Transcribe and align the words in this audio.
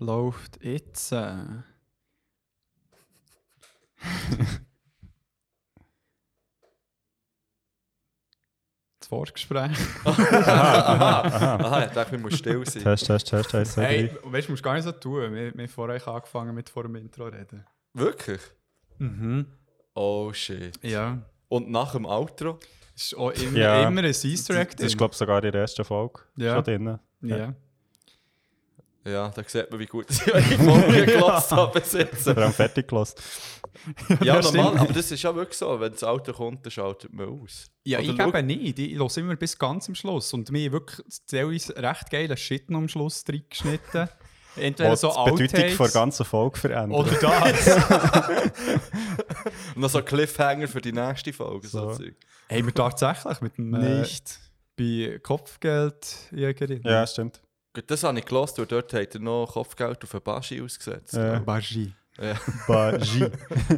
läuft 0.00 0.62
jetzt. 0.64 1.12
Äh. 1.12 1.36
das 8.98 9.08
Vorgespräch. 9.08 9.70
aha, 10.04 11.22
aha, 11.22 11.84
ich 11.86 11.92
dachte, 11.92 12.12
wir 12.12 12.18
müssen 12.18 12.36
still 12.36 12.64
sein. 12.66 12.82
Test, 12.82 13.06
Test, 13.06 13.28
Test, 13.28 13.50
Test, 13.50 13.76
Hey, 13.76 14.10
weißt 14.22 14.48
du, 14.48 14.52
musst 14.52 14.62
gar 14.62 14.74
nicht 14.74 14.84
so 14.84 14.92
tun. 14.92 15.32
Wir, 15.34 15.54
wir 15.54 15.62
haben 15.62 15.68
vorher 15.68 16.06
angefangen 16.08 16.54
mit 16.54 16.68
vor 16.68 16.82
dem 16.82 16.96
Intro 16.96 17.24
reden. 17.26 17.64
Wirklich? 17.94 18.40
Mhm. 18.98 19.46
Oh 19.94 20.32
shit. 20.32 20.78
Ja. 20.82 21.18
Und 21.48 21.70
nach 21.70 21.92
dem 21.92 22.04
Outro? 22.06 22.58
Das 22.94 23.04
ist 23.04 23.14
auch 23.16 23.30
immer, 23.30 23.58
Ja. 23.58 23.88
immer 23.88 24.00
ein 24.02 24.04
Easter 24.06 24.54
Egg. 24.60 24.74
Das 24.76 24.86
ist, 24.86 24.98
glaube 24.98 25.12
ich, 25.12 25.18
sogar 25.18 25.42
in 25.42 25.50
der 25.52 25.62
ersten 25.62 25.84
Folge 25.84 26.20
Ja. 26.36 26.54
schon 26.56 26.64
drin. 26.64 26.98
ja. 27.22 27.36
Ja, 27.36 27.54
da 29.04 29.32
sieht 29.46 29.70
man, 29.70 29.80
wie 29.80 29.86
gut 29.86 30.06
ich 30.10 30.18
die 30.18 30.56
Folge 30.56 31.06
gelassen 31.06 31.56
habe 31.56 31.80
bis 31.80 31.92
jetzt. 31.92 32.24
Vor 32.24 32.36
allem 32.36 32.52
fertig 32.52 32.88
gelassen. 32.88 33.16
Ja, 34.22 34.36
Das 34.36 34.52
normal, 34.52 34.78
aber 34.78 34.92
das 34.92 35.10
ist 35.10 35.22
ja 35.22 35.34
wirklich 35.34 35.56
so. 35.56 35.80
Wenn 35.80 35.92
das 35.92 36.04
Auto 36.04 36.32
kommt, 36.32 36.66
dann 36.66 36.70
schaltet 36.70 37.12
man 37.12 37.28
aus. 37.28 37.66
Ja, 37.84 37.98
Oder 37.98 38.08
ich 38.08 38.18
gebe 38.18 38.42
nicht. 38.42 38.78
Ich 38.78 38.98
höre 38.98 39.16
immer 39.18 39.36
bis 39.36 39.58
ganz 39.58 39.88
am 39.88 39.94
Schluss. 39.94 40.32
Und 40.34 40.50
mir 40.50 40.66
haben 40.66 40.72
wirklich 40.72 41.06
teilweise 41.26 41.74
recht 41.76 42.10
geile 42.10 42.36
Shit 42.36 42.70
noch 42.70 42.78
am 42.80 42.88
Schluss 42.88 43.24
reingeschnitten. 43.28 44.08
Entweder 44.56 44.90
Was 44.90 45.00
so 45.02 45.14
die 45.26 45.30
Bedeutung 45.46 45.76
der 45.78 45.88
ganzen 45.88 46.24
Folge 46.26 46.58
verändert. 46.58 46.98
oder 46.98 47.12
das. 47.20 47.66
Und 49.74 49.80
noch 49.82 49.88
so 49.90 49.98
ein 49.98 50.04
Cliffhanger 50.04 50.66
für 50.68 50.80
die 50.80 50.92
nächste 50.92 51.32
Folge. 51.32 51.68
So. 51.68 51.92
So. 51.92 52.04
Haben 52.50 52.66
wir 52.66 52.74
tatsächlich 52.74 53.40
mit 53.40 53.56
dem 53.58 53.72
äh, 53.74 54.00
Nicht. 54.00 54.38
bei 54.76 55.20
Kopfgeldjägerin. 55.22 56.82
Ja, 56.84 57.06
stimmt. 57.06 57.40
Gut, 57.72 57.88
das 57.88 58.02
habe 58.02 58.18
ich 58.18 58.24
gelost, 58.24 58.58
und 58.58 58.72
dort 58.72 58.92
hat 58.92 59.14
er 59.14 59.20
noch 59.20 59.52
Kopfgeld 59.52 60.02
auf 60.02 60.10
den 60.10 60.22
Baschi 60.22 60.60
ausgesetzt. 60.60 61.14
Ja. 61.14 61.38
Bagie. 61.38 61.94
Ja. 62.18 62.34
Bagie. 62.66 63.28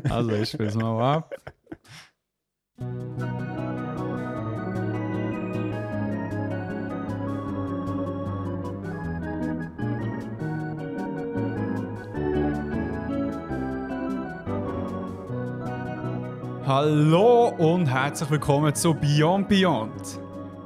Also, 0.08 0.30
ich 0.30 0.48
spiele 0.48 0.70
es 0.70 0.75
mal 0.77 1.17
ab. 1.17 1.34
Hallo 16.64 17.48
und 17.58 17.84
herzlich 17.84 18.30
willkommen 18.30 18.74
zu 18.74 18.95
Beyond 18.95 19.50
Beyond. 19.50 20.19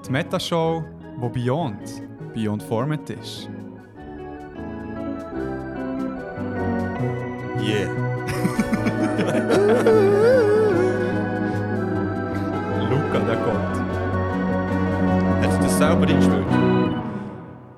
Die 0.07 0.13
Metashow, 0.13 0.85
wo 1.17 1.29
Beyond 1.29 2.07
Beyond 2.37 2.63
Format 2.65 3.09
ist. 3.09 3.49
Yeah. 7.59 7.89
Luca, 12.91 13.19
der 13.21 13.37
kommt. 13.37 13.77
Hat 15.43 15.51
er 15.51 15.59
das 15.61 15.79
selber 15.79 16.07
eingespielt? 16.07 16.47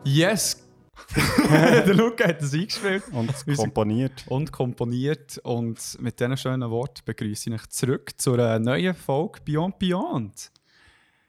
Yes! 0.02 0.66
der 1.48 1.94
Luca 1.94 2.26
hat 2.26 2.42
es 2.42 2.52
eingespielt 2.52 3.04
Und 3.12 3.32
komponiert. 3.56 4.24
und 4.26 4.50
komponiert. 4.50 5.38
Und 5.44 5.78
mit 6.00 6.18
diesen 6.18 6.36
schönen 6.36 6.68
Worten 6.68 7.02
begrüße 7.04 7.50
ich 7.50 7.54
euch 7.54 7.68
zurück 7.68 8.10
zu 8.20 8.32
einer 8.32 8.58
neuen 8.58 8.96
Folge 8.96 9.38
Beyond 9.44 9.78
Beyond. 9.78 10.50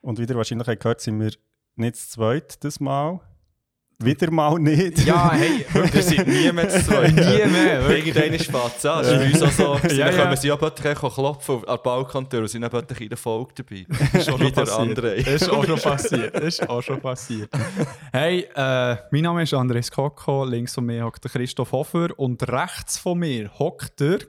Und 0.02 0.18
wieder 0.18 0.34
wahrscheinlich 0.34 0.80
gehört, 0.80 1.02
sind 1.02 1.20
wir 1.20 1.30
nicht 1.80 1.96
zu 1.96 2.10
zweit 2.10 2.64
das 2.64 2.80
Mal. 2.80 3.20
Wieder 4.02 4.32
mal 4.32 4.58
nicht. 4.60 5.00
Ja, 5.06 5.34
hey, 5.34 5.66
Wir 5.74 6.02
sind 6.02 6.26
nie 6.26 6.50
mehr 6.54 6.70
zu 6.70 6.82
zweit. 6.86 7.14
Nie 7.14 7.46
mehr. 7.52 7.82
Irgendeiner 7.90 8.40
fast 8.40 8.86
an. 8.86 9.04
Das 9.04 9.26
ist 9.26 9.42
uns 9.42 9.60
auch 9.60 9.82
so. 9.82 9.88
Ja, 9.90 10.06
dann 10.06 10.16
ja. 10.16 10.24
können 10.24 10.38
sie 10.38 10.48
ja 10.48 10.56
plötzlich 10.56 10.98
auch 11.04 11.14
klopfen 11.14 11.56
auf- 11.56 11.68
an 11.68 11.76
der 11.76 11.84
Balkontür 11.84 12.40
und 12.40 12.48
sind 12.48 12.62
dann 12.62 12.72
plötzlich 12.72 13.02
in 13.02 13.10
der 13.10 13.18
Folge 13.18 13.56
dabei. 13.56 13.86
Das 13.90 14.22
ist 14.22 14.30
auch 14.30 14.38
schon 14.38 14.48
Wieder 14.48 14.62
passiert. 14.66 14.80
andere. 14.80 15.16
Das 15.18 15.28
ist 15.28 15.50
auch 15.50 15.66
schon 15.66 15.80
passiert. 15.82 16.34
Das 16.36 16.44
ist 16.46 16.70
auch 16.70 16.82
schon 16.82 17.02
passiert. 17.02 17.50
Hey, 18.14 18.48
äh, 18.56 18.96
mein 19.12 19.22
Name 19.24 19.44
ist 19.44 19.54
Andres 19.54 19.92
Koko. 19.92 20.46
Links 20.46 20.76
von 20.76 20.86
mir 20.86 21.04
hockt 21.04 21.22
der 21.26 21.32
Christoph 21.32 21.74
Hofer 21.74 22.18
und 22.18 22.42
rechts 22.50 22.98
von 22.98 23.20
mir 23.20 23.52
hockt 23.60 24.00
der 24.00 24.20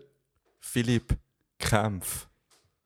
Philipp 0.59 1.17
Kempf. 1.61 2.27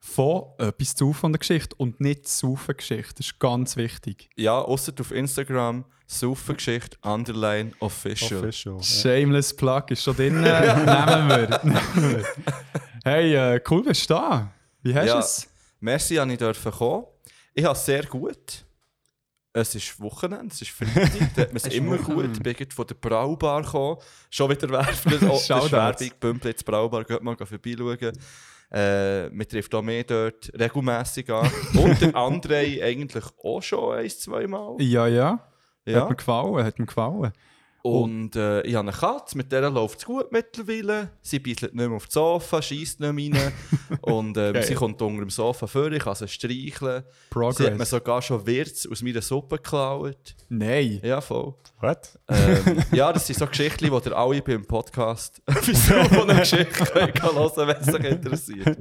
Von 0.07 0.45
etwas 0.59 0.95
zu 0.95 1.15
von 1.15 1.33
der 1.33 1.39
Geschichte 1.39 1.75
und 1.77 1.99
nicht 1.99 2.29
zu 2.29 2.59
Geschichte. 2.77 3.15
Das 3.17 3.27
ist 3.27 3.39
ganz 3.41 3.75
wichtig. 3.77 4.29
Ja, 4.37 4.59
außer 4.61 4.93
auf 5.01 5.11
Instagram, 5.11 5.87
Saufengeschichte, 6.07 6.99
Underline, 7.03 7.73
Official. 7.81 8.41
Official. 8.41 8.77
Ja. 8.77 8.83
Shameless 8.83 9.57
Plug 9.57 9.85
ist 9.89 10.03
schon 10.03 10.15
drin. 10.15 10.35
Nehmen 10.43 10.47
wir. 10.47 11.61
Nehmen 11.65 12.17
wir. 12.19 12.25
Hey, 13.03 13.35
äh, 13.35 13.61
cool 13.71 13.83
bist 13.83 14.09
du 14.11 14.15
da. 14.15 14.53
Wie 14.83 14.95
hast 14.95 15.05
du 15.05 15.09
Ja. 15.09 15.19
es? 15.21 15.49
Merci, 15.81 16.17
dass 16.17 16.29
ich 16.29 16.39
dürfen 16.39 16.73
kommen. 16.73 17.05
Ich 17.55 17.65
habe 17.65 17.75
es 17.77 17.85
sehr 17.87 18.05
gut. 18.05 18.65
Es 19.55 19.75
ist 19.75 19.99
Wochenende, 20.01 20.49
es 20.53 20.61
ist 20.61 20.71
Freitag, 20.71 21.33
da 21.37 21.43
hat 21.43 21.49
man 21.49 21.57
es 21.57 21.67
immer 21.67 21.93
Wochenende. 21.99 22.39
gut. 22.39 22.47
Ich 22.47 22.57
bin 22.59 22.71
von 22.71 22.87
der 22.87 22.95
Braubar 22.97 23.63
gekommen. 23.63 23.97
Schon 24.29 24.51
wieder 24.51 24.69
werfen. 24.69 25.15
Oh, 25.29 25.41
das 25.49 25.65
ist. 25.65 25.73
Werbung, 25.73 26.11
Pümplitz 26.21 26.63
Braubar, 26.63 27.05
geht 27.05 27.23
mal 27.23 27.37
vorbeischauen. 27.37 28.13
Äh, 28.75 29.29
man 29.31 29.47
trifft 29.47 29.73
auch 29.75 29.83
mehr 29.83 30.03
dort 30.03 30.51
regelmässig 30.59 31.31
an. 31.31 31.49
Und 31.75 32.01
der 32.01 32.13
André 32.15 32.83
eigentlich 32.83 33.25
auch 33.45 33.63
schon 33.63 33.97
ein, 33.99 34.11
zwei 34.11 34.47
Mal. 34.49 34.75
Ja, 34.81 35.07
ja. 35.07 35.31
Hat 35.87 35.93
Ja. 35.95 36.09
mir 36.09 36.17
gefallen, 36.17 36.65
hat 36.65 36.79
mir 36.79 36.87
gefallen. 36.87 37.33
Und 37.87 38.35
äh, 38.35 38.63
ich 38.63 38.77
habe 38.77 38.89
eine 38.89 38.97
Katze, 38.97 39.37
mit 39.37 39.53
der 39.53 39.69
läuft 39.69 39.99
es 39.99 40.05
gut 40.07 40.33
mittlerweile. 40.33 41.11
Sie 41.21 41.39
beißelt 41.39 41.75
nicht 41.75 41.87
mehr 41.87 41.95
auf 41.95 42.07
das 42.07 42.15
Sofa, 42.15 42.63
schießt 42.63 42.99
nicht 43.01 43.13
mehr 43.13 43.43
rein. 43.43 43.53
und 44.01 44.39
ähm, 44.39 44.55
Geil. 44.55 44.63
sie 44.63 44.73
kommt 44.75 45.03
unter 45.03 45.21
dem 45.21 45.29
Sofa 45.29 45.67
vor, 45.67 45.93
ich 45.93 46.03
kann 46.03 46.15
sie 46.15 46.27
streicheln. 46.27 47.03
Sie 47.03 47.39
hat 47.39 47.59
mir 47.59 47.61
Progress. 47.61 47.91
sogar 47.91 48.23
schon 48.23 48.47
Wirts 48.47 48.89
aus 48.91 49.03
meiner 49.03 49.21
Suppe 49.21 49.57
geklaut. 49.57 50.35
Nein. 50.49 50.99
Ja, 51.03 51.21
voll. 51.21 51.57
What? 51.81 52.19
Ähm, 52.29 52.83
ja, 52.93 53.13
das 53.13 53.27
sind 53.27 53.39
so 53.39 53.47
Geschichten, 53.47 53.85
die 53.85 54.09
ihr 54.09 54.17
alle 54.17 54.41
beim 54.41 54.65
Podcast 54.65 55.43
wieso 55.67 55.93
von 56.05 56.31
einer 56.31 56.41
Geschichte 56.41 56.85
könnt 56.87 57.23
hören 57.23 57.69
wenn 57.69 57.77
es 57.77 57.95
euch 57.95 58.05
interessiert. 58.05 58.79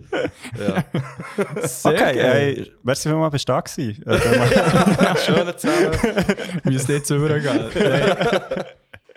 Ja. 0.57 0.85
Sehr 1.67 1.91
Okay, 1.91 2.15
geil. 2.15 2.55
hey, 2.55 2.71
merci 2.81 3.09
vielmals, 3.09 3.33
bist 3.33 3.49
du 3.49 3.51
da 3.51 3.59
gewesen. 3.59 4.01
Äh, 4.07 5.17
Schönen 5.17 5.57
zusammen. 5.57 5.91
Wir 6.63 6.71
müssen 6.71 6.91
jetzt 6.91 7.09
übergehen. 7.09 7.69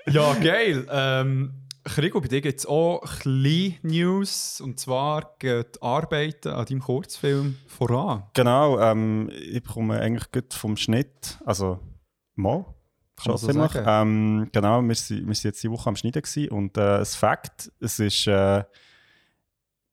Ja, 0.09 0.35
geil. 0.35 0.87
Ähm, 0.91 1.67
Krigo, 1.85 2.21
bei 2.21 2.29
dir 2.29 2.41
gibt 2.41 2.59
es 2.61 2.67
auch 2.67 3.01
kleine 3.21 3.75
News. 3.83 4.61
Und 4.61 4.79
zwar 4.79 5.37
geht 5.39 5.77
die 5.77 5.83
Arbeiten 5.83 6.49
an 6.49 6.65
deinem 6.67 6.81
Kurzfilm 6.81 7.57
voran. 7.67 8.25
genau, 8.35 8.81
ähm, 8.81 9.31
ich 9.33 9.63
bekomme 9.63 10.01
eigentlich 10.01 10.31
gut 10.33 10.53
vom 10.53 10.77
Schnitt, 10.77 11.39
also 11.45 11.79
mal. 12.35 12.67
Schon 13.23 13.37
so 13.37 13.47
ziemlich. 13.47 13.73
Ähm, 13.75 14.49
genau, 14.53 14.83
wir 14.83 14.95
sind 14.95 15.43
jetzt 15.43 15.63
die 15.63 15.71
Woche 15.71 15.89
am 15.89 15.97
Schneiden 15.97 16.23
gewesen 16.23 16.51
und 16.51 16.77
äh, 16.77 16.99
das 16.99 17.15
Fakt, 17.15 17.73
es 17.81 17.99
ist 17.99 18.27
äh, 18.27 18.65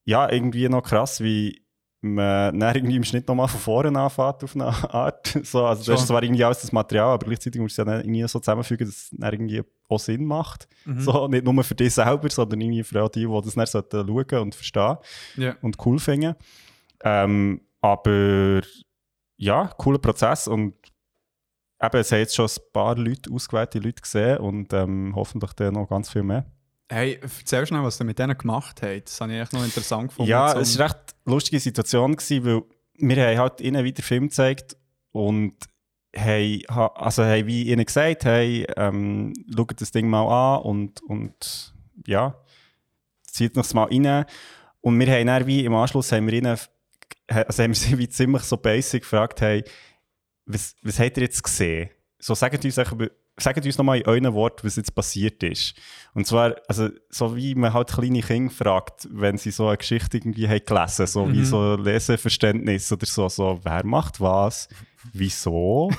ja 0.04 0.32
irgendwie 0.32 0.68
noch 0.68 0.84
krass, 0.84 1.22
wie 1.22 1.64
man 2.02 2.60
dann 2.60 2.76
irgendwie 2.76 2.98
im 2.98 3.04
Schnitt 3.04 3.28
nochmal 3.28 3.48
von 3.48 3.60
vorne 3.60 3.98
anfängt 4.00 4.44
auf 4.44 4.56
eine 4.56 4.66
Art. 4.66 5.40
So, 5.44 5.66
also 5.66 5.84
Schon. 5.84 5.94
das 5.94 6.02
ist 6.02 6.08
zwar 6.08 6.22
irgendwie 6.22 6.44
alles 6.44 6.62
das 6.62 6.72
Material, 6.72 7.14
aber 7.14 7.26
gleichzeitig 7.26 7.62
muss 7.62 7.72
es 7.72 7.78
ja 7.78 7.86
irgendwie 7.86 8.28
so 8.28 8.40
zusammenfügen, 8.40 8.88
dass 8.88 8.96
es 8.96 9.12
irgendwie 9.14 9.64
auch 9.94 10.00
Sinn 10.00 10.26
macht. 10.26 10.68
Mhm. 10.86 11.00
So, 11.02 11.28
nicht 11.28 11.46
nur 11.46 11.64
für 11.64 11.76
dich 11.76 11.94
selber, 11.94 12.30
sondern 12.30 12.62
irgendwie 12.62 12.84
für 12.84 13.02
all 13.02 13.10
die, 13.10 13.26
die 13.26 13.42
das 13.44 13.56
dann 13.90 14.08
schauen 14.08 14.40
und 14.42 14.56
verstehen 14.56 14.98
Ja. 15.38 15.56
und 15.62 15.78
cool 15.86 16.00
finden. 16.00 16.36
Ähm, 17.04 17.62
aber 17.82 18.62
ja, 19.38 19.68
cooler 19.78 20.00
Prozess 20.00 20.48
und 20.48 20.74
eben, 21.82 21.98
es 21.98 22.12
haben 22.12 22.20
jetzt 22.20 22.36
schon 22.36 22.46
ein 22.48 22.72
paar 22.72 22.96
Leute, 22.98 23.32
ausgewählte 23.32 23.80
Leute 23.80 24.02
gesehen 24.02 24.38
und 24.38 24.72
ähm, 24.74 25.14
hoffentlich 25.16 25.54
dann 25.54 25.74
noch 25.74 25.90
ganz 25.90 26.10
viel 26.10 26.24
mehr. 26.24 26.46
Hey, 26.90 27.20
erzähl 27.22 27.66
schnell, 27.66 27.84
was 27.84 27.98
du 27.98 28.04
mit 28.04 28.20
denen 28.20 28.38
gemacht 28.38 28.82
hast. 28.82 29.06
Das 29.06 29.22
habe 29.22 29.34
ich 29.34 29.40
echt 29.42 29.54
noch 29.54 29.64
interessant 29.64 30.10
gefunden. 30.10 30.30
ja, 30.30 30.54
es 30.60 30.78
war 30.78 30.86
eine 30.86 30.94
recht 30.94 31.16
lustige 31.26 31.60
Situation, 31.60 32.16
gewesen, 32.16 32.46
weil 32.46 32.62
wir 32.96 33.28
haben 33.28 33.38
halt 33.40 33.62
ihnen 33.62 33.84
wieder 33.84 34.04
Film 34.04 34.26
gezeigt 34.28 34.78
und 35.12 35.56
ha- 36.70 36.94
also 36.96 37.24
haben 37.24 37.48
wie 37.48 37.64
ihnen 37.72 37.86
gesagt, 37.86 38.26
hey, 38.26 38.66
ähm, 38.78 39.34
schaut 39.56 39.80
das 39.82 39.92
Ding 39.92 40.08
mal 40.10 40.58
an 40.58 40.62
und, 40.64 41.02
und 41.04 41.74
ja, 42.06 42.36
zieht 43.28 43.56
noch 43.56 43.72
mal 43.74 43.86
rein. 43.86 44.26
Und 44.82 45.00
wir 45.00 45.08
haben 45.08 45.28
dann 45.28 45.48
wie 45.48 45.66
im 45.66 45.74
Anschluss 45.74 46.12
haben 46.12 46.28
wir 46.28 46.34
ihnen, 46.34 46.58
also 47.28 47.64
haben 47.64 47.72
wir 47.72 47.76
sie 47.76 47.98
wie 47.98 48.10
ziemlich 48.10 48.44
so 48.44 48.58
basic 48.58 49.02
gefragt, 49.04 49.42
hey, 49.42 49.64
was, 50.46 50.76
was 50.84 51.00
habt 51.00 51.18
ihr 51.18 51.24
jetzt 51.24 51.42
gesehen? 51.44 51.90
So, 52.20 52.36
sagt 52.36 52.64
uns, 52.64 52.78
einfach, 52.78 52.98
sagt 53.38 53.66
uns 53.66 53.78
nochmal 53.78 54.00
in 54.00 54.06
euren 54.06 54.34
Worten, 54.34 54.66
was 54.68 54.76
jetzt 54.76 54.94
passiert 54.94 55.42
ist. 55.44 55.74
Und 56.14 56.28
zwar, 56.28 56.56
also, 56.68 56.90
so 57.10 57.36
wie 57.36 57.56
man 57.56 57.74
halt 57.74 57.90
kleine 57.92 58.22
Kinder 58.22 58.52
fragt, 58.54 59.08
wenn 59.12 59.38
sie 59.38 59.52
so 59.52 59.68
eine 59.68 59.78
Geschichte 59.78 60.18
irgendwie 60.18 60.48
haben 60.48 60.64
gelesen, 60.66 61.08
so 61.08 61.28
wie 61.32 61.40
Mhm. 61.40 61.46
so 61.46 61.76
Leseverständnis 61.76 62.92
oder 62.92 63.06
so, 63.06 63.28
so, 63.30 63.60
wer 63.64 63.86
macht 63.86 64.20
was? 64.22 64.68
Wieso? 65.12 65.92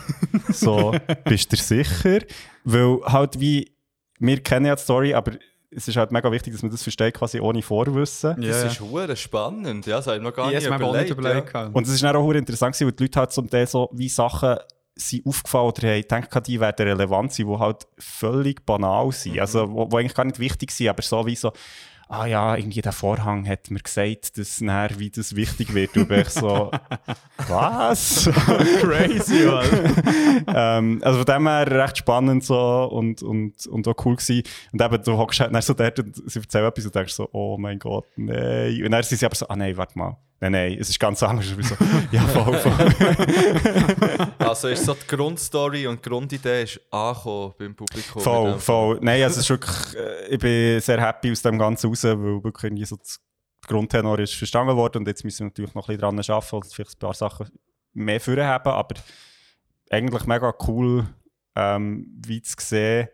so, 0.51 0.95
bist 1.25 1.53
du 1.53 1.57
sicher? 1.57 2.21
Weil 2.65 3.01
halt 3.05 3.39
wie, 3.39 3.73
wir 4.19 4.43
kennen 4.43 4.67
ja 4.67 4.75
die 4.77 4.83
Story, 4.83 5.15
aber 5.15 5.33
es 5.71 5.89
ist 5.89 5.97
halt 5.97 6.13
mega 6.13 6.31
wichtig, 6.31 6.53
dass 6.53 6.63
man 6.63 6.71
das 6.71 6.83
versteht, 6.83 7.15
quasi 7.15 7.41
ohne 7.41 7.61
Vorwissen. 7.61 8.41
Das 8.41 8.65
ist 8.65 8.81
hure 8.81 9.17
spannend. 9.17 9.87
Ja, 9.87 9.97
das 9.97 10.07
habe 10.07 10.17
ich 10.19 10.23
noch 10.23 10.33
gar 10.33 10.53
Ich 10.53 10.69
mir 10.69 10.75
auch 10.75 10.97
nicht 10.97 11.11
überlegt. 11.11 11.51
überlegt. 11.51 11.77
Und 11.77 11.87
es 11.87 11.93
ist 11.93 12.03
dann 12.03 12.17
auch 12.17 12.23
hure 12.23 12.39
interessant 12.39 12.75
gewesen, 12.75 12.87
weil 12.87 12.97
die 12.97 13.03
Leute 13.05 13.19
halt 13.19 13.33
zum 13.33 13.51
Teil 13.51 13.67
so 13.67 13.91
wie 13.93 14.09
Sachen 14.09 14.57
sind 14.97 15.27
aufgefallen 15.27 15.67
oder 15.67 15.89
haben 15.89 16.03
gedacht, 16.03 16.47
die 16.47 16.61
werden 16.61 16.87
relevant 16.89 17.33
sein, 17.33 17.49
die 17.49 17.59
halt 17.59 17.87
völlig 17.99 18.65
banal 18.65 19.11
sind. 19.11 19.41
Also, 19.41 19.69
wo, 19.69 19.91
wo 19.91 19.97
eigentlich 19.97 20.15
gar 20.15 20.25
nicht 20.25 20.39
wichtig 20.39 20.71
sind, 20.71 20.89
aber 20.89 21.03
so 21.03 21.27
wie 21.27 21.35
so, 21.35 21.53
ah 22.09 22.27
ja, 22.27 22.57
irgendwie 22.57 22.83
der 22.83 22.93
Vorhang 22.93 23.47
hat 23.49 23.71
mir 23.71 23.81
gesagt, 23.81 24.39
dass 24.39 24.61
nachher 24.61 24.99
wie 24.99 25.11
das 25.11 25.35
wichtig 25.37 25.75
wird. 25.75 25.97
Und 25.97 26.11
ich 26.11 26.31
so, 26.31 26.71
was? 27.49 28.31
Crazy, 28.81 29.45
Mann. 29.47 30.45
ähm, 30.55 31.01
also 31.03 31.19
von 31.19 31.27
dem 31.27 31.49
her 31.49 31.71
recht 31.71 31.99
spannend 31.99 32.45
so 32.45 32.89
und, 32.91 33.23
und, 33.23 33.67
und 33.67 33.89
auch 33.89 34.05
cool 34.05 34.17
gewesen. 34.17 34.43
Und 34.73 34.83
eben, 34.83 35.03
du 35.03 35.19
hockst 35.19 35.41
halt 35.41 35.55
dann 35.55 35.63
so 35.63 35.75
dort 35.75 35.99
und 35.99 36.31
sie 36.31 36.39
erzählen 36.39 36.67
etwas 36.67 36.85
und 36.87 36.95
denkst 36.95 37.15
so, 37.15 37.29
oh 37.33 37.57
mein 37.59 37.79
Gott, 37.79 38.07
nein. 38.17 38.83
Und 38.85 38.91
dann 38.91 39.03
sind 39.03 39.19
sie 39.19 39.27
aber 39.27 39.35
so, 39.35 39.49
ah 39.49 39.57
nein, 39.57 39.77
warte 39.77 39.99
mal. 39.99 40.17
Nein, 40.41 40.53
nein, 40.53 40.77
es 40.79 40.91
ist 40.91 41.01
ganz 41.01 41.23
anders. 41.23 41.47
Ich 41.59 41.67
so, 41.67 41.77
ja, 42.11 42.21
voll, 42.23 42.55
voll. 42.59 42.87
Also 44.55 44.69
ist 44.69 44.85
so 44.85 44.95
die 44.95 45.07
Grundstory 45.09 45.89
und 45.89 46.05
die 46.05 46.09
Grundidee 46.09 46.63
ist 46.63 46.81
angekommen 46.89 47.55
beim 47.59 47.75
Publikum. 47.75 48.23
Voll, 48.23 48.59
voll. 48.61 48.99
Nein, 49.03 49.25
also 49.25 49.41
es 49.41 49.45
ist 49.45 49.51
wirklich, 49.51 49.97
äh, 49.97 50.29
ich 50.29 50.39
bin 50.39 50.81
sehr 50.81 51.01
happy 51.01 51.33
aus 51.33 51.43
dem 51.43 51.59
Ganzen 51.59 51.89
raus, 51.89 52.05
weil 52.05 52.17
wirklich 52.17 52.63
irgendwie 52.63 52.85
so 52.85 52.95
das 52.95 53.21
Grundtenor 53.67 54.21
ist 54.21 54.35
verstanden 54.35 54.77
worden 54.77 54.99
und 54.99 55.09
jetzt 55.09 55.25
müssen 55.25 55.41
wir 55.41 55.47
natürlich 55.47 55.75
noch 55.75 55.89
ein 55.89 55.97
bisschen 55.97 56.17
dran 56.17 56.37
arbeiten 56.37 56.57
und 56.57 56.73
vielleicht 56.73 56.97
ein 56.97 56.99
paar 57.01 57.15
Sachen 57.15 57.49
mehr 57.95 58.21
vorhaben, 58.21 58.69
aber 58.69 58.95
eigentlich 59.91 60.25
mega 60.27 60.55
cool, 60.69 61.05
ähm, 61.57 62.07
wie 62.25 62.41
zu 62.41 62.55
sehen. 62.61 63.09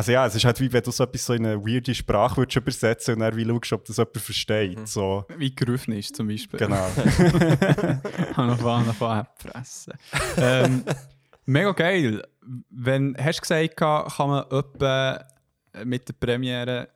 Also 0.00 0.12
ja, 0.12 0.24
es 0.24 0.34
ist 0.34 0.46
halt 0.46 0.58
wie 0.60 0.72
wenn 0.72 0.82
du 0.82 0.90
so 0.90 1.04
etwas 1.04 1.26
so 1.26 1.34
in 1.34 1.44
eine 1.44 1.62
weirde 1.62 1.94
Sprache 1.94 2.38
würdest 2.38 2.56
übersetzen 2.56 3.16
und 3.16 3.20
dann 3.20 3.36
wie 3.36 3.44
schaust, 3.44 3.74
ob 3.74 3.84
das 3.84 3.98
jemand 3.98 4.16
versteht. 4.16 4.88
So, 4.88 5.26
Wie 5.36 5.54
gerufen 5.54 5.92
ist 5.92 6.16
zum 6.16 6.28
Beispiel. 6.28 6.58
genau. 6.58 6.88
Noch 8.38 8.58
von 8.94 9.26
fressen. 9.36 9.92
ähm, 10.38 10.84
mega 11.44 11.72
geil. 11.72 12.22
Wenn, 12.70 13.14
hast 13.22 13.40
du 13.40 13.42
gesagt, 13.42 13.76
kann 13.76 14.30
man 14.30 14.44
etwa 14.50 15.22
mit 15.84 16.08
der 16.08 16.14
Premiere 16.14 16.88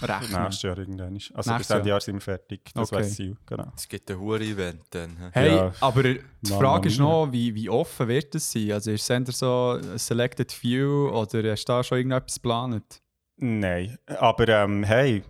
rechnen? 0.00 0.42
Nächstes 0.42 0.62
Jahr 0.62 0.78
irgendwann. 0.78 1.16
ist- 1.16 1.30
Also 1.34 1.50
bis 1.50 1.58
Nächstes 1.58 1.70
Ende 1.76 1.88
Jahr. 1.88 1.94
Jahr 1.96 2.00
sind 2.00 2.14
wir 2.14 2.20
fertig. 2.20 2.70
Das 2.74 2.88
Okay. 2.88 2.96
wäre 2.96 3.02
das 3.08 3.14
Ziel, 3.16 3.36
genau. 3.46 3.72
Es 3.76 3.88
gibt 3.88 4.10
ein 4.10 4.18
hure 4.18 4.40
Event 4.44 4.82
dann. 4.90 5.16
Hey, 5.32 5.56
Ja. 5.56 5.72
aber 5.80 6.02
die 6.02 6.20
Mamma 6.48 6.58
Frage 6.60 6.88
ist 6.88 6.98
noch, 6.98 7.30
wie, 7.32 7.54
wie 7.54 7.68
offen 7.68 8.08
wird 8.08 8.34
das 8.34 8.50
sein? 8.52 8.72
Also 8.72 8.90
ist 8.90 9.02
es 9.02 9.10
eher 9.10 9.24
so 9.32 9.78
ein 9.82 9.98
Selected 9.98 10.52
Few 10.52 11.08
oder 11.10 11.50
hast 11.52 11.64
du 11.64 11.72
da 11.72 11.82
schon 11.84 11.98
irgendetwas 11.98 12.34
geplant? 12.36 13.02
Nein, 13.36 13.98
aber 14.06 14.46
ähm, 14.48 14.84
hey, 14.84 15.24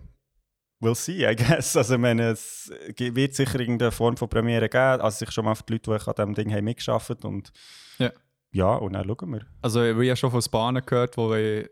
we'll 0.81 0.93
see, 0.95 1.25
I 1.27 1.35
guess. 1.35 1.75
Also, 1.77 1.95
ich 1.95 1.99
meine, 1.99 2.31
es 2.31 2.71
wird 2.97 3.33
sicher 3.33 3.59
irgendeine 3.59 3.91
Form 3.91 4.17
von 4.17 4.29
Premiere 4.29 4.69
geben. 4.69 5.01
Also, 5.01 5.19
sicher 5.19 5.31
schon 5.31 5.45
mal 5.45 5.55
für 5.55 5.63
die 5.63 5.73
Leute, 5.73 5.89
die 5.89 6.07
an 6.09 6.13
diesem 6.15 6.33
Ding 6.35 6.51
haben 6.53 6.65
mitgearbeitet 6.65 7.25
und 7.25 7.51
Ja. 7.97 8.11
ja, 8.51 8.75
und 8.75 8.93
dann 8.93 9.05
schauen 9.07 9.31
wir. 9.33 9.47
Also 9.61 9.83
ich 9.83 9.93
habe 9.93 10.05
ja 10.05 10.15
schon 10.15 10.29
von 10.29 10.43
Bahnen 10.51 10.85
gehört, 10.85 11.17
wo 11.17 11.33
ich 11.33 11.67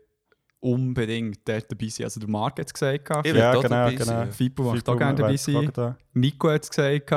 unbedingt 0.62 1.40
dort 1.46 1.70
dabei 1.70 1.88
sind. 1.88 2.04
Also 2.04 2.20
der 2.20 2.28
Marc 2.28 2.58
hat 2.58 2.66
es 2.66 2.72
gesagt, 2.72 3.26
Ich 3.26 3.34
ja. 3.34 3.52
genau, 3.52 3.68
dabei 3.68 3.92
genau. 3.92 4.04
sein. 4.04 4.32
Fipo 4.32 4.72
möchte 4.72 4.90
auch 4.92 4.96
gerne 4.96 5.18
dabei 5.18 5.36
sein. 5.36 5.70
da. 5.74 5.96
Nico 6.14 6.50
hat 6.50 6.62
es 6.62 6.70
gesagt, 6.70 7.10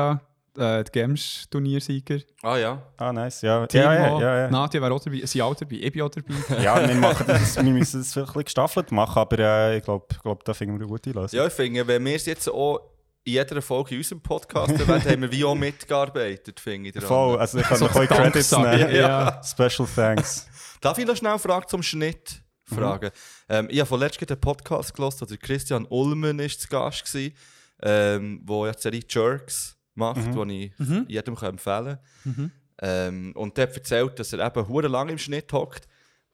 äh, 0.58 0.84
der 0.84 0.84
Games-Turniersieger. 0.86 2.20
Ah 2.42 2.58
ja. 2.58 2.82
Ah, 2.98 3.14
nice, 3.14 3.42
ja. 3.42 3.68
Timo, 3.68 3.84
Ja, 3.84 3.94
ja, 3.94 4.20
ja, 4.20 4.38
ja. 4.40 4.50
Nadia 4.50 4.82
wäre 4.82 4.94
auch 4.94 5.04
dabei, 5.04 5.18
sie 5.18 5.28
sind 5.28 5.42
auch 5.42 5.54
dabei, 5.54 5.76
ich 5.76 5.92
bin 5.92 6.02
auch 6.02 6.10
dabei. 6.10 6.34
ja, 6.64 6.88
wir, 6.88 6.96
machen 6.96 7.26
das, 7.28 7.56
wir 7.58 7.64
müssen 7.64 8.00
das 8.00 8.14
vielleicht 8.14 8.30
ein 8.30 8.34
bisschen 8.34 8.44
gestaffelt 8.46 8.92
machen, 8.92 9.20
aber 9.20 9.40
äh, 9.40 9.78
ich 9.78 9.84
glaube, 9.84 10.08
glaub, 10.24 10.44
da 10.44 10.54
finden 10.54 10.76
wir 10.76 10.86
eine 10.86 10.88
gute 10.90 11.12
Lösung. 11.12 11.38
Ja, 11.38 11.46
ich 11.46 11.54
finde, 11.54 11.86
wenn 11.86 12.04
wir 12.04 12.16
es 12.16 12.26
jetzt 12.26 12.50
auch 12.50 12.80
in 13.26 13.34
jeder 13.34 13.62
Folge 13.62 13.92
in 13.92 13.98
unserem 13.98 14.22
Podcast 14.22 14.72
erwähnt, 14.80 15.06
haben 15.06 15.22
wir 15.24 15.32
wie 15.32 15.44
auch 15.44 15.56
mitgearbeitet, 15.56 16.60
finde 16.60 16.90
ich. 16.90 17.04
Voll, 17.04 17.38
also 17.38 17.60
ich 17.60 17.66
kann 17.66 17.78
So 17.78 17.86
noch 17.86 17.96
ein 17.96 18.08
Credits 18.08 18.52
nehmen. 18.52 18.96
ja. 18.96 19.42
Special 19.44 19.88
thanks. 19.94 20.48
Darf 20.82 20.98
ich 20.98 21.06
noch 21.06 21.16
schnell 21.16 21.32
eine 21.32 21.40
Frage 21.40 21.68
zum 21.68 21.84
Schnitt 21.84 22.45
fragen? 22.66 23.12
Ähm, 23.50 23.68
ich 23.70 23.80
habe 23.80 23.88
von 23.88 24.00
letztem 24.00 24.28
einen 24.30 24.40
Podcast 24.40 24.94
gelesen, 24.94 25.28
der 25.28 25.38
Christian 25.38 25.86
Ullmann 25.90 26.40
ist 26.40 26.62
zu 26.62 26.68
Gast 26.68 27.14
war, 27.14 27.30
ähm, 27.84 28.42
wo 28.46 28.66
ja 28.66 28.72
die 28.74 28.82
Serie 28.82 29.02
Jerks 29.08 29.78
macht, 29.94 30.22
die 30.34 30.74
ich 30.80 31.10
jedem 31.10 31.36
kann 31.36 31.50
empfehlen 31.52 31.98
kann. 32.24 32.52
Ähm, 32.82 33.32
und 33.36 33.56
der 33.58 33.68
hat 33.68 33.76
erzählt, 33.76 34.20
dass 34.20 34.34
er 34.34 34.46
eben 34.46 34.68
hure 34.68 34.88
lang 34.88 35.10
im 35.10 35.18
Schnitt 35.18 35.52
hockt. 35.54 35.88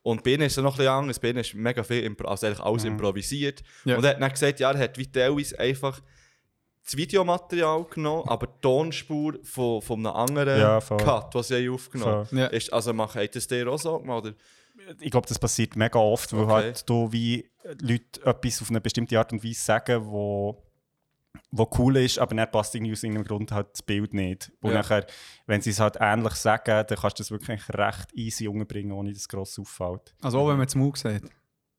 Und 0.04 0.24
bei 0.24 0.32
ihnen 0.32 0.42
ist 0.44 0.58
es 0.58 0.64
noch 0.64 0.74
ein 0.74 0.78
bisschen 0.78 0.92
anders. 0.92 1.20
Bei 1.20 1.30
ihnen 1.30 1.38
ist 1.40 1.54
mega 1.54 1.84
viel, 1.84 2.16
also 2.26 2.48
eigentlich 2.48 2.60
alles 2.60 2.84
improvisiert. 2.86 3.62
Ja. 3.86 3.98
Und 3.98 4.04
er 4.04 4.12
hat 4.16 4.22
dann 4.22 4.32
gesagt, 4.32 4.60
ja, 4.60 4.72
er 4.72 4.80
hat 4.80 4.98
wie 4.98 5.06
teilweise 5.06 5.60
einfach 5.60 6.02
das 6.84 6.98
Videomaterial 6.98 7.86
genommen, 7.86 8.28
aber 8.28 8.48
die 8.48 8.60
Tonspur 8.62 9.36
von, 9.44 9.80
von 9.84 10.00
einem 10.00 10.16
anderen 10.16 10.60
Ja. 10.60 10.80
Cut, 10.80 11.36
was 11.36 11.50
sie 11.50 11.68
haben 11.68 11.76
aufgenommen 11.76 12.28
Ja. 12.32 12.48
ist, 12.48 12.74
Also 12.74 12.92
macht 12.94 13.14
hat 13.16 13.36
das 13.36 13.48
dir 13.48 13.68
auch 13.68 13.78
so 13.78 14.00
gemacht? 14.00 14.26
Oder? 14.26 14.34
Ich 15.00 15.12
glaube, 15.12 15.28
das 15.28 15.40
passiert 15.40 15.76
mega 15.76 16.00
oft, 16.00 16.34
weil 16.34 16.42
Okay. 16.44 16.52
halt 16.54 16.90
du 16.90 17.12
wie 17.12 17.50
Leute 17.82 18.24
etwas 18.26 18.62
auf 18.62 18.70
eine 18.70 18.82
bestimmte 18.82 19.18
Art 19.18 19.32
und 19.34 19.44
Weise 19.44 19.62
sagen, 19.62 20.06
wo, 20.06 20.64
wo 21.52 21.70
cool 21.78 21.98
ist, 21.98 22.20
aber 22.20 22.36
dann 22.36 22.50
passt 22.52 22.76
irgendwie 22.76 22.92
aus 22.94 23.04
irgendeinem 23.04 23.26
Grund 23.26 23.52
halt 23.52 23.68
das 23.74 23.82
Bild 23.84 24.14
nicht. 24.14 24.52
Und 24.62 24.72
Ja. 24.72 24.78
nachher, 24.80 25.06
wenn 25.46 25.62
sie 25.62 25.70
es 25.72 25.80
halt 25.80 25.98
ähnlich 26.00 26.34
sagen, 26.34 26.86
dann 26.88 26.98
kannst 26.98 27.20
du 27.20 27.24
das 27.24 27.32
wirklich 27.32 27.62
recht 27.70 28.14
easy 28.14 28.48
unterbringen, 28.48 28.92
ohne 28.92 29.10
dass 29.12 29.20
es 29.22 29.30
gross 29.30 29.58
auffällt. 29.60 30.14
Also 30.22 30.40
auch 30.40 30.50
wenn 30.50 30.58
man 30.58 30.68
es 30.68 30.76
Mug 30.76 30.98
sieht. 30.98 31.24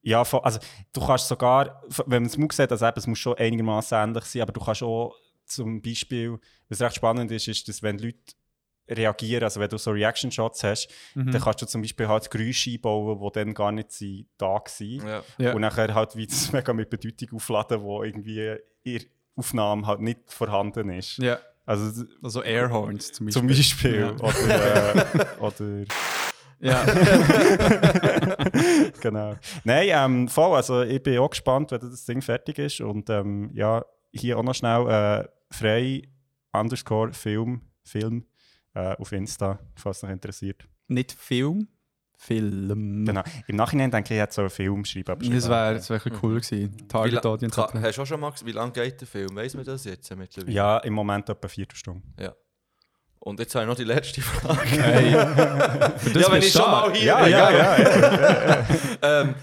Ja, 0.05 0.21
also 0.23 0.59
du 0.93 1.01
kannst 1.07 1.29
sogar, 1.29 1.83
wenn 2.07 2.23
man 2.23 2.27
es 2.27 2.37
muss 2.37 2.57
sieht, 2.57 2.73
also 2.73 2.87
eben, 2.87 2.99
es 2.99 3.07
muss 3.07 3.19
schon 3.19 3.37
einigermaßen 3.39 3.97
ähnlich 3.97 4.25
sein, 4.25 4.43
aber 4.43 4.53
du 4.53 4.61
kannst 4.61 4.83
auch 4.83 5.15
zum 5.45 5.81
Beispiel, 5.83 6.39
was 6.69 6.81
recht 6.81 6.97
spannend 6.97 7.31
ist, 7.31 7.47
ist, 7.47 7.69
dass 7.69 7.83
wenn 7.83 7.99
Leute 7.99 8.19
reagieren, 8.97 9.43
also 9.45 9.61
wenn 9.61 9.69
du 9.69 9.77
so 9.79 9.91
Reaction-Shots 9.91 10.65
hast, 10.65 10.89
Mhm. 11.15 11.33
dann 11.33 11.41
kannst 11.43 11.61
du 11.63 11.67
zum 11.67 11.83
Beispiel 11.83 12.09
halt 12.09 12.31
Geräusche 12.31 12.71
einbauen, 12.71 13.19
die 13.21 13.31
dann 13.33 13.55
gar 13.55 13.73
nicht 13.73 13.93
sind, 13.93 14.27
da 14.39 14.47
waren. 14.47 15.07
Ja. 15.07 15.23
Ja. 15.39 15.53
Und 15.55 15.61
nachher 15.63 15.95
halt 15.95 16.17
wie 16.17 16.27
das 16.27 16.53
mega 16.67 16.73
mit 16.73 16.89
Bedeutung 16.91 17.29
aufladen, 17.37 17.83
wo 17.83 18.03
irgendwie 18.03 18.57
in 18.85 19.05
Aufnahme 19.37 19.87
halt 19.87 20.01
nicht 20.01 20.21
vorhanden 20.33 20.89
ist. 20.91 21.19
ja. 21.19 21.39
Also 21.65 22.05
Also 22.23 22.43
Airhorns 22.43 23.13
zum 23.13 23.27
Beispiel. 23.27 23.41
zum 23.41 23.47
Beispiel. 23.47 24.01
Ja. 24.01 24.11
Oder, 24.17 25.05
äh, 25.05 25.41
oder 25.41 25.85
Ja. 26.59 26.85
genau. 29.01 29.35
Nein, 29.65 29.89
ähm, 29.91 30.29
voll, 30.29 30.57
also 30.57 30.83
ich 30.83 31.03
bin 31.03 31.19
auch 31.19 31.31
gespannt, 31.31 31.71
wenn 31.71 31.81
das 31.81 32.05
Ding 32.05 32.23
fertig 32.23 32.59
ist. 32.59 32.81
Und 32.81 33.09
ähm, 33.11 33.51
ja, 33.55 33.85
hier 34.13 34.39
auch 34.39 34.43
noch 34.43 34.55
schnell 34.55 34.89
äh, 34.89 35.29
frei 35.55 36.03
underscore 36.53 37.13
Film, 37.13 37.63
Film 37.85 38.27
äh, 38.75 38.97
auf 38.97 39.13
Insta, 39.13 39.59
falls 39.75 39.99
es 39.99 40.03
noch 40.03 40.11
interessiert. 40.11 40.63
Nicht 40.89 41.13
Film, 41.13 41.69
Film. 42.17 43.05
Genau. 43.05 43.23
Im 43.49 43.57
Nachhinein 43.57 43.91
denke 43.91 44.15
ich, 44.15 44.19
ich 44.19 44.23
hätte 44.23 44.35
so 44.35 44.41
einen 44.43 44.51
Film 44.51 44.85
schreiben. 44.85 45.11
aber 45.13 45.25
Das 45.75 45.91
wäre 45.91 46.05
wär 46.05 46.13
cool 46.23 46.41
gewesen. 46.41 46.89
Target 46.89 47.27
Audience. 47.27 47.57
Ka- 47.61 47.73
Hast 47.83 47.99
du 47.99 48.03
auch 48.03 48.07
schon 48.07 48.21
mal 48.21 48.31
gesehen, 48.31 48.47
wie 48.49 48.53
lange 48.53 48.73
geht 48.73 49.01
der 49.01 49.09
Film? 49.09 49.35
Weiss 49.35 49.55
man 49.55 49.65
das 49.65 49.85
jetzt 49.85 50.15
mittlerweile? 50.17 50.53
Ja, 50.53 50.79
im 50.79 50.93
Moment 50.95 51.29
etwa 51.29 51.49
vier 51.49 51.67
Stunden. 51.73 52.15
ja. 52.21 52.35
Und 53.25 53.39
jetzt 53.39 53.55
habe 53.55 53.63
ich 53.65 53.69
noch 53.69 53.77
die 53.77 53.85
letzte 53.85 54.21
Frage. 54.21 54.61
Hey. 54.83 55.13
Ja, 56.21 56.33
wenn 56.33 56.43
ich 56.43 56.51
schon 56.51 56.63
mal 56.69 56.93
hier 56.93 57.05
Ja, 57.05 57.23
bin, 57.23 57.31
ja, 57.31 57.51
ja. 57.53 57.79
ja. 57.79 58.67
ähm, 59.21 59.35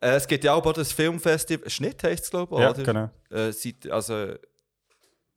äh, 0.00 0.08
es 0.16 0.26
gibt 0.26 0.42
ja 0.42 0.54
auch 0.54 0.72
das 0.72 0.90
Filmfestival. 0.90 1.70
Schnitt 1.70 2.02
heisst 2.02 2.24
es, 2.24 2.30
glaube 2.30 2.52
ich, 2.56 2.60
ja 2.60 2.70
oder? 2.70 2.82
genau. 2.82 3.10
Äh, 3.30 3.52
also, 3.90 4.34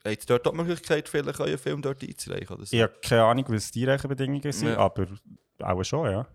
habt 0.05 0.23
ihr 0.23 0.25
dort 0.27 0.47
auch 0.47 0.51
die 0.51 0.57
Möglichkeit, 0.57 1.09
vielleicht 1.09 1.39
euren 1.39 1.57
Film 1.57 1.81
dort 1.81 2.01
einzureichen? 2.03 2.55
Oder 2.55 2.65
so? 2.65 2.75
Ich 2.75 2.81
habe 2.81 2.93
keine 3.01 3.23
Ahnung, 3.23 3.45
was 3.49 3.71
die 3.71 3.85
Rechenbedingungen 3.85 4.51
sind, 4.51 4.69
Ja. 4.69 4.77
aber 4.77 5.07
auch 5.59 5.83
schon, 5.83 6.11
ja. 6.11 6.27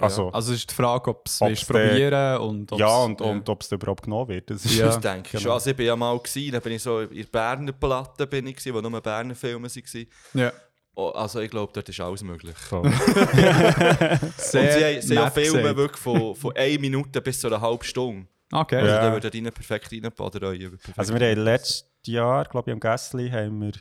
Also, 0.00 0.28
Also 0.30 0.52
es 0.52 0.58
ist 0.58 0.70
die 0.70 0.74
Frage, 0.74 1.10
ob 1.10 1.24
es 1.28 1.38
probieren 1.38 2.38
und 2.40 2.72
ob's- 2.72 2.78
ja, 2.80 2.96
und, 3.04 3.20
ja. 3.20 3.26
und 3.26 3.48
ob 3.48 3.62
es 3.62 3.70
überhaupt 3.70 4.02
genommen 4.02 4.28
wird. 4.28 4.50
Das 4.50 4.64
ist 4.64 4.74
Ja. 4.76 4.86
Das 4.86 4.98
denke 5.00 5.20
ich 5.26 5.30
genau. 5.30 5.42
schon. 5.42 5.52
Also 5.52 5.70
ich 5.70 5.76
bin 5.76 5.86
ja 5.86 5.94
mal 5.94 6.18
gewesen, 6.18 6.50
dann 6.52 6.60
bin 6.62 6.72
ich 6.72 6.82
so 6.82 7.00
in 7.00 7.16
der 7.16 7.24
Berner 7.24 7.70
Platte, 7.72 8.26
bin 8.26 8.44
ich 8.48 8.56
gewesen, 8.56 8.74
wo 8.74 8.80
nur 8.80 9.00
Berner 9.00 9.36
Filme 9.36 9.68
waren. 9.68 10.06
Ja. 10.34 10.52
Oh, 10.96 11.10
also 11.10 11.38
ich 11.40 11.50
glaube, 11.50 11.72
dort 11.72 11.88
ist 11.88 12.00
alles 12.00 12.22
möglich. 12.24 12.56
voll. 12.56 12.86
Und 12.86 12.92
sie 14.38 14.58
haben, 14.58 15.00
sie 15.02 15.18
haben 15.18 15.32
Filme 15.32 15.76
wirklich 15.76 16.00
von, 16.02 16.34
von 16.34 16.56
einer 16.56 16.80
Minute 16.80 17.20
bis 17.20 17.40
zu 17.40 17.46
einer 17.46 17.60
halben 17.60 17.84
Stunde. 17.84 18.26
Okay. 18.52 18.76
Also 18.76 18.88
Ja. 18.88 19.00
da 19.00 19.12
würde 19.12 19.32
rein 19.32 19.44
perfekt 19.52 19.92
reinpassen. 19.92 20.78
Also 20.96 21.14
wir 21.14 21.30
haben 21.30 21.40
letztes 21.44 21.88
Jahr, 22.06 22.44
glaube 22.44 22.70
ich, 22.70 22.74
am 22.74 22.80
Gässli, 22.80 23.30
haben 23.30 23.60
wir 23.60 23.72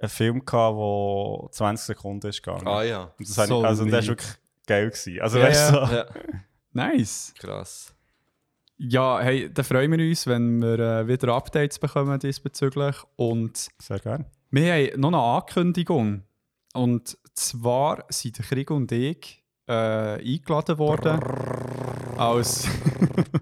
einen 0.00 0.08
Film 0.08 0.44
gehabt, 0.44 0.78
der 0.78 1.52
20 1.52 1.86
Sekunden 1.86 2.26
ist 2.28 2.42
gegangen. 2.42 2.66
Ah 2.66 2.82
ja, 2.82 3.12
Und 3.18 3.28
das, 3.28 3.48
So 3.48 3.60
ich, 3.60 3.66
also, 3.66 3.84
das 3.84 3.92
war 3.92 4.08
wirklich 4.08 4.34
geil. 4.66 4.90
Gewesen. 4.90 5.20
Also 5.20 5.38
Ja, 5.38 5.44
weißt 5.44 5.70
du, 5.70 5.74
ja. 5.74 5.86
so, 5.86 5.94
ja. 5.94 6.06
Nice. 6.72 7.34
krass. 7.38 7.94
Ja, 8.76 9.18
hey, 9.20 9.52
dann 9.52 9.64
freuen 9.64 9.90
wir 9.90 9.98
uns, 9.98 10.26
wenn 10.28 10.62
wir 10.62 10.78
äh, 10.78 11.08
wieder 11.08 11.34
Updates 11.34 11.80
bekommen 11.80 12.18
diesbezüglich. 12.20 12.94
Und 13.16 13.68
sehr 13.78 13.98
gerne. 13.98 14.26
wir 14.50 14.72
haben 14.72 15.00
noch 15.00 15.08
eine 15.08 15.18
Ankündigung. 15.18 16.22
Und 16.74 17.18
zwar 17.34 18.04
sind 18.08 18.38
Krieg 18.38 18.70
und 18.70 18.92
ich 18.92 19.42
äh, 19.66 19.72
eingeladen 19.72 20.78
worden 20.78 21.20
als 22.16 22.68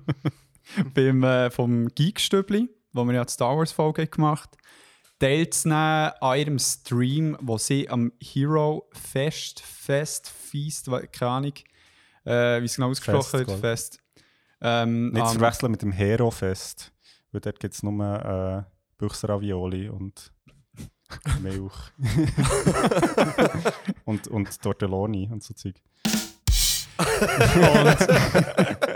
beim, 0.95 1.23
äh, 1.23 1.51
vom 1.51 1.89
Geekstübli, 1.89 2.71
wo 2.97 3.05
wir 3.05 3.15
ja 3.15 3.25
die 3.25 3.33
Star 3.33 3.57
Wars 3.57 3.73
Folge 3.73 4.07
gemacht 4.07 4.51
haben, 4.53 4.63
teilzunehmen 5.19 6.13
an 6.21 6.39
ihrem 6.39 6.59
Stream, 6.59 7.37
wo 7.41 7.59
sie 7.59 7.89
am 7.89 8.13
Hero 8.21 8.89
Fest, 8.93 9.61
Fest, 9.61 10.29
Feast, 10.29 10.91
keine 11.13 11.31
Ahnung, 11.31 11.53
äh, 12.25 12.61
wie 12.61 12.65
es 12.65 12.77
genau 12.77 12.91
ausgesprochen 12.91 13.23
Fest, 13.23 13.49
wird. 13.49 13.61
Fest. 13.61 14.01
Ähm, 14.61 15.11
Nicht 15.13 15.27
zu 15.29 15.39
verwechseln 15.39 15.71
mit 15.71 15.83
dem 15.83 15.93
Hero-Fest. 15.93 16.93
Weil 17.31 17.41
dort 17.41 17.61
gibt 17.61 17.75
es 17.75 17.83
nur 17.83 18.03
äh, 18.03 18.63
Büchsravioli 18.99 19.89
und 19.89 20.33
Milch. 21.41 21.75
und, 24.05 24.29
und 24.29 24.63
Tortelloni 24.63 25.29
und 25.31 25.43
so 25.43 25.55
Zeug. 25.55 25.77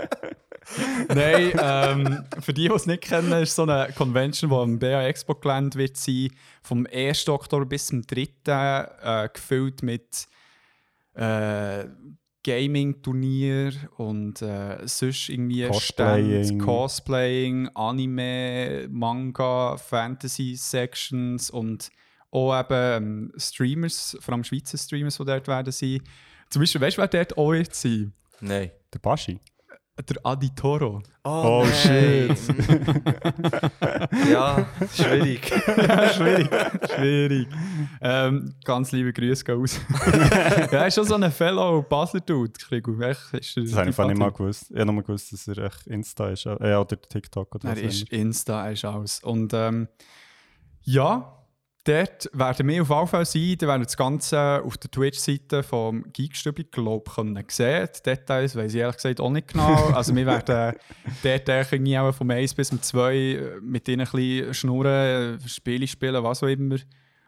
Nein, 1.13 1.51
ähm, 1.61 2.23
für 2.39 2.53
die, 2.53 2.67
die 2.67 2.73
es 2.73 2.85
nicht 2.85 3.03
kennen, 3.03 3.31
ist 3.33 3.55
so 3.55 3.63
eine 3.63 3.91
Convention, 3.93 4.49
die 4.49 4.55
am 4.55 4.79
BA 4.79 5.03
Expo 5.03 5.35
Gelände 5.35 5.77
wird 5.77 5.97
sein, 5.97 6.29
vom 6.61 6.87
1. 6.91 7.27
Oktober 7.29 7.65
bis 7.65 7.87
zum 7.87 8.01
3. 8.01 8.27
Äh, 8.45 9.29
gefüllt 9.33 9.83
mit 9.83 10.27
äh, 11.13 11.85
Gaming-Turnier 12.43 13.73
und 13.97 14.41
äh, 14.41 14.87
sonst 14.87 15.29
irgendwie 15.29 15.67
Cosplaying. 15.67 16.43
Stands, 16.43 16.65
Cosplaying, 16.65 17.69
Anime, 17.75 18.87
Manga, 18.89 19.77
Fantasy-Sections 19.77 21.51
und 21.51 21.91
auch 22.31 22.57
eben 22.57 22.73
ähm, 23.03 23.33
Streamers, 23.37 24.17
vor 24.19 24.33
allem 24.33 24.43
Schweizer 24.43 24.77
Streamers, 24.77 25.17
die 25.17 25.25
dort 25.25 25.47
werden 25.47 25.71
sein. 25.71 26.01
Zum 26.49 26.61
Beispiel, 26.61 26.81
weißt 26.81 26.97
du, 26.97 27.01
wer 27.01 27.07
dort 27.07 27.37
auch 27.37 27.51
wird 27.51 27.75
sein? 27.75 28.13
Nein. 28.39 28.71
Der 28.93 28.99
Baschi. 28.99 29.39
Der 30.09 30.17
Adi 30.25 30.49
Toro. 30.55 31.01
Oh, 31.23 31.65
shit. 31.65 32.29
ja, 34.31 34.65
schwierig. 34.93 35.45
schwierig. 36.15 36.49
schwierig. 36.95 37.47
Ähm, 38.01 38.55
ganz 38.63 38.91
liebe 38.91 39.13
Grüße 39.13 39.43
gehen 39.43 39.59
raus. 39.59 39.79
ja, 40.71 40.79
er 40.79 40.87
ist 40.87 40.95
schon 40.95 41.05
so 41.05 41.15
ein 41.15 41.31
Fellow 41.31 41.83
Basler 41.83 42.21
Dude, 42.21 42.53
Krigu. 42.53 42.99
Echt, 43.01 43.33
ist 43.33 43.57
er 43.57 43.63
Das 43.63 43.75
habe 43.75 43.89
ich 43.89 43.97
nicht 43.97 44.17
mal 44.17 44.31
gewusst. 44.31 44.71
Ich 44.71 44.79
habe 44.79 44.91
nur 44.91 45.03
gewusst, 45.03 45.31
dass 45.33 45.47
er 45.47 45.57
echt 45.59 45.85
Insta 45.87 46.29
ist. 46.29 46.45
Äh, 46.45 46.75
oder 46.75 46.99
TikTok 46.99 47.55
oder 47.55 47.69
Er 47.69 47.77
ist. 47.77 48.09
Insta, 48.11 48.65
er 48.65 48.71
ist 48.71 48.85
alles. 48.85 49.19
Und 49.23 49.53
ähm, 49.53 49.87
ja, 50.81 51.40
dort 51.83 52.29
werden 52.33 52.67
wir 52.67 52.81
auf 52.81 52.89
jeden 52.89 53.07
Fall 53.07 53.25
sein. 53.25 53.55
Da 53.57 53.67
werden 53.67 53.81
wir 53.81 53.85
das 53.85 53.97
Ganze 53.97 54.61
auf 54.63 54.77
der 54.77 54.91
Twitch-Seite 54.91 55.63
vom 55.63 56.03
Geekstübli, 56.13 56.65
ich, 56.65 56.71
können 56.71 57.43
sehen. 57.47 57.89
Die 57.97 58.03
Details 58.03 58.55
weiß 58.55 58.73
ich 58.73 58.79
ehrlich 58.79 58.95
gesagt 58.97 59.19
auch 59.19 59.29
nicht 59.29 59.49
genau. 59.49 59.75
Also 59.95 60.15
wir 60.15 60.25
werden 60.25 60.75
dort 61.23 61.49
irgendwie 61.71 61.97
auch 61.97 62.13
vom 62.13 62.29
1 62.29 62.53
bis 62.53 62.69
zum 62.69 62.81
2 62.81 63.59
mit 63.61 63.87
ihnen 63.87 64.01
ein 64.01 64.11
bisschen 64.11 64.53
schnurren, 64.53 65.39
äh, 65.39 65.47
Spiele 65.47 65.87
spielen, 65.87 66.23
was 66.23 66.43
auch 66.43 66.47
immer. 66.47 66.77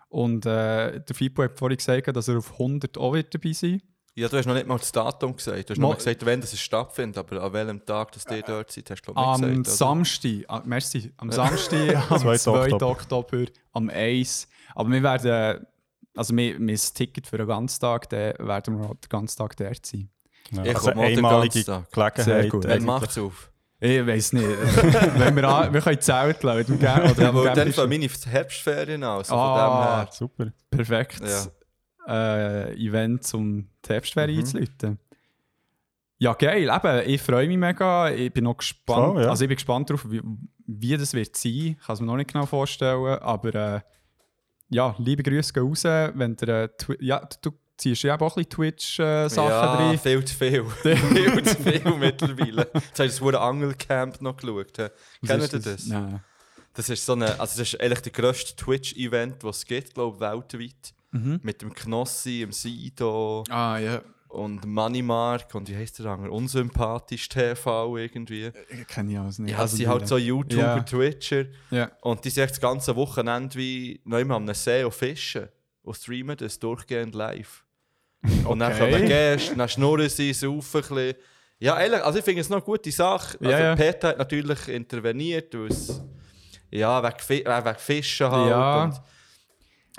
Und 0.10 0.46
äh, 0.46 1.02
der 1.02 1.16
Fipo 1.16 1.44
hat 1.44 1.58
vorhin 1.58 1.78
gesagt, 1.78 2.16
dass 2.16 2.28
er 2.28 2.38
auf 2.38 2.52
100 2.54 2.98
auch 2.98 3.14
wird 3.14 3.34
dabei 3.34 3.54
sein 3.54 3.82
Ja, 4.15 4.27
du 4.27 4.38
hast 4.38 4.46
noch 4.46 4.53
nicht 4.53 4.67
mal 4.67 4.77
das 4.77 4.91
Datum 4.91 5.36
gesagt. 5.36 5.70
Du 5.70 5.74
hast 5.74 5.79
Mal- 5.79 5.89
noch 5.89 5.98
gesagt, 5.98 6.24
wenn 6.25 6.39
das 6.39 6.58
stattfindet, 6.60 7.17
aber 7.17 7.41
an 7.41 7.51
welchem 7.53 7.84
Tag 7.86 8.12
dass 8.12 8.25
ihr 8.29 8.43
dort 8.43 8.72
seid, 8.72 8.89
hast 8.91 9.01
du 9.01 9.12
glaube 9.13 9.20
ich 9.20 9.25
Am 9.27 9.41
nicht 9.50 9.63
gesagt. 9.63 9.77
Samstag, 9.79 10.32
ah, 10.48 10.62
merci, 10.65 11.12
am 11.17 11.32
Samstag, 11.32 11.96
am 12.12 12.20
2. 12.20 12.38
2. 12.38 12.51
Oktober. 12.74 12.88
Oktober, 12.91 13.46
am 13.72 13.89
1. 13.89 14.48
Aber 14.75 14.89
wir 14.91 15.01
werden, 15.01 15.65
also 16.15 16.36
wir, 16.38 16.60
wir 16.60 16.74
das 16.75 16.93
Ticket 16.93 17.25
für 17.25 17.38
den 17.39 17.48
ganzen 17.48 17.82
Tag, 17.82 18.08
dann 18.10 18.34
werden 18.38 18.77
wir 18.79 18.88
den 18.89 19.10
ganzen 19.10 19.38
Tag 19.38 19.58
dort 19.58 19.84
sein. 19.86 20.10
Genau. 20.50 20.63
Ich 20.63 20.75
Also 20.75 20.91
einmalige. 20.91 21.63
Gelegenheit. 21.63 22.17
Sehr 22.17 22.50
gut. 22.50 22.65
Wann 22.67 22.84
macht's 22.86 23.17
auf? 23.17 23.50
Ich 23.79 24.05
weiß 24.08 24.34
nicht. 24.34 24.46
Wenn 25.17 25.36
wir, 25.36 25.43
an, 25.50 25.74
wir 25.74 25.82
können 25.82 26.00
Zelt 26.00 26.41
lassen, 26.43 26.58
mit 26.60 26.67
dem 26.70 26.79
Gär- 26.79 27.12
oder 27.12 27.22
Ja, 27.24 27.29
aber 27.29 27.50
dann 27.50 27.74
fangen 27.74 27.89
meine 27.89 28.08
Herbstferien 28.08 29.03
an. 29.03 29.17
Also 29.17 29.34
Ah. 29.36 30.05
von 30.05 30.27
dem 30.77 30.86
her. 31.25 31.48
Äh, 32.08 32.74
Event, 32.76 33.34
um 33.34 33.68
die 33.86 33.90
Herbstferien 33.90 34.38
Mhm. 34.40 34.44
einzuläuten. 34.46 35.00
Ja, 36.18 36.34
geil. 36.34 36.70
Eben, 36.74 37.10
ich 37.10 37.22
freue 37.22 37.48
mich 37.48 37.58
mega. 37.58 38.10
Ich 38.12 38.32
bin 38.32 38.46
noch 38.46 38.58
gespannt. 38.58 39.14
Voll, 39.16 39.24
ja. 39.24 39.30
Also 39.30 39.44
ich 39.44 39.50
bin 39.50 39.56
gespannt 39.58 39.90
darauf, 39.90 40.10
wie, 40.10 40.22
wie 40.66 40.96
das 40.98 41.14
wird 41.14 41.36
sein. 41.36 41.52
Ich 41.52 41.78
kann 41.86 41.94
es 41.96 42.00
mir 42.00 42.08
noch 42.08 42.16
nicht 42.16 42.32
genau 42.32 42.46
vorstellen. 42.46 43.20
Aber 43.20 43.54
äh, 43.56 43.82
ja, 44.70 44.96
liebe 45.00 45.24
Grüße 45.24 45.52
gehen 45.54 45.64
raus. 45.68 45.84
Wenn 45.84 46.36
der, 46.38 46.64
äh, 46.66 46.70
ja, 47.02 47.20
du, 47.42 47.50
du 47.52 47.58
ziehst 47.78 48.04
ja 48.04 48.16
auch 48.16 48.22
ein 48.22 48.28
bisschen 48.28 48.50
Twitch-Sachen 48.50 49.50
ja, 49.50 49.74
rein. 49.76 49.98
viel 50.00 50.24
zu 50.24 50.36
viel. 50.36 50.64
viel 50.82 51.44
zu 51.44 51.56
viel 51.58 51.96
mittlerweile. 51.98 52.70
Jetzt 52.74 53.00
habe 53.00 53.06
ich 53.08 53.12
das 53.14 53.22
Wort 53.22 53.36
Angelcamp 53.36 54.22
noch 54.22 54.38
geschaut. 54.38 54.74
Kennt 55.26 55.54
ihr 55.54 55.60
das? 55.60 55.88
Nein. 55.88 56.24
Das 56.76 56.90
ist 56.90 57.06
so 57.06 57.14
eine, 57.14 57.40
also 57.40 57.60
das 57.60 57.74
ist 57.74 57.82
eigentlich 57.82 58.02
der 58.02 58.12
grösste 58.14 58.56
Twitch-Event, 58.56 59.44
was 59.44 59.58
es 59.58 59.66
gibt, 59.66 59.94
glaube 59.94 60.16
ich, 60.16 60.22
weltweit. 60.22 60.94
Mhm. 61.13 61.39
Mit 61.43 61.62
dem 61.62 61.74
Knossi, 61.74 62.39
dem 62.39 62.51
Sido 62.51 63.43
Ah, 63.50 63.77
ja. 63.77 64.01
und 64.29 64.65
Moneymark 64.65 65.53
und 65.55 65.70
wie 65.70 65.75
heißt 65.75 66.00
der 66.00 66.08
andere? 66.08 66.32
Unsympathisch 66.32 67.29
TV 67.29 67.98
irgendwie. 67.98 68.51
Ich 68.70 68.88
kenne 68.88 69.12
ich 69.13 69.20
alles 69.20 69.39
nicht. 69.39 69.51
Ja, 69.51 69.60
Also 69.60 69.77
sie 69.77 69.84
die- 69.84 69.88
halt 69.88 70.08
so 70.08 70.17
YouTuber, 70.17 70.62
Ja. 70.62 70.79
Twitcher. 70.82 71.46
Ja. 71.70 71.91
Und 72.01 72.25
die 72.25 72.29
sind 72.32 72.43
echt 72.43 72.53
das 72.53 72.62
ganze 72.62 72.96
Wochenende 72.96 73.55
wie 73.55 74.01
neu 74.05 74.25
mal 74.25 74.36
am 74.38 74.53
See 74.53 74.84
und 74.84 74.93
fischen. 74.93 75.48
Und 75.84 75.96
streamen 75.96 76.36
das 76.38 76.58
durchgehend 76.60 77.13
live. 77.13 77.63
Und 78.46 78.60
dann 78.60 78.72
Okay. 78.74 78.91
kommen 78.91 79.05
Gäste, 79.05 79.55
dann 79.55 79.67
schnurren 79.70 80.10
sie, 80.10 80.34
saufen 80.34 80.77
ein 80.77 80.82
bisschen. 80.82 81.15
Ja, 81.60 81.79
ehrlich, 81.79 82.03
also 82.03 82.20
ich 82.20 82.25
finde 82.25 82.41
es 82.41 82.50
noch 82.50 82.58
eine 82.58 82.65
gute 82.65 82.91
Sache. 82.91 83.38
Also 83.39 83.51
Ja. 83.51 83.75
Peter 83.75 84.08
hat 84.10 84.17
natürlich 84.17 84.67
interveniert, 84.70 85.53
weil 85.53 85.67
es, 85.67 86.01
ja, 86.72 87.03
wegen, 87.03 87.46
äh, 87.46 87.65
wegen 87.65 87.77
Fischen 87.79 88.32
halt. 88.32 88.50
Ja. 88.50 88.84
Und 88.86 89.01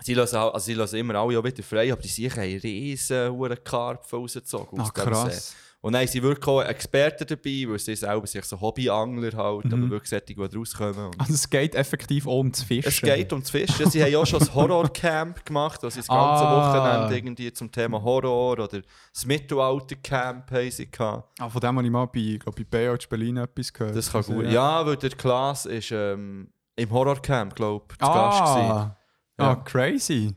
sie 0.05 0.15
lassen, 0.15 0.37
also 0.37 0.59
sie 0.59 0.75
lassen 0.75 0.97
immer 0.97 1.15
alle 1.17 1.39
auch 1.39 1.45
wieder 1.45 1.63
frei, 1.63 1.93
aber 1.93 2.03
die 2.03 2.09
sicher 2.09 2.43
haben 2.43 2.59
riesen 2.59 3.31
hohe 3.33 3.57
Karpfen 3.57 4.19
rausgezogen 4.19 4.79
Ah, 4.79 4.83
aus 4.83 4.93
dem 4.93 5.05
See. 5.05 5.11
krass. 5.11 5.57
Und 5.81 5.93
dann 5.93 6.07
sind 6.07 6.23
wirklich 6.23 6.47
auch 6.49 6.63
Experten 6.63 7.27
dabei, 7.27 7.67
weil 7.69 7.79
sie 7.79 7.95
selber 7.95 8.27
sich 8.27 8.43
so 8.47 8.59
Hobbyangler 8.59 9.33
halt, 9.37 9.67
Mhm. 9.67 9.73
aber 9.75 9.91
wirklich 9.91 10.09
solche, 10.09 10.25
die 10.49 10.57
rauskommen. 10.57 11.07
Und 11.09 11.21
Also 11.21 11.35
es 11.35 11.51
geht 11.51 11.75
effektiv 11.75 12.27
auch 12.27 12.39
ums 12.39 12.63
Fischen. 12.63 12.89
es 12.89 13.03
geht 13.03 13.31
ums 13.35 13.51
Fischen. 13.51 13.91
Sie 13.91 14.03
haben 14.03 14.15
auch 14.17 14.25
schon 14.27 14.41
ein 14.41 14.49
Horrorcamp 14.55 15.45
gemacht, 15.45 15.85
also 15.85 15.99
das 15.99 16.09
ganze 16.09 16.45
Ah. 16.47 16.75
Wochenende 16.75 17.17
irgendwie 17.19 17.53
zum 17.53 17.71
Thema 17.71 18.03
Horror 18.03 18.53
oder 18.61 18.81
das 19.13 19.27
Mittelaltercamp 19.27 20.51
haben 20.51 20.71
sie 20.71 20.91
gehabt. 20.91 21.29
Ah, 21.39 21.49
von 21.51 21.61
dem 21.61 21.77
habe 21.77 21.85
ich 21.87 21.93
mal 21.93 22.07
bei, 22.07 22.39
glaub, 22.43 22.57
bei 22.57 22.65
Baywatch 22.65 23.07
Berlin 23.09 23.37
etwas 23.39 23.73
gehört. 23.73 23.95
Das 23.97 24.11
kann 24.11 24.21
Also, 24.21 24.33
gut. 24.33 24.47
Ja, 24.47 24.85
weil 24.87 24.97
der 24.97 25.11
Klaas 25.11 25.67
ist 25.67 25.91
ähm, 25.93 26.49
im 26.77 26.91
Horrorcamp, 26.91 27.55
glaube 27.55 27.85
ich, 27.93 27.99
zu 27.99 28.07
Gast 28.07 28.55
gewesen. 28.55 28.93
Ah, 29.37 29.43
Ja. 29.45 29.51
ah 29.51 29.57
crazy. 29.57 30.35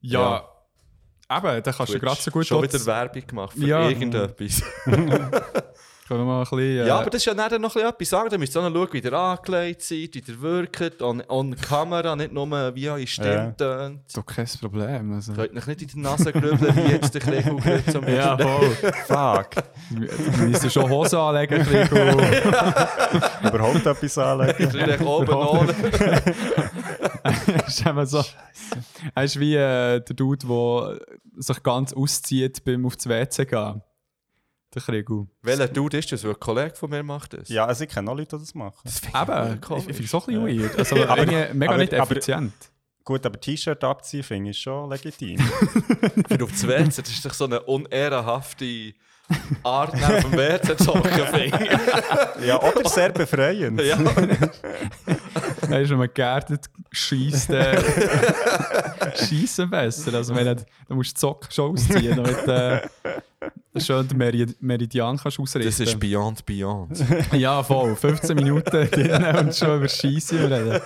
Ja, 0.00 0.44
eben, 1.30 1.62
da 1.62 1.72
kannst 1.72 1.94
du 1.94 1.98
gerade 1.98 2.20
so 2.20 2.30
gut 2.30 2.46
Schon 2.46 2.62
wieder 2.62 2.84
Werbung 2.86 3.26
gemacht 3.26 3.52
für 3.58 3.66
Ja. 3.66 3.88
irgendetwas. 3.88 4.62
Können 6.06 6.20
wir 6.20 6.26
mal 6.26 6.36
ein 6.40 6.42
bisschen, 6.42 6.58
äh, 6.58 6.86
Ja, 6.86 6.98
aber 6.98 7.08
das 7.08 7.22
ist 7.22 7.24
ja 7.24 7.32
dann 7.32 7.62
noch 7.62 7.70
ein 7.74 7.80
bisschen 7.80 7.88
etwas 7.88 8.08
sagen. 8.10 8.28
Da 8.28 8.36
müsst 8.36 8.54
ihr 8.54 8.60
auch 8.60 8.68
noch 8.68 8.74
schauen, 8.76 8.92
wie 8.92 9.00
der 9.00 9.12
angelegt 9.14 9.80
seid, 9.80 10.14
wie 10.14 10.20
der 10.20 10.38
wirkt, 10.42 11.00
on, 11.00 11.22
on 11.28 11.56
Kamera, 11.56 12.14
nicht 12.14 12.30
nur 12.30 12.46
wie 12.74 12.90
eure 12.90 13.06
Stimme 13.06 13.32
Ja. 13.34 13.50
tönt. 13.52 14.00
doch 14.14 14.26
kein 14.26 14.46
Problem. 14.60 15.14
Also. 15.14 15.32
Könnt 15.32 15.56
euch 15.56 15.66
nicht 15.66 15.80
in 15.80 15.88
die 15.88 15.98
Nase 16.00 16.30
grübeln, 16.30 16.76
wie 16.76 16.92
jetzt 16.92 17.14
der 17.14 17.22
Krieg 17.22 17.42
gerade 17.46 17.86
zum 17.90 18.06
Ja, 18.06 18.36
voll. 18.36 18.70
Fuck. 19.06 19.64
Wir 19.88 20.46
müssen 20.46 20.68
schon 20.70 20.90
Hosen 20.90 21.18
anlegen, 21.18 21.62
Krigo. 21.64 21.96
Überhaupt 23.48 23.86
etwas 23.86 24.18
anlegen. 24.18 24.70
Vielleicht 24.70 25.00
oben 25.00 25.32
ohne. 25.32 25.74
ist 27.66 27.86
eben 27.86 28.06
so. 28.06 28.22
Er 29.14 29.24
ist 29.24 29.38
wie 29.40 29.54
äh, 29.54 30.00
der 30.00 30.16
Dude, 30.16 30.46
der 30.46 31.00
sich 31.42 31.62
ganz 31.62 31.92
auszieht 31.92 32.64
beim 32.64 32.84
auf 32.86 32.96
das 32.96 33.08
WC 33.08 33.44
gehen. 33.46 33.82
Der 34.74 34.82
Krigo. 34.82 35.28
Welcher 35.42 35.68
Dude 35.68 35.98
ist 35.98 36.10
das? 36.10 36.24
Weil 36.24 36.32
ein 36.32 36.40
Kollege 36.40 36.74
von 36.74 36.90
mir 36.90 37.02
macht 37.02 37.32
das. 37.34 37.48
Ja, 37.48 37.64
also 37.64 37.84
ich 37.84 37.90
kenne 37.90 38.10
auch 38.10 38.16
Leute, 38.16 38.36
die 38.36 38.42
das 38.42 38.54
machen. 38.54 38.80
Eben, 38.86 39.60
ich, 39.62 39.70
ich 39.78 39.84
finde 39.84 40.04
es 40.04 40.10
so 40.10 40.20
ein 40.20 40.26
bisschen 40.26 40.60
weird. 40.62 40.78
Also 40.78 40.96
Aber- 41.06 41.26
mega 41.54 41.70
aber- 41.72 41.78
nicht 41.78 41.94
aber- 41.94 42.10
effizient. 42.10 42.52
Gut, 43.04 43.24
aber 43.26 43.38
T-Shirt 43.38 43.84
abziehen 43.84 44.22
finde 44.22 44.50
ich 44.50 44.58
schon 44.58 44.88
legitim. 44.90 45.38
Für 46.28 46.42
auf 46.44 46.50
das 46.50 46.66
WC, 46.66 47.02
das 47.02 47.10
ist 47.10 47.24
doch 47.24 47.34
so 47.34 47.44
eine 47.44 47.60
unehrenhafte 47.60 48.94
Art, 49.62 49.94
nach 49.98 50.20
dem 50.22 50.32
WC 50.32 50.76
zu 50.76 50.94
hocken, 50.94 51.10
finde 51.10 51.78
ja, 52.46 52.60
oder 52.60 52.88
sehr 52.88 53.10
befreiend. 53.10 53.80
Ja. 53.80 53.98
Er 55.70 55.80
ist, 55.80 55.90
wenn 55.90 55.98
man 55.98 56.10
geerdet 56.12 56.66
schießt, 56.92 57.50
äh, 57.50 57.80
schießen 59.16 59.68
besser. 59.68 60.14
Also, 60.14 60.34
wenn 60.34 60.56
du, 60.56 60.94
musst 60.94 61.16
die 61.16 61.20
Socken 61.20 61.50
schon 61.50 61.72
ausziehen, 61.72 62.16
damit 62.16 62.46
äh, 62.46 63.80
schön 63.80 64.06
den 64.06 64.18
Meri 64.18 64.46
Meridian 64.60 65.16
kannst 65.16 65.40
ausrichten 65.40 65.68
Das 65.68 65.80
ist 65.80 65.98
Beyond 65.98 66.44
Beyond. 66.44 67.02
Ja, 67.32 67.62
voll. 67.62 67.96
15 67.96 68.36
Minuten 68.36 68.70
drin 68.90 69.24
und 69.36 69.54
schon 69.54 69.78
über 69.78 69.88
Scheiße 69.88 70.50
reden. 70.50 70.80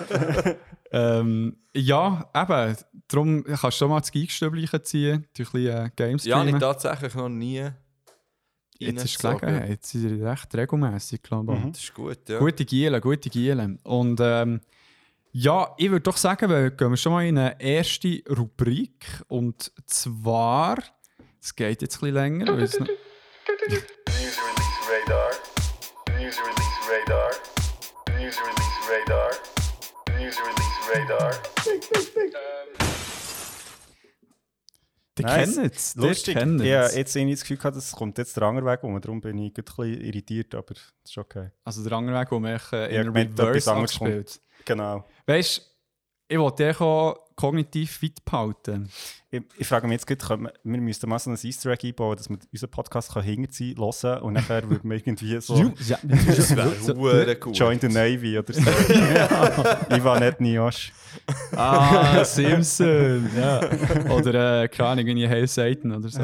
ähm, 0.92 1.56
ja, 1.74 2.30
eben. 2.34 2.76
Darum 3.08 3.44
kannst 3.44 3.64
du 3.64 3.70
schon 3.72 3.90
mal 3.90 4.00
das 4.00 4.12
Geekstübchen 4.12 4.84
ziehen, 4.84 5.26
durch 5.36 5.48
ein 5.48 5.52
bisschen 5.52 5.86
äh, 5.86 5.90
Games 5.96 6.24
Ja, 6.24 6.44
ich 6.44 6.56
tatsächlich 6.56 7.14
noch 7.14 7.28
nie. 7.28 7.68
Jetzt 8.78 9.04
ist. 9.04 9.18
Gelegenheit. 9.18 9.68
Jetzt 9.68 9.90
sind 9.90 10.08
sie 10.08 10.22
recht 10.22 10.54
regelmässig, 10.54 11.22
glaube 11.22 11.54
ich. 11.54 11.64
Mhm. 11.64 11.72
Das 11.72 11.82
ist 11.82 11.94
gut, 11.94 12.28
ja. 12.28 12.38
Gute 12.38 12.64
Giele, 12.64 13.00
gute 13.00 13.28
Giele. 13.28 13.78
Und 13.82 14.20
ähm, 14.22 14.60
ja, 15.32 15.74
ich 15.76 15.90
würde 15.90 16.02
doch 16.02 16.16
sagen, 16.16 16.48
wir 16.48 16.70
gehen 16.70 16.96
schon 16.96 17.12
mal 17.12 17.26
in 17.26 17.38
eine 17.38 17.60
erste 17.60 18.22
Rubrik. 18.28 19.06
Und 19.28 19.72
zwar, 19.86 20.78
es 21.40 21.54
geht 21.54 21.82
jetzt 21.82 21.96
ein 21.96 22.00
bisschen 22.00 22.14
länger. 22.14 22.58
es 22.58 22.78
News 22.78 22.88
Release 23.48 24.36
Radar. 24.88 25.30
News 26.18 26.38
Release 26.38 26.80
Radar. 26.88 27.30
News 28.18 28.38
Release 28.40 28.78
Radar. 28.90 29.30
News 30.18 30.38
Release 30.40 30.78
Radar. 30.94 31.32
Die 35.18 35.22
Nice. 35.24 35.54
kennen 35.54 35.70
es. 35.74 35.94
Die 35.94 36.00
Lustig. 36.00 36.36
kennen 36.36 36.64
Ja, 36.64 36.84
es. 36.84 36.96
jetzt 36.96 37.14
irgendwie 37.16 37.34
das 37.34 37.40
Gefühl 37.42 37.56
gehabt, 37.58 37.76
es 37.76 37.92
kommt 37.92 38.16
jetzt 38.18 38.36
der 38.36 38.44
andere 38.44 38.64
Weg 38.66 38.82
um. 38.84 39.00
Darum 39.00 39.20
bin 39.20 39.36
ich 39.38 39.52
ein 39.56 39.64
bisschen 39.64 40.00
irritiert, 40.00 40.54
aber 40.54 40.74
das 40.74 40.92
ist 41.04 41.18
okay. 41.18 41.50
Also 41.64 41.82
der 41.82 41.92
andere 41.98 42.18
Weg, 42.20 42.30
wo 42.30 42.38
man 42.40 42.54
echt, 42.54 42.72
äh, 42.72 42.94
Ja, 42.94 43.00
in 43.00 43.06
gemeint, 43.08 43.32
etwas 43.32 43.46
Reverse 43.48 43.72
abspielt. 43.74 44.40
Genau. 44.64 45.04
Weißt 45.26 45.58
du, 45.58 45.62
ich 46.34 46.38
wollte 46.38 46.66
dich 46.68 46.80
auch 46.80 47.27
kognitiv 47.38 47.92
fit 47.92 48.24
behalten. 48.24 48.88
Ich, 49.30 49.42
ich 49.58 49.66
frage 49.66 49.86
mich 49.86 49.94
jetzt 50.00 50.06
gerade, 50.08 50.42
wir, 50.42 50.52
wir 50.64 50.80
müssten 50.80 51.08
mal 51.08 51.20
so 51.20 51.30
ein 51.30 51.38
Easter 51.40 51.70
Egg 51.70 51.86
einbauen, 51.86 52.16
dass 52.16 52.28
wir 52.28 52.36
unseren 52.52 52.70
Podcast 52.70 53.12
kann 53.12 53.22
hinterziehen 53.22 53.78
hören 53.78 54.22
und 54.22 54.32
nachher 54.32 54.68
würden 54.68 54.90
wir 54.90 54.96
irgendwie 54.96 55.40
so 55.40 55.72
Ja, 55.86 55.98
Das 56.02 56.56
wäre 56.56 56.96
hure 56.96 57.36
gut. 57.36 57.56
Join 57.56 57.78
the 57.78 57.86
Navy 57.86 58.36
oder 58.36 58.52
so. 58.52 58.60
Ivan 59.94 60.18
nicht 60.24 60.40
Niosh. 60.40 60.92
Ah, 61.54 62.24
Simpson. 62.24 63.30
ja. 63.38 63.60
Oder, 64.10 64.64
äh, 64.64 64.68
keine 64.68 64.88
Ahnung, 64.90 65.06
wie 65.06 65.24
ich 65.24 65.30
Hail 65.30 65.46
Satan 65.46 65.92
oder 65.92 66.08
so. 66.08 66.20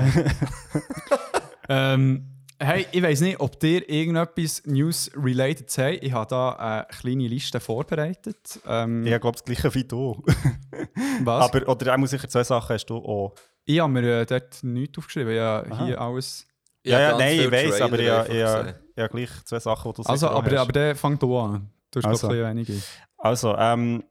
ähm, 1.68 2.34
hey, 2.61 2.87
ich 2.92 3.02
weiß 3.02 3.20
nicht, 3.23 3.40
ob 3.40 3.58
dir 3.61 3.88
irgendetwas 3.88 4.62
News-related 4.66 5.70
sei. 5.70 5.99
Ich 6.00 6.12
habe 6.12 6.26
da 6.28 6.50
eine 6.52 6.87
kleine 6.88 7.26
Liste 7.28 7.61
vorbereitet. 7.61 8.61
Ähm, 8.66 9.04
Ich 9.06 9.20
glaube 9.20 9.32
das 9.32 9.44
gleiche 9.44 9.75
wie 9.75 9.84
du. 9.84 10.23
was? 11.25 11.44
Aber, 11.54 11.68
oder 11.68 11.94
auch 11.96 12.06
sicher 12.06 12.28
zwei 12.28 12.44
Sachen 12.44 12.75
hast 12.75 12.87
du 12.87 12.96
auch. 12.96 13.34
ich 13.64 13.80
habe 13.80 13.92
mir 13.92 14.20
äh, 14.20 14.26
dort 14.26 14.62
nichts 14.62 14.99
aufgeschrieben. 14.99 15.32
Ich 15.34 15.40
habe 15.40 15.70
Aha. 15.73 15.87
hier 15.87 16.00
alles. 16.00 16.46
Ja, 16.87 17.00
ja, 17.00 17.16
nein, 17.18 17.40
ich 17.40 17.50
weiß, 17.50 17.80
aber 17.80 18.00
ja, 18.00 18.20
einfach 18.20 18.34
ja, 18.34 18.62
gesehen. 18.62 18.78
ja, 18.96 19.06
gleich 19.08 19.30
zwei 19.46 19.58
Sachen, 19.61 19.92
die 19.92 20.02
du 20.02 20.08
Also, 20.08 20.28
aber, 20.28 20.50
hast. 20.50 20.58
aber 20.58 20.73
der 20.73 20.94
fängt 20.96 21.23
hier 21.23 21.30
an. 21.38 21.70
Du 21.90 21.99
hast 22.02 22.06
Also. 22.06 22.28
ein 22.28 22.56
wenige. 22.56 22.75
Also, 23.16 23.56
ähm, 23.56 24.04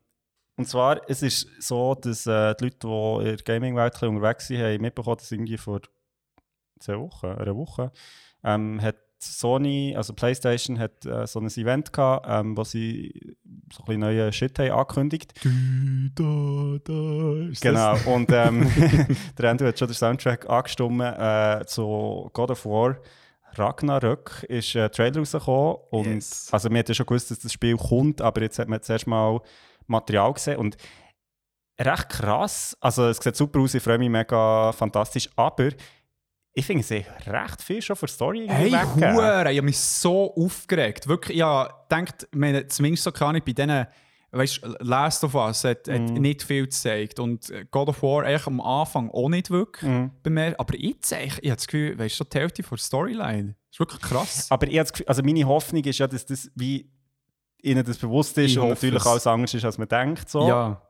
und 0.55 0.67
zwar, 0.67 1.01
es 1.07 1.21
ist 1.21 1.47
so, 1.59 1.93
dass 1.95 2.25
äh, 2.25 2.55
die 2.55 2.63
Leute, 2.65 2.77
die 2.81 3.29
in 3.29 3.37
der 3.37 3.43
Gaming-Welt 3.43 4.01
unterwegs 4.03 4.47
sind, 4.47 4.59
haben 4.61 4.81
mitbekommen, 4.81 5.17
dass 5.17 5.31
irgendwie 5.31 5.57
vor 5.57 5.81
zwei 6.79 6.97
Wochen, 6.99 7.27
einer 7.27 7.55
Woche, 7.55 7.91
ähm, 8.43 8.81
hat 8.81 8.95
Sony, 9.19 9.93
also 9.95 10.13
PlayStation, 10.13 10.77
hat 10.79 11.05
äh, 11.05 11.25
so 11.27 11.39
ein 11.39 11.47
Event 11.47 11.93
gehabt, 11.93 12.25
ähm, 12.29 12.57
wo 12.57 12.63
sie 12.63 13.37
so 13.71 13.83
ein 13.87 13.99
neuen 13.99 14.31
Shit 14.33 14.59
haben 14.59 14.71
angekündigt. 14.71 15.33
Genau, 17.61 17.97
und 18.05 18.29
ähm, 18.31 18.69
der 19.37 19.51
Andrew 19.51 19.67
hat 19.67 19.79
schon 19.79 19.87
den 19.87 19.95
Soundtrack 19.95 20.49
angestimmt 20.49 21.01
äh, 21.01 21.65
zu 21.65 22.29
God 22.33 22.51
of 22.51 22.65
War. 22.65 22.97
Ragnarök 23.55 24.45
ist 24.49 24.75
ein 24.75 24.91
Trailer 24.91 25.19
rausgekommen 25.19 25.77
und 25.91 26.15
Yes. 26.15 26.49
also 26.51 26.69
wir 26.69 26.79
hatten 26.79 26.91
ja 26.91 26.95
schon 26.95 27.05
gewusst, 27.05 27.29
dass 27.31 27.39
das 27.39 27.53
Spiel 27.53 27.77
kommt, 27.77 28.19
aber 28.21 28.41
jetzt 28.41 28.57
hat 28.59 28.67
man 28.67 28.81
zuerst 28.81 29.05
mal 29.07 29.39
Material 29.85 30.33
gesehen 30.33 30.57
und 30.57 30.75
recht 31.79 32.09
krass, 32.09 32.75
also 32.81 33.07
es 33.07 33.17
sieht 33.17 33.35
super 33.35 33.59
aus, 33.59 33.73
ich 33.75 33.83
freue 33.83 33.99
mich 33.99 34.09
mega 34.09 34.71
fantastisch, 34.71 35.29
aber 35.35 35.69
ich 36.53 36.65
finde, 36.65 36.83
sie 36.83 37.05
recht 37.25 37.61
viel 37.61 37.81
schon 37.81 37.95
für 37.95 38.07
Story 38.07 38.45
Hey. 38.47 38.69
Hure, 38.71 39.51
ich 39.51 39.57
habe 39.57 39.61
mich 39.63 39.79
so 39.79 40.33
aufgeregt. 40.35 41.07
Wirklich, 41.07 41.37
ich 41.37 41.43
gedacht, 41.43 42.27
ich 42.31 42.37
meine, 42.37 42.67
zumindest 42.67 43.03
so 43.03 43.11
kann 43.11 43.35
ich 43.35 43.43
bei 43.43 43.53
denen, 43.53 43.87
weißt 44.31 44.61
du, 44.63 44.67
Last 44.79 45.23
of 45.23 45.33
Us 45.35 45.63
hat, 45.63 45.87
hat 45.87 46.01
Mhm. 46.01 46.13
nicht 46.21 46.43
viel 46.43 46.63
gezeigt 46.65 47.19
und 47.19 47.49
äh, 47.49 47.65
God 47.71 47.89
of 47.89 48.01
War 48.03 48.23
eigentlich 48.23 48.45
am 48.47 48.61
Anfang 48.61 49.09
auch 49.09 49.29
nicht 49.29 49.49
wirklich 49.49 49.89
Mhm. 49.89 50.11
bei 50.21 50.29
mir. 50.29 50.59
Aber 50.59 50.75
jetzt, 50.77 51.11
ich, 51.11 51.39
ich 51.41 51.49
habe 51.49 51.55
das 51.55 51.67
Gefühl, 51.67 51.97
weißt 51.97 52.15
du, 52.19 52.23
so 52.23 52.29
die 52.29 52.37
Hälfte 52.39 52.63
von 52.63 52.75
der 52.77 52.83
Storyline. 52.83 53.55
Das 53.69 53.75
ist 53.75 53.79
wirklich 53.79 54.01
krass. 54.01 54.51
Aber 54.51 54.67
ich 54.67 54.77
Gefühl, 54.91 55.07
also 55.07 55.23
meine 55.23 55.45
Hoffnung 55.45 55.83
ist 55.83 55.97
ja, 55.99 56.07
dass 56.07 56.25
das 56.25 56.51
wie 56.55 56.91
ihnen 57.63 57.83
das 57.85 57.97
bewusst 57.97 58.37
ist 58.37 58.51
Ich 58.51 58.59
und 58.59 58.69
natürlich 58.69 59.01
es. 59.01 59.07
alles 59.07 59.25
anders 59.27 59.53
ist, 59.53 59.63
als 59.65 59.77
man 59.77 59.87
denkt. 59.87 60.29
So. 60.29 60.47
Ja, 60.47 60.81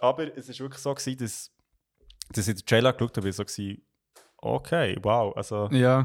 Aber 0.00 0.36
es 0.36 0.48
war 0.48 0.58
wirklich 0.60 0.82
so, 0.82 0.94
gewesen, 0.94 1.16
dass, 1.18 1.50
dass 2.30 2.46
ich 2.46 2.54
den 2.56 2.66
Trailer 2.66 2.92
geschaut 2.92 3.16
habe, 3.16 3.32
so 3.32 3.42
war, 3.42 3.74
okay, 4.38 4.96
wow. 5.02 5.36
Also, 5.36 5.68
ja. 5.70 5.98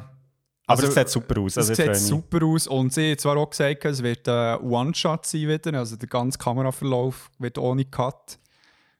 aber 0.67 0.83
Also, 0.83 0.87
es 0.87 0.93
sieht 0.95 1.09
super 1.09 1.41
aus. 1.41 1.57
Es 1.57 1.69
Also, 1.69 1.73
sieht 1.73 1.85
ich 1.85 1.91
mich. 1.91 1.99
super 1.99 2.45
aus 2.45 2.67
und 2.67 2.93
sie 2.93 3.11
hat 3.11 3.19
zwar 3.21 3.37
auch 3.37 3.49
gesagt, 3.49 3.85
es 3.85 4.03
wird 4.03 4.27
ein 4.27 4.59
One-Shot 4.59 5.25
sein 5.25 5.47
wieder, 5.47 5.73
also 5.73 5.95
der 5.95 6.09
ganze 6.09 6.37
Kameraverlauf 6.37 7.29
wird 7.39 7.57
ohne 7.57 7.85
Cut 7.85 8.39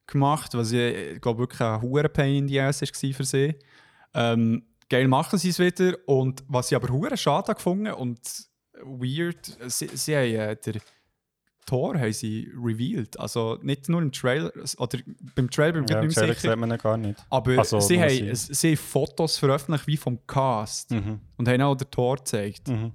gemacht, 0.07 0.53
was 0.53 0.71
ich, 0.71 0.95
ich 1.13 1.21
glaube 1.21 1.39
wirklich 1.39 1.61
ein 1.61 1.81
hoher 1.81 2.07
Pain 2.09 2.35
in 2.35 2.47
the 2.47 2.59
Ass 2.61 2.81
war 2.81 3.13
für 3.13 3.23
sie. 3.23 3.55
Ähm, 4.13 4.63
geil 4.89 5.07
machen 5.07 5.39
sie 5.39 5.49
es 5.49 5.59
wieder 5.59 5.97
und 6.05 6.43
was 6.47 6.71
ich 6.71 6.75
aber 6.75 6.89
hure 6.89 7.17
schade 7.17 7.47
habe 7.47 7.55
gefunden 7.55 7.91
und 7.93 8.19
weird, 8.83 9.57
sie, 9.67 9.87
sie 9.87 10.15
haben 10.15 10.35
äh, 10.35 10.55
der 10.55 10.81
Tor 11.65 11.97
haben 11.99 12.13
sie 12.13 12.52
revealed, 12.56 13.19
also 13.19 13.58
nicht 13.62 13.89
nur 13.89 14.02
im 14.02 14.12
Trailer, 14.12 14.52
oder 14.78 14.99
beim 15.36 15.49
Trailer 15.49 15.73
bin 15.73 15.84
ich 15.86 15.89
Ja, 15.91 16.02
nicht 16.02 16.15
mehr 16.15 16.23
Trailer 16.26 16.34
sicher, 16.36 16.49
sieht 16.52 16.60
man 16.60 16.78
gar 16.78 16.97
nicht. 16.97 17.26
aber 17.30 17.58
Also, 17.60 17.80
sie, 17.80 17.99
haben, 18.02 18.36
sie. 18.36 18.69
haben 18.69 18.78
Fotos 18.78 19.38
veröffentlicht 19.38 19.88
wie 19.88 19.97
vom 19.97 20.19
Cast 20.28 20.91
Mhm. 20.91 21.19
und 21.38 21.47
haben 21.47 21.62
auch 21.62 21.76
den 21.76 21.89
Tor 21.91 22.17
gezeigt. 22.17 22.67
Mhm. 22.67 22.86
Und 22.86 22.93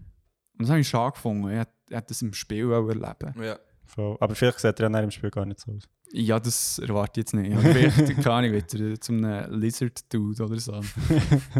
das 0.60 0.70
habe 0.70 0.80
ich 0.80 0.88
schade 0.88 1.12
gefunden. 1.12 1.50
Ich 1.50 1.58
hätte 1.58 2.06
das 2.08 2.22
im 2.22 2.32
Spiel 2.34 2.72
auch 2.72 2.88
erleben 2.88 3.34
Ja. 3.42 3.58
Voll. 3.86 4.16
Aber 4.20 4.34
vielleicht 4.34 4.58
sieht 4.60 4.78
er 4.80 4.90
dann 4.90 5.04
im 5.04 5.10
Spiel 5.10 5.30
gar 5.30 5.46
nicht 5.46 5.60
so 5.60 5.72
aus. 5.72 5.84
Ja, 6.12 6.38
das 6.40 6.78
erwarte 6.78 7.20
ich 7.20 7.24
jetzt 7.26 7.34
nicht. 7.34 7.56
Vielleicht, 7.58 7.96
keine 8.22 8.30
Ahnung, 8.32 8.52
wird 8.52 8.74
er 8.74 9.00
zum 9.00 9.24
einem 9.24 9.60
Lizard-Dude 9.60 10.44
oder 10.44 10.58
so. 10.58 10.80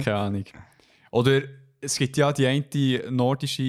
keine 0.02 0.16
Ahnung. 0.16 0.44
Oder 1.10 1.42
es 1.80 1.96
gibt 1.96 2.16
ja 2.16 2.32
die 2.32 2.46
eine 2.46 2.64
nordische 3.10 3.62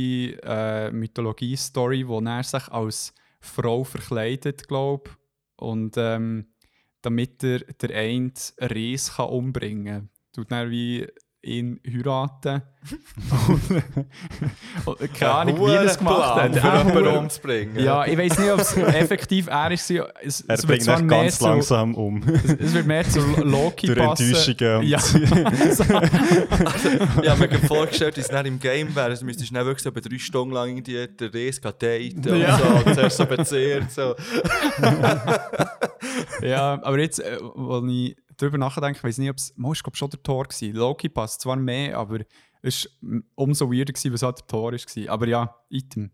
äh, 0.44 0.90
Mythologie-Story, 0.92 2.08
wo 2.08 2.20
er 2.22 2.44
sich 2.44 2.68
als 2.70 3.14
Frau 3.40 3.84
verkleidet, 3.84 4.68
glaube 4.68 5.12
und 5.56 5.96
ähm, 5.98 6.54
damit 7.02 7.44
er 7.44 7.60
der 7.60 7.90
eine 7.96 8.34
einen 8.60 8.70
Ries 8.72 9.16
kann 9.18 9.30
umbringen 9.30 9.86
kann. 9.86 10.10
Tut 10.34 10.52
dann 10.52 10.70
wie 10.70 11.08
ihn 11.42 11.80
heiraten. 11.88 12.62
und, 13.50 14.98
und 15.00 15.14
keine 15.14 15.32
Ahnung, 15.34 15.68
wie 15.68 15.72
er 15.74 15.84
das 15.84 15.98
gemacht 15.98 16.36
hat. 16.42 16.56
Ja, 16.56 16.78
jemanden 16.84 17.08
umzubringen. 17.18 17.78
Ja, 17.80 18.06
ich 18.06 18.18
weiß 18.18 18.40
nicht, 18.40 18.52
ob 18.52 18.60
es 18.60 18.78
effektiv 18.78 19.48
er 19.48 19.54
war. 19.54 19.72
Es, 19.72 19.90
Er 19.90 20.10
es 20.48 20.66
bringt 20.66 20.88
ihn 20.88 21.06
mehr 21.06 21.24
ganz 21.24 21.40
zu, 21.40 21.46
langsam 21.46 21.96
um. 21.96 22.24
es 22.24 22.74
wird 22.74 22.88
mehr 22.88 23.04
zu 23.04 23.20
Loki 23.42 23.88
Durch 23.88 24.00
passen. 24.00 24.34
Enttäuschungen. 24.34 24.84
Ja. 24.88 25.00
Ich 27.22 27.30
habe 27.30 27.48
mir 27.48 27.60
vorgestellt, 27.68 28.18
dass 28.18 28.26
es 28.26 28.32
nicht 28.32 28.46
im 28.46 28.60
Game 28.60 28.96
wäre. 28.96 29.08
Also 29.08 29.26
müsstest 29.26 29.52
du 29.52 29.54
nicht 29.56 29.66
wirklich 29.66 29.84
so 29.84 29.90
über 29.90 30.02
drei 30.02 30.18
Stunden 30.18 30.54
lang 30.54 30.70
irgendwie 30.70 31.08
den 31.08 31.32
Reis 31.32 31.60
daten 31.62 32.40
Ja. 32.40 32.56
und 32.56 32.62
so. 32.62 32.90
Und 32.90 32.96
zuerst 32.96 33.18
so 33.18 33.26
bezehrt. 33.26 33.92
So. 33.92 34.16
ja, 36.42 36.80
aber 36.82 37.00
jetzt, 37.00 37.20
äh, 37.20 37.38
wo 37.42 37.86
ich 37.88 38.16
darüber 38.40 38.58
nachdenke, 38.58 39.04
weiß 39.04 39.18
nicht, 39.18 39.30
ob 39.30 39.38
es, 39.38 39.54
mal, 39.56 39.74
ich 39.74 39.84
glaube 39.84 39.98
schon 39.98 40.10
der 40.10 40.24
Tor 40.24 40.46
war. 40.46 40.74
Loki 40.74 41.10
passt 41.10 41.42
zwar 41.42 41.56
mehr, 41.56 41.98
aber 41.98 42.20
es 42.62 42.90
war 43.02 43.22
umso 43.36 43.72
weirder, 43.72 43.94
gewesen, 43.94 44.14
was 44.14 44.24
halt 44.24 44.40
der 44.40 44.48
Tor 44.48 44.72
war. 44.72 45.14
Aber 45.14 45.28
ja, 45.28 45.56
Item. 45.70 46.12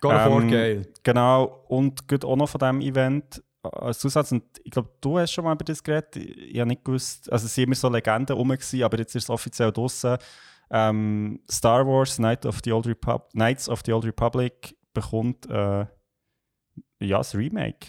God 0.00 0.12
of 0.12 0.18
War, 0.18 0.42
Ähm, 0.42 0.50
geil. 0.50 0.92
Genau, 1.02 1.64
und 1.68 2.06
gut 2.08 2.24
auch 2.24 2.36
noch 2.36 2.48
von 2.48 2.58
diesem 2.58 2.80
Event 2.80 3.42
als 3.62 3.98
Zusatz, 3.98 4.30
und 4.30 4.44
ich 4.62 4.70
glaube, 4.70 4.90
du 5.00 5.18
hast 5.18 5.32
schon 5.32 5.44
mal 5.44 5.54
über 5.54 5.64
das 5.64 5.82
geredet, 5.82 6.16
ich, 6.16 6.36
ich 6.36 6.60
habe 6.60 6.68
nicht 6.68 6.84
gewusst, 6.84 7.32
also 7.32 7.46
es 7.46 7.54
sind 7.54 7.64
immer 7.64 7.74
so 7.74 7.88
Legenden 7.88 8.36
rum, 8.36 8.48
gewesen, 8.48 8.82
aber 8.82 8.98
jetzt 8.98 9.14
ist 9.14 9.24
es 9.24 9.30
offiziell 9.30 9.72
draussen. 9.72 10.18
Ähm, 10.70 11.40
Star 11.50 11.86
Wars 11.86 12.16
Knight 12.16 12.44
of 12.46 12.60
the 12.64 12.72
Old 12.72 12.86
Repub 12.86 13.30
Knights 13.32 13.68
of 13.68 13.82
the 13.84 13.92
Old 13.92 14.04
Republic 14.04 14.76
bekommt 14.92 15.46
äh, 15.46 15.86
ja, 17.00 17.18
das 17.18 17.34
Remake. 17.34 17.86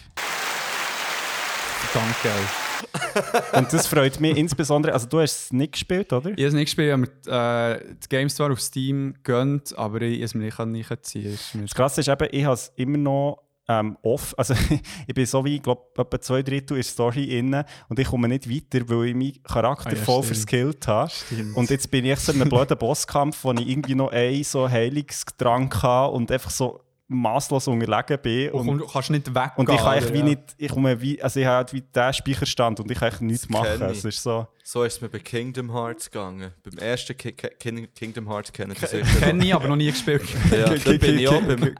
Geil. 2.22 2.65
Und 3.52 3.72
das 3.72 3.86
freut 3.86 4.20
mich 4.20 4.36
insbesondere, 4.36 4.92
also 4.92 5.06
du 5.06 5.20
hast 5.20 5.44
es 5.46 5.52
nicht 5.52 5.72
gespielt, 5.72 6.12
oder? 6.12 6.30
Ich 6.30 6.36
habe 6.36 6.46
es 6.46 6.54
nicht 6.54 6.66
gespielt, 6.66 6.88
ich 6.88 6.92
habe 6.92 7.76
mir 7.76 7.80
äh, 7.84 7.94
die 8.02 8.08
Games 8.08 8.34
zwar 8.34 8.52
auf 8.52 8.60
Steam 8.60 9.14
gönnt, 9.22 9.76
aber 9.76 10.02
ich 10.02 10.16
habe 10.16 10.24
es 10.24 10.34
mir 10.34 10.44
nicht, 10.44 10.58
nicht 10.58 11.06
ziehen. 11.06 11.38
Das 11.62 11.74
Krasse 11.74 12.00
ist 12.00 12.08
eben, 12.08 12.28
ich 12.30 12.44
habe 12.44 12.54
es 12.54 12.72
immer 12.76 12.98
noch 12.98 13.42
ähm, 13.68 13.96
off. 14.02 14.34
Also 14.36 14.54
ich 15.06 15.14
bin 15.14 15.26
so 15.26 15.44
wie, 15.44 15.56
ich 15.56 15.62
glaube, 15.62 15.82
etwa 15.96 16.20
zwei 16.20 16.42
Drittel 16.42 16.76
in 16.76 16.82
der 16.82 16.84
Story 16.84 17.24
inne 17.38 17.64
und 17.88 17.98
ich 17.98 18.06
komme 18.06 18.28
nicht 18.28 18.48
weiter, 18.48 18.88
weil 18.88 19.08
ich 19.08 19.14
meinen 19.14 19.42
Charakter 19.42 19.90
Ah 19.90 19.94
ja, 19.94 20.02
voll 20.02 20.22
stimmt. 20.22 20.26
verskillt 20.26 20.88
habe. 20.88 21.10
Stimmt. 21.10 21.56
Und 21.56 21.70
jetzt 21.70 21.90
bin 21.90 22.04
ich 22.04 22.18
so 22.18 22.32
in 22.32 22.40
einem 22.40 22.50
blöden 22.50 22.78
Bosskampf, 22.78 23.44
wo 23.44 23.52
ich 23.52 23.68
irgendwie 23.68 23.94
noch 23.94 24.12
einen 24.12 24.44
so 24.44 24.68
Heilungsdrang 24.68 25.72
hatte 25.82 26.12
und 26.12 26.30
einfach 26.30 26.50
so 26.50 26.80
masslos 27.08 27.68
unterlegen 27.68 28.18
bin. 28.20 28.50
Und 28.50 28.68
Und, 28.68 28.92
kannst 28.92 29.10
nicht 29.10 29.28
weggehen. 29.28 29.50
und 29.56 29.70
ich 29.70 29.76
kann 29.76 29.98
oder? 30.02 30.12
wie 30.12 30.18
Ja. 30.18 30.24
nicht, 30.24 30.40
ich 30.58 30.70
komme 30.72 31.00
wie, 31.00 31.22
also 31.22 31.38
ich 31.38 31.46
habe 31.46 31.56
halt 31.56 31.72
wie 31.72 31.80
den 31.82 32.12
Speicherstand 32.12 32.80
und 32.80 32.90
ich 32.90 32.98
kann 32.98 33.12
nichts 33.20 33.42
Das 33.42 33.50
machen. 33.50 33.82
Es 33.82 34.04
ist 34.04 34.22
so, 34.22 34.46
So 34.64 34.82
ist 34.82 34.94
es 34.96 35.00
mir 35.00 35.08
bei 35.08 35.20
Kingdom 35.20 35.72
Hearts 35.72 36.10
gegangen. 36.10 36.52
Beim 36.64 36.78
ersten 36.78 37.16
Ki 37.16 37.30
Ki 37.32 37.48
King- 37.58 37.88
Kingdom 37.94 38.28
Hearts 38.28 38.52
kennen 38.52 38.74
Sie 38.74 38.86
sicher. 38.86 39.20
Kenne 39.20 39.44
ich, 39.44 39.54
aber 39.54 39.68
noch 39.68 39.76
nie 39.76 39.90
gespielt. 39.90 40.22
Ja, 40.50 40.68
da 40.74 40.92
bin 40.96 41.18
ich 41.18 41.28
auch 41.28 41.40
beim, 41.42 41.60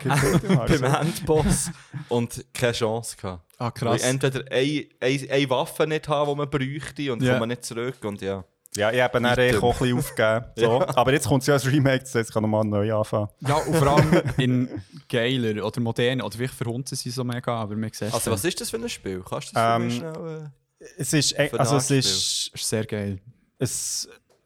beim 0.69 0.85
Endboss 0.85 1.71
und 2.09 2.45
keine 2.55 2.73
Chance 2.73 3.17
gehabt. 3.21 3.43
Ah, 3.59 3.65
Weil 3.81 3.97
ich 3.97 4.03
krass. 4.03 4.11
entweder 4.11 4.45
eine, 4.53 4.87
eine, 5.01 5.31
eine 5.33 5.51
Waffe 5.51 5.87
nicht 5.87 6.07
habe, 6.09 6.31
die 6.31 6.37
man 6.37 6.51
bräuchte 6.51 7.12
und 7.12 7.23
Ja. 7.23 7.35
komme 7.35 7.49
nicht 7.49 7.65
zurück 7.65 7.97
und 8.05 8.21
ja. 8.21 8.45
Ja, 8.77 8.93
ich 8.93 9.01
habe 9.01 9.12
dann 9.15 9.27
eigentlich 9.27 9.62
auch 9.62 9.73
ein 9.75 9.79
bisschen 9.79 9.99
aufgegeben. 9.99 10.45
So. 10.57 10.81
Aber 10.87 11.12
jetzt 11.12 11.27
kommt 11.29 11.43
es 11.43 11.47
ja 11.49 11.55
als 11.55 11.67
Remake, 11.67 12.01
das 12.05 12.15
heißt, 12.15 12.29
ich 12.31 12.35
kann 12.35 12.43
nochmal 12.43 12.65
neu 12.65 12.95
anfangen. 12.95 13.29
Ja, 13.41 13.57
und 13.57 13.75
vor 13.77 13.89
allem 13.89 14.23
in 14.39 14.83
geiler 15.09 15.65
oder 15.65 15.81
modern, 15.81 16.21
oder 16.23 16.37
vielleicht 16.37 16.55
verhunzen 16.55 16.97
sie 16.97 17.11
so 17.11 17.25
mega, 17.25 17.55
aber 17.57 17.77
wir 17.77 17.89
sehen 17.93 18.09
es 18.09 18.15
Also 18.15 18.31
was 18.31 18.45
ist 18.45 18.61
das 18.61 18.71
für 18.71 18.77
ein 18.77 18.89
Spiel? 18.89 19.23
Kannst 19.29 19.51
du 19.51 19.55
das 19.55 19.62
für 19.62 19.77
Ähm, 19.77 19.87
mich 19.87 19.97
schnell... 19.97 20.53
Es 20.99 21.12
ist, 21.15 21.33
e- 21.39 21.51
also 21.59 21.77
es 21.77 21.91
ist 21.91 22.51
ist 22.55 22.69
sehr 22.69 22.85
geil. 22.85 23.19
ein 23.59 23.69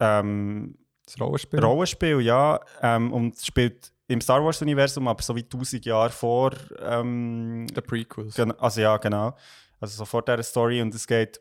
ähm, 0.00 0.78
Das 1.04 1.20
Rollenspiel. 1.20 1.58
Rollenspiel, 1.60 2.20
ja. 2.20 2.60
Ähm, 2.82 3.12
und 3.12 3.36
es 3.36 3.44
spielt 3.46 3.92
im 4.06 4.20
Star 4.20 4.42
Wars-Universum, 4.44 5.06
aber 5.08 5.22
so 5.22 5.34
wie 5.36 5.42
1000 5.42 5.84
Jahre 5.84 6.10
vor. 6.10 6.52
Ähm, 6.80 7.66
Der 7.74 7.80
Prequels. 7.80 8.38
Also 8.58 8.80
ja, 8.80 8.96
genau. 8.96 9.36
Also 9.80 9.96
so 9.98 10.04
vor 10.04 10.22
dieser 10.22 10.42
Story 10.42 10.80
und 10.82 10.94
es 10.94 11.06
geht 11.06 11.40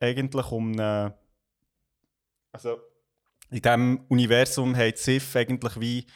eigentlich 0.00 0.50
um 0.50 0.72
eine, 0.72 1.14
also 2.52 2.78
in 3.50 3.60
diesem 3.60 4.04
Universum 4.08 4.76
hat 4.76 4.98
Sith 4.98 5.34
eigentlich 5.36 5.78
wie 5.80 6.06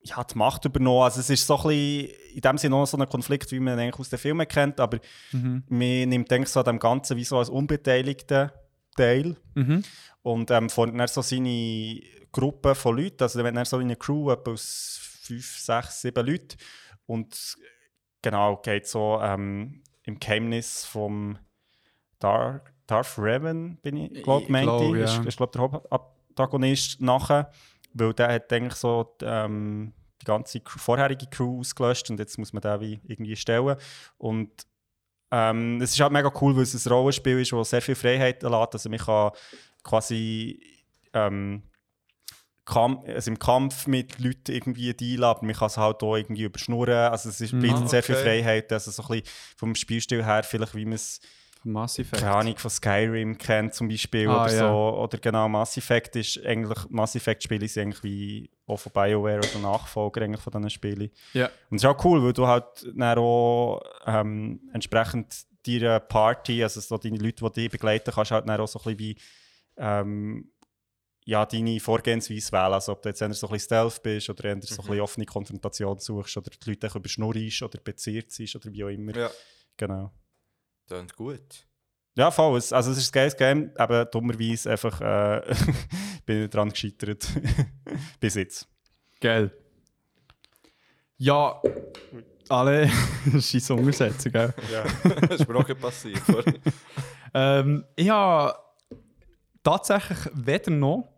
ja, 0.00 0.22
die 0.22 0.38
Macht 0.38 0.64
übernommen. 0.64 1.02
Also 1.02 1.18
es 1.18 1.30
ist 1.30 1.44
so 1.46 1.56
ein 1.56 1.62
bisschen, 1.68 2.10
in 2.34 2.40
dem 2.40 2.58
Sinne 2.58 2.76
auch 2.76 2.86
so 2.86 2.96
ein 2.96 3.08
Konflikt, 3.08 3.50
wie 3.50 3.58
man 3.58 3.74
ihn 3.74 3.80
eigentlich 3.80 3.98
aus 3.98 4.08
den 4.10 4.18
Filmen 4.20 4.46
kennt, 4.46 4.78
aber 4.78 5.00
Mhm. 5.32 5.64
man 5.68 6.08
nimmt 6.08 6.32
eigentlich 6.32 6.48
so 6.50 6.60
an 6.60 6.66
dem 6.66 6.78
Ganzen 6.78 7.16
wie 7.16 7.24
so 7.24 7.38
als 7.38 7.48
unbeteiligten 7.48 8.50
Teil 8.96 9.36
Mhm. 9.54 9.82
und 10.22 10.50
ähm, 10.52 10.70
formt 10.70 10.98
dann 10.98 11.08
so 11.08 11.22
seine 11.22 12.00
Gruppe 12.30 12.74
von 12.76 12.96
Leuten, 12.96 13.22
also 13.22 13.42
wenn 13.42 13.56
er 13.56 13.64
so 13.64 13.78
eine 13.78 13.96
Crew 13.96 14.30
etwa 14.30 14.52
aus 14.52 15.00
fünf, 15.22 15.58
sechs, 15.58 16.02
sieben 16.02 16.24
Leuten 16.24 16.56
und 17.06 17.56
genau, 18.22 18.58
geht 18.58 18.86
so 18.86 19.18
ähm, 19.20 19.82
im 20.04 20.20
Geheimnis 20.20 20.84
vom 20.84 21.36
Dar 22.20 22.62
Darth 22.86 23.18
Revan, 23.18 23.76
bin 23.82 23.96
ich, 23.96 24.22
glaube 24.22 24.44
Ich 24.44 24.62
glaub, 24.62 24.94
ich, 24.94 25.00
ja. 25.00 25.04
ist, 25.04 25.26
ist 25.26 25.36
glaube 25.36 25.52
der 25.52 25.62
Hauptantagonist 25.62 27.00
nachher, 27.00 27.50
weil 27.94 28.12
der 28.14 28.32
hat 28.32 28.52
eigentlich 28.52 28.74
so 28.74 29.16
ähm, 29.22 29.92
die 30.20 30.24
ganze 30.24 30.60
vorherige 30.64 31.26
Crew 31.26 31.60
ausgelöscht 31.60 32.10
und 32.10 32.18
jetzt 32.18 32.38
muss 32.38 32.52
man 32.52 32.62
den 32.62 32.80
wie 32.80 33.00
irgendwie 33.04 33.36
stellen 33.36 33.76
und 34.18 34.50
ähm, 35.32 35.80
es 35.82 35.92
ist 35.92 36.00
halt 36.00 36.12
mega 36.12 36.30
cool, 36.40 36.54
weil 36.54 36.62
es 36.62 36.86
ein 36.86 36.92
Rollenspiel 36.92 37.40
ist, 37.40 37.52
das 37.52 37.70
sehr 37.70 37.82
viel 37.82 37.96
Freiheit 37.96 38.42
lässt. 38.42 38.74
Also 38.74 38.88
man 38.88 38.98
kann 39.00 39.32
quasi 39.82 40.60
ähm, 41.12 41.64
Kamp 42.64 43.08
also 43.08 43.30
im 43.30 43.38
Kampf 43.38 43.86
mit 43.86 44.18
Leuten 44.18 44.52
irgendwie 44.52 44.92
dealen, 44.94 45.24
aber 45.24 45.44
man 45.44 45.54
kann 45.54 45.66
es 45.66 45.76
halt 45.76 46.02
auch 46.02 46.16
irgendwie 46.16 46.44
überschnurren. 46.44 47.10
Also 47.10 47.28
es 47.28 47.52
Mhm. 47.52 47.60
bietet 47.60 47.82
Ah, 47.82 47.88
sehr 47.88 48.02
viel 48.02 48.16
okay. 48.16 48.24
Freiheit. 48.24 48.72
Also 48.72 48.90
so 48.90 49.02
ein 49.02 49.08
bisschen 49.20 49.26
vom 49.56 49.74
Spielstil 49.74 50.24
her, 50.24 50.42
vielleicht 50.42 50.74
wie 50.74 50.84
man 50.84 50.94
es, 50.94 51.20
Mass 51.66 51.98
Effect. 51.98 52.22
keine 52.22 52.34
Ahnung, 52.34 52.56
von 52.56 52.70
Skyrim 52.70 53.36
kennt 53.36 53.74
zum 53.74 53.88
Beispiel 53.88 54.28
Ah, 54.28 54.44
oder 54.44 54.52
ja. 54.52 54.58
so. 54.68 54.98
Oder 55.02 55.18
genau, 55.18 55.48
Mass 55.48 55.76
Effect 55.76 56.16
ist 56.16 56.44
eigentlich, 56.44 56.78
Mass 56.88 57.14
Effect 57.16 57.42
Spiele 57.42 57.68
sind 57.68 57.82
eigentlich 57.84 58.02
wie 58.04 58.50
auch 58.66 58.78
von 58.78 58.92
BioWare 58.92 59.38
oder 59.40 59.58
Nachfolger 59.60 60.22
eigentlich 60.22 60.40
von 60.40 60.52
diesen 60.52 60.70
Spielen. 60.70 61.10
Ja. 61.34 61.46
Und 61.70 61.76
es 61.76 61.82
ist 61.84 61.88
auch 61.88 62.04
cool, 62.04 62.22
weil 62.22 62.32
du 62.32 62.46
halt 62.46 62.64
dann 62.94 63.18
auch 63.18 63.80
ähm, 64.06 64.60
entsprechend 64.72 65.34
deiner 65.66 66.00
Party, 66.00 66.62
also 66.62 66.80
so 66.80 66.96
deine 66.98 67.18
Leute, 67.18 67.44
die 67.44 67.60
dich 67.62 67.70
begleiten, 67.70 68.12
kannst 68.14 68.30
halt 68.30 68.48
dann 68.48 68.60
auch 68.60 68.68
so 68.68 68.78
ein 68.78 68.96
bisschen 68.96 68.98
wie 68.98 69.16
ähm, 69.76 70.50
ja, 71.24 71.44
deine 71.44 71.80
Vorgehensweise 71.80 72.52
wählen. 72.52 72.72
Also 72.74 72.92
ob 72.92 73.02
du 73.02 73.08
jetzt 73.08 73.20
eher 73.20 73.32
so 73.34 73.48
ein 73.48 73.52
bisschen 73.52 73.66
Stealth 73.66 74.00
bist 74.02 74.30
oder 74.30 74.44
eher 74.44 74.58
so 74.62 74.74
ein 74.74 74.86
bisschen 74.86 75.00
offene 75.00 75.26
Konfrontation 75.26 75.98
suchst 75.98 76.36
oder 76.36 76.50
die 76.50 76.70
Leute 76.70 76.86
überschnurrst 76.96 77.62
oder 77.62 77.80
beziert 77.80 78.30
sind 78.30 78.54
oder 78.54 78.72
wie 78.72 78.84
auch 78.84 78.88
immer. 78.88 79.16
Ja, 79.16 79.30
Genau. 79.76 80.12
Klingt 80.86 81.16
gut. 81.16 81.66
Ja, 82.16 82.30
voll. 82.30 82.56
Es, 82.58 82.72
also 82.72 82.90
es 82.92 82.98
ist 82.98 83.10
ein 83.10 83.12
geiles 83.12 83.36
Game, 83.36 83.70
aber 83.76 84.06
dummerweise 84.06 84.70
einfach 84.70 85.00
äh, 85.00 85.54
bin 86.26 86.44
ich 86.44 86.50
dran 86.50 86.70
gescheitert. 86.70 87.28
Bis 88.20 88.34
jetzt. 88.34 88.66
Geil. 89.20 89.50
Ja, 91.18 91.60
alle. 92.48 92.88
Scheiß 93.32 93.70
Umsetzung, 93.70 94.32
gell? 94.32 94.54
Ja. 94.72 94.84
das 95.28 95.40
ist 95.40 95.48
mir 95.48 95.56
auch 95.56 95.80
passiert. 95.80 96.22
ähm, 97.34 97.84
ich 97.96 98.08
habe 98.08 98.54
tatsächlich 99.62 100.18
weder 100.34 100.70
noch, 100.70 101.08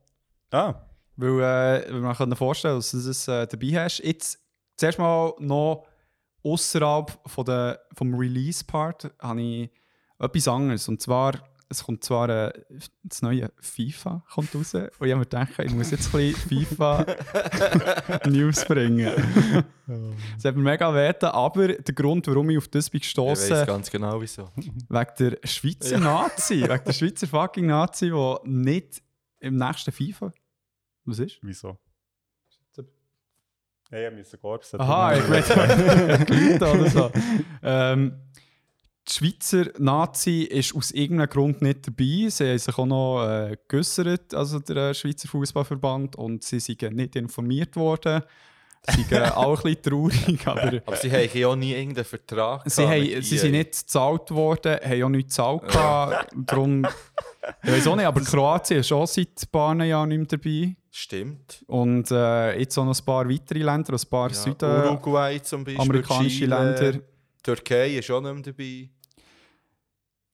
Ah, 0.50 0.74
weil 1.16 1.40
äh, 1.40 1.92
wir 1.92 2.14
können 2.14 2.36
vorstellen, 2.36 2.76
dass 2.76 2.90
du 2.92 2.98
es 2.98 3.28
äh, 3.28 3.46
dabei 3.46 3.84
hast. 3.84 3.98
Jetzt 3.98 4.38
zuerst 4.76 4.98
mal 4.98 5.34
noch 5.38 5.86
außerhalb 6.42 7.18
von 7.26 7.44
der, 7.44 7.80
vom 7.94 8.14
Release-Part 8.14 9.12
habe 9.20 9.42
ich 9.42 9.70
etwas 10.18 10.48
anderes. 10.48 10.88
Und 10.88 11.00
zwar, 11.00 11.34
es 11.68 11.84
kommt 11.84 12.02
zwar 12.04 12.28
äh, 12.28 12.52
das 13.02 13.22
neue 13.22 13.50
FIFA 13.60 14.24
kommt 14.32 14.54
raus. 14.54 14.74
Und 14.74 14.84
ich 14.84 14.98
habe 15.00 15.16
mir 15.16 15.20
gedacht, 15.20 15.52
ich 15.58 15.72
muss 15.72 15.90
jetzt 15.90 16.14
ein 16.14 16.32
bisschen 16.32 16.66
FIFA-News 16.66 18.64
bringen. 18.68 19.64
Das 20.34 20.44
hat 20.44 20.54
mir 20.54 20.64
mega 20.64 20.94
wehten, 20.94 21.24
aber 21.24 21.68
der 21.68 21.94
Grund, 21.94 22.26
warum 22.26 22.50
ich 22.50 22.58
auf 22.58 22.68
das 22.68 22.90
bin 22.90 22.98
Ich 22.98 23.04
gestoßen 23.04 23.56
weiß 23.56 23.66
ganz 23.66 23.90
genau 23.90 24.20
wieso. 24.20 24.50
Wegen 24.54 25.12
der 25.18 25.38
Schweizer 25.44 25.98
Nazi, 25.98 26.60
wegen 26.62 26.84
der 26.84 26.92
Schweizer 26.92 27.26
fucking 27.26 27.64
Nazi, 27.68 28.10
die 28.10 28.36
nicht 28.50 29.02
im 29.40 29.56
nächsten 29.56 29.90
FIFA. 29.90 30.30
Was 31.06 31.20
ist? 31.20 31.38
wieso? 31.40 31.78
Hey, 33.90 34.08
ich 34.08 34.14
musste 34.18 34.36
Gorbs. 34.36 34.74
Aha, 34.74 35.16
ich 35.16 35.30
weiß 35.30 36.28
nicht 36.28 36.62
oder 36.62 36.90
so. 36.90 37.10
Ähm, 37.62 38.20
die 39.08 39.12
Schweizer 39.14 39.64
Nazi 39.78 40.42
ist 40.42 40.74
aus 40.74 40.90
irgendeinem 40.90 41.30
Grund 41.30 41.62
nicht 41.62 41.86
dabei. 41.86 42.28
Sie 42.28 42.50
haben 42.50 42.58
sich 42.58 42.76
auch 42.78 42.84
noch 42.84 43.26
äh, 43.26 43.56
geäussert, 43.66 44.34
also 44.34 44.58
der 44.58 44.92
Schweizer 44.92 45.28
Fußballverband, 45.28 46.16
und 46.16 46.44
sie 46.44 46.60
sind 46.60 46.82
nicht 46.94 47.16
informiert 47.16 47.76
worden. 47.76 48.22
Sie 48.90 49.02
sind 49.04 49.22
auch 49.36 49.64
ein 49.64 49.74
bisschen 49.74 49.82
traurig, 49.82 50.46
aber 50.46 50.82
Aber 50.84 50.96
sie 50.96 51.10
haben 51.10 51.28
ja 51.32 51.48
auch 51.48 51.56
nie 51.56 51.72
irgendeinen 51.72 52.04
Vertrag 52.04 52.62
sie, 52.66 52.82
gehabt 52.82 52.94
haben, 53.14 53.22
sie 53.22 53.38
sind 53.38 53.52
nicht 53.52 53.70
gezahlt 53.72 54.30
worden, 54.30 54.78
haben 54.84 55.02
auch 55.02 55.08
nichts 55.08 55.36
gezahlt. 55.36 55.62
gehabt. 55.68 56.32
Darum, 56.46 56.86
ich 57.62 57.70
weiß 57.72 57.86
auch 57.88 57.96
nicht, 57.96 58.06
aber 58.06 58.20
Kroatien 58.20 58.80
ist 58.80 58.92
auch 58.92 59.06
seit 59.06 59.28
ein 59.28 59.50
paar 59.50 59.84
Jahren 59.84 60.08
nicht 60.08 60.18
mehr 60.18 60.26
dabei. 60.26 60.76
Stimmt. 60.90 61.64
Und 61.66 62.10
äh, 62.10 62.58
jetzt 62.58 62.76
auch 62.78 62.84
noch 62.84 62.98
ein 62.98 63.04
paar 63.04 63.28
weitere 63.28 63.60
Länder, 63.60 63.92
ein 63.94 64.08
paar 64.10 64.28
Ja, 64.28 64.34
Südamerikanische 64.34 64.90
Uruguay 64.90 65.42
zum 65.42 65.64
Beispiel. 65.64 66.02
Chile, 66.28 66.46
Länder. 66.46 67.00
Türkei 67.42 67.96
ist 67.98 68.10
auch 68.10 68.20
nicht 68.20 68.34
mehr 68.34 68.42
dabei. 68.52 68.90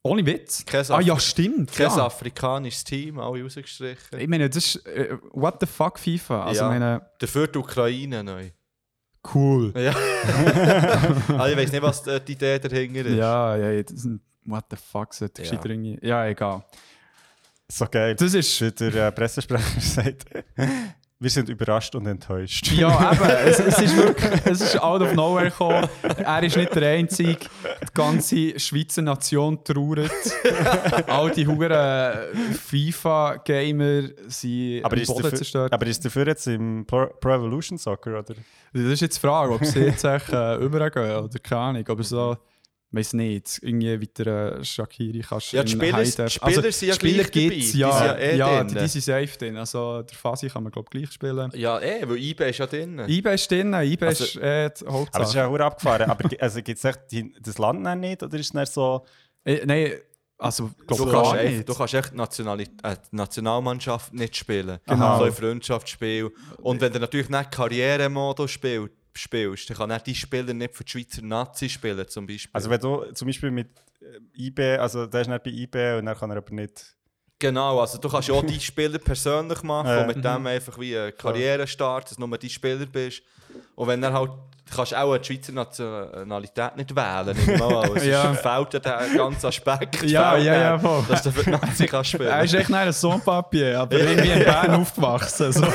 Ohne 0.06 0.26
Witz. 0.26 0.64
Kein 0.66 0.84
ah 0.90 1.00
ja, 1.00 1.18
stimmt. 1.18 1.72
Kein 1.72 1.86
Ja. 1.86 2.06
afrikanisches 2.06 2.84
Team, 2.84 3.18
alle 3.18 3.42
rausgestrichen. 3.42 4.18
Ich 4.18 4.28
meine, 4.28 4.48
das 4.50 4.58
ist 4.76 4.86
äh, 4.86 5.16
what 5.32 5.56
the 5.60 5.66
fuck 5.66 5.98
FIFA. 5.98 6.44
Also 6.44 6.60
Ja. 6.62 6.68
meine, 6.68 7.10
Dafür 7.18 7.46
die 7.46 7.58
Ukraine 7.58 8.22
neu. 8.22 8.50
cool. 9.34 9.72
Ja. 9.76 9.94
also 11.38 11.46
ich 11.52 11.56
weiß 11.56 11.72
nicht, 11.72 11.82
was 11.82 12.02
die 12.02 12.32
Idee 12.32 12.58
dahinter 12.58 13.06
ist. 13.06 13.16
Ja, 13.16 13.56
ja, 13.56 13.82
what 14.44 14.64
the 14.70 14.76
fuck 14.76 15.14
sollte 15.14 15.42
Ja. 15.42 15.98
Ja, 16.02 16.26
egal. 16.26 16.64
So 17.70 17.86
geil. 17.90 18.14
Das 18.14 18.34
ist 18.34 18.60
Wie 18.60 18.70
der 18.70 19.08
äh, 19.08 19.12
Pressesprecher 19.12 19.62
sagt, 19.80 20.26
wir 21.18 21.30
sind 21.30 21.48
überrascht 21.48 21.94
und 21.94 22.06
enttäuscht. 22.06 22.70
Ja, 22.72 23.12
eben. 23.12 23.24
Es, 23.46 23.58
es 23.58 23.78
ist 23.78 23.96
wirklich, 23.96 24.40
es 24.44 24.60
ist 24.60 24.82
out 24.82 25.00
of 25.00 25.14
nowhere 25.14 25.46
gekommen. 25.50 25.88
Er 26.02 26.42
ist 26.42 26.56
nicht 26.56 26.74
der 26.74 26.90
Einzige. 26.90 27.38
Die 27.38 27.94
ganze 27.94 28.60
Schweizer 28.60 29.00
Nation 29.00 29.64
trauert. 29.64 30.10
All 31.06 31.30
die 31.30 31.46
huren 31.46 32.34
FIFA-Gamer 32.52 34.02
sind 34.26 34.84
aber, 34.84 34.96
Boden 34.96 35.22
dafür, 35.22 35.38
zerstört. 35.38 35.72
aber 35.72 35.86
ist 35.86 36.04
dafür 36.04 36.26
jetzt 36.26 36.46
im 36.46 36.84
Pro, 36.86 37.06
Pro 37.06 37.30
Evolution 37.30 37.78
Soccer, 37.78 38.18
oder? 38.18 38.34
Das 38.74 38.82
ist 38.82 39.00
jetzt 39.00 39.16
die 39.16 39.20
Frage, 39.20 39.54
ob 39.54 39.64
sie 39.64 39.80
jetzt 39.80 40.04
echt, 40.04 40.30
äh, 40.30 40.56
übergehen 40.56 41.16
oder 41.16 41.38
keine 41.38 41.60
Ahnung. 41.60 41.88
Aber 41.88 42.02
so, 42.02 42.36
weiß 42.94 43.12
nicht, 43.14 43.58
irgendwie 43.62 44.00
weiter 44.00 44.58
äh, 44.60 44.64
Shakiri 44.64 45.20
kannst 45.28 45.52
Ja, 45.52 45.62
die 45.64 45.72
Spieler- 45.72 45.96
Heide- 45.96 46.24
die 46.24 46.30
Spieler 46.30 46.72
sind 46.72 46.88
ja 46.88 46.94
Spieler 46.94 47.24
gleich 47.24 47.30
dabei. 47.30 47.54
gibt's, 47.56 47.72
Die 47.72 47.78
ja. 47.78 47.92
sind 47.92 48.06
ja 48.06 48.14
eh 48.16 48.36
ja, 48.36 48.56
drin. 48.64 48.68
die, 48.68 48.74
die 48.80 48.86
sind 48.88 49.00
safe 49.02 49.38
drin. 49.38 49.56
Also 49.56 50.02
der 50.02 50.16
Fasi 50.16 50.48
kann 50.48 50.62
man 50.62 50.72
glaube 50.72 50.88
gleich 50.90 51.10
spielen. 51.12 51.50
Ja, 51.54 51.80
eh, 51.80 52.08
weil 52.08 52.16
eBay 52.18 52.50
ist 52.50 52.58
ja 52.58 52.66
drin. 52.66 52.98
IBE 53.06 53.34
ist 53.34 53.50
drin, 53.50 53.72
IBE 53.74 54.06
Also- 54.06 54.24
ist 54.24 54.36
äh, 54.36 54.40
die 54.40 54.42
Aber 54.42 54.70
es 54.72 54.80
ist 54.80 54.88
Hauptsache. 54.92 55.38
ja 55.38 55.48
hure 55.48 55.64
abgefahren. 55.64 56.10
aber 56.10 56.28
also, 56.40 56.62
gibt 56.62 56.84
es 56.84 56.98
das 57.42 57.58
Land 57.58 57.84
dann 57.86 58.00
nicht? 58.00 58.22
Oder 58.22 58.34
ist 58.38 58.46
es 58.46 58.52
dann 58.52 58.66
so. 58.66 59.04
Äh, 59.44 59.64
Nein, 59.66 59.92
also 60.38 60.70
Du 60.86 61.06
kannst, 61.06 61.34
echt, 61.34 61.68
du 61.68 61.74
kannst 61.74 61.94
echt 61.94 62.12
Nationali 62.14 62.64
äh, 62.82 62.96
Nationalmannschaft 63.12 64.12
nicht 64.12 64.36
spielen. 64.36 64.78
Genau. 64.86 65.18
So 65.18 65.24
ein 65.24 65.32
Freundschaftsspiel. 65.32 66.30
Und 66.58 66.80
wenn 66.80 66.92
du 66.92 66.98
natürlich 66.98 67.28
nicht 67.28 67.50
Karrieremodus 67.52 68.50
spielst, 68.50 68.92
spielst, 69.16 69.70
dann 69.70 69.76
kann 69.76 69.90
er 69.90 70.00
die 70.00 70.14
Spieler 70.14 70.52
nicht 70.54 70.74
für 70.74 70.84
die 70.84 70.90
Schweizer 70.90 71.22
Nazi 71.22 71.68
spielen, 71.68 72.06
zum 72.08 72.26
Beispiel. 72.26 72.50
Also 72.52 72.70
wenn 72.70 72.80
du 72.80 73.04
zum 73.12 73.26
Beispiel 73.26 73.50
mit 73.50 73.68
äh, 74.00 74.46
IB, 74.46 74.60
also 74.78 75.06
der 75.06 75.20
ist 75.22 75.28
nicht 75.28 75.42
bei 75.42 75.50
IB 75.50 75.98
und 75.98 76.06
dann 76.06 76.16
kann 76.16 76.30
er 76.30 76.36
aber 76.38 76.52
nicht... 76.54 76.96
Genau, 77.38 77.80
also 77.80 77.98
du 77.98 78.08
kannst 78.08 78.28
ja 78.28 78.34
auch 78.34 78.44
die 78.46 78.60
Spieler 78.60 78.98
persönlich 78.98 79.62
machen 79.62 79.88
Ja. 79.88 80.00
und 80.02 80.06
mit 80.08 80.24
dem 80.24 80.46
einfach 80.46 80.78
wie 80.78 80.96
eine 80.96 81.12
Karriere 81.12 81.66
starten, 81.66 82.08
dass 82.08 82.16
du 82.16 82.26
nur 82.26 82.38
die 82.38 82.48
Spieler 82.50 82.86
bist. 82.86 83.22
Und 83.74 83.88
wenn 83.88 84.02
er 84.02 84.12
halt, 84.12 84.30
du 84.70 84.76
kannst 84.76 84.94
auch 84.94 85.12
eine 85.12 85.22
Schweizer 85.24 85.52
Nationalität 85.52 86.76
nicht 86.76 86.94
wählen, 86.96 87.58
mal. 87.58 87.90
Es 87.96 88.04
Ja. 88.06 88.30
ist- 88.32 88.40
fehlt 88.40 88.74
ja 88.74 88.80
der 88.80 89.00
ganze 89.16 89.48
Aspekt. 89.48 90.02
Ja, 90.04 90.36
ja, 90.36 90.54
ja, 90.54 90.78
voll. 90.78 91.04
Dass 91.08 91.22
du 91.22 91.30
für 91.30 91.44
die 91.44 91.50
Nazi 91.50 91.86
kannst 91.86 92.10
spielen. 92.10 92.28
Er 92.28 92.42
ist 92.44 92.54
echt 92.54 92.72
ein 92.72 92.92
Sohnpapier, 92.92 93.78
aber 93.80 93.98
irgendwie 93.98 94.30
in 94.30 94.38
Bern 94.44 94.70
aufgewachsen. 94.80 95.52
So. 95.52 95.66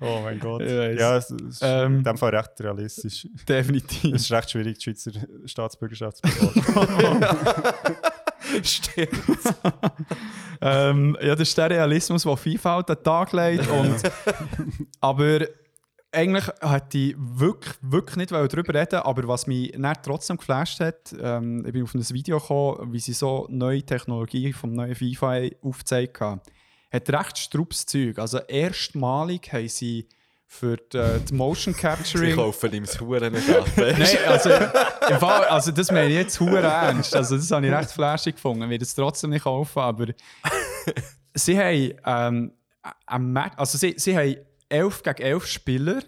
Oh 0.00 0.20
mein 0.22 0.38
Gott. 0.38 0.60
Ja, 0.62 1.16
es 1.16 1.30
ist 1.30 1.60
Ähm. 1.62 1.98
in 1.98 2.04
dem 2.04 2.16
Fall 2.18 2.34
recht 2.34 2.50
realistisch. 2.60 3.26
Definitiv. 3.48 4.14
Es 4.14 4.22
ist 4.22 4.32
recht 4.32 4.50
schwierig, 4.50 4.78
die 4.78 4.84
Schweizer 4.84 5.10
Staatsbürgerschaft 5.46 6.18
zu 6.18 6.22
bekommen. 6.52 7.24
Stimmt. 8.62 9.08
ähm, 10.60 11.16
ja, 11.20 11.34
das 11.34 11.48
ist 11.48 11.58
der 11.58 11.70
Realismus, 11.70 12.22
den 12.22 12.36
FIFA 12.36 12.74
halt 12.76 12.90
an 12.90 12.96
den 12.96 13.04
Tag 13.04 13.32
legt. 13.32 13.68
Und, 13.70 13.96
aber 15.00 15.40
eigentlich 16.14 16.46
hätte 16.60 16.98
ich 16.98 17.14
wirklich, 17.18 17.74
wirklich 17.82 18.16
nicht 18.16 18.30
darüber 18.30 18.74
reden 18.74 19.00
aber 19.00 19.26
was 19.28 19.46
mich 19.46 19.72
dann 19.72 19.94
trotzdem 20.02 20.36
geflasht 20.36 20.80
hat, 20.80 21.14
ähm, 21.20 21.64
ich 21.66 21.72
bin 21.72 21.82
auf 21.82 21.94
ein 21.94 22.08
Video 22.10 22.38
gekommen, 22.38 22.92
wie 22.92 23.00
sie 23.00 23.12
so 23.12 23.46
neue 23.50 23.82
Technologie 23.82 24.52
vom 24.52 24.72
neuen 24.72 24.94
FIFA 24.94 25.48
aufgezeigt 25.62 26.20
haben. 26.20 26.40
Hat 26.92 27.10
recht 27.10 27.38
strubes 27.38 27.86
Zeug. 27.86 28.18
Also 28.18 28.38
erstmalig 28.38 29.52
haben 29.52 29.68
sie 29.68 30.08
für 30.46 30.76
die, 30.76 30.96
äh, 30.96 31.20
die 31.20 31.34
Motion 31.34 31.74
Sie 31.74 31.80
Capturing... 31.80 32.36
kaufen 32.36 32.72
ihm 32.72 32.84
das 32.84 33.00
Huren 33.00 33.32
nicht 33.32 33.50
ab. 33.50 33.66
Nein, 33.76 34.06
also, 34.26 34.50
Fall, 35.18 35.44
also 35.46 35.72
das 35.72 35.90
meine 35.90 36.08
ich 36.08 36.14
jetzt 36.14 36.38
hure 36.38 36.60
ernst. 36.60 37.14
Also 37.16 37.36
das 37.36 37.50
habe 37.50 37.66
ich 37.66 37.72
recht 37.72 37.90
flashig 37.90 38.36
gefunden. 38.36 38.62
Ich 38.62 38.70
werde 38.70 38.84
es 38.84 38.94
trotzdem 38.94 39.30
nicht 39.30 39.44
kaufen, 39.44 39.80
aber 39.80 40.06
sie 41.34 41.58
haben, 41.58 41.94
ähm, 42.06 42.52
also 43.56 43.78
sie, 43.78 43.94
sie 43.96 44.16
haben 44.16 44.36
11 44.74 45.02
gegen 45.02 45.22
11 45.22 45.46
Spieler 45.46 46.02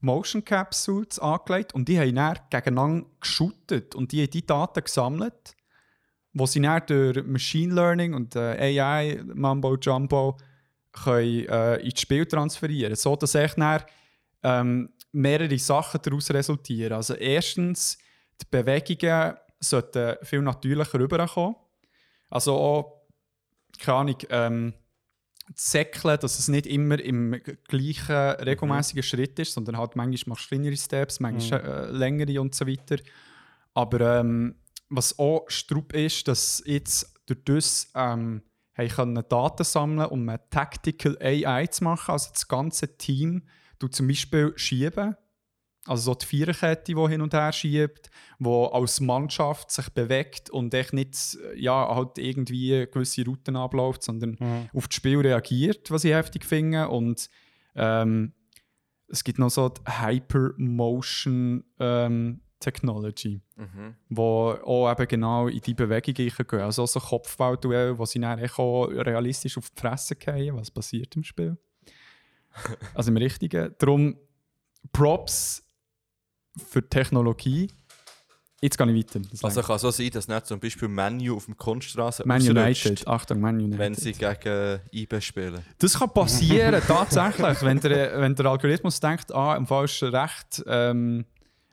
Motion 0.00 0.44
Capsules 0.44 1.18
angelegt 1.18 1.74
und 1.74 1.88
die 1.88 1.98
haben 1.98 2.14
dann 2.14 2.38
gegeneinander 2.50 3.06
geschootet 3.20 3.94
und 3.94 4.12
die 4.12 4.22
haben 4.22 4.30
die 4.30 4.46
Daten 4.46 4.84
gesammelt, 4.84 5.56
wo 6.32 6.46
sie 6.46 6.60
dann 6.60 6.82
durch 6.86 7.24
Machine 7.24 7.74
Learning 7.74 8.14
und 8.14 8.36
äh, 8.36 8.80
AI, 8.80 9.20
Mambo 9.34 9.76
Jumbo, 9.76 10.36
können, 10.92 11.46
äh, 11.48 11.76
ins 11.76 12.00
Spiel 12.00 12.26
transferieren 12.26 12.94
so 12.96 13.16
dass 13.16 13.32
dann, 13.32 13.82
ähm, 14.42 14.90
mehrere 15.12 15.58
Sachen 15.58 16.00
daraus 16.02 16.30
resultieren. 16.30 16.92
Also 16.92 17.14
erstens, 17.14 17.98
die 18.40 18.46
Bewegungen 18.50 19.34
sollten 19.58 20.16
viel 20.24 20.42
natürlicher 20.42 20.98
rüberkommen. 20.98 21.56
Also 22.30 22.54
auch, 22.54 23.02
keine 23.80 23.98
Ahnung, 23.98 24.16
ähm, 24.30 24.74
das 25.52 25.70
Säckeln, 25.70 26.18
dass 26.20 26.38
es 26.38 26.48
nicht 26.48 26.66
immer 26.66 26.98
im 26.98 27.40
gleichen 27.68 28.14
regelmäßigen 28.14 29.02
Schritt 29.02 29.38
ist, 29.38 29.54
sondern 29.54 29.78
halt 29.78 29.96
manchmal 29.96 30.34
machst 30.34 30.44
du 30.44 30.56
kleinere 30.56 30.76
Steps, 30.76 31.20
manchmal 31.20 31.60
äh, 31.60 31.90
längere 31.90 32.40
und 32.40 32.54
so 32.54 32.66
weiter. 32.66 32.96
Aber 33.74 34.20
ähm, 34.20 34.56
was 34.88 35.18
auch 35.18 35.48
Strupp 35.48 35.92
ist, 35.94 36.28
dass 36.28 36.62
jetzt 36.66 37.14
durch 37.26 37.44
das 37.44 37.90
ähm, 37.94 38.42
haben 38.76 38.88
können 38.88 39.24
Daten 39.28 39.64
sammeln 39.64 40.08
um 40.08 40.28
eine 40.28 40.40
Tactical 40.50 41.18
AI 41.20 41.66
zu 41.66 41.84
machen, 41.84 42.12
also 42.12 42.30
das 42.32 42.46
ganze 42.46 42.96
Team 42.96 43.42
du 43.78 43.88
zum 43.88 44.08
Beispiel 44.08 44.52
schieben, 44.56 45.16
also 45.88 46.12
so 46.12 46.14
die 46.14 46.26
Viererkette, 46.26 46.94
die 46.94 47.08
hin 47.08 47.20
und 47.20 47.34
her 47.34 47.52
schiebt, 47.52 48.10
wo 48.38 48.66
als 48.66 49.00
Mannschaft 49.00 49.70
sich 49.70 49.88
bewegt 49.90 50.50
und 50.50 50.72
echt 50.74 50.92
nicht 50.92 51.38
ja, 51.56 51.94
halt 51.94 52.18
irgendwie 52.18 52.86
gewisse 52.90 53.24
Routen 53.24 53.56
abläuft, 53.56 54.02
sondern 54.02 54.36
auf 54.74 54.88
das 54.88 54.94
Spiel 54.94 55.20
reagiert, 55.20 55.90
was 55.90 56.04
ich 56.04 56.12
heftig 56.12 56.44
finde. 56.44 56.88
Und 56.88 57.28
ähm, 57.74 58.32
es 59.08 59.24
gibt 59.24 59.38
noch 59.38 59.50
so 59.50 59.68
die 59.70 59.80
Hypermotion 60.02 61.64
ähm, 61.78 62.40
Technology, 62.60 63.40
Mhm. 63.56 63.94
wo 64.08 64.50
auch 64.64 64.90
eben 64.90 65.06
genau 65.08 65.46
in 65.48 65.60
die 65.60 65.74
Bewegungen 65.74 66.14
gehen. 66.46 66.60
Also 66.60 66.86
so 66.86 66.98
Kopfballduell, 67.00 67.96
wo 67.98 68.04
sie 68.04 68.18
dann 68.20 68.38
echt 68.40 68.58
auch 68.58 68.86
realistisch 68.86 69.56
auf 69.58 69.70
die 69.70 69.80
Fresse 69.80 70.16
gehen, 70.16 70.56
was 70.56 70.70
passiert 70.70 71.14
im 71.16 71.22
Spiel. 71.22 71.56
also 72.94 73.10
im 73.10 73.16
Richtigen. 73.16 73.74
Darum 73.78 74.16
Props 74.92 75.64
für 76.56 76.82
die 76.82 76.88
Technologie. 76.88 77.70
Jetzt 78.60 78.76
gehe 78.76 78.90
ich 78.90 79.06
weiter. 79.06 79.20
Also 79.42 79.62
kann 79.62 79.78
so 79.78 79.90
sein, 79.92 80.10
dass 80.10 80.26
nicht 80.26 80.46
zum 80.46 80.58
Beispiel 80.58 80.88
Menu 80.88 81.36
auf 81.36 81.44
dem 81.44 81.56
Kunststraße 81.56 82.24
Man 82.26 82.42
United. 82.42 83.06
Achtung, 83.06 83.40
Man 83.40 83.56
United. 83.56 83.78
wenn 83.78 83.94
sie 83.94 84.12
gegen 84.12 84.80
IB 84.92 85.20
spielen. 85.20 85.62
Das 85.78 85.96
kann 85.96 86.10
passieren, 86.10 86.82
tatsächlich. 86.86 87.62
Wenn 87.62 87.78
der, 87.78 88.20
wenn 88.20 88.34
der 88.34 88.46
Algorithmus 88.46 88.98
denkt, 88.98 89.32
ah, 89.32 89.54
im 89.54 89.64
Fall 89.64 89.84
ist 89.84 90.02
recht 90.02 90.64
ähm, 90.66 91.24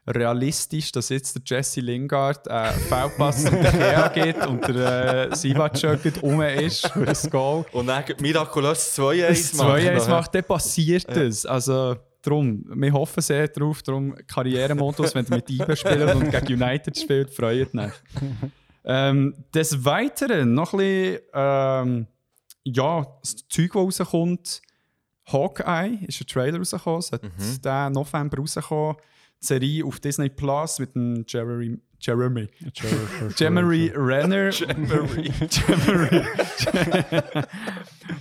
realistisch, 0.07 0.91
dass 0.91 1.09
jetzt 1.09 1.35
der 1.35 1.41
Jesse 1.43 1.81
Lingard 1.81 2.45
äh, 2.45 2.71
Foulpass 2.71 3.45
und 3.45 3.63
der 3.63 3.71
Kea 3.71 4.07
geht 4.13 4.45
und 4.45 4.67
der 4.67 5.31
äh, 5.31 5.35
Sivac 5.35 5.73
geht 6.03 6.21
um 6.21 6.41
ist 6.41 6.88
für 6.89 7.05
das 7.05 7.27
Goal. 7.29 7.65
Und 7.71 7.88
dann 7.88 8.03
mirakulös 8.19 8.95
2-1 8.95 9.27
Das 9.27 9.53
2-1 9.59 10.09
macht, 10.09 10.35
dann 10.35 10.43
passiert 10.43 11.07
das. 11.15 11.47
Also, 11.47 11.95
darum, 12.25 12.65
wir 12.67 12.93
hoffen 12.93 13.21
sehr 13.21 13.47
darauf, 13.47 13.81
darum 13.81 14.15
Karrieremodus, 14.27 15.13
wenn 15.15 15.25
ihr 15.25 15.35
mit 15.35 15.49
IBE 15.49 15.75
spielt 15.75 16.15
und 16.15 16.31
gegen 16.31 16.61
United 16.61 16.97
spielt, 16.97 17.29
freut 17.31 17.73
mich. 17.73 17.91
ähm, 18.83 19.35
des 19.53 19.83
Weiteren 19.85 20.53
noch 20.53 20.73
ein 20.73 20.79
bisschen, 20.79 21.19
ähm, 21.33 22.07
ja, 22.63 23.05
das 23.21 23.35
Zeug, 23.47 23.71
das 23.73 23.99
rauskommt. 24.01 24.61
Hawkeye 25.31 26.05
ist 26.07 26.21
ein 26.21 26.27
Trailer 26.27 26.59
rausgekommen, 26.59 26.99
es 26.99 27.11
hat 27.11 27.21
diesen 27.39 27.93
November 27.93 28.38
rausgekommen. 28.38 28.95
Die 29.41 29.45
Serie 29.45 29.85
auf 29.85 29.99
Disney 29.99 30.29
Plus 30.29 30.79
mit 30.79 30.95
dem 30.95 31.25
Jeremy, 31.27 31.77
Jeremy, 31.99 32.47
Jeremy 33.35 33.91
Renner. 33.95 34.49
Jeremy. 34.49 35.31
Jeremy. 35.49 36.25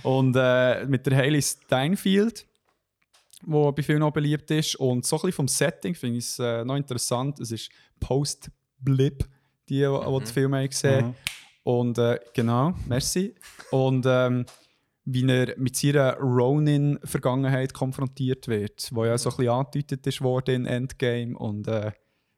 und 0.03 0.35
äh, 0.35 0.85
mit 0.85 1.05
der 1.05 1.15
Hailey 1.17 1.41
Steinfeld, 1.41 2.45
wo 3.45 3.71
bei 3.71 3.83
vielen 3.83 4.03
auch 4.03 4.11
beliebt 4.11 4.49
ist. 4.51 4.75
Und 4.75 5.05
so 5.05 5.15
ein 5.17 5.21
bisschen 5.21 5.33
vom 5.33 5.47
Setting 5.47 5.95
finde 5.95 6.17
ich 6.19 6.25
es 6.25 6.39
äh, 6.39 6.63
noch 6.65 6.75
interessant. 6.75 7.39
Es 7.39 7.51
ist 7.51 7.69
Post-Blip, 7.99 9.23
die, 9.69 9.79
die 9.79 9.81
den 9.81 10.25
Film 10.25 10.55
haben 10.55 10.69
gesehen 10.69 11.15
Und 11.63 11.97
äh, 11.97 12.19
genau, 12.33 12.73
merci. 12.87 13.33
Und 13.71 14.05
ähm, 14.07 14.45
wie 15.05 15.27
er 15.27 15.57
mit 15.57 15.75
seiner 15.75 16.17
Ronin-Vergangenheit 16.17 17.73
konfrontiert 17.73 18.47
wird, 18.47 18.89
wo 18.91 19.05
ja 19.05 19.17
so 19.17 19.29
ein 19.29 19.37
bisschen 19.37 19.51
angedeutet 19.51 20.07
ist 20.07 20.21
worden 20.21 20.55
in 20.55 20.65
Endgame. 20.65 21.37
Und 21.37 21.67
äh, 21.67 21.91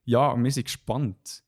ja, 0.04 0.36
wir 0.36 0.52
sind 0.52 0.66
gespannt. 0.66 1.44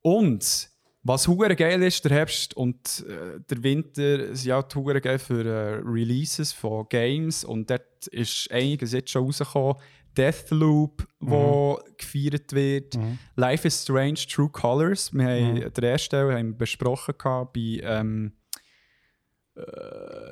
Und 0.00 0.70
was 1.08 1.26
hure 1.26 1.56
geil 1.56 1.82
ist, 1.82 2.04
der 2.04 2.12
Herbst 2.12 2.54
und 2.54 3.04
äh, 3.08 3.40
der 3.48 3.62
Winter 3.62 4.36
sind 4.36 4.44
ja 4.46 4.62
hure 4.74 5.00
geil 5.00 5.18
für 5.18 5.44
äh, 5.44 5.80
Releases 5.82 6.52
von 6.52 6.86
Games 6.88 7.44
und 7.44 7.70
dort 7.70 8.06
ist 8.08 8.50
einiges 8.52 8.92
jetzt 8.92 9.10
schon 9.10 9.24
rausgekommen. 9.24 9.76
Deathloop, 10.16 11.06
wo 11.20 11.80
gefeiert 11.96 12.52
wird. 12.52 12.98
Life 13.36 13.68
is 13.68 13.82
Strange, 13.82 14.18
True 14.28 14.50
Colors. 14.50 15.12
Wir 15.14 15.24
haben 15.24 15.72
den 15.72 15.84
ersten 15.84 16.10
Teil 16.10 16.34
haben 16.36 16.58
besprochen 16.58 17.14
gehabt 17.16 17.52
bei 17.52 17.80
ähm, 17.82 18.32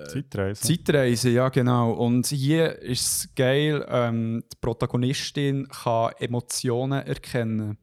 Zeitreise. 0.09 0.61
Zeitreise, 0.61 1.31
ja 1.31 1.49
genau. 1.49 1.93
Und 1.93 2.27
hier 2.27 2.79
ist 2.81 3.01
es 3.01 3.35
geil, 3.35 3.85
ähm, 3.89 4.45
die 4.53 4.57
Protagonistin 4.61 5.69
kann 5.69 6.13
Emotionen 6.19 7.07
erkennen. 7.07 7.79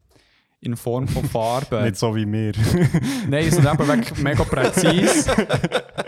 In 0.64 0.78
Form 0.78 1.10
von 1.10 1.26
Farben. 1.26 1.84
Nicht 1.84 1.98
so 1.98 2.16
wie 2.16 2.26
wir. 2.32 2.54
Nein, 3.28 3.48
es 3.48 3.58
ist 3.58 3.66
eben 3.66 3.88
wirklich 3.88 4.18
mega 4.20 4.44
präzise. 4.46 5.30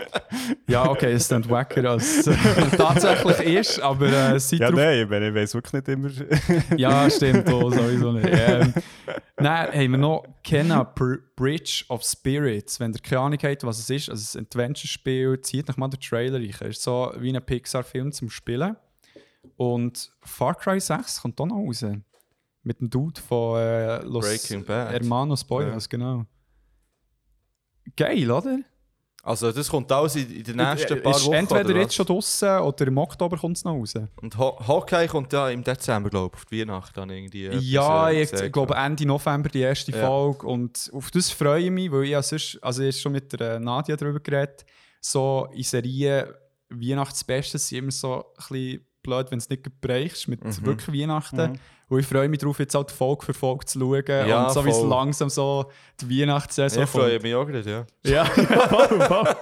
ja, 0.66 0.88
okay, 0.88 1.12
es 1.12 1.22
ist 1.22 1.32
dann 1.32 1.48
wacker 1.50 1.84
als 1.90 2.26
es 2.26 2.36
tatsächlich 2.76 3.58
ist, 3.58 3.80
aber 3.80 4.06
äh, 4.06 4.40
seid 4.40 4.60
ja, 4.60 4.70
nein, 4.70 5.02
ich 5.02 5.34
weiß 5.34 5.54
wirklich 5.54 5.72
nicht 5.74 5.88
immer. 5.88 6.10
Ja, 6.76 7.08
stimmt, 7.10 7.52
oh, 7.52 7.70
sowieso 7.70 8.12
nicht. 8.12 8.28
Ähm, 8.30 8.72
dann 9.36 9.72
haben 9.72 9.90
wir 9.90 9.98
noch 9.98 10.24
Kenna 10.42 10.84
Br 10.84 11.18
Bridge 11.36 11.84
of 11.88 12.02
Spirits. 12.02 12.80
Wenn 12.80 12.94
ihr 12.94 13.00
keine 13.00 13.20
Ahnung 13.20 13.38
habt, 13.42 13.62
was 13.62 13.78
es 13.78 13.90
ist, 13.90 14.08
also 14.08 14.38
ein 14.38 14.46
Adventure-Spiel, 14.46 15.38
zieht 15.42 15.68
euch 15.68 15.76
mal 15.76 15.88
den 15.88 16.00
Trailer 16.00 16.38
rein. 16.38 16.54
Es 16.60 16.78
ist 16.78 16.82
so 16.82 17.12
wie 17.18 17.36
ein 17.36 17.44
Pixar-Film 17.44 18.10
zum 18.12 18.30
Spielen. 18.30 18.74
Und 19.56 20.10
Far 20.22 20.54
Cry 20.54 20.80
6 20.80 21.20
kommt 21.20 21.40
auch 21.40 21.46
noch 21.46 21.56
raus. 21.56 21.84
Mit 22.66 22.80
dem 22.80 22.90
Dude 22.90 23.20
von 23.20 23.60
äh, 23.60 24.02
Los 24.02 24.26
Breaking 24.26 24.64
Bad. 24.64 24.90
Hermanos 24.92 25.42
Spoilers, 25.42 25.88
genau. 25.88 26.24
Geil, 27.96 28.28
oder? 28.28 28.58
Also 29.22 29.52
das 29.52 29.68
kommt 29.68 29.90
alles 29.92 30.16
in, 30.16 30.28
in 30.34 30.42
den 30.42 30.56
nächsten 30.56 31.00
paar 31.00 31.14
ist 31.16 31.26
Wochen. 31.26 31.34
entweder 31.34 31.76
jetzt 31.76 31.90
was? 31.90 31.94
schon 31.94 32.06
draußen 32.06 32.58
oder 32.60 32.86
im 32.88 32.98
Oktober 32.98 33.36
kommt 33.36 33.56
es 33.56 33.64
noch 33.64 33.74
raus. 33.74 33.94
Und 34.20 34.36
Ho 34.36 34.58
Hockey 34.66 35.06
kommt 35.06 35.32
ja 35.32 35.48
im 35.48 35.62
Dezember, 35.62 36.10
glaube 36.10 36.34
ich, 36.34 36.40
auf 36.42 36.44
die 36.46 36.60
Weihnachten 36.60 36.92
dann 36.94 37.10
irgendwie. 37.10 37.46
Ja, 37.46 38.10
äh, 38.10 38.22
ich 38.22 38.52
glaube 38.52 38.74
Ende 38.74 39.06
November 39.06 39.48
die 39.48 39.60
erste 39.60 39.92
Ja. 39.92 40.04
Folge 40.04 40.44
und 40.46 40.90
auf 40.92 41.12
das 41.12 41.30
freue 41.30 41.62
ich 41.64 41.70
mich, 41.70 41.90
weil 41.92 42.04
ich 42.04 42.10
ja 42.10 42.22
sonst, 42.22 42.58
also 42.62 42.82
ich 42.82 43.00
schon 43.00 43.12
mit 43.12 43.32
der 43.38 43.60
Nadia 43.60 43.96
darüber 43.96 44.18
geredet, 44.18 44.64
so 45.00 45.48
in 45.54 45.62
Serien 45.62 46.26
Weihnachtsbeste 46.68 47.58
sind 47.58 47.78
immer 47.78 47.92
so 47.92 48.16
ein 48.16 48.22
bisschen 48.36 48.86
blöd, 49.06 49.30
wenn 49.30 49.38
es 49.38 49.48
nicht 49.48 49.62
bereichst 49.80 50.28
mit 50.28 50.44
Mhm. 50.44 50.66
wirklich 50.66 51.00
Weihnachten. 51.00 51.58
Und 51.88 52.00
ich 52.00 52.06
freue 52.06 52.28
mich 52.28 52.40
darauf, 52.40 52.58
jetzt 52.58 52.74
halt 52.74 52.90
Folge 52.90 53.24
für 53.26 53.32
Folge 53.34 53.64
zu 53.64 53.78
schauen 53.78 54.02
Ja, 54.08 54.46
und 54.48 54.52
so 54.52 54.64
wie 54.64 54.70
es 54.70 54.82
langsam 54.82 55.30
so 55.30 55.70
die 56.00 56.20
Weihnachtssaison 56.20 56.82
Ich 56.82 56.90
freue 56.90 57.20
mich 57.20 57.34
auch 57.34 57.46
gerade, 57.46 57.70
ja. 57.70 57.86
Ja, 58.04 58.24
ja, 58.36 58.68
voll, 58.68 59.00
voll. 59.02 59.36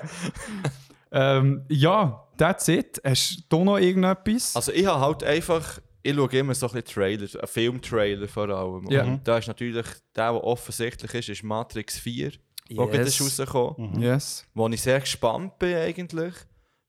ähm, 1.12 1.64
ja, 1.68 2.26
that's 2.36 2.68
it. 2.68 3.00
Hast 3.04 3.44
du 3.48 3.64
noch 3.64 3.78
irgendetwas? 3.78 4.54
Also 4.56 4.72
ich 4.72 4.86
habe 4.86 5.00
halt 5.00 5.24
einfach, 5.24 5.78
ich 6.02 6.14
schaue 6.14 6.28
immer 6.36 6.54
so 6.54 6.66
ein 6.68 6.72
bisschen 6.72 6.94
Trailer, 6.94 7.28
einen 7.38 7.46
Filmtrailer 7.48 8.28
vor 8.28 8.48
allem. 8.48 8.90
Ja. 8.90 9.04
Und 9.04 9.26
da 9.26 9.38
ist 9.38 9.48
natürlich, 9.48 9.74
der, 10.14 10.32
der 10.32 10.44
offensichtlich 10.44 11.14
ist, 11.14 11.28
ist 11.28 11.42
Matrix 11.42 11.98
4, 11.98 12.32
wo 12.74 12.86
gerade 12.86 13.02
ist 13.04 13.18
Yes. 13.20 13.38
rausgekommen. 13.40 14.00
yes. 14.02 14.46
Wo 14.54 14.68
ich 14.68 14.82
sehr 14.82 15.00
gespannt 15.00 15.58
bin 15.58 15.74
eigentlich, 15.76 16.34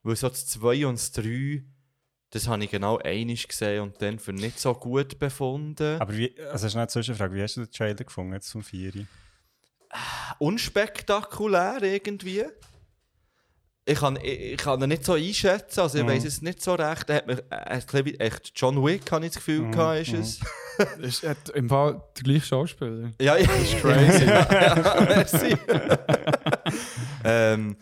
weil 0.04 0.16
so 0.16 0.28
das 0.30 0.48
2 0.48 0.86
und 0.88 0.96
das 0.98 1.12
3, 1.12 1.64
das 2.36 2.50
habe 2.50 2.62
ich 2.66 2.70
genau 2.70 2.98
einig 2.98 3.48
gesehen 3.48 3.82
und 3.82 4.02
dann 4.02 4.20
für 4.20 4.34
nicht 4.34 4.60
so 4.60 4.74
gut 4.74 5.18
befunden. 5.20 6.02
Aber 6.02 6.18
wie, 6.18 6.36
also 6.52 6.68
schnell 6.68 6.82
eine 6.82 6.90
Zwischenfrage, 6.90 7.34
wie 7.34 7.42
hast 7.42 7.56
du 7.56 7.62
den 7.62 7.72
Trailer 7.72 8.04
gefunden 8.04 8.34
jetzt 8.34 8.50
zum 8.50 8.62
4? 8.62 8.92
unspektakulär 10.40 11.82
irgendwie. 11.82 12.44
Ich 13.86 14.00
kann, 14.00 14.18
ich, 14.22 14.40
ich 14.54 14.58
kann 14.58 14.82
ihn 14.82 14.90
nicht 14.90 15.06
so 15.06 15.14
einschätzen, 15.14 15.80
also 15.80 15.98
ich 15.98 16.04
Mhm. 16.04 16.10
weiß 16.10 16.26
es 16.26 16.42
nicht 16.42 16.62
so 16.62 16.74
recht. 16.74 17.10
Er 17.10 17.16
hat 17.18 17.28
mir, 17.28 17.42
er 17.50 17.78
hat 17.78 17.96
echt 18.20 18.52
John 18.56 18.84
Wick, 18.84 19.10
habe 19.12 19.26
ich 19.26 19.32
das 19.32 19.38
Gefühl, 19.38 19.72
gehabt, 19.72 20.02
ist 20.02 20.14
es. 20.14 20.40
Ist 21.00 21.24
äh, 21.24 21.36
im 21.54 21.70
Fall 21.70 22.04
der 22.18 22.24
gleiche 22.24 22.48
Schauspieler. 22.48 23.12
Ja, 23.22 23.38
ja, 23.38 23.50
ist 23.50 23.78
crazy. 23.80 24.26
ja, 24.26 25.06
merci. 25.08 25.58
ähm, 27.24 27.78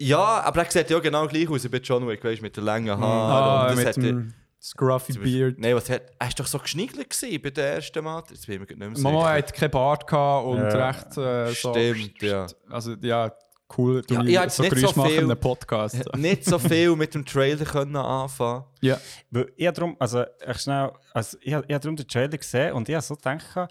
ja, 0.00 0.42
aber 0.42 0.64
er 0.64 0.70
sieht 0.70 0.90
ja 0.90 0.98
genau 0.98 1.26
gleich 1.26 1.48
aus 1.48 1.70
wie 1.70 1.76
John 1.78 2.06
Wick, 2.08 2.22
weißt 2.24 2.38
du, 2.40 2.42
mit 2.42 2.56
den 2.56 2.64
langen 2.64 2.90
Haaren. 2.90 3.02
Ah, 3.02 3.62
und 3.62 3.68
das 3.70 3.76
mit 3.76 3.86
hat 3.86 3.96
dem 3.96 4.34
Scruffy 4.60 5.12
Beard. 5.18 5.58
Nein, 5.58 5.74
was 5.76 5.90
hat. 5.90 6.02
Er 6.18 6.26
war 6.26 6.32
doch 6.36 6.46
so 6.46 6.58
geschniegelt 6.58 7.08
bei 7.42 7.50
der 7.50 7.74
ersten 7.74 8.02
Matrix. 8.02 8.40
Jetzt 8.40 8.46
bin 8.46 8.62
ich 8.62 8.68
nicht 8.68 8.78
mehr 8.78 8.88
Mama 8.90 9.20
sicher. 9.20 9.32
hat 9.34 9.52
keinen 9.54 9.70
Bart 9.70 10.06
gehabt 10.06 10.46
und 10.46 10.56
Ja. 10.58 10.88
recht 10.88 11.16
äh, 11.18 11.52
so. 11.52 11.70
Stimmt, 11.74 12.22
ja. 12.22 12.46
Also 12.70 12.94
ja, 13.02 13.30
cool. 13.76 14.00
Du 14.02 14.14
Ja, 14.14 14.22
ja, 14.22 14.44
ich 14.46 14.52
so 14.52 14.62
nicht 14.62 14.76
so 14.78 14.86
machen 14.96 15.10
viel- 15.10 15.18
in 15.18 15.24
einem 15.30 15.38
Podcast. 15.40 15.98
Hat 15.98 16.16
nicht 16.16 16.44
so 16.46 16.58
viel 16.58 16.96
mit 16.96 17.14
dem 17.14 17.26
Trailer 17.26 17.64
können 17.66 17.94
anfangen. 17.96 18.64
ja. 18.80 18.98
Weil 19.30 19.52
ich 19.56 19.66
habe 19.66 19.74
darum, 19.74 19.96
also 19.98 20.24
ich 20.48 20.58
schnell, 20.60 20.92
also 21.12 21.36
ich, 21.42 21.48
ich 21.48 21.54
habe 21.54 21.66
darum 21.80 21.96
den 21.96 22.08
Trailer 22.08 22.38
gesehen 22.38 22.72
und 22.72 22.88
ich 22.88 22.94
habe 22.94 23.04
so 23.04 23.16
gedacht, 23.16 23.68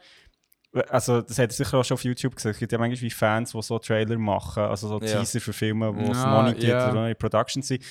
also 0.89 1.21
das 1.21 1.37
hat 1.37 1.51
er 1.51 1.53
sicher 1.53 1.77
auch 1.77 1.83
schon 1.85 1.95
auf 1.95 2.03
YouTube 2.03 2.35
gesehen, 2.35 2.51
es 2.51 2.57
gibt 2.57 2.71
ja 2.71 2.77
manchmal 2.77 3.01
wie 3.01 3.09
Fans, 3.11 3.51
die 3.51 3.61
so 3.61 3.79
Trailer 3.79 4.17
machen, 4.17 4.63
also 4.63 4.87
so 4.87 4.99
Ja. 4.99 5.19
Teaser 5.19 5.39
für 5.39 5.53
Filme, 5.53 5.93
die 5.93 6.11
es 6.11 6.17
Ah, 6.17 6.41
noch 6.41 6.49
nicht 6.49 6.59
gibt 6.59 6.69
ja. 6.71 6.91
oder 6.91 7.09
in 7.09 7.15
Production 7.15 7.61
sind. 7.61 7.83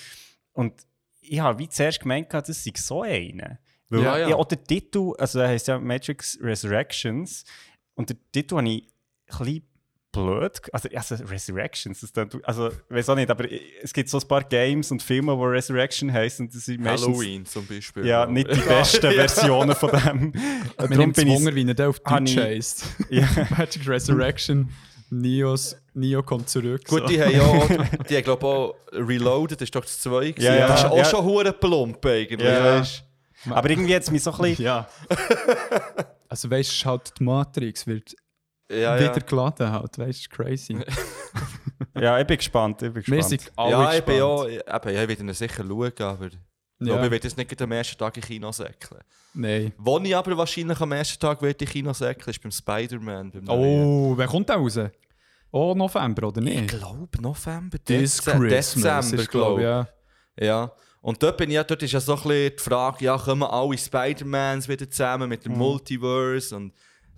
Und 0.53 0.87
ich 1.21 1.41
habe 1.41 1.59
wie 1.59 1.69
zuerst 1.69 2.01
gemeint, 2.01 2.33
das 2.33 2.47
sei 2.65 2.73
so 2.77 3.03
einer. 3.03 3.59
Weil 3.89 4.03
Ja, 4.03 4.19
ja. 4.19 4.29
ja, 4.31 4.37
auch 4.37 4.47
der 4.47 4.63
Titel, 4.63 5.13
also 5.19 5.39
er 5.39 5.49
heißt 5.49 5.69
ja 5.69 5.79
Matrix 5.79 6.39
Resurrections 6.43 7.45
und 7.95 8.09
der 8.11 8.17
Titel 8.33 8.57
habe 8.57 8.69
ich 8.69 8.83
ein 9.29 9.39
bisschen 9.39 9.69
blöd, 10.13 10.61
also, 10.73 10.89
also 10.95 11.15
Resurrections, 11.25 12.01
das 12.01 12.13
klingt- 12.13 12.47
also 12.47 12.69
ich 12.69 12.75
weiß 12.91 13.09
auch 13.09 13.15
nicht, 13.17 13.31
aber 13.31 13.47
es 13.83 13.93
gibt 13.93 14.09
so 14.11 14.19
ein 14.19 14.29
paar 14.29 14.45
Games 14.45 14.91
und 14.91 15.03
Filme, 15.03 15.37
wo 15.37 15.45
Resurrection 15.45 16.13
heißen 16.13 16.47
und 16.47 16.55
das 16.55 16.67
sind 16.67 16.83
meistens 16.83 17.09
Halloween 17.09 17.47
zum 17.47 17.67
Beispiel. 17.67 18.07
ja, 18.07 18.27
nicht 18.27 18.55
die 18.55 18.61
besten 18.69 19.11
Versionen 19.13 19.75
von 19.75 19.91
dem. 19.91 20.21
Mir 20.33 20.41
Darum 20.77 20.97
nimmt 20.99 21.17
es 21.19 21.25
bin 21.25 21.33
ich. 21.33 21.39
Wunder, 21.39 21.55
wie 21.55 21.67
er 21.71 21.89
auf 21.89 21.99
Deutsch 22.01 22.31
ich- 22.33 22.39
heisst. 22.39 22.85
Ja. 23.11 23.27
Magic 23.57 23.89
Resurrection. 23.89 24.69
Neos, 25.15 25.77
Neo 25.93 26.23
kommt 26.23 26.49
zurück. 26.49 26.87
Gut, 26.87 27.01
so. 27.01 27.07
die 27.07 27.21
haben 27.23 27.33
ja 27.33 27.43
auch, 27.43 27.69
die 28.09 28.17
haben 28.17 28.25
glaube 28.25 28.47
auch 28.47 28.75
Reloaded, 28.93 29.61
das 29.61 29.67
ist 29.67 29.75
doch 29.75 29.83
das 29.83 30.01
2 30.01 30.31
gewesen. 30.31 30.43
Ja, 30.47 30.57
ja. 30.57 30.69
Das 30.69 30.81
ist 30.85 30.87
auch 30.91 30.97
Ja. 30.97 31.05
schon 31.05 31.25
hure 31.25 31.53
plump 31.53 32.05
eigentlich, 32.07 32.41
Ja. 32.41 32.81
weißt 32.81 33.05
Aber 33.51 33.69
irgendwie 33.69 33.93
es 33.93 34.11
mich 34.11 34.23
so 34.23 34.33
ein 34.33 34.39
bisschen. 34.41 34.65
Ja. 34.65 34.89
also 36.29 36.51
weißt 36.51 36.83
du, 36.85 36.87
halt 36.89 37.13
die 37.19 37.25
Matrix 37.25 37.87
wird? 37.87 38.15
Ja, 38.73 38.97
wieder 38.99 39.13
ja. 39.15 39.19
geladen 39.19 39.71
halt, 39.73 39.99
weißt 39.99 40.27
du, 40.27 40.37
crazy. 40.37 40.79
Ja, 41.95 42.19
ich 42.19 42.27
bin 42.27 42.37
gespannt. 42.39 42.81
Ich 42.83 42.93
bin 42.93 43.07
Wir 43.07 43.19
gespannt. 43.19 43.29
sind 43.43 43.53
alle 43.57 43.71
Ja, 43.71 43.95
ich 43.95 44.03
bin 44.03 44.15
gespannt. 44.17 44.51
ja, 44.51 44.77
eben, 44.77 44.89
ich 45.03 45.09
werde 45.09 45.23
ihn 45.25 45.35
sicher 45.35 45.65
schauen, 45.65 45.93
aber 45.99 46.27
ich 46.27 46.33
Ja. 46.33 46.87
glaube, 46.87 47.05
ich 47.05 47.11
werde 47.11 47.29
jetzt 47.29 47.37
nicht 47.37 47.63
am 47.63 47.73
ersten 47.73 47.99
Tag 47.99 48.17
in 48.17 48.23
Kino 48.23 48.51
säckeln. 48.53 49.01
Nein. 49.35 49.73
Wo 49.77 49.99
ich 49.99 50.17
aber 50.17 50.37
wahrscheinlich 50.37 50.81
am 50.81 50.93
ersten 50.93 51.21
Tag 51.21 51.43
werde 51.43 51.65
in 51.65 51.71
Kino 51.71 51.93
säckeln, 51.93 52.31
ist 52.31 52.43
beim 52.43 52.51
Spider-Man. 52.51 53.33
Oh, 53.49 54.15
wer 54.17 54.27
kommt 54.27 54.49
da 54.49 54.55
raus? 54.55 54.79
Oh, 55.51 55.75
November, 55.77 56.29
oder 56.29 56.41
Ich 56.43 56.61
nicht? 56.63 56.69
glaube 56.79 57.09
November, 57.21 57.79
This 57.85 58.23
Christmas 58.25 58.49
Dezember, 58.81 59.23
ist, 59.23 59.31
glaube 59.31 59.61
ich, 59.61 59.65
ja. 59.67 59.89
Ja. 60.41 60.73
Und 61.03 61.23
dort, 61.23 61.37
bin 61.37 61.51
ich, 61.51 61.57
ja- 61.57 61.65
dort 61.65 61.83
ist 61.83 61.93
ja 61.93 62.01
so 62.01 62.15
ein 62.15 62.23
bisschen 62.23 62.57
die 62.57 62.63
Frage, 62.63 63.05
ja, 63.05 63.19
kommen 63.19 63.43
alle 63.43 63.77
Spider-Mans 63.77 64.67
wieder 64.69 64.89
zusammen 64.89 65.29
mit 65.29 65.45
dem 65.45 65.53
Multiverse? 65.59 66.57
Und 66.57 66.73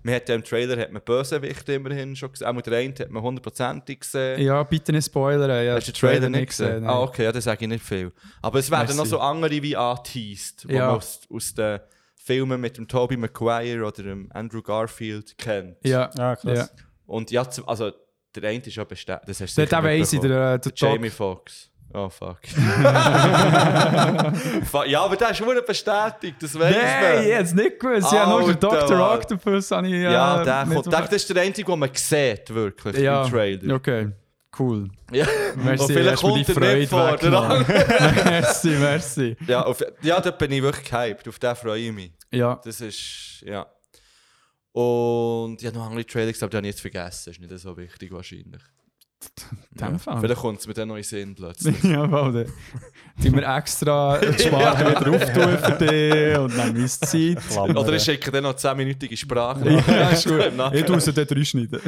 man 0.05 0.15
hat 0.15 0.29
ja 0.29 0.35
im 0.37 0.45
Trailer 0.45 0.81
hat 0.81 0.93
man 0.93 1.03
Bösewichte 1.03 1.73
immerhin 1.73 2.15
schon 2.15 2.31
gesehen. 2.31 2.47
Auch 2.47 2.53
mit 2.53 2.67
der 2.67 2.79
einen 2.79 2.95
hat 2.97 3.11
man 3.11 3.23
hundertprozentig 3.23 4.01
gesehen. 4.01 4.41
Ja, 4.41 4.63
bitte 4.63 4.93
nicht 4.93 5.07
spoilern. 5.07 5.65
Ja, 5.65 5.75
Hast 5.75 5.89
du 5.89 5.93
den 5.93 5.99
Trailer 5.99 6.29
nicht 6.29 6.49
gesehen? 6.51 6.83
nein. 6.83 6.91
Ah, 6.91 7.01
okay, 7.03 7.25
ja, 7.25 7.33
das 7.33 7.45
sage 7.45 7.65
ich 7.65 7.69
nicht 7.69 7.85
viel. 7.85 8.13
Aber 8.43 8.59
es 8.61 8.71
werden 8.71 8.83
Merci. 8.87 8.97
noch 8.99 9.07
so 9.07 9.19
andere 9.19 9.61
wie 9.63 9.75
angeteased, 9.77 10.65
die 10.69 10.75
Ja. 10.75 10.87
man 10.87 10.97
aus, 10.97 11.21
aus 11.29 11.55
den 11.55 11.81
Filmen 12.17 12.61
mit 12.61 12.77
dem 12.79 12.87
Tobey 12.87 13.17
Maguire 13.17 13.85
oder 13.85 14.03
dem 14.03 14.31
Andrew 14.33 14.63
Garfield 14.63 15.37
kennt. 15.37 15.77
Ja, 15.85 16.11
Ah, 16.19 16.37
krass. 16.37 16.59
ja. 16.59 16.69
Und 17.07 17.31
ja, 17.31 17.47
also 17.67 17.91
der 18.35 18.49
eine 18.51 18.63
ist 18.65 18.75
ja 18.77 18.85
bestätigt. 18.85 19.29
Das 19.29 19.41
hast 19.41 19.57
du 19.57 19.63
sicher 19.63 19.79
auch 19.79 19.83
weiss 19.85 20.13
ich, 20.13 20.21
mitbekommen. 20.21 20.31
der, 20.39 20.59
der 20.59 20.73
Jamie. 20.75 21.11
Foxx. 21.11 21.71
Oh 21.97 22.09
fuck. 22.11 22.39
Ja, 24.87 25.05
aber 25.05 25.15
der 25.17 25.31
ist 25.31 25.37
schon 25.37 25.47
bestätigt, 25.65 26.35
das 26.41 26.59
weiß 26.59 26.75
Nein, 26.75 27.15
man. 27.15 27.25
ich 27.25 27.31
es 27.31 27.55
nicht 27.55 27.79
gewusst. 27.79 28.13
Ja, 28.13 28.27
nur 28.29 28.43
der 28.43 28.57
Dr. 28.57 29.13
Octopus 29.15 29.71
habe 29.71 29.87
ich 29.87 30.03
Ja, 30.03 30.41
äh, 30.41 30.45
der, 30.45 30.67
nicht 30.67 30.75
kommt, 30.75 30.93
der, 30.93 31.03
das 31.03 31.13
ist 31.13 31.29
der 31.33 31.43
einzige, 31.43 31.71
den 31.71 31.79
man 31.79 31.91
sieht, 31.95 32.53
wirklich, 32.53 32.97
ja. 32.99 33.23
im 33.25 33.31
Trailer. 33.31 33.75
Okay, 33.77 34.11
cool. 34.59 34.89
Ja. 35.13 35.25
Merci, 35.55 35.85
Und 35.85 35.93
vielleicht 35.93 36.23
kommt 36.23 36.49
die 36.49 36.53
er 36.53 36.75
nicht 36.75 36.89
Freude 36.89 36.89
vor, 36.89 37.07
der 37.07 37.13
weggenommen. 37.13 37.65
merci, 38.25 38.69
merci. 38.71 39.37
Ja, 39.47 39.63
auf, 39.63 39.81
ja, 40.03 40.21
dort 40.21 40.39
bin 40.39 40.51
ich 40.51 40.63
wirklich 40.63 40.91
gehypt, 40.91 41.29
auf 41.29 41.39
den 41.39 41.55
freue 41.55 41.79
ich 41.81 41.93
mich. 41.93 42.11
Ja, 42.33 42.61
Das 42.65 42.81
ist, 42.81 43.41
ja. 43.47 43.67
Und 44.73 45.63
ja, 45.63 45.71
noch 45.71 45.87
andere 45.87 46.05
Trailer, 46.05 46.33
aber 46.41 46.49
die 46.49 46.57
habe 46.57 46.67
ich 46.67 46.73
jetzt 46.73 46.81
vergessen, 46.81 47.31
ist 47.31 47.41
nicht 47.41 47.57
so 47.57 47.77
wichtig 47.77 48.11
wahrscheinlich. 48.11 48.63
Fall. 49.99 50.21
Vielleicht 50.21 50.41
kommt 50.41 50.61
es 50.61 50.75
dann 50.75 50.89
noch 50.89 50.97
in 50.97 51.03
den 51.03 51.09
Sinn 51.09 51.35
plötzlich. 51.35 51.83
ja, 51.83 52.11
weil 52.11 52.47
die 53.19 53.33
wir 53.33 53.57
extra 53.57 54.19
die 54.39 54.43
Sparte 54.43 54.87
wieder 54.87 55.11
auftun 55.11 55.59
für 55.59 55.87
dich 55.87 56.39
und 56.39 56.57
dann 56.57 56.73
meine 56.73 56.87
Zeit. 56.87 57.39
Klammern. 57.51 57.77
Oder 57.77 57.93
ich 57.95 58.03
schicke 58.03 58.31
dann 58.31 58.45
noch 58.45 58.55
10-minütige 58.55 59.17
Sprache. 59.17 59.83
Ja, 59.87 60.11
ist 60.11 60.27
gut. 60.27 60.53
Ich 60.73 60.85
tue 60.85 61.01
sie 61.01 61.13
dort 61.13 61.31
reinschneiden. 61.31 61.81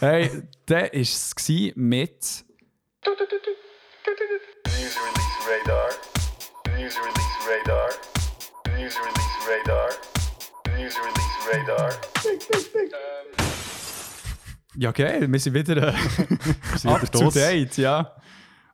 hey, 0.00 0.30
der 0.68 0.82
war 0.82 0.94
es 0.94 1.34
mit. 1.76 2.44
News 4.66 4.96
release 5.02 5.38
radar. 5.46 5.88
News 6.76 6.96
release 6.98 7.36
radar. 7.46 7.88
News 8.76 8.96
release 8.98 9.36
radar. 9.48 9.88
News 10.76 10.96
release 10.98 11.36
radar. 11.52 11.90
Ja, 14.78 14.92
geil, 14.92 15.30
wir 15.30 15.40
sind 15.40 15.54
wieder, 15.54 15.88
äh, 15.88 15.92
sind 16.76 16.90
up 16.90 17.02
wieder 17.02 17.12
to 17.12 17.30
date, 17.30 17.76
ja. 17.78 18.12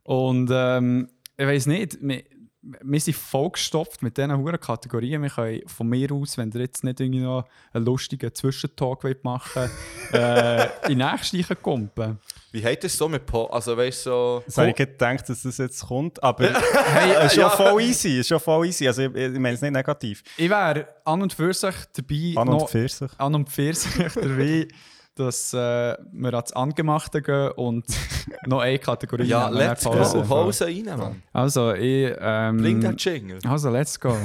Und 0.03 0.51
ähm, 0.53 1.09
ich 1.37 1.47
weiß 1.47 1.67
nicht, 1.67 1.99
wir, 2.01 2.25
wir 2.61 3.01
sind 3.01 3.17
vollgestopft 3.17 4.03
mit 4.03 4.17
diesen 4.17 4.37
hohen 4.37 4.59
Kategorien. 4.59 5.23
Wir 5.23 5.31
können 5.31 5.62
von 5.67 5.88
mir 5.88 6.12
aus, 6.12 6.38
wenn 6.38 6.51
ihr 6.53 6.61
jetzt 6.61 6.85
nicht 6.85 7.01
irgendwie 7.01 7.21
noch 7.21 7.45
einen 7.73 7.85
lustigen 7.85 8.35
Zwischentalk 8.35 9.05
wollt 9.05 9.25
machen 9.25 9.71
äh, 10.12 10.67
in 10.88 10.99
nächste 10.99 11.57
kumpen. 11.57 12.19
Wie 12.53 12.65
hat 12.65 12.85
es 12.85 12.97
so 12.97 13.09
mit 13.09 13.25
Po? 13.25 13.47
Also, 13.47 13.77
weißt 13.77 14.07
du, 14.07 14.11
so. 14.11 14.43
Das 14.45 14.59
habe 14.59 14.70
ich 14.70 14.76
gedacht, 14.76 15.29
dass 15.29 15.43
das 15.43 15.59
jetzt 15.59 15.87
kommt, 15.87 16.22
aber 16.22 16.53
hey, 16.93 17.26
ist 17.26 17.35
schon 17.35 17.51
voll 17.51 17.81
easy, 17.83 18.18
ist 18.18 18.29
schon 18.29 18.41
voll 18.41 18.66
easy. 18.66 18.87
Also 18.87 19.03
ich, 19.03 19.14
ich 19.14 19.39
meine 19.39 19.55
es 19.55 19.62
nicht 19.62 19.72
negativ. 19.72 20.22
Ich 20.37 20.51
wäre 20.51 20.87
an 21.05 21.22
und 21.22 21.33
für 21.33 21.53
sich 21.55 21.74
dabei, 21.95 22.35
An 22.37 22.49
und 22.49 22.68
für 22.68 22.89
sich. 22.89 23.11
an 23.18 23.35
und 23.35 23.49
für 23.51 23.72
sich 23.74 24.12
dabei, 24.14 24.68
dass 25.15 25.53
äh, 25.53 25.97
wir 26.13 26.35
ans 26.35 26.53
Angemachte 26.53 27.23
gehen 27.23 27.51
und 27.53 27.85
noch 28.47 28.61
eine 28.61 28.79
Kategorie 28.79 29.25
Ja, 29.25 29.49
let's 29.49 29.85
Pause. 29.85 30.19
go. 30.19 30.25
Pause 30.25 30.67
rein, 30.67 30.85
Mann. 30.99 31.23
Also, 31.33 31.73
ich... 31.75 32.15
Ähm, 32.19 32.59
Bring 32.59 32.81
den 32.81 32.97
Jingle. 32.97 33.39
Also, 33.47 33.71
let's 33.71 33.99
go. 33.99 34.11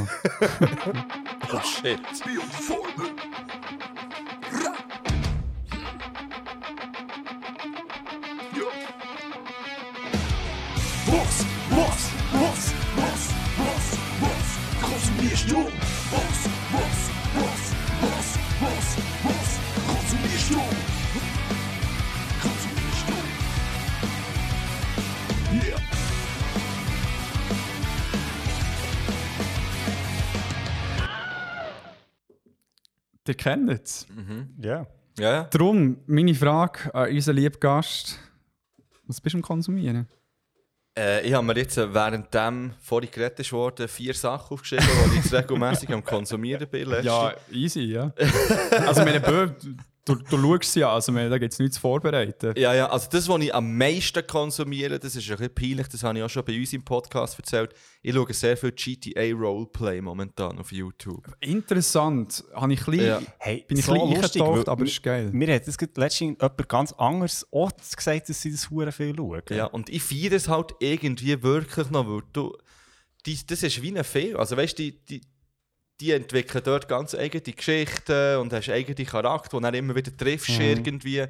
oh, 1.53 1.59
shit. 1.61 1.99
Wurst, 11.05 11.45
Wurst, 11.69 12.11
Wurst, 12.33 12.73
Wurst, 12.95 13.33
Wurst, 13.57 13.97
Wurst, 14.19 14.81
konsumierst 14.81 15.51
du? 15.51 15.86
Yeah. 20.49 20.87
Ihr 33.27 33.33
kennt 33.33 33.69
es. 33.69 34.07
Ja. 34.61 34.87
Ja, 35.19 35.31
ja. 35.31 35.43
Darum, 35.43 35.97
meine 36.05 36.33
Frage 36.33 36.93
an 36.95 37.09
unseren 37.11 37.35
lieben 37.35 37.59
Gast. 37.59 38.17
Was 39.05 39.19
bist 39.19 39.33
du 39.33 39.39
am 39.39 39.41
Konsumieren? 39.41 40.07
Äh, 40.97 41.27
ich 41.27 41.33
habe 41.33 41.45
mir 41.45 41.57
jetzt, 41.57 41.77
äh, 41.77 41.93
während 41.93 42.33
dem 42.33 42.73
vorhin 42.79 43.11
geredet 43.11 43.51
wurde, 43.51 43.87
vier 43.89 44.13
Sachen 44.13 44.53
aufgeschrieben, 44.53 44.87
die 45.11 45.17
ich 45.19 45.25
jetzt 45.25 45.33
regelmäßig 45.33 45.91
am 45.91 46.03
Konsumieren 46.03 46.67
bin. 46.69 46.87
letztens. 46.87 47.05
Ja, 47.05 47.33
easy, 47.51 47.81
ja. 47.81 48.13
also, 48.85 49.03
meine 49.03 49.19
Bö, 49.19 49.49
du, 50.07 50.15
du 50.15 50.37
schaust 50.37 50.73
sie 50.73 50.79
ja, 50.79 50.93
also 50.93 51.11
da 51.11 51.37
gibt 51.37 51.53
es 51.53 51.59
nichts 51.59 51.75
zu 51.75 51.81
vorbereiten. 51.81 52.53
Ja, 52.57 52.73
ja, 52.73 52.89
also 52.89 53.07
das, 53.11 53.27
was 53.27 53.41
ich 53.41 53.53
am 53.53 53.77
meisten 53.77 54.25
konsumiere, 54.25 54.99
das 54.99 55.15
ist 55.15 55.29
ein 55.29 55.37
bisschen 55.37 55.53
peinlich, 55.53 55.87
das 55.87 56.03
habe 56.03 56.17
ich 56.17 56.23
auch 56.23 56.29
schon 56.29 56.45
bei 56.45 56.57
uns 56.57 56.73
im 56.73 56.83
Podcast 56.83 57.37
erzählt. 57.37 57.73
Ich 58.01 58.13
schaue 58.13 58.33
sehr 58.33 58.57
viel 58.57 58.71
GTA 58.71 59.33
Roleplay 59.33 60.01
momentan 60.01 60.57
auf 60.59 60.71
YouTube. 60.71 61.27
Interessant. 61.41 62.43
Habe 62.53 62.73
ich 62.73 62.87
ein 62.87 62.91
bisschen, 62.91 63.07
Ja. 63.07 63.21
Hey, 63.39 63.65
bin 63.67 63.77
ich 63.77 63.85
so 63.85 63.93
ein 63.93 63.99
bisschen 63.99 64.21
lustig, 64.21 64.41
eingetaucht, 64.41 64.67
weil 64.67 64.73
aber 64.73 64.83
es 64.83 64.91
ist 64.91 65.03
geil. 65.03 65.29
Mir 65.31 65.53
hat 65.53 65.65
gerade 65.65 65.91
letztens 65.95 66.37
jemand 66.39 66.69
ganz 66.69 66.93
anderes 66.93 67.47
gesagt, 67.95 68.29
dass 68.29 68.41
sie 68.41 68.51
das 68.51 68.69
hure 68.69 68.91
viel 68.91 69.15
schauen. 69.15 69.41
Ja, 69.49 69.65
und 69.65 69.89
ich 69.89 70.03
feiere 70.03 70.33
es 70.33 70.47
halt 70.47 70.73
irgendwie 70.79 71.41
wirklich 71.43 71.89
noch, 71.89 72.07
weil 72.07 72.21
du, 72.33 72.55
die, 73.25 73.37
das 73.45 73.63
ist 73.63 73.81
wie 73.81 73.97
ein 73.97 74.03
Film. 74.03 74.37
Also 74.37 74.55
weißt 74.55 74.79
du, 74.79 74.83
die, 74.83 75.05
die, 75.05 75.21
die 75.99 76.11
entwickeln 76.11 76.63
dort 76.63 76.87
ganz 76.87 77.15
eigene 77.15 77.41
Geschichten 77.41 78.37
und 78.37 78.53
hast 78.53 78.69
eigene 78.69 79.05
Charakter, 79.05 79.49
die 79.49 79.55
du 79.57 79.61
dann 79.61 79.73
immer 79.73 79.95
wieder 79.95 80.15
triffst 80.15 80.49
irgendwie. 80.59 81.25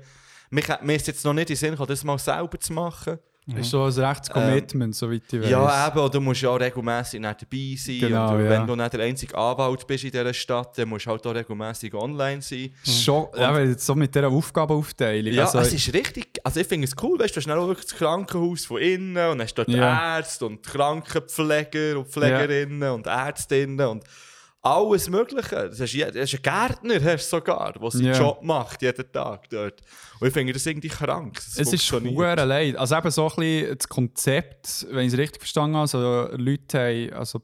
Mir, 0.50 0.64
mir 0.82 0.96
ist 0.96 1.08
jetzt 1.08 1.26
noch 1.26 1.34
nicht 1.34 1.50
in 1.50 1.56
den 1.56 1.58
Sinn 1.58 1.72
gekommen, 1.72 1.90
das 1.90 2.04
mal 2.04 2.18
selber 2.18 2.60
zu 2.60 2.74
machen. 2.74 3.20
Ist 3.56 3.70
so 3.70 3.86
ein 3.86 3.94
rechtes 3.94 4.30
Commitment, 4.30 4.94
soweit 4.94 5.22
ich 5.32 5.42
weiß. 5.42 5.50
Ja, 5.50 5.88
eben, 5.88 6.12
du 6.12 6.20
musst 6.20 6.42
ja 6.42 6.50
auch 6.50 6.60
regelmässig 6.60 7.22
dabei 7.22 7.76
sein. 7.78 8.00
Genau, 8.00 8.36
und 8.36 8.44
ja. 8.44 8.50
wenn 8.50 8.68
du 8.68 8.76
nicht 8.76 8.92
der 8.92 9.00
einzige 9.00 9.38
Anwalt 9.38 9.88
bist 9.88 10.04
in 10.04 10.12
dieser 10.12 10.34
Stadt, 10.34 10.78
dann 10.78 10.90
musst 10.90 11.06
du 11.06 11.12
halt 11.12 11.26
auch 11.26 11.34
regelmässig 11.34 11.94
online 11.94 12.42
sein. 12.42 12.74
Schon, 12.84 13.28
ja, 13.38 13.54
weil 13.54 13.80
so 13.80 13.96
mit 13.96 14.14
dieser 14.14 14.28
Aufgabenaufteilung. 14.28 15.34
Ja, 15.34 15.46
also, 15.46 15.60
es 15.60 15.72
ist 15.72 15.94
richtig. 15.94 16.28
Also 16.44 16.60
ich 16.60 16.68
finde 16.68 16.88
es 16.88 16.96
cool, 17.02 17.18
weißt 17.18 17.34
du, 17.34 17.40
hast 17.40 17.48
dann 17.48 17.58
auch 17.58 17.68
wirklich 17.68 17.88
das 17.88 17.98
Krankenhaus 17.98 18.66
von 18.66 18.82
innen 18.82 19.30
und 19.30 19.42
hast 19.42 19.54
dort 19.54 19.70
Ja. 19.70 20.18
Ärzte 20.18 20.46
und 20.46 20.62
Krankenpfleger 20.62 22.00
und 22.00 22.10
Pflegerinnen 22.10 22.92
und 22.92 23.08
Ärztinnen 23.08 23.88
und 23.88 24.04
alles 24.76 25.10
Mögliche. 25.10 25.56
Das 25.70 25.80
ist, 25.80 25.94
je- 25.94 26.06
das 26.06 26.32
ist 26.32 26.36
ein 26.36 26.42
Gärtner, 26.42 26.96
hast 27.04 27.32
du 27.32 27.38
sogar, 27.38 27.74
der 27.74 27.92
seinen 27.92 28.06
Ja. 28.06 28.18
Job 28.20 28.42
macht, 28.44 28.82
jeden 28.82 29.12
Tag 29.12 29.50
dort. 29.50 29.82
Und 30.20 30.28
ich 30.28 30.34
finde 30.34 30.54
das 30.54 30.66
irgendwie 30.66 30.88
krank. 30.90 31.36
dass 31.36 31.58
Es 31.60 31.74
ist 31.74 31.86
schwer 31.86 32.46
leid. 32.46 32.76
Also 32.76 32.96
eben 32.98 33.12
so 33.12 33.30
ein 33.30 33.36
bisschen 33.36 33.78
das 33.78 33.88
Konzept, 33.90 34.88
wenn 34.92 35.08
ich 35.08 35.14
es 35.14 35.20
richtig 35.20 35.42
verstanden 35.42 35.76
habe, 35.78 35.82
also 35.84 36.38
Leute 36.38 36.80
haben 36.80 37.14
also 37.14 37.42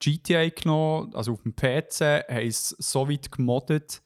GTA 0.00 0.48
genommen, 0.48 1.12
also 1.14 1.32
auf 1.32 1.42
dem 1.42 1.54
PC, 1.56 2.24
haben 2.28 2.46
es 2.46 2.68
so 2.78 3.08
weit 3.08 3.30
gemoddet, 3.32 4.00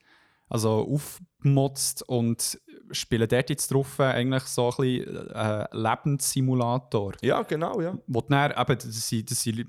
also 0.49 0.89
aufgemotzt 0.91 2.03
und 2.09 2.59
spielen 2.93 3.29
dort 3.29 3.51
jetzt 3.51 3.73
drauf 3.73 3.99
eigentlich 4.01 4.45
so 4.45 4.71
ein 4.71 4.77
bisschen 4.77 5.31
äh, 5.33 5.67
Lebenssimulator. 5.73 7.13
Ja, 7.21 7.43
genau, 7.43 7.81
ja. 7.81 7.99
Wo 8.07 8.21
du 8.21 8.29
dann, 8.29 8.53
eben, 8.53 8.79
das, 8.79 9.09
sind, 9.09 9.31
das 9.31 9.43
sind 9.43 9.67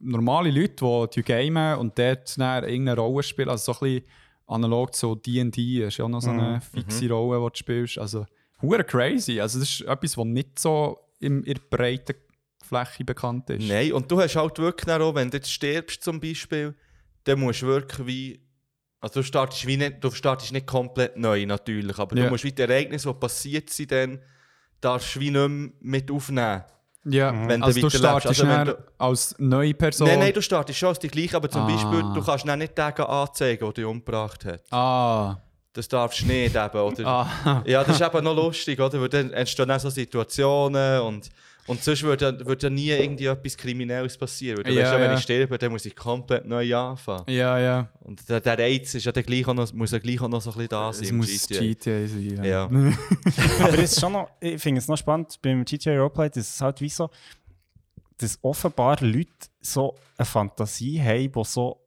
normale 0.00 0.50
Leute, 0.50 0.84
die, 0.84 1.06
die 1.16 1.22
gamen 1.22 1.78
und 1.78 1.98
dort 1.98 2.36
irgendeine 2.36 2.96
Rolle 2.96 3.22
spielen. 3.22 3.48
Also 3.48 3.72
so 3.72 3.80
ein 3.80 3.94
bisschen 3.94 4.10
analog 4.46 4.94
zu 4.94 5.14
D&D 5.14 5.84
ist 5.84 5.98
ja 5.98 6.04
auch 6.04 6.08
noch 6.08 6.20
so 6.20 6.30
eine 6.30 6.60
fixe 6.60 7.08
Rolle, 7.10 7.38
die 7.40 7.52
du 7.52 7.56
spielst. 7.58 7.98
Also 7.98 8.26
hure 8.62 8.82
crazy. 8.84 9.40
Also 9.40 9.60
das 9.60 9.68
ist 9.68 9.80
etwas, 9.82 10.16
was 10.16 10.24
nicht 10.26 10.58
so 10.58 10.98
im, 11.20 11.44
in 11.44 11.54
der 11.54 11.60
breiten 11.70 12.14
Fläche 12.62 13.04
bekannt 13.04 13.50
ist. 13.50 13.68
Nein, 13.68 13.92
und 13.92 14.10
du 14.10 14.20
hast 14.20 14.36
halt 14.36 14.58
wirklich 14.58 14.94
auch, 14.94 15.14
wenn 15.14 15.30
du 15.30 15.36
jetzt 15.36 15.52
stirbst 15.52 16.02
zum 16.02 16.20
Beispiel, 16.20 16.74
dann 17.24 17.40
musst 17.40 17.62
du 17.62 17.66
wirklich 17.66 18.06
wie. 18.06 18.40
Also 19.02 19.20
du 19.20 19.24
startest, 19.24 19.66
wie 19.66 19.78
nicht, 19.78 20.04
du 20.04 20.10
startest 20.10 20.52
nicht 20.52 20.66
komplett 20.66 21.16
neu 21.16 21.46
natürlich, 21.46 21.98
aber 21.98 22.16
Ja. 22.16 22.24
du 22.24 22.30
musst 22.30 22.44
wie 22.44 22.52
die 22.52 22.60
Ereignisse, 22.62 23.08
die 23.08 23.18
passiert 23.18 23.70
sind, 23.70 23.92
dann 23.92 24.18
darfst 24.80 25.16
du 25.16 25.20
wie 25.20 25.30
nicht 25.30 25.48
mehr 25.48 25.70
mit 25.80 26.10
aufnehmen. 26.10 26.62
Ja, 27.04 27.32
Wenn 27.48 27.60
du 27.60 27.66
also 27.66 27.80
du 27.80 27.86
weiterlebst. 27.86 27.96
startest 27.98 28.26
Also 28.42 28.46
wenn 28.48 28.64
du- 28.66 28.78
als 28.98 29.34
neue 29.38 29.72
Person. 29.74 30.06
Nein, 30.08 30.18
nein, 30.18 30.32
du 30.34 30.42
startest 30.42 30.78
schon 30.78 30.90
als 30.90 30.98
die 30.98 31.08
gleiche, 31.08 31.36
aber 31.36 31.48
zum 31.50 31.62
Ah. 31.62 31.66
Beispiel, 31.66 32.02
du 32.14 32.22
kannst 32.22 32.46
dann 32.46 32.58
nicht 32.58 32.76
den 32.76 32.84
anzeigen, 32.84 33.64
der 33.64 33.72
dich 33.72 33.84
umgebracht 33.86 34.44
hat. 34.44 34.60
Ah. 34.70 35.36
Das 35.72 35.88
darfst 35.88 36.20
du 36.22 36.26
nicht 36.26 36.54
eben, 36.54 36.78
oder? 36.78 37.06
ah. 37.06 37.62
Ja, 37.64 37.84
das 37.84 37.98
ist 38.00 38.06
eben 38.06 38.24
noch 38.24 38.34
lustig, 38.34 38.78
oder? 38.80 39.00
Weil 39.00 39.08
dann 39.08 39.32
entstehen 39.32 39.70
auch 39.70 39.80
so 39.80 39.88
Situationen 39.88 41.00
und, 41.00 41.30
und 41.66 41.82
sonst 41.84 42.02
würde, 42.02 42.44
würde 42.46 42.66
ja 42.66 42.70
nie 42.70 42.88
irgendwie 42.88 43.26
etwas 43.26 43.56
Kriminelles 43.56 44.16
passieren. 44.18 44.58
Weil 44.58 44.64
du 44.64 44.72
Ja, 44.72 44.82
weißt 44.82 44.92
ja, 44.92 45.00
wenn 45.00 45.14
ich 45.16 45.22
sterbe, 45.22 45.58
dann 45.58 45.70
muss 45.72 45.84
ich 45.86 45.94
komplett 45.94 46.44
neu 46.46 46.74
anfangen. 46.74 47.24
Ja, 47.28 47.58
ja. 47.58 47.88
Und 48.00 48.28
der, 48.28 48.40
der 48.40 48.58
Reiz 48.58 48.94
ist 48.94 49.04
ja 49.04 49.12
dann 49.12 49.22
gleich 49.24 49.46
auch 49.46 49.54
noch, 49.54 49.72
muss 49.72 49.92
ja 49.92 49.98
gleich 49.98 50.20
auch 50.20 50.28
noch 50.28 50.40
so 50.40 50.50
ein 50.50 50.54
bisschen 50.56 50.68
da 50.68 50.92
sein. 50.92 51.04
Es 51.04 51.12
muss 51.12 51.46
GTA. 51.48 51.60
GTA 51.60 52.06
sein. 52.06 52.44
Ja. 52.44 52.64
Aber 53.60 53.78
es 53.78 53.92
ist 53.92 54.00
schon 54.00 54.12
noch, 54.12 54.30
ich 54.40 54.60
finde 54.60 54.78
es 54.80 54.88
noch 54.88 54.96
spannend 54.96 55.38
beim 55.42 55.64
GTA 55.64 55.92
Roleplay, 55.96 56.28
dass 56.30 56.48
es 56.54 56.60
halt 56.60 56.80
wie 56.80 56.88
so, 56.88 57.08
dass 58.18 58.38
offenbar 58.42 58.98
Leute 59.00 59.30
so 59.60 59.94
eine 60.16 60.26
Fantasie 60.26 61.00
haben, 61.00 61.30
die 61.32 61.44
so 61.44 61.80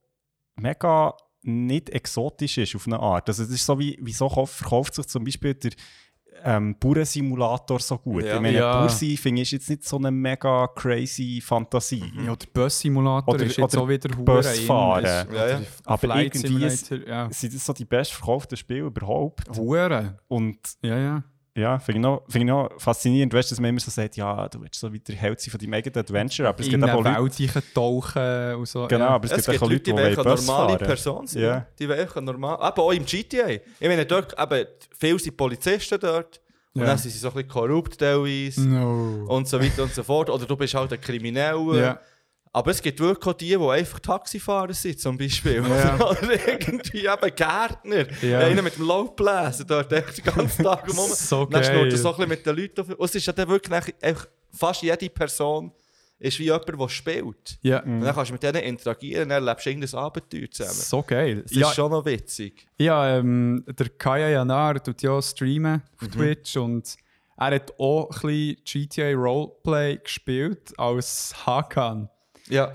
mega 0.55 1.13
nicht 1.43 1.89
exotisch 1.89 2.57
ist 2.57 2.75
auf 2.75 2.87
eine 2.87 2.99
Art. 2.99 3.27
Also 3.27 3.43
es 3.43 3.49
ist 3.49 3.65
so 3.65 3.77
wie, 3.77 3.97
wieso 4.01 4.27
kauf- 4.29 4.51
verkauft 4.51 4.95
sich 4.95 5.05
zum 5.07 5.25
Beispiel 5.25 5.53
der 5.53 5.71
ähm, 6.43 6.75
Bauernsimulator 6.79 7.79
so 7.79 7.97
gut? 7.97 8.23
Ja. 8.25 8.35
Ich 8.35 8.41
meine, 8.41 8.57
Ja. 8.57 8.79
Bauer 8.81 8.89
sein, 8.89 9.17
finde 9.17 9.41
ich, 9.41 9.47
ist 9.47 9.51
jetzt 9.51 9.69
nicht 9.69 9.83
so 9.85 9.97
eine 9.97 10.11
mega 10.11 10.67
crazy 10.67 11.41
Fantasie. 11.41 12.03
Ja, 12.25 12.35
der 12.35 12.47
Bus-Simulator 12.53 13.33
Oder- 13.33 13.45
ist 13.45 13.57
jetzt 13.57 13.73
oder 13.73 13.83
auch 13.83 13.89
wieder 13.89 14.09
Bus 14.09 14.45
hure 14.47 14.55
in. 14.57 14.65
fahren. 14.65 15.05
Ist- 15.05 15.27
Ja, 15.33 15.47
ja. 15.47 15.57
oder 15.57 15.65
Aber 15.85 16.15
irgendwie. 16.21 16.69
Sind 16.69 17.53
das 17.55 17.65
so 17.65 17.73
die 17.73 17.85
bestverkauften 17.85 18.57
Spiele 18.57 18.81
überhaupt? 18.87 19.43
Hure. 19.57 20.17
Und 20.27 20.57
Ja, 20.81 20.97
ja. 20.97 21.23
Ja, 21.55 21.77
finde 21.77 21.99
ich, 21.99 22.01
noch- 22.01 22.23
finde 22.27 22.39
ich 22.39 22.49
noch 22.49 22.81
faszinierend, 22.81 23.31
weißt, 23.31 23.51
dass 23.51 23.59
man 23.59 23.69
immer 23.69 23.79
so 23.79 23.91
sagt, 23.91 24.15
ja, 24.17 24.49
du 24.49 24.59
willst 24.61 24.79
so 24.79 24.91
wieder 24.91 25.13
Held 25.13 25.39
sein 25.39 25.51
von 25.51 25.59
deinem 25.59 25.73
eigenen 25.73 25.97
Adventure, 25.99 26.49
aber 26.49 26.59
es 26.61 26.67
gibt 26.67 26.83
in 26.83 26.89
auch 26.89 27.03
Leute, 27.03 27.39
Welt 27.55 27.63
tauchen 27.75 28.55
und 28.55 28.67
so. 28.67 28.87
genau, 28.87 29.05
ja. 29.05 29.09
aber 29.11 29.25
es, 29.25 29.31
Es 29.33 29.45
gibt 29.45 29.61
auch 29.61 29.69
Leute, 29.69 29.79
die 29.81 29.93
eine 29.93 30.15
Bus 30.15 30.47
normale 30.47 30.69
fahren. 30.79 30.87
Person 30.87 31.27
sein. 31.27 31.43
Ja. 31.43 31.67
Die 31.77 31.87
wollen 31.87 32.25
normal. 32.25 32.57
Aber 32.59 32.81
auch 32.83 32.91
im 32.91 33.05
GTA. 33.05 33.49
Ich 33.49 33.61
meine, 33.81 34.03
dort, 34.05 34.33
eben, 34.39 34.65
viele 34.97 35.19
sind 35.19 35.37
Polizisten 35.37 35.99
dort. 35.99 36.39
Und 36.75 36.81
Ja. 36.81 36.87
dann 36.87 36.97
sind 36.97 37.11
sie 37.11 37.19
so 37.19 37.27
ein 37.27 37.33
bisschen 37.35 37.49
korrupt 37.49 37.99
teilweise. 37.99 38.67
No. 38.67 39.25
Und 39.27 39.47
so 39.47 39.61
weiter 39.61 39.83
und 39.83 39.93
so 39.93 40.01
fort. 40.01 40.31
Oder 40.31 40.47
du 40.47 40.55
bist 40.57 40.73
halt 40.73 40.91
ein 40.91 40.99
Krimineller. 40.99 41.75
Ja. 41.75 41.99
Aber 42.55 42.69
es 42.69 42.81
gibt 42.83 42.99
wirklich 42.99 43.25
auch 43.27 43.33
die, 43.37 43.47
die 43.47 43.57
einfach 43.57 43.99
Taxifahrer 43.99 44.73
sind, 44.73 44.99
zum 44.99 45.17
Beispiel. 45.17 45.55
Ja. 45.67 45.95
Oder 46.11 46.47
irgendwie 46.47 46.99
eben 47.07 47.35
Gärtner. 47.35 48.05
Ja. 48.21 48.39
Einer 48.39 48.61
mit 48.61 48.77
dem 48.77 48.85
Laubbläser 48.87 49.63
dort 49.65 49.91
den 49.91 50.03
ganzen 50.23 50.63
Tag 50.63 50.87
rum. 50.87 51.09
So 51.11 51.45
Dann 51.45 51.63
schnurrt 51.63 51.77
er 51.85 51.89
geil. 51.89 51.97
so 51.97 52.09
ein 52.09 52.15
bisschen 52.15 52.29
mit 52.29 52.45
den 52.45 52.55
Leuten. 52.55 52.81
Und 52.93 53.05
es 53.05 53.15
ist 53.15 53.25
ja 53.25 53.33
dann 53.33 53.49
wirklich 53.49 53.73
einfach 54.01 54.27
fast 54.51 54.83
jede 54.83 55.09
Person 55.09 55.71
ist 56.19 56.39
wie 56.39 56.43
jemand, 56.43 56.67
der 56.69 56.89
spielt. 56.89 57.57
Ja. 57.63 57.79
Und 57.81 58.01
dann 58.01 58.13
kannst 58.15 58.29
du 58.29 58.33
mit 58.33 58.43
denen 58.43 58.61
interagieren, 58.63 59.27
dann 59.29 59.43
erlebst 59.45 59.65
du 59.65 59.69
irgendein 59.71 59.99
Abenteuer 59.99 60.49
zusammen. 60.51 60.75
So 60.75 61.01
geil. 61.01 61.41
Das 61.41 61.51
Ja, 61.53 61.67
ist 61.69 61.75
schon 61.75 61.91
noch 61.91 62.05
witzig. 62.05 62.67
ja 62.77 63.17
ähm, 63.17 63.65
der 63.67 63.89
Kaya 63.89 64.29
Yanar 64.29 64.81
tut 64.81 65.01
ja 65.01 65.19
streamen 65.21 65.81
auf 65.95 66.01
Mhm. 66.07 66.11
Twitch 66.11 66.55
und 66.55 66.95
er 67.35 67.55
hat 67.55 67.73
auch 67.79 68.09
ein 68.23 68.55
bisschen 68.63 68.91
GTA 68.93 69.11
Roleplay 69.13 69.97
gespielt 69.97 70.71
als 70.77 71.33
Hakan. 71.45 72.09
Ja. 72.49 72.71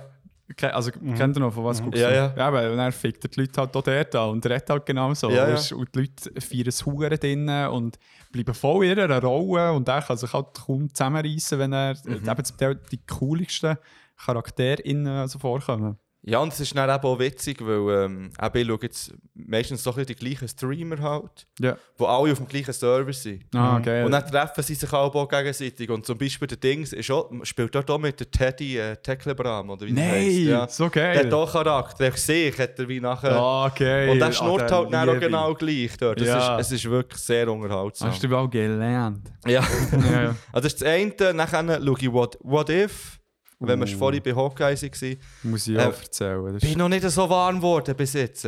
Also, 0.73 0.91
kennt 0.93 1.37
ihr 1.37 1.41
noch, 1.41 1.53
von 1.53 1.65
was 1.65 1.83
guckst 1.83 2.01
Ja, 2.01 2.09
du? 2.09 2.15
ja. 2.15 2.35
ja 2.35 2.53
weil 2.53 2.75
dann 2.75 2.91
fickt 2.91 3.23
er 3.23 3.29
die 3.29 3.41
Leute 3.41 3.61
halt 3.61 3.77
auch 3.77 3.83
dort 3.83 4.15
an 4.15 4.31
und 4.31 4.47
redet 4.47 4.71
halt 4.71 4.87
genau 4.87 5.13
so. 5.13 5.29
Ja, 5.31 5.47
ja. 5.49 5.57
Und 5.77 5.95
die 5.95 6.01
Leute 6.01 6.41
feiern 6.41 6.69
es 6.69 6.87
Huren 6.87 7.11
drin 7.19 7.49
und 7.71 7.99
bleiben 8.33 8.55
voll 8.55 8.87
in 8.87 8.97
ihrer 8.97 9.23
Rolle 9.23 9.73
und 9.73 9.87
er 9.89 10.01
kann 10.01 10.17
sich 10.17 10.33
halt 10.33 10.47
kaum 10.55 10.89
zusammenreißen, 10.93 11.59
wenn 11.59 11.75
er 11.75 11.95
Mhm. 12.05 12.27
eben 12.29 12.45
zum 12.45 12.57
Teil 12.57 12.81
die 12.91 12.99
coolsten 13.19 13.77
CharakterInnen 14.25 15.07
also 15.07 15.39
vorkommen. 15.39 15.99
Ja, 16.29 16.41
und 16.41 16.53
es 16.53 16.61
ist 16.61 16.77
dann 16.77 16.91
eben 16.91 17.05
auch 17.05 17.19
witzig, 17.19 17.59
weil 17.65 18.05
ähm, 18.05 18.31
ich 18.55 18.67
schaue 18.67 18.79
jetzt 18.83 19.15
meistens 19.35 19.83
bisschen 19.83 20.05
die 20.07 20.15
gleichen 20.15 20.47
Streamer 20.47 20.99
halt, 21.01 21.47
Ja. 21.59 21.77
wo 21.97 22.05
alle 22.05 22.33
auf 22.33 22.39
dem 22.39 22.47
gleichen 22.47 22.73
Server 22.75 23.13
sind. 23.15 23.45
Ah, 23.55 23.79
geil. 23.79 24.05
Und 24.05 24.13
dann 24.13 24.27
treffen 24.27 24.63
sie 24.63 24.75
sich 24.75 24.93
auch, 24.93 25.15
auch 25.15 25.29
gegenseitig. 25.29 25.89
Und 25.89 26.05
zum 26.05 26.19
Beispiel 26.19 26.47
der 26.47 26.59
Dings 26.59 26.93
ist 26.93 27.11
auch, 27.11 27.31
spielt 27.45 27.75
dort 27.75 27.91
auch 27.91 27.99
mit 27.99 28.21
der 28.21 28.31
Teddy 28.31 28.77
äh, 28.79 28.97
Teklebram, 28.97 29.71
oder 29.71 29.87
wie 29.87 29.93
der. 29.95 30.05
Nein, 30.05 30.31
Ja. 30.47 30.69
so 30.69 30.89
Der 30.91 31.15
geil. 31.15 31.27
hat 31.27 31.33
auch 31.33 31.51
Charakter. 31.51 32.09
Ich 32.09 32.17
sehe, 32.17 32.53
hat 32.59 32.79
er 32.79 32.89
wie 32.89 33.01
nachher... 33.01 33.33
Ah, 33.35 33.73
geil. 33.75 34.11
und 34.11 34.19
der 34.19 34.33
schnurrt 34.33 34.69
den 34.71 34.77
halt 34.77 34.93
dann 34.93 35.09
auch 35.09 35.15
ich. 35.15 35.21
genau 35.21 35.55
gleich 35.55 35.97
dort. 35.99 36.21
Das 36.21 36.29
Ja. 36.29 36.59
ist, 36.59 36.67
es 36.67 36.73
ist 36.85 36.91
wirklich 36.91 37.23
sehr 37.23 37.51
unterhaltsam. 37.51 38.11
Hast 38.11 38.23
du 38.23 38.37
auch 38.37 38.51
gelernt? 38.51 39.23
Ja. 39.47 39.65
ja, 40.13 40.23
ja. 40.23 40.37
Also 40.53 40.65
das 40.69 40.75
ist 40.75 40.83
das 40.83 40.89
eine. 40.89 41.33
Nachher 41.35 41.81
schaue 41.83 41.97
ich 42.01 42.13
What, 42.13 42.37
What 42.43 42.69
If, 42.69 43.18
wenn 43.61 43.79
wir 43.81 43.87
Uh. 43.95 43.99
vorhin 43.99 44.23
bei 44.23 44.35
Hawkeye 44.35 44.77
waren. 44.77 45.17
Muss 45.43 45.67
ich 45.67 45.77
Äh, 45.77 45.81
auch 45.81 46.01
erzählen. 46.01 46.53
Das 46.55 46.63
bin 46.63 46.79
noch 46.79 46.89
nicht 46.89 47.09
so 47.11 47.29
warm 47.29 47.57
geworden 47.57 47.95
bis 47.97 48.13
jetzt. 48.13 48.45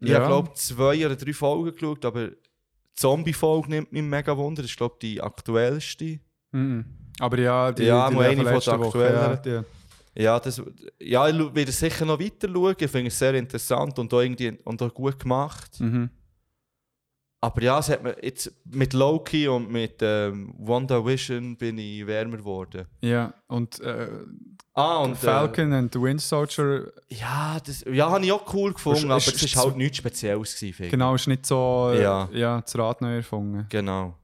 Ich 0.00 0.08
Ja. 0.08 0.16
habe 0.20 0.26
glaube 0.26 0.52
zwei 0.54 1.06
oder 1.06 1.16
drei 1.16 1.32
Folgen 1.32 1.72
geschaut, 1.72 2.04
aber 2.04 2.28
die 2.28 2.36
Zombie-Folge 2.94 3.70
nimmt 3.70 3.92
mich 3.92 4.02
mega 4.02 4.36
Wunder. 4.36 4.62
Das 4.62 4.70
ist 4.70 4.76
glaube 4.76 4.96
die 5.00 5.20
aktuellste. 5.20 6.18
Mhm. 6.50 6.84
Aber 7.20 7.38
ja, 7.38 7.72
die, 7.72 7.84
Ja, 7.84 8.08
die 8.08 8.14
mal 8.16 8.26
eine 8.26 8.44
von 8.60 8.80
Woche, 8.80 8.86
aktuelleren. 8.86 9.38
ja, 9.44 9.64
Ja, 10.14 10.40
das, 10.40 10.60
ja 11.00 11.28
ich 11.28 11.54
werde 11.54 11.72
sicher 11.72 12.04
noch 12.04 12.18
weiter 12.20 12.48
schauen. 12.52 12.74
Ich 12.78 12.90
finde 12.90 13.08
es 13.08 13.18
sehr 13.18 13.34
interessant 13.34 13.98
und 13.98 14.12
auch, 14.12 14.20
irgendwie, 14.20 14.58
und 14.64 14.82
auch 14.82 14.92
gut 14.92 15.18
gemacht. 15.18 15.78
die, 15.78 15.84
mhm. 15.84 16.10
Aber 17.44 17.60
ja, 17.60 17.78
es 17.80 17.88
hat 17.88 18.04
mir 18.04 18.16
jetzt 18.22 18.52
mit 18.64 18.92
Loki 18.92 19.48
und 19.48 19.68
mit 19.70 19.96
ähm, 20.00 20.54
WandaVision 20.58 21.56
bin 21.56 21.76
ich 21.76 22.06
wärmer 22.06 22.36
geworden. 22.38 22.86
ja. 23.02 23.34
und 23.48 23.80
äh, 23.80 24.08
Ah, 24.74 25.00
und 25.00 25.18
Falcon 25.18 25.70
und 25.74 25.92
the 25.92 26.00
Wind 26.00 26.22
Soldier, 26.22 26.86
Äh, 27.10 27.14
ja, 27.16 27.58
das 27.62 27.84
ja, 27.92 28.08
habe 28.10 28.24
ich 28.24 28.32
auch 28.32 28.54
cool 28.54 28.72
gefunden, 28.72 28.98
Ist- 29.00 29.04
aber 29.04 29.16
es 29.18 29.26
ist 29.28 29.42
ist- 29.42 29.56
halt 29.56 29.76
nichts 29.76 29.98
Spezielles 29.98 30.54
gewesen, 30.58 30.88
genau, 30.88 31.14
ist 31.14 31.26
nicht 31.28 31.44
so 31.44 31.90
äh, 31.92 32.02
Ja. 32.02 32.28
ja. 32.32 32.60
das 32.62 32.78
Rad 32.78 33.02
neu 33.02 33.16
erfunden. 33.16 33.66
Genau. 33.68 34.14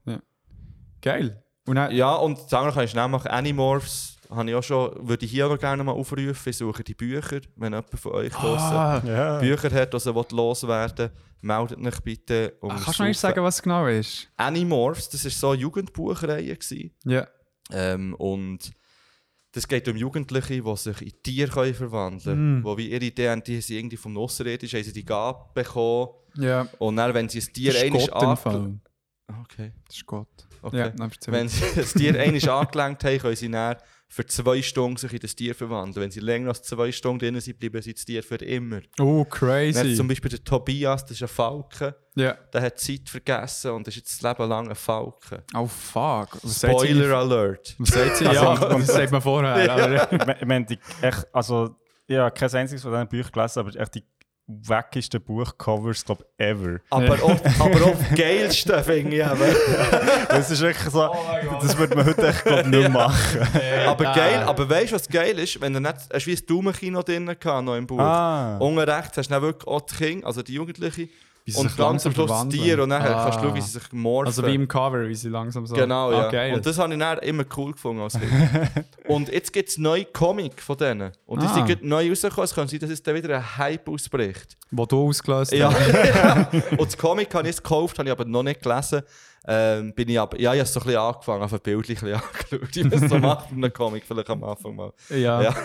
Geil. 1.01 1.43
Und 1.67 1.75
dann, 1.75 1.91
Ja, 1.95 2.15
und 2.15 2.39
das 2.39 2.53
andere 2.53 2.73
kann 2.73 2.85
ich 2.85 2.91
schnell 2.91 3.07
machen. 3.07 3.27
Animorphs 3.29 4.17
habe 4.29 4.49
ich 4.49 4.55
auch 4.55 4.63
schon, 4.63 5.07
würde 5.07 5.25
ich 5.25 5.31
hier 5.31 5.47
auch 5.47 5.57
gerne 5.59 5.83
mal 5.83 5.91
aufrufen. 5.91 6.49
Ich 6.49 6.57
suche 6.57 6.83
die 6.83 6.93
Bücher, 6.95 7.41
wenn 7.55 7.73
jemand 7.73 7.89
von 7.99 8.11
euch 8.13 8.33
ah, 8.35 9.01
Ja. 9.05 9.39
Bücher 9.39 9.69
hat, 9.71 9.93
die 9.93 9.97
er 10.07 10.25
loswerden 10.31 11.09
will, 11.09 11.11
meldet 11.41 11.79
euch 11.85 11.99
bitte. 12.01 12.55
Um 12.61 12.71
Ah, 12.71 12.79
kannst 12.83 12.99
du 12.99 13.03
nicht 13.03 13.19
sagen, 13.19 13.43
was 13.43 13.61
genau 13.61 13.87
ist? 13.87 14.29
Animorphs, 14.37 15.09
das 15.09 15.23
war 15.25 15.31
so 15.31 15.49
eine 15.51 15.61
Jugendbuchreihe. 15.61 16.57
Ja. 17.05 17.27
Ähm, 17.71 18.15
und 18.15 18.71
das 19.51 19.67
geht 19.67 19.87
um 19.87 19.95
Jugendliche, 19.97 20.61
die 20.61 20.75
sich 20.77 21.01
in 21.01 21.23
Tiere 21.23 21.51
können 21.51 21.73
verwandeln 21.73 22.21
können. 22.23 22.59
Mm. 22.59 22.63
Wo 22.63 22.77
wie 22.77 22.91
ihre 22.91 23.03
Idee 23.05 23.29
haben, 23.29 23.43
die 23.43 23.61
sie 23.61 23.77
irgendwie 23.77 23.97
vom 23.97 24.15
Außerirdischen 24.17 24.77
haben 24.77 24.83
sie 24.85 24.93
die 24.93 25.05
Gabe 25.05 25.39
bekommen. 25.53 26.09
Ja. 26.35 26.67
Und 26.77 26.95
dann, 26.97 27.13
wenn 27.13 27.29
sie 27.29 27.39
das 27.39 27.51
Tier 27.51 27.73
einmal 27.79 28.07
Gott 28.07 28.21
im 28.23 28.29
ange- 28.29 28.35
Fall. 28.37 28.79
Okay, 29.41 29.71
Das 29.87 29.95
ist 29.95 30.05
Gott. 30.05 30.27
okay. 30.61 30.91
Ja. 30.97 31.09
Wenn 31.27 31.47
sie 31.49 31.63
das 31.75 31.93
Tier 31.93 32.19
einmal 32.19 32.49
angelenkt 32.49 33.03
haben, 33.03 33.17
können 33.19 33.35
sie 33.35 33.49
dann 33.51 33.75
für 34.11 34.25
zwei 34.25 34.61
Stunden 34.63 34.97
sich 34.97 35.13
in 35.13 35.19
das 35.19 35.35
Tier 35.35 35.53
verwandeln. 35.53 36.03
Wenn 36.03 36.11
sie 36.11 36.19
länger 36.19 36.49
als 36.49 36.63
zwei 36.63 36.91
Stunden 36.91 37.19
drin 37.19 37.39
sind, 37.39 37.59
bleiben 37.59 37.79
sie 37.81 37.93
das 37.93 38.05
Tier 38.05 38.23
für 38.23 38.35
immer. 38.37 38.79
Oh, 38.99 39.23
crazy. 39.23 39.93
zum 39.95 40.07
Beispiel 40.07 40.31
der 40.31 40.43
Tobias, 40.43 41.03
das 41.03 41.11
ist 41.11 41.21
ein 41.21 41.27
Falke, 41.27 41.95
Ja. 42.15 42.33
der 42.51 42.61
hat 42.63 42.81
die 42.87 42.97
Zeit 42.97 43.07
vergessen 43.09 43.71
und 43.71 43.87
ist 43.87 43.97
jetzt 43.97 44.23
das 44.23 44.29
Leben 44.37 44.49
lang 44.49 44.67
ein 44.67 44.75
Falke. 44.75 45.43
Oh, 45.55 45.67
fuck. 45.67 46.39
Was 46.43 46.57
Spoiler 46.57 47.17
Alert. 47.17 47.75
Was 47.77 47.89
sagt 47.89 48.17
sie? 48.17 48.23
Ja, 48.25 48.55
das 48.57 48.87
sagt 48.87 49.11
man 49.11 49.21
vorher. 49.21 49.71
Aber, 49.71 50.11
Ich 50.11 50.25
mein- 50.25 50.37
ich 50.39 50.45
meine, 50.45 50.65
die- 50.65 50.79
echt, 51.01 51.27
also, 51.31 51.75
ich 52.07 52.17
habe 52.17 52.31
kein 52.31 52.51
einziges 52.51 52.81
von 52.81 52.91
diesen 52.91 53.07
Büchern 53.09 53.31
gelesen, 53.31 53.59
aber 53.59 53.75
echt 53.79 53.93
die 53.95 54.03
wackesten 54.49 55.21
Buchcovers, 55.21 56.03
glaube 56.03 56.25
ich, 56.37 56.45
ever. 56.45 56.79
Aber 56.89 57.15
auch, 57.23 57.39
aber 57.59 57.85
auch 57.85 57.95
finde 58.83 59.15
ich 59.15 59.23
eben. 59.23 59.55
Das 60.27 60.49
ist 60.49 60.61
wirklich 60.61 60.89
so, 60.89 61.09
das 61.61 61.77
würde 61.77 61.95
man 61.95 62.05
heute 62.05 62.27
echt, 62.27 62.43
glaub, 62.43 62.65
nicht 62.65 62.89
machen. 62.89 63.47
Aber 63.85 64.03
geil, 64.05 64.39
aber 64.39 64.69
weißt 64.69 64.91
du, 64.91 64.95
was 64.95 65.07
geil 65.07 65.37
ist? 65.37 65.61
Wenn 65.61 65.73
du 65.73 65.79
nicht, 65.79 65.93
hast 66.11 66.25
du 66.25 66.31
wie 66.31 66.35
ein 66.35 66.45
Daumenkino 66.47 67.03
drin 67.03 67.25
gehabt, 67.27 67.63
noch 67.63 67.75
im 67.75 67.85
Buch. 67.85 67.99
Ah. 67.99 68.57
Unten 68.57 68.79
rechts 68.79 69.17
hast 69.17 69.27
du 69.27 69.33
dann 69.33 69.43
wirklich 69.43 69.67
auch 69.67 69.81
die 69.81 69.95
Kinder, 69.95 70.27
also 70.27 70.41
die 70.41 70.53
Jugendlichen. 70.53 71.09
Wie 71.45 71.51
sie 71.51 71.59
Und 71.59 71.67
sich 71.69 71.77
ganz 71.77 72.05
am 72.05 72.13
Schluss 72.13 72.27
verwandeln. 72.27 72.63
Tier 72.63 72.83
und 72.83 72.89
dann 72.89 73.01
Ah. 73.01 73.23
kannst 73.23 73.39
du 73.39 73.43
schauen, 73.43 73.55
wie 73.55 73.61
sie 73.61 73.69
sich 73.71 73.91
morphen. 73.91 74.27
Also 74.27 74.45
wie 74.45 74.53
im 74.55 74.67
Cover, 74.67 75.07
wie 75.07 75.15
sie 75.15 75.29
langsam 75.29 75.65
so. 75.65 75.73
Genau, 75.75 76.11
ja. 76.11 76.27
Ah, 76.27 76.31
geil. 76.31 76.53
Und 76.53 76.65
das 76.65 76.77
habe 76.77 76.93
ich 76.93 76.99
dann 76.99 77.17
immer 77.19 77.43
cool 77.57 77.71
gefunden 77.71 78.01
als 78.03 78.13
Kind. 78.19 78.31
und 79.07 79.29
jetzt 79.29 79.51
gibt 79.51 79.69
es 79.69 79.77
neue 79.77 80.05
Comic 80.05 80.61
von 80.61 80.77
denen. 80.77 81.11
Und 81.25 81.41
die 81.41 81.47
Ah. 81.47 81.65
sind 81.65 81.83
neu 81.83 82.09
rausgekommen. 82.09 82.43
Es 82.45 82.53
kann 82.53 82.67
sein, 82.67 82.79
dass 82.79 82.89
jetzt 82.89 83.07
dann 83.07 83.15
wieder 83.15 83.35
ein 83.35 83.57
Hype 83.57 83.87
ausbricht. 83.89 84.57
Wo 84.71 84.85
du 84.85 85.07
ausgelöst 85.07 85.51
Ja. 85.53 85.71
hast. 85.73 86.53
und 86.71 86.81
das 86.85 86.97
Comic 86.97 87.33
habe 87.33 87.47
ich 87.47 87.55
jetzt 87.55 87.63
gekauft, 87.63 87.97
habe 87.97 88.07
ich 88.09 88.11
aber 88.11 88.25
noch 88.25 88.43
nicht 88.43 88.61
gelesen. 88.61 89.01
Ähm, 89.47 89.93
bin 89.95 90.07
ich 90.09 90.19
aber, 90.19 90.39
ja, 90.39 90.53
ich 90.53 90.59
habe 90.59 90.63
es 90.67 90.73
so 90.73 90.81
ein 90.81 90.85
bisschen 90.85 90.99
angefangen, 91.01 91.41
auf 91.41 91.53
ein 91.53 91.59
Bild 91.61 91.89
ein 91.89 91.93
bisschen 91.95 92.13
angeschaut, 92.13 92.75
wie 92.75 92.83
man 92.83 93.03
es 93.03 93.09
so 93.09 93.17
macht 93.17 93.51
mit 93.51 93.63
einem 93.63 93.73
Comic, 93.73 94.03
vielleicht 94.05 94.29
am 94.29 94.43
Anfang 94.43 94.75
mal. 94.75 94.91
Ja. 95.09 95.41
Ja. 95.41 95.55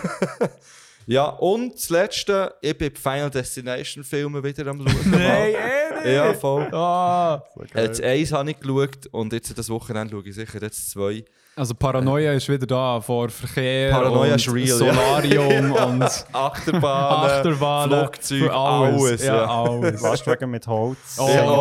Ja, 1.07 1.25
und 1.25 1.75
das 1.75 1.89
Letzte, 1.89 2.55
ich 2.61 2.75
bin 2.77 2.91
bei 2.91 2.99
Final 2.99 3.29
Destination 3.29 4.03
Filmen 4.03 4.43
wieder 4.43 4.65
am 4.67 4.79
schauen. 4.87 5.11
Nein, 5.11 5.21
eh 5.53 6.03
nicht. 6.03 6.15
Ja, 6.15 6.33
voll. 6.33 6.63
Ah. 6.73 7.43
Jetzt 7.75 8.01
eins 8.01 8.31
habe 8.31 8.49
ich 8.51 8.59
geschaut 8.59 9.05
und 9.11 9.31
jetzt 9.33 9.55
das 9.57 9.69
Wochenende 9.69 10.15
schaue 10.15 10.27
ich 10.27 10.35
sicher 10.35 10.61
jetzt 10.61 10.89
zwei. 10.91 11.23
Also 11.57 11.73
Paranoia 11.73 12.33
ist 12.33 12.49
wieder 12.49 12.65
da, 12.67 12.99
vor 12.99 13.29
Verkehr 13.29 13.89
Paranoia 13.89 14.31
und 14.33 14.35
ist 14.35 14.51
real, 14.53 14.67
ja. 14.67 14.75
Solarium 14.75 15.71
und 15.71 16.25
Achterbahnen, 16.33 17.29
Achterbahnen, 17.31 17.99
Flugzeug, 17.99 18.39
für 18.43 18.53
alles. 18.53 19.01
alles. 19.03 19.25
ja, 19.25 19.35
ja. 19.35 19.45
alles. 19.63 20.01
Lastwagen 20.01 20.49
mit 20.51 20.67
Holz. 20.67 20.97
Oh. 21.17 21.29
Ja, 21.29 21.45
Oh. 21.49 21.51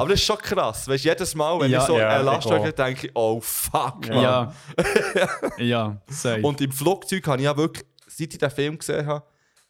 Aber 0.00 0.08
das 0.08 0.18
ist 0.18 0.24
schon 0.26 0.38
krass. 0.38 0.88
Weißt, 0.88 1.04
jedes 1.04 1.34
Mal, 1.36 1.60
wenn 1.60 1.70
Ja. 1.70 1.78
ich 1.80 1.84
so 1.84 1.96
Ja, 1.98 2.08
einen 2.16 2.24
Lastwagen 2.24 2.72
denke 2.74 3.06
ich, 3.06 3.12
oh 3.14 3.38
fuck, 3.40 4.08
Mann. 4.08 4.22
Ja. 4.22 4.52
ja, 5.58 5.96
safe. 6.08 6.40
Und 6.42 6.60
im 6.60 6.72
Flugzeug 6.72 7.24
habe 7.28 7.38
ich 7.38 7.44
ja 7.44 7.56
wirklich, 7.56 7.84
seit 8.18 8.32
ich 8.32 8.38
den 8.38 8.50
Film 8.50 8.78
gesehen 8.78 9.06
habe, 9.06 9.24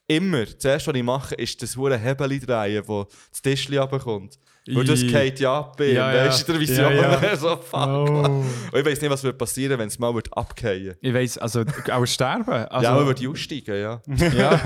immer, 0.06 0.46
zuerst 0.58 0.86
was 0.86 0.94
ich 0.94 1.02
mache, 1.02 1.34
ist 1.34 1.62
das 1.62 1.76
hure 1.76 1.98
Hebeli 1.98 2.40
drehen, 2.40 2.82
wo 2.86 3.04
das 3.30 3.42
Tischli 3.42 3.76
runterkommt. 3.76 4.38
Weil 4.70 4.84
das 4.84 5.00
geht 5.00 5.40
ja 5.40 5.58
ab, 5.60 5.80
Ja, 5.80 6.12
ja. 6.12 6.26
weißt 6.26 6.46
du, 6.46 6.52
in 6.52 6.58
der 6.58 6.68
Vision. 6.68 6.92
Ja, 6.94 7.22
ja. 7.22 7.36
so 7.36 7.56
fuck. 7.56 7.86
Oh. 7.88 8.44
Und 8.72 8.78
ich 8.78 8.84
weiß 8.84 9.00
nicht, 9.00 9.10
was 9.10 9.22
wird 9.22 9.38
passieren, 9.38 9.78
wenn 9.78 9.88
es 9.88 9.98
mal 9.98 10.14
wird 10.14 10.34
abgehen 10.36 10.94
Ich 11.00 11.14
weiss, 11.14 11.38
also 11.38 11.64
auch 11.90 12.04
sterben. 12.06 12.50
Also, 12.50 12.84
Ja, 12.84 12.94
man 12.94 13.06
wird 13.06 13.26
aussteigen, 13.26 13.80
ja. 13.80 14.02
ja. 14.06 14.60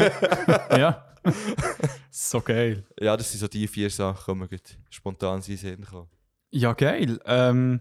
ja. 0.76 1.04
so 2.10 2.40
geil. 2.40 2.84
Ja, 3.00 3.16
das 3.16 3.30
sind 3.30 3.40
so 3.40 3.46
die 3.46 3.68
vier 3.68 3.90
Sachen, 3.90 4.34
die 4.34 4.40
mir 4.40 4.48
gerade 4.48 4.62
spontan 4.90 5.40
in 5.46 5.56
den 5.56 5.84
kommen. 5.84 6.08
Ja, 6.50 6.72
geil. 6.72 7.20
Ähm, 7.24 7.80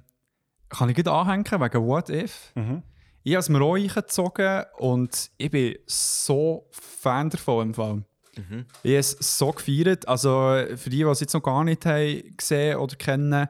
kann 0.69 0.89
ich 0.89 0.95
gut 0.95 1.07
anhängen 1.07 1.45
wegen 1.45 1.87
What 1.87 2.09
If? 2.09 2.51
Mhm. 2.53 2.83
Ich 3.23 3.33
habe 3.33 3.39
es 3.41 3.49
mir 3.49 3.61
auch 3.61 3.75
eingezogen 3.75 4.63
und 4.77 5.31
ich 5.37 5.51
bin 5.51 5.75
so 5.85 6.67
Fan 6.71 7.29
davon 7.29 7.67
im 7.67 7.73
Fall. 7.73 8.03
Mhm. 8.35 8.65
Ich 8.83 8.91
habe 8.91 8.99
es 8.99 9.37
so 9.37 9.51
gefeiert. 9.51 10.07
Also 10.07 10.29
für 10.75 10.89
die, 10.89 10.97
die 10.97 11.03
es 11.03 11.19
jetzt 11.19 11.33
noch 11.33 11.43
gar 11.43 11.63
nicht 11.63 11.85
haben 11.85 12.35
gesehen 12.35 12.77
oder 12.77 12.95
kennen, 12.95 13.47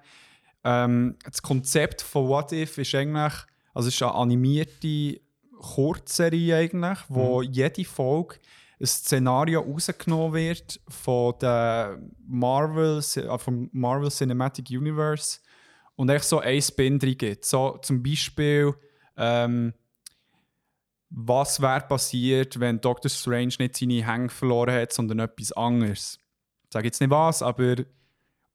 ähm, 0.64 1.16
das 1.24 1.42
Konzept 1.42 2.02
von 2.02 2.28
What 2.28 2.52
If 2.52 2.78
ist 2.78 2.94
eigentlich, 2.94 3.34
also 3.74 3.88
es 3.88 3.96
ist 3.96 4.04
eine 4.04 4.14
animierte 4.14 5.22
Kurzserie 5.60 6.56
eigentlich, 6.56 7.00
wo 7.08 7.42
jede 7.42 7.86
Folge 7.86 8.36
ein 8.80 8.88
Szenario 8.88 9.62
rausgenommen 9.62 10.34
wird 10.34 10.82
von 10.88 11.36
der 11.40 12.00
Marvel, 12.28 13.00
äh, 13.00 13.38
vom 13.38 13.70
Marvel 13.72 14.10
Cinematic 14.10 14.70
Universe 14.70 15.40
und 15.96 16.10
echt 16.10 16.26
so 16.26 16.40
ein 16.40 16.62
Spin 16.62 16.98
drin 17.00 17.18
gibt. 17.18 17.46
So 17.46 17.78
zum 17.82 18.02
Beispiel 18.02 18.74
ähm, 19.22 19.74
was 21.10 21.62
wäre 21.62 21.82
passiert, 21.82 22.60
wenn 22.60 22.80
Doctor 22.82 23.10
Strange 23.10 23.54
nicht 23.60 23.78
seine 23.78 24.06
Hänge 24.06 24.30
verloren 24.30 24.74
hat, 24.74 24.94
sondern 24.94 25.20
etwas 25.20 25.52
anderes. 25.52 26.20
Ich 26.66 26.74
sage 26.74 26.88
jetzt 26.88 27.02
nicht 27.02 27.10
was, 27.10 27.42
aber 27.42 27.76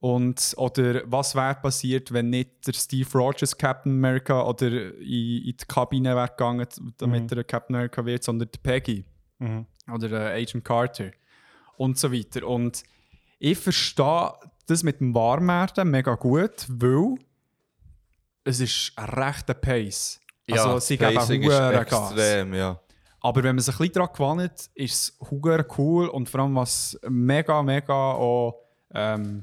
und 0.00 0.54
oder 0.56 1.02
was 1.06 1.34
wäre 1.34 1.54
passiert, 1.56 2.12
wenn 2.12 2.30
nicht 2.30 2.66
der 2.66 2.72
Steve 2.74 3.08
Rogers 3.14 3.56
Captain 3.56 3.92
America 3.92 4.42
oder 4.46 4.68
in, 4.98 5.02
in 5.02 5.56
die 5.56 5.64
Kabine 5.68 6.14
wäre 6.14 6.28
gegangen, 6.28 6.66
damit 6.98 7.32
er 7.32 7.44
Captain 7.44 7.76
America 7.76 8.04
wird, 8.04 8.22
sondern 8.24 8.48
die 8.54 8.58
Peggy 8.58 9.04
Mhm. 9.38 9.66
oder 9.92 10.10
äh, 10.34 10.42
Agent 10.42 10.64
Carter 10.64 11.10
und 11.76 11.98
so 11.98 12.10
weiter. 12.10 12.46
Und 12.46 12.84
ich 13.38 13.58
verstehe 13.58 14.32
das 14.66 14.82
mit 14.82 15.00
dem 15.00 15.14
Warmwerden 15.14 15.90
mega 15.90 16.14
gut, 16.14 16.66
weil 16.68 17.16
es 18.44 18.60
ist 18.60 18.92
ein 18.96 19.10
rechter 19.10 19.52
Pace. 19.52 20.20
Also 20.52 20.78
sie 20.78 20.96
geben 20.96 21.16
ist 21.16 21.28
hure 21.28 21.84
Gas. 21.88 22.12
extrem, 22.12 22.54
ja. 22.54 22.80
Aber 23.20 23.42
wenn 23.42 23.56
man 23.56 23.62
sich 23.62 23.74
ein 23.74 23.78
bisschen 23.78 23.94
daran 23.94 24.10
gewöhnt, 24.12 24.70
ist 24.74 24.94
es 24.94 25.18
hure 25.30 25.66
cool 25.78 26.08
und 26.08 26.28
vor 26.28 26.40
allem 26.40 26.54
was 26.54 26.98
mega, 27.08 27.62
mega 27.62 28.12
auch, 28.12 28.62
ähm, 28.94 29.42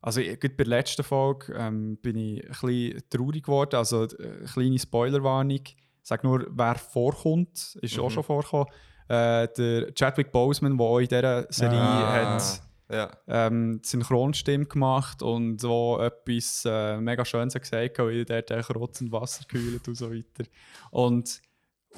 also 0.00 0.20
gerade 0.20 0.48
bei 0.50 0.64
der 0.64 0.66
letzten 0.66 1.02
Folge 1.04 1.54
ähm, 1.56 1.96
bin 2.02 2.16
ich 2.16 2.44
ein 2.44 2.50
bisschen 2.50 3.02
traurig 3.08 3.44
geworden, 3.44 3.76
also 3.76 4.04
äh, 4.04 4.08
eine 4.38 4.46
kleine 4.52 4.78
Spoilerwarnung. 4.78 5.60
Ich 5.64 5.76
sage 6.02 6.26
nur, 6.26 6.46
wer 6.50 6.74
vorkommt, 6.74 7.78
ist 7.80 7.98
auch 7.98 8.10
schon 8.10 8.24
vorgekommen. 8.24 8.66
Äh, 9.08 9.48
der 9.56 9.94
Chadwick 9.94 10.32
Boseman, 10.32 10.76
der 10.76 10.86
auch 10.86 10.98
in 10.98 11.08
dieser 11.08 11.46
Serie 11.50 11.78
Ah, 11.78 12.36
hat 12.36 12.62
Ja. 12.92 13.10
ähm, 13.26 13.80
Synchronstimme 13.82 14.66
gemacht 14.66 15.22
und 15.22 15.60
so 15.60 15.98
etwas 15.98 16.64
äh, 16.66 16.98
mega 17.00 17.24
Schönes 17.24 17.54
gesagt, 17.54 17.98
hat, 17.98 18.08
wie 18.08 18.24
der 18.24 18.42
der 18.42 18.66
Rotz 18.68 19.00
und 19.00 19.10
Wasser 19.12 19.44
gekühlt 19.48 19.88
und 19.88 19.94
so 19.94 20.12
weiter. 20.12 20.44
Und 20.90 21.40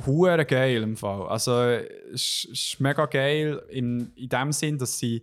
hure 0.07 0.45
geil 0.47 0.83
im 0.83 0.97
Fall. 0.97 1.27
Also 1.29 1.53
es 1.61 2.45
ist- 2.51 2.77
mega 2.81 3.07
geil 3.07 3.63
in, 3.71 4.13
in 4.15 4.29
dem 4.29 4.53
Sinn, 4.53 4.79
dass 4.79 4.99
sie 4.99 5.23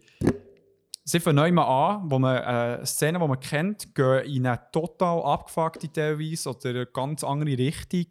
sie 1.04 1.20
fangen 1.20 1.38
neu 1.38 1.52
mal 1.52 1.64
an, 1.96 2.12
wo 2.12 2.20
man 2.20 2.38
äh, 2.38 2.86
Szenen, 2.86 3.22
die 3.22 3.28
man 3.28 3.40
kennt, 3.40 3.96
gehen 3.96 4.26
in 4.26 4.46
eine 4.48 4.62
total 4.72 5.22
abgefuckte 5.24 5.92
teilweise 5.92 6.50
oder 6.50 6.70
eine 6.70 6.86
ganz 6.86 7.24
andere 7.24 7.58
Richtung, 7.58 8.06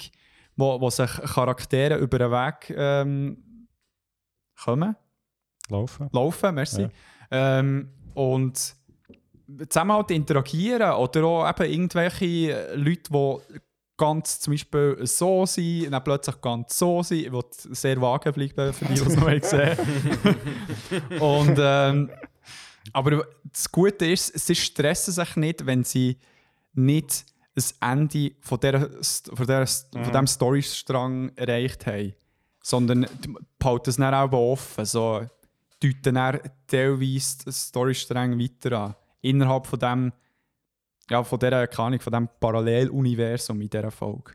wo, 0.57 0.81
wo 0.81 0.91
sich 0.91 1.11
Charaktere 1.11 1.97
über 1.99 2.19
den 2.19 2.31
Weg 2.31 2.75
ähm, 2.77 3.67
kommen 4.63 4.97
Laufen. 5.69 6.09
laufen, 6.13 6.55
merci. 6.55 6.83
Ja. 6.83 6.89
Ähm, 7.31 7.91
und 8.15 8.75
zusammen 9.69 9.93
halt 9.93 10.11
interagieren 10.11 10.93
oder 10.93 11.25
auch 11.25 11.49
eben 11.49 11.73
irgendwelche 11.73 12.75
Leute, 12.75 13.11
die 13.11 13.61
ganz 13.97 14.41
zum 14.41 14.55
Beispiel 14.55 14.99
so 15.03 15.45
sind, 15.45 15.87
und 15.87 15.93
dann 15.93 16.05
plötzlich 16.05 16.41
ganz 16.41 16.79
so 16.79 17.03
sind. 17.03 17.31
Will 17.33 17.43
sehr 17.51 18.01
vage 18.01 18.33
bleiben 18.33 18.73
für 18.73 18.85
die, 18.87 18.95
die 18.95 19.01
es 19.01 19.17
noch 19.17 19.29
nicht 19.29 19.43
gesehen 19.43 19.77
Und 21.21 21.57
ähm, 21.59 22.11
aber 22.93 23.25
das 23.45 23.71
Gute 23.71 24.07
ist, 24.07 24.39
sie 24.39 24.55
stressen 24.55 25.13
sich 25.13 25.37
nicht, 25.37 25.67
wenn 25.67 25.85
sie 25.85 26.17
nicht 26.73 27.27
das 27.55 27.75
Ende 27.81 28.33
von, 28.41 28.59
der, 28.61 28.89
von, 29.35 29.47
der, 29.47 29.67
von 29.67 30.03
diesem 30.05 30.27
Storystrang 30.27 31.33
erreicht 31.37 31.87
haben. 31.87 32.15
Sondern 32.63 33.07
behalten 33.59 33.91
es 33.91 33.97
dann 33.97 34.15
auch 34.15 34.33
offen. 34.33 34.85
So, 34.85 35.27
deuten 35.83 36.15
dann 36.15 36.41
teilweise 36.67 37.45
den 37.45 37.53
Storystrang 37.53 38.39
weiter 38.39 38.79
an. 38.79 38.95
Innerhalb 39.23 39.67
von 39.67 39.79
dem, 39.79 40.13
ja, 41.11 41.23
von 41.25 41.39
dieser, 41.39 41.67
keine 41.67 41.99
von 41.99 42.13
dem 42.13 42.29
Paralleluniversum 42.39 43.61
in 43.61 43.71
dieser 43.71 43.91
Folge. 43.91 44.33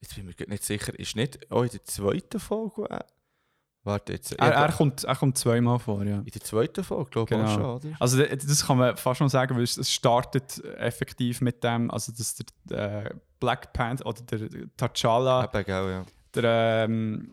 Jetzt 0.00 0.14
bin 0.14 0.28
ich 0.28 0.38
mir 0.38 0.46
nicht 0.48 0.64
sicher, 0.64 0.98
ist 0.98 1.16
nicht 1.16 1.50
auch 1.50 1.62
in 1.62 1.70
der 1.70 1.84
zweiten 1.84 2.38
Folge? 2.38 2.88
Äh, 2.90 3.00
warte 3.82 4.12
jetzt. 4.12 4.32
Er, 4.32 4.48
ja, 4.48 4.66
er, 4.66 4.72
kommt, 4.72 5.04
er 5.04 5.16
kommt 5.16 5.38
zweimal 5.38 5.78
vor, 5.78 6.04
ja. 6.04 6.18
In 6.18 6.24
der 6.24 6.42
zweiten 6.42 6.84
Folge, 6.84 7.10
glaube 7.10 7.34
ich, 7.34 7.40
auch 7.40 7.48
schon, 7.48 7.62
Genau. 7.62 7.76
oder? 7.76 7.96
Also 7.98 8.22
das 8.22 8.66
kann 8.66 8.78
man 8.78 8.96
fast 8.96 9.18
schon 9.18 9.28
sagen, 9.28 9.56
weil 9.56 9.62
es 9.62 9.78
es 9.78 9.90
startet 9.90 10.62
effektiv 10.76 11.40
mit 11.40 11.64
dem, 11.64 11.90
also 11.90 12.12
dass 12.12 12.36
der 12.64 13.06
äh, 13.06 13.14
Black 13.40 13.72
Panther 13.72 14.06
oder 14.06 14.22
der 14.22 14.38
T'Challa, 14.76 15.62
gell, 15.64 15.90
ja. 15.90 16.06
der 16.34 16.84
ähm, 16.84 17.32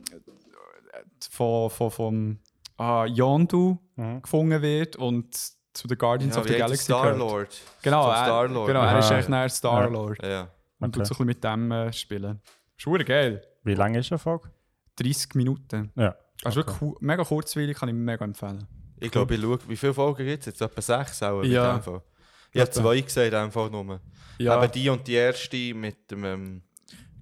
von, 1.30 1.70
von, 1.70 1.92
vom 1.92 2.40
ah, 2.78 3.06
Yondu 3.06 3.78
Mhm. 3.96 4.22
gefunden 4.24 4.62
wird 4.62 4.96
und 4.96 5.36
zu 5.74 5.88
den 5.88 5.98
Guardians 5.98 6.36
ja 6.36 6.42
of 6.42 6.48
the 6.48 6.54
Galaxy 6.56 6.88
der 6.88 6.96
gehört. 6.98 7.16
Star-Lord. 7.16 7.62
Genau, 7.84 8.10
er, 8.10 8.16
Star-Lord. 8.24 8.68
genau, 8.68 8.82
er 8.82 9.00
ist 9.00 9.06
Aha. 9.12 9.18
echt 9.20 9.30
nachher 9.30 9.50
Star-Lord. 9.50 10.24
Ja. 10.24 10.48
Und 10.80 10.94
tut 10.94 11.04
Okay. 11.04 11.14
so 11.14 11.24
ein 11.24 11.28
bisschen 11.28 11.28
mit 11.28 11.44
dem 11.44 11.72
äh, 11.72 11.94
spielen. 11.94 12.42
Ist 12.78 12.84
verdammt 12.84 13.06
geil. 13.08 13.44
Wie 13.64 13.76
lange 13.76 14.00
ist 14.00 14.12
eine 14.12 14.20
Folge? 14.20 14.50
30 14.98 15.36
Minuten. 15.36 15.92
Ja. 15.96 16.16
Also 16.44 16.58
wirklich 16.58 16.78
mega 17.00 17.24
kurzweilig, 17.24 17.78
kann 17.78 17.90
ich 17.90 17.96
mega 17.96 18.26
empfehlen. 18.26 18.68
Ich 19.00 19.12
glaube, 19.12 19.36
ich 19.36 19.42
schaue, 19.42 19.60
wie 19.68 19.76
viele 19.78 19.94
Folgen 19.94 20.26
gibt 20.26 20.40
es 20.42 20.46
jetzt? 20.48 20.62
Etwa 20.62 20.82
sechs 20.82 21.22
auch. 21.24 21.44
Ja. 21.44 21.72
In 21.72 21.78
dem 21.78 21.84
Fall. 21.84 22.02
Ich 22.52 22.62
habe 22.62 22.72
zwei 22.72 23.00
gesehen, 23.02 23.26
in 23.26 23.32
dem 23.32 23.52
Fall 23.52 23.70
nur. 23.70 24.00
Ja, 24.38 24.56
Aber 24.56 24.68
die 24.68 24.90
und 24.90 25.08
die 25.08 25.14
erste 25.14 25.74
mit 25.74 26.10
dem 26.12 26.24
ähm, 26.26 26.64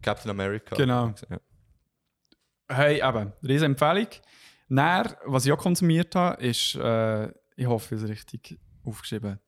Captain 0.01 0.29
America. 0.31 0.75
Genau. 0.75 1.13
Ja. 1.29 1.37
hey, 2.69 3.01
eben, 3.07 3.33
riesen 3.43 3.65
Empfehlung. 3.65 4.07
Dann, 4.71 5.13
was 5.25 5.45
ich 5.45 5.51
auch 5.51 5.57
konsumiert 5.57 6.15
habe, 6.15 6.41
ist, 6.41 6.75
äh, 6.75 7.27
ich 7.57 7.67
hoffe, 7.67 7.95
ich 7.95 8.01
habe 8.01 8.05
es 8.05 8.09
richtig 8.09 8.57
aufgeschrieben, 8.85 9.39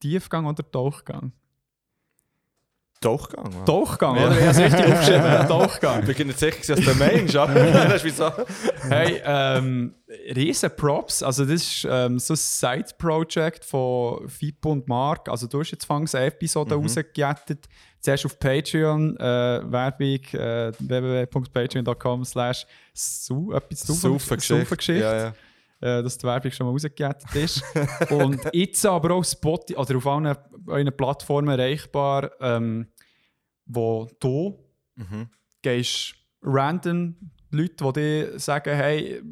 Tiefgang 0.00 0.46
oder 0.46 0.68
Tauchgang? 0.68 1.32
Tauchgang, 3.00 3.52
Mann. 3.54 3.66
Tauchgang, 3.66 4.16
oder? 4.16 4.32
Ich 4.32 4.40
habe 4.40 4.50
es 4.50 4.58
richtig 4.58 4.86
aufgeschrieben, 4.92 5.46
Tauchgang. 5.46 6.08
Ich 6.08 6.16
bin 6.16 6.26
nicht 6.26 6.38
sicher, 6.38 6.76
was 6.76 6.84
du 6.84 6.94
meinst, 6.94 7.36
aber 7.36 7.54
das 7.72 7.94
ist 7.96 8.04
wieso. 8.04 8.32
Hey, 8.88 9.20
ähm, 9.24 9.94
riesen 10.34 10.70
Props. 10.74 11.22
Also, 11.22 11.44
das 11.44 11.52
ist 11.52 11.86
ähm, 11.88 12.18
so 12.18 12.32
ein 12.32 12.36
Side-Project 12.36 13.64
von 13.64 14.28
Fippo 14.28 14.72
und 14.72 14.88
Mark. 14.88 15.28
Also, 15.28 15.46
du 15.46 15.60
hast 15.60 15.70
jetzt 15.70 15.84
fangs 15.84 16.14
eine 16.14 16.26
Episode 16.26 16.74
rausgejettet. 16.74 17.68
Zuerst 18.04 18.26
auf 18.26 18.38
Patreon, 18.38 19.16
äh, 19.16 19.22
Werbung, 19.64 20.20
äh, 20.34 20.72
www.patreon.com 20.78 22.22
slash 22.26 22.66
su, 22.92 23.50
Saufengeschichte. 23.72 24.92
Ja, 25.00 25.16
ja. 25.16 25.34
äh, 25.80 26.02
dass 26.02 26.18
die 26.18 26.26
Werbung 26.26 26.50
schon 26.52 26.66
mal 26.66 26.72
rausgejettet 26.72 27.34
ist. 27.34 27.64
und 28.10 28.42
jetzt 28.52 28.84
aber 28.84 29.14
auch 29.14 29.24
Spotify, 29.24 29.78
oder 29.78 29.96
auf 29.96 30.06
allen 30.06 30.36
euren 30.66 30.94
Plattformen 30.94 31.58
erreichbar, 31.58 32.30
ähm, 32.40 32.88
wo 33.64 34.06
du 34.20 34.58
Mhm. 34.96 35.28
gehst 35.62 36.14
random 36.42 37.16
Leute, 37.50 37.84
die 37.84 37.92
dir 37.94 38.38
sagen, 38.38 38.76
hey, 38.76 39.22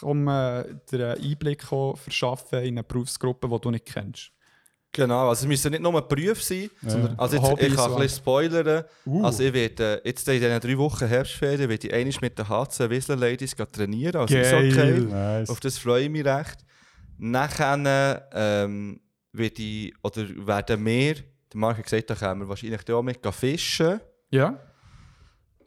komm 0.00 0.26
äh, 0.26 0.64
dir 0.90 1.10
einen 1.16 1.22
Einblick 1.22 1.64
verschaffen 1.64 2.60
in 2.60 2.78
eine 2.78 2.82
Berufsgruppe, 2.82 3.46
die 3.46 3.60
du 3.60 3.70
nicht 3.70 3.84
kennst. 3.84 4.31
Genau, 4.94 5.30
also 5.30 5.44
es 5.44 5.48
müssen 5.48 5.70
nicht 5.70 5.82
nur 5.82 6.06
Berufe 6.06 6.42
sein, 6.42 6.70
Sondern 6.82 7.18
also 7.18 7.36
jetzt, 7.36 7.46
Hobbys 7.46 7.66
ich 7.66 7.74
kann 7.76 7.92
ein 7.92 7.98
bisschen 7.98 8.18
spoilern. 8.18 8.84
Uh. 9.06 9.24
Also 9.24 9.42
ich 9.42 9.52
werde 9.54 10.02
äh, 10.04 10.08
jetzt 10.08 10.28
in 10.28 10.38
diesen 10.38 10.60
drei 10.60 10.76
Wochen 10.76 11.06
Herbstferien 11.06 11.68
werde 11.70 11.86
ich 11.86 11.94
einmal 11.94 12.14
mit 12.20 12.38
den 12.38 12.48
HC 12.48 12.90
Whistler 12.90 13.16
Ladies 13.16 13.56
trainieren, 13.72 14.16
also 14.16 14.36
ist 14.36 14.50
Geil. 14.50 14.70
okay. 14.70 15.00
Nice. 15.00 15.48
Auf 15.48 15.60
das 15.60 15.78
freue 15.78 16.04
ich 16.04 16.10
mich 16.10 16.26
recht. 16.26 16.58
Nachher 17.16 18.28
ähm, 18.34 19.00
werde 19.32 19.62
ich, 19.62 19.94
oder 20.02 20.28
werden 20.46 20.84
wir, 20.84 21.14
der 21.14 21.24
Marc 21.54 21.78
hat 21.78 21.84
gesagt, 21.84 22.10
da 22.10 22.14
können 22.14 22.40
wir 22.40 22.48
wahrscheinlich 22.48 22.90
auch 22.90 23.02
mit 23.02 23.26
fischen. 23.34 23.98
Ja, 24.30 24.58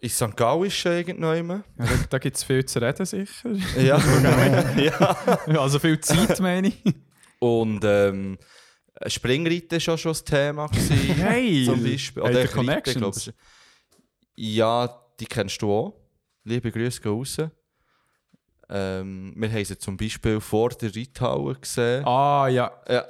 In 0.02 0.10
St. 0.10 0.36
Gallischen 0.36 0.92
irgendwann. 0.92 1.64
ja 1.80 1.86
da, 1.86 1.86
da 2.12 2.18
gibt 2.20 2.38
es 2.38 2.44
viel 2.44 2.64
zu 2.64 2.80
reden, 2.80 3.06
sicher. 3.08 3.54
ja. 3.80 3.98
ja. 4.78 5.60
also 5.60 5.80
viel 5.80 6.00
Zeit, 6.00 6.40
meine 6.40 6.68
ich. 6.68 6.84
Und 7.40 7.84
ähm, 7.84 8.38
Springreiten 9.08 9.72
war 9.72 9.80
schon 9.80 9.98
schon 9.98 10.12
das 10.12 10.24
Thema. 10.24 10.68
Gewesen, 10.72 11.18
Geil. 11.18 11.66
Zum 11.66 11.84
Beispiel. 11.84 12.24
Oder 12.24 12.40
Reiten, 12.42 12.54
Connections? 12.54 13.28
ich. 13.28 13.34
Ja, 14.56 14.88
die 15.20 15.26
kennst 15.26 15.62
du 15.62 15.72
auch. 15.72 15.94
Liebe 16.44 16.72
Grüße 16.72 17.02
gehen 17.02 17.12
raus. 17.12 17.38
Ähm, 18.68 19.34
wir 19.36 19.52
haben 19.52 19.66
sie 19.66 19.78
zum 19.78 19.96
Beispiel 19.96 20.40
vor 20.40 20.70
der 20.70 20.96
Reithalle 20.96 21.56
gesehen. 21.56 22.04
Ah, 22.06 22.48
ja. 22.48 22.72
Ja. 22.88 23.06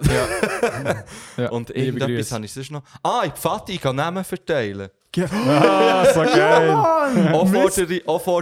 ja. 1.38 1.50
Und 1.50 1.70
liebe 1.70 2.00
irgendetwas 2.00 2.32
habe 2.32 2.46
ich 2.46 2.52
sonst 2.52 2.72
noch. 2.72 2.84
Ah, 3.02 3.22
in 3.24 3.32
Pfadi, 3.32 3.74
ich 3.74 3.82
kann 3.82 3.96
Namen 3.96 4.24
verteilen. 4.24 4.90
Ah, 5.48 6.06
so 6.14 6.22
geil. 6.22 6.76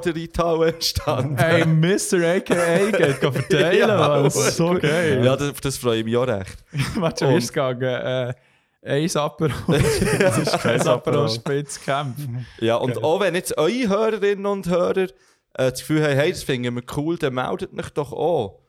Der 0.06 0.16
Reithalle 0.16 0.68
entstanden. 0.74 1.38
Hey, 1.38 1.66
Mr. 1.66 2.36
AKA 2.38 2.92
geht 2.92 3.16
verteilen, 3.18 3.80
Ja, 3.80 3.88
Mann. 3.88 4.24
Das 4.24 4.36
ist 4.36 4.58
so 4.58 4.74
geil. 4.80 5.24
Ja, 5.24 5.36
das, 5.36 5.52
auf 5.52 5.62
das 5.62 5.78
freue 5.78 6.00
ich 6.00 6.06
mich 6.06 6.18
auch 6.18 6.28
recht. 6.28 6.58
Warte, 6.96 7.26
ist 7.26 7.46
es 7.46 7.54
gegangen? 7.54 7.82
Äh, 7.84 8.34
Eins 8.86 9.16
Aperol. 9.16 9.82
Das 10.20 10.38
ist 10.38 10.60
kein 10.60 10.86
Aperol 10.86 11.30
Spitz 11.30 11.80
Camp. 11.80 12.18
Ja, 12.60 12.76
und 12.76 13.02
auch 13.02 13.22
wenn 13.22 13.34
jetzt 13.34 13.58
eure 13.58 13.88
Hörerinnen 13.88 14.46
und 14.46 14.68
Hörer 14.68 15.04
äh, 15.04 15.08
das 15.54 15.80
Gefühl 15.80 16.04
haben, 16.04 16.16
hey, 16.16 16.32
das 16.32 16.44
finden 16.44 16.76
wir 16.76 16.84
cool, 16.98 17.18
dann 17.18 17.34
meldet 17.36 17.72
mich 17.72 17.90
doch 17.92 18.12
auch. 18.12 18.60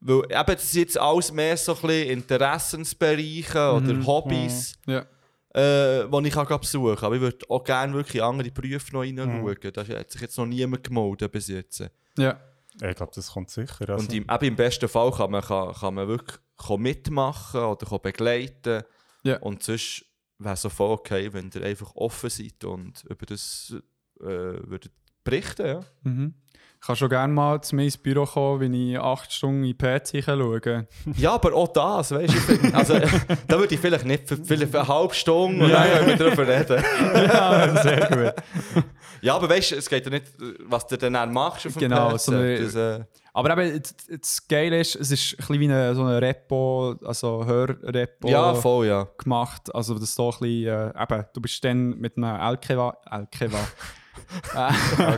Weil 0.00 0.24
eben, 0.24 0.46
das 0.46 0.64
ist 0.64 0.74
jetzt 0.74 1.00
alles 1.00 1.32
mehr 1.32 1.56
so 1.56 1.74
ein 1.74 1.80
bisschen 1.80 2.10
Interessensbereiche 2.10 3.72
oder 3.72 4.06
Hobbys, 4.06 4.74
Ja. 4.86 5.06
Äh, 5.54 6.08
die 6.08 6.28
ich 6.28 6.34
kann 6.34 6.60
besuchen 6.60 6.96
kann. 6.96 7.06
Aber 7.06 7.14
ich 7.16 7.20
würde 7.20 7.50
auch 7.50 7.64
gerne 7.64 7.94
wirklich 7.94 8.16
in 8.16 8.22
andere 8.22 8.50
Berufe 8.50 8.92
noch 8.92 9.02
reinschauen. 9.02 9.72
Da 9.72 9.86
hat 9.86 10.10
sich 10.10 10.20
jetzt 10.20 10.38
noch 10.38 10.46
niemand 10.46 10.84
gemeldet 10.84 11.30
bis 11.30 11.48
jetzt. 11.48 11.84
Ja. 12.16 12.40
Ich 12.80 12.96
glaube, 12.96 13.12
das 13.14 13.30
kommt 13.30 13.50
sicher. 13.50 13.88
Also. 13.88 14.04
Und 14.04 14.12
im, 14.14 14.26
eben 14.30 14.44
im 14.44 14.56
besten 14.56 14.88
Fall 14.88 15.12
kann 15.12 15.30
man, 15.30 15.42
kann, 15.42 15.74
kann 15.74 15.94
man 15.94 16.08
wirklich 16.08 16.38
kann 16.56 16.80
mitmachen 16.80 17.60
oder 17.60 17.86
kann 17.86 18.00
begleiten. 18.02 18.82
Ja. 19.24 19.38
Und 19.38 19.62
sonst 19.62 20.06
wäre 20.38 20.54
es 20.54 20.62
so 20.62 20.70
voll 20.70 20.92
okay, 20.92 21.32
wenn 21.32 21.50
ihr 21.54 21.62
einfach 21.62 21.94
offen 21.94 22.30
seid 22.30 22.64
und 22.64 23.04
über 23.04 23.26
das 23.26 23.74
äh, 24.20 24.24
würdet 24.24 24.92
berichten. 25.22 25.66
Ja. 25.66 25.80
Mhm. 26.02 26.34
Ich 26.82 26.86
kann 26.88 26.96
schon 26.96 27.10
gerne 27.10 27.32
mal 27.32 27.60
zu 27.62 27.76
mir 27.76 27.84
ins 27.84 27.96
Büro 27.96 28.26
kommen, 28.26 28.58
wenn 28.60 28.74
ich 28.74 28.98
acht 28.98 29.32
Stunden 29.32 29.62
in 29.62 29.78
PC 29.78 30.20
schauen 30.24 30.60
kann. 30.60 30.88
ja, 31.16 31.30
aber 31.34 31.54
auch 31.54 31.68
das, 31.68 32.10
weißt 32.10 32.34
du, 32.34 32.74
also, 32.74 32.94
da 33.46 33.56
würde 33.60 33.72
ich 33.76 33.80
vielleicht 33.80 34.04
nicht 34.04 34.26
für, 34.26 34.36
vielleicht 34.36 34.72
für 34.72 34.80
eine 34.80 34.88
halbe 34.88 35.14
Stunde 35.14 35.64
und 35.64 35.70
Ja. 35.70 35.84
dann 35.84 35.92
können 36.06 36.08
wir 36.08 36.16
darüber 36.16 36.48
reden. 36.48 36.84
ja, 37.14 37.82
sehr 37.82 38.08
gut. 38.08 38.84
Ja, 39.20 39.36
aber 39.36 39.48
weißt 39.48 39.70
du, 39.70 39.76
es 39.76 39.88
geht 39.88 40.04
ja 40.06 40.10
nicht, 40.10 40.24
was 40.64 40.84
du 40.88 40.98
dann 40.98 41.32
machst 41.32 41.68
auf 41.68 41.74
dem 41.74 41.82
Genau, 41.82 42.08
PC. 42.16 42.58
das, 42.58 42.74
äh, 42.74 43.04
Aber 43.32 43.56
eben, 43.56 43.80
das- 43.80 43.94
das 44.20 44.48
Geile 44.48 44.80
ist, 44.80 44.96
es 44.96 45.12
ist 45.12 45.34
ein 45.34 45.36
bisschen 45.36 45.60
wie 45.60 45.64
eine, 45.66 45.94
so 45.94 46.02
ein 46.02 46.16
Repo, 46.16 46.96
also 47.04 47.46
Hörrepo 47.46 48.26
ja, 48.28 48.54
voll, 48.54 48.88
ja. 48.88 49.06
gemacht. 49.18 49.72
Also 49.72 49.96
das 50.00 50.16
so 50.16 50.32
ein 50.32 50.38
bisschen, 50.40 50.66
äh, 50.96 51.00
eben, 51.00 51.24
du 51.32 51.40
bist 51.40 51.62
dann 51.62 51.90
mit 52.00 52.16
einem 52.16 52.40
LKW, 52.40 52.90
LKW 53.08 53.56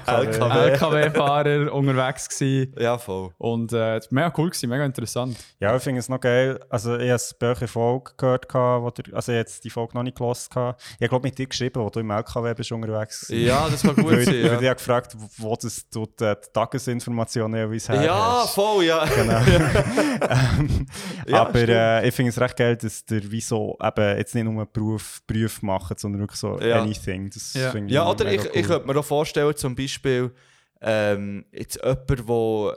LKW-Fahrer 0.07 1.73
unterwegs 1.73 2.29
gewesen. 2.29 2.75
Ja, 2.79 2.99
voll. 2.99 3.31
Und 3.39 3.73
äh, 3.73 3.97
es 3.97 4.11
war 4.13 4.15
mega 4.25 4.33
cool, 4.39 4.51
gewesen, 4.51 4.69
mega 4.71 4.85
interessant. 4.85 5.37
Ja, 5.61 5.75
ich 5.77 5.83
finde 5.83 6.01
es 6.01 6.09
noch 6.09 6.21
geil. 6.21 6.59
Also, 6.69 6.97
ich 6.99 7.11
habe 7.11 7.57
eine 7.59 7.69
Folge 7.69 8.13
gehört, 8.17 8.49
gehabt, 8.49 8.83
wo 8.85 8.91
der, 8.91 9.15
also, 9.15 9.33
ich 9.33 9.37
jetzt 9.39 9.65
die 9.65 9.71
Folge 9.71 9.95
noch 9.95 10.03
nicht 10.03 10.17
gelesen. 10.19 10.49
gehabt. 10.53 10.83
Ich 10.99 11.09
glaube, 11.09 11.27
mit 11.27 11.39
dir 11.39 11.47
geschrieben, 11.47 11.83
wo 11.83 11.89
du 11.91 12.01
im 12.01 12.11
LKW 12.11 12.55
bist 12.55 12.73
unterwegs. 12.73 13.27
Ja, 13.29 13.69
das 13.69 13.83
kann 13.83 13.95
gut 13.97 14.11
sein. 14.25 14.35
ich 14.35 14.45
Ja, 14.45 14.53
habe 14.55 14.75
gefragt, 14.75 15.17
wo 15.39 15.57
das 15.57 15.89
tut, 15.89 16.21
äh, 16.21 16.37
die 16.37 16.53
Tagesinformationen 16.53 17.61
jeweils 17.61 17.89
her 17.89 18.03
ja 18.03 18.43
hast. 18.43 18.55
voll, 18.55 18.85
ja. 18.85 19.05
Genau. 19.05 19.41
ähm, 20.59 20.87
Ja, 21.27 21.41
aber 21.43 21.69
äh, 21.69 22.09
ich 22.09 22.15
finde 22.15 22.31
es 22.31 22.41
recht 22.41 22.57
geil, 22.57 22.77
dass 22.77 23.05
der 23.05 23.31
wie 23.31 23.41
so 23.41 23.77
eben 23.83 24.19
jetzt 24.19 24.35
nicht 24.35 24.45
nur 24.45 24.55
einen 24.55 24.69
Beruf, 24.73 25.21
Beruf 25.27 25.63
macht, 25.63 25.99
sondern 25.99 26.21
wirklich 26.23 26.41
so 26.41 26.59
Ja. 26.61 26.83
anything. 26.83 27.31
Das 27.31 27.55
Ja. 27.55 27.73
Ja, 27.87 28.09
oder 28.11 28.31
ich, 28.33 28.41
cool. 28.45 28.51
Ich 28.85 28.87
könnte 28.87 28.95
mir 28.95 29.01
auch 29.01 29.05
vorstellen, 29.05 29.57
zum 29.57 29.75
Beispiel, 29.75 30.31
ähm, 30.83 31.47
jetzt 31.53 31.81
jemand, 31.83 32.29
der 32.29 32.77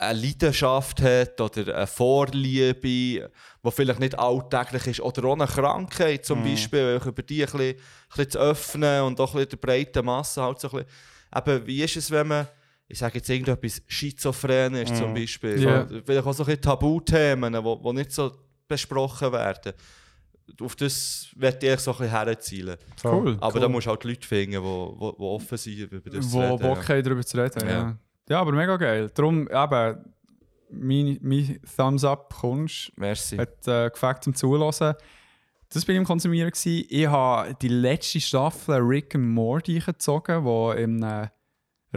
eine 0.00 0.18
Leidenschaft 0.20 1.00
hat 1.00 1.40
oder 1.40 1.76
eine 1.76 1.86
Vorliebe, 1.86 2.74
die 2.80 3.22
vielleicht 3.68 4.00
nicht 4.00 4.18
alltäglich 4.18 4.86
ist, 4.88 5.00
oder 5.00 5.24
auch 5.28 5.34
eine 5.34 5.46
Krankheit 5.46 6.24
zum 6.24 6.42
Beispiel, 6.42 7.00
über 7.06 7.22
die 7.22 7.42
ein 7.42 7.46
bisschen, 7.46 7.60
ein 7.60 7.76
bisschen 8.08 8.30
zu 8.30 8.38
öffnen 8.40 9.02
und 9.02 9.20
auch 9.20 9.32
ein 9.34 9.44
bisschen 9.44 9.50
der 9.50 9.56
breiten 9.58 10.04
Masse 10.04 10.42
halt 10.42 10.58
so 10.58 10.68
ein 10.70 10.84
bisschen. 10.84 11.48
Eben, 11.54 11.66
wie 11.66 11.82
ist 11.84 11.96
es, 11.96 12.10
wenn 12.10 12.26
man, 12.26 12.48
ich 12.88 12.98
sage 12.98 13.18
jetzt 13.18 13.30
irgendetwas 13.30 13.80
schizophren 13.86 14.74
ist 14.74 14.96
zum 14.96 15.14
Beispiel, 15.14 15.62
Ja. 15.62 15.86
so, 15.86 16.00
vielleicht 16.04 16.26
auch 16.26 16.32
so 16.32 16.42
ein 16.42 16.46
bisschen 16.46 16.62
Tabuthemen, 16.62 17.52
die 17.52 17.92
nicht 17.92 18.10
so 18.10 18.32
besprochen 18.66 19.32
werden. 19.32 19.72
Auf 20.60 20.76
das 20.76 21.28
werde 21.36 21.72
ich 21.72 21.80
so 21.80 21.92
ein 21.92 21.98
bisschen 21.98 22.10
herzielen. 22.10 22.76
Cool. 23.04 23.36
Aber 23.40 23.54
cool. 23.54 23.60
da 23.60 23.68
musst 23.68 23.86
du 23.86 23.90
halt 23.90 24.04
Leute 24.04 24.26
finden, 24.26 24.52
die 24.52 24.58
offen 24.58 25.58
sind, 25.58 25.78
über 25.78 26.10
das 26.10 26.30
zu 26.30 26.36
wo 26.36 26.40
reden, 26.40 26.58
Bock 26.58 26.88
haben, 26.88 27.02
darüber 27.02 27.24
zu 27.24 27.36
reden. 27.36 27.60
Ja. 27.60 27.70
Ja. 27.70 27.98
Ja. 28.28 28.40
aber 28.40 28.52
mega 28.52 28.76
geil. 28.76 29.10
Darum, 29.14 29.48
eben, 29.48 30.14
mein, 30.70 31.18
mein 31.20 31.60
Thumbs 31.76 32.04
up 32.04 32.34
kommst, 32.40 32.92
Merci. 32.96 33.36
hat 33.36 33.66
äh, 33.66 33.90
gefällt 33.90 34.24
zum 34.24 34.34
Zuhören. 34.34 34.94
Das 35.72 35.84
bin 35.86 35.94
ich 35.94 36.00
im 36.00 36.04
Konsumieren. 36.04 36.50
Gewesen. 36.50 36.86
Ich 36.88 37.06
habe 37.06 37.54
die 37.54 37.68
letzte 37.68 38.20
Staffel 38.20 38.76
Rick 38.76 39.14
and 39.14 39.28
Morty 39.28 39.78
gezogen, 39.78 40.44
wo 40.44 40.72
in 40.72 41.02
einem 41.02 41.30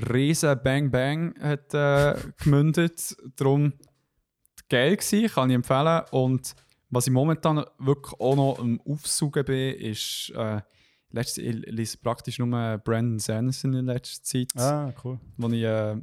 riesen 0.09 0.61
Bang 0.63 0.91
Bang 0.91 1.35
hat 1.41 1.73
äh, 1.73 2.15
gemündet. 2.43 3.15
Darum 3.35 3.73
geil 4.69 4.95
gewesen, 4.95 5.27
kann 5.27 5.49
ich 5.49 5.55
empfehlen. 5.55 6.03
Und 6.11 6.55
was 6.89 7.07
ich 7.07 7.13
momentan 7.13 7.65
wirklich 7.79 8.13
auch 8.19 8.35
noch 8.35 8.59
am 8.59 8.79
Aufsuchen 8.87 9.43
bin, 9.45 9.75
ist, 9.75 10.31
äh, 10.35 10.61
letzte, 11.11 11.41
ich 11.41 11.55
lese 11.67 11.97
praktisch 11.97 12.39
nur 12.39 12.77
Brandon 12.77 13.19
Sanderson 13.19 13.73
in 13.73 13.85
letzter 13.85 14.23
Zeit 14.23 14.51
Ah, 14.57 14.93
cool. 15.03 15.19
wo 15.37 15.47
ich 15.49 15.63
äh, 15.63 15.95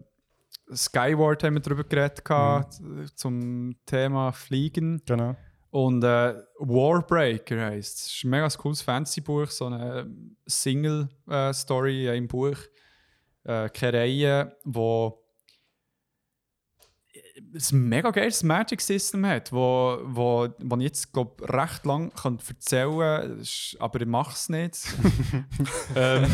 Skyward 0.74 1.42
haben 1.44 1.54
wir 1.54 1.60
darüber 1.60 1.84
geredet 1.84 2.24
gehabt, 2.24 2.80
zum 3.14 3.74
Thema 3.84 4.32
Fliegen 4.32 5.02
Genau. 5.06 5.36
und 5.70 6.02
äh, 6.02 6.34
Warbreaker 6.58 7.66
heisst 7.66 7.98
es. 7.98 8.06
ist 8.06 8.24
ein 8.24 8.30
mega 8.30 8.48
cooles 8.48 8.80
Fantasy-Buch, 8.80 9.48
so 9.48 9.66
eine 9.66 10.08
Single-Story 10.46 12.16
im 12.16 12.28
Buch, 12.28 12.56
äh, 13.44 13.68
keine 13.70 13.98
Reihe, 13.98 14.56
wo 14.64 15.21
ein 17.36 17.88
mega 17.88 18.10
geiles 18.10 18.42
Magic 18.42 18.80
System 18.80 19.24
hat, 19.26 19.52
wo, 19.52 19.98
wo, 20.04 20.48
wo 20.58 20.76
ich 20.76 20.82
jetzt 20.82 21.12
glaub, 21.12 21.40
recht 21.50 21.84
lang 21.86 22.12
kann 22.14 22.38
erzählen 22.46 22.98
kann, 22.98 23.40
ist- 23.40 23.76
aber 23.80 24.00
ich 24.00 24.06
mache 24.06 24.32
es 24.34 24.48
nicht. 24.48 24.78
ähm, 25.96 26.26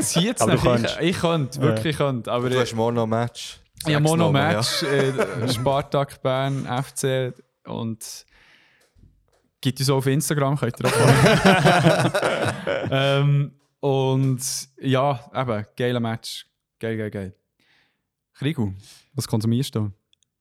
zieht's 0.00 0.42
Aber 0.42 0.52
nicht. 0.52 0.64
kannst. 0.64 0.96
Ich, 1.00 1.08
ich 1.10 1.18
könnte, 1.20 1.60
wirklich 1.60 1.92
ich 1.92 1.96
könnte, 1.98 2.32
aber 2.32 2.50
Du 2.50 2.58
hast 2.58 2.74
morgen 2.74 2.96
noch 2.96 3.04
ein 3.04 3.10
Match. 3.10 3.60
ja, 3.86 3.92
Sag's 3.94 4.02
Mono 4.02 4.24
nochmal, 4.26 4.56
Match, 4.56 4.82
äh, 4.82 5.48
Spartak 5.52 6.22
Bern, 6.22 6.66
FC 6.66 7.32
und 7.66 8.26
gibt 9.60 9.78
uns 9.80 9.90
auch 9.90 9.96
auf 9.98 10.06
Instagram, 10.06 10.56
könnt 10.58 10.76
ihr 10.80 10.86
auch 10.86 12.10
ähm, 12.90 13.52
Und 13.80 14.40
ja, 14.80 15.20
eben, 15.34 15.66
geiler 15.76 16.00
Match. 16.00 16.46
Geil, 16.80 16.96
geil, 16.96 17.10
geil. 17.10 17.34
Krigu, 18.34 18.72
was 19.14 19.26
konsumierst 19.28 19.74
du? 19.74 19.90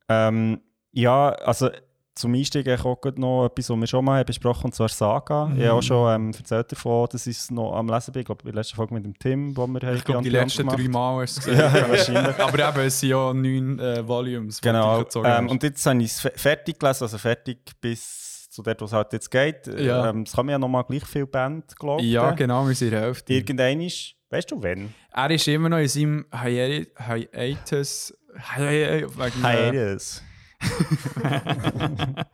Ähm, 0.10 0.60
ja, 0.92 1.30
also 1.30 1.70
zum 2.16 2.36
Einstieg 2.36 2.68
habe 2.68 2.76
ich 2.76 2.86
auch 2.86 3.16
noch 3.16 3.46
etwas, 3.48 3.70
was 3.72 3.78
wir 3.80 3.88
schon 3.88 4.06
mal 4.06 4.20
haben 4.20 4.26
besprochen 4.28 4.66
und 4.66 4.76
zwar 4.76 4.88
Saga. 4.90 5.52
Ich 5.58 5.62
habe 5.66 5.74
auch 5.74 5.82
schon 5.82 6.14
ähm, 6.14 6.32
erzählt 6.38 6.72
davon, 6.72 7.08
dass 7.12 7.26
ich 7.26 7.38
es 7.38 7.50
noch 7.50 7.74
am 7.76 7.88
Lesen 7.90 8.12
bin. 8.12 8.20
Ich 8.20 8.26
glaube, 8.28 8.42
in 8.44 8.48
der 8.52 8.56
letzten 8.62 8.76
Folge 8.76 8.94
mit 8.94 9.04
dem 9.04 9.18
Tim, 9.18 9.58
wo 9.58 9.66
wir 9.66 9.82
Ich 9.94 10.04
glaube, 10.04 10.22
die 10.24 10.30
letzten 10.30 10.60
gemacht. 10.60 10.78
drei 10.78 10.88
Mal 10.90 11.24
hast 11.24 11.38
du 11.38 11.40
es 11.40 11.46
gesehen. 11.58 11.60
Ja, 11.76 11.90
wahrscheinlich. 11.90 12.40
Aber 12.40 12.70
eben, 12.70 12.88
es 12.88 13.00
sind 13.00 13.10
ja 13.10 13.34
neun 13.34 13.80
äh, 13.80 14.08
Volumes. 14.08 14.62
die 14.62 14.68
Genau. 14.68 15.04
Ähm, 15.24 15.50
und 15.50 15.64
jetzt 15.64 15.84
habe 15.88 16.00
ich 16.04 16.12
es 16.12 16.20
fe- 16.20 16.34
fertig 16.36 16.80
gelesen, 16.80 17.04
also 17.04 17.18
fertig 17.18 17.58
bis 17.82 18.48
zu 18.52 18.62
dort, 18.62 18.80
wo 18.82 18.86
es 18.86 18.94
halt 18.94 19.12
jetzt 19.14 19.32
geht. 19.32 19.66
Ja. 19.80 20.10
Ähm, 20.12 20.22
es 20.22 20.34
kann 20.34 20.46
mir 20.46 20.52
ja 20.52 20.60
nochmal 20.60 20.84
gleich 20.84 21.06
viel 21.06 21.26
Band, 21.26 21.76
glaube 21.80 22.04
ich. 22.04 22.12
ja, 22.12 22.30
genau, 22.32 22.68
wir 22.68 22.76
sind 22.76 22.92
Hälfte. 22.94 23.34
Irgendein 23.34 23.82
ist, 23.82 24.14
weißt 24.34 24.52
du, 24.52 24.62
wenn? 24.62 24.94
Er 25.14 25.32
ist 25.32 25.48
immer 25.48 25.70
noch 25.70 25.78
in 25.78 25.88
seinem 25.88 26.26
Hiatus. 26.32 28.14
Hiatus. 28.54 30.22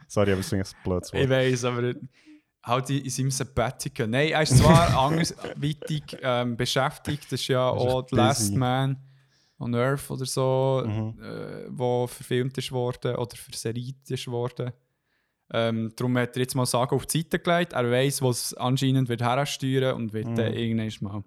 Sorry, 0.08 0.32
aber 0.32 0.40
es 0.42 0.52
ist 0.52 0.54
ein 0.54 0.64
blödes 0.84 1.10
Ich 1.14 1.20
Wort. 1.20 1.30
weiß, 1.30 1.66
aber 1.66 1.94
halt 2.64 2.90
in, 2.90 2.98
in 3.04 3.10
seinem 3.10 3.32
Sabbatical. 3.32 4.08
Nein, 4.08 4.30
er 4.30 4.42
ist 4.44 4.58
zwar 4.58 4.98
andersweitig 5.06 6.04
ähm, 6.22 6.56
beschäftigt, 6.58 7.26
das 7.32 7.42
ist 7.42 7.48
ja 7.48 7.70
ist 7.70 7.78
auch 7.82 8.06
The 8.10 8.16
Last. 8.16 8.56
Man 8.56 8.98
on 9.60 9.76
Earth 9.76 10.10
oder 10.10 10.26
so, 10.26 10.84
Mhm. 10.86 11.22
äh, 11.22 11.66
wo 11.70 12.08
verfilmt 12.08 12.58
ist 12.58 12.72
worden 12.72 13.16
oder 13.16 13.36
verseriert 13.36 14.10
ist 14.10 14.28
worden. 14.28 14.72
Ähm, 15.52 15.92
darum 15.96 16.16
hat 16.18 16.36
er 16.38 16.44
jetzt 16.44 16.56
mal 16.56 16.66
Sagen 16.68 16.96
auf 16.96 17.06
die 17.08 17.18
Seite 17.22 17.40
gelegt. 17.40 17.74
Er 17.74 17.90
weiß, 17.90 18.22
wo 18.22 18.30
es 18.30 18.54
anscheinend 18.54 19.10
wird 19.10 19.22
hersteuern 19.22 19.96
und 19.96 20.14
wird 20.14 20.28
dann 20.38 20.54
irgendwann 20.54 20.92
mal. 21.02 21.24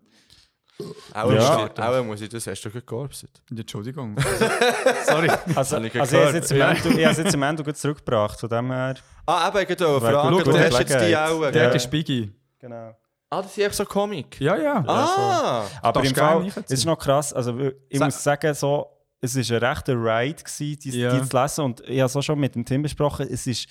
Auch, 1.14 1.30
Ja. 1.32 1.58
muss 1.58 1.70
ich, 1.76 1.82
auch 1.82 2.04
muss 2.04 2.20
ich 2.22 2.28
das, 2.28 2.46
hast 2.46 2.62
du 2.62 2.70
gearbeitet? 2.70 3.30
Entschuldigung. 3.50 4.16
Sorry. 5.06 5.28
Also, 5.54 5.76
also 5.76 5.80
ich 5.80 5.94
habe 5.94 6.04
es 6.38 7.18
jetzt 7.18 7.34
im. 7.34 7.42
Ende- 7.42 7.62
gut 7.62 7.76
zurückgebracht, 7.76 8.40
von 8.40 8.48
dem 8.48 8.70
her. 8.72 8.94
Ah, 9.26 9.48
eben, 9.48 9.58
ich 9.62 9.68
wollte 9.68 9.86
eine 9.86 10.02
Wäre 10.02 10.12
Frage. 10.12 10.36
gut, 10.36 10.46
Du 10.46 10.50
gut, 10.50 10.60
hast 10.60 10.78
jetzt 10.80 11.00
die 11.06 11.16
auch. 11.16 11.50
Der 11.50 11.62
Ja. 11.64 11.68
ist 11.70 11.90
Biggie. 11.90 12.32
Genau. 12.58 12.96
Ah, 13.30 13.42
das 13.42 13.52
ist 13.52 13.58
echt 13.58 13.74
so 13.74 13.84
Comic. 13.84 14.40
Ja, 14.40 14.56
ja. 14.56 14.84
Ah! 14.86 15.64
Aber 15.82 16.04
im 16.04 16.14
Fall, 16.14 16.46
es 16.64 16.70
ist 16.70 16.84
noch 16.84 16.98
krass, 16.98 17.32
also 17.32 17.58
ich 17.88 17.98
Sa- 17.98 18.04
muss 18.04 18.22
sagen, 18.22 18.52
so, 18.54 18.86
es 19.20 19.36
war 19.36 19.56
ein 19.58 19.64
rechter 19.64 19.94
Ride, 19.94 20.42
gewesen, 20.42 20.78
die, 20.80 20.98
Ja. 21.00 21.14
die 21.18 21.26
zu 21.28 21.36
lesen. 21.40 21.64
Und 21.64 21.80
ich 21.82 21.98
habe 22.00 22.06
es 22.06 22.16
auch 22.16 22.22
schon 22.22 22.38
mit 22.38 22.54
dem 22.54 22.64
Tim 22.64 22.82
besprochen, 22.82 23.26
es 23.30 23.46
ist, 23.46 23.68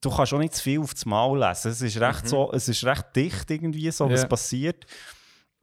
du 0.00 0.10
kannst 0.10 0.32
auch 0.32 0.38
nicht 0.38 0.54
zu 0.54 0.62
viel 0.62 0.80
auf 0.80 0.94
das 0.94 1.04
Mal 1.04 1.38
lesen. 1.38 1.70
Es 1.72 1.82
ist 1.82 2.00
recht, 2.00 2.26
so, 2.28 2.50
es 2.52 2.68
ist 2.68 2.82
recht 2.84 3.04
dicht 3.14 3.50
irgendwie, 3.50 3.90
so 3.90 4.08
was 4.10 4.22
Ja. 4.22 4.28
passiert. 4.28 4.86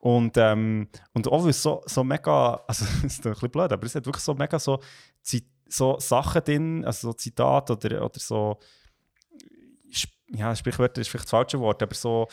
Und, 0.08 0.38
ähm, 0.38 0.88
und 1.14 1.28
auch 1.28 1.52
so, 1.52 1.82
so 1.86 2.02
mega, 2.02 2.54
also 2.68 2.86
es 2.86 3.04
ist 3.18 3.26
ein 3.26 3.34
bisschen 3.34 3.50
blöd, 3.50 3.72
aber 3.74 3.86
es 3.86 3.94
hat 3.94 4.06
wirklich 4.06 4.24
so 4.24 4.34
mega 4.34 4.58
so, 4.58 4.80
so 5.68 6.00
Sachen 6.00 6.42
drin, 6.46 6.86
also 6.86 7.10
so 7.10 7.14
Zitate 7.14 7.74
oder, 7.74 8.06
oder 8.06 8.20
so, 8.20 8.58
ja, 10.30 10.56
Sprichwörter 10.56 11.02
ist 11.02 11.10
vielleicht 11.10 11.26
das 11.26 11.32
falsche 11.32 11.60
Wort, 11.60 11.84
aber 11.84 11.94
so 11.94 12.28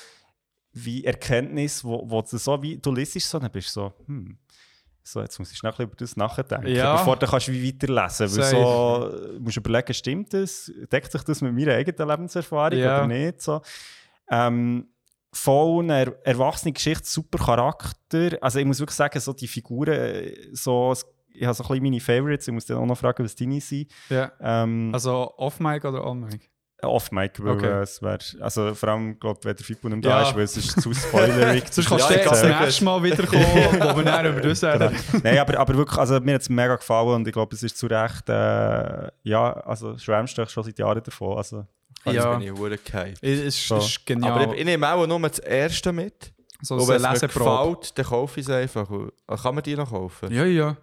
wie 0.72 1.04
Erkenntnis, 1.04 1.82
wo, 1.82 2.08
wo 2.08 2.22
du 2.22 2.36
so 2.38 2.62
wie, 2.62 2.78
du 2.78 2.92
liest 2.92 3.18
so, 3.20 3.40
dann 3.40 3.50
bist 3.50 3.68
du 3.74 3.80
so, 3.80 3.92
hm, 4.06 4.38
so, 5.02 5.20
jetzt 5.20 5.38
muss 5.40 5.50
ich 5.50 5.58
schnell 5.58 5.72
ein 5.72 5.76
bisschen 5.76 5.86
über 5.88 5.96
das 5.96 6.16
nachdenken, 6.16 6.68
Ja. 6.68 6.96
bevor 6.96 7.16
du 7.16 7.26
kannst 7.26 7.48
wie 7.48 7.68
weiterlesen 7.68 8.36
weil 8.36 8.50
so, 8.50 9.16
äh, 9.16 9.38
musst 9.40 9.56
du 9.56 9.60
überlegen, 9.60 9.94
stimmt 9.94 10.32
das, 10.32 10.70
deckt 10.92 11.10
sich 11.10 11.22
das 11.24 11.40
mit 11.40 11.52
meiner 11.52 11.72
eigenen 11.74 12.08
Lebenserfahrung 12.08 12.78
Ja. 12.78 12.98
oder 12.98 13.06
nicht, 13.08 13.42
so. 13.42 13.60
Ähm, 14.30 14.88
voll 15.34 15.82
eine 15.84 15.92
er 16.06 16.26
erwachsene 16.26 16.72
Geschichte, 16.72 17.04
super 17.06 17.38
Charakter, 17.44 18.38
also 18.40 18.58
ich 18.58 18.64
muss 18.64 18.78
wirklich 18.80 18.96
sagen, 18.96 19.18
so 19.20 19.32
die 19.32 19.48
Figuren, 19.48 20.30
so, 20.52 20.94
ich 21.32 21.44
habe 21.44 21.54
so 21.54 21.64
ein 21.64 21.68
bisschen 21.68 21.82
meine 21.82 22.00
Favorites, 22.00 22.48
ich 22.48 22.54
muss 22.54 22.66
dann 22.66 22.78
auch 22.78 22.86
noch 22.86 22.96
fragen, 22.98 23.24
was 23.24 23.34
deine 23.34 23.60
sind. 23.60 23.90
ja. 24.08 24.30
Ähm, 24.40 24.90
Also 24.94 25.34
off-mic 25.36 25.84
oder 25.84 26.06
on-mic? 26.06 26.50
Off-Mic, 26.82 27.42
weil 27.42 27.52
Okay. 27.56 27.66
äh, 27.66 27.82
es 27.82 28.02
wäre, 28.02 28.18
also 28.40 28.74
vor 28.74 28.88
allem, 28.90 29.18
glaube 29.18 29.40
wenn 29.44 29.56
der 29.56 29.64
Fippo 29.64 29.88
nicht 29.88 30.04
Ja. 30.04 30.20
da 30.20 30.28
ist, 30.28 30.34
weil 30.36 30.42
es 30.42 30.56
ist 30.58 30.82
zu 30.82 30.92
spoilerig. 30.92 31.64
Sonst 31.70 31.88
kannst 31.88 32.10
du 32.10 32.14
Ja, 32.14 32.24
das 32.24 32.42
nächste 32.44 32.84
Mal 32.84 33.02
wiederkommen, 33.02 33.42
wo 33.80 33.96
wir 33.96 34.04
dann 34.04 34.26
über 34.26 34.40
das 34.42 34.62
reden. 34.62 34.94
Nein, 35.22 35.38
aber, 35.38 35.58
aber 35.58 35.74
wirklich, 35.76 35.98
also 35.98 36.20
mir 36.20 36.34
hat 36.34 36.42
es 36.42 36.50
mega 36.50 36.76
gefallen 36.76 37.08
und 37.14 37.26
ich 37.26 37.32
glaube, 37.32 37.54
es 37.56 37.62
ist 37.62 37.78
zu 37.78 37.86
Recht, 37.86 38.28
äh, 38.28 39.08
ja, 39.22 39.52
also 39.64 39.96
schwärmst 39.96 40.36
du 40.36 40.46
schon 40.46 40.62
seit 40.64 40.78
Jahren 40.78 41.02
davon. 41.02 41.38
Also, 41.38 41.64
Jetzt 42.04 42.14
Ja. 42.16 42.36
bin 42.36 42.46
ich 42.52 42.58
hure 42.58 42.76
gehypt. 42.78 43.18
Es 43.22 43.40
ist, 43.40 43.66
So. 43.68 43.78
ist 43.78 44.04
genial. 44.06 44.32
Aber 44.42 44.52
ich, 44.54 44.60
ich 44.60 44.64
nehme 44.66 44.88
auch 44.92 45.06
nur 45.06 45.20
das 45.20 45.38
erste 45.38 45.92
mit. 45.92 46.32
so 46.62 46.74
Und 46.76 46.88
wenn 46.88 46.96
es 47.04 47.22
mir 47.22 47.28
gefällt, 47.28 47.98
dann 47.98 48.04
kaufe 48.06 48.40
ich 48.40 48.46
es 48.46 48.52
einfach. 48.52 48.88
Ah, 49.26 49.36
Kann 49.36 49.54
man 49.54 49.64
die 49.64 49.74
noch 49.76 49.88
kaufen? 49.90 50.32
Ja, 50.32 50.44
ja. 50.44 50.76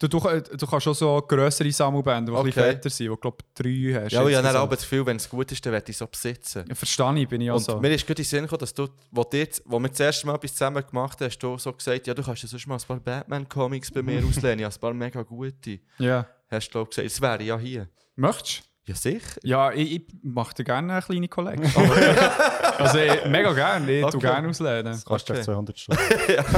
Du, 0.00 0.06
du, 0.06 0.20
du 0.20 0.66
kannst 0.68 0.84
schon 0.84 0.94
so 0.94 1.20
grössere 1.26 1.72
Sammelbände, 1.72 2.30
die 2.30 2.38
Okay. 2.38 2.52
fetter 2.52 2.88
sind, 2.88 3.10
wo 3.10 3.14
du 3.16 3.20
glaube 3.20 3.38
drei 3.52 4.00
hast. 4.04 4.12
Ja, 4.12 4.20
ich 4.20 4.26
habe 4.26 4.30
dann 4.30 4.44
insgesamt. 4.44 4.56
aber 4.56 4.76
das 4.76 4.82
Gefühl, 4.84 5.06
wenn 5.06 5.16
es 5.16 5.28
gut 5.28 5.50
ist, 5.50 5.66
dann 5.66 5.72
werde 5.72 5.90
ich 5.90 5.96
so 5.96 6.06
besitzen. 6.06 6.64
Ja, 6.68 6.74
Verstehe 6.76 7.18
ich, 7.18 7.28
bin 7.28 7.40
ich 7.40 7.50
auch 7.50 7.56
Und 7.56 7.64
so. 7.64 7.80
mir 7.80 7.92
ist 7.92 8.06
gerade 8.06 8.22
in 8.22 8.24
den 8.24 8.28
Sinn 8.30 8.42
gekommen, 8.44 8.60
dass 8.60 8.72
du, 8.72 8.86
wo, 9.10 9.26
jetzt, 9.32 9.60
wo 9.64 9.80
wir 9.80 9.88
das 9.88 9.98
erste 9.98 10.28
Mal 10.28 10.36
etwas 10.36 10.52
zusammen 10.52 10.84
gemacht 10.86 11.20
haben, 11.20 11.26
hast 11.28 11.38
du 11.40 11.58
so 11.58 11.72
gesagt, 11.72 12.06
ja, 12.06 12.14
du 12.14 12.22
kannst 12.22 12.44
ja 12.44 12.48
sonst 12.48 12.68
mal 12.68 12.76
ein 12.76 12.86
paar 12.86 13.00
Batman-Comics 13.00 13.90
bei 13.90 14.02
mir 14.02 14.24
auslehnen, 14.24 14.60
ich 14.60 14.64
habe 14.66 14.74
ein 14.76 14.80
paar 14.80 14.94
mega 14.94 15.22
gute. 15.22 15.80
Ja. 15.98 16.26
Hast 16.48 16.68
du 16.68 16.72
glaub, 16.74 16.90
gesagt, 16.90 17.04
das 17.06 17.20
wäre 17.20 17.42
ja 17.42 17.58
hier. 17.58 17.88
Möchtest 18.14 18.58
du? 18.60 18.62
Ja, 18.88 18.94
sicher. 18.94 19.20
Ja, 19.44 19.70
ich, 19.72 19.92
ich 19.96 20.02
mache 20.22 20.54
dir 20.54 20.64
gerne 20.64 20.92
eine 20.94 21.02
kleine 21.02 21.28
Kollektion. 21.28 21.90
also 22.78 22.98
ich, 22.98 23.24
mega 23.26 23.52
gerne, 23.52 23.92
ich 23.92 24.02
Okay. 24.04 24.12
tue 24.12 24.20
gerne 24.20 24.48
auslehnen. 24.48 25.00
Kostet 25.04 25.30
Okay. 25.36 25.40
okay. 25.40 25.44
200 25.44 25.78
Stunden. 25.78 26.02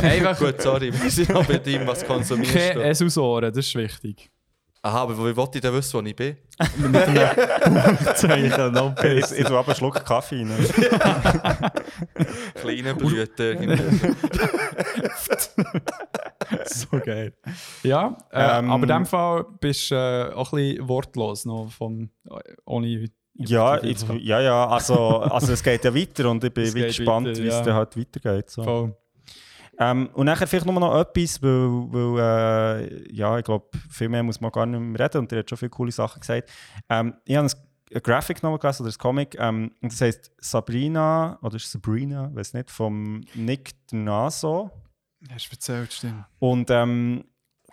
Einfach 0.07 0.39
Gut, 0.39 0.63
sorry, 0.63 0.93
wir 0.93 1.11
sind 1.11 1.31
noch 1.31 1.45
bei 1.45 1.59
dem, 1.59 1.87
was 1.87 2.07
konsumierst 2.07 2.53
keine 2.55 2.75
du. 2.75 2.81
Esusoren, 2.85 3.53
das 3.53 3.67
ist 3.67 3.75
wichtig. 3.75 4.31
Aha, 4.83 5.03
aber 5.03 5.19
wie 5.19 5.37
wollte 5.37 5.59
ich 5.59 5.63
denn 5.63 5.75
wissen, 5.75 6.01
wo 6.01 6.07
ich 6.07 6.17
bin? 6.17 6.37
Zeichen, 8.15 8.73
no 8.73 8.95
ich, 9.03 9.31
ich 9.33 9.45
tue 9.45 9.59
aber 9.59 9.69
einen 9.69 9.77
Schluck 9.77 10.03
Kaffee 10.05 10.43
rein. 10.43 10.51
Kleine 12.55 12.95
Blüte. 12.95 13.59
so 16.65 16.99
geil. 17.05 17.35
Ja, 17.83 18.17
äh, 18.31 18.59
Ähm, 18.59 18.71
aber 18.71 18.83
in 18.85 18.89
dem 18.89 19.07
Fall 19.07 19.45
bist 19.61 19.91
du 19.91 19.97
äh, 19.97 20.33
auch 20.35 20.53
ein 20.55 20.57
bisschen 20.57 20.89
wortlos 20.89 21.45
noch 21.45 21.71
vom, 21.71 22.09
ohne 22.65 23.11
Ja, 23.35 23.83
ich, 23.83 24.03
ja, 24.21 24.41
ja, 24.41 24.67
also, 24.67 25.19
also 25.19 25.53
es 25.53 25.63
geht 25.63 25.85
ja 25.85 25.95
weiter 25.95 26.31
und 26.31 26.43
ich 26.43 26.55
bin 26.55 26.73
gespannt, 26.73 27.29
weiter, 27.29 27.43
wie 27.43 27.49
es 27.49 27.55
ja. 27.55 27.63
dann 27.63 27.75
halt 27.75 27.97
weitergeht. 27.99 28.49
So. 28.49 28.63
Voll. 28.63 28.97
Ähm, 29.81 30.11
und 30.13 30.27
nachher 30.27 30.47
vielleicht 30.47 30.67
nur 30.67 30.79
noch 30.79 30.95
etwas, 30.95 31.43
weil, 31.43 31.49
weil 31.91 32.83
äh, 32.83 33.13
ja, 33.13 33.39
ich 33.39 33.45
glaube, 33.45 33.67
viel 33.89 34.11
mehr 34.11 34.23
muss 34.23 34.41
man 34.41 34.53
gar 34.53 34.67
nicht 34.67 34.79
mehr 34.79 35.01
reden 35.01 35.19
und 35.19 35.33
der 35.33 35.39
hat 35.39 35.49
schon 35.49 35.57
viele 35.57 35.71
coole 35.71 35.91
Sachen 35.91 36.21
gesagt. 36.21 36.51
Ähm, 36.91 37.15
ich 37.25 37.35
habe 37.35 37.49
ein, 37.49 38.03
Graphic 38.03 38.43
Novel 38.43 38.59
gelesen 38.59 38.85
oder 38.85 38.93
ein 38.93 38.99
Comic 38.99 39.37
ähm, 39.41 39.73
und 39.81 39.93
das 39.93 40.01
heißt 40.01 40.33
Sabrina 40.39 41.39
oder 41.43 41.59
Sabrina, 41.59 42.33
weiß 42.33 42.53
nicht, 42.53 42.71
vom 42.71 43.25
Nick 43.35 43.75
Naso. 43.91 44.71
Hast 45.33 45.47
du 45.47 45.53
erzählt, 45.53 45.93
stimmt. 45.93 46.25
Und 46.39 46.71
ähm, 46.71 47.25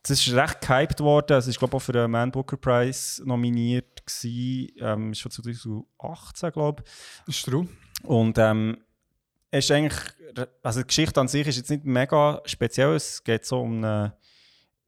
das 0.04 0.26
ist 0.26 0.34
recht 0.34 0.62
gehypt 0.62 1.00
worden. 1.02 1.38
Es 1.38 1.48
ist, 1.48 1.60
glaube 1.60 1.72
ich, 1.72 1.76
auch 1.76 1.86
für 1.86 1.92
den 1.92 2.10
Man 2.10 2.32
Booker 2.32 2.58
Prize 2.58 3.22
nominiert. 3.26 4.06
Gewesen. 4.06 4.72
Ähm, 4.80 5.12
ist 5.12 5.20
schon 5.20 5.32
2018, 5.32 6.52
glaube 6.52 6.84
ich. 7.28 7.36
Ist 7.36 7.46
true. 7.46 7.68
Und 8.04 8.38
ähm, 8.38 8.78
ist 9.52 9.72
eigentlich, 9.72 10.00
also 10.62 10.82
die 10.82 10.88
Geschichte 10.88 11.20
an 11.20 11.28
sich 11.28 11.48
ist 11.48 11.58
jetzt 11.58 11.70
nicht 11.70 11.86
mega 11.86 12.42
speziell. 12.46 12.96
Es 12.96 13.24
geht 13.24 13.46
so 13.46 13.62
um 13.62 13.78
eine, 13.78 14.14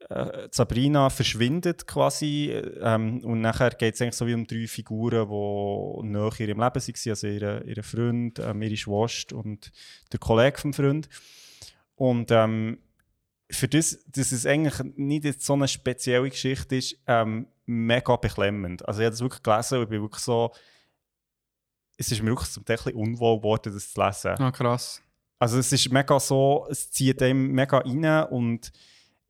äh, 0.08 0.48
Sabrina 0.50 1.10
verschwindet 1.10 1.86
quasi 1.86 2.50
ähm, 2.50 3.24
und 3.24 3.40
nachher 3.40 3.70
geht 3.70 3.94
es 3.94 4.02
eigentlich 4.02 4.16
so 4.16 4.26
wie 4.26 4.34
um 4.34 4.46
drei 4.46 4.66
Figuren, 4.66 5.28
die 5.28 6.00
in 6.00 6.14
ihrem 6.14 6.60
Leben 6.60 6.60
waren. 6.60 7.10
Also 7.10 7.26
ihre, 7.26 7.64
ihre 7.64 7.82
Freund, 7.82 8.38
ähm, 8.38 8.62
ihre 8.62 8.76
Schwester 8.76 9.36
und 9.36 9.72
der 10.12 10.18
Kollege 10.18 10.58
vom 10.58 10.72
Freund. 10.72 11.08
Und 11.94 12.30
ähm, 12.30 12.78
für 13.50 13.68
das, 13.68 14.04
dass 14.06 14.32
es 14.32 14.46
eigentlich 14.46 14.80
nicht 14.96 15.42
so 15.42 15.54
eine 15.54 15.68
spezielle 15.68 16.30
Geschichte 16.30 16.76
ist, 16.76 16.96
ähm, 17.06 17.46
mega 17.66 18.16
beklemmend. 18.16 18.86
Also 18.86 19.00
ich 19.00 19.06
habe 19.06 19.12
das 19.12 19.20
wirklich 19.20 19.42
gelesen 19.42 19.78
und 19.78 19.84
ich 19.84 19.90
bin 19.90 20.02
wirklich 20.02 20.22
so, 20.22 20.52
es 22.00 22.10
ist 22.10 22.22
mir 22.22 22.30
wirklich 22.30 22.50
zum 22.50 22.64
Teil 22.64 22.78
ein 22.78 22.84
bisschen 22.84 22.98
unwohl 22.98 23.36
geworden, 23.38 23.72
das 23.74 23.92
zu 23.92 24.00
lesen. 24.02 24.34
Ah, 24.38 24.50
krass. 24.50 25.02
Also 25.38 25.58
es 25.58 25.70
ist 25.72 25.90
mega 25.92 26.18
so, 26.18 26.66
es 26.70 26.90
zieht 26.90 27.22
einem 27.22 27.52
mega 27.52 27.78
rein 27.78 28.24
und 28.30 28.72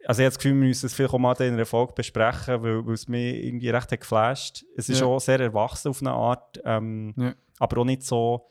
also 0.07 0.23
ich 0.23 0.25
habe 0.27 0.31
das 0.35 0.39
Gefühl, 0.39 0.53
wir 0.61 0.69
müssen 0.69 0.87
es 0.87 0.95
vielleicht 0.95 1.13
auch 1.13 1.19
mal 1.19 1.35
in 1.43 1.53
einer 1.55 1.67
Folge 1.67 1.93
besprechen, 1.93 2.63
weil, 2.63 2.87
weil 2.87 2.95
es 2.95 3.07
mich 3.07 3.45
irgendwie 3.45 3.69
recht 3.71 3.93
hat 3.93 4.01
geflasht. 4.01 4.65
Es 4.77 4.89
ist 4.89 5.01
Ja. 5.01 5.07
auch 5.07 5.19
sehr 5.21 5.41
erwachsen 5.41 5.89
auf 5.89 6.01
eine 6.01 6.13
Art, 6.13 6.61
ähm, 6.65 7.13
Ja. 7.17 7.35
aber 7.59 7.81
auch 7.81 7.85
nicht 7.85 8.03
so, 8.03 8.47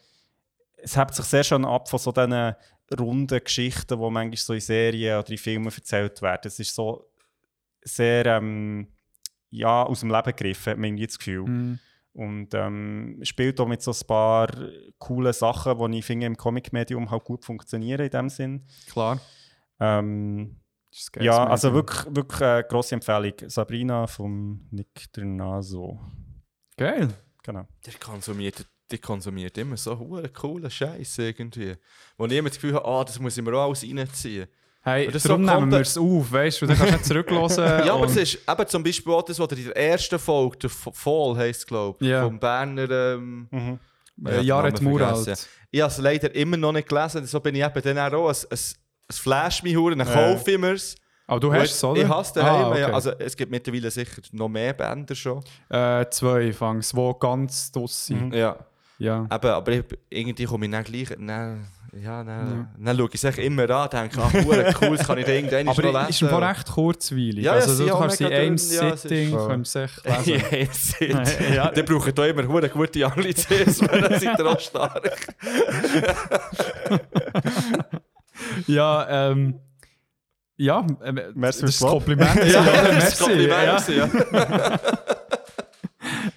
es 0.78 0.96
hebt 0.96 1.16
sich 1.16 1.26
sehr 1.26 1.44
schön 1.44 1.66
ab 1.66 1.90
von 1.90 1.98
so 2.00 2.12
diesen 2.12 2.54
runden 3.00 3.44
Geschichten, 3.44 4.00
die 4.00 4.10
manchmal 4.12 4.36
so 4.38 4.54
in 4.54 4.60
Serien 4.60 5.20
oder 5.20 5.30
in 5.32 5.38
Filmen 5.38 5.66
erzählt 5.74 6.22
werden. 6.22 6.42
Es 6.48 6.60
ist 6.60 6.76
so 6.76 7.10
sehr, 7.84 8.26
ähm, 8.28 8.88
ja, 9.50 9.84
aus 9.84 10.02
dem 10.02 10.10
Leben 10.12 10.24
gegriffen, 10.36 10.72
hat 10.72 10.78
man 10.78 10.86
irgendwie 10.90 11.08
das 11.08 11.18
Gefühl. 11.18 11.46
Mhm. 11.48 11.80
Und 12.14 12.54
ähm, 12.54 13.20
spielt 13.24 13.60
auch 13.62 13.68
mit 13.68 13.82
so 13.82 13.92
ein 13.92 14.08
paar 14.08 14.50
coolen 14.98 15.32
Sachen, 15.32 15.92
die 15.92 16.00
ich 16.00 16.06
finde 16.06 16.26
im 16.26 16.36
Comic-Medium 16.36 17.10
halt 17.12 17.24
gut 17.24 17.46
funktionieren 17.46 18.02
in 18.02 18.10
dem 18.10 18.30
Sinn. 18.30 18.66
Klar. 18.92 19.20
Ähm, 19.80 20.60
ja, 21.20 21.46
also 21.46 21.74
wirklich, 21.74 22.16
wirklich 22.16 22.42
eine 22.42 22.64
grosse 22.64 22.96
Empfehlung. 22.96 23.34
Sabrina 23.48 24.08
vom 24.08 24.68
Nick 24.72 25.12
Dernaso. 25.14 26.00
Geil. 26.76 27.10
Genau. 27.44 27.68
Der 27.86 27.94
konsumiert, 27.94 28.66
der 28.90 28.98
konsumiert 28.98 29.58
immer 29.58 29.78
so 29.78 29.94
einen 29.94 30.34
coolen 30.34 30.70
Scheiß 30.70 31.20
irgendwie. 31.20 31.76
Wo 32.18 32.26
ich 32.26 32.32
immer 32.32 32.50
das 32.50 32.58
Gefühl 32.58 32.74
habe, 32.74 32.86
ah, 32.86 33.04
das 33.04 33.20
muss 33.20 33.38
ich 33.38 33.44
mir 33.44 33.54
auch 33.54 33.68
alles 33.68 33.84
reinziehen. 33.84 34.48
Hey, 34.90 35.08
das 35.12 35.24
darum 35.24 35.46
so 35.48 35.54
nehmen 35.56 35.72
wir 35.72 35.80
es 35.80 35.98
auf, 35.98 36.32
weißt 36.32 36.62
du? 36.62 36.66
Dann 36.68 36.78
kannst 36.78 36.92
du 36.92 36.96
nicht 36.98 37.06
zurückhören. 37.06 37.50
Ja, 37.86 37.94
aber 37.94 38.06
es 38.06 38.16
ist 38.18 38.40
eben 38.50 38.68
zum 38.68 38.84
Beispiel 38.84 39.14
auch 39.14 39.22
das, 39.24 39.40
was 39.40 39.48
in 39.52 39.64
der 39.66 39.78
ersten 39.78 40.20
Folge, 40.20 40.58
der 40.58 40.70
Fall 40.70 41.38
heisst 41.38 41.68
glaube 41.68 41.98
ich, 42.02 42.08
Ja. 42.10 42.24
vom 42.26 42.40
Berner. 42.40 42.90
Ähm, 42.90 43.48
Mhm. 43.52 43.80
Ja, 44.22 44.32
Äh, 44.32 44.42
Jared 44.42 44.82
Muralt. 44.82 45.48
ich 45.72 45.82
habe 45.82 45.92
es 45.92 45.98
leider 45.98 46.36
immer 46.36 46.58
noch 46.58 46.74
nicht 46.74 46.90
gelesen, 46.90 47.26
so 47.26 47.40
bin 47.40 47.56
ich 47.56 47.64
eben 47.64 47.82
dann 47.82 48.14
auch. 48.14 48.30
Es, 48.30 48.44
es, 48.50 48.76
es 49.08 49.18
flasht 49.18 49.64
mich 49.64 49.76
dann 49.76 50.06
kaufe 50.06 50.52
ich 50.52 50.58
mir 50.58 50.74
es. 50.74 50.96
Aber 51.26 51.40
du 51.40 51.54
hast 51.54 51.72
es, 51.72 51.84
oder? 51.84 52.02
Ich 52.02 52.08
hasse 52.10 52.30
es 52.30 52.34
daheim. 52.34 52.66
Ah, 52.66 52.70
okay. 52.72 52.80
ja. 52.82 52.90
Also, 52.92 53.12
es 53.20 53.38
gibt 53.38 53.52
mittlerweile 53.52 53.90
sicher 53.92 54.22
noch 54.32 54.50
mehr 54.50 54.74
Bänder 54.74 55.14
schon. 55.16 55.44
äh, 55.70 56.06
zwei 56.10 56.52
Fangs, 56.52 56.92
die 56.92 57.12
ganz 57.20 57.72
draus 57.72 58.08
sind. 58.08 58.30
Mhm. 58.30 58.34
Ja. 58.34 58.58
Ja. 58.98 59.26
Eben, 59.32 59.48
aber 59.48 59.72
ich, 59.72 59.84
irgendwie 60.10 60.44
komme 60.46 60.66
ich 60.66 60.72
dann 60.72 60.84
gleich. 60.84 61.10
Dann, 61.10 61.68
ja, 61.94 62.24
dann, 62.24 62.70
dann 62.78 62.98
schaue 62.98 63.08
ich 63.10 63.16
es 63.16 63.24
echt 63.24 63.38
immer 63.40 63.70
an, 63.70 63.90
denke, 63.90 64.20
ach, 64.22 64.34
cool, 64.82 64.96
das 64.98 65.08
kann 65.08 65.18
ich 65.18 65.26
da 65.26 65.32
irgendwann 65.32 65.66
noch 65.66 65.78
Aber 65.78 65.92
lesen. 65.92 66.10
ist 66.10 66.22
im 66.22 66.30
Fall 66.30 66.44
recht 66.44 66.68
kurzweilig. 66.72 67.44
Ja, 67.46 67.56
ja, 67.56 67.62
also 67.62 67.86
du 67.88 67.98
kannst 67.98 68.22
in 68.22 68.28
einem 68.28 68.56
ja, 68.58 68.98
Sitting 68.98 69.30
voll. 69.32 69.48
kannst 69.48 69.76
echt 69.76 70.06
Ja, 70.06 70.20
lesen. 70.20 70.44
jetzt, 70.52 71.00
jetzt. 71.00 71.40
Ja. 71.54 71.72
Dann 71.72 71.86
braucht 71.86 72.20
ihr 72.20 72.28
immer 72.30 72.48
hure 72.48 72.70
gute 72.70 73.06
Anglizes, 73.06 73.82
weil 73.82 74.02
dann 74.02 74.20
seid 74.20 74.40
ihr 74.40 74.46
auch 74.46 74.60
stark. 74.60 75.28
ja, 78.68 79.30
ähm... 79.32 79.60
Ja, 80.62 80.86
äh, 81.02 81.14
Merci 81.36 81.62
das 81.62 81.70
ist 81.76 81.82
ein. 81.84 81.90
Kompliment. 81.90 82.36
Ja, 82.36 82.46
ja, 82.66 82.92
das 82.92 83.14
ist 83.14 83.28
merci. 83.50 84.02
ein 84.02 84.12
Kompliment, 84.12 84.32
Ja. 84.34 84.80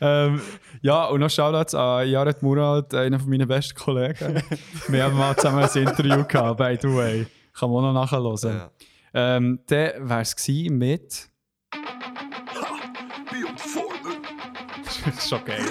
ja. 0.00 0.26
Ähm, 0.26 0.40
ja, 0.82 1.04
und 1.04 1.20
noch 1.20 1.30
Shoutouts 1.30 1.74
an 1.76 2.08
Jared 2.08 2.42
Murat, 2.42 2.92
einer 2.92 3.20
von 3.20 3.30
meinen 3.30 3.46
besten 3.46 3.78
Kollegen. 3.78 4.42
Wir 4.88 5.04
haben 5.04 5.16
mal 5.16 5.36
zusammen 5.36 5.62
ein 5.64 5.82
Interview 5.82 6.24
gehabt, 6.24 6.58
by 6.58 6.76
the 6.80 6.88
way. 6.88 7.26
Kann 7.52 7.70
man 7.70 7.84
auch 7.84 7.92
noch 7.92 8.10
nachhören. 8.10 8.56
Ja. 8.56 8.70
Ähm, 9.14 9.60
dann 9.68 10.08
war 10.08 10.20
es 10.22 10.34
mit... 10.48 11.28
Wie 13.30 13.44
und 13.44 13.60
vorne. 13.60 14.20
Das 14.84 15.18
ist 15.18 15.28
schon 15.28 15.44
geil. 15.44 15.64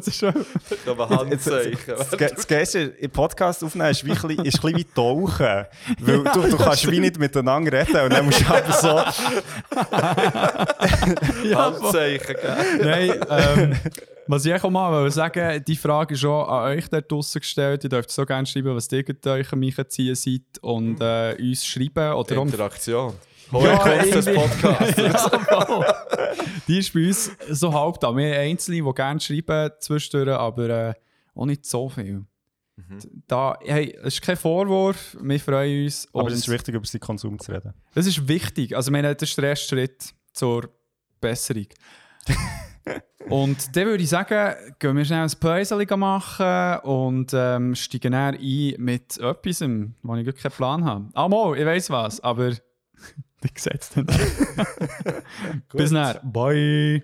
Was 0.00 0.06
ist 0.08 0.18
schon... 0.18 0.34
Ein 0.34 1.08
Handzeichen. 1.10 1.78
Das, 1.86 2.10
das 2.10 2.46
Geilste 2.46 2.78
im 2.80 3.10
Podcast 3.10 3.62
aufnehmen 3.62 3.90
ist, 3.90 4.04
wie, 4.04 4.12
ein 4.12 4.20
bisschen- 4.20 4.44
ist 4.46 4.56
ein 4.56 4.72
bisschen 4.72 4.78
wie 4.78 4.84
Tauchen. 4.84 5.66
Weil 6.00 6.24
du, 6.24 6.48
du 6.48 6.56
kannst 6.56 6.90
wie 6.90 7.00
nicht 7.00 7.18
miteinander 7.18 7.72
reden 7.72 8.00
und 8.00 8.12
dann 8.12 8.24
musst 8.24 8.40
du 8.40 8.46
aber 8.46 8.72
so... 8.72 9.02
Handzeichen, 11.56 12.36
gell? 12.40 12.78
Nein, 12.82 13.20
ähm, 13.28 13.76
was 14.26 14.44
ich 14.46 14.54
auch 14.54 14.70
mal 14.70 14.92
wollte 14.92 15.14
sagen, 15.14 15.62
die 15.66 15.76
Frage 15.76 16.14
ist 16.14 16.24
auch 16.24 16.48
an 16.48 16.76
euch 16.76 16.88
da 16.88 17.00
draussen 17.00 17.40
gestellt. 17.40 17.84
Ihr 17.84 17.90
dürft 17.90 18.10
so 18.10 18.24
gerne 18.24 18.46
schreiben, 18.46 18.74
was 18.74 18.90
ihr 18.92 19.04
mit 19.06 19.26
euch 19.26 19.52
am 19.52 19.62
Einziehen 19.62 20.14
seid 20.14 20.42
und 20.62 21.00
äh, 21.00 21.36
uns 21.38 21.66
schreiben. 21.66 22.14
Oder 22.14 22.36
Interaktion. 22.36 23.12
Ja, 23.12 23.29
Hol 23.52 23.78
kurz 23.78 24.10
das. 24.10 24.34
Podcast. 24.34 24.98
ja. 24.98 25.94
Die 26.68 26.78
ist 26.78 26.94
bei 26.94 27.06
uns 27.06 27.30
so 27.50 27.72
halb 27.72 27.98
da. 28.00 28.16
Wir 28.16 28.34
haben 28.34 28.40
Einzelne, 28.40 28.82
die 28.82 28.94
gerne 28.94 29.20
schreiben 29.20 29.70
zwischendurch, 29.80 30.38
aber 30.38 30.68
äh, 30.68 30.94
auch 31.34 31.46
nicht 31.46 31.66
so 31.66 31.88
viel. 31.88 32.24
Da, 33.26 33.58
hey, 33.62 33.94
es 34.02 34.14
ist 34.14 34.22
kein 34.22 34.36
Vorwurf, 34.36 35.16
wir 35.20 35.38
freuen 35.38 35.84
uns. 35.84 36.08
Aber 36.12 36.28
es 36.28 36.38
ist 36.38 36.48
wichtig, 36.48 36.74
über 36.74 36.86
seinen 36.86 37.00
Konsum 37.00 37.38
zu 37.38 37.52
reden. 37.52 37.74
das 37.94 38.06
ist 38.06 38.26
wichtig. 38.26 38.74
Also, 38.74 38.90
ich 38.90 38.92
meine, 38.92 39.14
das 39.14 39.28
ist 39.28 39.38
der 39.38 39.50
erste 39.50 39.68
Schritt 39.68 40.14
zur 40.32 40.68
Besserung. 41.20 41.66
Und 43.28 43.76
dann 43.76 43.86
würde 43.86 44.02
ich 44.02 44.08
sagen, 44.08 44.54
gehen 44.78 44.96
wir 44.96 45.04
schnell 45.04 45.22
ein 45.22 45.30
Päuschen 45.38 46.00
machen 46.00 46.80
und 46.82 47.30
ähm, 47.32 47.76
steigen 47.76 48.10
dann 48.10 48.34
ein 48.34 48.74
mit 48.78 49.18
etwas, 49.18 49.60
wo 49.60 50.16
ich 50.16 50.26
wirklich 50.26 50.42
keinen 50.42 50.52
Plan 50.52 50.84
habe. 50.84 51.08
Ah, 51.12 51.28
mal, 51.28 51.56
ich 51.56 51.64
weiß 51.64 51.90
was, 51.90 52.18
aber 52.20 52.54
ich 53.42 53.62
sehe 53.62 53.72
es 53.78 53.90
dann. 53.90 54.06
Bis 55.72 55.90
dann. 55.90 56.18
Bye. 56.32 57.02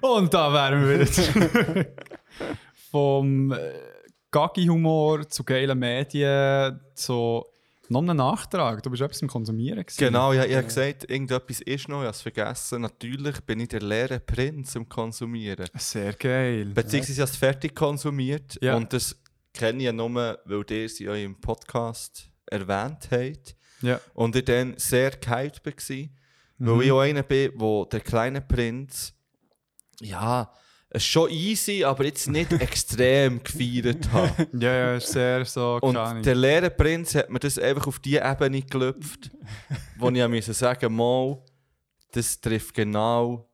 Und 0.00 0.32
da 0.32 0.52
wären 0.52 0.86
wir 0.86 0.94
wieder 1.00 1.10
zurück. 1.10 1.86
Vom 2.90 3.52
äh, 3.52 3.56
Gaggi-Humor 4.30 5.28
zu 5.28 5.44
geilen 5.44 5.78
Medien 5.78 6.80
zu 6.94 7.44
noch 7.90 8.02
einem 8.02 8.18
Nachtrag. 8.18 8.82
Du 8.82 8.90
bist 8.90 9.02
etwas 9.02 9.22
im 9.22 9.28
Konsumieren. 9.28 9.78
gewesen. 9.80 9.98
Genau, 9.98 10.32
ja, 10.34 10.44
ich 10.44 10.54
habe 10.54 10.64
gesagt, 10.66 11.10
irgendetwas 11.10 11.60
ist 11.62 11.88
noch, 11.88 12.00
ich 12.00 12.06
habe 12.06 12.10
es 12.10 12.20
vergessen. 12.22 12.82
Natürlich 12.82 13.40
bin 13.40 13.60
ich 13.60 13.68
der 13.68 13.80
leere 13.80 14.20
Prinz 14.20 14.74
im 14.76 14.88
Konsumieren. 14.88 15.66
Sehr 15.74 16.12
geil. 16.12 16.66
Beziehungsweise 16.66 17.12
ich 17.12 17.20
habe 17.20 17.30
es 17.30 17.36
fertig 17.36 17.74
konsumiert 17.74 18.58
Ja. 18.60 18.76
und 18.76 18.92
das 18.92 19.16
kenne 19.54 19.78
ich 19.78 19.84
ja 19.84 19.92
nur, 19.92 20.38
weil 20.44 20.64
ihr 20.70 20.88
sie 20.88 21.08
euch 21.08 21.24
im 21.24 21.40
Podcast 21.40 22.30
erwähnt 22.46 23.08
habt. 23.10 23.56
Ja. 23.82 24.00
Und 24.14 24.34
ich 24.36 24.44
dann 24.44 24.74
sehr 24.76 25.10
gehypt 25.10 25.64
war, 25.66 25.72
weil 26.58 26.74
Mhm. 26.74 26.80
ich 26.82 26.92
auch 26.92 27.00
einer 27.00 27.22
bin, 27.22 27.52
wo 27.54 27.84
der 27.84 28.00
kleine 28.00 28.40
Prinz, 28.40 29.14
ja, 30.00 30.52
es 30.90 31.02
ist 31.02 31.08
schon 31.08 31.30
easy, 31.30 31.84
aber 31.84 32.04
jetzt 32.04 32.28
nicht 32.28 32.50
extrem 32.60 33.42
gefeiert 33.42 34.10
hat. 34.10 34.48
Ja, 34.54 34.72
ja, 34.72 34.94
ist 34.96 35.12
sehr 35.12 35.44
so, 35.44 35.78
Und 35.82 35.94
der 36.24 36.34
leere 36.34 36.70
Prinz 36.70 37.14
hat 37.14 37.30
mir 37.30 37.38
das 37.38 37.58
einfach 37.58 37.86
auf 37.86 37.98
die 37.98 38.16
Ebene 38.16 38.62
gelüpft, 38.62 39.30
wo 39.98 40.08
ich 40.10 40.26
musste 40.28 40.54
sagen, 40.54 40.94
mal, 40.96 41.42
das 42.12 42.40
trifft 42.40 42.74
genau 42.74 43.48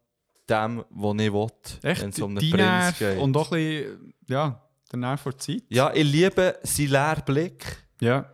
dem, 0.48 0.84
was 0.90 1.14
ich 1.20 1.32
will, 1.32 1.46
wenn 1.82 2.08
es 2.10 2.20
um 2.20 2.38
einen 2.38 2.50
Prinz 2.50 2.98
geht. 2.98 3.18
und 3.18 3.36
auch 3.36 3.50
ein 3.52 3.58
bisschen, 3.58 4.14
ja, 4.28 4.62
Nerv 5.00 5.20
vor 5.20 5.36
Zeit. 5.38 5.62
ja, 5.68 5.92
ich 5.94 6.04
liebe 6.04 6.58
seinen 6.62 6.88
leeren 6.90 7.22
Blick. 7.24 7.64
Ja, 8.00 8.30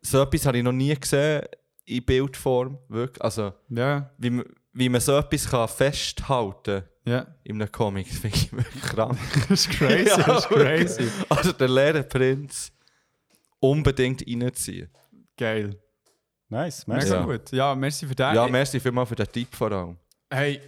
So 0.00 0.22
etwas 0.22 0.46
habe 0.46 0.58
ich 0.58 0.64
noch 0.64 0.72
nie 0.72 0.94
gesehen 0.94 1.42
in 1.84 2.04
Bildform. 2.04 2.78
Wirklich. 2.88 3.22
Also, 3.22 3.52
ja, 3.68 4.10
wie, 4.18 4.30
man- 4.30 4.46
wie 4.72 4.88
man 4.88 5.00
so 5.00 5.16
etwas 5.18 5.48
kann 5.48 5.68
festhalten 5.68 6.84
ja. 7.04 7.26
in 7.44 7.60
einem 7.60 7.70
Comic, 7.70 8.06
das 8.10 8.18
finde 8.18 8.36
ich 8.36 8.52
wirklich 8.52 8.82
krank. 8.82 9.18
Das 9.48 9.66
ist 9.66 9.70
crazy, 9.70 10.08
Ja, 10.08 10.16
das 10.18 10.44
ist 10.44 10.48
crazy. 10.48 11.08
Also, 11.28 11.52
der 11.52 11.68
leere 11.68 12.02
Prinz 12.04 12.72
unbedingt 13.60 14.22
reinziehen. 14.26 14.88
Geil. 15.36 15.76
Nice, 16.48 16.86
Mega 16.86 16.98
merci. 17.00 17.12
Ja. 17.14 17.22
gut. 17.24 17.52
Ja, 17.52 17.74
merci 17.74 18.06
für 18.06 18.14
den. 18.14 18.34
Ja, 18.34 18.46
merci 18.48 18.78
vielmals 18.80 19.08
für 19.08 19.14
den 19.16 19.26
Tipp 19.30 19.54
vor 19.54 19.72
allem. 19.72 19.96
Hey, 20.30 20.60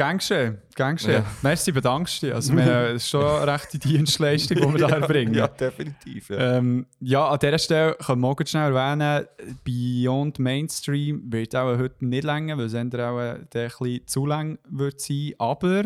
gern 0.00 0.16
geschehen, 0.16 0.58
gern 0.74 0.96
geschehen. 0.96 1.12
Ja. 1.12 1.26
Merci, 1.42 1.72
bedankst 1.72 2.22
dich. 2.22 2.32
Also, 2.32 2.56
wir, 2.56 2.88
ist 2.92 3.08
schon 3.10 3.22
eine 3.22 3.52
rechte 3.52 3.78
Dienstleistung, 3.78 4.56
die 4.56 4.80
wir 4.80 4.88
da 4.88 4.96
erbringen. 4.96 5.34
Ja, 5.34 5.46
definitiv. 5.46 6.30
Ja. 6.30 6.56
Ähm, 6.56 6.86
ja, 7.00 7.28
an 7.28 7.38
dieser 7.38 7.58
Stelle 7.58 7.96
können 8.02 8.22
wir 8.22 8.28
auch 8.28 8.36
ganz 8.36 8.48
schnell 8.48 8.74
erwähnen, 8.74 9.26
Beyond 9.62 10.38
Mainstream 10.38 11.30
wird 11.30 11.54
auch 11.54 11.76
heute 11.76 12.02
nicht 12.06 12.24
länger, 12.24 12.56
weil 12.56 12.64
es 12.64 12.74
auch 12.74 12.82
der 12.84 13.08
ein 13.10 13.46
bisschen 13.50 14.06
zu 14.06 14.24
lang 14.24 14.58
wird 14.70 15.02
sein. 15.02 15.34
Aber 15.36 15.84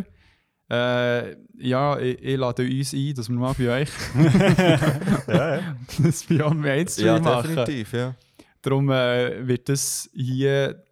äh, 0.71 1.37
ja, 1.59 1.99
ich, 1.99 2.23
ich 2.23 2.37
lade 2.37 2.62
uns 2.62 2.95
ein, 2.95 3.15
dass 3.15 3.29
wir 3.29 3.37
mal 3.37 3.55
bei 3.59 3.83
euch 3.83 3.89
Ja, 5.27 5.57
ja. 5.57 5.77
das 6.05 6.23
Beyond 6.23 6.61
Mainstream 6.61 7.07
ja, 7.07 7.19
machen. 7.19 7.57
definitiv. 7.57 7.93
Ja. 7.93 8.15
Darum 8.62 8.91
äh, 8.91 9.45
wird 9.45 9.69
das 9.69 10.09
hier 10.15 10.85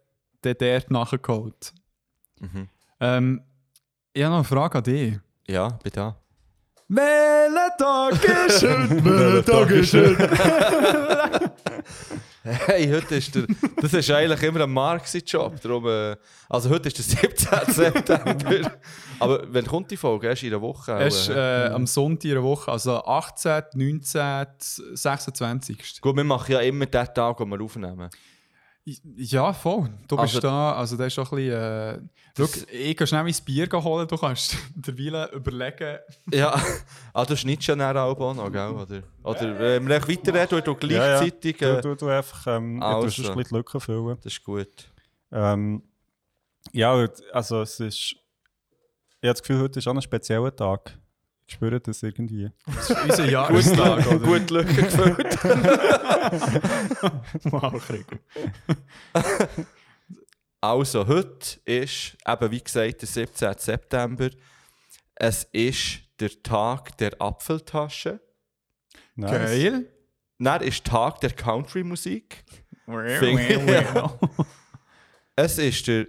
der 0.43 0.55
dort 0.55 0.91
nachgeholt. 0.91 1.73
Mhm. 2.41 2.67
Ähm, 3.03 3.41
ich 4.13 4.23
habe 4.23 4.31
noch 4.31 4.37
eine 4.37 4.43
Frage 4.45 4.77
an 4.77 4.83
dich. 4.85 5.19
ja, 5.47 5.67
bitte. 5.83 5.99
da. 5.99 6.17
Welcher 6.87 7.77
Tag 7.77 8.23
ist 8.47 8.63
heute? 8.63 9.03
Welcher 9.05 9.45
Tag 9.45 9.71
ist 9.71 9.93
heute? 9.93 11.51
Hey, 12.43 12.89
heute 12.89 13.15
ist 13.15 13.35
der. 13.35 13.45
Das 13.81 13.93
ist 13.93 14.09
eigentlich 14.09 14.43
immer 14.43 14.63
ein 14.63 14.71
Marxi-Job. 14.71 15.59
Darum, 15.61 15.87
äh, 15.87 16.15
also 16.47 16.69
heute 16.69 16.89
ist 16.89 16.97
der 16.97 17.29
17. 17.29 17.73
September. 17.73 18.71
Aber 19.19 19.53
wenn 19.53 19.65
kommt 19.65 19.91
die 19.91 19.97
Folge? 19.97 20.27
Erst 20.27 20.43
in 20.43 20.53
einer 20.53 20.61
Woche? 20.61 20.95
auch, 20.95 20.99
Erst 20.99 21.29
äh, 21.29 21.67
am 21.73 21.87
Sonntag 21.87 22.25
in 22.25 22.31
der 22.31 22.43
Woche, 22.43 22.71
also 22.71 23.03
18., 23.03 23.63
19., 23.73 24.45
26. 24.93 26.01
Gut, 26.01 26.15
wir 26.15 26.23
machen 26.23 26.51
ja 26.53 26.59
immer 26.59 26.85
den 26.85 27.13
Tag, 27.13 27.37
den 27.37 27.49
wir 27.49 27.61
aufnehmen. 27.61 28.09
Ja, 28.85 29.53
voll. 29.53 29.89
Du 30.09 30.17
bist 30.17 30.35
Also- 30.35 30.41
da, 30.41 30.73
also 30.73 30.97
das 30.97 31.07
ist 31.07 31.13
schon 31.13 31.25
ein 31.25 31.35
bisschen... 31.35 31.53
Äh, 31.53 32.01
schau, 32.37 32.45
ich 32.69 32.97
kann 32.97 33.07
schnell 33.07 33.23
mein 33.23 33.35
Bier 33.45 33.69
holen, 33.71 34.07
du 34.07 34.17
kannst 34.17 34.57
derweil 34.75 35.29
überlegen... 35.33 35.99
Ja, 36.33 36.61
ah, 37.13 37.23
du 37.25 37.37
schneidest 37.37 37.67
ja 37.67 37.77
nachher 37.77 38.03
auch 38.03 38.35
noch, 38.35 38.51
gell? 38.51 38.71
Oder, 38.71 39.03
oder 39.23 39.59
äh, 39.59 39.79
wir 39.79 40.07
reden 40.07 40.33
weiterreden, 40.33 40.63
du 40.65 40.87
Ja, 40.87 41.05
ja. 41.07 41.19
gleichzeitig. 41.19 41.57
Du, 41.57 41.81
du, 41.81 41.95
du 41.95 42.07
einfach 42.09 42.45
ähm, 42.47 42.81
du 42.81 42.85
Also. 42.85 43.05
tust 43.07 43.19
ein 43.19 43.35
bisschen 43.37 43.43
die 43.49 43.55
Lücken 43.55 43.79
füllen. 43.79 44.17
Das 44.21 44.33
ist 44.33 44.43
gut. 44.43 44.91
Ähm, 45.31 45.83
ja, 46.73 47.07
also 47.31 47.61
es 47.61 47.79
ist. 47.79 48.15
Ich 49.21 49.27
habe 49.29 49.33
das 49.33 49.41
Gefühl, 49.41 49.61
heute 49.61 49.79
ist 49.79 49.87
auch 49.87 49.95
ein 49.95 50.01
spezieller 50.01 50.53
Tag. 50.53 50.97
Ich 51.45 51.53
spüre 51.55 51.79
das 51.79 52.01
irgendwie. 52.03 52.49
Das 52.65 52.89
ist 52.89 53.03
unser 53.03 53.25
Jahrestag, 53.29 54.07
oder? 54.07 54.19
Gut 54.19 54.49
Lücken 54.49 54.75
gefüllt. 54.75 55.37
Wow, 57.51 57.85
Krigo. 57.85 58.15
Also, 60.61 61.05
heute 61.05 61.59
ist, 61.65 62.15
eben 62.25 62.51
wie 62.51 62.63
gesagt, 62.63 63.01
der 63.01 63.07
17. 63.09 63.53
September. 63.57 64.29
Es 65.15 65.43
ist 65.51 65.99
der 66.21 66.41
Tag 66.41 66.97
der 66.99 67.21
Apfeltasche. 67.21 68.21
Nice. 69.15 69.31
Geil. 69.31 69.91
Dann 70.39 70.61
ist 70.61 70.85
Tag 70.85 71.19
der 71.19 71.31
Country-Musik. 71.31 72.45
Es 75.35 75.57
ist 75.57 75.87
der 75.87 76.07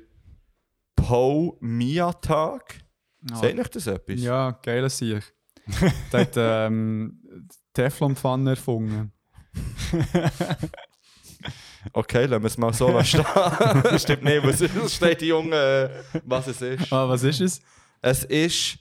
Poe 0.94 1.56
Mia-Tag. 1.60 2.83
Sagt 3.32 3.58
euch 3.58 3.68
das 3.68 3.86
etwas? 3.86 4.20
Ja, 4.20 4.50
geil 4.50 4.88
Sieg. 4.90 5.22
Der 6.12 6.20
hat 6.20 6.34
ähm, 6.36 7.22
Teflonpfanne 7.72 8.50
erfunden. 8.50 9.12
Okay, 11.92 12.24
lassen 12.26 12.42
wir 12.42 12.46
es 12.46 12.58
mal 12.58 12.72
so 12.72 13.02
stehen. 13.04 13.24
Stimmt 13.98 14.24
nicht, 14.24 14.42
was 14.42 14.60
es 14.60 14.94
steht, 14.94 15.20
die 15.20 15.26
Junge, 15.26 15.54
äh, 15.54 16.20
was 16.24 16.46
es 16.46 16.62
ist. 16.62 16.92
Ah, 16.92 17.08
was 17.08 17.22
ist 17.22 17.40
es? 17.40 17.60
Es 18.00 18.24
ist, 18.24 18.78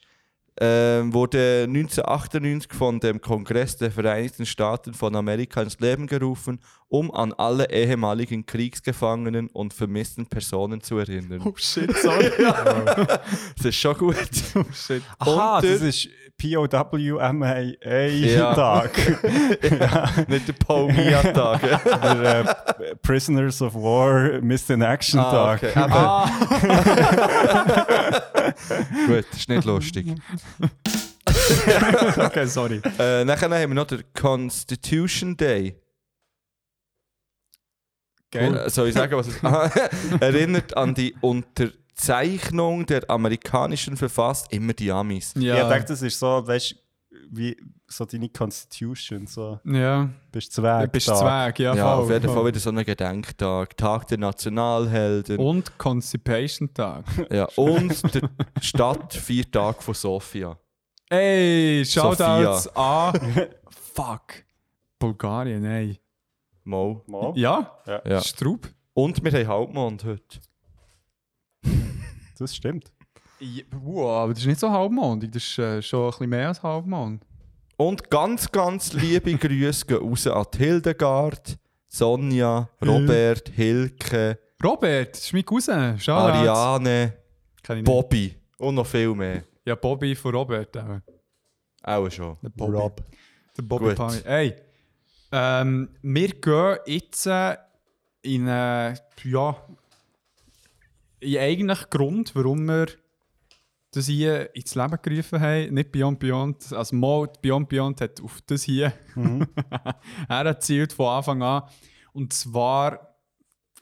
ähm, 0.59 1.13
wurde 1.13 1.65
1998 1.67 2.73
von 2.73 2.99
dem 2.99 3.19
Kongress 3.19 3.77
der 3.77 3.91
Vereinigten 3.91 4.45
Staaten 4.45 4.93
von 4.93 5.15
Amerika 5.15 5.61
ins 5.61 5.79
Leben 5.79 6.07
gerufen, 6.07 6.59
um 6.93 7.09
an 7.11 7.33
alle 7.33 7.71
ehemaligen 7.71 8.45
Kriegsgefangenen 8.45 9.47
und 9.47 9.73
vermissten 9.73 10.27
Personen 10.27 10.79
zu 10.81 10.99
erinnern. 10.99 11.41
Oh 11.43 11.53
shit, 11.55 11.91
sorry. 11.97 12.29
Das 13.57 13.65
ist 13.65 13.77
schon 13.77 13.97
gut. 13.97 14.15
oh 14.53 14.61
shit. 14.71 15.01
Aha, 15.17 15.59
der- 15.61 15.71
das 15.73 15.81
ist 15.81 16.07
POWMAA 16.37 17.73
Ja. 18.09 18.53
Tag. 18.53 18.91
Nicht 20.29 20.47
der 20.47 20.53
Paul 20.53 20.93
Mia-Tag. 20.93 21.61
Der 21.61 22.55
äh, 22.79 22.95
Prisoners 23.01 23.59
of 23.63 23.73
War 23.73 24.39
Missed 24.41 24.69
in 24.69 24.83
Action 24.83 25.19
Ah, 25.19 25.57
Tag. 25.57 25.63
okay. 25.63 25.85
Eben. 25.85 25.93
Gut, 29.07 29.25
ist 29.31 29.49
nicht 29.49 29.65
lustig. 29.65 30.13
Okay, 32.17 32.45
sorry. 32.45 32.81
Äh, 32.99 33.25
nachher 33.25 33.49
haben 33.49 33.71
wir 33.71 33.75
noch 33.75 33.87
den 33.87 34.03
Constitution 34.13 35.35
Day. 35.37 35.75
Geil. 38.33 38.69
Soll 38.69 38.87
ich 38.89 38.93
sagen, 38.95 39.15
was 39.15 39.27
es 39.27 39.41
erinnert 40.21 40.75
an 40.75 40.93
die 40.93 41.15
Unterzeichnung 41.21 42.85
der 42.85 43.09
amerikanischen 43.09 43.95
Verfassung, 43.97 44.47
immer 44.51 44.73
die 44.73 44.91
Amis. 44.91 45.33
Ja. 45.37 45.55
Ja. 45.57 45.63
Ich 45.63 45.69
denke, 45.73 45.85
das 45.87 46.01
ist 46.01 46.19
so, 46.19 46.45
weißt 46.45 46.71
du, 46.71 46.75
wie 47.31 47.55
so 47.87 48.05
deine 48.05 48.27
Constitution, 48.29 49.27
so 49.27 49.59
Ja, 49.63 50.09
bist 50.31 50.51
Zwerg. 50.53 50.85
du 50.85 50.89
bist 50.91 51.07
Tag. 51.07 51.19
Zweig, 51.19 51.59
ja, 51.59 51.75
Ja, 51.75 51.95
voll. 51.95 52.03
auf 52.05 52.09
jeden 52.11 52.33
Fall 52.33 52.45
wieder 52.47 52.59
so 52.59 52.69
ein 52.71 52.83
Gedenktag, 52.83 53.77
Tag 53.77 54.07
der 54.07 54.17
Nationalhelden. 54.17 55.37
Und 55.37 55.77
Constipation-Tag. 55.77 57.05
ja, 57.31 57.47
und 57.55 58.15
der 58.15 58.29
Stadt 58.61 59.13
vier 59.13 59.49
Tage 59.49 59.81
von 59.81 59.93
Sofia. 59.93 60.57
Ey, 61.09 61.83
Shoutouts 61.85 62.67
an... 62.75 63.13
Fuck. 63.93 64.43
Bulgarien, 64.97 65.63
ey. 65.65 65.99
Mo. 66.63 67.03
Mal. 67.07 67.33
Ja? 67.35 67.77
Ja. 68.05 68.21
Straub? 68.21 68.67
Und 68.93 69.23
wir 69.23 69.31
haben 69.31 69.47
Halbmond 69.47 70.03
heute. 70.03 70.39
Das 72.37 72.55
stimmt. 72.55 72.91
Ja, 73.39 73.63
wow, 73.81 74.23
aber 74.23 74.33
das 74.33 74.43
ist 74.43 74.47
nicht 74.47 74.59
so 74.59 74.69
halbmondig, 74.69 75.31
das 75.31 75.43
ist 75.43 75.59
äh, 75.59 75.81
schon 75.81 76.05
ein 76.05 76.11
bisschen 76.11 76.29
mehr 76.29 76.47
als 76.47 76.63
halbmond. 76.63 77.25
Und 77.75 78.09
ganz, 78.09 78.49
ganz 78.51 78.93
liebe 78.93 79.33
Grüße 79.37 79.85
gehen 79.85 79.97
raus 79.97 80.27
an 80.27 80.45
Hildegard, 80.55 81.57
Sonja, 81.87 82.69
Robert, 82.81 83.49
Hilke, 83.49 84.39
Robert, 84.63 85.13
das 85.13 85.25
ist 85.25 85.33
mein 85.33 85.43
Cousin. 85.43 85.99
Shoutout. 85.99 86.37
Ariane. 86.37 87.13
Bobby 87.83 88.33
und 88.57 88.75
noch 88.75 88.85
viel 88.85 89.13
mehr. 89.13 89.43
Ja, 89.65 89.75
Bobby 89.75 90.15
von 90.15 90.33
Robert. 90.33 90.77
Auch. 90.77 91.01
Auch 91.83 92.09
schon. 92.09 92.37
Der 92.41 92.49
Bobby. 92.49 92.77
Rob. 92.77 93.03
Der 93.57 93.61
Bobby 93.61 93.93
Gut. 93.93 94.23
Ähm, 95.35 95.89
wir 96.03 96.29
gehen 96.29 96.77
jetzt 96.85 97.25
äh, 97.25 97.57
in 98.21 98.47
äh, 98.47 98.93
ja, 99.23 99.57
in 101.21 101.37
eigentlich 101.39 101.89
Grund, 101.89 102.35
warum 102.35 102.67
wir 102.67 102.85
das 103.93 104.05
hier 104.05 104.55
ins 104.55 104.75
Leben 104.75 104.99
gerufen 105.01 105.41
haben. 105.41 105.73
Nicht 105.73 105.91
Beyond 105.91 106.19
Beyond. 106.19 106.71
Also 106.73 106.95
mal 106.95 107.27
Beyond 107.41 107.67
Beyond 107.67 108.01
hat 108.01 108.21
auf 108.21 108.41
das 108.45 108.61
hier 108.61 108.93
er 110.29 110.37
hat 110.37 110.63
zielt 110.63 110.93
von 110.93 111.07
Anfang 111.07 111.41
an. 111.41 111.63
Und 112.11 112.31
zwar, 112.31 113.17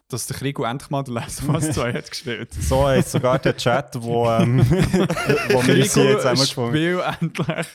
dass 0.07 0.27
der 0.27 0.37
Krieg 0.37 0.57
endlich 0.57 0.89
mal 0.89 1.03
der 1.03 1.15
Last 1.15 1.43
of 1.43 1.49
Us 1.49 1.71
2 1.71 1.93
hat 1.93 2.09
gespielt. 2.09 2.53
So 2.61 2.87
heisst 2.87 3.11
sogar 3.11 3.39
der 3.39 3.57
Chat, 3.57 4.01
wo, 4.01 4.25
ähm, 4.29 4.59
wo 4.69 5.67
wir 5.67 5.75
hier 5.75 6.17
zusammengefunden 6.17 6.73
Spiel 6.73 7.01
endlich 7.19 7.67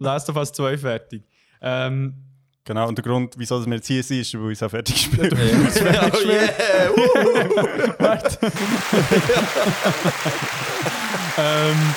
Last 0.00 0.28
of 0.30 0.36
Us 0.36 0.50
2 0.50 0.78
fertig. 0.78 1.22
Ähm, 1.60 2.33
Genau, 2.66 2.88
und 2.88 2.96
der 2.96 3.04
Grund, 3.04 3.34
wieso 3.36 3.64
wir 3.66 3.74
jetzt 3.74 3.88
hier 3.88 4.02
sind, 4.02 4.20
ist, 4.20 4.32
weil 4.34 4.40
wir 4.40 4.48
uns 4.48 4.62
auch 4.62 4.70
fertig 4.70 4.94
gespielt 4.94 5.34
haben. 5.34 5.68
oh 6.14 6.20
yeah! 6.26 6.90
ähm, 11.38 11.94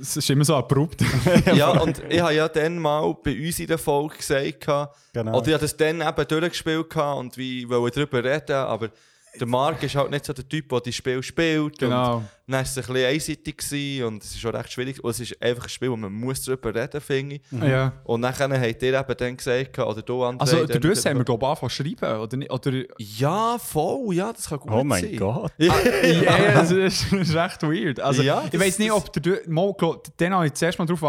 es 0.00 0.16
ist 0.16 0.30
immer 0.30 0.44
so 0.44 0.54
abrupt. 0.54 1.02
ja, 1.54 1.70
und 1.70 2.00
ich 2.08 2.20
habe 2.20 2.34
ja 2.34 2.48
dann 2.48 2.78
mal 2.78 3.12
bei 3.24 3.36
uns 3.36 3.58
in 3.58 3.66
der 3.66 3.78
Folge 3.78 4.18
gesagt, 4.18 4.66
Genau. 5.12 5.36
oder 5.36 5.48
ich 5.48 5.54
habe 5.54 5.62
das 5.62 5.76
dann 5.76 6.00
eben 6.00 6.28
durchgespielt 6.28 6.94
und 6.94 7.36
wie 7.36 7.68
wollte 7.68 8.06
darüber 8.06 8.22
reden, 8.22 8.54
aber 8.54 8.90
der 9.38 9.46
Marc 9.48 9.82
ist 9.82 9.94
halt 9.94 10.10
nicht 10.10 10.24
so 10.24 10.32
der 10.32 10.48
Typ, 10.48 10.68
der 10.68 10.80
die 10.80 10.92
Spiel 10.92 11.22
spielt. 11.22 11.78
Genau. 11.78 12.16
Und 12.18 12.24
dann 12.46 12.54
war 12.54 12.62
es 12.62 12.76
ein 12.78 12.84
bisschen 12.84 13.06
einseitig 13.06 13.56
gewesen 13.58 14.04
und 14.06 14.22
es 14.22 14.30
ist 14.30 14.40
schon 14.40 14.54
recht 14.54 14.72
schwierig. 14.72 15.02
Und 15.04 15.10
es 15.10 15.20
ist 15.20 15.42
einfach 15.42 15.64
ein 15.64 15.68
Spiel, 15.68 15.90
wo 15.90 15.96
man 15.96 16.12
muss 16.12 16.42
darüber 16.44 16.74
reden, 16.74 17.00
finde 17.00 17.34
ich. 17.36 17.42
ja. 17.62 17.92
Und 18.04 18.22
dann 18.22 18.32
habt 18.38 18.82
ihr 18.82 18.98
eben 19.00 19.16
dann 19.18 19.36
gesagt, 19.36 19.78
oder 19.78 20.02
du, 20.02 20.24
André, 20.24 20.40
Also, 20.40 20.66
dann- 20.66 20.80
du 20.80 20.88
haben 20.94 21.16
wir, 21.18 21.24
glaube 21.24 21.44
ich, 21.44 21.48
angefangen 21.48 21.70
zu 21.70 21.76
schreiben, 21.84 22.20
oder 22.20 22.36
nicht? 22.36 22.50
Oder, 22.52 22.82
Ja, 22.98 23.58
voll, 23.58 24.14
ja, 24.14 24.32
das 24.32 24.48
kann 24.48 24.58
gut 24.60 24.70
Oh 24.72 24.84
mein 24.84 25.02
sein. 25.04 25.16
Gott. 25.16 25.52
ja, 25.58 25.74
das 26.54 26.70
ist, 26.70 27.12
das 27.12 27.20
ist 27.28 27.34
echt 27.34 27.62
weird. 27.62 28.00
Also, 28.00 28.22
Ja, 28.22 28.44
ich 28.50 28.58
weiß 28.58 28.78
nicht, 28.78 28.92
ob 28.92 29.12
der. 29.12 29.42
Glaub, 29.42 30.16
dann 30.16 30.34
habe 30.34 30.46
ich 30.46 30.54
zuerst 30.54 30.78
mal 30.78 30.86
darauf 30.86 31.04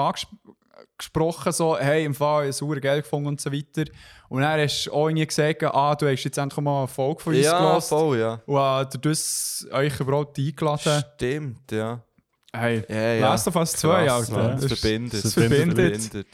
angesprochen, 0.97 1.51
so, 1.51 1.77
hey, 1.77 2.03
im 2.05 2.13
Fall, 2.13 2.49
ich 2.49 2.61
habe 2.61 2.75
es 2.75 2.81
Geld 2.81 3.03
gefunden 3.03 3.27
und 3.29 3.41
so 3.41 3.51
weiter. 3.51 3.85
Und 4.29 4.41
dann 4.41 4.59
hast 4.59 4.85
du 4.85 4.93
auch 4.93 5.07
irgendwie 5.09 5.25
gesagt, 5.27 5.63
ah, 5.63 5.95
du 5.95 6.07
hast 6.11 6.23
jetzt 6.23 6.37
endlich 6.37 6.61
mal 6.63 6.79
eine 6.79 6.87
Folge 6.87 7.19
von 7.21 7.33
uns 7.35 7.43
Ja, 7.45 7.57
gehört. 7.59 7.83
voll, 7.83 8.19
ja. 8.19 8.41
Und 8.45 8.59
hat 8.59 9.05
das 9.05 9.67
euch 9.71 9.99
überhaupt 9.99 10.37
eingeladen. 10.37 11.03
Stimmt, 11.15 11.71
ja. 11.71 12.01
Hey, 12.53 12.83
Ja, 12.87 13.13
ja. 13.13 13.19
Last 13.29 13.47
of 13.47 13.55
Us 13.55 13.71
2, 13.73 14.05
Krass, 14.05 14.31
Alter. 14.31 14.49
ja. 14.49 14.55
Das 14.55 14.79
verbindet. 14.79 15.23
das 15.25 15.33
verbindet. 15.33 16.27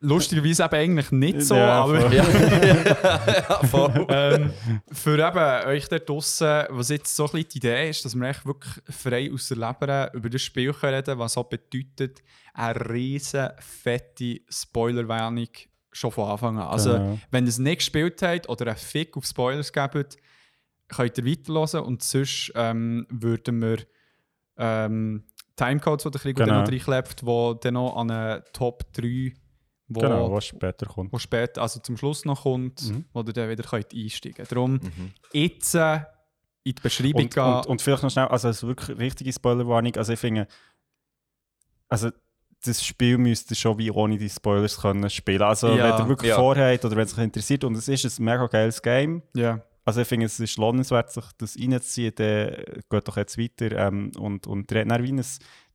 Lustigerweise 0.00 0.64
eben 0.64 0.74
eigentlich 0.74 1.10
nicht 1.12 1.42
so, 1.42 1.54
Ja, 1.54 1.82
aber 1.84 2.00
voll. 2.02 2.14
Ja, 2.14 2.24
voll. 3.70 4.06
ähm, 4.10 4.52
für 4.92 5.18
eben 5.18 5.66
euch 5.68 5.88
da 5.88 5.98
draussen, 5.98 6.64
was 6.68 6.90
jetzt 6.90 7.14
so 7.16 7.24
ein 7.24 7.30
bisschen 7.32 7.48
die 7.50 7.56
Idee 7.58 7.88
ist, 7.90 8.04
dass 8.04 8.14
wir 8.14 8.28
echt 8.28 8.44
wirklich 8.44 8.74
frei 8.90 9.30
aus 9.32 9.48
der 9.48 9.56
Leber 9.56 10.12
über 10.12 10.28
das 10.28 10.42
Spiel 10.42 10.74
können 10.74 10.94
reden 10.96 11.18
was 11.18 11.38
auch 11.38 11.44
bedeutet, 11.44 12.18
eine 12.52 12.90
riesen 12.90 13.48
fette 13.60 14.40
Spoilerwarnung 14.50 15.48
schon 15.94 16.10
von 16.10 16.28
Anfang 16.28 16.58
an. 16.58 16.68
Also, 16.68 16.92
Genau. 16.92 17.18
wenn 17.30 17.44
ihr 17.44 17.48
es 17.48 17.58
nicht 17.58 17.78
gespielt 17.78 18.20
habt 18.22 18.48
oder 18.48 18.66
einen 18.66 18.76
Fick 18.76 19.16
auf 19.16 19.24
Spoilers 19.24 19.72
gebt, 19.72 20.16
könnt 20.88 21.16
ihr 21.18 21.24
weiterhören 21.24 21.84
und 21.86 22.02
sonst 22.02 22.52
ähm, 22.54 23.06
würden 23.10 23.62
wir 23.62 23.78
ähm, 24.58 25.24
Timecodes, 25.56 26.04
die 26.04 26.10
der 26.10 26.20
Krieg 26.20 26.36
Genau. 26.36 26.48
dann 26.48 26.64
noch 26.64 26.70
reinklebt, 26.70 27.24
wo 27.24 27.54
dann 27.54 27.74
noch 27.74 27.96
an 27.96 28.10
eine 28.10 28.44
Top 28.52 28.92
3 28.92 29.32
wo, 29.86 30.00
Genau, 30.00 30.32
was 30.32 30.46
später 30.46 30.86
kommt. 30.86 31.12
wo 31.12 31.18
später, 31.18 31.60
also 31.62 31.78
zum 31.80 31.96
Schluss 31.96 32.24
noch 32.24 32.42
kommt, 32.42 32.82
Mhm. 32.90 33.04
wo 33.12 33.20
ihr 33.20 33.32
dann 33.32 33.50
wieder 33.50 33.62
könnt 33.64 33.92
einsteigen 33.94 34.36
könnt. 34.36 34.50
Darum 34.52 34.80
jetzt 35.32 35.74
äh, 35.74 35.96
in 36.64 36.74
die 36.74 36.82
Beschreibung 36.82 37.22
Und, 37.24 37.34
gehen. 37.34 37.42
und, 37.44 37.66
und 37.66 37.82
vielleicht 37.82 38.02
noch 38.02 38.10
schnell, 38.10 38.26
also 38.28 38.48
es 38.48 38.56
ist 38.62 38.66
wirklich 38.66 38.98
richtige 38.98 39.32
Spoilerwarnung. 39.32 39.94
Also 39.96 40.14
ich 40.14 40.18
finde, 40.18 40.48
also 41.88 42.10
das 42.66 42.84
Spiel 42.84 43.18
müsst 43.18 43.50
ihr 43.50 43.56
schon 43.56 43.78
wie 43.78 43.90
ohne 43.90 44.18
die 44.18 44.28
Spoilers 44.30 44.80
können 44.80 45.08
spielen. 45.10 45.42
Also 45.42 45.68
Ja, 45.76 45.96
wenn 45.98 46.04
ihr 46.04 46.08
wirklich 46.08 46.30
ja. 46.30 46.36
vorhabt 46.36 46.84
oder 46.84 46.96
wenn 46.96 47.04
es 47.04 47.16
euch 47.16 47.24
interessiert 47.24 47.64
und 47.64 47.74
es 47.76 47.88
ist 47.88 48.18
ein 48.18 48.24
mega 48.24 48.46
geiles 48.46 48.80
Game. 48.82 49.22
ja. 49.34 49.62
Also 49.86 50.00
ich 50.00 50.08
finde, 50.08 50.24
es 50.24 50.40
ist 50.40 50.56
lohnenswert, 50.56 51.12
sich 51.12 51.24
das 51.36 51.58
reinzuziehen. 51.58 52.14
Dann 52.16 52.54
geht 52.88 53.06
doch 53.06 53.18
jetzt 53.18 53.36
weiter 53.36 53.70
ähm, 53.72 54.12
und, 54.18 54.46
und 54.46 54.70
dann 54.70 55.02
wie 55.02 55.12
ein 55.12 55.22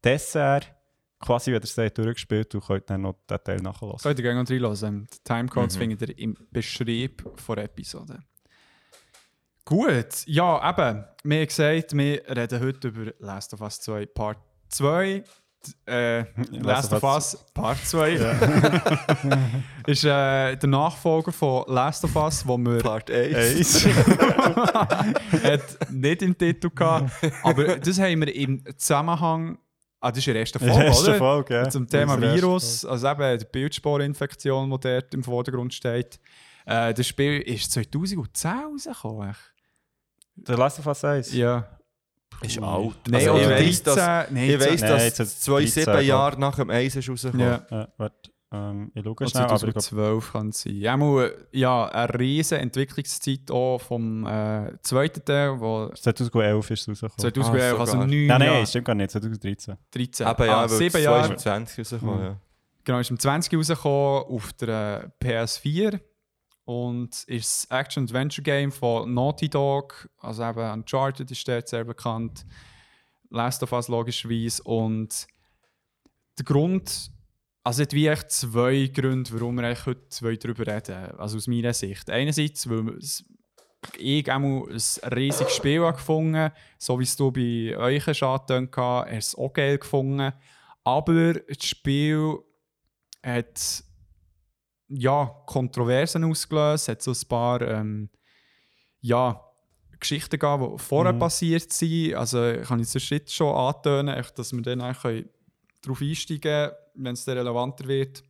Dessert, 0.03 0.73
quasi, 1.19 1.51
wenn 1.51 1.61
ihr 1.61 1.63
es 1.85 1.93
durchgespielt 1.93 2.55
und 2.55 2.65
könnt 2.65 2.89
dann 2.89 3.01
noch 3.01 3.17
den 3.29 3.37
Teil 3.43 3.57
nachlassen. 3.57 3.99
Könnt 4.01 4.17
ihr 4.17 4.23
gerne 4.23 4.41
noch 4.41 4.49
reinhören. 4.49 5.07
Die 5.13 5.17
Timecodes 5.23 5.75
Mhm. 5.75 5.79
findet 5.79 6.09
ihr 6.09 6.17
im 6.17 6.35
Beschrieb 6.49 7.23
der 7.47 7.65
Episode. 7.65 8.19
Gut, 9.65 10.23
ja, 10.25 10.69
eben. 10.71 11.05
Wir 11.23 11.37
haben 11.41 11.47
gesagt, 11.47 11.95
wir 11.95 12.23
reden 12.35 12.59
heute 12.61 12.87
über 12.87 13.11
Last 13.19 13.53
of 13.53 13.61
Us 13.61 13.79
2 13.81 14.07
Part 14.07 14.39
2. 14.69 15.23
Äh, 15.85 16.23
Last 16.51 16.93
of 16.93 17.03
Us 17.03 17.45
Part 17.53 17.85
2 17.85 18.13
ist 19.87 20.03
äh, 20.05 20.55
der 20.55 20.69
Nachfolger 20.69 21.31
von 21.31 21.65
Last 21.67 22.05
of 22.05 22.15
Us, 22.15 22.47
wo 22.47 22.57
wir 22.57 22.79
Part 22.79 23.11
1. 23.11 23.85
hat 25.43 25.91
nicht 25.91 26.21
im 26.21 26.37
Titel 26.37 26.69
gehabt. 26.69 27.11
Aber 27.43 27.77
das 27.77 27.99
haben 27.99 28.21
wir 28.21 28.33
im 28.33 28.63
Zusammenhang. 28.77 29.57
Ah, 29.99 30.11
das 30.11 30.19
ist 30.19 30.27
die 30.27 30.31
erste 30.31 30.59
Folge, 30.59 30.83
Erste 30.85 31.09
oder? 31.09 31.17
Folge, 31.17 31.53
ja. 31.55 31.69
Zum 31.69 31.87
Thema 31.87 32.19
Virus, 32.21 32.85
also 32.85 33.09
eben 33.09 33.37
die 33.37 33.45
Bildsporinfektion, 33.51 34.69
die 34.71 34.79
dort 34.79 35.13
im 35.13 35.23
Vordergrund 35.23 35.73
steht. 35.73 36.21
Äh, 36.65 36.93
das 36.93 37.05
Spiel 37.05 37.41
ist 37.41 37.71
2010 37.73 38.51
rausgekommen. 38.51 39.35
Der 40.35 40.57
Last 40.57 40.79
of 40.79 40.87
Us 40.87 41.03
1? 41.03 41.33
Ja. 41.33 41.78
Ist 42.41 42.61
alt. 42.61 42.95
Nein, 43.07 43.15
Also, 43.27 43.31
oder 43.31 43.41
ich 43.41 43.47
13. 43.47 43.67
weiss, 43.67 43.83
dass, 43.83 44.31
nein, 44.31 44.49
ich 44.49 44.59
weiss, 44.59 44.81
Nein, 44.81 44.91
dass 44.91 45.19
es 45.19 45.39
zwei, 45.41 45.61
13 45.61 45.83
sieben 45.85 46.01
Jahre 46.05 46.39
nach 46.39 46.55
dem 46.55 46.69
1 46.69 46.95
ist 46.95 47.09
rausgekommen. 47.09 47.45
Ja. 47.45 47.65
Ja, 47.69 47.87
warte, 47.97 48.31
ähm, 48.51 48.91
ich 48.95 49.03
schaue 49.03 49.27
schnell, 49.29 49.43
aber 49.43 49.53
ich 49.55 49.59
glaube, 49.61 49.73
2012 49.79 50.31
kann 50.31 50.49
es 50.49 50.61
sein. 50.61 50.75
Ja, 50.77 50.97
mal, 50.97 51.31
ja, 51.51 51.85
eine 51.87 52.19
riesige 52.19 52.61
Entwicklungszeit 52.61 53.51
auch 53.51 53.79
vom 53.79 54.25
äh, 54.25 54.71
zweiten 54.81 55.23
Teil, 55.25 55.59
wo 55.59 55.89
2011 55.89 56.71
ist 56.71 56.81
es 56.81 56.87
rausgekommen. 57.03 57.19
2011, 57.33 57.75
Ah, 57.77 57.79
also. 57.81 57.97
9 57.97 58.07
Nein, 58.09 58.27
Jahre, 58.41 58.53
nein, 58.55 58.67
stimmt 58.67 58.85
gar 58.85 58.95
nicht, 58.95 59.11
2013. 59.11 59.75
13, 59.91 60.27
Eben, 60.27 60.43
ja, 60.45 60.57
ah, 60.57 60.61
weil 60.61 60.69
7 60.69 60.95
es 60.97 61.03
Jahre. 61.03 61.21
2020 61.35 61.79
rausgekommen, 61.79 62.23
ja. 62.23 62.37
Genau, 62.85 62.99
ist 62.99 63.11
im 63.11 63.19
20 63.19 63.53
rausgekommen 63.55 64.23
auf 64.35 64.53
der 64.53 65.11
äh, 65.21 65.25
PS4 65.25 65.99
und 66.69 67.23
ist 67.23 67.65
das 67.71 67.79
Action-Adventure-Game 67.79 68.71
von 68.71 69.11
Naughty 69.11 69.49
Dog, 69.49 70.07
also 70.19 70.43
eben 70.43 70.71
Uncharted 70.71 71.31
ist 71.31 71.47
dort 71.47 71.67
sehr 71.67 71.83
bekannt, 71.83 72.45
Last 73.31 73.63
of 73.63 73.71
Us 73.71 73.87
logischerweise 73.87 74.61
und 74.61 75.25
der 76.37 76.45
Grund, 76.45 77.09
also 77.63 77.81
es 77.81 77.91
wie 77.91 78.05
echt 78.05 78.29
zwei 78.29 78.85
Gründe, 78.93 79.31
warum 79.33 79.55
wir 79.55 79.67
heute 79.83 80.37
darüber 80.37 80.67
reden, 80.67 81.17
also 81.17 81.37
aus 81.37 81.47
meiner 81.47 81.73
Sicht. 81.73 82.07
Einerseits, 82.07 82.69
weil 82.69 82.99
ich 83.97 84.31
einmal 84.31 84.69
ein 84.69 85.13
riesiges 85.13 85.55
Spiel 85.55 85.81
gefunden 85.91 86.51
so 86.77 86.99
wie 86.99 87.03
es 87.03 87.15
du 87.15 87.31
bei 87.31 87.75
euch 87.79 88.15
schon 88.15 88.27
angetönt 88.27 88.77
hast, 88.77 89.09
du 89.09 89.17
es 89.17 89.35
auch 89.35 89.53
geil 89.53 89.79
gefunden. 89.79 90.33
Aber 90.83 91.33
das 91.33 91.65
Spiel 91.65 92.37
hat 93.23 93.88
ja, 94.89 95.25
Kontroversen 95.45 96.23
ausgelöst, 96.23 96.87
hat 96.87 97.01
so 97.01 97.11
ein 97.11 97.27
paar 97.27 97.61
ähm, 97.61 98.09
ja, 99.01 99.41
Geschichten 99.99 100.39
gegeben, 100.39 100.71
die 100.77 100.83
vorher 100.83 101.13
Mhm. 101.13 101.19
passiert 101.19 101.71
sind. 101.71 102.15
Also 102.15 102.43
ich 102.51 102.67
kann 102.67 102.79
jetzt 102.79 102.93
den 102.95 103.01
Schritt 103.01 103.31
schon 103.31 103.55
antönen, 103.55 104.15
echt, 104.15 104.37
dass 104.39 104.51
wir 104.53 104.61
dann 104.61 104.81
eigentlich 104.81 105.25
darauf 105.81 106.01
einsteigen 106.01 106.41
können, 106.41 106.71
wenn 106.95 107.13
es 107.13 107.25
dann 107.25 107.37
relevanter 107.37 107.87
wird. 107.87 108.23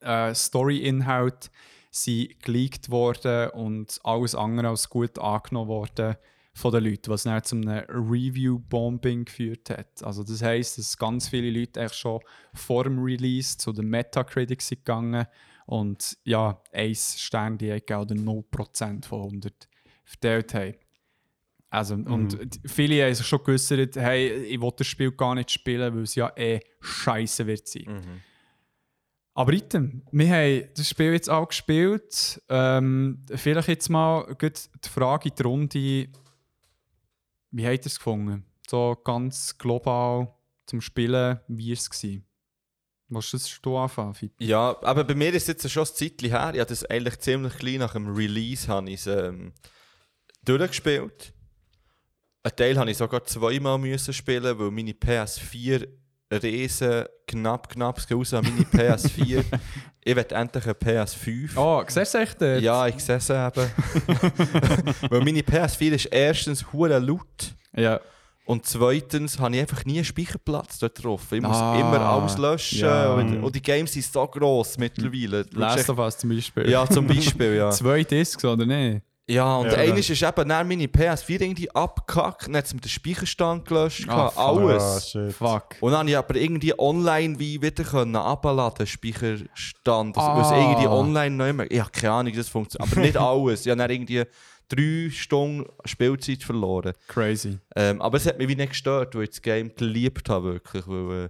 Äh, 0.00 0.34
Story-Inhalt 0.34 1.50
sind 1.90 2.42
geleakt 2.42 2.90
worden 2.90 3.50
und 3.50 3.98
alles 4.04 4.34
andere 4.34 4.68
als 4.68 4.88
gut 4.88 5.18
angenommen 5.18 5.68
worden 5.68 6.16
von 6.52 6.72
den 6.72 6.84
Leuten, 6.84 7.10
was 7.10 7.24
dann 7.24 7.42
zu 7.42 7.56
einem 7.56 7.84
Review-Bombing 7.88 9.24
geführt 9.24 9.70
hat. 9.70 10.02
Also 10.04 10.22
das 10.22 10.42
heisst, 10.42 10.78
dass 10.78 10.96
ganz 10.98 11.28
viele 11.28 11.50
Leute 11.58 11.80
eigentlich 11.80 11.94
schon 11.94 12.20
vor 12.52 12.84
dem 12.84 13.02
Release 13.02 13.56
zu 13.58 13.72
den 13.72 13.86
Metacritics 13.88 14.68
sind 14.68 14.84
gegangen 14.84 15.26
und 15.66 16.16
ja, 16.24 16.62
1 16.72 17.20
Stern 17.20 17.58
die 17.58 17.68
gegeben 17.68 18.00
oder 18.00 18.14
0% 18.14 19.04
von 19.06 19.22
100 19.22 19.68
verteilt 20.04 20.54
haben. 20.54 20.74
Also, 21.70 21.94
und 21.94 22.38
die- 22.54 22.68
viele 22.68 23.04
haben 23.04 23.14
sich 23.14 23.26
schon 23.26 23.42
geäußert, 23.42 23.96
hey, 23.96 24.28
ich 24.44 24.60
will 24.60 24.70
das 24.76 24.86
Spiel 24.86 25.10
gar 25.12 25.34
nicht 25.34 25.50
spielen, 25.50 25.94
weil 25.94 26.02
es 26.02 26.14
ja 26.14 26.30
eh 26.36 26.60
scheiße 26.80 27.46
wird 27.46 27.66
sein. 27.66 27.84
Aber 29.36 29.52
item, 29.52 30.02
wir 30.12 30.28
haben 30.30 30.68
das 30.76 30.88
Spiel 30.88 31.12
jetzt 31.12 31.28
auch 31.28 31.48
gespielt. 31.48 32.40
Ähm, 32.48 33.24
vielleicht 33.34 33.66
jetzt 33.66 33.88
mal 33.88 34.22
gut 34.36 34.68
die 34.84 34.88
Frage 34.88 35.30
in 35.30 35.34
die 35.34 35.42
Runde. 35.42 36.08
Wie 37.50 37.66
habt 37.66 37.78
ihr 37.84 37.86
es 37.86 37.98
gefunden? 37.98 38.44
So 38.68 38.96
ganz 39.02 39.58
global 39.58 40.32
zum 40.66 40.80
Spielen, 40.80 41.40
wie 41.48 41.68
war 41.70 41.72
es? 41.74 41.90
gewesen? 41.90 42.24
Willst 43.08 43.32
du 43.32 43.36
das 43.36 43.60
anfangen, 43.82 44.14
Fipi? 44.14 44.44
Ja, 44.44 44.76
aber 44.82 45.04
bei 45.04 45.14
mir 45.14 45.28
ist 45.28 45.42
es 45.42 45.48
jetzt 45.48 45.70
schon 45.70 45.82
ein 45.84 45.94
Zeitchen 45.94 46.30
her. 46.30 46.50
Ich 46.54 46.60
habe 46.60 46.66
das 46.66 46.84
eigentlich 46.86 47.18
ziemlich 47.20 47.54
klein 47.56 47.78
nach 47.78 47.92
dem 47.92 48.08
Release 48.14 48.66
habe 48.68 48.90
ich 48.90 49.00
es, 49.00 49.06
ähm, 49.06 49.52
durchgespielt. 50.44 51.32
Ein 52.42 52.56
Teil 52.56 52.78
habe 52.78 52.90
ich 52.90 52.96
sogar 52.96 53.24
zweimal 53.24 53.78
müssen 53.78 54.12
spielen, 54.12 54.58
weil 54.58 54.70
meine 54.70 54.92
PS4 54.92 55.86
riesen 56.42 57.04
knapp 57.26 57.68
knapp 57.68 58.00
raus 58.10 58.34
an 58.34 58.44
meine 58.44 58.64
PS4. 58.64 59.44
ich 60.04 60.16
will 60.16 60.26
endlich 60.30 60.64
eine 60.64 60.72
PS5. 60.74 61.56
Oh, 61.56 61.82
siehst 61.86 62.14
du 62.14 62.18
echt 62.18 62.40
dort? 62.40 62.60
Ja, 62.60 62.86
ich 62.86 62.98
sehe 62.98 63.16
es 63.16 63.30
eben. 63.30 63.52
weil 65.10 65.20
meine 65.20 65.40
PS4 65.40 65.92
ist 65.92 66.06
erstens 66.06 66.72
hure 66.72 66.98
laut. 66.98 67.54
ja. 67.76 68.00
Und 68.46 68.66
zweitens 68.66 69.38
habe 69.38 69.54
ich 69.54 69.60
einfach 69.62 69.84
nie 69.86 69.96
einen 69.96 70.04
Speicherplatz 70.04 70.78
dort 70.78 71.02
drauf. 71.02 71.22
Ich 71.32 71.40
muss 71.40 71.56
Ah, 71.56 71.78
immer 71.80 72.00
alles 72.00 72.36
löschen. 72.36 72.80
ja. 72.80 73.14
Und, 73.14 73.42
und 73.42 73.54
die 73.54 73.62
Games 73.62 73.92
sind 73.92 74.04
so 74.04 74.26
gross 74.26 74.76
mittlerweile. 74.76 75.46
Last 75.52 75.88
of 75.88 75.98
Us 75.98 76.18
zum 76.18 76.30
Beispiel. 76.30 76.68
Ja, 76.68 76.86
zum 76.86 77.06
Beispiel, 77.06 77.54
ja. 77.56 77.70
Zwei 77.72 78.04
Discs, 78.04 78.44
oder 78.44 78.66
nicht? 78.66 79.02
Ja, 79.26 79.56
und 79.56 79.68
Ja, 79.72 79.78
eines 79.78 80.10
ist 80.10 80.22
eben 80.22 80.46
dann 80.50 80.68
meine 80.68 80.84
PS4 80.84 81.40
irgendwie 81.40 81.70
abgekackt, 81.74 82.46
dann 82.46 82.58
hat 82.58 82.66
es 82.66 82.74
mit 82.74 82.84
dem 82.84 82.90
Speicherstand 82.90 83.64
gelöscht, 83.64 84.04
fuck. 84.04 84.36
alles. 84.36 85.10
Shit. 85.12 85.32
Fuck. 85.32 85.76
Und 85.80 85.92
dann 85.92 86.00
habe 86.00 86.10
ich 86.10 86.16
aber 86.18 86.34
irgendwie 86.36 86.78
online 86.78 87.38
wie 87.38 87.62
wieder 87.62 87.84
können 87.84 88.16
abladen, 88.16 88.86
Speicherstand. 88.86 90.18
Also, 90.18 90.28
Ah. 90.30 90.36
weil 90.36 90.42
es 90.44 90.50
irgendwie 90.50 90.88
online 90.88 91.42
nicht 91.42 91.56
mehr. 91.56 91.70
Ich 91.70 91.80
habe 91.80 91.90
keine 91.90 92.12
Ahnung, 92.12 92.32
wie 92.34 92.36
das 92.36 92.48
funktioniert. 92.50 92.92
Aber 92.92 93.00
nicht 93.00 93.16
alles. 93.16 93.64
Ich 93.64 93.70
habe 93.70 93.78
dann 93.78 93.90
irgendwie 93.90 94.24
drei 94.68 95.10
Stunden 95.10 95.66
Spielzeit 95.84 96.42
verloren. 96.42 96.92
Crazy. 97.08 97.58
Ähm, 97.76 98.00
aber 98.00 98.16
es 98.16 98.26
hat 98.26 98.38
mich 98.38 98.48
wie 98.48 98.56
nicht 98.56 98.70
gestört, 98.70 99.14
weil 99.14 99.24
ich 99.24 99.30
das 99.30 99.42
Game 99.42 99.74
geliebt 99.74 100.28
habe, 100.28 100.54
wirklich. 100.54 100.86
Weil, 100.86 101.24
äh, 101.26 101.28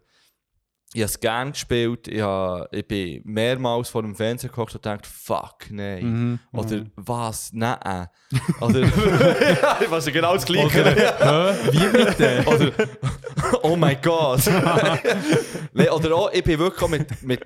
ich 0.97 1.01
habe 1.01 1.07
es 1.07 1.19
gerne 1.19 1.51
gespielt. 1.51 2.07
Ich, 2.07 2.21
habe, 2.21 2.69
ich 2.71 2.87
bin 2.87 3.21
mehrmals 3.25 3.89
vor 3.89 4.03
dem 4.03 4.15
Fernseher 4.15 4.49
geguckt 4.49 4.75
und 4.77 4.83
gedacht, 4.83 5.05
fuck, 5.07 5.69
nein. 5.71 6.05
Mhm. 6.05 6.39
Oder 6.53 6.85
was? 6.95 7.51
Nein. 7.53 8.07
Oder 8.61 8.81
ich 9.81 9.91
weiß 9.91 10.07
genau 10.07 10.35
das 10.35 10.45
Gleiche. 10.45 10.85
Hä? 10.95 11.71
Wie 11.73 11.89
bitte? 11.89 12.45
Oder 12.47 12.73
oh 13.63 13.75
mein 13.75 13.99
Gott. 14.01 14.43
nee, 15.73 15.89
oder 15.89 16.15
auch, 16.15 16.33
ich 16.33 16.45
bin 16.45 16.61
wirklich 16.61 16.89
mit, 16.91 17.23
mit 17.25 17.45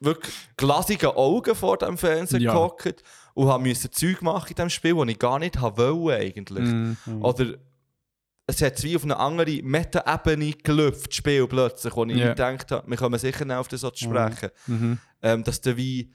wirklich 0.00 0.34
glasigen 0.56 1.10
Augen 1.10 1.54
vor 1.54 1.76
dem 1.76 1.98
Fernseher 1.98 2.40
Ja. 2.40 2.52
gehockt 2.52 3.02
und 3.38 3.46
habe 3.46 3.62
müssen 3.62 3.92
Zeug 3.92 4.20
machen 4.20 4.48
in 4.48 4.56
diesem 4.56 4.70
Spiel, 4.70 4.96
das 4.96 5.06
ich 5.06 5.18
gar 5.20 5.38
nicht 5.38 5.62
wollte 5.62 6.16
eigentlich. 6.16 6.64
Mhm. 6.64 6.96
Oder 7.20 7.54
es 8.48 8.60
hat 8.60 8.82
wie 8.82 8.96
auf 8.96 9.04
eine 9.04 9.16
andere 9.16 9.62
Meta-Ebene 9.62 10.54
gelüpft, 10.54 11.10
das 11.10 11.14
Spiel 11.14 11.46
plötzlich, 11.46 11.94
wo 11.94 12.04
ich 12.04 12.14
nicht 12.16 12.26
gedacht 12.26 12.72
habe, 12.72 12.90
wir 12.90 12.96
kommen 12.96 13.16
sicher 13.16 13.44
noch 13.44 13.58
auf 13.58 13.68
das 13.68 13.82
zu 13.82 13.92
sprechen. 13.94 14.50
Mhm. 14.66 14.98
Ähm, 15.22 15.44
dass 15.44 15.60
du 15.60 15.76
wie 15.76 16.12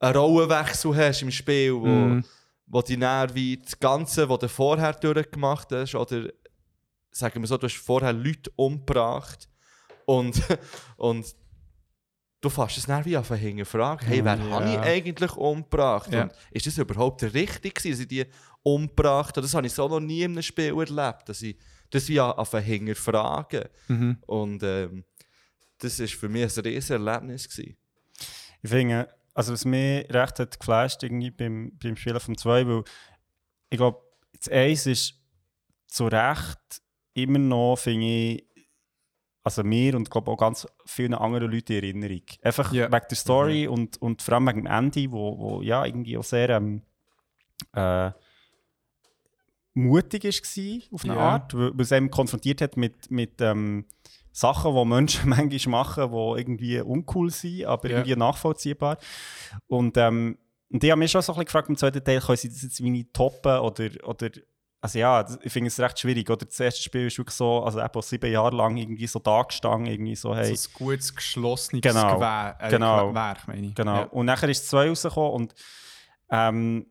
einen 0.00 0.16
Rollenwechsel 0.16 0.94
hast 0.94 1.22
im 1.22 1.30
Spiel, 1.30 1.72
wo, 1.72 1.86
Mhm. 1.86 2.24
wo 2.66 2.82
die 2.82 3.00
wie 3.32 3.56
das 3.56 3.80
Ganze, 3.80 4.28
was 4.28 4.40
du 4.40 4.48
vorher 4.50 4.92
durchgemacht 4.92 5.72
hast, 5.72 5.94
oder 5.94 6.28
sagen 7.10 7.40
wir 7.40 7.46
so, 7.46 7.56
du 7.56 7.68
hast 7.68 7.76
vorher 7.78 8.12
Leute 8.12 8.50
umgebracht 8.56 9.48
und, 10.04 10.34
und 10.98 11.24
du 12.46 12.50
fährst 12.50 12.78
es 12.78 12.88
wie 13.04 13.16
auf 13.16 13.28
hinterfragen, 13.28 14.06
hey, 14.06 14.24
wer 14.24 14.36
Ja. 14.36 14.50
habe 14.50 14.70
ich 14.70 14.78
eigentlich 14.78 15.32
umgebracht? 15.32 16.12
Ja. 16.12 16.22
Und 16.24 16.32
ist 16.52 16.66
das 16.66 16.78
überhaupt 16.78 17.22
richtig 17.22 17.74
gewesen, 17.74 17.92
dass 17.92 18.00
ich 18.00 18.08
die 18.08 18.24
umgebracht 18.62 19.36
habe? 19.36 19.42
Das 19.42 19.54
habe 19.54 19.66
ich 19.66 19.72
so 19.72 19.88
noch 19.88 20.00
nie 20.00 20.22
in 20.22 20.32
einem 20.32 20.42
Spiel 20.42 20.72
erlebt, 20.78 21.28
dass 21.28 21.42
ich 21.42 21.56
das 21.90 22.08
wie 22.08 22.20
auf 22.20 22.52
hinterfragen. 22.52 23.64
Mhm. 23.88 24.18
Und 24.26 24.62
ähm, 24.62 25.04
das 25.78 25.98
war 26.00 26.06
für 26.06 26.28
mich 26.28 26.42
ein 26.56 26.64
riesiges 26.64 26.90
Erlebnis. 26.90 27.48
Gewesen. 27.48 27.76
Ich 28.62 28.70
finde, 28.70 29.08
also 29.34 29.52
was 29.52 29.64
mich 29.64 30.06
recht 30.12 30.38
hat 30.38 30.58
geflasht 30.58 31.02
irgendwie 31.02 31.30
beim, 31.30 31.72
beim 31.82 31.96
Spielen 31.96 32.20
vom 32.20 32.36
2, 32.38 32.66
weil 32.66 32.84
ich 33.70 33.76
glaube, 33.76 34.00
das 34.38 34.48
1 34.48 34.86
ist 34.86 35.14
zu 35.88 36.06
Recht 36.06 36.58
immer 37.14 37.38
noch, 37.38 37.76
finde 37.76 38.06
ich, 38.06 38.46
also 39.46 39.62
mir 39.62 39.94
und 39.94 40.10
glaube 40.10 40.30
auch 40.30 40.36
ganz 40.36 40.66
vielen 40.84 41.14
anderen 41.14 41.50
Leuten 41.50 41.72
in 41.72 41.82
Erinnerung. 41.84 42.22
Einfach 42.42 42.72
Ja. 42.72 42.90
wegen 42.90 43.06
der 43.08 43.16
Story 43.16 43.66
und, 43.68 44.02
und 44.02 44.20
vor 44.20 44.34
allem 44.34 44.46
wegen 44.48 44.64
dem 44.64 44.66
Ende, 44.66 45.10
wo, 45.12 45.38
wo 45.38 45.62
ja 45.62 45.84
irgendwie 45.86 46.18
auch 46.18 46.24
sehr 46.24 46.50
ähm, 46.50 46.82
äh, 47.72 48.10
mutig 49.74 50.24
war 50.24 50.94
auf 50.94 51.04
eine 51.04 51.14
Ja. 51.14 51.20
Art, 51.20 51.54
weil, 51.54 51.72
es 51.78 51.92
einem 51.92 52.10
konfrontiert 52.10 52.60
hat 52.60 52.76
mit, 52.76 53.10
mit 53.10 53.40
ähm, 53.40 53.84
Sachen, 54.32 54.74
die 54.74 54.84
Menschen 54.84 55.28
manchmal 55.30 55.84
machen, 55.84 56.10
die 56.10 56.38
irgendwie 56.40 56.80
uncool 56.80 57.30
sind, 57.30 57.66
aber 57.66 57.88
Ja. 57.90 57.96
irgendwie 57.98 58.16
nachvollziehbar. 58.16 58.98
Und, 59.66 59.96
ähm, 59.96 60.38
und 60.70 60.82
ich 60.82 60.90
habe 60.90 60.98
mich 60.98 61.10
schon 61.12 61.22
so 61.22 61.32
ein 61.32 61.36
bisschen 61.36 61.46
gefragt, 61.46 61.68
im 61.68 61.76
zweiten 61.76 62.02
Teil, 62.02 62.20
können 62.20 62.36
sie 62.36 62.48
das 62.48 62.62
jetzt 62.62 62.80
nicht 62.80 63.14
toppen 63.14 63.58
oder, 63.60 63.88
oder 64.04 64.30
also 64.80 64.98
ja, 64.98 65.26
ich 65.42 65.52
finde 65.52 65.68
es 65.68 65.80
recht 65.80 65.98
schwierig. 65.98 66.30
Oder 66.30 66.46
das 66.46 66.60
erste 66.60 66.82
Spiel 66.82 67.06
ist 67.06 67.18
wirklich 67.18 67.34
so, 67.36 67.62
also 67.64 67.80
eben 67.80 68.02
sieben 68.02 68.30
Jahre 68.30 68.54
lang 68.54 68.76
irgendwie 68.76 69.06
so 69.06 69.18
da 69.18 69.42
gestanden, 69.42 69.86
irgendwie 69.86 70.14
so, 70.16 70.34
hey, 70.34 70.54
So 70.54 70.68
ein 70.68 70.86
gutes, 70.86 71.14
geschlossenes 71.14 71.82
Genau. 71.82 72.14
Gewehr, 72.14 72.56
äh, 72.60 72.70
Genau. 72.70 73.14
Werk, 73.14 73.48
meine 73.48 73.68
ich. 73.68 73.74
Genau. 73.74 73.96
Ja. 73.96 74.02
Und 74.04 74.26
nachher 74.26 74.48
ist 74.48 74.62
es 74.62 74.68
zwei 74.68 74.88
rausgekommen 74.88 75.32
und 75.32 75.54
ähm, 76.30 76.86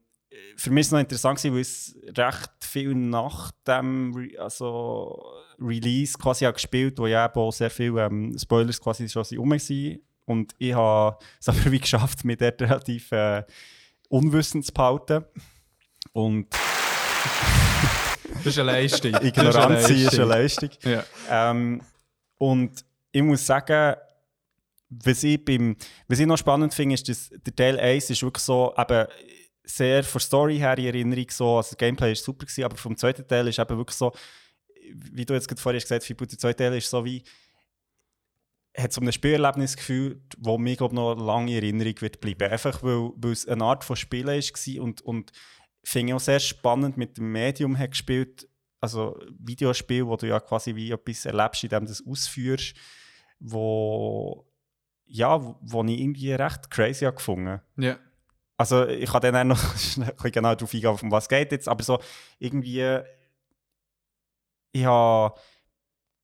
für 0.57 0.71
mich 0.71 0.81
ist 0.81 0.87
es 0.87 0.91
noch 0.91 0.99
interessant, 0.99 1.37
gewesen, 1.39 1.53
weil 1.53 1.61
es 1.61 1.95
recht 2.17 2.51
viel 2.61 2.93
nach 2.93 3.51
dem 3.65 4.13
Re 4.13 4.41
also 4.41 5.23
Release 5.59 6.17
quasi 6.17 6.45
auch 6.47 6.53
gespielt, 6.53 6.97
wo 6.99 7.07
ja 7.07 7.25
eben 7.25 7.39
auch 7.39 7.51
sehr 7.51 7.69
viele 7.69 8.05
ähm, 8.05 8.37
Spoilers 8.37 8.81
quasi 8.81 9.07
schon 9.07 9.23
rum 9.37 9.51
waren. 9.51 9.99
Und 10.25 10.53
ich 10.57 10.73
habe 10.73 11.17
es 11.39 11.47
aber 11.49 11.71
wie 11.71 11.79
geschafft, 11.79 12.25
mich 12.25 12.37
dort 12.37 12.61
relativ 12.61 13.11
äh, 13.11 13.43
unwissend 14.09 14.65
zu 14.65 14.73
behalten. 14.73 15.23
Und 16.11 16.47
Das 18.45 18.53
ist 18.53 18.59
eine 18.59 18.71
Leistung. 18.73 19.13
Ignoranz 19.21 19.89
ist 19.89 20.13
eine 20.13 20.25
Leistung. 20.25 20.69
Leistung. 20.69 20.91
Ja. 20.91 21.03
Ähm, 21.49 21.81
und 22.37 22.85
ich 23.11 23.23
muss 23.23 23.43
sagen, 23.43 23.95
was 24.89 25.23
ich, 25.23 25.43
beim, 25.43 25.75
was 26.07 26.19
ich 26.19 26.27
noch 26.27 26.37
spannend 26.37 26.71
finde, 26.71 26.93
ist, 26.93 27.09
dass 27.09 27.31
der 27.31 27.55
Teil 27.55 27.79
1 27.79 28.11
ist 28.11 28.21
wirklich 28.21 28.43
so 28.43 28.71
eben 28.77 29.07
sehr 29.63 30.03
von 30.03 30.21
Story 30.21 30.57
her 30.59 30.77
in 30.77 30.85
Erinnerung 30.85 31.25
so, 31.31 31.57
also 31.57 31.69
das 31.69 31.77
Gameplay 31.77 32.11
ist 32.11 32.23
super 32.23 32.45
gewesen, 32.45 32.63
aber 32.65 32.77
vom 32.77 32.95
zweiten 32.95 33.27
Teil 33.27 33.47
ist 33.47 33.57
eben 33.57 33.77
wirklich 33.77 33.97
so, 33.97 34.13
wie 34.93 35.25
du 35.25 35.33
jetzt 35.33 35.47
gerade 35.47 35.59
vorhin 35.59 35.81
gesagt 35.81 36.01
hast, 36.01 36.07
Fibu, 36.07 36.25
der 36.25 36.37
zweite 36.37 36.63
Teil 36.63 36.77
ist 36.77 36.87
so 36.87 37.03
wie, 37.03 37.23
hat 38.77 38.93
so 38.93 39.01
ein 39.01 39.11
Spielerlebnis 39.11 39.75
gefühlt, 39.75 40.21
das 40.37 40.57
mir 40.59 40.75
glaub, 40.75 40.93
noch 40.93 41.15
lange 41.15 41.49
in 41.49 41.63
Erinnerung 41.63 41.99
wird 41.99 42.21
bleiben. 42.21 42.51
Einfach 42.51 42.83
weil, 42.83 43.09
weil 43.15 43.31
es 43.31 43.47
eine 43.47 43.63
Art 43.63 43.83
von 43.83 43.95
Spielen 43.95 44.27
war 44.27 44.83
und, 44.83 45.01
und 45.01 45.31
finde 45.85 46.11
ich 46.11 46.15
auch 46.15 46.19
sehr 46.19 46.39
spannend 46.39 46.97
mit 46.97 47.17
dem 47.17 47.31
Medium 47.31 47.77
hat 47.77 47.91
gespielt, 47.91 48.47
also 48.81 49.17
Videospiel, 49.39 50.05
wo 50.05 50.15
du 50.17 50.27
ja 50.27 50.39
quasi 50.39 50.75
wie 50.75 50.91
etwas 50.91 51.25
erlebst, 51.25 51.63
indem 51.63 51.85
du 51.85 51.91
es 51.91 52.05
ausführst, 52.05 52.75
wo 53.39 54.47
ja, 55.07 55.39
wo, 55.61 55.83
ich 55.83 55.99
irgendwie 55.99 56.33
recht 56.33 56.71
crazy 56.71 57.05
habe 57.05 57.15
gefunden. 57.15 57.61
Ja. 57.77 57.99
Also 58.57 58.87
ich 58.87 59.09
kann 59.09 59.21
dann 59.21 59.51
auch 59.51 59.55
noch 59.55 60.23
genau 60.31 60.55
darauf 60.55 60.73
eingehen, 60.73 60.97
um 61.01 61.11
was 61.11 61.29
geht 61.29 61.51
jetzt, 61.51 61.67
aber 61.67 61.83
so 61.83 61.99
irgendwie 62.39 63.01
ich 64.71 64.85
habe 64.85 65.39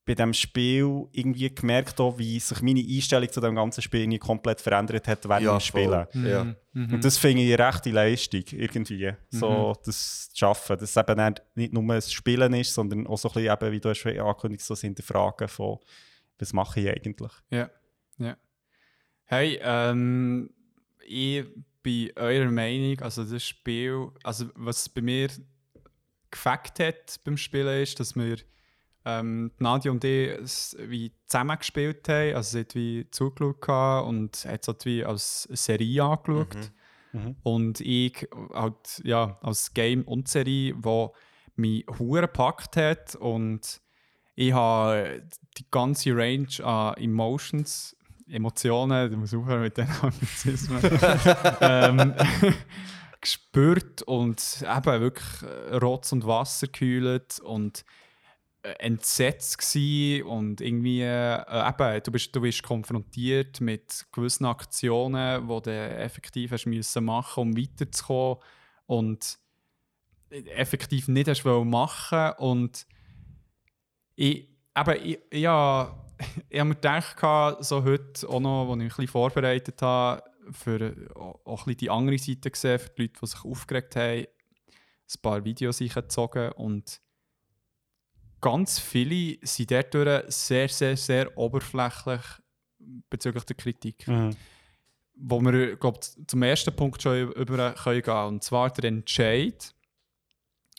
bei 0.04 0.16
diesem 0.16 0.34
Spiel 0.34 1.06
irgendwie 1.12 1.54
gemerkt, 1.54 2.00
auch, 2.00 2.18
wie 2.18 2.40
sich 2.40 2.62
meine 2.64 2.80
Einstellung 2.82 3.32
zu 3.32 3.40
dem 3.40 3.54
ganzen 3.56 3.82
Spiel 3.84 4.02
irgendwie 4.02 4.18
komplett 4.18 4.60
verändert 4.60 5.08
hat 5.08 5.30
während 5.30 5.44
Ja, 5.46 5.56
dem 5.58 5.60
Spielen. 5.60 6.08
Ja. 6.14 6.44
Mhm. 6.74 6.94
Und 6.96 7.06
das 7.06 7.18
finde 7.20 7.44
ich 7.44 7.54
eine 7.54 7.68
rechte 7.68 7.92
Leistung, 7.92 8.44
irgendwie. 8.52 9.14
So, 9.30 9.76
das 9.86 10.30
zu 10.32 10.38
schaffen. 10.40 10.78
Dass 10.80 10.90
es 10.90 10.98
eben 10.98 11.24
nicht- 11.24 11.42
nicht 11.56 11.74
nur 11.74 11.94
ein 11.94 12.02
Spielen 12.02 12.54
ist, 12.56 12.74
sondern 12.74 13.06
auch 13.06 13.18
so 13.18 13.30
ein 13.30 13.34
bisschen, 13.36 13.54
eben, 13.54 13.72
wie 13.72 13.80
du 13.80 13.90
hast 13.90 14.06
angekündigt 14.06 14.64
so 14.64 14.74
das 14.74 14.82
Hinterfragen 14.82 15.48
von, 15.48 15.78
was 16.40 16.52
mache 16.54 16.80
ich 16.80 16.90
eigentlich? 16.90 17.32
Ja, 17.52 17.70
ja. 18.18 18.36
Hey, 19.26 19.60
ähm, 19.62 20.50
ich 21.06 21.46
bin 21.84 22.12
eurer 22.16 22.50
Meinung, 22.52 23.00
also 23.02 23.24
das 23.24 23.46
Spiel, 23.46 24.10
also 24.24 24.48
was 24.56 24.90
bei 24.90 25.02
mir 25.02 25.30
gefackt 26.32 26.80
hat 26.80 27.20
beim 27.24 27.38
Spielen 27.38 27.82
ist, 27.84 28.00
dass 28.00 28.16
wir 28.16 28.38
ähm, 29.06 29.52
die 29.60 29.64
Nadia 29.64 29.92
und 29.92 30.04
ich 30.04 30.30
es 30.30 30.78
wie 30.80 31.12
zusammen 31.28 31.58
gespielt 31.58 32.08
haben, 32.08 32.36
also 32.36 32.52
sie 32.52 32.60
hat 32.60 32.76
wie 32.76 33.08
zugeschaut 33.12 33.62
gehabt 33.62 34.08
und 34.08 34.46
hat 34.46 34.62
es 34.62 34.68
halt 34.68 34.86
wie 34.86 35.04
als 35.04 35.44
Serie 35.52 36.04
angeschaut. 36.04 36.72
Mhm. 37.14 37.36
Und 37.44 37.82
ich 37.82 38.28
halt, 38.54 39.02
ja, 39.04 39.38
als 39.42 39.74
Game 39.74 40.04
und 40.04 40.28
Serie, 40.28 40.76
wo 40.78 41.14
mich 41.56 41.86
hure 42.00 42.22
gepackt 42.22 42.78
hat 42.78 43.16
und 43.16 43.82
ich 44.36 44.54
habe 44.54 45.24
die 45.58 45.66
ganze 45.70 46.16
Range 46.16 46.48
an 46.64 46.96
Emotions 46.96 47.96
Emotionen, 48.32 49.12
du 49.12 49.18
musst 49.18 49.34
aufhören 49.34 49.62
mit 49.62 49.78
den 49.78 49.90
Anglizismen, 50.02 50.80
ähm, 51.62 52.14
gespürt 53.22 54.02
und 54.04 54.64
eben 54.64 55.02
wirklich 55.02 55.52
Rotz 55.82 56.14
und 56.14 56.26
Wasser 56.26 56.68
gekühlt 56.68 57.40
und 57.40 57.84
entsetzt 58.64 59.58
gsi 59.58 60.24
und 60.26 60.62
irgendwie 60.62 61.02
äh, 61.02 61.42
eben, 61.70 62.04
du 62.04 62.12
bist, 62.12 62.36
du 62.36 62.42
bist 62.42 62.62
konfrontiert 62.64 63.60
mit 63.60 64.06
gewissen 64.12 64.46
Aktionen, 64.46 65.48
die 65.48 65.62
du 65.62 65.72
effektiv 65.72 66.52
hast 66.52 66.66
müssen 66.68 67.04
machen 67.06 67.42
um 67.42 67.58
weiterzukommen 67.58 68.38
und 68.86 69.40
effektiv 70.30 71.08
nicht 71.08 71.28
hast 71.28 71.44
machen 71.44 72.34
und 72.38 72.86
ich, 74.16 74.48
eben, 74.78 75.20
ich, 75.32 75.46
habe- 75.46 75.96
ich 76.50 76.60
habe 76.60 76.70
mir 76.70 76.76
gedacht, 76.76 77.64
so 77.64 77.84
heute 77.84 78.30
auch 78.30 78.40
noch, 78.40 78.70
als 78.70 78.72
ich 78.72 78.76
mich 78.78 78.84
ein 78.84 78.88
bisschen 78.90 79.08
vorbereitet 79.08 79.82
habe, 79.82 80.24
für 80.52 80.80
äh, 80.82 81.10
auch 81.16 81.66
ein 81.68 81.78
die 81.78 81.90
andere 81.90 82.18
Seite 82.18 82.52
gesehen, 82.52 82.80
für 82.80 82.90
die 82.90 83.02
Leute, 83.04 83.14
die 83.22 83.28
sich 83.28 83.44
aufgeregt 83.46 83.96
haben, 83.96 84.26
ein 84.26 85.22
paar 85.22 85.44
Videos 85.44 85.82
eingezogen 85.82 86.52
und 86.54 87.02
ganz 88.42 88.80
viele 88.80 89.38
sind 89.44 89.72
dadurch 89.72 90.24
sehr, 90.30 90.68
sehr, 90.68 90.98
sehr 90.98 91.38
oberflächlich 91.38 92.22
bezüglich 93.10 93.44
der 93.46 93.56
Kritik. 93.56 94.08
Mhm. 94.08 94.36
Wo 95.16 95.40
wir, 95.42 95.76
glaube 95.76 96.00
zum 96.26 96.44
ersten 96.44 96.76
Punkt 96.76 97.02
schon 97.02 97.32
über 97.34 97.74
können 97.74 98.02
gehen 98.02 98.14
Und 98.14 98.44
zwar 98.44 98.72
der 98.72 98.86
Entscheid. 98.86 99.74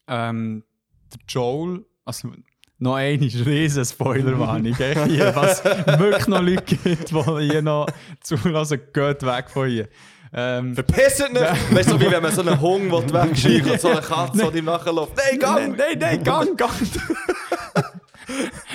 Ähm, 0.09 0.65
der 1.13 1.21
Joel, 1.29 1.85
also 2.05 2.33
noch 2.79 2.97
eine 2.97 3.21
riesen 3.47 3.85
Spoilerwarnung, 3.85 4.75
hier, 4.75 5.33
was 5.37 5.65
wirklich 5.65 6.27
noch 6.27 6.43
Leute 6.43 6.77
gibt, 6.77 7.11
die 7.11 7.51
hier 7.51 7.63
noch 7.63 7.87
zulassen, 8.21 8.81
geht 8.93 9.23
weg 9.23 9.49
von 9.49 9.69
hier. 9.69 9.89
Ähm, 10.35 10.75
Verpisst 10.75 11.21
nicht! 11.31 11.75
Weißt 11.75 11.91
du, 11.91 12.01
wie 12.01 12.11
wenn 12.11 12.23
man 12.23 12.33
so 12.33 12.41
einen 12.41 12.61
will 12.91 12.91
wegscheuchen 13.13 13.73
und 13.73 13.81
so 13.81 13.89
eine 13.89 14.01
Katze, 14.01 14.51
die 14.51 14.59
ihm 14.59 14.65
nachläuft. 14.65 15.13
Nein, 15.17 15.39
nein, 15.39 15.39
gang! 15.39 15.77
nein, 15.79 15.99
nein, 15.99 16.25
gang, 16.25 16.57
gang! 16.57 16.73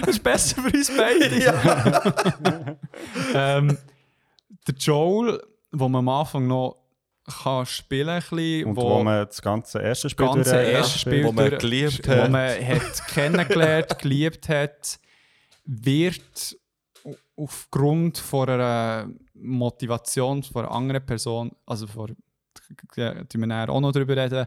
das 0.01 0.09
ist 0.09 0.23
besser 0.23 0.61
für 0.61 0.77
uns 0.77 0.91
beide. 0.95 1.43
Ja. 1.43 2.75
ähm, 3.57 3.77
der 4.67 4.75
Joel, 4.77 5.41
wo 5.71 5.89
man 5.89 5.99
am 5.99 6.09
Anfang 6.09 6.47
noch 6.47 6.77
kann 7.43 7.65
spielen 7.65 8.07
kann, 8.21 8.37
bisschen, 8.37 8.65
Und 8.67 8.75
wo, 8.77 9.03
man 9.03 9.25
das 9.25 9.41
ganze 9.41 9.79
erste 9.79 10.09
Spiel 10.09 10.25
ganze 10.27 10.51
durch- 10.53 10.67
erste 10.69 10.99
Spiel 10.99 11.23
wo 11.25 11.31
man 11.31 11.49
durch- 11.49 11.61
geliebt 11.61 12.07
wo 12.07 12.11
hat. 12.13 12.31
man 12.31 12.49
hat 12.67 13.07
kennengelernt, 13.13 13.99
geliebt 13.99 14.47
hat, 14.47 14.99
wird 15.65 16.55
au- 17.03 17.15
aufgrund 17.35 18.17
von 18.17 18.49
einer 18.49 19.07
Motivation 19.41 20.43
von 20.43 20.65
einer 20.65 20.71
anderen 20.73 21.05
Person, 21.05 21.51
also 21.65 21.87
von, 21.87 22.15
ja, 22.95 23.23
die 23.23 23.37
wir 23.37 23.69
auch 23.69 23.79
noch 23.79 23.91
darüber 23.91 24.15
reden, 24.17 24.45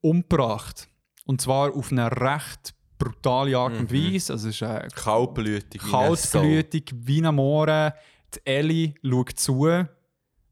umgebracht. 0.00 0.88
Und 1.24 1.40
zwar 1.40 1.74
auf 1.74 1.92
eine 1.92 2.10
recht 2.10 2.74
brutale 2.98 3.56
Art 3.56 3.72
und 3.78 3.90
Mhm. 3.90 4.12
Weise. 4.14 4.32
Also 4.34 4.48
es 4.48 4.56
ist 4.56 4.62
eine 4.62 4.88
Kaltblütig. 4.88 5.80
kaltblütig 5.80 6.92
wie 6.94 7.24
ein 7.24 7.34
Mohren. 7.34 7.92
Die 8.34 8.46
Ellie 8.46 8.94
schaut 9.02 9.38
zu 9.38 9.86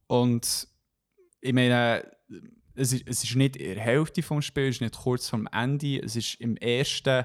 und 0.06 0.68
ich 1.40 1.52
meine, 1.52 2.04
es 2.74 2.92
ist, 2.92 3.04
es 3.06 3.24
ist 3.24 3.36
nicht 3.36 3.56
in 3.56 3.74
der 3.74 3.82
Hälfte 3.82 4.22
vom 4.22 4.42
Spiel, 4.42 4.64
es 4.68 4.76
ist 4.76 4.80
nicht 4.82 4.96
kurz 4.98 5.28
vorm 5.28 5.48
Ende, 5.52 5.98
es 6.02 6.16
ist 6.16 6.34
im 6.40 6.56
ersten 6.56 7.24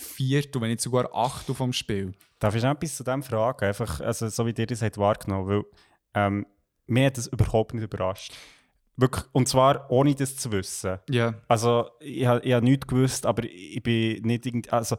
Viertel, 0.00 0.60
wenn 0.60 0.70
nicht 0.70 0.80
sogar 0.80 1.14
Achtel 1.14 1.54
vom 1.54 1.72
Spiel. 1.72 2.12
Darf 2.38 2.54
ich 2.54 2.62
noch 2.62 2.72
etwas 2.72 2.96
zu 2.96 3.04
dem 3.04 3.22
fragen? 3.22 3.64
Einfach, 3.64 4.00
also, 4.00 4.28
so 4.28 4.46
wie 4.46 4.54
ihr 4.56 4.66
das 4.66 4.82
habt 4.82 4.98
wahrgenommen 4.98 5.48
weil 5.48 5.64
ähm, 6.14 6.46
mir 6.86 7.06
hat 7.06 7.18
das 7.18 7.28
überhaupt 7.28 7.74
nicht 7.74 7.84
überrascht. 7.84 8.34
Wirklich, 8.96 9.24
und 9.32 9.48
zwar 9.48 9.90
ohne 9.90 10.14
das 10.14 10.36
zu 10.36 10.50
wissen. 10.52 10.98
Ja. 11.08 11.34
Also, 11.48 11.90
ich 12.00 12.26
habe 12.26 12.40
ich 12.44 12.52
hab 12.52 12.62
nichts 12.62 12.86
gewusst, 12.86 13.24
aber 13.24 13.44
ich 13.44 13.82
bin 13.82 14.22
nicht 14.22 14.46
irgendwie. 14.46 14.70
Also, 14.70 14.96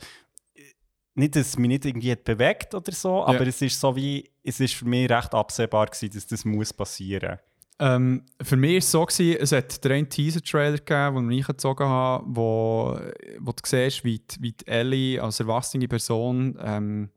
nicht, 1.14 1.36
dass 1.36 1.48
es 1.48 1.58
mich 1.58 1.68
nicht 1.68 1.86
irgendwie 1.86 2.12
hat 2.12 2.24
bewegt 2.24 2.74
oder 2.74 2.92
so, 2.92 3.26
aber 3.26 3.46
es 3.46 3.62
ist 3.62 3.80
so 3.80 3.96
wie. 3.96 4.30
Es 4.44 4.60
ist 4.60 4.74
für 4.74 4.86
mich 4.86 5.10
recht 5.10 5.34
absehbar 5.36 5.88
gewesen, 5.88 6.10
dass 6.14 6.26
das 6.26 6.46
muss 6.46 6.74
passieren 6.74 7.40
Ähm, 7.82 8.22
für 8.40 8.58
mich 8.58 8.74
war 8.74 8.78
es 8.78 8.92
so, 8.92 9.06
gewesen, 9.06 9.38
es 9.42 9.52
hat 9.52 9.86
einen 9.88 10.08
Teaser-Trailer 10.08 10.78
gegeben, 10.78 11.28
den 11.28 11.32
ich 11.32 11.50
eingezogen 11.50 11.88
habe, 11.88 12.24
wo, 12.28 13.00
wo 13.40 13.52
du 13.52 13.62
siehst, 13.66 14.04
wie 14.04 14.20
die, 14.20 14.40
wie 14.40 14.52
die 14.52 14.68
Ellie 14.68 15.20
als 15.20 15.40
erwachsene 15.40 15.88
Person 15.88 16.60
ähm, 16.62 17.10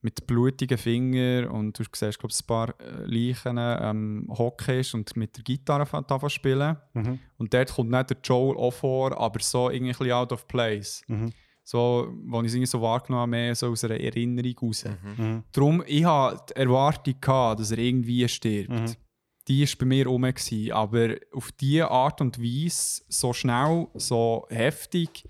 mit 0.00 0.24
blutigen 0.24 0.78
Fingern 0.78 1.46
und 1.46 1.76
du 1.76 1.82
siehst, 1.82 2.20
glaube 2.20 2.32
ich, 2.32 2.40
ein 2.40 2.46
paar 2.46 2.68
äh, 2.80 3.04
Leichen 3.06 3.56
ähm, 3.58 4.28
hocken 4.30 4.78
ist 4.78 4.94
und 4.94 5.16
mit 5.16 5.36
der 5.36 5.42
Gitarre 5.42 6.06
zu 6.06 6.28
spielen. 6.28 6.76
Mhm. 6.92 7.18
Und 7.38 7.52
dort 7.52 7.74
kommt 7.74 7.90
nicht 7.90 8.10
der 8.10 8.18
Joel 8.22 8.56
auch 8.56 8.72
vor, 8.72 9.18
aber 9.18 9.40
so 9.40 9.68
irgendwie 9.68 9.90
ein 9.90 9.98
bisschen 9.98 10.12
out 10.12 10.30
of 10.30 10.46
place. 10.46 11.02
Mhm. 11.08 11.32
So, 11.64 12.12
wo 12.26 12.40
ich 12.40 12.48
es 12.48 12.54
irgendwie 12.54 12.66
so 12.66 12.80
wahrgenommen 12.80 13.22
habe, 13.22 13.30
mehr 13.30 13.54
so 13.56 13.68
aus 13.68 13.82
einer 13.82 13.98
Erinnerung 13.98 14.54
raus. 14.62 14.84
Mhm. 14.84 15.42
Darum, 15.50 15.82
ich 15.86 16.04
hatte 16.04 16.54
die 16.54 16.60
Erwartung, 16.60 17.14
gehabt, 17.20 17.60
dass 17.60 17.70
er 17.72 17.78
irgendwie 17.78 18.28
stirbt. 18.28 18.96
Mhm. 19.42 19.48
Die 19.48 19.66
war 19.66 19.74
bei 19.78 19.86
mir 19.86 20.06
rum. 20.06 20.22
Gewesen, 20.22 20.72
aber 20.72 21.16
auf 21.32 21.52
diese 21.52 21.90
Art 21.90 22.20
und 22.20 22.38
Weise, 22.40 23.02
so 23.08 23.32
schnell, 23.32 23.88
so 23.94 24.46
heftig, 24.50 25.28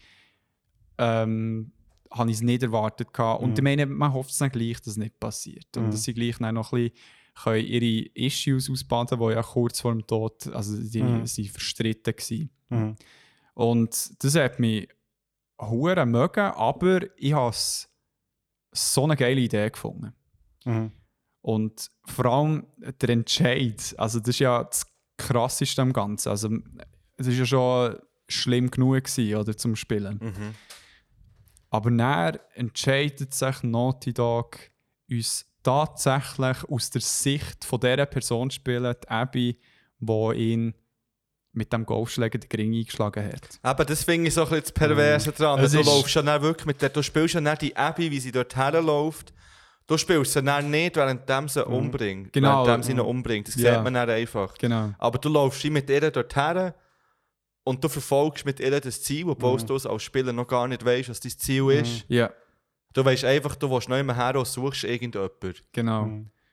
ähm, 0.99 1.73
habe 2.11 2.31
ich 2.31 2.37
es 2.37 2.43
nicht 2.43 2.63
erwartet. 2.63 3.13
Gehabt. 3.13 3.43
Und 3.43 3.59
ich 3.59 3.63
meine, 3.65 3.87
man 3.87 4.13
hofft 4.13 4.31
es 4.31 4.39
dann 4.39 4.51
gleich, 4.51 4.79
dass 4.79 4.89
es 4.89 4.97
nicht 4.99 5.19
passiert. 5.19 5.67
Und 5.77 5.87
Mhm. 5.87 5.91
dass 5.93 6.03
sie 6.05 6.15
gleich 6.15 6.39
noch 6.41 6.49
ein 6.49 6.81
bisschen 6.83 6.93
können 7.43 7.67
ihre 7.67 8.07
Issues 8.15 8.69
ausbaden 8.69 9.19
die 9.19 9.25
ja 9.33 9.43
kurz 9.43 9.81
vor 9.81 9.93
dem 9.93 10.07
Tod, 10.07 10.47
also 10.49 10.77
die 10.77 11.03
Mhm. 11.03 11.27
sind 11.27 11.49
verstritten 11.49 12.13
waren. 12.15 12.51
Mhm. 12.69 12.97
Und 13.55 14.23
das 14.23 14.35
hat 14.35 14.59
mich 14.61 14.89
hure 15.59 16.05
mögen, 16.05 16.41
aber 16.41 17.01
ich 17.17 17.33
habe 17.33 17.57
so 18.75 19.05
eine 19.05 19.17
geile 19.17 19.41
Idee 19.41 19.71
gefunden. 19.71 20.13
Mhm. 20.67 20.93
Und 21.43 21.91
vor 22.05 22.27
allem 22.27 22.67
der 23.01 23.11
Entscheid, 23.11 23.95
also 23.99 24.21
das 24.21 24.29
ist 24.29 24.39
ja 24.39 24.65
das 24.65 24.87
Krasseste 25.19 25.83
am 25.83 25.93
Ganzen. 25.93 26.29
Also 26.29 26.49
es 27.17 27.27
ist 27.27 27.39
ja 27.39 27.47
schon 27.47 27.99
schlimm 28.29 28.71
genug 28.71 29.05
gewesen, 29.05 29.37
oder, 29.37 29.57
zum 29.57 29.77
Spielen. 29.77 30.19
Mhm. 30.23 30.55
Aber 31.71 31.91
dann 31.91 32.39
entscheidet 32.55 33.35
sich 33.35 33.63
Naughty 33.63 34.13
Dog, 34.13 34.59
uns 35.11 35.47
tatsächlich 35.63 36.65
aus 36.69 36.91
der 36.91 37.01
Sicht 37.01 37.65
von 37.65 37.81
dieser 37.81 38.07
Person 38.07 38.51
zu 38.51 38.57
spielen, 38.57 38.95
die 39.03 39.09
Abby, 39.09 39.59
die 39.99 40.35
ihn 40.35 40.75
mit 41.53 41.73
dem 41.73 41.85
Golfschläger 41.85 42.39
den 42.39 42.51
Ring 42.51 42.75
eingeschlagen 42.75 43.25
hat. 43.25 43.61
Aber 43.63 43.85
das 43.85 44.05
finde 44.05 44.29
ich 44.29 44.35
so 44.35 44.43
ein 44.43 44.49
bisschen 44.49 44.63
das 44.63 44.73
Perverse 44.73 45.33
dran. 45.33 45.61
Es 45.61 45.73
du 45.73 45.83
läufst 45.83 46.15
ja 46.15 46.23
dann 46.23 46.43
wirklich 46.43 46.67
mit 46.67 46.81
der, 46.81 46.89
du 46.89 47.03
spielst 47.03 47.35
ja 47.35 47.41
dann 47.41 47.59
die 47.59 47.77
Abby, 47.77 48.11
wie 48.11 48.21
sie 48.21 48.33
dort 48.33 48.57
herläuft. 48.57 49.35
Du 49.87 49.97
spielst 49.99 50.33
sie 50.33 50.43
dann 50.43 50.71
nicht, 50.71 50.97
während 50.97 51.29
sie 51.51 51.65
umbringt. 51.67 52.33
Genau. 52.33 52.67
Während 52.67 52.85
sie 52.85 52.93
ihn 52.93 53.01
umbringt. 53.01 53.49
Das 53.49 53.57
Ja. 53.57 53.75
sieht 53.75 53.85
man 53.85 53.95
dann 53.95 54.09
einfach. 54.11 54.55
Genau. 54.55 54.93
Aber 54.99 55.19
du 55.19 55.29
läufst 55.29 55.65
mit 55.65 55.91
ihr 55.91 56.11
dort 56.11 56.35
her 56.37 56.75
und 57.65 57.83
du 57.83 57.89
verfolgst 57.89 58.45
mit 58.45 58.61
ihr 58.61 58.81
das 58.81 59.03
Ziel, 59.03 59.29
obwohl 59.29 59.61
du 59.63 59.75
es 59.75 59.85
als 59.87 60.03
Spieler 60.03 60.33
noch 60.33 60.47
gar 60.47 60.67
nicht 60.69 60.85
weißt, 60.85 61.09
was 61.11 61.21
dein 61.21 61.33
Ziel 61.33 61.71
ist. 61.71 62.05
Ja, 62.09 62.31
Du 62.95 63.03
weißt 63.03 63.25
einfach, 63.25 63.57
du 63.57 63.71
willst 63.71 63.89
nicht 63.89 64.05
mehr 64.05 64.15
her 64.17 64.37
und 64.37 64.47
suchst 64.47 64.85
irgendjemanden. 64.85 65.55
genau. 65.73 66.03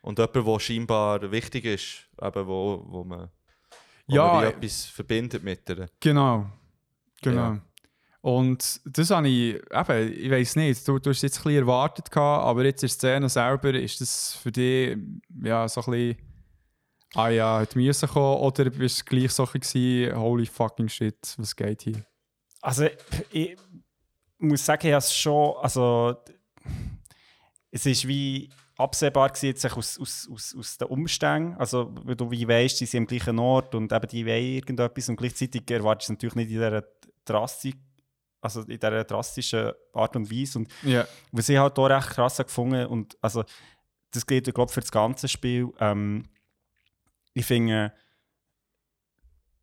Und 0.01 0.17
jemand, 0.17 0.35
der 0.47 0.59
scheinbar 0.59 1.31
wichtig 1.31 1.65
ist, 1.65 2.07
eben 2.21 2.47
wo, 2.47 2.85
wo 2.87 3.03
man, 3.03 3.29
wo 4.07 4.15
Ja, 4.15 4.33
man 4.35 4.43
äh, 4.45 4.47
etwas 4.51 4.85
verbindet 4.85 5.43
mit 5.43 5.69
ihr. 5.69 5.89
Genau. 5.99 6.45
Genau. 7.21 7.41
Ja. 7.41 7.61
Und 8.21 8.81
das 8.85 9.11
habe 9.11 9.29
ich, 9.29 9.55
eben, 9.55 10.13
ich 10.13 10.29
weiß 10.29 10.57
nicht, 10.57 10.85
du, 10.87 10.99
du 10.99 11.09
hast 11.09 11.17
es 11.17 11.21
jetzt 11.21 11.37
ein 11.39 11.43
bisschen 11.43 11.61
erwartet, 11.61 12.11
gehabt, 12.11 12.45
aber 12.45 12.65
jetzt 12.65 12.83
in 12.83 12.87
der 12.87 12.93
Szene 12.93 13.29
selber, 13.29 13.73
ist 13.73 14.01
das 14.01 14.33
für 14.33 14.51
dich 14.51 14.97
ja, 15.41 15.67
so 15.69 15.81
ein 15.81 15.91
bisschen, 15.91 16.17
ah 17.15 17.29
ja, 17.29 17.59
hat 17.59 17.75
müssen 17.75 18.09
kommen, 18.09 18.41
oder 18.41 18.69
bist 18.69 19.01
du 19.01 19.05
gleich 19.05 19.31
so 19.31 19.47
ein 19.47 20.17
holy 20.17 20.45
fucking 20.45 20.89
shit, 20.89 21.35
was 21.37 21.55
geht 21.55 21.83
hier? 21.83 22.05
Also, 22.61 22.87
ich 23.31 23.55
muss 24.37 24.65
sagen, 24.65 24.87
ich 24.87 24.93
habe 24.93 24.99
es 24.99 25.15
schon. 25.15 25.55
Also, 25.61 26.17
es 27.71 27.85
ist 27.85 28.07
wie 28.07 28.49
absehbar 28.77 29.29
gewesen, 29.29 29.45
jetzt 29.47 29.65
aus, 29.65 29.99
aus, 29.99 30.29
aus, 30.31 30.55
aus 30.57 30.77
den 30.77 30.87
Umständen. 30.87 31.55
Also, 31.57 31.93
weil 32.03 32.15
du 32.15 32.29
wie 32.31 32.47
weißt, 32.47 32.77
sie 32.77 32.85
sind 32.85 33.03
am 33.03 33.07
gleichen 33.07 33.39
Ort 33.39 33.75
und 33.75 33.91
eben 33.91 34.07
die 34.07 34.25
wollen 34.25 34.43
irgendetwas 34.43 35.09
und 35.09 35.15
gleichzeitig 35.15 35.69
erwartest 35.69 36.09
du 36.09 36.13
es 36.13 36.17
natürlich 36.17 36.35
nicht 36.35 36.51
in 36.51 36.57
dieser 36.57 36.83
Drastik, 37.25 37.77
also 38.41 38.61
in 38.61 38.79
dieser 38.79 39.03
drastischen 39.03 39.71
Art 39.93 40.15
und 40.15 40.31
Weise. 40.31 40.59
Und 40.59 40.69
Ja, 40.83 41.07
was 41.31 41.49
ich 41.49 41.57
halt 41.57 41.77
auch 41.77 41.89
recht 41.89 42.09
krass 42.09 42.37
gefunden 42.37 42.85
und 42.87 43.17
also 43.21 43.43
das 44.11 44.25
gilt 44.25 44.47
ja 44.47 44.53
glaube 44.53 44.71
für 44.71 44.81
das 44.81 44.91
ganze 44.91 45.27
Spiel. 45.27 45.71
Ähm, 45.79 46.23
ich 47.33 47.45
finde, 47.45 47.93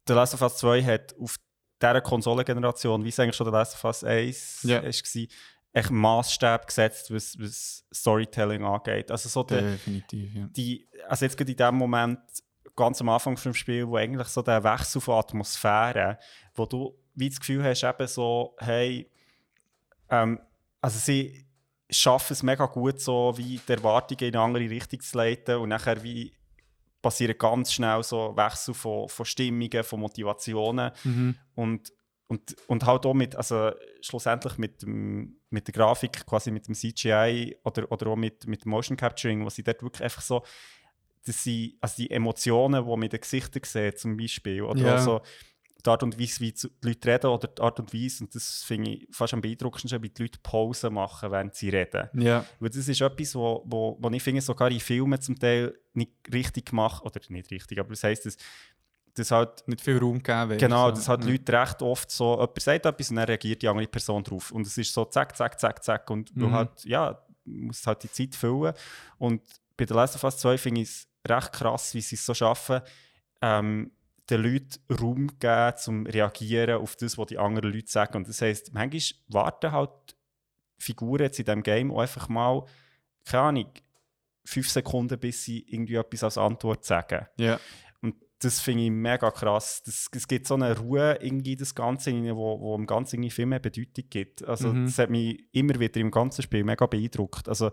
The 0.06 0.14
Last 0.14 0.34
of 0.34 0.42
Us 0.42 0.56
2 0.58 0.82
hat 0.84 1.14
auf 1.18 1.36
dieser 1.82 2.00
Konsolengeneration, 2.00 3.04
wie 3.04 3.08
es 3.08 3.18
eigentlich 3.18 3.36
schon 3.36 3.46
The 3.46 3.52
Last 3.52 3.74
of 3.74 3.84
Us 3.84 4.04
1 4.04 4.62
Ja. 4.62 4.82
war, 4.82 4.92
echt 5.72 5.90
Maßstab 5.90 6.66
gesetzt, 6.66 7.12
was, 7.12 7.38
was 7.38 7.84
Storytelling 7.92 8.64
angeht. 8.64 9.10
Also 9.10 9.28
so 9.28 9.42
der, 9.42 9.62
Definitiv, 9.62 10.34
ja. 10.34 10.46
die, 10.50 10.88
also 11.06 11.24
jetzt 11.24 11.36
gerade 11.36 11.50
in 11.50 11.56
dem 11.56 11.74
Moment, 11.74 12.18
ganz 12.74 13.00
am 13.00 13.08
Anfang 13.08 13.36
vom 13.36 13.52
Spiel, 13.52 13.86
wo 13.86 13.96
eigentlich 13.96 14.28
so 14.28 14.42
der 14.42 14.62
Wechsel 14.62 15.00
von 15.00 15.18
Atmosphäre, 15.18 16.18
wo 16.54 16.66
du 16.66 16.96
wie 17.16 17.28
das 17.28 17.40
Gefühl 17.40 17.64
hast, 17.64 17.82
eben 17.82 18.06
so, 18.06 18.54
hey, 18.58 19.10
ähm, 20.10 20.38
also 20.80 20.98
sie 20.98 21.44
schaffen 21.90 22.32
es 22.32 22.42
mega 22.42 22.66
gut, 22.66 23.00
so 23.00 23.32
wie 23.36 23.58
die 23.66 23.72
Erwartungen 23.72 24.20
in 24.28 24.34
eine 24.36 24.44
andere 24.44 24.70
Richtung 24.70 25.00
zu 25.00 25.16
leiten 25.16 25.56
und 25.56 25.70
nachher 25.70 26.02
wie 26.02 26.32
passieren 27.02 27.36
ganz 27.38 27.72
schnell 27.72 28.02
so 28.02 28.36
Wechsel 28.36 28.74
von, 28.74 29.08
von 29.08 29.24
Stimmungen, 29.26 29.84
von 29.84 30.00
Motivationen 30.00 30.90
und, 31.54 31.92
und, 32.26 32.56
und 32.66 32.84
halt 32.84 33.06
auch 33.06 33.14
mit, 33.14 33.36
also 33.36 33.70
schlussendlich 34.00 34.58
mit, 34.58 34.82
dem, 34.82 35.36
mit 35.50 35.68
der 35.68 35.72
Grafik, 35.74 36.26
quasi 36.26 36.50
mit 36.50 36.66
dem 36.66 36.74
CGI 36.74 37.56
oder, 37.64 37.90
oder 37.92 38.08
auch 38.08 38.16
mit, 38.16 38.46
mit 38.46 38.66
Motion 38.66 38.96
Capturing, 38.96 39.44
wo 39.44 39.50
sie 39.50 39.62
dort 39.62 39.82
wirklich 39.82 40.02
einfach 40.02 40.22
so, 40.22 40.42
dass 41.24 41.42
sie, 41.44 41.78
also 41.80 41.94
die 41.98 42.10
Emotionen, 42.10 42.84
die 42.84 42.90
man 42.90 43.02
in 43.02 43.10
den 43.10 43.20
Gesichtern 43.20 43.62
sieht, 43.64 43.98
zum 44.00 44.16
Beispiel, 44.16 44.62
oder 44.62 44.80
Ja. 44.80 44.94
auch 44.94 44.98
so 44.98 45.20
die 45.86 45.90
Art 45.90 46.02
und 46.02 46.18
Weise, 46.20 46.40
wie 46.40 46.52
die 46.52 46.68
Leute 46.82 47.08
reden, 47.08 47.26
oder 47.28 47.48
die 47.48 47.62
Art 47.62 47.78
und 47.80 47.94
Weise, 47.94 48.24
und 48.24 48.34
das 48.34 48.62
finde 48.64 48.90
ich 48.90 49.08
fast 49.10 49.32
am 49.34 49.40
beeindruckendsten, 49.40 50.02
wie 50.02 50.08
die 50.10 50.22
Leute 50.22 50.38
Pause 50.42 50.90
machen, 50.90 51.30
während 51.30 51.54
sie 51.54 51.68
reden. 51.70 52.08
Ja, 52.14 52.44
Weil 52.60 52.70
das 52.70 52.88
ist 52.88 53.00
etwas, 53.00 53.34
wo, 53.34 53.62
wo, 53.66 53.96
wo 54.00 54.10
ich 54.10 54.22
finde, 54.22 54.40
sogar 54.40 54.70
in 54.70 54.80
Filmen 54.80 55.20
zum 55.20 55.38
Teil 55.38 55.74
nicht 55.94 56.12
richtig 56.32 56.66
gemacht, 56.70 57.02
oder 57.04 57.20
nicht 57.28 57.50
richtig, 57.50 57.78
aber 57.78 57.90
das 57.90 58.02
heisst, 58.04 58.26
dass, 58.26 58.36
dass 59.14 59.30
halt 59.30 59.66
nicht 59.66 59.80
viel 59.80 59.98
Raum 59.98 60.22
gegeben 60.22 60.50
wird. 60.50 60.60
Genau, 60.60 60.88
so. 60.90 60.94
das 60.96 61.08
hat 61.08 61.24
ja. 61.24 61.30
Leute 61.30 61.52
recht 61.52 61.80
oft 61.82 62.10
so, 62.10 62.32
jemand 62.34 62.60
sagt 62.60 62.84
etwas 62.86 63.10
und 63.10 63.16
dann 63.16 63.24
reagiert 63.24 63.62
die 63.62 63.68
andere 63.68 63.86
Person 63.86 64.22
drauf. 64.22 64.50
Und 64.52 64.66
es 64.66 64.76
ist 64.76 64.92
so 64.92 65.04
zack, 65.06 65.34
zack, 65.36 65.58
zack, 65.58 65.82
zack. 65.82 66.10
Und 66.10 66.30
du 66.34 66.48
Mhm. 66.48 66.52
halt, 66.52 66.84
ja, 66.84 67.18
musst 67.46 67.86
halt 67.86 68.02
die 68.02 68.10
Zeit 68.12 68.34
füllen. 68.34 68.74
Und 69.18 69.40
bei 69.76 69.84
der 69.86 69.96
Last 69.96 70.16
of 70.16 70.24
Us 70.24 70.36
2 70.38 70.58
finde 70.58 70.82
ich 70.82 70.88
es 70.88 71.08
recht 71.26 71.52
krass, 71.52 71.94
wie 71.94 72.00
sie 72.02 72.16
es 72.16 72.26
so 72.26 72.34
schaffen, 72.34 72.80
ähm, 73.40 73.90
den 74.30 74.42
Leuten 74.42 74.80
Raum 75.00 75.38
geben, 75.38 75.76
zum 75.76 76.06
reagieren 76.06 76.80
auf 76.80 76.96
das, 76.96 77.16
was 77.16 77.26
die 77.26 77.38
anderen 77.38 77.72
Leute 77.72 77.90
sagen. 77.90 78.16
Und 78.18 78.28
das 78.28 78.42
heisst, 78.42 78.72
manchmal 78.74 79.02
warten 79.28 79.72
halt 79.72 80.16
Figuren 80.78 81.22
jetzt 81.22 81.38
in 81.38 81.44
diesem 81.44 81.62
Game 81.62 81.92
auch 81.92 82.00
einfach 82.00 82.28
mal, 82.28 82.64
keine 83.24 83.42
Ahnung, 83.42 83.70
fünf 84.44 84.68
Sekunden, 84.68 85.18
bis 85.18 85.44
sie 85.44 85.64
irgendwie 85.68 85.94
etwas 85.94 86.22
als 86.24 86.38
Antwort 86.38 86.84
sagen. 86.84 87.26
Ja. 87.38 87.58
Und 88.02 88.14
das 88.40 88.60
finde 88.60 88.84
ich 88.84 88.90
mega 88.90 89.30
krass. 89.30 89.82
Das, 89.84 90.08
es 90.12 90.28
gibt 90.28 90.46
so 90.46 90.54
eine 90.54 90.76
Ruhe 90.78 91.18
irgendwie 91.20 91.52
in 91.52 91.58
das 91.58 91.74
Ganze, 91.74 92.12
wo, 92.36 92.60
wo 92.60 92.74
im 92.76 92.86
Ganzen 92.86 93.16
irgendwie 93.16 93.30
viel 93.30 93.46
mehr 93.46 93.58
Bedeutung 93.58 94.04
gibt. 94.10 94.44
Also 94.44 94.72
Mhm. 94.72 94.86
das 94.86 94.98
hat 94.98 95.10
mich 95.10 95.44
immer 95.52 95.78
wieder 95.80 96.00
im 96.00 96.10
ganzen 96.10 96.42
Spiel 96.42 96.62
mega 96.64 96.86
beeindruckt. 96.86 97.48
Also 97.48 97.70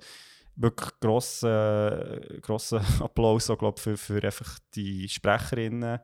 wirklich 0.55 0.91
grosser 0.99 2.19
grosser 2.41 2.81
Applaus 3.01 3.49
auch, 3.49 3.57
glaub, 3.57 3.79
für, 3.79 3.97
für 3.97 4.23
einfach 4.23 4.59
die 4.75 5.09
Sprecherinnen, 5.09 5.99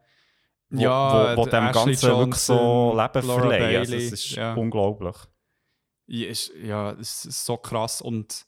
wo, 0.70 0.82
Ja, 0.82 1.36
wo, 1.38 1.41
wo 1.41 1.46
dem 1.46 1.66
Ashley 1.66 1.86
Ganzen 1.94 2.08
wirklich 2.10 2.36
so 2.36 2.54
Johnson, 2.54 2.98
Leben 2.98 3.28
Laura 3.28 3.40
verleihen. 3.41 3.78
Also, 3.78 3.96
es 3.96 4.12
ist 4.12 4.32
ja. 4.32 4.54
unglaublich. 4.54 5.16
Ja, 6.08 6.28
ist, 6.28 6.52
ja, 6.62 6.91
es 6.94 7.26
ist 7.26 7.46
so 7.46 7.58
krass 7.58 8.02
und 8.02 8.46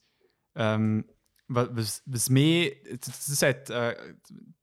ähm, 0.56 1.06
wa- 1.48 1.70
was, 1.72 2.02
was 2.06 2.30
mir, 2.30 2.76
das 3.00 3.26
das 3.28 3.42
hat 3.44 3.70
äh, 3.70 3.96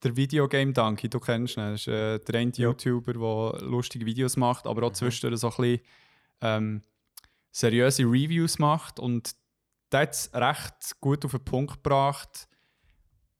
der 0.02 0.16
Videogame 0.16 0.72
Donkey, 0.72 1.08
du 1.08 1.20
kennst 1.20 1.56
ihn, 1.56 1.74
ist 1.74 1.86
äh, 1.88 2.18
der 2.18 2.40
eine 2.40 2.50
YouTuber, 2.52 3.12
der 3.12 3.62
lustige 3.66 4.04
Videos 4.04 4.36
macht, 4.36 4.66
aber 4.66 4.86
auch 4.86 4.92
zwischendurch 4.92 5.40
so 5.40 5.48
ein 5.50 5.56
bisschen 5.56 5.80
ähm, 6.40 6.82
seriöse 7.52 8.02
Reviews 8.04 8.58
macht 8.58 8.98
und 9.00 9.34
der 9.90 10.00
hat 10.00 10.12
es 10.14 10.30
recht 10.34 11.00
gut 11.00 11.24
auf 11.24 11.30
den 11.30 11.44
Punkt 11.44 11.74
gebracht, 11.82 12.48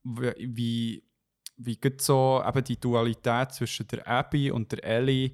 wie, 0.05 0.33
wie, 0.39 1.05
wie 1.59 1.77
gut 1.77 2.01
so 2.01 2.43
eben 2.47 2.65
die 2.65 2.81
Dualität 2.81 3.53
zwischen 3.53 3.87
der 3.89 4.07
Abby 4.07 4.51
und 4.51 4.71
der 4.73 4.85
Ellie 4.85 5.33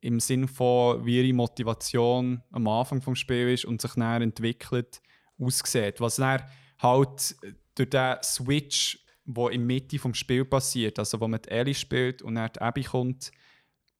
im 0.00 0.20
Sinn 0.20 0.46
von, 0.46 1.04
wie 1.04 1.20
ihre 1.20 1.34
Motivation 1.34 2.42
am 2.52 2.68
Anfang 2.68 3.00
des 3.00 3.18
Spiels 3.18 3.60
ist 3.60 3.64
und 3.64 3.80
sich 3.80 3.92
dann 3.94 4.22
entwickelt, 4.22 5.02
aussieht. 5.38 6.00
Was 6.00 6.16
dann 6.16 6.42
halt 6.78 7.36
durch 7.74 7.90
den 7.90 8.16
Switch, 8.22 9.04
der 9.24 9.50
in 9.50 9.60
der 9.60 9.66
Mitte 9.66 9.98
des 9.98 10.16
Spiels 10.16 10.48
passiert, 10.48 10.98
also 10.98 11.20
wo 11.20 11.26
man 11.26 11.40
die 11.42 11.50
Ellie 11.50 11.74
spielt 11.74 12.22
und 12.22 12.36
dann 12.36 12.50
die 12.54 12.60
Abby 12.60 12.84
kommt, 12.84 13.32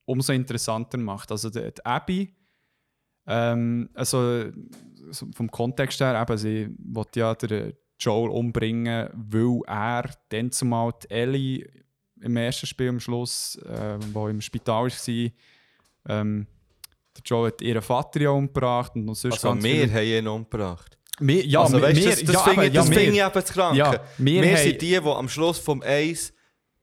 umso 0.05 0.33
interessanter 0.33 0.99
macht. 0.99 1.33
Also 1.33 1.51
die, 1.51 1.73
die 1.73 1.85
Abby, 1.85 2.37
ähm, 3.27 3.89
also 3.95 4.51
so 5.11 5.27
vom 5.35 5.51
Kontext 5.51 6.01
her, 6.01 6.21
eben, 6.21 6.39
sie 6.39 6.69
will 6.79 7.07
ja 7.17 7.35
den 7.35 7.73
Joel 8.05 8.31
umbringen, 8.31 9.09
weil 9.15 9.61
er 9.67 10.11
dann 10.29 10.51
zumal 10.53 10.93
die 11.03 11.11
Ellie 11.11 11.67
im 12.21 12.37
ersten 12.37 12.67
Spiel 12.67 12.89
am 12.89 13.01
Schluss, 13.01 13.57
äh, 13.67 13.99
wo 14.13 14.29
im 14.29 14.41
Spital 14.41 14.85
war, 14.89 15.31
ähm, 16.09 16.47
der 17.17 17.23
Joel 17.25 17.49
hat 17.49 17.63
ihren 17.63 17.83
Vater 17.83 18.21
ja 18.21 18.31
umgebracht 18.31 18.93
und 18.95 19.07
sonst 19.15 19.35
Also 19.35 19.49
ganz 19.49 19.63
wir 19.65 19.89
haben 19.93 20.03
ihn 20.05 20.27
umgebracht. 20.29 20.99
Wir, 21.21 21.45
ja, 21.47 21.61
also 21.61 21.81
weißt, 21.81 21.97
wir- 22.01 22.11
das, 22.11 22.25
das 22.25 22.35
ja, 22.35 22.41
finde 22.41 22.67
ich, 22.67 22.75
ja, 22.75 22.83
finde 22.83 23.01
ich 23.03 23.09
eben 23.21 23.31
das 23.33 23.53
Kranke. 23.53 23.79
Ja, 23.79 24.01
wir 24.19 24.43
wir 24.43 24.57
sind 24.57 24.83
die, 24.83 24.89
die 24.89 24.97
am 24.99 25.29
Schluss 25.29 25.59
vom 25.59 25.83
Eis 25.83 26.33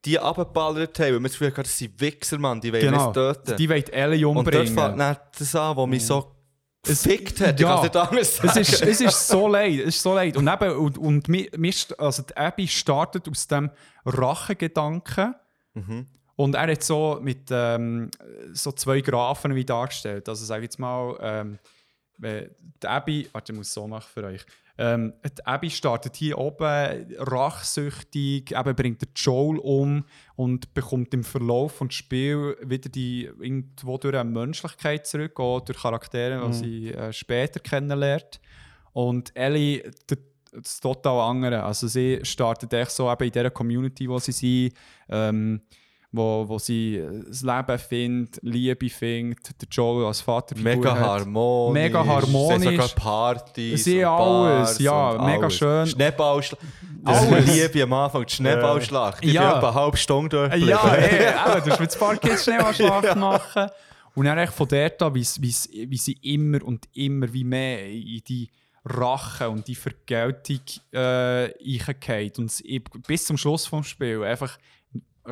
die 0.05 0.17
abgeballert 0.17 0.97
haben, 0.99 1.05
weil 1.13 1.19
wir 1.19 1.23
das 1.23 1.31
Gefühl 1.33 1.47
hatten, 1.51 1.61
das 1.63 1.77
sind 1.77 2.01
Wichser, 2.01 2.39
Mann, 2.39 2.59
die 2.59 2.71
wollen 2.73 2.81
Genau, 2.81 3.07
uns 3.09 3.13
töten. 3.13 3.55
die 3.57 3.69
wollen 3.69 3.83
Ellie 3.89 4.27
Und 4.27 4.35
dort 4.37 4.47
umbringen. 4.67 4.73
fängt 4.97 5.19
das 5.37 5.55
an, 5.55 5.77
was 5.77 5.87
mich 5.87 6.03
so 6.05 6.31
Es- 6.83 7.03
gefickt 7.03 7.39
hat. 7.41 7.59
Ich 7.59 7.61
ja. 7.61 7.75
kann 7.75 7.77
es 7.77 7.83
nicht 7.83 7.95
anders 7.95 8.35
sagen. 8.37 8.49
Es 8.49 8.69
ist, 8.69 8.81
es 8.81 9.01
ist 9.01 9.27
so 9.27 9.47
leid, 9.47 9.79
es 9.81 9.95
ist 9.95 10.01
so 10.01 10.13
leid. 10.15 10.35
Und 10.37 10.47
eben, 10.47 10.75
und, 10.77 10.97
und 10.97 11.27
mir, 11.27 11.47
also 11.97 12.23
die 12.23 12.35
Abby 12.35 12.67
startet 12.67 13.29
aus 13.29 13.47
dem 13.47 13.69
Rachegedanken. 14.05 15.35
Mhm. 15.73 16.07
Und 16.35 16.55
er 16.55 16.71
hat 16.71 16.83
so 16.83 17.19
mit 17.21 17.49
ähm, 17.51 18.09
so 18.53 18.71
zwei 18.71 19.01
Graphen 19.01 19.53
wie 19.53 19.65
dargestellt. 19.65 20.27
Also 20.27 20.43
sage 20.45 20.61
ich 20.61 20.65
jetzt 20.65 20.79
mal, 20.79 21.15
ähm, 21.21 21.59
die 22.17 22.87
Abby, 22.87 23.27
warte, 23.31 23.51
ich 23.51 23.57
muss 23.57 23.67
es 23.67 23.73
so 23.73 23.87
machen 23.87 24.09
für 24.11 24.23
euch. 24.23 24.45
Ähm, 24.77 25.13
die 25.23 25.45
Abby 25.45 25.69
startet 25.69 26.15
hier 26.15 26.37
oben 26.37 27.05
rachsüchtig, 27.17 28.51
eben 28.57 28.75
bringt 28.75 29.03
Joel 29.15 29.57
um 29.59 30.05
und 30.35 30.73
bekommt 30.73 31.13
im 31.13 31.23
Verlauf 31.23 31.79
des 31.79 31.93
Spiels 31.93 32.55
wieder 32.63 32.89
die 32.89 33.25
irgendwo 33.39 33.97
durch 33.97 34.15
eine 34.15 34.29
Menschlichkeit 34.29 35.05
zurück, 35.05 35.39
auch 35.39 35.61
durch 35.61 35.79
Charaktere, 35.81 36.47
die 36.47 36.53
sie 36.53 36.93
äh, 36.93 37.13
später 37.13 37.59
kennenlernt. 37.59 38.39
Und 38.93 39.35
Ellie, 39.35 39.91
der- 40.09 40.17
das 40.53 40.81
total 40.81 41.29
andere. 41.29 41.63
Also 41.63 41.87
sie 41.87 42.19
startet 42.23 42.73
echt 42.73 42.91
so 42.91 43.09
eben 43.09 43.23
in 43.23 43.31
dieser 43.31 43.49
Community, 43.51 44.09
wo 44.09 44.19
sie 44.19 44.33
sind, 44.33 44.73
ähm, 45.07 45.61
wo, 46.13 46.43
wo 46.47 46.59
sie 46.59 46.97
äh, 46.97 47.23
das 47.27 47.41
Leben 47.41 47.79
findet, 47.79 48.39
Liebe 48.43 48.89
findet, 48.89 49.61
der 49.61 49.67
Joel 49.71 50.05
als 50.07 50.21
Vater 50.21 50.57
Mega 50.57 50.93
harmonisch. 50.97 51.73
Mega 51.81 52.03
Sie 52.03 52.09
harmonisch. 52.09 52.69
sogar 52.71 52.87
Partys. 52.89 53.83
Sie 53.85 54.03
alles, 54.03 54.77
ja, 54.79 55.17
mega 55.23 55.43
alles. 55.43 55.53
schön. 55.55 55.87
Schneeballschlacht. 55.87 56.61
Das 57.03 57.27
Alles. 57.27 57.45
liebe 57.55 57.83
am 57.83 57.93
Anfang, 57.93 58.25
die 58.25 58.33
Schneeballschlacht. 58.33 59.23
Ich 59.25 59.33
Ja. 59.33 59.53
bin 59.55 59.63
eine 59.69 59.73
halbe 59.73 59.97
Stunde 59.97 60.29
dort 60.29 60.55
Ja, 60.57 60.93
ey, 60.95 61.33
du 61.63 61.71
hast 61.71 61.79
mit 61.79 61.93
ein 61.93 61.99
paar 61.99 62.17
Kids 62.17 62.43
Schneeballschlacht 62.43 63.15
machen. 63.15 63.69
Und 64.13 64.25
dann 64.25 64.37
echt 64.37 64.53
von 64.53 64.67
dort 64.67 65.01
an, 65.01 65.15
wie, 65.15 65.25
wie, 65.39 65.89
wie 65.89 65.97
sie 65.97 66.17
immer 66.21 66.61
und 66.63 66.87
immer 66.93 67.31
wie 67.31 67.45
mehr 67.45 67.87
in 67.89 68.21
die 68.27 68.49
Rache 68.83 69.49
und 69.49 69.67
die 69.67 69.75
Vergeltung 69.75 70.59
äh. 70.91 71.49
Und 72.37 73.07
bis 73.07 73.25
zum 73.25 73.37
Schluss 73.37 73.69
des 73.69 73.87
Spiels 73.87 74.23
einfach 74.23 74.57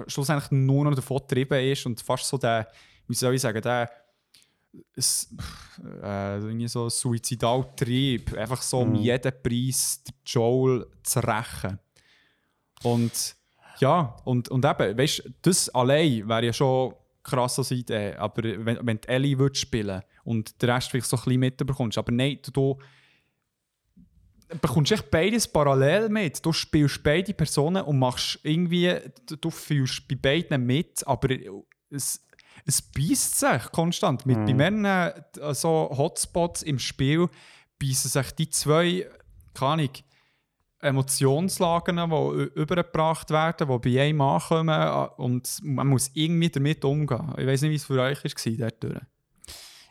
schlussendlich 0.07 0.51
nur 0.51 0.85
noch 0.85 0.95
davon 0.95 1.19
getrieben 1.19 1.59
ist 1.71 1.85
und 1.85 2.01
fast 2.01 2.25
so 2.25 2.37
der, 2.37 2.67
wie 3.07 3.15
soll 3.15 3.35
ich 3.35 3.41
sagen, 3.41 3.61
der 3.61 3.89
äh, 6.03 6.37
irgendwie 6.37 6.67
so 6.67 6.89
Suizidaltrieb, 6.89 8.37
einfach 8.37 8.61
so 8.61 8.79
um 8.79 8.95
jeden 8.95 9.33
Preis 9.41 10.03
den 10.03 10.13
Joel 10.25 10.87
zu 11.03 11.19
rächen. 11.19 11.79
Und 12.83 13.35
ja, 13.79 14.15
und, 14.25 14.49
und 14.49 14.65
eben, 14.65 14.97
weißt 14.97 15.25
du, 15.25 15.29
das 15.41 15.69
allein 15.69 16.27
wäre 16.27 16.45
ja 16.45 16.53
schon 16.53 16.93
krass 17.23 17.59
als 17.59 17.71
Idee, 17.71 18.13
aber 18.15 18.43
wenn, 18.43 18.85
wenn 18.85 19.01
die 19.01 19.07
Ellie 19.07 19.37
würd 19.37 19.57
spielen 19.57 20.01
und 20.23 20.61
der 20.61 20.75
Rest 20.75 20.89
vielleicht 20.89 21.07
so 21.07 21.17
ein 21.17 21.23
bisschen 21.23 21.39
mitbekommst, 21.39 21.97
aber 21.97 22.11
nein, 22.11 22.39
du, 22.43 22.51
du 22.51 22.79
bekommst 24.61 24.91
echt 24.91 25.11
beides 25.11 25.47
parallel 25.47 26.09
mit. 26.09 26.43
Du 26.45 26.51
spielst 26.51 27.03
beide 27.03 27.33
Personen 27.33 27.83
und 27.83 27.99
machst 27.99 28.39
irgendwie, 28.43 28.95
du, 29.25 29.35
du 29.35 29.49
fühlst 29.49 30.07
bei 30.07 30.15
beiden 30.15 30.65
mit, 30.65 31.05
aber 31.07 31.29
es, 31.89 32.25
es 32.65 32.81
beißt 32.81 33.39
sich 33.39 33.71
konstant. 33.71 34.25
Mit, 34.25 34.45
Bei 34.45 34.53
mehreren 34.53 34.85
äh, 34.85 35.53
so 35.53 35.89
Hotspots 35.95 36.63
im 36.63 36.79
Spiel 36.79 37.27
beißen 37.79 38.09
sich 38.09 38.31
die 38.31 38.49
zwei, 38.49 39.07
keine 39.53 39.71
Ahnung, 39.73 39.89
Emotionslagen, 40.81 41.97
die 41.97 42.59
übergebracht 42.59 43.29
werden, 43.31 43.67
die 43.67 43.89
bei 43.89 44.01
einem 44.01 44.21
ankommen 44.21 44.69
äh, 44.69 45.21
und 45.21 45.59
man 45.61 45.87
muss 45.87 46.09
irgendwie 46.13 46.49
damit 46.49 46.85
umgehen. 46.85 47.33
Ich 47.37 47.45
weiß 47.45 47.63
nicht, 47.63 47.71
wie 47.71 47.75
es 47.75 47.85
für 47.85 48.01
euch 48.01 48.23
war 48.23 48.71
dort. 48.79 49.01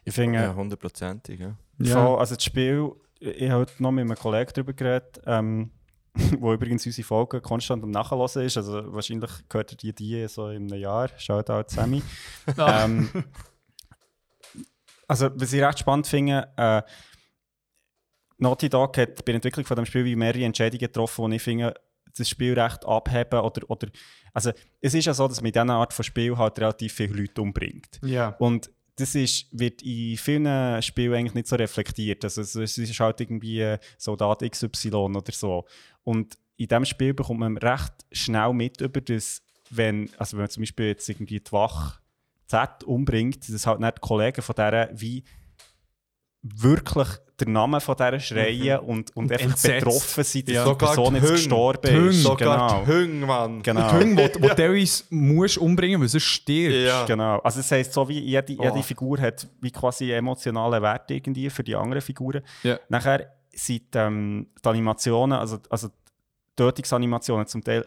Ich 0.04 0.14
finde, 0.14 0.38
Ja, 0.38 0.54
hundertprozentig. 0.54 1.40
Ja. 1.40 1.56
Voll, 1.92 2.18
also 2.18 2.34
das 2.34 2.44
Spiel 2.44 2.90
ich 3.20 3.50
habe 3.50 3.60
heute 3.60 3.82
noch 3.82 3.92
mit 3.92 4.02
einem 4.02 4.16
Kollegen 4.16 4.50
darüber 4.54 4.72
geredet, 4.72 5.20
ähm, 5.26 5.70
wo 6.38 6.52
übrigens 6.52 6.86
unsere 6.86 7.06
Folge 7.06 7.40
konstant 7.40 7.82
am 7.82 7.90
Nachhören 7.90 8.44
ist. 8.44 8.56
Also 8.56 8.92
wahrscheinlich 8.92 9.30
gehört 9.48 9.72
er 9.72 9.76
die, 9.76 9.94
die 9.94 10.28
so 10.28 10.48
in 10.48 10.70
einem 10.70 10.80
Jahr. 10.80 11.10
Schaut 11.16 11.50
auch 11.50 11.64
Sammy. 11.66 12.02
ähm, 12.58 13.08
also, 15.06 15.30
was 15.34 15.52
ich 15.52 15.62
recht 15.62 15.78
spannend 15.78 16.06
finde, 16.06 16.48
äh, 16.56 16.82
Naughty 18.38 18.68
Dog 18.68 18.96
hat 18.98 19.16
bei 19.16 19.32
der 19.32 19.36
Entwicklung 19.36 19.66
von 19.66 19.76
dem 19.76 19.86
Spiel 19.86 20.04
wie 20.04 20.16
mehrere 20.16 20.44
Entscheidungen 20.44 20.78
getroffen, 20.78 21.30
die 21.30 21.36
ich 21.36 21.42
finde, 21.42 21.74
das 22.16 22.28
Spiel 22.28 22.58
recht 22.58 22.84
abheben 22.84 23.40
oder, 23.40 23.68
oder 23.68 23.88
also 24.32 24.52
es 24.80 24.94
ist 24.94 25.04
ja 25.04 25.14
so, 25.14 25.26
dass 25.28 25.40
man 25.40 25.46
in 25.46 25.52
dieser 25.52 25.70
Art 25.70 25.92
von 25.92 26.04
Spiel 26.04 26.36
halt 26.36 26.58
relativ 26.58 26.92
viele 26.92 27.14
Leute 27.14 27.42
umbringt. 27.42 28.00
Ja. 28.02 28.36
Und 28.38 28.70
das 28.98 29.14
ist, 29.14 29.46
wird 29.52 29.82
in 29.82 30.16
vielen 30.16 30.82
Spielen 30.82 31.14
eigentlich 31.14 31.34
nicht 31.34 31.46
so 31.46 31.56
reflektiert. 31.56 32.24
Also 32.24 32.42
es 32.42 32.56
ist 32.56 33.00
halt 33.00 33.20
irgendwie 33.20 33.60
äh, 33.60 33.78
Soldat 33.96 34.40
XY 34.40 34.90
oder 34.90 35.32
so. 35.32 35.64
Und 36.02 36.36
in 36.56 36.66
diesem 36.66 36.84
Spiel 36.84 37.14
bekommt 37.14 37.40
man 37.40 37.56
recht 37.56 37.92
schnell 38.10 38.52
mit 38.52 38.80
über 38.80 39.00
das, 39.00 39.40
wenn, 39.70 40.10
also 40.18 40.36
wenn 40.36 40.42
man 40.42 40.50
zum 40.50 40.62
Beispiel 40.62 40.86
jetzt 40.86 41.08
irgendwie 41.08 41.38
die 41.38 41.52
Wach 41.52 42.00
Z 42.46 42.82
umbringt, 42.84 43.48
dass 43.52 43.66
halt 43.66 43.80
nicht 43.80 43.98
die 43.98 44.00
Kollegen 44.00 44.42
von 44.42 44.54
der 44.56 44.90
wie 44.94 45.22
wirklich 46.56 47.08
den 47.40 47.52
Namen 47.52 47.80
von 47.80 47.94
dieser 47.96 48.18
schreien 48.18 48.80
und, 48.80 49.14
und, 49.16 49.30
einfach 49.30 49.44
entsetzt. 49.46 49.84
betroffen 49.84 50.24
sind, 50.24 50.48
dass 50.48 50.54
Ja. 50.56 50.68
die 50.68 50.74
Person 50.74 51.14
die 51.14 51.20
jetzt 51.20 51.30
gestorben 51.30 51.80
Die 51.84 51.94
Hunde. 51.96 52.08
ist. 52.10 52.22
Sogar 52.24 52.68
genau. 52.68 52.84
die 52.84 52.90
Hunde, 52.92 53.26
Mann. 53.26 53.62
Genau. 53.62 53.88
Die 53.90 53.96
Hunde, 53.96 54.28
die, 54.28 54.40
die 54.40 54.48
teilweise 54.48 55.04
musst 55.10 55.58
umbringen, 55.58 56.00
weil 56.00 56.08
sonst 56.08 56.24
stirbt. 56.24 56.74
Ja. 56.88 57.04
Genau. 57.04 57.38
Also 57.38 57.58
das 57.60 57.70
heisst, 57.70 57.92
so 57.92 58.08
wie 58.08 58.18
jede, 58.18 58.56
Oh. 58.58 58.64
jede 58.64 58.82
Figur 58.82 59.20
hat 59.20 59.46
wie 59.60 59.70
quasi 59.70 60.10
emotionale 60.10 60.82
Werte 60.82 61.14
irgendwie 61.14 61.48
für 61.48 61.62
die 61.62 61.76
anderen 61.76 62.00
Figuren. 62.00 62.42
Ja. 62.64 62.80
Nachher 62.88 63.32
sind 63.54 63.84
ähm, 63.94 64.48
die 64.64 64.68
Animationen, 64.68 65.38
also, 65.38 65.58
also 65.70 65.88
die 65.88 65.94
Tötungsanimationen 66.56 67.46
zum 67.46 67.62
Teil 67.62 67.86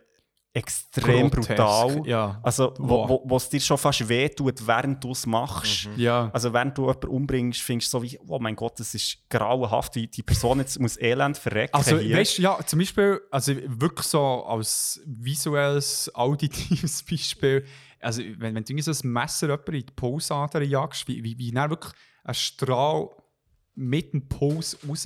extrem 0.54 1.30
Grotesk, 1.30 1.56
brutal. 1.56 2.02
Ja. 2.06 2.40
Also 2.44 2.74
wo, 2.78 3.08
wo, 3.08 3.22
wo 3.26 3.38
es 3.38 3.48
dir 3.48 3.62
schon 3.62 3.78
fast 3.78 4.08
wehtut, 4.08 4.66
während 4.68 5.02
du 5.04 5.12
es 5.12 5.26
machst. 5.26 5.88
ja. 5.96 6.30
Also 6.34 6.52
während 6.52 6.78
du 6.78 6.84
jemanden 6.88 7.08
umbringst, 7.08 7.62
findest 7.62 7.94
du 7.94 8.00
so 8.00 8.04
wie, 8.04 8.20
oh 8.28 8.40
mein 8.40 8.56
Gott, 8.56 8.80
das 8.80 8.94
ist 8.94 9.18
grauenhaft, 9.30 9.96
wie 9.96 10.08
die 10.08 10.24
Person 10.24 10.60
jetzt 10.60 10.80
muss 10.80 10.98
elend 11.00 11.38
verrecken 11.38 11.74
Also, 11.74 11.98
hier. 11.98 12.18
weißt 12.18 12.38
du, 12.38 12.42
ja, 12.42 12.60
zum 12.66 12.80
Beispiel, 12.80 13.22
also 13.32 13.54
wirklich 13.66 14.08
so 14.08 14.44
als 14.46 15.02
visuelles, 15.06 16.14
auditives 16.14 17.04
Beispiel, 17.10 17.66
also 18.02 18.22
wenn, 18.22 18.56
wenn 18.56 18.64
du 18.64 18.74
irgendwie 18.74 18.82
so 18.82 18.92
ein 18.92 19.12
Messer 19.12 19.48
jemanden 19.48 19.76
in 19.76 19.86
die 19.86 19.94
Pulsader 19.94 20.62
jagst, 20.64 21.08
wie, 21.08 21.24
wie, 21.24 21.38
wie 21.38 21.52
dann 21.52 21.70
wirklich 21.70 21.94
ein 22.24 22.34
Strahl 22.34 23.10
mit 23.76 24.14
dem 24.14 24.28
Puls 24.28 24.78
raus. 24.88 25.06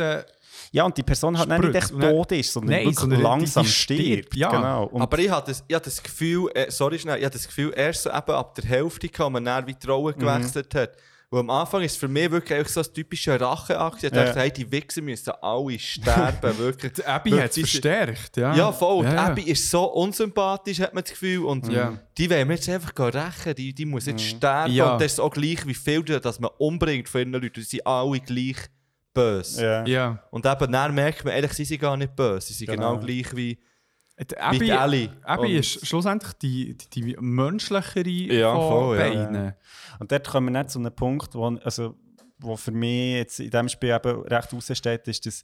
Ja, 0.72 0.84
und 0.84 0.98
die 0.98 1.03
Person 1.03 1.38
halt 1.38 1.49
nicht 1.49 1.76
echt 1.76 1.99
tot 1.99 2.32
ist, 2.32 2.52
sondern 2.53 2.72
Nein, 2.72 2.80
wirklich 2.86 2.99
sondern 2.99 3.19
die- 3.19 3.23
langsam 3.23 3.64
die 3.65 3.69
stirbt. 3.72 4.02
stirbt, 4.02 4.36
ja. 4.36 4.49
Genau. 4.52 4.84
Und 4.86 5.02
Aber 5.02 5.19
ich 5.19 5.30
habe 5.30 5.45
das, 5.48 5.64
ich 5.68 5.76
hab 5.76 5.84
das 5.84 6.02
Gefühl, 6.02 6.49
äh, 6.53 6.69
sorry 6.72 6.99
schnell, 6.99 7.18
ich 7.18 7.23
habe 7.26 7.34
das 7.34 7.45
Gefühl, 7.48 7.73
erst 7.76 8.03
so 8.03 8.10
eben 8.10 8.32
ab 8.32 8.56
der 8.56 8.65
Hälfte 8.65 9.10
kam 9.10 9.34
man 9.34 9.45
dann 9.45 9.65
wie 9.68 9.73
die 9.73 9.88
Rolle 9.88 10.14
Mhm. 10.15 10.19
gewechselt 10.19 10.73
hat. 10.76 10.91
Und 11.32 11.40
am 11.40 11.49
Anfang 11.49 11.82
ist 11.82 11.94
es 11.94 11.98
für 11.98 12.07
mich 12.07 12.30
wirklich 12.32 12.68
so 12.69 12.80
ein 12.82 12.86
typischer 12.94 13.41
Racheakt. 13.41 13.98
Ich 13.98 14.03
Ja. 14.03 14.10
dachte, 14.26 14.40
hey, 14.40 14.52
die 14.52 14.72
Wichser 14.72 15.02
müssen 15.02 15.32
alle 15.41 15.77
sterben, 15.80 16.57
wirklich. 16.60 16.94
Die 16.94 17.03
Abby 17.03 17.32
hat 17.32 17.49
es 17.49 17.56
die- 17.56 17.61
verstärkt. 17.61 18.38
Ja, 18.38 18.56
Ja, 18.56 18.72
voll. 18.72 19.03
Ja, 19.03 19.10
Die 19.10 19.15
ja. 19.15 19.26
Abby 19.26 19.41
ist 19.41 19.69
so 19.69 19.84
unsympathisch, 19.86 20.80
hat 20.80 20.94
man 20.94 21.03
das 21.03 21.11
Gefühl. 21.11 21.44
Und 21.45 21.68
Ja. 21.68 21.98
die 22.18 22.30
wollen 22.30 22.48
wir 22.48 22.56
jetzt 22.56 22.69
einfach 22.69 22.94
rächen. 23.14 23.56
Die, 23.56 23.73
die 23.73 23.86
muss 23.86 24.06
jetzt 24.06 24.23
sterben. 24.23 24.72
Ja. 24.72 24.94
Und 24.94 25.02
das 25.02 25.14
ist 25.14 25.19
auch 25.19 25.32
gleich, 25.32 25.65
wie 25.65 25.73
viel 25.73 26.03
dass 26.03 26.40
man 26.40 26.52
umbringt 26.60 27.10
von 27.10 27.22
ihren 27.22 27.34
Leuten. 27.34 27.56
Sie 27.61 27.64
sind 27.77 27.88
alle 27.88 28.19
gleich 28.19 28.57
böse. 29.16 29.64
ja. 29.66 29.86
Ja. 29.86 30.24
Und 30.30 30.46
eben 30.46 30.72
dann 30.72 30.94
merkt 30.94 31.26
man, 31.26 31.34
sind 31.50 31.66
sie 31.66 31.78
gar 31.80 31.98
nicht 31.98 32.16
böse. 32.16 32.48
Sie 32.48 32.54
sind 32.54 32.70
genau, 32.70 32.94
Genau. 32.98 33.06
gleich 33.06 33.36
wie... 33.36 33.58
Die 34.18 34.30
Wie 34.32 34.38
Abby, 34.40 34.60
die 34.60 34.70
Ellie. 34.70 35.10
Abby 35.24 35.48
Und- 35.48 35.60
ist 35.60 35.86
schlussendlich 35.86 36.32
die, 36.34 36.78
die, 36.78 37.02
die 37.02 37.18
menschlichere 37.20 38.08
Ja, 38.10 38.54
von 38.56 38.70
voll, 38.70 38.98
ja. 38.98 39.10
beiden. 39.10 39.54
Und 40.00 40.10
dort 40.12 40.26
kommen 40.30 40.54
wir 40.54 40.60
nicht 40.62 40.72
zu 40.72 40.80
einem 40.80 40.94
Punkt, 40.96 41.36
wo, 41.36 41.48
also, 41.64 41.96
wo 42.38 42.56
für 42.56 42.72
mich 42.72 43.16
jetzt 43.16 43.40
in 43.42 43.50
diesem 43.50 43.68
Spiel 43.68 43.90
eben 43.94 44.22
recht 44.22 44.54
raussteht, 44.54 45.06
ist, 45.10 45.26
dass, 45.26 45.44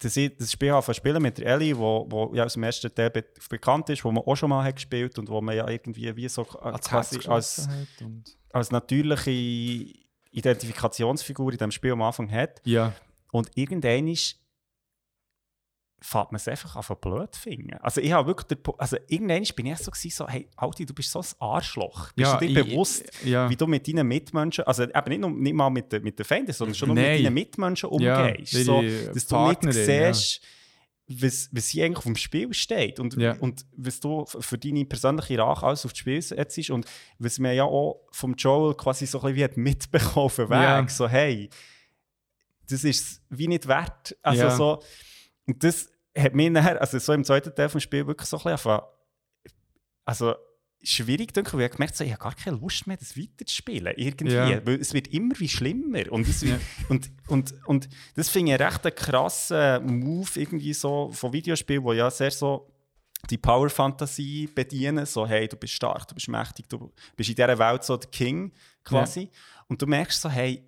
dass 0.00 0.16
ich 0.16 0.36
das 0.36 0.50
Spiel 0.50 0.72
anfange 0.72 0.96
spielen 0.96 1.22
mit 1.22 1.38
der 1.38 1.46
Ellie, 1.46 1.78
wo, 1.78 2.04
wo 2.10 2.34
ja 2.34 2.42
aus 2.44 2.54
dem 2.54 2.64
ersten 2.64 2.92
Teil 2.92 3.10
be 3.10 3.24
bekannt 3.48 3.88
ist, 3.88 4.04
wo 4.04 4.10
man 4.10 4.24
auch 4.24 4.34
schon 4.34 4.50
mal 4.50 4.64
hat 4.64 4.74
gespielt 4.74 5.16
und 5.20 5.28
wo 5.28 5.40
man 5.40 5.54
ja 5.56 5.68
irgendwie 5.68 6.14
wie 6.16 6.28
so 6.28 6.42
als, 6.58 6.92
und- 8.00 8.36
als 8.50 8.72
natürliche 8.72 9.30
Identifikationsfigur 10.34 11.52
in 11.52 11.58
diesem 11.58 11.70
Spiel 11.70 11.92
am 11.92 12.02
Anfang 12.02 12.30
hat. 12.30 12.60
Ja. 12.64 12.92
Und 13.32 13.50
irgendwann 13.54 14.08
ist 14.08 14.40
fällt 16.00 16.32
man 16.32 16.36
es 16.36 16.46
einfach 16.46 16.76
an 16.90 16.96
blöd 17.00 17.34
finden. 17.34 17.72
Also 17.80 17.98
ich 18.02 18.12
habe 18.12 18.26
wirklich, 18.28 18.46
den 18.48 18.58
also 18.76 18.98
irgendwann 19.08 19.42
bin 19.56 19.66
ich 19.66 19.78
so, 19.78 19.90
gewesen, 19.90 20.10
so 20.10 20.28
hey, 20.28 20.46
Alti, 20.54 20.84
du 20.84 20.92
bist 20.92 21.10
so 21.10 21.20
ein 21.20 21.26
Arschloch. 21.38 22.12
Bist 22.12 22.30
ja, 22.30 22.36
du 22.38 22.46
dir 22.46 22.60
ich- 22.60 22.66
bewusst, 22.68 23.04
Ja. 23.24 23.48
wie 23.48 23.56
du 23.56 23.66
mit 23.66 23.88
deinen 23.88 24.06
Mitmenschen, 24.06 24.64
also 24.66 24.82
eben 24.82 25.08
nicht, 25.08 25.20
nur, 25.20 25.30
nicht 25.30 25.54
mal 25.54 25.70
mit, 25.70 25.90
den- 25.90 26.02
mit 26.02 26.18
den 26.18 26.26
Feinden, 26.26 26.52
sondern 26.52 26.74
schon 26.74 26.88
nur 26.88 26.96
mit 26.96 27.06
deinen 27.24 27.32
Mitmenschen 27.32 27.88
Ja, 28.00 28.22
umgehst. 28.26 28.52
ihre 28.52 28.64
so, 28.64 28.82
dass 29.14 29.26
du 29.26 29.48
nicht 29.48 29.64
ja. 29.64 30.12
siehst, 30.12 30.42
was, 31.06 31.50
was 31.52 31.68
hier 31.68 31.84
eigentlich 31.84 31.98
auf 31.98 32.04
dem 32.04 32.16
Spiel 32.16 32.52
steht 32.54 32.98
und, 32.98 33.14
Ja. 33.16 33.36
und 33.40 33.66
was 33.76 34.00
du 34.00 34.24
für 34.26 34.56
deine 34.56 34.86
persönliche 34.86 35.38
Rache 35.38 35.66
alles 35.66 35.84
aufs 35.84 35.98
Spiel 35.98 36.20
setzt 36.22 36.70
und 36.70 36.86
was 37.18 37.38
man 37.38 37.54
ja 37.54 37.64
auch 37.64 38.06
vom 38.10 38.34
Joel 38.34 38.74
quasi 38.74 39.06
so 39.06 39.18
ein 39.18 39.22
bisschen 39.22 39.36
wie 39.36 39.44
hat 39.44 39.56
mitbekommen 39.58 40.26
auf 40.26 40.36
dem 40.36 40.48
Weg. 40.48 40.62
Ja. 40.62 40.88
So, 40.88 41.06
hey, 41.08 41.50
das 42.68 42.84
ist 42.84 43.22
wie 43.28 43.48
nicht 43.48 43.68
wert. 43.68 44.16
Also 44.22 44.42
Ja. 44.44 44.50
so, 44.56 44.82
und 45.46 45.62
das 45.62 45.90
hat 46.16 46.34
mich 46.34 46.48
nachher, 46.50 46.80
also 46.80 46.98
so 46.98 47.12
im 47.12 47.24
zweiten 47.24 47.54
Teil 47.54 47.68
vom 47.68 47.80
Spiel 47.80 48.06
wirklich 48.06 48.28
so 48.28 48.38
ein 48.38 48.42
bisschen 48.44 48.70
angefangen- 48.70 48.86
also 50.06 50.34
schwierig, 50.84 51.32
denke 51.32 51.48
ich, 51.50 51.54
weil 51.54 51.60
ich 51.60 51.64
habe 51.66 51.76
gemerkt, 51.76 51.96
so, 51.96 52.04
ich 52.04 52.12
habe 52.12 52.22
gar 52.22 52.34
keine 52.34 52.56
Lust 52.56 52.86
mehr, 52.86 52.96
das 52.96 53.16
weiterzuspielen. 53.16 53.94
Irgendwie. 53.96 54.32
Ja. 54.34 54.64
Weil 54.66 54.80
es 54.80 54.92
wird 54.92 55.08
immer 55.08 55.34
wie 55.38 55.48
schlimmer. 55.48 56.10
Und 56.12 56.28
das, 56.28 56.42
Ja. 56.42 56.58
und, 56.88 57.10
und, 57.28 57.54
und 57.66 57.88
das 58.14 58.28
finde 58.28 58.54
ich 58.54 58.60
recht 58.60 58.84
einen 58.84 58.94
krassen 58.94 60.00
Move 60.00 60.28
irgendwie 60.36 60.74
so 60.74 61.10
von 61.12 61.32
Videospielen, 61.32 61.82
wo 61.82 61.92
ja 61.92 62.10
sehr 62.10 62.30
so 62.30 62.70
die 63.30 63.38
Power-Fantasie 63.38 64.48
bedienen. 64.54 65.06
So, 65.06 65.26
hey, 65.26 65.48
du 65.48 65.56
bist 65.56 65.72
stark, 65.74 66.06
du 66.08 66.14
bist 66.14 66.28
mächtig, 66.28 66.68
du 66.68 66.92
bist 67.16 67.30
in 67.30 67.34
dieser 67.36 67.58
Welt 67.58 67.84
so 67.84 67.96
der 67.96 68.10
King 68.10 68.52
quasi. 68.84 69.30
Und 69.68 69.80
du 69.80 69.86
merkst 69.86 70.20
so, 70.20 70.28
hey, 70.28 70.62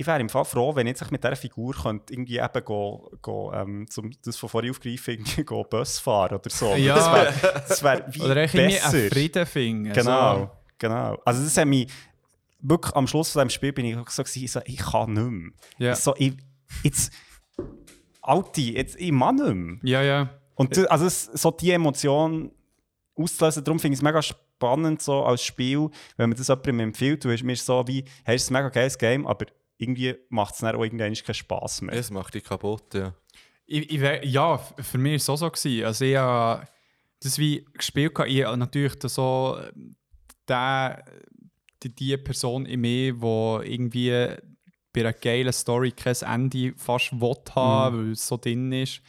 ich 0.00 0.06
wäre 0.06 0.18
im 0.20 0.28
Fall 0.28 0.44
froh, 0.44 0.74
wenn 0.74 0.86
ich 0.86 0.98
jetzt 0.98 1.10
mit 1.10 1.22
dieser 1.22 1.36
Figur 1.36 1.74
könnte 1.74 2.12
irgendwie 2.12 2.38
eben 2.38 2.64
go, 2.64 3.10
go, 3.20 3.52
ähm, 3.52 3.86
zum, 3.88 4.10
das 4.24 4.36
von 4.36 4.48
vorhin 4.48 4.70
aufgreifen, 4.70 5.14
irgendwie 5.14 5.44
go 5.44 5.62
Bus 5.64 5.98
fahren 5.98 6.36
oder 6.38 6.50
so. 6.50 6.74
Ja. 6.74 6.94
Das 6.94 7.12
wäre 7.12 7.62
das 7.68 7.82
wär 7.82 8.06
wie 8.14 8.22
Oder 8.22 8.34
besser. 8.46 8.88
einen 8.96 9.10
Frieden 9.10 9.46
finden. 9.46 9.92
Genau, 9.92 10.38
So. 10.38 10.50
genau. 10.78 11.18
Also 11.24 11.42
das 11.44 11.56
hat 11.56 11.66
mich 11.66 11.92
wirklich 12.60 12.94
am 12.96 13.06
Schluss 13.06 13.30
von 13.32 13.40
diesem 13.40 13.50
Spiel 13.50 13.72
bin 13.72 13.84
ich 13.86 13.96
so, 14.08 14.22
gewesen, 14.22 14.62
ich 14.64 14.78
kann 14.78 15.12
nicht 15.12 15.30
mehr. 15.30 15.50
Ja. 15.78 15.94
So, 15.94 16.14
ich, 16.16 16.34
jetzt, 16.82 17.12
Alti, 18.22 18.74
jetzt, 18.76 18.96
ich 18.98 19.10
kann 19.10 19.34
nicht 19.36 19.54
mehr. 19.54 19.78
Ja, 19.82 20.02
ja. 20.02 20.30
Und 20.54 20.76
das, 20.76 20.86
also 20.86 21.06
es, 21.06 21.24
so 21.24 21.50
die 21.50 21.70
Emotion 21.72 22.50
auszulösen, 23.16 23.64
darum 23.64 23.78
finde 23.78 23.94
ich 23.94 23.98
es 23.98 24.02
mega 24.02 24.20
spannend 24.22 25.00
so 25.02 25.24
als 25.24 25.42
Spiel, 25.42 25.88
wenn 26.16 26.28
man 26.30 26.36
das 26.38 26.48
jemandem 26.48 26.80
empfiehlt, 26.80 27.24
du 27.24 27.28
mir 27.28 27.56
so 27.56 27.86
wie, 27.86 28.04
hey, 28.24 28.36
es 28.36 28.44
ist 28.44 28.50
ein 28.50 28.54
mega 28.54 28.68
geiles 28.68 28.98
Game, 28.98 29.26
aber 29.26 29.46
irgendwie 29.80 30.14
macht 30.28 30.54
es 30.54 30.60
dann 30.60 30.76
auch 30.76 30.82
irgendwann 30.82 31.14
keinen 31.14 31.34
Spass 31.34 31.80
mehr. 31.80 31.94
Es 31.94 32.10
macht 32.10 32.34
dich 32.34 32.44
kaputt, 32.44 32.94
ja. 32.94 33.14
Ich, 33.66 33.90
ich, 33.90 34.30
ja, 34.30 34.58
für 34.58 34.98
mich 34.98 35.12
war 35.12 35.16
es 35.16 35.28
auch 35.30 35.36
so. 35.36 35.50
Gewesen. 35.50 35.84
Also 35.86 36.04
ich 36.04 36.16
habe 36.16 36.66
das 37.20 37.38
wie 37.38 37.64
gespielt. 37.72 38.18
Ich 38.26 38.44
habe 38.44 38.56
natürlich 38.56 38.94
so 39.04 39.58
äh, 39.58 39.72
der, 40.48 41.04
die, 41.82 41.94
die 41.94 42.16
Person 42.18 42.66
in 42.66 42.80
mir, 42.80 43.14
die 43.14 43.72
irgendwie 43.72 44.36
bei 44.92 45.00
einer 45.00 45.12
geilen 45.12 45.52
Story 45.52 45.92
kein 45.92 46.16
Ende 46.26 46.74
fast 46.76 47.12
will 47.12 47.36
haben, 47.54 48.06
weil 48.06 48.12
es 48.12 48.26
so 48.26 48.36
drin 48.36 48.72
ist, 48.72 49.00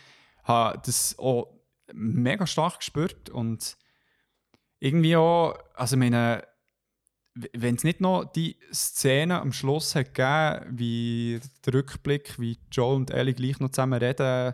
habe 0.43 0.80
das 0.85 1.18
auch 1.18 1.52
mega 1.91 2.48
stark 2.48 2.77
gespürt 2.77 3.30
und 3.30 3.76
irgendwie 4.80 5.15
auch, 5.18 5.56
also 5.73 5.98
meine, 5.98 6.43
wenn 7.34 7.76
es 7.76 7.84
nicht 7.84 8.02
noch 8.02 8.26
die 8.26 8.58
Szene 8.74 9.40
am 9.40 9.53
Schluss 9.53 9.95
hat 9.95 10.14
gegeben, 10.14 10.78
wie 10.78 11.40
der 11.66 11.74
Rückblick, 11.76 12.40
wie 12.40 12.58
Joel 12.72 12.98
und 12.98 13.12
Ellie 13.12 13.34
gleich 13.34 13.60
noch 13.60 13.70
zusammen 13.70 13.99
reden, 13.99 14.53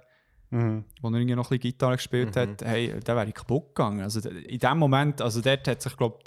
Mhm. 0.50 0.86
wo 1.02 1.10
er 1.10 1.16
irgendwie 1.16 1.36
noch 1.36 1.52
ein 1.52 1.58
bisschen 1.58 1.74
Gitarre 1.74 1.98
gespielt 1.98 2.38
hat, 2.38 2.62
hey, 2.64 2.98
da 3.04 3.18
wäre 3.18 3.28
ich 3.28 3.34
kaputt 3.34 3.76
gegangen. 3.76 4.00
Also 4.00 4.30
in 4.30 4.60
dem 4.60 4.78
Moment, 4.78 5.22
also 5.22 5.42
dort 5.42 5.68
hat 5.68 5.82
sich, 5.82 5.98
glaube 5.98 6.20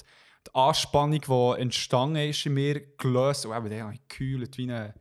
die 0.46 0.54
Anspannung, 0.54 1.20
die 1.20 1.60
entstanden 1.60 2.28
ist 2.28 2.44
in 2.44 2.52
mir, 2.54 2.80
gelöst. 2.98 3.46
Und 3.46 3.56
eben, 3.56 3.70
der 3.70 3.84
habe 3.84 3.94
ich 3.94 4.08
gekühlt 4.08 4.58
wie 4.58 4.70
ein 4.70 4.92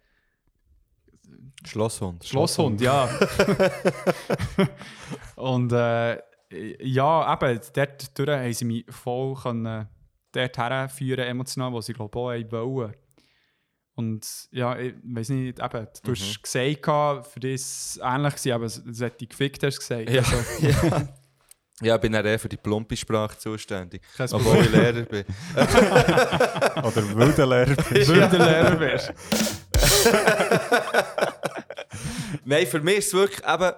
Schlosshund. 1.65 2.23
Schlosshund, 2.25 2.79
ja. 2.79 3.05
und 5.35 5.71
äh, 5.73 6.17
ja, 6.81 7.33
eben, 7.33 7.59
dort 7.73 8.29
haben 8.29 8.53
sie 8.53 8.65
mich 8.65 8.85
voll 8.89 9.35
können, 9.35 9.87
dort 10.31 10.57
herführen, 10.57 11.25
emotional, 11.25 11.71
wo 11.71 11.81
sie, 11.81 11.93
glaube 11.93 12.37
ich, 12.39 12.45
auch 12.53 12.61
wollen. 12.65 12.93
Und 13.95 14.25
ja, 14.51 14.77
ich 14.79 14.93
weiß 15.03 15.29
nicht, 15.29 15.59
eben, 15.59 15.87
du 16.03 16.11
Mhm. 16.11 16.15
hast 16.15 16.41
gesagt, 16.43 17.27
für 17.27 17.39
dich 17.41 17.55
ist 17.55 17.97
es 17.97 17.99
ähnlich 18.01 18.33
gewesen, 18.35 18.51
aber 18.53 18.65
es 18.65 19.01
hat 19.01 19.19
dich 19.19 19.29
gefickt, 19.29 19.61
hast 19.63 19.75
du 19.75 19.79
gesagt. 19.79 20.09
Ja, 20.09 20.21
Also, 20.21 20.37
ja. 20.65 21.07
ja, 21.81 21.95
ich 21.95 22.01
bin 22.01 22.13
dann 22.13 22.25
eher 22.25 22.39
für 22.39 22.47
die 22.47 22.55
plumpe 22.57 22.95
Sprache 22.95 23.37
zuständig. 23.37 24.01
kein 24.15 24.31
Obwohl 24.31 24.57
ich 24.61 24.71
Lehrer 24.71 25.01
bin. 25.03 25.25
Oder 25.55 27.15
wilder 27.17 27.45
Lehrer 27.45 27.75
bist. 27.89 28.09
Weil 28.09 28.29
du 28.29 28.37
Lehrer 28.37 28.79
wärst. 28.79 29.13
Nein, 32.45 32.67
für 32.67 32.79
mich 32.81 32.97
ist 32.99 33.07
es 33.07 33.13
wirklich 33.13 33.45
eben. 33.47 33.71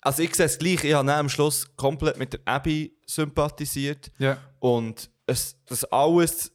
Also 0.00 0.22
ich 0.22 0.34
sehe 0.36 0.46
es 0.46 0.58
gleich, 0.58 0.84
ich 0.84 0.94
habe 0.94 1.12
am 1.12 1.28
Schluss 1.28 1.66
komplett 1.76 2.16
mit 2.18 2.32
der 2.32 2.40
Abby 2.44 2.96
sympathisiert. 3.06 4.12
Ja. 4.18 4.38
Und 4.60 5.10
es, 5.26 5.56
das 5.66 5.84
alles 5.84 6.52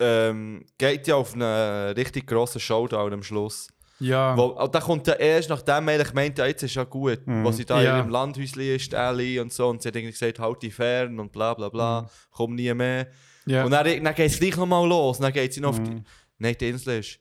ähm, 0.00 0.64
geht 0.78 1.06
ja 1.06 1.14
auf 1.16 1.34
einen 1.34 1.94
richtig 1.94 2.26
grossen 2.26 2.60
Showdown 2.60 3.12
am 3.12 3.22
Schluss. 3.22 3.68
Ja. 4.00 4.36
Wo, 4.36 4.46
und 4.46 4.74
da 4.74 4.80
kommt 4.80 5.06
ja 5.06 5.14
erst, 5.14 5.48
nachdem 5.48 5.88
eigentlich 5.88 6.12
meint, 6.14 6.36
ja, 6.38 6.46
jetzt 6.46 6.64
ist 6.64 6.74
ja 6.74 6.82
gut, 6.82 7.20
wo 7.26 7.52
sie 7.52 7.64
da 7.64 7.80
Ja. 7.80 7.92
in 7.92 7.96
ihrem 7.98 8.10
Landhäuschen 8.10 8.60
ist, 8.60 8.92
Ellie 8.92 9.40
und 9.40 9.52
so, 9.52 9.68
und 9.68 9.80
sie 9.82 9.88
hat 9.88 9.94
irgendwie 9.96 10.12
gesagt, 10.12 10.40
halt 10.40 10.62
dich 10.62 10.74
fern 10.74 11.20
und 11.20 11.30
bla 11.30 11.54
bla 11.54 11.68
bla, 11.68 12.10
komm 12.32 12.56
nie 12.56 12.74
mehr. 12.74 13.06
ja. 13.46 13.64
Und 13.64 13.70
dann, 13.70 13.84
dann 14.02 14.14
geht 14.14 14.30
es 14.32 14.38
gleich 14.40 14.56
nochmal 14.56 14.86
los, 14.86 15.18
dann 15.18 15.32
geht 15.32 15.54
sie 15.54 15.60
noch 15.60 15.70
auf 15.70 15.82
die... 15.82 16.02
Nein, 16.38 16.56
die 16.60 16.68
Insel 16.70 16.98
ist... 16.98 17.20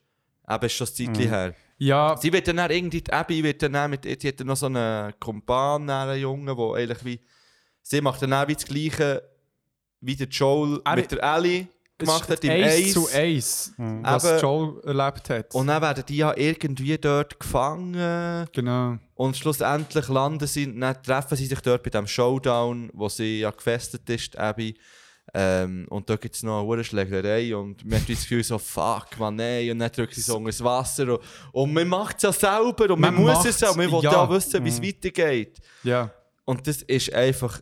Eben, 0.50 0.66
ist 0.66 0.74
schon 0.74 0.88
ein 0.88 0.94
Zeitchen 0.94 1.30
her. 1.30 1.54
ja. 1.78 2.18
Sie 2.18 2.34
wird 2.34 2.48
dann, 2.48 2.58
dann 2.58 2.72
irgendwie, 2.72 3.02
die 3.02 3.14
Abby 3.14 3.44
wird 3.44 3.62
dann, 3.62 3.74
dann 3.74 3.92
mit, 3.92 4.04
sie 4.04 4.28
hat 4.28 4.40
dann 4.40 4.48
noch 4.48 4.58
so 4.58 4.66
einen 4.66 5.14
Kumpan, 5.20 5.88
einen 5.90 6.20
Jungen, 6.20 6.48
der 6.48 6.66
eigentlich 6.76 7.06
wie, 7.06 7.20
sie 7.84 8.02
macht 8.02 8.22
dann 8.24 8.34
auch 8.34 8.48
wie 8.48 8.56
das 8.56 8.66
Gleiche, 8.66 9.24
wie 10.06 10.16
der 10.16 10.28
Joel 10.28 10.82
Er- 10.86 10.96
mit 10.96 11.12
der 11.12 11.24
Ellie 11.36 11.68
gemacht 11.98 12.28
hat 12.30 12.44
im 12.44 12.52
eins 12.52 12.66
Ace. 12.88 12.94
zu 12.94 13.08
eins, 13.14 13.74
was 13.78 14.26
Aber- 14.26 14.40
Joel 14.42 14.82
erlebt 14.84 15.30
hat. 15.30 15.54
Und 15.56 15.68
dann 15.68 15.82
werden 15.82 16.04
die 16.08 16.18
ja 16.18 16.34
irgendwie 16.36 16.98
dort 16.98 17.40
gefangen 17.40 18.46
genau. 18.52 18.98
und 19.16 19.38
schlussendlich 19.38 20.08
landen 20.10 20.48
sie, 20.48 20.78
dann 20.80 21.02
treffen 21.02 21.38
sie 21.38 21.46
sich 21.46 21.60
dort 21.62 21.84
bei 21.84 21.90
dem 21.92 22.08
Showdown, 22.08 22.90
wo 22.94 23.08
sie 23.10 23.40
ja 23.42 23.52
gefestet 23.52 24.10
ist, 24.10 24.38
Abby. 24.38 24.76
Ähm, 25.34 25.86
und 25.90 26.10
da 26.10 26.16
gibt 26.18 26.36
es 26.36 26.44
noch 26.44 26.60
eine 26.60 26.68
Uhrenschlägerei 26.68 27.56
und 27.56 27.84
man 27.86 28.00
hat 28.02 28.10
das 28.10 28.20
Gefühl 28.22 28.44
so, 28.44 28.58
fuck, 28.60 29.18
man, 29.18 29.36
nein. 29.38 29.72
Und 29.72 29.80
dann 29.80 29.92
drückt 29.92 30.14
sie 30.14 30.22
so 30.22 30.38
das 30.46 30.62
Wasser 30.64 31.14
und, 31.14 31.20
und 31.54 31.74
man 31.74 31.88
macht 31.88 32.18
es 32.18 32.24
ja 32.24 32.34
selber 32.34 32.94
und 32.94 33.00
man, 33.00 33.16
Man 33.16 33.24
muss 33.24 33.46
es 33.46 33.60
ja, 33.62 33.70
man 33.74 33.90
will 33.90 34.02
ja. 34.04 34.12
ja 34.12 34.30
wissen, 34.30 34.64
wie 34.66 34.70
es 34.70 34.82
weitergeht. 34.82 35.60
Ja. 35.84 36.12
Und 36.46 36.68
das 36.68 36.82
ist 36.84 37.14
einfach. 37.14 37.62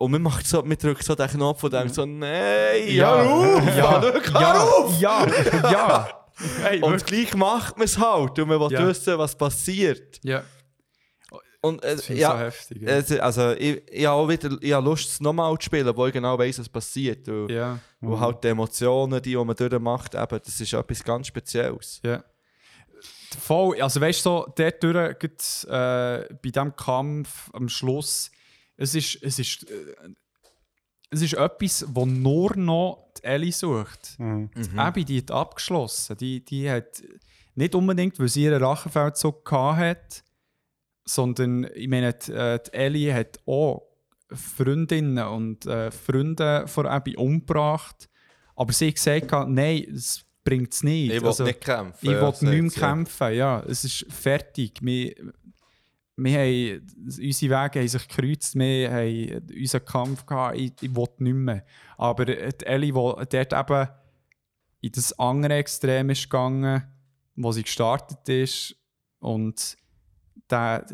Und 0.00 0.12
man 0.12 0.22
macht 0.22 0.46
so, 0.46 0.62
man 0.62 0.76
drückt 0.78 1.02
so 1.04 1.14
den 1.16 1.28
Knopf 1.28 1.64
und 1.64 1.72
denkt 1.72 1.94
so, 1.94 2.06
nein, 2.06 2.82
Ja. 2.86 3.14
auf, 3.22 3.76
Ja. 3.76 4.12
Ja. 4.40 4.62
auf! 4.62 5.00
Ja. 5.00 5.26
Ja. 5.70 6.08
Hey, 6.62 6.80
Und 6.80 7.04
gleich 7.04 7.34
macht 7.34 7.76
man 7.76 7.84
es 7.84 7.98
halt 7.98 8.38
und 8.38 8.48
man 8.48 8.60
will 8.60 8.70
Ja. 8.70 8.86
wissen, 8.86 9.18
was 9.18 9.36
passiert. 9.36 10.20
Ja. 10.22 10.44
Und 11.60 11.82
äh, 11.84 11.96
Das 11.96 12.04
finde 12.04 12.14
ich 12.14 12.22
ja, 12.22 12.30
so 12.30 12.38
heftig. 12.38 12.82
Ja. 12.82 12.88
es- 12.90 13.18
also 13.18 13.50
ich, 13.52 13.82
ich 13.90 14.06
habe 14.06 14.14
auch 14.22 14.28
wieder 14.28 14.56
ich 14.60 14.72
habe 14.72 14.84
Lust, 14.86 15.08
es 15.10 15.20
nochmal 15.20 15.52
zu 15.58 15.64
spielen, 15.64 15.96
wo 15.96 16.06
ich 16.06 16.12
genau 16.12 16.38
weiss, 16.38 16.60
was 16.60 16.68
passiert. 16.68 17.28
Und, 17.28 17.48
ja. 17.50 17.80
wo 18.00 18.20
halt 18.20 18.44
die 18.44 18.48
Emotionen, 18.48 19.20
die, 19.20 19.30
die 19.30 19.36
man 19.44 19.56
durchmacht, 19.56 20.14
eben, 20.14 20.40
das 20.44 20.60
ist 20.60 20.72
etwas 20.72 21.02
ganz 21.02 21.26
Spezielles. 21.26 22.00
Ja. 22.04 22.22
Voll, 23.40 23.80
also 23.82 24.00
weißt 24.00 24.20
du, 24.24 24.30
so, 24.30 24.52
dort 24.56 24.82
durch, 24.82 25.64
äh, 25.64 25.66
bei 25.68 26.50
diesem 26.50 26.74
Kampf 26.76 27.50
am 27.52 27.68
Schluss, 27.68 28.30
es 28.78 28.94
ist, 28.94 29.18
es 29.22 29.38
ist, 29.38 29.70
äh, 29.70 29.74
es 31.10 31.22
ist 31.22 31.34
etwas, 31.34 31.84
wo 31.88 32.06
nur 32.06 32.56
noch 32.56 33.12
die 33.18 33.24
Ellie 33.24 33.52
sucht. 33.52 34.14
Mhm. 34.18 34.50
Die 34.54 34.78
Abby, 34.78 35.04
die 35.04 35.18
hat 35.18 35.30
abgeschlossen. 35.30 36.16
Die, 36.16 36.44
die 36.44 36.70
hat 36.70 37.02
nicht 37.54 37.74
unbedingt, 37.74 38.18
weil 38.18 38.28
sie 38.28 38.44
ihren 38.44 38.62
Rachefeldzug 38.62 39.44
gehabt 39.44 39.78
hat, 39.78 40.24
sondern 41.04 41.68
ich 41.74 41.88
meine, 41.88 42.12
die, 42.14 42.32
äh, 42.32 42.58
die 42.64 42.72
Ellie 42.72 43.14
hat 43.14 43.38
auch 43.46 43.82
Freundinnen 44.32 45.26
und 45.26 45.66
äh, 45.66 45.90
Freunde 45.90 46.66
von 46.68 46.86
Abby 46.86 47.16
umgebracht. 47.16 48.08
Aber 48.54 48.72
sie 48.72 48.88
hat 48.88 48.94
gesagt, 48.96 49.48
nein, 49.48 49.86
es 49.92 50.24
bringt 50.44 50.72
es 50.72 50.82
nicht. 50.82 51.12
Ich 51.12 51.20
will 51.20 51.28
Also, 51.28 51.44
nicht 51.44 51.60
kämpfen. 51.60 51.98
ich 52.06 52.10
ja, 52.10 52.20
will 52.20 52.60
nicht 52.60 52.76
mehr 52.76 52.88
kämpfen, 52.88 53.34
ja. 53.34 53.62
Es 53.66 53.84
ist 53.84 54.06
fertig. 54.10 54.78
Wir, 54.82 55.14
wir 56.20 56.38
haben, 56.38 56.86
unsere 57.06 57.64
Wege 57.64 57.78
haben 57.80 57.88
sich 57.88 58.08
gekreuzt, 58.08 58.54
wir 58.58 58.90
haben 58.90 59.42
unseren 59.56 59.84
Kampf 59.84 60.26
gehabt, 60.26 60.56
ich, 60.56 60.72
ich 60.80 60.94
will 60.94 61.06
nicht 61.18 61.34
mehr. 61.34 61.64
Aber 61.96 62.24
die 62.24 62.66
Ellie, 62.66 62.92
die 62.92 62.92
dort 62.92 63.52
eben 63.52 63.88
in 64.80 64.92
das 64.92 65.18
andere 65.18 65.54
Extrem 65.54 66.10
ist 66.10 66.24
gegangen, 66.24 66.82
wo 67.36 67.52
sie 67.52 67.62
gestartet 67.62 68.28
ist 68.28 68.76
und 69.20 69.76
der, 70.50 70.86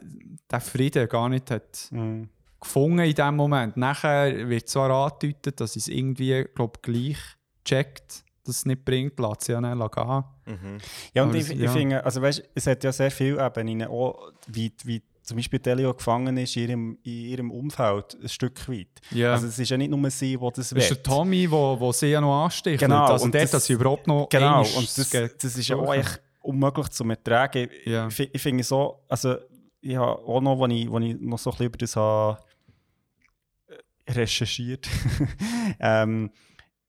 der 0.50 0.60
Frieden 0.60 1.08
gar 1.08 1.28
nicht 1.28 1.50
hat 1.50 1.88
Mhm. 1.90 2.28
gefunden 2.60 2.98
in 3.00 3.14
dem 3.14 3.36
Moment. 3.36 3.76
Nachher 3.76 4.48
wird 4.48 4.68
zwar 4.68 4.90
angedeutet, 4.90 5.60
dass 5.60 5.76
es 5.76 5.88
irgendwie, 5.88 6.44
glaube 6.54 6.80
gleich 6.82 7.18
checkt, 7.64 8.24
dass 8.44 8.56
es 8.56 8.66
nicht 8.66 8.84
bringt, 8.84 9.18
lässt 9.18 9.42
sie 9.42 9.52
ja 9.52 9.60
dann 9.60 9.78
gehen. 9.78 10.24
Mhm. 10.46 10.78
Ja, 11.14 11.22
und 11.22 11.30
Aber 11.30 11.38
ich, 11.38 11.50
ich 11.50 11.58
ja. 11.60 11.70
finde, 11.72 12.04
also 12.04 12.20
weißt, 12.20 12.42
es 12.54 12.66
hat 12.66 12.84
ja 12.84 12.92
sehr 12.92 13.10
viele 13.10 13.42
Ebenen, 13.44 13.88
auch 13.88 14.32
wie, 14.48 14.70
wie 14.84 15.02
zum 15.24 15.36
Beispiel 15.38 15.58
Delio 15.58 15.92
gefangen 15.94 16.36
ist 16.36 16.54
in 16.56 16.62
ihrem, 16.68 16.98
in 17.02 17.12
ihrem 17.12 17.50
Umfeld, 17.50 18.16
ein 18.22 18.28
Stück 18.28 18.68
weit. 18.68 18.88
Ja. 19.10 19.32
Also 19.32 19.46
es 19.46 19.58
ist 19.58 19.70
ja 19.70 19.76
nicht 19.78 19.90
nur 19.90 20.10
sie, 20.10 20.36
die 20.36 20.38
das 20.38 20.52
Das 20.54 20.72
ist 20.72 20.74
will. 20.74 20.96
der 20.96 21.02
Tommy, 21.02 21.50
wo, 21.50 21.80
wo 21.80 21.92
sie 21.92 22.08
ja 22.08 22.20
noch 22.20 22.44
ansticht. 22.44 22.78
Genau, 22.80 23.06
Also 23.06 23.24
und 23.24 23.34
dort, 23.34 23.44
das- 23.44 23.50
dass 23.52 23.64
sie 23.66 23.72
überhaupt 23.72 24.06
noch 24.06 24.28
Genau, 24.28 24.60
und 24.60 24.98
das, 24.98 25.10
das 25.10 25.56
ist 25.56 25.68
ja 25.68 25.76
auch 25.76 25.92
echt 25.94 26.20
unmöglich 26.42 26.88
zu 26.90 27.04
ertragen. 27.08 27.68
Ja. 27.86 28.06
Ich, 28.08 28.20
ich 28.34 28.42
finde 28.42 28.62
so, 28.62 29.02
also 29.08 29.36
ich 29.80 29.96
habe 29.96 30.18
auch 30.22 30.40
noch, 30.42 30.60
als 30.62 30.72
ich, 30.74 30.90
als 30.90 31.04
ich 31.04 31.16
noch 31.20 31.38
so 31.38 31.50
ein 31.50 31.52
bisschen 31.52 31.66
über 31.66 31.78
das 31.78 31.96
habe 31.96 32.38
äh, 34.06 34.12
recherchiert, 34.12 34.86
ähm, 35.80 36.30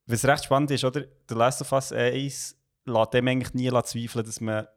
was 0.08 0.26
recht 0.26 0.44
spannend 0.46 0.72
ist, 0.72 0.84
oder? 0.84 1.02
Der 1.30 1.38
Last 1.38 1.62
of 1.62 1.72
Us 1.72 1.92
1 1.92 2.56
lässt 2.86 3.14
dem 3.14 3.28
eigentlich 3.28 3.54
nie 3.54 3.70
zweifeln, 3.84 4.26
dass 4.26 4.40
man 4.42 4.68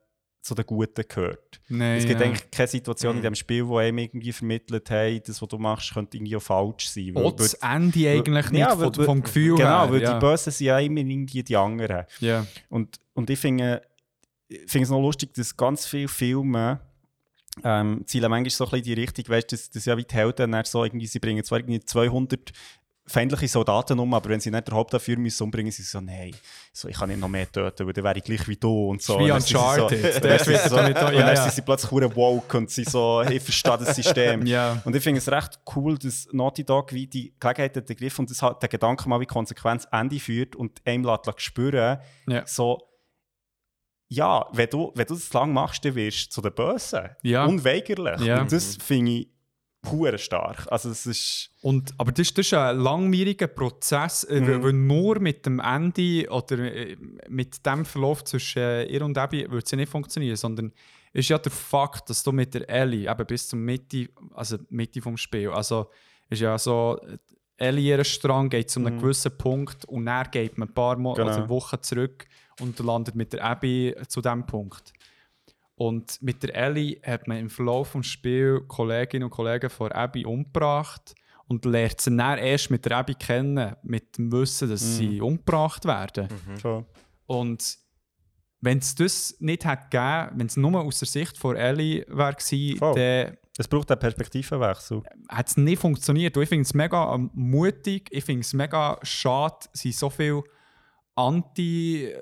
zu 0.41 0.55
den 0.55 0.65
Guten 0.67 1.05
gehört. 1.09 1.61
Nein, 1.69 1.99
Es 1.99 2.07
gibt 2.07 2.21
ja. 2.21 2.27
eigentlich 2.27 2.51
keine 2.51 2.69
Situation 2.69 3.17
in 3.17 3.23
dem 3.23 3.35
Spiel, 3.35 3.67
wo 3.67 3.79
einem 3.79 3.99
irgendwie 3.99 4.33
vermittelt, 4.33 4.89
hey, 4.91 5.21
das, 5.21 5.43
was 5.43 5.49
du 5.49 5.59
machst, 5.59 5.93
könnte 5.93 6.17
irgendwie 6.17 6.37
auch 6.37 6.43
falsch 6.43 6.89
sein. 6.89 7.17
Auch 7.17 7.33
das 7.33 7.55
Ende 7.55 8.09
eigentlich 8.11 8.51
nicht, 8.51 8.61
Ja, 8.61 8.77
von, 8.77 8.97
weil- 8.97 9.05
vom 9.05 9.23
Gefühl 9.23 9.57
Genau, 9.57 9.83
her. 9.85 9.93
weil 9.93 10.03
ja. 10.03 10.15
die 10.15 10.21
Bösen 10.21 10.53
sind 10.53 10.67
ja 10.67 10.79
immer 10.79 11.01
irgendwie 11.01 11.43
die 11.43 11.57
anderen. 11.57 12.05
Ja. 12.21 12.47
Und, 12.69 12.99
und 13.15 13.29
ich 13.31 13.39
finde 13.39 13.83
ich 14.51 14.61
finde 14.67 14.85
es 14.85 14.91
noch 14.91 15.03
lustig, 15.03 15.35
dass 15.35 15.55
ganz 15.55 15.85
viele 15.87 16.09
Filme 16.09 16.81
ähm, 17.65 18.03
zielen 18.07 18.31
manchmal 18.31 18.51
so 18.51 18.65
ein 18.65 18.71
bisschen 18.71 18.85
die 18.85 18.93
Richtung, 18.95 19.29
weißt 19.29 19.51
du, 19.53 19.57
dass, 19.57 19.69
dass 19.71 19.85
ja 19.85 19.97
wie 19.97 20.05
die 20.05 20.15
Helden 20.15 20.53
dann 20.53 20.65
so 20.65 20.85
irgendwie, 20.85 21.07
sie 21.07 21.19
bringen 21.19 21.43
zwar 21.45 21.59
irgendwie 21.59 21.81
200 21.81 22.53
feindliche 23.09 23.49
Soldaten 23.49 23.99
um, 23.99 24.13
aber 24.15 24.29
wenn 24.31 24.41
sie 24.41 24.51
nicht 24.51 24.69
den 24.69 24.75
Hauptdafür 24.75 25.19
müssen 25.19 25.43
umbringen, 25.43 25.73
sie 25.73 25.83
so, 25.83 26.01
nein, 26.01 26.35
so, 26.73 26.89
ich 26.89 26.97
kann 26.97 27.09
nicht 27.09 27.21
noch 27.21 27.29
mehr 27.29 27.51
töten, 27.51 27.87
weil 27.87 27.93
dann 27.93 28.05
wäre 28.05 28.19
ich 28.19 28.25
gleich 28.25 28.47
wie 28.47 28.57
du 28.57 28.91
und 28.91 29.03
so. 29.03 29.19
Wie 29.19 29.27
sind 29.27 29.57
Uncharted. 29.57 30.01
So, 30.01 30.07
und 30.07 30.25
dann 30.25 30.39
sind 30.39 30.47
wird 30.49 30.63
sie 30.63 30.69
so, 30.69 30.77
so 30.77 30.83
mit- 30.83 30.97
und 30.97 31.15
ja, 31.15 31.21
dann 31.21 31.35
ja. 31.35 31.37
sind 31.37 31.53
sie 31.53 31.63
plötzlich 31.63 31.91
hure 31.91 32.15
woke 32.15 32.57
und 32.57 32.71
sie 32.71 32.85
so, 32.85 33.23
ich 33.23 33.43
verstehe 33.43 33.79
das 33.79 33.97
System. 33.97 34.47
Ja. 34.49 34.81
Und 34.85 34.95
ich 34.97 35.03
finde 35.03 35.19
es 35.19 35.31
recht 35.31 35.59
cool, 35.75 35.99
dass 35.99 36.29
Naughty 36.33 36.65
Dog 36.65 36.93
wie 36.93 37.07
die 37.07 37.35
Gelegenheit 37.39 37.77
hat 37.77 37.89
ergriffen 37.89 38.23
und 38.23 38.31
das 38.31 38.41
hat 38.41 38.63
der 38.63 38.69
Gedanke 38.69 39.09
mal 39.09 39.21
wie 39.21 39.27
Konsequenz 39.27 39.87
Ende 39.91 40.19
führt 40.19 40.57
und 40.57 40.81
einem 40.87 41.05
lässt 41.05 41.41
spüren, 41.41 41.99
Ja. 42.29 42.47
so, 42.47 42.79
ja, 44.09 44.47
wenn 44.53 44.71
du, 44.71 44.93
wenn 44.95 45.07
du 45.07 45.15
das 45.15 45.33
lang 45.33 45.53
machst, 45.53 45.85
dann 45.85 45.95
wirst 45.95 46.27
du 46.27 46.31
zu 46.31 46.41
den 46.41 46.55
Bösen. 46.55 47.11
Ja. 47.23 47.45
Unweigerlich. 47.45 48.21
Ja. 48.23 48.41
Und 48.41 48.53
das 48.53 48.77
finde 48.77 49.13
ich 49.13 49.29
hure 49.91 50.19
stark. 50.19 50.67
Also 50.71 50.91
es 50.91 51.07
ist... 51.07 51.51
Und, 51.63 51.93
aber 51.99 52.13
das, 52.13 52.33
das 52.35 52.47
ist 52.47 52.55
ein 52.55 52.79
langwieriger 52.79 53.47
Prozess, 53.49 54.25
äh, 54.25 54.41
weil- 54.47 54.63
weil 54.63 54.73
nur 54.73 55.19
mit 55.21 55.45
dem 55.47 55.61
Ende 55.61 56.29
oder 56.31 56.59
äh, 56.59 56.97
mit 57.29 57.65
dem 57.67 57.85
Verlauf 57.85 58.25
zwischen 58.25 58.61
äh, 58.63 58.85
ihr 58.85 59.03
und 59.05 59.17
Abby 59.19 59.43
würde 59.51 59.65
es 59.65 59.71
ja 59.71 59.77
nicht 59.77 59.91
funktionieren, 59.91 60.37
sondern 60.37 60.73
es 61.13 61.21
ist 61.21 61.29
ja 61.31 61.39
der 61.39 61.53
Fakt, 61.53 62.11
dass 62.11 62.23
du 62.23 62.33
mit 62.33 62.55
der 62.55 62.69
Ellie 62.69 63.11
eben 63.11 63.27
bis 63.27 63.49
zur 63.49 63.59
Mitte, 63.59 64.09
also 64.35 64.59
Mitte 64.71 65.01
vom 65.01 65.17
Spiel, 65.17 65.49
also 65.51 65.89
ist 66.29 66.41
ja 66.41 66.59
so, 66.59 67.01
Ellie 67.57 67.89
ihren 67.91 68.05
Strang 68.05 68.49
geht 68.51 68.71
zu 68.71 68.79
einem 68.79 69.01
gewissen 69.01 69.37
Punkt 69.37 69.85
und 69.87 70.07
dann 70.07 70.31
geht 70.31 70.57
man 70.59 70.69
ein 70.69 70.75
paar 70.75 70.97
Mo 70.97 71.15
Genau. 71.15 71.27
also 71.29 71.49
Wochen 71.49 71.83
zurück 71.83 72.27
und 72.61 72.79
landet 72.79 73.15
mit 73.17 73.33
der 73.33 73.43
Abby 73.45 73.95
zu 74.07 74.21
dem 74.21 74.47
Punkt. 74.47 74.93
Und 75.79 76.21
mit 76.21 76.43
der 76.43 76.57
Ellie 76.57 77.01
hat 77.05 77.29
man 77.29 77.39
im 77.39 77.49
Verlauf 77.49 77.93
des 77.93 78.07
Spiels 78.07 78.63
Kolleginnen 78.67 79.25
und 79.25 79.31
Kollegen 79.31 79.71
von 79.71 79.93
Abby 79.93 80.27
umgebracht 80.27 81.15
und 81.47 81.65
lernt 81.65 82.01
sie 82.01 82.17
dann 82.17 82.39
erst 82.39 82.71
mit 82.71 82.85
der 82.85 82.99
Abby 82.99 83.15
kennen, 83.15 83.77
mit 83.85 84.19
dem 84.19 84.33
Wissen, 84.33 84.69
dass 84.69 84.97
sie 84.97 85.21
umgebracht 85.21 85.85
werden. 85.85 86.29
Schon. 86.61 86.85
Und 87.27 87.79
wenn 88.61 88.79
es 88.79 88.97
das 88.97 89.37
nicht 89.39 89.65
hätte 89.65 89.85
gegeben, 89.85 90.39
wenn 90.41 90.47
es 90.49 90.57
nur 90.57 90.81
aus 90.81 90.99
der 90.99 91.07
Sicht 91.07 91.39
von 91.39 91.55
Ellie 91.55 92.05
Voll. 92.77 92.95
dann 92.95 93.37
Es 93.57 93.69
braucht 93.69 93.89
einen 93.93 94.01
Perspektivenwechsel. 94.01 95.03
hat 95.29 95.49
es 95.49 95.57
nicht 95.57 95.81
funktioniert. 95.81 96.37
Und 96.37 96.43
ich 96.43 96.49
finde 96.49 96.63
es 96.63 96.75
mega 96.75 97.15
ähm, 97.15 97.31
mutig, 97.35 98.09
ich 98.11 98.25
finde 98.25 98.41
es 98.41 98.53
mega 98.53 98.99
schade, 99.03 99.67
sind 99.73 99.95
so 99.95 100.11
viele 100.11 100.43
anti 101.15 102.13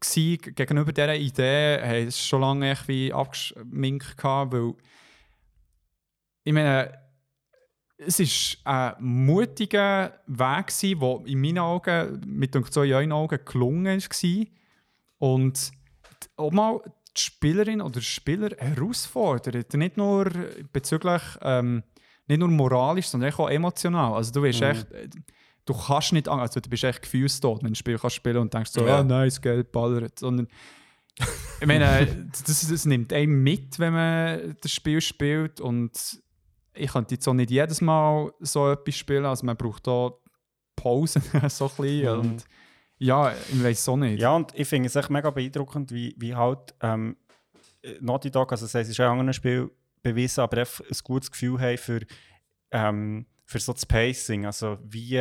gewesen, 0.00 0.54
gegenüber 0.54 0.92
dieser 0.92 1.14
Idee, 1.14 1.78
haben 1.82 2.08
es 2.08 2.24
schon 2.24 2.40
lange 2.40 2.70
echt 2.70 2.88
wie 2.88 3.12
abgeschminkt 3.12 4.16
gehabt, 4.16 4.52
weil 4.52 4.74
ich 6.44 6.52
meine, 6.52 6.98
es 7.98 8.18
war 8.64 8.96
ein 8.96 9.04
mutiger 9.04 10.20
Weg, 10.26 10.68
gewesen, 10.68 11.00
der 11.00 11.26
in 11.26 11.40
meinen 11.40 11.58
Augen, 11.58 12.20
mit 12.26 12.54
den 12.54 12.64
so 12.64 12.82
in 12.82 12.92
euren 12.92 13.12
Augen 13.12 13.38
gelungen 13.44 14.00
war. 14.00 14.46
Und 15.18 15.70
auch 16.36 16.50
mal 16.50 16.80
die 17.16 17.20
Spielerin 17.20 17.82
oder 17.82 17.92
der 17.92 18.00
Spieler 18.00 18.50
herausfordert. 18.56 19.74
Nicht 19.74 19.96
nur 19.96 20.30
bezüglich, 20.72 21.22
ähm, 21.42 21.82
nicht 22.26 22.38
nur 22.38 22.48
moralisch, 22.48 23.08
sondern 23.08 23.32
auch 23.34 23.50
emotional. 23.50 24.14
Also 24.14 24.32
du 24.32 24.42
bist 24.42 24.62
echt, 24.62 24.86
du 25.72 25.78
kannst 25.78 26.12
nicht, 26.12 26.28
also 26.28 26.60
du 26.60 26.68
bist 26.70 26.84
echt 26.84 27.02
gefühlstot, 27.02 27.58
wenn 27.62 27.68
du 27.68 27.72
ein 27.72 27.74
Spiel 27.76 27.98
kannst 27.98 28.16
spielen 28.16 28.38
und 28.38 28.52
denkst 28.54 28.70
so, 28.70 28.86
Ja. 28.86 29.00
ah, 29.00 29.04
nice, 29.04 29.40
Geld 29.40 29.70
ballert. 29.72 30.18
Sondern, 30.18 30.48
ich 31.60 31.66
meine, 31.66 32.06
das, 32.46 32.68
das 32.68 32.84
nimmt 32.86 33.12
einen 33.12 33.42
mit, 33.42 33.78
wenn 33.78 33.92
man 33.92 34.56
das 34.60 34.72
Spiel 34.72 35.00
spielt 35.00 35.60
und 35.60 35.92
ich 36.74 36.92
könnte 36.92 37.14
jetzt 37.14 37.26
auch 37.28 37.34
nicht 37.34 37.50
jedes 37.50 37.80
Mal 37.80 38.32
so 38.40 38.70
etwas 38.70 38.94
spielen, 38.96 39.24
also 39.26 39.44
man 39.44 39.56
braucht 39.56 39.86
da 39.86 40.10
Pausen 40.76 41.22
so 41.48 41.66
ein 41.66 41.70
bisschen 41.76 42.14
Mhm. 42.14 42.20
und 42.20 42.44
ja, 42.98 43.32
ich 43.32 43.62
weiß 43.64 43.88
auch 43.88 43.96
nicht. 43.96 44.20
Ja, 44.20 44.34
und 44.36 44.52
ich 44.54 44.68
finde 44.68 44.86
es 44.86 44.94
echt 44.96 45.08
mega 45.10 45.30
beeindruckend, 45.30 45.90
wie, 45.90 46.14
wie 46.18 46.34
halt 46.34 46.74
ähm, 46.82 47.16
Naughty 48.00 48.30
Dog, 48.30 48.52
also 48.52 48.66
das 48.66 48.74
es 48.74 48.88
ist 48.90 49.00
auch 49.00 49.04
in 49.06 49.10
anderen 49.20 49.32
Spielen 49.32 49.70
bewiesen, 50.02 50.40
aber 50.42 50.58
einfach 50.58 50.84
ein 50.84 50.96
gutes 51.04 51.30
Gefühl 51.30 51.58
haben 51.60 51.78
für, 51.78 52.00
ähm, 52.72 53.26
für 53.46 53.58
so 53.58 53.72
das 53.72 53.86
Pacing. 53.86 54.44
Also 54.46 54.78
wie, 54.84 55.16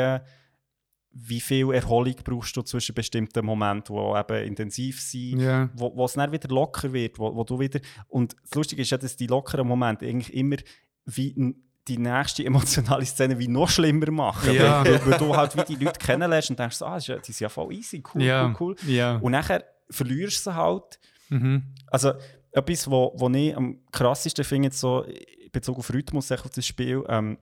wie 1.11 1.39
viel 1.41 1.71
Erholung 1.73 2.15
brauchst 2.23 2.55
du 2.55 2.61
zwischen 2.61 2.93
bestimmten 2.93 3.43
Momenten, 3.45 3.95
die 3.95 4.19
eben 4.19 4.47
intensiv 4.47 5.01
sind, 5.01 5.39
Ja. 5.41 5.69
wo, 5.73 5.95
wo 5.95 6.05
es 6.05 6.13
dann 6.13 6.31
wieder 6.31 6.47
locker 6.49 6.93
wird, 6.93 7.17
wo, 7.17 7.35
wo 7.35 7.43
du 7.43 7.59
wieder... 7.59 7.79
Und 8.07 8.35
das 8.43 8.53
Lustige 8.55 8.81
ist 8.83 8.91
ja, 8.91 8.97
dass 8.97 9.15
die 9.15 9.27
lockeren 9.27 9.67
Momente 9.67 10.05
eigentlich 10.05 10.33
immer 10.33 10.57
wie 11.05 11.55
die 11.87 11.97
nächste 11.97 12.45
emotionale 12.45 13.05
Szene 13.05 13.39
wie 13.39 13.47
noch 13.47 13.69
schlimmer 13.69 14.11
machen. 14.11 14.53
Ja. 14.53 14.85
Weil, 14.85 15.03
weil 15.05 15.17
du 15.17 15.35
halt 15.35 15.57
wie 15.57 15.75
die 15.75 15.83
Leute 15.83 15.97
kennenlernst 15.99 16.51
und 16.51 16.59
denkst, 16.59 16.81
ah, 16.83 16.93
das 16.95 17.03
ist 17.03 17.07
ja- 17.07 17.17
die 17.17 17.31
sind 17.31 17.39
ja 17.39 17.49
voll 17.49 17.73
easy, 17.73 18.03
cool, 18.13 18.21
ja. 18.23 18.45
cool, 18.45 18.55
cool. 18.59 18.75
Ja. 18.87 19.15
Und 19.17 19.31
nachher 19.31 19.63
verlierst 19.89 20.45
du 20.45 20.51
sie 20.51 20.55
halt. 20.55 20.99
Mhm. 21.29 21.63
Also 21.87 22.13
etwas, 22.51 22.89
wo, 22.89 23.13
wo 23.15 23.29
ich 23.29 23.57
am 23.57 23.79
krassesten 23.91 24.45
finde, 24.45 24.67
jetzt 24.67 24.79
so 24.79 25.01
in 25.01 25.51
Bezug 25.51 25.79
auf 25.79 25.91
Rhythmus 25.91 26.31
auf 26.31 26.49
das 26.51 26.67
Spiel, 26.67 27.03
ähm, 27.09 27.39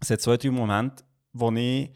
es 0.00 0.08
hat 0.10 0.22
zwei, 0.22 0.38
drei 0.38 0.50
Momente, 0.50 1.04
wo 1.34 1.50
ich 1.52 1.90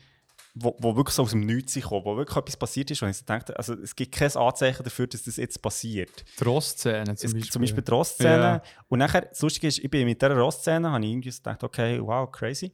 wo, 0.61 0.77
wo 0.79 0.97
wirklich 0.97 1.15
so 1.15 1.23
aus 1.23 1.31
dem 1.31 1.41
Nichts 1.41 1.73
sind 1.75 1.83
gekommen, 1.83 2.05
wo 2.05 2.17
wirklich 2.17 2.37
etwas 2.37 2.57
passiert 2.57 2.91
ist, 2.91 3.03
wo 3.03 3.07
ich 3.07 3.25
dachte, 3.25 3.57
also 3.57 3.75
es 3.75 3.95
gibt 3.95 4.15
kein 4.15 4.35
Anzeichen 4.37 4.83
dafür, 4.83 5.07
dass 5.07 5.23
das 5.23 5.37
jetzt 5.37 5.61
passiert. 5.63 6.25
Die 6.39 6.45
Rostszene 6.45 7.05
zum 7.05 7.13
Es, 7.15 7.33
Beispiel. 7.35 7.53
zum 7.53 7.63
Beispiel 7.63 7.83
die 7.83 7.91
Rostszene. 7.91 8.43
Ja. 8.43 8.63
Und 8.89 8.99
nachher, 8.99 9.23
das 9.23 9.41
Lustige 9.43 9.69
ist, 9.69 9.79
ich 9.79 9.91
bin 9.91 10.05
mit 10.07 10.21
dieser 10.21 10.37
Rostszene, 10.37 10.91
habe 10.91 11.05
ich 11.05 11.11
irgendwie 11.11 11.31
gedacht, 11.31 11.63
okay, 11.65 12.01
wow, 12.01 12.31
crazy. 12.31 12.73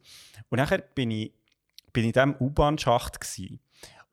Und 0.49 0.57
nachher 0.59 0.79
bin 0.79 1.11
ich, 1.11 1.33
bin 1.93 2.03
ich 2.03 2.07
in 2.07 2.13
diesem 2.13 2.35
U-Bahn-Schacht 2.39 3.19
gewesen. 3.19 3.59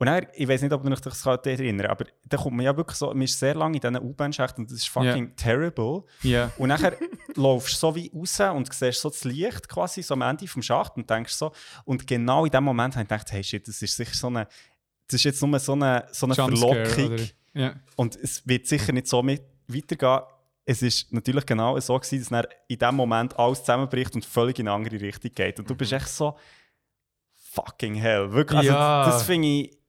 Und 0.02 0.06
nachher, 0.06 0.26
ich 0.34 0.48
weiß 0.48 0.62
nicht, 0.62 0.72
ob 0.72 0.84
ihr 0.84 0.90
euch 0.90 1.00
das 1.00 1.24
erinnern 1.24 1.86
aber 1.86 2.06
da 2.28 2.36
kommt 2.36 2.56
man 2.56 2.64
ja 2.64 2.76
wirklich 2.76 2.96
so, 2.98 3.06
man 3.06 3.22
ist 3.22 3.38
sehr 3.38 3.54
lange 3.54 3.76
in 3.76 3.80
diesen 3.80 4.04
U-Bahn-Schacht 4.04 4.58
und 4.58 4.68
das 4.68 4.78
ist 4.78 4.88
fucking 4.88 5.36
terrible. 5.36 6.02
Ja. 6.24 6.50
Und 6.58 6.70
nachher 6.70 6.96
laufst 7.36 7.74
du 7.74 7.78
so 7.78 7.94
wie 7.94 8.10
raus 8.12 8.40
und 8.52 8.74
siehst 8.74 9.00
so 9.00 9.10
das 9.10 9.22
Licht 9.22 9.68
quasi 9.68 10.02
so 10.02 10.14
am 10.14 10.22
Ende 10.22 10.48
vom 10.48 10.60
Schacht 10.60 10.96
und 10.96 11.08
denkst 11.08 11.34
so, 11.34 11.52
und 11.84 12.04
genau 12.04 12.44
in 12.44 12.50
dem 12.50 12.64
Moment 12.64 12.94
habe 12.96 13.04
ich 13.04 13.08
gedacht, 13.10 13.30
hey 13.30 13.44
shit, 13.44 13.68
das 13.68 13.80
ist 13.80 13.96
sicher 13.96 14.12
so 14.12 14.26
eine, 14.26 14.48
das 15.06 15.20
ist 15.20 15.22
jetzt 15.22 15.40
nur 15.40 15.56
so 15.60 15.74
eine, 15.74 16.08
so 16.10 16.26
eine 16.26 16.34
Jumpscare, 16.34 16.86
Verlockung. 16.86 17.26
Ja. 17.54 17.76
Und 17.94 18.16
es 18.16 18.44
wird 18.44 18.66
sicher 18.66 18.92
nicht 18.92 19.06
so 19.06 19.22
mit 19.22 19.40
weitergehen. 19.68 20.22
Es 20.64 20.82
ist 20.82 21.12
natürlich 21.12 21.46
genau 21.46 21.78
so 21.78 21.96
gewesen, 21.96 22.18
dass 22.18 22.28
dann 22.28 22.46
in 22.66 22.76
dem 22.76 22.96
Moment 22.96 23.38
alles 23.38 23.60
zusammenbricht 23.60 24.16
und 24.16 24.24
völlig 24.24 24.58
in 24.58 24.66
eine 24.66 24.74
andere 24.74 25.00
Richtung 25.00 25.30
geht. 25.32 25.60
Und 25.60 25.70
du 25.70 25.76
bist 25.76 25.92
echt 25.92 26.08
so 26.08 26.36
fucking 27.36 27.94
hell. 27.94 28.32
Wirklich, 28.32 28.58
also 28.58 28.72
Ja. 28.72 29.04
das 29.04 29.22
finde 29.22 29.46
ich 29.46 29.81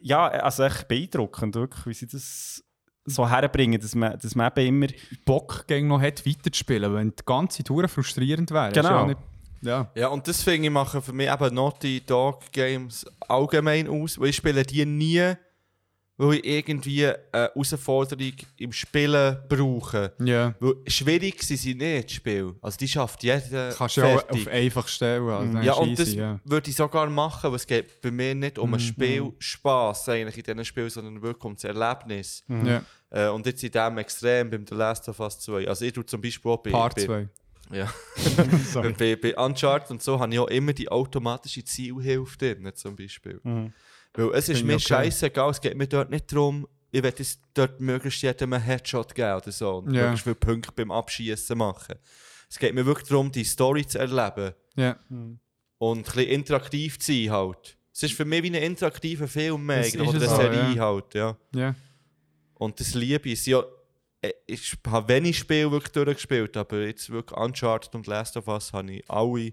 ja, 0.00 0.28
also 0.28 0.64
echt 0.64 0.88
beeindruckend, 0.88 1.54
wirklich, 1.54 1.86
wie 1.86 1.94
sie 1.94 2.06
das 2.06 2.64
so 3.04 3.28
herbringen, 3.28 3.80
dass 3.80 3.94
man, 3.94 4.18
dass 4.18 4.34
man 4.34 4.52
eben 4.56 4.82
immer 4.82 4.92
Bock 5.24 5.66
gegen 5.66 5.88
noch 5.88 6.00
hat, 6.00 6.26
weiterzuspielen, 6.26 6.94
wenn 6.94 7.10
die 7.10 7.24
ganze 7.24 7.64
Tour 7.64 7.88
frustrierend 7.88 8.50
wäre. 8.50 8.68
Ist 8.68 8.74
Genau. 8.74 8.88
Ja, 8.88 9.06
nicht, 9.06 9.18
ja. 9.62 9.90
Ja, 9.94 10.08
und 10.08 10.28
das 10.28 10.42
finde 10.42 10.66
ich 10.66 10.72
machen 10.72 11.02
für 11.02 11.12
mich 11.12 11.30
eben 11.30 11.54
Naughty 11.54 12.02
Dog 12.04 12.52
Games 12.52 13.06
allgemein 13.20 13.88
aus, 13.88 14.18
weil 14.20 14.28
ich 14.28 14.36
spiele 14.36 14.62
die 14.62 14.84
nie, 14.84 15.34
weil 16.18 16.34
ich 16.34 16.44
irgendwie 16.44 17.06
eine 17.06 17.18
Herausforderung 17.32 18.32
im 18.58 18.72
Spielen 18.72 19.38
brauche. 19.48 20.12
ja. 20.22 20.54
Weil 20.60 20.74
schwierig 20.86 21.42
sind 21.42 21.58
sie 21.58 21.74
nicht, 21.74 22.04
das 22.10 22.12
Spiel. 22.12 22.54
Also 22.60 22.76
die 22.76 22.88
schafft 22.88 23.22
jeder 23.22 23.72
Kannst 23.72 23.96
du 23.96 24.00
ja 24.02 24.16
auch 24.16 24.28
auf 24.28 24.46
einfach 24.48 24.86
stellen. 24.88 25.28
Also 25.28 25.52
dann 25.52 25.62
Ja, 25.62 25.72
und 25.74 25.90
easy, 25.90 26.04
das 26.04 26.14
ja. 26.14 26.40
würde 26.44 26.68
ich 26.70 26.76
sogar 26.76 27.08
machen, 27.08 27.50
weil 27.50 27.56
es 27.56 27.66
geht 27.66 28.00
bei 28.02 28.10
mir 28.10 28.34
nicht 28.34 28.58
um 28.58 28.68
Mhm. 28.70 28.74
ein 28.74 28.80
Spielspaß 28.80 30.08
eigentlich 30.10 30.36
in 30.38 30.42
diesem 30.44 30.64
Spiel, 30.64 30.90
sondern 30.90 31.22
wirklich 31.22 31.44
um 31.44 31.54
das 31.54 31.64
Erlebnis. 31.64 32.44
ja. 32.48 32.82
Äh, 33.10 33.28
und 33.28 33.46
jetzt 33.46 33.62
in 33.64 33.70
dem 33.70 33.96
extrem 33.98 34.50
beim 34.50 34.66
The 34.68 34.74
Last 34.74 35.08
of 35.08 35.18
Us 35.20 35.38
2. 35.40 35.66
Also 35.66 35.84
ich 35.86 35.92
tue 35.94 36.04
zum 36.04 36.20
Beispiel 36.20 36.50
auch 36.50 36.58
bei, 36.58 36.70
Part 36.70 36.96
bei, 36.96 37.04
2. 37.06 37.28
ja. 37.72 37.90
bei, 38.98 39.16
bei 39.16 39.34
Uncharted 39.36 39.90
und 39.92 40.02
so 40.02 40.20
habe 40.20 40.32
ich 40.32 40.38
auch 40.38 40.48
immer 40.48 40.72
die 40.74 40.88
automatische 40.90 41.64
Zielhilfe 41.64 42.36
drin, 42.36 42.70
zum 42.74 42.96
Beispiel. 42.96 43.40
Mhm. 43.42 43.72
Weil 44.18 44.34
es 44.34 44.48
ist 44.48 44.64
mir 44.64 44.74
okay. 44.74 44.82
scheißegal, 44.82 45.50
es 45.50 45.60
geht 45.60 45.76
mir 45.76 45.86
dort 45.86 46.10
nicht 46.10 46.32
darum, 46.32 46.66
ich 46.90 47.04
es 47.04 47.38
dort 47.54 47.80
möglichst 47.80 48.20
jedem 48.22 48.52
einen 48.52 48.64
Headshot 48.64 49.14
geben 49.14 49.36
oder 49.36 49.52
so 49.52 49.76
und 49.76 49.94
Ja. 49.94 50.02
möglichst 50.02 50.24
viele 50.24 50.34
Punkte 50.34 50.72
beim 50.74 50.90
Abschießen 50.90 51.56
machen. 51.56 51.94
Es 52.50 52.58
geht 52.58 52.74
mir 52.74 52.84
wirklich 52.84 53.08
darum, 53.08 53.30
die 53.30 53.44
Story 53.44 53.86
zu 53.86 53.98
erleben 53.98 54.54
Ja. 54.74 54.98
und 55.78 55.98
ein 55.98 56.02
bisschen 56.02 56.28
interaktiv 56.30 56.98
zu 56.98 57.12
sein 57.12 57.30
halt. 57.30 57.76
Es 57.92 58.02
ist 58.02 58.14
für 58.14 58.24
mich 58.24 58.42
wie 58.42 58.48
ein 58.50 58.54
interaktiver 58.54 59.28
Film 59.28 59.66
mehr, 59.66 59.86
oder 60.00 60.10
eine 60.10 60.28
Serie 60.28 60.74
ja. 60.74 60.84
halt, 60.84 61.14
ja. 61.14 61.36
ja. 61.54 61.74
Und 62.54 62.80
das 62.80 62.94
liebe 62.94 63.28
ich. 63.28 63.46
Ja, 63.46 63.62
äh, 64.20 64.32
ich 64.46 64.76
habe 64.88 65.12
wenig 65.12 65.38
Spiele 65.38 65.70
wirklich 65.70 65.92
durchgespielt, 65.92 66.56
aber 66.56 66.80
jetzt 66.80 67.08
wirklich 67.10 67.38
Uncharted 67.38 67.94
und 67.94 68.08
Last 68.08 68.36
of 68.36 68.48
Us 68.48 68.72
habe 68.72 68.92
ich 68.94 69.08
alle 69.08 69.52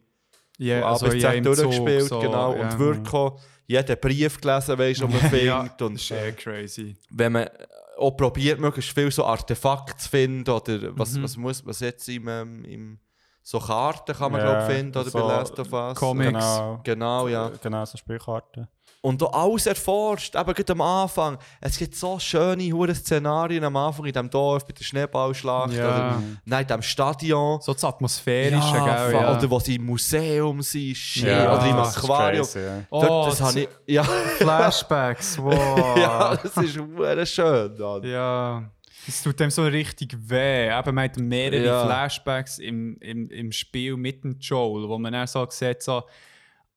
Ja, 0.58 0.86
A 0.86 0.92
also 0.92 1.12
ja, 1.12 1.32
im 1.32 1.44
durchgespielt, 1.44 2.04
so, 2.04 2.20
genau. 2.20 2.56
ja. 2.56 2.62
Und 2.72 2.80
wirklich 2.80 3.14
auch 3.14 3.40
jeden 3.68 3.98
Brief 4.00 4.40
gelesen, 4.40 4.78
weißt 4.78 5.02
du, 5.02 5.08
den 5.08 5.14
man 5.22 5.22
Ja, 5.46 5.60
findet. 5.64 5.82
das 5.82 5.88
Und 5.90 5.96
ist 5.96 6.12
eh 6.12 6.32
crazy. 6.32 6.96
wenn 7.10 7.32
man 7.34 7.50
auch 7.98 8.12
probiert, 8.12 8.60
möglichst 8.60 8.92
viel 8.92 9.12
so 9.12 9.26
Artefakte 9.26 9.96
zu 9.98 10.10
finden, 10.10 10.50
oder 10.50 10.98
was, 10.98 11.14
Mhm. 11.14 11.24
was 11.24 11.38
muss 11.38 11.66
was 11.66 11.80
jetzt 11.80 12.08
im, 12.10 12.28
ähm, 12.28 12.64
im 12.66 13.00
so 13.42 13.60
Karten 13.60 14.14
kann 14.16 14.32
man 14.32 14.42
Ja, 14.42 14.56
glaub, 14.58 14.72
finden, 14.72 14.98
oder 14.98 15.10
so 15.10 15.20
bei 15.20 15.28
Last 15.28 15.60
of 15.60 15.72
Us. 15.72 15.98
Comics. 15.98 16.30
Genau, 16.32 16.80
Genau, 16.84 17.28
ja. 17.28 17.52
genau 17.62 17.86
so 17.86 17.98
Spielkarten. 17.98 18.68
Und 19.06 19.22
auch 19.22 19.34
alles 19.34 19.68
erforscht, 19.68 20.36
eben 20.36 20.54
gerade 20.54 20.72
am 20.74 20.82
Anfang. 20.82 21.38
Es 21.62 21.78
gibt 21.78 21.94
so 21.96 22.18
schöne 22.18 22.72
hure 22.72 22.96
Szenarien 22.96 23.64
am 23.64 23.76
Anfang 23.76 24.06
in 24.06 24.12
diesem 24.14 24.30
Dorf, 24.32 24.66
bei 24.66 24.74
der 24.74 24.84
Schneeballschlacht, 24.84 25.74
Ja. 25.74 25.86
oder 25.86 26.24
nein, 26.46 26.62
in 26.64 26.68
diesem 26.68 26.82
Stadion. 26.82 27.62
So 27.62 27.74
das 27.74 27.84
Atmosphärische, 27.84 28.76
Ja, 28.76 29.06
gell? 29.08 29.14
Ja. 29.14 29.38
Oder 29.38 29.50
wo 29.52 29.60
sie 29.60 29.76
im 29.76 29.86
Museum 29.86 30.60
sind, 30.64 30.96
shit, 30.98 31.26
Ja, 31.28 31.54
oder 31.56 31.70
im 31.70 31.76
das 31.76 31.96
ist 31.98 32.04
Aquarium. 32.04 32.46
crazy, 32.46 32.60
ja. 32.60 32.82
Oh, 32.90 33.02
Dort, 33.06 33.28
das 33.32 33.38
das- 33.38 33.48
habe 33.48 33.60
ich, 33.60 33.70
ja, 33.86 34.04
Flashbacks, 34.04 35.38
wow. 35.42 35.98
ja, 35.98 36.36
das 36.38 36.58
ist 36.58 36.78
hure 36.78 37.26
schön. 37.26 37.78
Mann. 37.78 38.04
Ja, 38.04 38.64
es 39.08 39.22
tut 39.22 39.40
dem 39.40 39.52
so 39.52 39.64
richtig 39.66 40.16
weh. 40.20 40.68
Eben, 40.68 40.96
man 40.96 41.04
hat 41.04 41.18
mehrere 41.18 41.64
Ja. 41.66 41.86
Flashbacks 41.86 42.58
im, 42.60 42.98
im, 43.02 43.30
im 43.30 43.52
Spiel 43.52 43.98
mit 43.98 44.24
dem 44.24 44.38
Joel, 44.40 44.88
wo 44.90 44.98
man 44.98 45.14
dann 45.14 45.28
so 45.28 45.46
sieht, 45.50 45.84
so, 45.84 46.04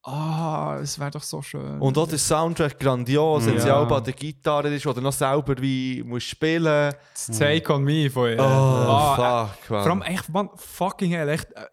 ah, 0.03 0.79
es 0.83 0.99
wäre 0.99 1.11
doch 1.11 1.23
so 1.23 1.43
schön. 1.43 1.79
Und 1.81 1.99
auch 1.99 2.09
der 2.09 2.19
Soundtrack 2.19 2.79
grandios, 2.79 3.47
wenn 3.47 3.55
Ja. 3.55 3.61
sie 3.61 3.70
auch 3.70 3.91
an 3.91 4.05
der 4.05 4.12
Gitarre 4.15 4.75
ist 4.75 4.87
oder 4.87 5.01
noch 5.01 5.12
selber 5.12 5.55
wie 5.61 6.03
muss 6.05 6.23
spielen. 6.25 6.95
das 7.12 7.27
Take 7.39 7.73
on 7.73 7.83
Me 7.85 8.09
von 8.11 8.31
ihr. 8.31 8.39
Oh, 8.39 8.43
Ah, 8.43 9.47
fuck, 9.47 9.70
man. 9.70 9.83
Vor 9.83 9.91
allem 9.93 10.03
echt, 10.03 10.29
man, 10.31 10.49
fucking 10.57 11.11
hell, 11.12 11.29
echt, 11.29 11.51
äh, 11.53 11.66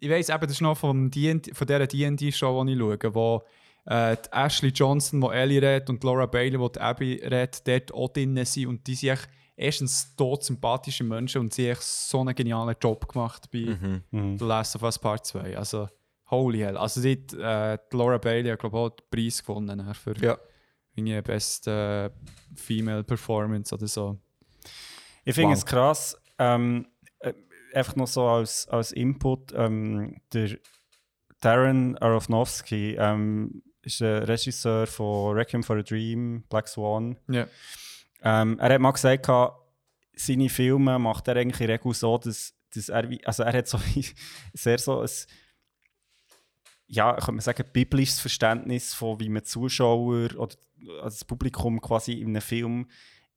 ich 0.00 0.10
weiss 0.10 0.28
eben, 0.28 0.40
das 0.40 0.50
ist 0.52 0.60
noch 0.60 0.76
vom 0.76 1.10
D&D 1.10 1.54
von 1.54 1.66
dieser 1.66 1.86
D&D-Show, 1.86 2.64
die 2.64 2.72
ich 2.72 2.78
schaue, 2.78 3.14
wo 3.14 3.42
äh, 3.86 4.16
die 4.16 4.28
Ashley 4.32 4.68
Johnson, 4.70 5.20
die 5.20 5.26
Ellie 5.28 5.60
redet, 5.62 5.88
und 5.90 6.02
Laura 6.04 6.26
Bailey, 6.26 6.58
die 6.58 6.72
die 6.72 6.80
Abby 6.80 7.14
redet, 7.24 7.66
dort 7.66 7.94
auch 7.94 8.08
drin 8.12 8.44
sind 8.44 8.66
und 8.66 8.86
die 8.86 8.94
sind 8.94 9.10
echt 9.10 9.28
erstens 9.56 10.14
tot 10.16 10.42
sympathische 10.44 11.04
Menschen 11.04 11.40
und 11.42 11.52
sie 11.54 11.64
haben 11.66 11.72
echt 11.72 11.82
so 11.82 12.20
einen 12.20 12.34
genialen 12.34 12.74
Job 12.80 13.08
gemacht 13.12 13.48
bei 13.52 13.76
Mhm. 14.10 14.38
The 14.38 14.44
Last 14.44 14.76
of 14.76 14.82
Us 14.82 14.98
Part 14.98 15.26
2. 15.26 15.56
Also, 15.56 15.88
holy 16.32 16.58
hell. 16.60 16.76
Also, 16.76 17.00
dort, 17.02 17.32
äh, 17.34 17.78
die 17.92 17.96
Laura 17.96 18.18
Bailey 18.18 18.50
hat, 18.50 18.58
glaube 18.58 18.76
ich, 18.76 18.80
auch 18.82 18.90
den 18.90 19.04
Preis 19.10 19.44
gewonnen 19.44 19.76
nachher 19.78 19.94
für 19.94 20.16
Ja. 20.18 20.38
irgendwie 20.96 21.20
beste 21.22 22.10
äh, 22.12 22.56
Female 22.58 23.04
Performance 23.04 23.72
oder 23.74 23.86
so. 23.86 24.18
Ich 25.24 25.34
finde 25.34 25.50
Wow. 25.50 25.58
es 25.58 25.66
krass, 25.66 26.16
ähm, 26.38 26.86
äh, 27.20 27.32
einfach 27.74 27.94
noch 27.96 28.08
so 28.08 28.26
als, 28.26 28.66
als 28.68 28.90
Input, 28.92 29.52
ähm, 29.54 30.20
der 30.32 30.56
Darren 31.40 31.96
Aronofsky 31.98 32.96
ähm, 32.98 33.62
ist 33.82 34.00
der 34.00 34.28
Regisseur 34.28 34.86
von 34.86 35.36
Requiem 35.36 35.62
for 35.62 35.76
a 35.76 35.82
Dream, 35.82 36.44
Black 36.48 36.68
Swan. 36.68 37.16
Ja. 37.28 37.46
Ähm, 38.22 38.58
er 38.60 38.74
hat 38.74 38.80
mal 38.80 38.92
gesagt, 38.92 39.26
gehabt, 39.26 39.58
seine 40.14 40.48
Filme 40.48 40.98
macht 40.98 41.26
er 41.28 41.36
eigentlich 41.36 41.60
in 41.60 41.66
der 41.66 41.78
Regel 41.78 41.94
so, 41.94 42.16
dass, 42.18 42.54
dass 42.74 42.88
er, 42.90 43.10
wie- 43.10 43.24
also 43.26 43.42
er 43.42 43.52
hat 43.54 43.66
so 43.66 43.78
sehr 44.54 44.78
so 44.78 45.00
ein, 45.00 45.08
ja, 46.94 47.12
könnte 47.14 47.32
man 47.32 47.40
sagen, 47.40 47.64
biblisches 47.72 48.20
Verständnis 48.20 48.92
von, 48.94 49.18
wie 49.18 49.28
man 49.30 49.44
Zuschauer 49.44 50.28
oder 50.36 50.54
also 51.02 51.04
das 51.04 51.24
Publikum 51.24 51.80
quasi 51.80 52.12
in 52.12 52.28
einem 52.28 52.42
Film 52.42 52.86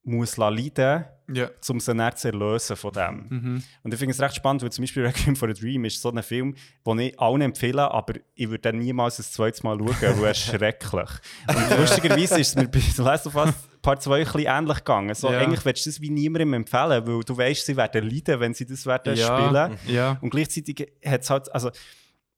muss 0.07 0.37
leiden 0.37 1.05
Ja. 1.33 1.49
um 1.69 1.79
sie 1.79 1.95
dann 1.95 2.15
zu 2.15 2.27
erlösen 2.27 2.75
von 2.75 2.91
dem. 2.91 3.63
Und 3.81 3.91
ich 3.93 3.97
finde 3.99 4.11
es 4.13 4.21
recht 4.21 4.35
spannend, 4.35 4.61
weil 4.61 4.71
zum 4.71 4.83
Beispiel 4.83 5.03
Requiem 5.05 5.35
for 5.35 5.49
a 5.49 5.53
Dream 5.53 5.83
ist 5.85 5.99
so 5.99 6.11
ein 6.11 6.21
Film, 6.21 6.53
den 6.85 6.99
ich 6.99 7.19
allen 7.19 7.41
empfehle, 7.41 7.89
aber 7.89 8.13
ich 8.35 8.47
würde 8.49 8.61
dann 8.61 8.77
niemals 8.77 9.17
ein 9.19 9.23
zweites 9.23 9.63
Mal 9.63 9.79
schauen, 9.79 9.95
weil 10.19 10.25
er 10.25 10.31
ist 10.31 10.41
schrecklich. 10.41 11.09
Und 11.47 11.79
lustigerweise 11.79 12.39
ist 12.39 12.49
es 12.49 12.55
mir 12.55 12.67
bei 12.67 12.79
The 12.79 13.01
Last 13.01 13.25
of 13.25 13.35
Us 13.35 13.53
Part 13.81 14.03
2 14.03 14.17
ein 14.17 14.23
bisschen 14.25 14.41
ähnlich 14.41 14.77
gegangen. 14.77 15.15
So, 15.15 15.31
Ja. 15.31 15.39
Eigentlich 15.39 15.63
willst 15.65 15.85
du 15.85 15.89
das 15.89 16.01
wie 16.01 16.09
niemandem 16.11 16.53
empfehlen, 16.53 17.07
weil 17.07 17.21
du 17.23 17.35
weißt, 17.37 17.65
sie 17.65 17.75
werden 17.77 18.07
leiden, 18.07 18.39
wenn 18.39 18.53
sie 18.53 18.65
das 18.67 18.85
werden 18.85 19.15
Ja. 19.15 19.25
spielen. 19.25 19.77
Ja. 19.95 20.17
Und 20.21 20.29
gleichzeitig 20.29 20.87
hat 21.03 21.21
es 21.21 21.29
halt, 21.31 21.51
also 21.53 21.71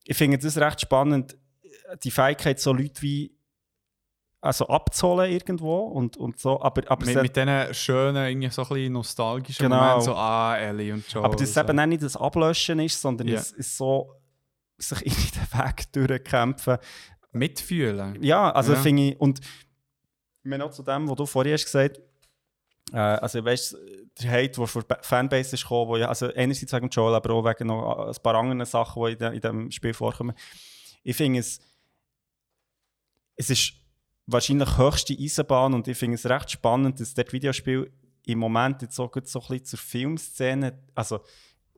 ich 0.08 0.18
finde 0.18 0.38
das 0.38 0.58
recht 0.58 0.82
spannend, 0.82 1.38
die 2.04 2.12
Fähigkeit, 2.12 2.60
so 2.60 2.74
Leute 2.74 3.02
wie 3.02 3.34
also 4.40 4.68
abzuholen 4.68 5.32
irgendwo 5.32 5.80
und, 5.80 6.16
und 6.16 6.40
so, 6.40 6.62
aber, 6.62 6.84
aber, 6.92 7.06
Mit, 7.06 7.22
mit 7.22 7.36
diesen 7.36 7.74
schönen, 7.74 8.28
irgendwie 8.28 8.50
so 8.50 8.62
ein 8.62 8.68
bisschen 8.70 8.94
nostalgischen 8.94 9.64
Genau. 9.64 9.78
Momenten, 9.82 10.02
so 10.04 10.14
ah, 10.16 10.56
Ellie 10.58 10.94
und 10.94 11.08
Joel. 11.12 11.26
aber 11.26 11.36
dass 11.36 11.50
es 11.50 11.56
so. 11.56 11.62
eben 11.62 11.80
auch 11.80 11.86
nicht 11.88 12.04
das 12.04 12.16
Ablöschen 12.16 12.80
ist, 12.80 13.02
sondern 13.02 13.28
Ja. 13.28 13.40
es 13.40 13.52
ist 13.52 13.76
so, 13.78 14.14
sich 14.78 15.02
in 15.06 15.12
den 15.14 15.60
Weg 15.60 15.92
durchkämpfen. 15.92 16.78
Mitfühlen. 17.32 18.22
Ja, 18.24 18.52
also 18.52 18.74
Ja. 18.74 18.80
finde 18.80 19.04
ich, 19.10 19.20
und 19.20 19.42
mir 20.44 20.58
noch 20.60 20.72
zu 20.72 20.84
dem, 20.84 21.10
was 21.10 21.16
du 21.16 21.26
vorhin 21.26 21.54
hast 21.54 21.66
gesagt 21.66 22.00
äh, 22.94 22.98
also 22.98 23.44
weißt 23.44 23.78
der 24.22 24.32
Hate, 24.32 24.52
der 24.52 24.68
von 24.68 24.84
der 24.90 25.00
Fanbase 25.02 25.56
ist 25.56 25.64
gekommen, 25.64 25.90
wo 25.90 25.98
ja, 25.98 26.08
also 26.10 26.34
einerseits 26.34 26.74
wegen 26.74 26.90
Joel, 26.90 27.16
aber 27.16 27.34
auch 27.34 27.44
wegen 27.46 27.68
noch 27.68 28.08
ein 28.08 28.24
paar 28.24 28.36
anderen 28.36 28.66
Sachen, 28.66 29.04
die 29.06 29.12
in, 29.14 29.18
de, 29.20 29.28
in 29.36 29.42
diesem 29.42 29.72
Spiel 29.72 29.94
vorkommen. 29.94 30.34
Ich 31.04 31.16
finde 31.16 31.40
es, 31.40 31.60
es 33.36 33.50
ist 33.50 33.74
wahrscheinlich 34.26 34.78
höchste 34.78 35.14
Eisenbahn 35.14 35.74
und 35.74 35.88
ich 35.88 35.98
finde 35.98 36.16
es 36.16 36.26
recht 36.26 36.52
spannend, 36.52 37.00
dass 37.00 37.14
das 37.14 37.32
Videospiel 37.32 37.92
im 38.26 38.40
Moment 38.40 38.82
jetzt 38.82 38.96
so, 38.96 39.08
gut 39.08 39.28
so 39.28 39.40
ein 39.40 39.48
bisschen 39.48 39.66
zur 39.66 39.80
Filmszene, 39.80 40.78
also 40.96 41.22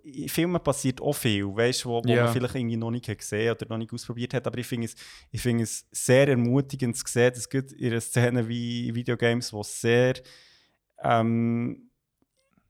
in 0.01 0.29
Filmen 0.29 0.63
passiert 0.63 1.01
auch 1.01 1.13
viel, 1.13 1.45
weißt, 1.45 1.85
wo, 1.85 2.01
wo 2.03 2.09
Ja. 2.09 2.23
man 2.23 2.33
vielleicht 2.33 2.55
irgendwie 2.55 2.77
noch 2.77 2.89
nicht 2.89 3.05
gesehen 3.05 3.51
oder 3.51 3.67
noch 3.67 3.77
nicht 3.77 3.93
ausprobiert 3.93 4.33
hat, 4.33 4.47
aber 4.47 4.57
ich 4.57 4.65
finde 4.65 4.85
es, 4.85 4.95
ich 5.29 5.41
finde 5.41 5.65
es 5.65 5.85
sehr 5.91 6.27
ermutigend 6.29 6.95
zu 6.97 7.03
sehen, 7.05 7.33
dass 7.33 7.49
gut 7.49 7.71
in 7.73 7.91
einer 7.91 8.01
Szene 8.01 8.47
wie 8.47 8.95
Videogames, 8.95 9.51
wo 9.53 9.61
sehr 9.61 10.13
ähm, 11.03 11.89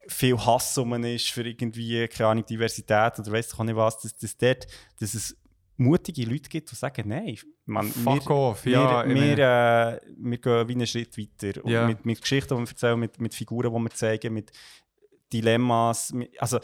viel 0.08 0.38
Hass 0.38 0.78
um 0.78 0.94
ist 1.04 1.32
für 1.32 1.48
irgendwie, 1.48 2.08
keine 2.08 2.30
Ahnung, 2.30 2.46
Diversität 2.46 3.20
oder 3.20 3.32
weiss 3.32 3.50
doch 3.50 3.60
auch 3.60 3.64
nicht 3.64 3.76
was, 3.76 4.00
dass, 4.00 4.16
dass, 4.16 4.38
dort, 4.38 4.68
dass 5.00 5.14
es 5.14 5.38
mutige 5.78 6.26
Leute 6.26 6.50
gibt, 6.50 6.72
die 6.72 6.76
sagen, 6.76 7.08
nein, 7.08 7.38
man, 7.66 7.88
Fuck 7.88 8.30
wir, 8.30 8.36
off, 8.36 8.66
ja. 8.66 9.08
wir, 9.08 9.16
ich 9.16 9.40
äh, 9.40 10.00
wir 10.18 10.38
gehen 10.38 10.68
wie 10.68 10.74
einen 10.74 10.88
Schritt 10.88 11.18
weiter. 11.18 11.68
Ja. 11.68 11.88
Mit, 11.88 12.06
mit 12.06 12.22
Geschichten, 12.22 12.56
die 12.56 12.62
wir 12.62 12.70
erzählen, 12.70 13.00
mit, 13.00 13.22
mit 13.22 13.34
Figuren, 13.34 13.74
die 13.74 13.80
wir 13.80 13.90
zeigen, 13.92 14.34
mit 14.34 14.52
Dilemmas. 15.32 16.12
Mit, 16.12 16.40
also, 16.42 16.60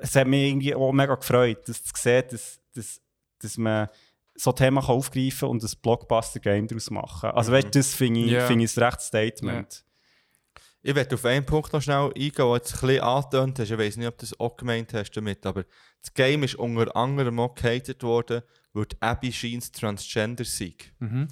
es 0.00 0.16
hat 0.16 0.26
mich 0.26 0.48
irgendwie 0.48 0.74
auch 0.74 0.92
mega 0.92 1.14
gefreut, 1.14 1.68
das 1.68 1.84
zu 1.84 1.92
sehen, 1.94 2.24
dass, 2.30 2.60
dass, 2.74 3.00
dass 3.38 3.58
man 3.58 3.88
so 4.34 4.52
Themen 4.52 4.80
kann 4.80 4.94
aufgreifen 4.94 5.48
und 5.48 5.62
ein 5.62 5.70
Blockbuster-Game 5.82 6.66
daraus 6.66 6.90
machen. 6.90 7.30
Also, 7.30 7.52
weißt 7.52 7.66
du, 7.66 7.78
das 7.78 7.94
finde 7.94 8.20
ich, 8.20 8.30
Ja. 8.30 8.46
finde 8.46 8.64
ich 8.64 8.76
ein 8.76 8.82
rechtes 8.82 9.06
Statement. 9.08 9.84
Ich 10.82 10.94
werde 10.94 11.14
auf 11.14 11.24
einen 11.26 11.44
Punkt 11.44 11.72
noch 11.72 11.82
schnell 11.82 12.06
eingehen, 12.06 12.32
den 12.36 12.46
du 12.46 12.54
jetzt 12.54 12.74
ein 12.74 12.80
bisschen 12.88 13.00
angetönt 13.02 13.58
hast. 13.58 13.70
Ich 13.70 13.78
weiß 13.78 13.96
nicht, 13.98 14.06
ob 14.08 14.16
du 14.18 14.26
das 14.26 14.40
auch 14.40 14.56
gemeint 14.56 14.94
hast 14.94 15.10
damit, 15.12 15.44
aber 15.44 15.64
das 16.02 16.14
Game 16.14 16.42
ist 16.42 16.54
unter 16.54 16.94
anderem 16.96 17.38
auch 17.38 17.54
gehatet 17.54 18.02
worden, 18.02 18.42
weil 18.72 18.86
Abby 19.00 19.30
Sheens 19.32 19.70
Transgender 19.72 20.44
sei. 20.44 20.74
Mhm. 20.98 21.28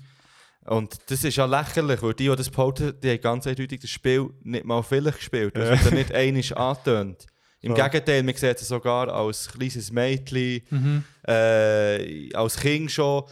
Und 0.67 0.99
das 1.07 1.25
ist 1.25 1.37
ja 1.37 1.47
lächerlich, 1.47 2.03
weil 2.03 2.13
die, 2.13 2.29
die 2.29 2.37
das 2.37 2.51
behaupten, 2.51 2.93
die 3.01 3.11
haben 3.11 3.21
ganz 3.23 3.47
eindeutig 3.47 3.81
das 3.81 3.89
Spiel 3.91 4.29
nicht 4.43 4.67
mal 4.67 4.83
vielleicht 4.83 5.17
gespielt. 5.19 5.57
Das 5.57 5.71
wird 5.71 5.93
ja 5.93 5.99
nicht 5.99 6.13
einiges 6.15 6.53
angetönt. 6.53 7.25
Im 7.61 7.75
So. 7.75 7.83
Gegenteil, 7.83 8.23
man 8.23 8.35
sieht 8.35 8.59
sie 8.59 8.65
sogar 8.67 9.09
als 9.09 9.49
kleines 9.49 9.91
Mädchen, 9.91 10.61
Mhm. 10.71 11.05
äh, 11.27 12.33
als 12.35 12.57
Kind 12.59 12.91
schon. 12.93 13.25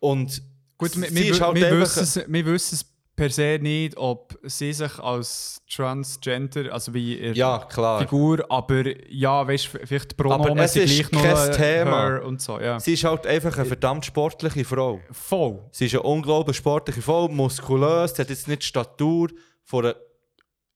Und 0.00 0.42
Gut, 0.76 0.96
wir, 1.00 1.14
wir, 1.14 1.40
halt 1.40 1.54
wir, 1.56 1.78
wissen 1.80 2.02
es, 2.02 2.16
wir 2.26 2.46
wissen 2.46 2.74
es 2.74 2.84
per 3.20 3.30
se 3.30 3.58
nicht, 3.60 3.96
ob 3.98 4.38
sie 4.44 4.72
sich 4.72 4.98
als 4.98 5.60
Transgender, 5.68 6.72
also 6.72 6.94
wie 6.94 7.18
ihre 7.18 7.34
Ja. 7.34 7.66
Figur, 7.98 8.44
aber 8.48 8.84
ja, 9.10 9.46
weißt 9.46 9.74
du, 9.74 9.86
vielleicht 9.86 10.12
die 10.12 10.14
Pronomen 10.14 10.52
Aber 10.52 10.62
es 10.64 10.72
sind 10.72 10.84
ist 10.84 11.10
gleich 11.10 11.22
kein 11.34 11.50
äh, 11.50 11.56
Thema. 11.84 12.18
und 12.22 12.40
so, 12.40 12.58
ja. 12.58 12.80
Sie 12.80 12.94
ist 12.94 13.04
halt 13.04 13.26
einfach 13.26 13.56
eine 13.58 13.66
verdammt 13.66 14.06
sportliche 14.06 14.64
Frau. 14.64 15.00
Voll. 15.10 15.60
Sie 15.70 15.86
ist 15.86 15.92
eine 15.94 16.02
unglaublich 16.02 16.56
sportliche 16.56 17.02
Frau, 17.02 17.28
muskulös, 17.28 18.14
sie 18.14 18.22
hat 18.22 18.30
jetzt 18.30 18.48
nicht 18.48 18.62
die 18.62 18.66
Statur 18.66 19.28
von 19.64 19.84
einer, 19.84 19.94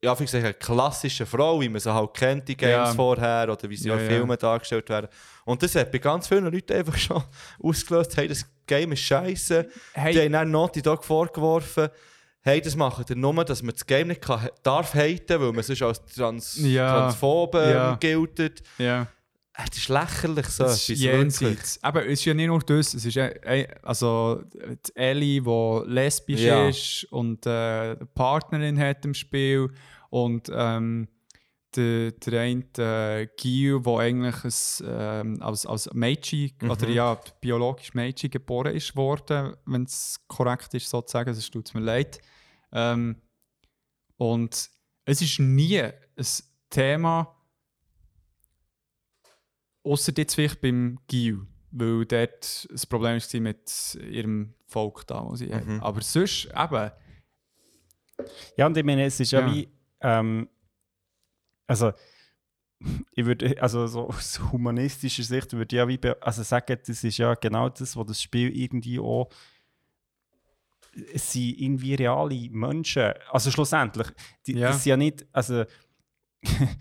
ja, 0.02 0.18
wie 0.20 0.24
gesagt, 0.24 0.44
einer 0.44 0.52
klassischen 0.52 1.24
Frau, 1.24 1.58
wie 1.62 1.68
man 1.70 1.80
sie 1.80 1.92
halt 1.94 2.12
kennt, 2.12 2.46
die 2.46 2.56
Games 2.58 2.72
Ja. 2.90 2.94
vorher, 2.94 3.48
oder 3.50 3.70
wie 3.70 3.76
sie 3.76 3.88
Ja, 3.88 3.94
in 3.94 4.00
ja. 4.02 4.06
Filmen 4.10 4.36
dargestellt 4.38 4.86
werden. 4.90 5.08
Und 5.46 5.62
das 5.62 5.74
hat 5.76 5.90
bei 5.90 5.98
ganz 5.98 6.28
vielen 6.28 6.44
Leuten 6.52 6.74
einfach 6.74 6.96
schon 6.98 7.22
ausgelöst, 7.62 8.14
hey, 8.18 8.28
das 8.28 8.44
Game 8.66 8.92
ist 8.92 9.00
scheiße. 9.00 9.66
Hey. 9.94 10.12
Die 10.12 10.20
haben 10.20 10.32
dann 10.32 10.50
Naughty 10.50 10.82
Dog 10.82 11.04
vorgeworfen, 11.04 11.88
hey, 12.44 12.60
das 12.60 12.76
macht 12.76 13.10
ihr 13.10 13.16
nur, 13.16 13.44
dass 13.44 13.62
man 13.62 13.72
das 13.74 13.84
Game 13.86 14.08
nicht 14.08 14.20
kann, 14.20 14.48
darf 14.62 14.94
haten, 14.94 15.40
weil 15.40 15.52
man 15.52 15.62
sonst 15.64 15.82
als 15.82 16.04
Trans 16.14 16.58
Ja. 16.60 16.90
Transphobe 16.90 17.58
Ja. 17.58 17.96
gilt. 17.96 18.62
Ja. 18.78 19.02
Äh, 19.02 19.64
Das 19.68 19.78
ist 19.78 19.88
lächerlich 19.88 20.46
so. 20.46 20.64
Das 20.64 20.76
ist 20.88 20.90
etwas, 20.90 21.00
jenseits. 21.40 21.78
Aber 21.82 22.04
es 22.04 22.12
ist 22.20 22.24
ja 22.26 22.34
nicht 22.34 22.48
nur 22.48 22.58
das, 22.60 22.92
es 22.94 23.04
ist 23.04 23.16
äh, 23.16 23.66
also 23.82 24.42
die 24.52 24.96
Ellie, 24.96 25.40
die 25.42 25.82
lesbisch 25.86 26.40
Ja. 26.40 26.68
ist 26.68 27.04
und 27.10 27.46
äh, 27.46 27.50
eine 27.50 27.96
Partnerin 28.14 28.78
hat 28.78 29.04
im 29.04 29.14
Spiel 29.14 29.70
und 30.10 30.50
ähm, 30.52 31.08
der, 31.76 32.12
der 32.12 32.40
eine 32.40 32.64
äh, 32.78 33.26
Gil, 33.36 33.80
der 33.80 33.96
eigentlich 33.98 34.44
ein, 34.44 34.86
ähm, 34.86 35.42
als, 35.42 35.66
als 35.66 35.92
Mädchen, 35.92 36.52
oder 36.68 36.88
ja, 36.88 37.18
biologisch 37.40 37.94
Mädchen 37.94 38.30
geboren 38.30 38.74
ist 38.74 38.94
worden, 38.94 39.54
wenn 39.66 39.82
es 39.84 40.20
korrekt 40.28 40.72
ist 40.74 40.88
sozusagen, 40.88 41.34
das 41.34 41.50
tut 41.50 41.74
mir 41.74 41.80
leid. 41.80 42.20
Ähm, 42.74 43.16
und 44.16 44.70
es 45.06 45.22
ist 45.22 45.38
nie 45.38 45.80
ein 45.80 45.94
Thema, 46.70 47.34
Außer 49.86 50.12
jetzt 50.16 50.34
vielleicht 50.34 50.62
beim 50.62 50.98
Gil, 51.08 51.46
weil 51.70 52.06
dort 52.06 52.66
das 52.70 52.86
Problem 52.86 53.20
war 53.20 53.40
mit 53.40 53.94
ihrem 53.96 54.54
Volk 54.66 55.06
da, 55.06 55.22
wo 55.26 55.36
sie 55.36 55.52
haben. 55.54 55.82
Aber 55.82 56.00
sonst 56.00 56.46
eben, 56.46 56.90
Ja, 58.56 58.66
und 58.66 58.76
ich 58.76 58.84
meine, 58.84 59.04
es 59.04 59.20
ist 59.20 59.32
ja, 59.32 59.40
Ja. 59.40 59.54
wie, 59.54 59.68
ähm, 60.00 60.48
also, 61.66 61.92
ich 63.12 63.26
würde, 63.26 63.60
also 63.60 63.86
so 63.86 64.08
aus 64.08 64.40
humanistischer 64.52 65.22
Sicht 65.22 65.52
würde 65.52 65.76
ich 65.76 65.78
ja 65.78 65.86
wie, 65.86 66.00
also 66.22 66.42
sagen, 66.42 66.78
das 66.86 67.04
ist 67.04 67.18
ja 67.18 67.34
genau 67.34 67.68
das, 67.68 67.94
was 67.94 68.06
das 68.06 68.22
Spiel 68.22 68.56
irgendwie 68.56 68.98
auch, 68.98 69.28
es 71.12 71.32
sind 71.32 71.60
irgendwie 71.60 71.94
reale 71.94 72.48
Menschen, 72.50 73.12
also 73.30 73.50
schlussendlich, 73.50 74.08
die, 74.46 74.52
Ja. 74.54 74.68
das 74.68 74.82
sind 74.82 74.90
ja 74.90 74.96
nicht, 74.96 75.26
also, 75.32 75.64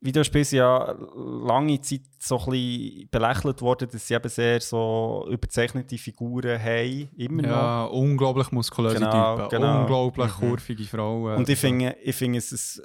Videospiele 0.00 0.44
sind 0.44 0.58
ja 0.58 0.92
lange 1.16 1.80
Zeit 1.80 2.02
so 2.18 2.38
ein 2.38 2.50
bisschen 2.50 3.08
belächelt 3.10 3.62
worden, 3.62 3.88
dass 3.90 4.06
sie 4.06 4.12
eben 4.14 4.28
sehr 4.28 4.60
so 4.60 5.26
überzeichnete 5.30 5.96
Figuren 5.96 6.60
haben, 6.62 7.08
immer 7.16 7.42
noch. 7.42 7.48
ja, 7.48 7.84
unglaublich 7.86 8.52
muskulöse 8.52 8.96
Genau, 8.96 9.36
Typen, 9.36 9.48
genau. 9.48 9.80
unglaublich 9.80 10.30
kurvige 10.32 10.84
Frauen. 10.84 11.36
Und 11.36 11.48
ich 11.48 11.56
Also, 11.56 11.66
finde, 11.68 11.96
ich 12.02 12.14
finde 12.14 12.38
es, 12.38 12.52
ist, 12.52 12.82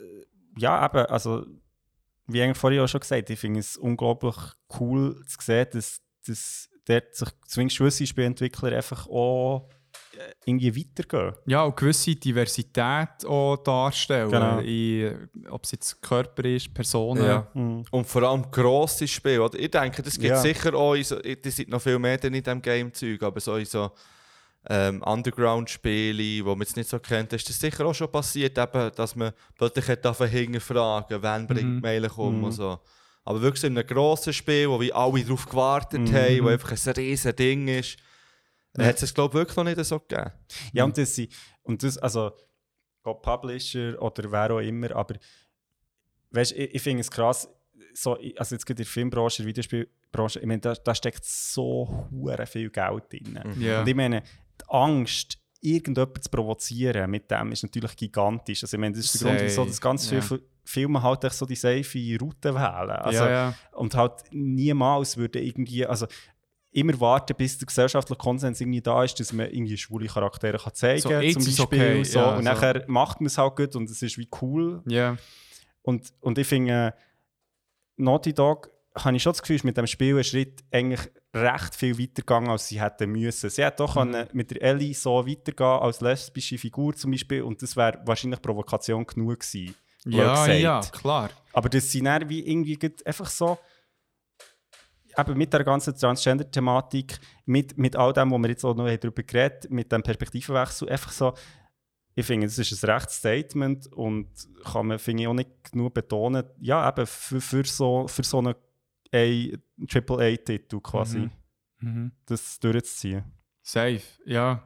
ja 0.57 0.85
eben, 0.85 1.05
also, 1.07 1.45
wie 2.27 2.41
eigentlich 2.41 2.57
vorhin 2.57 2.79
auch 2.79 2.87
schon 2.87 3.01
gesagt, 3.01 3.29
ich 3.29 3.39
finde 3.39 3.59
es 3.59 3.75
unglaublich 3.75 4.35
cool 4.79 5.21
zu 5.27 5.37
sehen, 5.41 5.67
dass, 5.73 5.99
dass 6.25 6.68
dort 6.89 7.15
sich 7.15 7.29
zumindest 7.47 7.77
gewisse 7.79 8.07
Spielentwickler 8.07 8.75
einfach 8.75 9.07
auch 9.07 9.69
äh, 10.13 10.33
irgendwie 10.45 10.75
weitergehen. 10.75 11.33
Ja, 11.45 11.63
und 11.63 11.77
gewisse 11.77 12.15
Diversität 12.15 13.25
auch 13.25 13.57
darstellen. 13.57 14.29
Genau. 14.31 15.53
Ob 15.53 15.63
es 15.63 15.71
jetzt 15.71 16.01
Körper 16.01 16.43
ist, 16.45 16.73
Personen. 16.73 17.23
Ja. 17.23 17.47
Mhm. 17.53 17.85
Und 17.91 18.05
vor 18.07 18.23
allem 18.23 18.49
grosse 18.51 19.07
Spiele. 19.07 19.43
Oder? 19.43 19.57
Ich 19.59 19.71
denke, 19.71 20.01
das 20.01 20.13
gibt 20.15 20.25
Ja. 20.31 20.41
sicher 20.41 20.73
auch, 20.73 20.95
in 20.95 21.03
so, 21.03 21.19
die 21.19 21.49
sind 21.49 21.69
noch 21.69 21.81
viel 21.81 21.99
mehr 21.99 22.21
in 22.23 22.33
diesem 22.33 22.61
Game-Zeug, 22.61 23.21
aber 23.23 23.39
so 23.39 23.55
in 23.55 23.65
so 23.65 23.91
ähm, 24.69 25.01
Underground-Spiele, 25.03 26.43
wo 26.45 26.49
man 26.49 26.59
jetzt 26.61 26.75
nicht 26.75 26.89
so 26.89 26.99
kennt, 26.99 27.31
ist 27.33 27.47
das 27.47 27.59
sicher 27.59 27.85
auch 27.85 27.93
schon 27.95 28.11
passiert, 28.11 28.57
eben, 28.57 28.91
dass 28.95 29.15
man 29.15 29.31
plötzlich 29.57 29.87
hat 29.87 30.05
hinterfragen, 30.29 31.21
wann 31.21 31.47
bringt 31.47 31.63
Mhm. 31.69 31.75
die 31.77 31.81
Mail 31.81 32.05
um 32.17 32.37
Mhm. 32.39 32.43
und 32.43 32.51
so. 32.51 32.79
Aber 33.29 33.41
wirklich 33.41 33.61
so 33.61 33.67
in 33.67 33.77
einem 33.77 33.85
grossen 33.85 34.33
Spiel, 34.33 34.67
wo 34.69 34.81
wir 34.81 34.95
alle 34.95 35.23
darauf 35.23 35.45
gewartet 35.45 35.99
Mhm. 36.01 36.13
haben, 36.15 36.43
wo 36.43 36.47
einfach 36.47 36.71
ein 36.71 36.93
riesen 36.93 37.35
Ding 37.35 37.67
ist, 37.67 37.97
Ja. 38.75 38.85
hat 38.85 39.03
es, 39.03 39.13
glaube 39.13 39.33
ich, 39.33 39.39
wirklich 39.41 39.55
noch 39.57 39.63
nicht 39.65 39.83
so 39.85 39.99
gegeben. 39.99 40.31
Ja, 40.73 40.83
und 40.83 40.97
das, 40.97 41.13
sind- 41.13 41.31
und 41.61 41.83
das, 41.83 41.97
also, 41.99 42.31
ob 43.03 43.21
Publisher 43.21 44.01
oder 44.01 44.31
wer 44.31 44.51
auch 44.51 44.59
immer, 44.59 44.95
aber 44.95 45.15
weißt, 46.31 46.53
ich, 46.53 46.73
ich 46.75 46.81
finde 46.81 47.01
es 47.01 47.11
krass, 47.11 47.47
so, 47.93 48.17
also 48.37 48.55
jetzt 48.55 48.65
gerade 48.65 48.81
in 48.81 48.85
der 48.85 48.85
Filmbranche, 48.85 49.45
Videospielbranche, 49.45 50.39
ich 50.39 50.45
meine, 50.45 50.61
da, 50.61 50.73
da 50.73 50.95
steckt 50.95 51.23
so 51.25 52.07
hure 52.11 52.45
viel 52.47 52.69
Geld 52.71 53.03
drin. 53.11 53.39
Ja. 53.59 53.81
Und 53.81 53.87
ich 53.87 53.95
meine, 53.95 54.21
die 54.21 54.65
Angst, 54.69 55.37
irgendjemanden 55.61 56.21
zu 56.21 56.29
provozieren 56.29 57.09
mit 57.11 57.29
dem, 57.29 57.51
ist 57.51 57.63
natürlich 57.63 57.95
gigantisch. 57.95 58.63
Also 58.63 58.75
ich 58.77 58.81
meine, 58.81 58.95
das 58.95 59.05
ist 59.05 59.21
der 59.21 59.29
Grund, 59.31 59.41
wieso 59.43 59.65
dass 59.65 59.81
ganz 59.81 60.07
viele 60.07 60.21
Ja. 60.21 60.27
Fi- 60.27 60.41
Filme 60.63 61.01
halt 61.01 61.23
echt 61.23 61.33
so 61.35 61.45
die 61.45 61.55
safe 61.55 62.17
Route 62.21 62.53
wählen. 62.53 62.89
Also, 62.91 63.23
ja, 63.23 63.29
ja. 63.29 63.53
Und 63.73 63.95
halt 63.95 64.13
niemals 64.31 65.17
würde 65.17 65.41
irgendwie, 65.41 65.85
also 65.85 66.05
immer 66.71 66.99
warten, 66.99 67.35
bis 67.35 67.57
der 67.57 67.65
gesellschaftliche 67.65 68.19
Konsens 68.19 68.61
irgendwie 68.61 68.81
da 68.81 69.03
ist, 69.03 69.19
dass 69.19 69.33
man 69.33 69.49
irgendwie 69.49 69.75
schwule 69.77 70.05
Charaktere 70.07 70.59
kann 70.59 70.73
zeigen 70.75 71.01
So, 71.01 71.09
kann, 71.09 71.23
jetzt 71.23 71.41
zum 71.41 71.55
Beispiel. 71.65 71.79
okay, 71.81 72.03
so. 72.03 72.19
ja, 72.19 72.29
und 72.31 72.37
so. 72.37 72.41
nachher 72.43 72.83
macht 72.87 73.19
man 73.19 73.25
es 73.27 73.37
halt 73.39 73.55
gut 73.55 73.75
und 73.75 73.89
es 73.89 74.01
ist 74.01 74.17
wie 74.19 74.29
cool. 74.41 74.81
ja. 74.85 75.17
Und, 75.81 76.13
und 76.21 76.37
ich 76.37 76.45
finde, 76.45 76.93
Naughty 77.97 78.33
Dog, 78.33 78.69
habe 79.05 79.15
ich 79.15 79.23
schon 79.23 79.33
das 79.33 79.41
Gefühl, 79.41 79.55
ist 79.57 79.63
mit 79.63 79.77
dem 79.77 79.87
Spiel 79.87 80.17
ein 80.17 80.23
Schritt 80.23 80.63
eigentlich 80.71 81.01
recht 81.33 81.75
viel 81.75 81.97
weitergegangen, 81.99 82.49
als 82.49 82.67
sie 82.67 82.81
hätten 82.81 83.11
müssen. 83.11 83.49
Sie 83.49 83.63
hätte 83.63 83.77
doch 83.77 83.95
Mhm. 83.95 84.11
können 84.11 84.27
mit 84.33 84.51
der 84.51 84.61
Ellie 84.61 84.93
so 84.93 85.25
weitergehen 85.27 85.81
als 85.81 86.01
lesbische 86.01 86.57
Figur 86.57 86.95
zum 86.95 87.11
Beispiel 87.11 87.43
und 87.43 87.61
das 87.61 87.75
wäre 87.77 88.01
wahrscheinlich 88.05 88.41
Provokation 88.41 89.05
genug 89.05 89.39
gewesen. 89.39 89.75
Ja, 90.05 90.47
ja, 90.47 90.81
klar. 90.81 91.29
Aber 91.53 91.69
dass 91.69 91.91
sie 91.91 92.01
dann 92.01 92.29
wie 92.29 92.39
irgendwie 92.47 92.79
einfach 93.05 93.29
so 93.29 93.57
eben 95.17 95.37
mit 95.37 95.51
der 95.51 95.63
ganzen 95.63 95.95
Transgender-Thematik, 95.95 97.19
mit, 97.45 97.77
mit 97.77 97.95
all 97.95 98.13
dem, 98.13 98.31
wo 98.31 98.37
wir 98.37 98.49
jetzt 98.49 98.63
auch 98.63 98.75
noch 98.75 98.85
darüber 98.85 99.23
geredet 99.23 99.65
haben, 99.65 99.75
mit 99.75 99.91
dem 99.91 100.01
Perspektivenwechsel, 100.03 100.89
einfach 100.89 101.11
so, 101.11 101.33
ich 102.15 102.25
finde, 102.25 102.47
das 102.47 102.57
ist 102.57 102.83
ein 102.83 102.89
rechtes 102.89 103.17
Statement 103.17 103.87
und 103.93 104.29
kann 104.71 104.87
man, 104.87 104.99
finde 104.99 105.23
ich, 105.23 105.27
auch 105.27 105.33
nicht 105.33 105.49
genug 105.71 105.93
betonen, 105.93 106.45
ja, 106.59 106.87
eben 106.87 107.05
für, 107.05 107.41
für 107.41 107.63
so, 107.65 108.07
für 108.07 108.23
so 108.23 108.39
einen 108.39 108.55
AAA-Titel 109.11 110.79
quasi, 110.81 111.19
Mhm. 111.19 111.31
Mhm. 111.81 112.11
das 112.25 112.59
durchzuziehen. 112.59 113.23
Safe, 113.61 114.01
ja. 114.25 114.63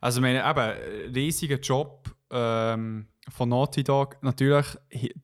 Also, 0.00 0.20
ich 0.20 0.22
meine, 0.22 0.48
eben, 0.48 1.12
riesiger 1.14 1.58
Job 1.58 2.14
ähm, 2.30 3.06
von 3.30 3.48
Naughty 3.48 3.84
Dog. 3.84 4.16
Natürlich, 4.22 4.66
hi- 4.92 5.14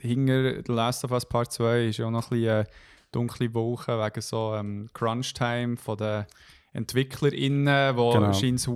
hinter 0.00 0.62
The 0.66 0.72
Last 0.72 1.04
of 1.04 1.10
Us 1.12 1.26
Part 1.26 1.52
2 1.52 1.86
ist 1.88 1.98
ja 1.98 2.06
auch 2.06 2.10
noch 2.10 2.30
ein 2.30 2.38
bisschen 2.40 2.60
äh, 2.60 2.64
dunkle 3.12 3.52
Woche 3.54 3.98
wegen 3.98 4.20
so 4.20 4.54
ähm, 4.54 4.88
Crunch-Time 4.92 5.76
von 5.76 5.96
den 5.96 6.24
EntwicklerInnen, 6.72 7.96
wo 7.96 8.12
Genau. 8.12 8.32
scheint 8.32 8.66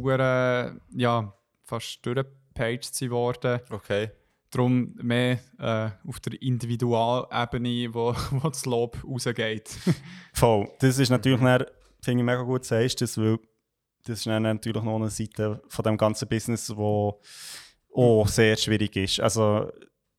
ja, 0.94 1.32
fast 1.64 2.04
durchgepaged 2.04 2.94
sind 2.94 3.10
worden. 3.10 3.60
Okay. 3.70 4.10
Darum 4.52 4.94
mehr 5.02 5.40
äh, 5.58 5.90
auf 6.06 6.20
der 6.20 6.40
Individualebene, 6.40 7.92
wo, 7.92 8.14
wo 8.30 8.48
das 8.48 8.66
Lob 8.66 9.02
rausgeht. 9.02 9.70
Voll. 10.34 10.68
Das 10.78 10.98
ist 10.98 11.08
natürlich, 11.08 11.40
dann, 11.40 11.64
finde 12.02 12.20
ich 12.20 12.26
mega 12.26 12.42
gut, 12.42 12.64
sagst 12.64 13.00
du 13.00 13.04
das, 13.04 13.18
weil 13.18 13.38
das 14.04 14.18
ist 14.18 14.26
dann 14.26 14.42
natürlich 14.42 14.82
noch 14.82 14.96
eine 14.96 15.10
Seite 15.10 15.62
von 15.68 15.82
dem 15.84 15.96
ganzen 15.96 16.28
Business, 16.28 16.74
wo 16.76 17.20
auch 17.94 18.28
sehr 18.28 18.56
schwierig 18.56 18.94
ist. 18.96 19.20
Also, 19.20 19.70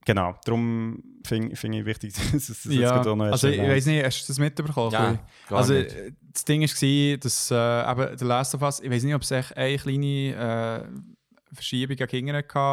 genau, 0.05 0.35
darum 0.45 1.03
finde 1.25 1.55
find 1.55 1.75
ich 1.75 1.85
wichtig, 1.85 2.13
dass 2.31 2.33
es 2.33 2.63
das 2.63 2.65
jetzt 2.65 2.89
gerade 2.89 3.11
auch 3.11 3.15
noch 3.15 3.25
also 3.25 3.47
ich 3.47 3.59
weiß 3.59 3.85
nicht, 3.85 4.03
hast 4.03 4.23
du 4.23 4.27
das 4.27 4.39
mitbekommen? 4.39 4.91
Ja, 4.91 5.19
also 5.49 5.73
nicht. 5.73 5.95
das 6.33 6.45
Ding 6.45 6.61
war, 6.61 7.17
dass 7.17 7.51
äh, 7.51 7.91
eben 7.91 8.17
The 8.17 8.25
Last 8.25 8.55
of 8.55 8.61
Us, 8.61 8.79
ich 8.79 8.89
weiß 8.89 9.03
nicht, 9.03 9.15
ob 9.15 9.21
es 9.21 9.31
echt 9.31 9.55
eine 9.55 9.77
kleine 9.77 10.87
äh, 10.87 11.22
Verschiebung 11.55 11.95
ging 11.97 12.29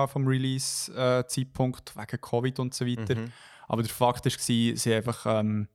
vom 0.08 0.26
Release-Zeitpunkt 0.26 1.96
wegen 1.96 2.20
Covid 2.20 2.58
und 2.60 2.74
so 2.74 2.86
weiter. 2.86 3.14
Mhm. 3.16 3.32
Aber 3.68 3.82
der 3.82 3.90
Fakt 3.92 4.24
war, 4.26 4.32
sie 4.76 4.94
einfach 4.94 5.26
ähm, 5.26 5.68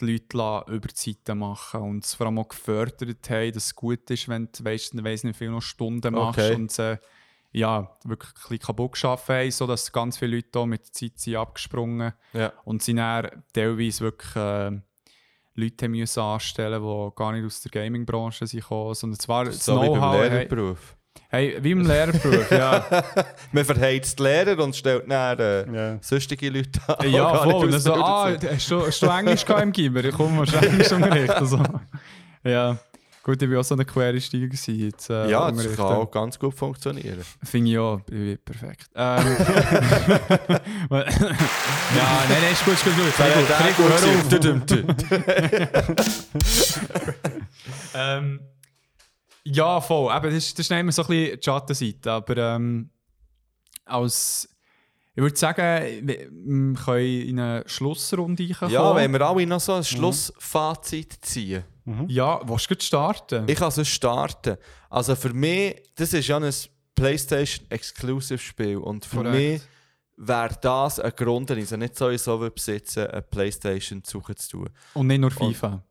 die 0.00 0.12
Leute 0.12 0.36
lassen 0.36 0.72
Überzeiten 0.74 1.38
machen 1.38 1.80
und 1.80 2.04
es 2.04 2.14
vor 2.14 2.26
allem 2.26 2.38
auch 2.38 2.48
gefördert 2.48 3.30
haben, 3.30 3.52
dass 3.52 3.64
es 3.66 3.74
gut 3.74 4.10
ist, 4.10 4.28
wenn 4.28 4.48
du 4.52 4.64
weißt, 4.64 5.02
weiss 5.02 5.24
nicht, 5.24 5.36
viel 5.38 5.50
noch 5.50 5.62
Stunden 5.62 6.12
machst 6.14 6.38
Okay. 6.38 6.54
und 6.54 6.78
äh, 6.78 6.98
ja, 7.52 7.96
wirklich 8.04 8.30
ein 8.30 8.34
bisschen 8.42 8.58
kaputt 8.58 8.92
geschaffen 8.92 9.34
haben, 9.36 9.50
sodass 9.50 9.90
ganz 9.90 10.18
viele 10.18 10.36
Leute 10.36 10.48
da 10.52 10.66
mit 10.66 10.84
der 10.86 10.92
Zeit 10.92 11.18
sind 11.18 11.36
abgesprungen 11.36 12.12
Ja. 12.34 12.52
und 12.64 12.82
sie 12.82 12.92
dann 12.94 13.44
teilweise 13.54 14.00
wirklich 14.04 14.36
äh, 14.36 14.78
Leute 15.54 15.88
müssen 15.88 16.20
anstellen 16.20 16.82
die 16.82 17.14
gar 17.14 17.32
nicht 17.32 17.46
aus 17.46 17.62
der 17.62 17.70
Gaming-Branche 17.70 18.46
sind 18.46 18.60
gekommen, 18.60 18.92
sondern 18.92 19.18
zwar 19.18 19.46
das 19.46 19.64
So 19.64 19.80
Know-how 19.80 20.20
Lehrerberuf. 20.20 20.95
Hey, 21.28 21.56
wie 21.60 21.72
im 21.72 21.80
Lehrerberuf, 21.86 22.50
ja. 22.50 22.84
Man 23.52 23.64
verheizt 23.64 24.16
die 24.18 24.22
Lehrer 24.22 24.62
und 24.62 24.74
stellt 24.76 25.10
dann 25.10 25.38
äh, 25.38 25.74
Ja. 25.74 25.98
sonstige 26.00 26.50
Leute 26.50 26.80
an. 26.86 27.10
ja, 27.10 27.32
nicht 27.32 27.42
voll. 27.42 27.54
Und 27.64 27.72
dann 27.72 27.80
so, 27.80 27.92
ausgebildet 27.94 28.50
ah, 28.50 28.54
hast 28.54 28.70
du, 28.70 28.86
hast 28.86 29.02
du 29.02 29.06
Englisch 29.06 29.44
gehabt 29.44 29.62
im 29.62 29.72
Gimmer? 29.72 30.04
Ich 30.04 30.14
komme 30.14 30.38
wahrscheinlich 30.38 30.70
Englisch 30.70 30.92
unterrichten. 30.92 31.32
Also. 31.32 31.62
Ja. 32.44 32.78
Gut, 33.26 33.42
ich 33.42 33.50
war 33.50 33.58
auch 33.58 33.64
so 33.64 33.74
eine 33.74 33.84
Quereinsteiger. 33.84 34.46
Jetzt, 34.66 35.10
äh, 35.10 35.28
ja, 35.28 35.50
das 35.50 35.74
kann 35.74 35.84
auch 35.86 36.08
ganz 36.08 36.38
gut 36.38 36.54
funktionieren. 36.54 37.22
Finde 37.42 37.70
ich 37.72 37.78
auch, 37.78 37.98
ich 38.06 38.12
bin 38.12 38.38
perfekt. 38.44 38.86
Ähm, 38.94 39.02
ja, 39.08 41.04
nein, 41.90 42.28
nein, 42.28 42.52
ist 42.52 42.64
gut, 42.64 42.74
ist 42.74 42.84
gut, 42.84 42.94
gut. 42.94 43.12
Gregor, 43.16 43.42
Gregor, 43.58 43.88
hör 43.88 44.04
auf. 46.52 46.76
Ähm, 47.94 48.40
ja, 49.46 49.80
voll. 49.80 50.14
Eben, 50.14 50.24
das, 50.26 50.34
ist- 50.34 50.58
das 50.58 50.66
ist 50.66 50.70
immer 50.70 50.92
so 50.92 51.02
ein 51.02 51.08
bisschen 51.08 51.36
die 51.40 51.44
Schattenseite. 51.44 52.10
Aber 52.12 52.36
ähm, 52.36 52.90
als, 53.84 54.48
ich 55.14 55.22
würde 55.22 55.36
sagen, 55.36 56.06
wir 56.06 56.28
wir 56.30 56.74
können 56.74 57.22
in 57.28 57.40
eine 57.40 57.62
Schlussrunde 57.66 58.48
kommen. 58.52 58.70
Ja, 58.72 58.94
wenn 58.94 59.12
wir 59.12 59.20
alle 59.22 59.46
noch 59.46 59.60
so 59.60 59.74
ein 59.74 59.84
Schlussfazit 59.84 61.18
ziehen. 61.22 61.64
Ja, 62.08 62.40
willst 62.44 62.68
du 62.70 62.74
starten? 62.80 63.44
Ich 63.48 63.56
kann 63.58 63.68
es 63.74 63.86
starten. 63.88 64.56
Also 64.90 65.14
für 65.14 65.32
mich, 65.32 65.76
das 65.94 66.12
ist 66.12 66.26
ja 66.26 66.36
ein 66.38 66.52
PlayStation-Exclusive-Spiel. 66.96 68.76
Und 68.78 69.04
für 69.04 69.16
Korrekt. 69.18 69.34
mich 69.36 69.62
wäre 70.16 70.56
das 70.60 70.98
ein 71.00 71.12
Grund, 71.16 71.50
sie 71.50 71.76
nicht 71.76 71.96
sowieso 71.96 72.38
besitzen 72.50 73.06
eine 73.06 73.22
PlayStation 73.22 74.02
zu 74.02 74.18
suchen 74.18 74.36
zu 74.36 74.50
tun. 74.50 74.68
Und 74.94 75.06
nicht 75.08 75.20
nur 75.20 75.30
FIFA. 75.30 75.82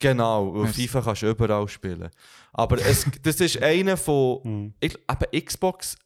Genau, 0.00 0.54
weil. 0.54 0.72
FIFA 0.72 1.02
kannst 1.02 1.22
du 1.22 1.30
überall 1.30 1.68
spielen. 1.68 2.10
Aber 2.52 2.78
es, 2.78 3.06
das 3.22 3.40
ist 3.40 3.62
einer 3.62 3.96
von. 3.96 4.40
Mhm. 4.42 4.74
Ich, 4.80 4.98
aber 5.06 5.26
Xbox 5.38 5.96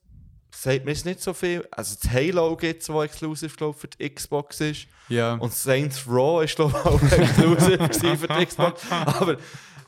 sagt 0.50 0.84
mir 0.84 0.92
jetzt 0.92 1.04
nicht 1.04 1.20
so 1.20 1.32
viel. 1.32 1.66
Also 1.70 1.96
das 2.00 2.10
Halo 2.10 2.56
gibt 2.56 2.82
es, 2.82 2.88
das 2.88 3.04
exklusiv 3.04 3.56
glaub, 3.56 3.78
für 3.78 3.88
die 3.88 4.10
Xbox 4.10 4.60
ist. 4.60 4.86
Ja. 5.08 5.34
Und 5.34 5.52
Saints 5.52 6.06
Row 6.06 6.42
ist 6.42 6.56
glaube 6.56 6.74
ich 6.76 6.84
auch 6.84 7.02
exklusiv 7.12 8.20
für 8.20 8.28
die 8.28 8.46
Xbox. 8.46 8.82
Aber, 8.90 9.36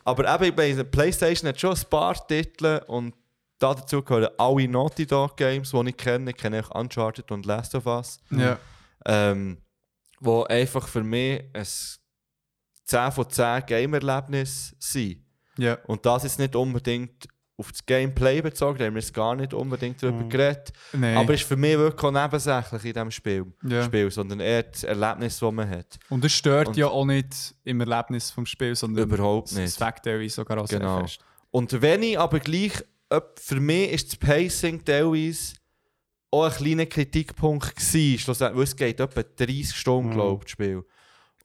aber 0.04 0.44
eben 0.44 0.54
bei 0.54 0.72
der 0.72 0.84
PlayStation 0.84 1.48
hat 1.48 1.60
schon 1.60 1.74
ein 1.74 1.84
paar 1.90 2.26
Titel 2.26 2.80
und 2.86 3.14
da 3.58 3.74
dazu 3.74 4.02
gehören 4.02 4.28
alle 4.38 4.68
Naughty 4.68 5.06
Dog 5.06 5.36
Games, 5.36 5.70
die 5.70 5.88
ich 5.88 5.96
kenne. 5.96 6.30
Ich 6.30 6.36
kenne 6.36 6.62
auch 6.62 6.78
Uncharted 6.78 7.30
und 7.32 7.46
Last 7.46 7.74
of 7.74 7.86
Us. 7.86 8.20
ja. 8.30 8.58
Ähm, 9.04 9.58
wo 10.20 10.44
einfach 10.44 10.88
für 10.88 11.02
mich 11.02 11.42
ein 11.52 11.66
10 12.86 13.12
von 13.12 13.28
10 13.28 13.66
Game-Erlebnis 13.66 14.74
sind. 14.78 15.22
Ja. 15.58 15.74
Und 15.86 16.04
das 16.06 16.24
ist 16.24 16.38
nicht 16.38 16.54
unbedingt 16.56 17.28
auf 17.58 17.72
das 17.72 17.86
Gameplay 17.86 18.42
bezogen, 18.42 18.78
da 18.78 18.84
haben 18.84 18.94
wir 18.94 19.00
jetzt 19.00 19.14
gar 19.14 19.34
nicht 19.34 19.54
unbedingt 19.54 20.02
darüber 20.02 20.24
Mhm. 20.24 20.28
geredet. 20.28 20.72
Nein. 20.92 21.16
Aber 21.16 21.32
ist 21.32 21.44
für 21.44 21.56
mich 21.56 21.78
wirklich 21.78 22.04
auch 22.04 22.10
nebensächlich 22.12 22.84
in 22.84 22.92
diesem 22.92 23.10
Spiel, 23.10 23.46
ja. 23.66 23.82
Spiel, 23.82 24.10
sondern 24.10 24.40
eher 24.40 24.64
das 24.64 24.84
Erlebnis, 24.84 25.38
das 25.38 25.52
man 25.52 25.68
hat. 25.70 25.98
Und 26.10 26.22
das 26.22 26.32
stört 26.32 26.68
Und- 26.68 26.76
ja 26.76 26.88
auch 26.88 27.06
nicht 27.06 27.54
im 27.64 27.80
Erlebnis 27.80 28.30
vom 28.30 28.44
Spiel, 28.44 28.74
sondern 28.76 29.04
Überhaupt 29.10 29.48
es 29.48 29.56
nicht. 29.56 29.74
fängt 29.78 30.02
teilweise 30.02 30.34
sogar 30.34 30.58
auch 30.58 30.66
sehr 30.66 30.80
Genau. 30.80 31.00
fest. 31.00 31.20
Und 31.50 31.80
wenn 31.80 32.02
ich 32.02 32.18
aber 32.18 32.40
gleich, 32.40 32.72
für 33.36 33.58
mich 33.60 33.90
ist 33.92 34.08
das 34.08 34.16
Pacing 34.16 34.84
teilweise 34.84 35.54
auch 36.30 36.44
ein 36.44 36.52
kleiner 36.52 36.84
Kritikpunkt 36.84 37.74
gewesen, 37.74 38.18
schlussendlich, 38.18 38.56
weil 38.58 38.64
es 38.64 38.76
geht 38.76 39.00
etwa 39.00 39.22
30 39.22 39.74
Stunden, 39.74 40.10
Mhm. 40.10 40.14
glaube 40.14 40.34
ich, 40.40 40.44
das 40.44 40.50
Spiel. 40.50 40.84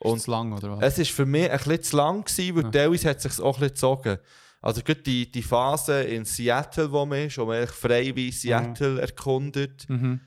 Und 0.01 0.13
Und 0.13 0.19
zu 0.19 0.31
lang, 0.31 0.51
oder 0.53 0.77
was? 0.77 0.97
Es 0.97 1.09
war 1.09 1.15
für 1.15 1.25
mich 1.25 1.49
ein 1.49 1.57
bisschen 1.57 1.83
zu 1.83 1.97
lang, 1.97 2.23
gewesen, 2.23 2.55
weil 2.55 2.63
Ja. 2.63 2.69
teilweise 2.71 3.09
hat 3.09 3.17
es 3.17 3.23
sich 3.23 3.39
auch 3.39 3.55
ein 3.55 3.59
bisschen 3.61 3.67
gezogen. 3.69 4.17
Also 4.61 4.81
gerade 4.81 5.01
die, 5.01 5.31
die 5.31 5.41
Phase 5.43 6.03
in 6.03 6.25
Seattle, 6.25 6.91
wo 6.91 7.05
man 7.05 7.27
ist, 7.27 7.37
wo 7.37 7.45
man 7.45 7.67
frei 7.67 8.15
wie 8.15 8.31
Seattle 8.31 8.99
erkundet, 9.01 9.87
mhm. 9.89 10.21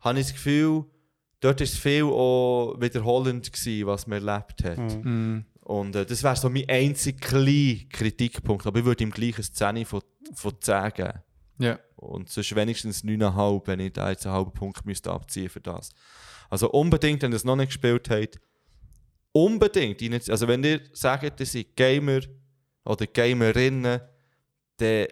habe 0.00 0.18
ich 0.20 0.26
das 0.26 0.34
Gefühl, 0.34 0.84
dort 1.40 1.60
war 1.60 1.64
es 1.64 1.76
viel 1.76 2.04
auch 2.04 2.76
wiederholend, 2.78 3.52
gewesen, 3.52 3.86
was 3.86 4.06
man 4.06 4.26
erlebt 4.26 4.64
hat. 4.64 5.04
Mhm. 5.04 5.10
Mhm. 5.10 5.44
Und 5.60 5.94
äh, 5.96 6.06
das 6.06 6.22
wäre 6.22 6.36
so 6.36 6.48
mein 6.48 6.68
einziger 6.68 7.18
kleiner 7.18 7.80
Kritikpunkt. 7.90 8.66
Aber 8.66 8.78
ich 8.78 8.84
würde 8.84 9.04
ihm 9.04 9.10
gleich 9.10 9.34
eine 9.34 9.44
Szene 9.44 9.84
von, 9.84 10.00
von 10.34 10.54
10 10.58 10.92
geben. 10.94 11.22
Ja. 11.58 11.78
Und 11.96 12.30
sonst 12.30 12.54
wenigstens 12.54 13.04
9,5, 13.04 13.66
wenn 13.66 13.80
ich 13.80 13.92
da 13.92 14.10
jetzt 14.10 14.24
einen 14.26 14.34
halben 14.34 14.52
Punkt 14.52 14.86
müsste 14.86 15.10
abziehen 15.10 15.48
für 15.48 15.60
das. 15.60 15.90
Also 16.48 16.70
unbedingt, 16.70 17.22
wenn 17.22 17.32
ihr 17.32 17.36
es 17.36 17.44
noch 17.44 17.56
nicht 17.56 17.68
gespielt 17.68 18.08
habt, 18.10 18.38
unbedingt. 19.44 20.30
Also 20.30 20.48
wenn 20.48 20.64
ihr 20.64 20.80
sagt, 20.92 21.40
ihr 21.40 21.46
seid 21.46 21.76
Gamer 21.76 22.20
oder 22.84 23.06
Gamerinnen, 23.06 24.00
dann 24.78 25.06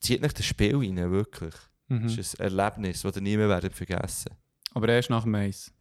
zieht 0.00 0.22
nicht 0.22 0.38
das 0.38 0.46
Spiel 0.46 0.76
rein, 0.76 1.10
wirklich. 1.10 1.54
Mhm. 1.88 2.04
Das 2.04 2.16
ist 2.16 2.40
ein 2.40 2.44
Erlebnis, 2.44 3.02
das 3.02 3.16
ihr 3.16 3.22
nie 3.22 3.36
mehr 3.36 3.48
werdet 3.48 3.74
vergessen 3.74 4.30
Aber 4.74 4.88
erst 4.88 5.10
nach 5.10 5.24
dem 5.24 5.34
Eis. 5.34 5.72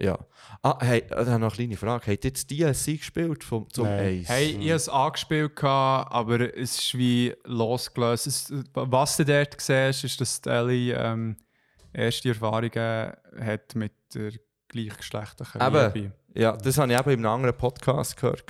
Ja. 0.00 0.16
Ah, 0.62 0.78
hey, 0.80 1.02
ich 1.04 1.10
habe 1.10 1.24
noch 1.24 1.34
eine 1.34 1.50
kleine 1.50 1.76
Frage. 1.76 2.12
Habt 2.12 2.24
ihr 2.24 2.28
jetzt 2.30 2.48
DLC 2.48 2.98
gespielt 2.98 3.42
vom, 3.42 3.68
zum 3.68 3.84
Nein. 3.84 4.20
Ace? 4.20 4.28
Hey, 4.28 4.50
ich 4.50 4.68
habe 4.68 4.76
es 4.76 4.88
angespielt, 4.88 5.64
aber 5.64 6.56
es 6.56 6.78
ist 6.78 6.96
wie 6.96 7.34
losgelöst. 7.44 8.28
Es, 8.28 8.52
was 8.74 9.16
du 9.16 9.24
dort 9.24 9.60
siehst, 9.60 10.04
ist, 10.04 10.20
dass 10.20 10.40
die 10.40 10.48
Ellie 10.48 10.94
ähm, 10.94 11.36
erste 11.92 12.28
Erfahrungen 12.28 13.12
hat 13.40 13.74
mit 13.74 13.92
der 14.14 14.32
gleichgeschlechtlichen 14.68 15.60
Eben. 15.60 15.94
Liebe. 15.94 16.12
Ja, 16.38 16.56
das 16.56 16.78
habe 16.78 16.92
ich 16.92 16.98
eben 16.98 17.10
in 17.10 17.18
einem 17.18 17.34
anderen 17.34 17.56
Podcast 17.56 18.16
gehört. 18.16 18.44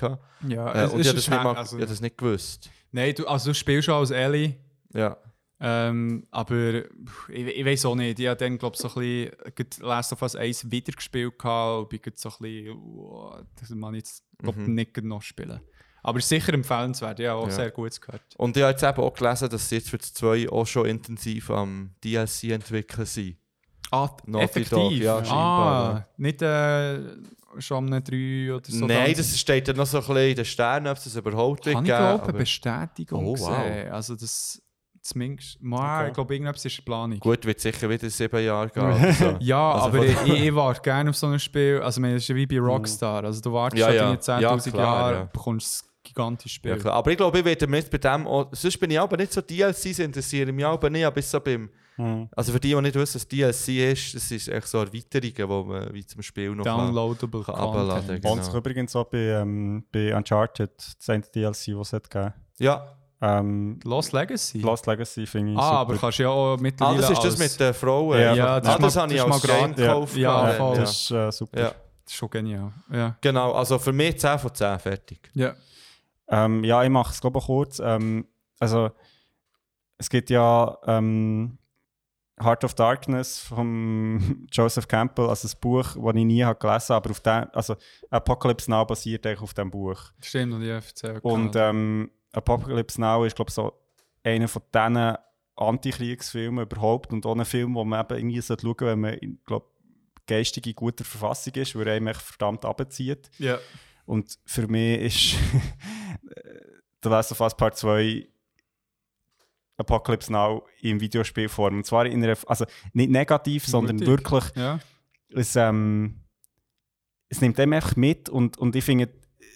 Ja, 0.47 0.73
Äh, 0.73 0.85
es 0.85 0.93
und 0.93 1.01
ich 1.01 1.06
habe 1.09 1.16
das, 1.16 1.28
nicht 1.28 1.43
mal, 1.43 1.56
also, 1.56 1.78
das 1.78 2.01
nicht 2.01 2.19
gewusst. 2.19 2.70
Nein, 2.93 3.15
du, 3.15 3.27
also 3.27 3.51
du 3.51 3.55
spielst 3.55 3.86
schon 3.86 3.94
als 3.94 4.10
Ellie. 4.10 4.56
Ja. 4.93 5.16
Ähm, 5.60 6.27
aber 6.31 6.85
ich, 7.31 7.47
ich 7.47 7.65
weiß 7.65 7.86
auch 7.86 7.94
nicht. 7.97 8.20
Ich 8.20 8.27
habe 8.28 8.36
dann, 8.36 8.59
glaube 8.59 8.77
ich, 8.77 8.81
so 8.81 8.89
ein 8.89 9.31
bisschen 9.56 9.82
Last 9.85 10.12
of 10.12 10.23
Us 10.23 10.36
1 10.36 10.70
wieder 10.70 10.93
gespielt 10.93 11.35
und 11.44 11.89
bin 11.89 12.01
so 12.15 12.28
ein 12.28 12.35
bisschen, 12.40 12.77
oh, 12.77 13.35
das 13.59 13.70
ich 13.70 13.77
jetzt 13.94 14.23
glaub, 14.39 14.56
Mhm. 14.56 14.74
nicht 14.74 15.02
noch 15.02 15.23
spielen. 15.23 15.60
Aber 16.02 16.20
sicher 16.20 16.55
empfehlenswert. 16.55 17.19
Ja, 17.19 17.35
auch 17.35 17.47
Ja. 17.48 17.52
sehr 17.52 17.70
gut 17.73 18.01
gehört. 18.01 18.23
Und 18.36 18.56
ich 18.56 18.62
habe 18.62 18.70
jetzt 18.73 18.82
eben 18.85 18.98
auch 18.98 19.12
gelesen, 19.15 19.48
dass 19.48 19.69
sie 19.69 19.77
jetzt 19.77 19.90
für 19.90 19.98
das 19.98 20.15
2 20.15 20.48
auch 20.48 20.66
schon 20.66 20.86
intensiv 20.86 21.51
am 21.51 21.90
DLC 22.05 22.51
entwickeln 22.52 23.06
sind. 23.06 23.36
Ah, 23.90 24.09
Naughty 24.27 24.44
effektiv? 24.44 24.70
Dog, 24.70 24.93
ja, 24.93 25.24
scheinbar, 25.24 25.94
ah, 25.94 26.06
nicht 26.19 26.43
äh, 26.43 26.98
schon 27.59 27.93
am 27.93 28.05
3 28.05 28.52
oder 28.55 28.62
so. 28.66 28.86
Nein, 28.86 29.15
das 29.16 29.39
steht 29.39 29.66
ja 29.69 29.74
noch 29.74 29.86
so 29.86 29.98
ein 29.98 30.05
bisschen 30.05 30.28
in 30.31 30.36
den 30.36 30.44
Sternen, 30.44 30.86
ob 30.89 30.97
es 30.98 31.05
das 31.05 31.16
überhaupt 31.16 31.65
wird 31.66 31.74
Kann 31.74 31.85
ich 31.85 31.89
glaube 31.89 32.05
eine 32.15 32.23
aber- 32.23 32.32
Bestätigung 32.32 33.27
Oh, 33.27 33.39
wow. 33.39 33.48
sehen. 33.65 33.90
Also 33.93 34.15
das 34.15 34.60
zumindest, 35.01 35.62
mal, 35.62 36.01
Okay. 36.01 36.09
ich 36.09 36.15
glaube 36.15 36.35
irgendetwas 36.35 36.65
ist 36.66 36.78
in 36.78 36.85
Planung. 36.85 37.19
Gut, 37.19 37.47
wird 37.47 37.60
sicher 37.60 37.89
wieder 37.89 38.10
sieben 38.10 38.44
Jahre 38.44 38.69
gehen. 38.69 38.82
oder 38.85 39.12
so. 39.15 39.36
Ja, 39.40 39.73
Also 39.73 39.86
aber 39.86 40.05
ich, 40.05 40.16
ich, 40.27 40.43
ich 40.44 40.55
warte 40.55 40.82
gerne 40.82 41.09
auf 41.10 41.16
so 41.16 41.27
ein 41.28 41.39
Spiel. 41.39 41.81
Also, 41.82 42.02
das 42.02 42.12
ist 42.15 42.28
ja 42.28 42.35
wie 42.35 42.47
bei 42.47 42.59
Rockstar. 42.59 43.24
Also, 43.24 43.40
du 43.40 43.52
wartest 43.52 43.81
Ja, 43.81 43.86
schon 43.86 43.97
ja. 43.97 44.16
deine 44.16 44.19
10.000 44.59 44.77
Ja, 44.77 44.82
Jahre, 44.82 45.15
ja. 45.15 45.24
bekommst 45.24 45.85
ein 45.85 45.89
gigantisches 46.02 46.52
Spiel. 46.52 46.78
Ja. 46.85 46.90
Aber 46.93 47.10
ich 47.10 47.16
glaube, 47.16 47.39
ich 47.39 47.44
werde 47.44 47.66
jetzt 47.74 47.90
bei 47.90 47.97
dem 47.98 48.27
auch, 48.27 48.48
sonst 48.52 48.78
bin 48.78 48.90
ich 48.90 49.01
aber 49.01 49.16
nicht 49.16 49.32
so 49.32 49.40
DLCs 49.40 49.98
interessieren, 50.01 50.55
mich 50.55 50.66
aber 50.66 50.90
nicht, 50.90 51.06
aber 51.06 51.23
so 51.23 51.40
beim, 51.40 51.70
Mhm. 51.98 52.28
also 52.34 52.52
für 52.52 52.60
die, 52.60 52.68
die 52.68 52.80
nicht 52.80 52.94
wissen, 52.94 53.16
was 53.16 53.28
DLC 53.28 53.68
ist, 53.92 54.14
das 54.14 54.30
ist 54.30 54.48
echt 54.48 54.68
so 54.68 54.78
Erweiterungen, 54.78 55.34
die 55.34 55.68
man 55.68 55.94
wie 55.94 56.06
zum 56.06 56.22
Spiel 56.22 56.54
noch 56.54 56.64
kann, 56.64 56.86
Downloadable 56.94 57.42
kann 57.42 57.54
abladen 57.56 58.24
uns 58.24 58.46
genau. 58.46 58.58
übrigens 58.58 58.96
auch 58.96 59.06
bei, 59.06 59.18
ähm, 59.18 59.84
bei 59.92 60.16
Uncharted, 60.16 60.70
das 60.78 61.08
eine 61.10 61.22
DLC, 61.22 61.50
das 61.50 61.66
es 61.88 61.92
hat 61.92 62.08
gegeben. 62.08 62.34
Ja, 62.58 62.94
Ähm, 63.20 63.80
Lost 63.82 64.12
Legacy? 64.12 64.60
Lost 64.60 64.86
Legacy 64.86 65.26
finde 65.26 65.52
ich 65.52 65.58
ah, 65.58 65.62
super. 65.62 65.76
aber 65.80 65.96
kannst 65.96 66.18
du 66.20 66.22
ja 66.22 66.28
auch 66.28 66.54
ah, 66.54 66.56
mittlerweile 66.60 67.00
das 67.00 67.10
ist 67.10 67.24
das 67.24 67.36
mit 67.38 67.58
den 67.58 67.74
Frauen. 67.74 68.16
Ja, 68.16 68.34
Ja, 68.34 68.60
das 68.60 68.68
ah, 68.68 68.74
ist 68.76 68.82
das 68.84 68.94
mal- 68.94 69.02
habe 69.02 69.14
ich 69.14 69.20
das 69.20 69.32
als 69.32 69.42
Game 69.42 69.74
gekauft. 69.74 70.16
Ja, 70.16 70.46
voll. 70.52 70.76
Das 70.76 70.90
ist 70.90 71.10
äh, 71.10 71.32
super. 71.32 71.60
ja. 71.60 71.68
Das 72.04 72.12
ist 72.12 72.14
schon 72.14 72.30
genial. 72.30 72.72
Ja. 72.92 73.16
Genau, 73.20 73.52
also 73.54 73.78
für 73.80 73.92
mich 73.92 74.18
10 74.20 74.38
von 74.38 74.54
10 74.54 74.78
fertig. 74.78 75.30
ja. 75.34 75.54
Ähm, 76.30 76.62
ja, 76.62 76.84
ich 76.84 76.90
mache 76.90 77.10
es 77.12 77.20
glaube 77.20 77.38
ich 77.38 77.44
kurz. 77.46 77.80
Ähm, 77.80 78.26
also 78.60 78.90
es 79.96 80.08
gibt 80.10 80.30
ja 80.30 80.76
ähm, 80.86 81.58
Heart 82.43 82.65
of 82.65 82.74
Darkness 82.74 83.39
von 83.39 84.47
Joseph 84.52 84.89
Campbell, 84.89 85.28
also 85.28 85.48
ein 85.48 85.60
Buch, 85.60 85.94
das 85.94 86.15
ich 86.15 86.24
nie 86.24 86.43
habe 86.43 86.59
gelesen 86.59 86.94
habe, 86.94 87.05
aber 87.05 87.10
auf 87.10 87.20
dem, 87.20 87.47
also 87.52 87.77
Apocalypse 88.10 88.70
Now 88.70 88.85
basiert 88.85 89.27
eigentlich 89.27 89.43
auf 89.43 89.55
dem 89.55 89.70
Buch. 89.70 90.12
Stimmt, 90.20 90.55
und 90.55 90.62
ich 90.62 90.70
habe 90.70 90.85
erzählt. 90.85 91.24
Und 91.24 91.56
ähm, 91.56 92.10
Apocalypse 92.32 93.01
Now 93.01 93.24
ist 93.24 93.36
glaube 93.36 93.51
ich 93.51 93.55
so 93.55 93.73
einer 94.23 94.48
von 94.48 94.62
diesen 94.74 95.16
Antikriegsfilmen 95.56 96.65
überhaupt 96.65 97.12
und 97.12 97.27
auch 97.27 97.36
ein 97.36 97.44
Film, 97.44 97.74
wo 97.74 97.85
man 97.85 98.01
eben 98.01 98.19
irgendwie 98.19 98.43
schauen 98.43 98.59
sollte, 98.60 98.86
wenn 98.86 99.01
man 99.01 99.15
in, 99.15 99.40
glaub, 99.44 99.73
geistig 100.27 100.66
in 100.66 100.74
guter 100.74 101.05
Verfassung 101.05 101.55
ist, 101.55 101.74
weil 101.74 101.89
er 101.89 101.94
einem 101.94 102.15
verdammt 102.15 102.65
abzieht. 102.65 103.31
ja. 103.39 103.59
Und 104.06 104.39
für 104.47 104.66
mich 104.66 105.01
ist 105.01 105.35
The 107.02 107.10
Last 107.10 107.31
of 107.31 107.40
Us 107.43 107.55
Part 107.55 107.77
2 107.77 108.27
Apocalypse 109.78 110.30
Now 110.30 110.66
in 110.80 111.00
Videospielform. 111.00 111.78
Und 111.78 111.86
zwar 111.86 112.06
in 112.06 112.22
einer, 112.22 112.36
also 112.46 112.66
nicht 112.92 113.10
negativ, 113.10 113.66
sondern 113.66 113.96
Mutig. 113.96 114.09
wirklich, 114.09 114.44
ja. 114.56 114.78
es, 115.30 115.56
ähm, 115.56 116.20
es 117.28 117.40
nimmt 117.40 117.59
einem 117.59 117.72
einfach 117.74 117.96
mit 117.96 118.28
und, 118.28 118.59
und 118.59 118.76
ich 118.76 118.84
finde, 118.84 119.09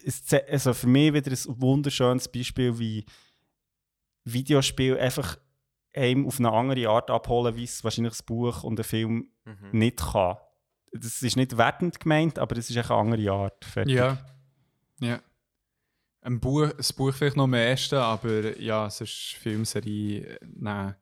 es, 0.04 0.32
also 0.48 0.72
für 0.74 0.86
mich 0.86 1.12
wieder 1.12 1.30
ein 1.30 1.60
wunderschönes 1.60 2.28
Beispiel, 2.28 2.78
wie 2.78 3.04
Videospiel 4.24 4.98
einfach 4.98 5.36
einem 5.94 6.26
auf 6.26 6.38
eine 6.38 6.52
andere 6.52 6.88
Art 6.88 7.10
abholen, 7.10 7.56
wie 7.56 7.64
es 7.64 7.84
wahrscheinlich 7.84 8.12
das 8.12 8.22
Buch 8.22 8.62
und 8.62 8.76
der 8.76 8.84
Film 8.84 9.28
nicht 9.72 9.98
kann. 9.98 10.36
Das 10.92 11.22
ist 11.22 11.36
nicht 11.36 11.56
wertend 11.56 12.00
gemeint, 12.00 12.38
aber 12.38 12.56
es 12.56 12.70
ist 12.70 12.76
einfach 12.76 12.98
eine 12.98 13.12
andere 13.12 13.32
Art. 13.32 13.64
Fertig. 13.64 13.94
Ja. 13.94 14.18
Ja. 15.00 15.20
Ein 16.24 16.38
Buch, 16.38 16.72
das 16.76 16.92
Buch 16.92 17.12
vielleicht 17.12 17.36
noch 17.36 17.44
am 17.44 17.54
ersten, 17.54 17.96
aber 17.96 18.58
ja, 18.60 18.86
es 18.86 19.00
ist 19.00 19.36
Filmserie. 19.40 20.38
Nein. 20.54 20.94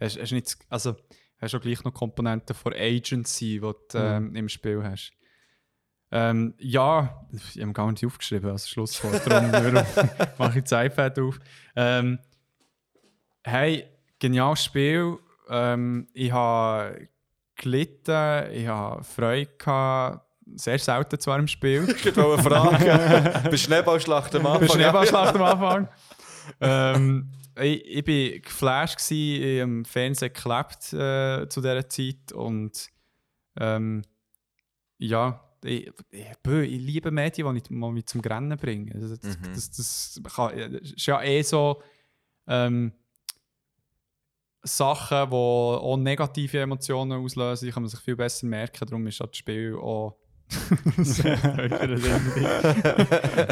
Hast, 0.00 0.18
hast 0.18 0.30
nicht, 0.30 0.56
also, 0.68 0.94
hast 1.38 1.54
auch 1.56 1.60
gleich 1.60 1.82
noch 1.82 1.92
Komponenten 1.92 2.54
von 2.54 2.72
Agency, 2.72 3.54
die 3.54 3.60
du 3.60 3.76
ähm, 3.94 4.34
im 4.36 4.48
Spiel 4.48 4.82
hast. 4.84 5.12
Ähm, 6.12 6.54
ja, 6.58 7.26
ich 7.32 7.60
habe 7.60 7.72
gar 7.72 7.90
nicht 7.90 8.04
aufgeschrieben 8.04 8.50
als 8.50 8.68
Schlusswort, 8.68 9.26
darum 9.26 9.52
darum 9.52 9.74
mache 10.38 10.58
ich 10.58 10.64
das 10.64 10.86
iPad 10.86 11.18
auf. 11.18 11.38
Ähm, 11.74 12.18
hey, 13.44 13.86
geniales 14.20 14.64
Spiel. 14.64 15.18
Ähm, 15.48 16.08
ich 16.12 16.30
habe 16.30 17.08
gelitten, 17.56 18.52
ich 18.52 18.66
habe 18.68 19.02
Freude 19.02 19.50
gehabt. 19.58 20.29
Sehr 20.56 20.78
selten 20.78 21.18
zwar 21.20 21.38
im 21.38 21.46
Spiel. 21.48 21.86
Ich 22.04 22.16
wollte 22.16 22.42
fragen, 22.42 23.50
bei 23.50 23.56
Schneeballschlacht 23.56 24.34
am 24.36 24.46
Anfang. 24.46 24.68
Bei 24.68 24.74
Schneeballschlacht 24.74 25.34
am 25.36 25.42
Anfang. 25.42 25.88
ähm, 26.60 27.30
ich, 27.60 27.84
ich 27.84 28.04
bin 28.04 28.42
geflasht 28.42 28.96
gsi, 28.98 29.58
im 29.60 29.84
Fernsehen 29.84 30.32
geklebt 30.32 30.92
äh, 30.92 31.48
zu 31.48 31.60
dieser 31.60 31.88
Zeit 31.88 32.32
und 32.32 32.88
ähm, 33.58 34.02
ja, 34.98 35.44
ich, 35.64 35.90
ich, 36.10 36.26
ich 36.46 36.80
liebe 36.80 37.10
Medien, 37.10 37.54
die 37.54 37.60
ich- 37.62 37.70
mich 37.70 38.06
zum 38.06 38.22
Grennen 38.22 38.56
bringen. 38.58 38.92
Also 38.94 39.16
das, 39.16 39.36
Mhm. 39.38 39.52
das, 39.54 39.70
das, 39.70 40.20
kann, 40.34 40.56
das 40.72 40.92
ist 40.92 41.06
ja 41.06 41.22
eh 41.22 41.42
so 41.42 41.82
ähm, 42.46 42.92
Sachen, 44.62 45.30
die 45.30 45.34
auch 45.36 45.96
negative 45.96 46.60
Emotionen 46.60 47.12
auslösen, 47.24 47.66
die 47.66 47.72
kann 47.72 47.82
man 47.82 47.90
sich 47.90 48.00
viel 48.00 48.16
besser 48.16 48.46
merken. 48.46 48.86
Darum 48.86 49.06
ist 49.06 49.20
das 49.20 49.30
Spiel 49.36 49.74
auch 49.76 50.16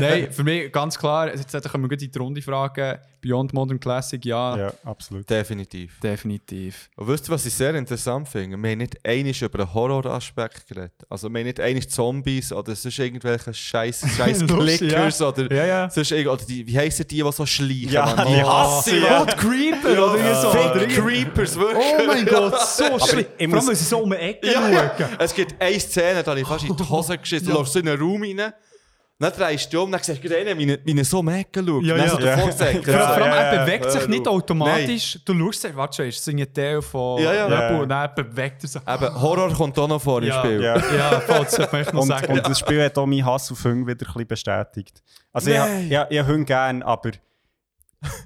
Nein, 0.01 0.29
für 0.31 0.45
mich 0.45 0.73
ganz 0.73 0.99
klar, 0.99 1.29
jetzt 1.35 1.53
gut 1.53 2.03
in 2.03 2.11
die 2.11 2.19
Runde 2.19 2.43
fragen. 2.43 2.99
Beyond 3.21 3.53
Modern 3.53 3.81
Classic, 3.81 4.25
ja, 4.25 4.57
Ja, 4.57 4.73
absolut. 4.85 5.29
Definitiv. 5.29 5.99
definitiv. 6.01 6.89
Und 6.97 7.09
wisst 7.09 7.29
ihr, 7.29 7.33
was 7.35 7.45
ich 7.47 7.55
sehr 7.55 7.75
interessant 7.75 8.29
finde? 8.29 8.57
Wir 8.57 8.71
haben 8.71 8.79
nicht 8.79 8.97
einmal 9.05 9.33
über 9.43 9.59
den 9.59 9.75
Horroraspekt 9.75 10.69
geredet. 10.69 10.93
Also 11.09 11.29
wir 11.29 11.41
haben 11.41 11.47
nicht 11.47 11.59
einmal 11.59 11.83
Zombies 11.87 12.53
oder 12.53 12.77
sonst 12.77 12.99
irgendwelche 12.99 13.53
scheiß, 13.53 14.05
scheiß 14.17 14.43
Lustig, 14.43 14.79
Clickers 14.91 15.21
oder, 15.21 15.53
Ja, 15.53 15.67
ja. 15.67 15.91
sonst 15.91 16.13
irgend- 16.13 16.29
oder 16.33 16.45
die, 16.45 16.65
wie 16.67 16.79
heissen 16.79 17.07
die, 17.09 17.23
die 17.23 17.33
so 17.33 17.45
schleichen? 17.45 17.91
Ja, 17.91 18.25
die 18.25 18.35
ich 18.35 18.43
hasse 18.45 18.97
ich. 18.97 19.03
Mann. 19.03 19.27
Creeper 19.27 19.93
Ja, 19.95 20.01
oder 20.05 20.35
so. 20.43 20.51
Fake 20.51 20.89
Creepers, 20.91 21.57
wirklich. 21.59 21.79
Oh 22.01 22.07
mein 22.07 22.25
Gott, 22.27 22.61
so 22.63 22.99
schlimm. 23.01 23.27
ich 23.37 23.49
Vor 23.49 23.59
allem, 23.59 23.69
weil 23.69 23.75
sie 23.77 23.85
so 23.85 23.99
um 23.99 24.11
die 24.11 24.17
Ecke 24.17 24.53
Ja, 24.53 24.95
schauen. 24.97 25.09
es 25.19 25.35
gibt 25.35 25.61
eine 25.61 25.81
Szene, 25.81 26.23
da 26.23 26.31
habe 26.31 26.41
ich 26.41 26.47
fast 26.47 26.65
in 26.69 26.77
die 26.77 26.83
Hose 26.91 27.19
geschissen. 27.19 27.49
Du 27.49 27.55
läufst 27.55 27.73
so 27.73 27.79
in 27.81 27.89
einen 27.89 28.01
Raum 28.01 28.23
rein, 28.23 28.53
dann 29.21 29.33
drehst 29.33 29.73
du 29.73 29.83
um, 29.83 29.91
dann 29.91 30.01
siehst 30.01 30.23
du 30.23 30.29
gerade 30.29 30.43
einen, 30.49 30.59
wie 30.59 30.71
er- 30.71 30.79
er 30.99 31.05
so 31.05 31.27
Ecke 31.27 31.65
schaut. 31.67 31.83
Ja, 31.85 31.97
ja. 31.97 32.09
so 32.09 32.17
gesagt. 32.19 32.85
Vor, 32.85 32.95
allem, 32.95 33.21
ja, 33.25 33.35
er 33.37 33.55
ja. 33.57 33.65
bewegt 33.65 33.91
sich 33.91 34.07
nicht 34.07 34.29
automatisch. 34.29 35.19
Du 35.25 35.35
schaust, 35.37 35.65
dir, 35.65 35.75
warte 35.75 35.97
schon, 35.97 36.07
ist 36.07 36.29
ein 36.29 36.55
Teil 36.55 36.81
von 36.83 37.21
Ja, 37.21 37.33
ja. 37.35 37.49
Ja. 37.51 37.79
und 37.81 37.89
dann 37.89 38.15
bewegt 38.15 38.63
er 38.63 38.69
sich. 38.69 38.81
Eben, 38.81 39.21
Horror 39.21 39.53
kommt 39.53 39.77
auch 39.77 39.89
noch 39.89 40.01
vor 40.01 40.23
im 40.23 40.29
Ja. 40.29 40.39
Spiel. 40.39 40.63
Ja. 40.63 40.77
Ja, 40.77 41.21
voll, 41.21 41.41
das 41.41 41.53
sollte 41.57 41.73
man 41.73 41.81
echt 41.83 41.93
noch 41.93 42.03
Und, 42.03 42.09
sagen. 42.09 42.33
und 42.33 42.47
das 42.49 42.59
Spiel 42.61 42.85
hat 42.85 42.97
auch 42.97 43.07
meinen 43.07 43.27
Hass 43.27 43.51
auf 43.51 43.65
Hunde 43.65 43.87
wieder 43.93 44.07
ein 44.07 44.13
bisschen 44.13 44.27
bestätigt. 44.29 45.03
Also 45.33 45.51
ich, 45.51 45.57
Nein. 45.57 45.87
ich, 45.91 45.99
ich, 46.11 46.19
ich 46.21 46.27
Hunde 46.27 46.45
gerne, 46.45 46.87
aber 46.87 47.11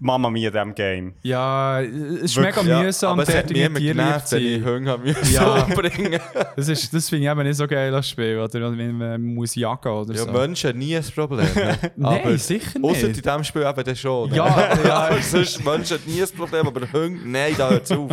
Mama 0.00 0.28
mia 0.28 0.48
in 0.48 0.52
diesem 0.52 0.74
Game. 0.74 1.14
Ja, 1.22 1.80
es 1.80 1.88
ist 1.90 2.36
Wirklich, 2.36 2.56
mega 2.64 2.76
Ja, 2.78 2.82
mühsam, 2.82 3.12
aber 3.12 3.22
es 3.22 3.28
hat 3.30 3.44
dort 3.44 3.52
mich 3.52 3.62
immer 3.62 3.80
genervt, 3.80 4.32
wenn 4.32 4.42
ich. 4.46 4.64
Hunger 4.64 4.98
Ja. 5.30 5.62
umbringen 5.64 6.20
Das, 6.56 6.68
ist- 6.68 6.92
das 6.92 7.08
finde 7.08 7.24
ich 7.24 7.30
eben 7.30 7.42
nicht 7.42 7.56
so 7.56 7.66
geil, 7.66 7.90
das 7.90 8.06
Spiel. 8.08 8.38
Oder 8.38 8.76
wenn 8.76 8.98
man 8.98 9.22
muss 9.22 9.54
jagen 9.54 9.88
oder 9.88 10.12
Ja, 10.14 10.24
so. 10.24 10.32
Menschen 10.32 10.70
haben 10.70 10.78
nie 10.78 10.94
ein 10.96 11.04
Problem. 11.14 11.46
ne? 11.54 11.78
Nein, 11.96 12.20
Aber- 12.22 12.36
sicher 12.38 12.78
Außer 12.82 13.00
in 13.00 13.06
nicht. 13.12 13.24
diesem 13.24 13.44
Spiel 13.44 13.62
eben 13.62 13.84
dann 13.84 13.96
schon. 13.96 14.34
Ja, 14.34 14.72
ja. 14.84 14.92
aber 15.08 15.22
sonst 15.22 15.64
Menschen 15.64 15.98
nie 16.06 16.20
ein 16.22 16.28
Problem, 16.36 16.66
aber 16.66 16.92
Hunger, 16.92 17.18
nein, 17.24 17.54
da 17.56 17.70
hört 17.70 17.84
es 17.84 17.92
auf. 17.92 18.10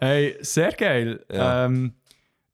Hey, 0.00 0.36
sehr 0.40 0.72
geil. 0.72 1.20
Ja. 1.30 1.66
Ähm, 1.66 1.92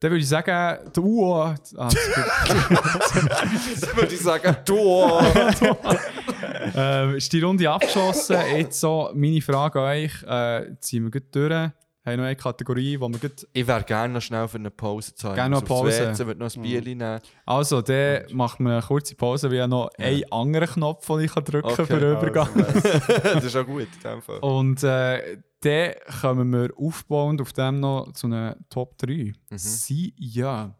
dann 0.01 0.11
würde 0.11 0.21
ich 0.23 0.29
sagen, 0.29 0.79
Uo. 0.99 1.35
Ah, 1.45 1.55
das 1.77 1.95
ist 1.95 2.15
gut. 2.15 3.83
Dann 3.83 3.97
würde 3.97 4.15
ich 4.15 4.21
sagen, 4.21 4.57
du. 4.65 5.11
Ähm, 6.75 7.15
ist 7.17 7.33
die 7.33 7.41
Runde 7.41 7.71
abgeschlossen. 7.71 8.37
Jetzt 8.57 8.81
so 8.81 9.11
meine 9.15 9.41
Frage 9.41 9.81
an 9.81 9.87
euch. 9.87 10.23
Äh, 10.23 10.77
ziehen 10.81 11.05
wir 11.05 11.11
gut 11.11 11.35
durch. 11.35 11.53
haben 11.53 11.73
noch 12.05 12.25
eine 12.25 12.37
Kategorie, 12.37 12.99
wo 13.01 13.09
wir 13.09 13.19
gut 13.19 13.47
Ich 13.53 13.67
wäre 13.67 13.83
gerne 13.83 14.15
noch 14.15 14.21
schnell 14.21 14.47
für 14.49 14.59
eine 14.59 14.71
Pause 14.71 15.15
zu 15.15 15.29
haben. 15.29 15.35
Gerne 15.35 15.55
noch 15.55 15.63
aufs 15.63 15.69
Pause. 15.69 16.13
WC, 16.13 16.27
würde 16.27 16.41
noch 16.41 16.55
ein 16.55 16.63
Bier 16.63 16.83
nehmen. 16.83 17.21
Also, 17.45 17.83
dann 17.83 18.23
macht 18.33 18.61
man 18.61 18.73
eine 18.75 18.83
kurze 18.83 19.15
Pause, 19.15 19.51
weil 19.51 19.61
ich 19.61 19.67
noch 19.67 19.91
einen 19.99 20.33
anderen 20.33 20.69
Knopf, 20.69 21.07
den 21.07 21.21
ich 21.21 21.33
kann 21.33 21.45
drücken 21.45 21.69
Okay, 21.69 21.87
für 21.87 22.01
den 22.01 22.17
Übergang. 22.17 22.49
das 23.23 23.45
ist 23.45 23.57
auch 23.57 23.67
gut 23.67 23.83
in 23.83 24.11
dem 24.11 24.23
Fall. 24.23 24.39
Und 24.39 24.83
äh, 24.83 25.39
dann 25.61 25.95
kommen 26.21 26.51
wir 26.53 26.71
aufbauend 26.77 27.41
auf 27.41 27.53
dem 27.53 27.81
noch 27.81 28.13
zu 28.13 28.27
einer 28.27 28.57
Top 28.71 28.97
3. 28.99 29.13
Mhm. 29.13 29.35
Sie, 29.57 30.15
ja. 30.17 30.75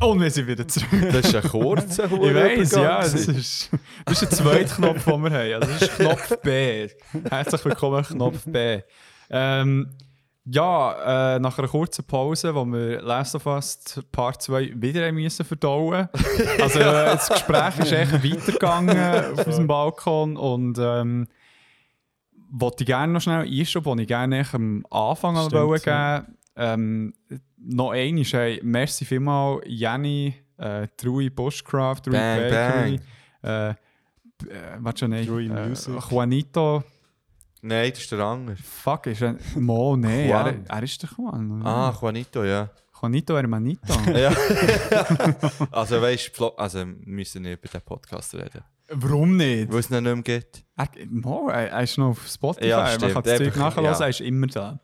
Und 0.00 0.20
wir 0.20 0.30
sind 0.30 0.46
wieder 0.46 0.66
zurück. 0.66 0.88
Das 1.12 1.26
ist 1.26 1.34
ein 1.34 1.42
kurzer 1.42 2.04
Ich 2.04 2.34
weiß, 2.34 2.72
ja, 2.72 2.98
das 2.98 3.14
ist, 3.14 3.70
das 4.04 4.22
ist 4.22 4.30
der 4.30 4.30
zweite 4.30 4.74
Knopf, 4.74 5.04
den 5.04 5.22
wir 5.22 5.30
haben. 5.30 5.52
Also, 5.54 5.72
das 5.72 5.82
ist 5.82 5.96
Knopf 5.96 6.36
B. 6.42 6.88
Herzlich 7.30 7.64
willkommen, 7.64 8.04
Knopf 8.04 8.44
B. 8.44 8.80
Ähm, 9.30 9.90
ja, 10.46 11.36
äh, 11.36 11.38
nach 11.38 11.58
einer 11.58 11.68
kurzen 11.68 12.04
Pause, 12.04 12.54
wo 12.54 12.66
wir 12.66 13.00
Last 13.00 13.34
of 13.34 13.46
Us 13.46 13.78
Part 14.12 14.42
2 14.42 14.74
wieder 14.76 15.10
müssen 15.10 15.44
verdauen 15.44 16.08
Also, 16.60 16.80
äh, 16.80 16.82
das 16.82 17.30
Gespräch 17.30 17.78
ist 17.78 17.92
echt 17.92 18.12
weitergegangen 18.12 19.32
auf 19.32 19.46
unserem 19.46 19.66
Balkon 19.66 20.36
und 20.36 20.78
ähm, 20.78 21.28
wollte 22.50 22.84
ich 22.84 22.86
gerne 22.86 23.12
noch 23.12 23.20
schnell 23.20 23.46
einstellen, 23.46 23.84
wo 23.84 23.94
ich 23.96 24.06
gerne 24.06 24.44
am 24.52 24.84
Anfang 24.90 25.36
Stimmt, 25.36 25.52
wollte 25.52 25.90
ja. 25.90 26.26
Ähm, 26.56 27.14
Noch 27.56 27.90
einmal, 27.90 28.24
hey, 28.24 28.60
merci 28.62 29.04
vielmal, 29.04 29.60
Jenny, 29.66 30.34
äh, 30.58 30.86
Trui 30.96 31.30
Bushcraft, 31.30 32.02
Trui 32.04 32.12
Bang, 32.12 32.50
Bakery, 32.50 33.00
äh, 33.42 33.70
äh, 33.70 33.74
was 34.78 34.98
schon 34.98 35.10
nicht, 35.10 35.28
Trui 35.28 35.46
äh, 35.46 35.68
Music. 35.68 35.94
Juanito, 36.10 36.82
Nein, 37.66 37.90
das 37.90 38.00
ist 38.00 38.12
der 38.12 38.18
andere. 38.20 38.56
fuck, 38.56 39.06
ist 39.06 39.22
er, 39.22 39.36
Mo, 39.56 39.96
nein, 39.96 40.28
er, 40.28 40.54
er 40.68 40.82
ist 40.82 41.02
der 41.02 41.08
Juan. 41.16 41.62
Ah, 41.64 41.96
Juanito, 41.98 42.44
ja. 42.44 42.68
Juanito 43.00 43.36
Hermanito. 43.36 43.94
ja. 44.14 44.30
also 45.70 46.00
weißt 46.00 46.38
du, 46.38 46.48
also, 46.48 46.80
wir 46.80 46.84
müssen 46.84 47.42
nicht 47.42 47.58
über 47.58 47.68
den 47.68 47.80
Podcast 47.80 48.34
reden. 48.34 48.62
Warum 48.90 49.36
nicht? 49.38 49.72
Weil 49.72 49.80
es 49.80 49.90
ihn 49.90 50.02
nicht 50.02 50.14
mehr 50.14 50.22
gibt. 50.22 50.64
Er, 50.76 50.88
Mo, 51.08 51.48
er, 51.48 51.70
er 51.70 51.82
ist 51.82 51.96
noch 51.96 52.10
auf 52.10 52.26
Spotify, 52.26 52.68
Ja, 52.68 52.96
man 53.00 53.12
kann 53.12 53.22
das 53.22 53.38
Zeug 53.38 53.56
nachhören, 53.56 53.84
ja. 53.86 53.98
er 53.98 54.08
ist 54.08 54.20
immer 54.20 54.46
da. 54.46 54.78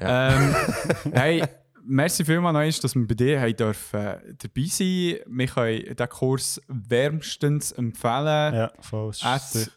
Ja. 0.00 0.30
Ähm, 0.30 0.54
hey, 1.12 1.44
merci 1.84 2.24
vielmals 2.24 2.76
noch 2.76 2.82
dass 2.82 2.94
wir 2.94 3.06
bei 3.06 3.14
dir 3.14 3.40
haben 3.40 3.56
dürfen, 3.56 4.00
äh, 4.00 4.34
dabei 4.38 4.66
sein 4.66 5.18
Wir 5.26 5.46
können 5.46 5.96
den 5.96 6.08
Kurs 6.08 6.60
wärmstens 6.68 7.72
empfehlen. 7.72 8.54
Ja, 8.54 8.72
voll. 8.80 9.12
At 9.22 9.70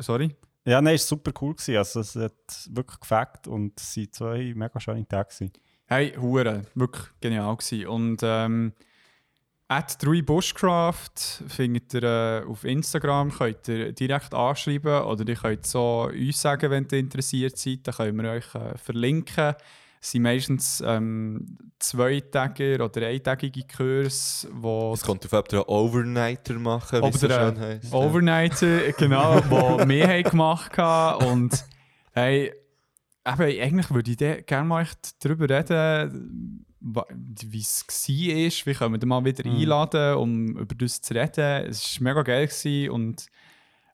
sorry? 0.00 0.34
Ja, 0.64 0.80
nein, 0.80 0.94
es 0.94 1.10
war 1.10 1.18
super 1.18 1.32
cool. 1.40 1.54
Gewesen. 1.54 1.76
Also, 1.76 2.00
es 2.00 2.14
hat 2.14 2.68
wirklich 2.70 3.00
gefällt 3.00 3.46
und 3.48 3.80
es 3.80 3.96
waren 3.96 4.12
zwei 4.12 4.52
mega 4.54 4.78
schöne 4.80 5.06
Tage. 5.06 5.28
Gewesen. 5.28 5.52
Hey, 5.86 6.14
Hure, 6.18 6.62
wirklich 6.74 7.06
genial 7.20 7.56
gewesen. 7.56 7.86
Und 7.86 8.20
ähm, 8.22 8.72
at 9.72 10.02
3 10.04 10.20
Bushcraft 10.22 11.44
findet 11.48 11.94
ihr 11.94 12.02
äh, 12.02 12.44
auf 12.46 12.64
Instagram, 12.64 13.30
könnt 13.30 13.68
ihr 13.68 13.92
direkt 13.92 14.34
anschreiben 14.34 15.02
oder 15.04 15.26
ihr 15.26 15.36
könnt 15.36 15.66
so 15.66 16.10
uns 16.12 16.42
sagen, 16.42 16.70
wenn 16.70 16.86
ihr 16.92 16.98
interessiert 16.98 17.56
seid, 17.56 17.80
dann 17.84 17.94
können 17.94 18.22
wir 18.22 18.30
euch 18.32 18.54
äh, 18.54 18.76
verlinken. 18.76 19.54
Es 19.98 20.10
sind 20.10 20.22
meistens 20.22 20.82
ähm, 20.84 21.56
zweitägige 21.78 22.84
oder 22.84 23.06
eintägige 23.06 23.62
Kurse, 23.64 24.48
wo 24.52 24.92
Es 24.92 25.02
kommt 25.02 25.24
auf, 25.24 25.32
ob 25.32 25.52
ihr 25.52 25.60
einen 25.60 25.68
Overnighter 25.68 26.54
machen, 26.54 27.02
wie 27.02 27.08
es 27.08 27.20
so 27.20 27.28
schön 27.28 27.58
heisst. 27.58 27.94
Overnighter, 27.94 28.92
genau, 28.92 29.40
wo 29.48 29.78
wir 29.88 30.22
gemacht 30.22 30.76
haben. 30.76 31.24
Und 31.24 31.64
hey, 32.12 32.52
eben, 33.26 33.42
eigentlich 33.42 33.90
würde 33.90 34.10
ich 34.10 34.46
gerne 34.46 34.68
mal 34.68 34.86
darüber 35.22 35.48
reden, 35.48 36.66
wie 36.82 37.60
es 37.60 37.84
war. 37.88 38.66
Wie 38.66 38.74
können 38.74 39.00
wir 39.00 39.06
mal 39.06 39.24
wieder 39.24 39.48
Mhm. 39.48 39.56
einladen, 39.56 40.16
um 40.16 40.56
über 40.58 40.74
das 40.74 41.00
zu 41.00 41.14
reden. 41.14 41.66
Es 41.68 41.96
war 42.00 42.02
mega 42.04 42.22
geil 42.22 42.46
gewesen 42.46 42.90
und 42.90 43.26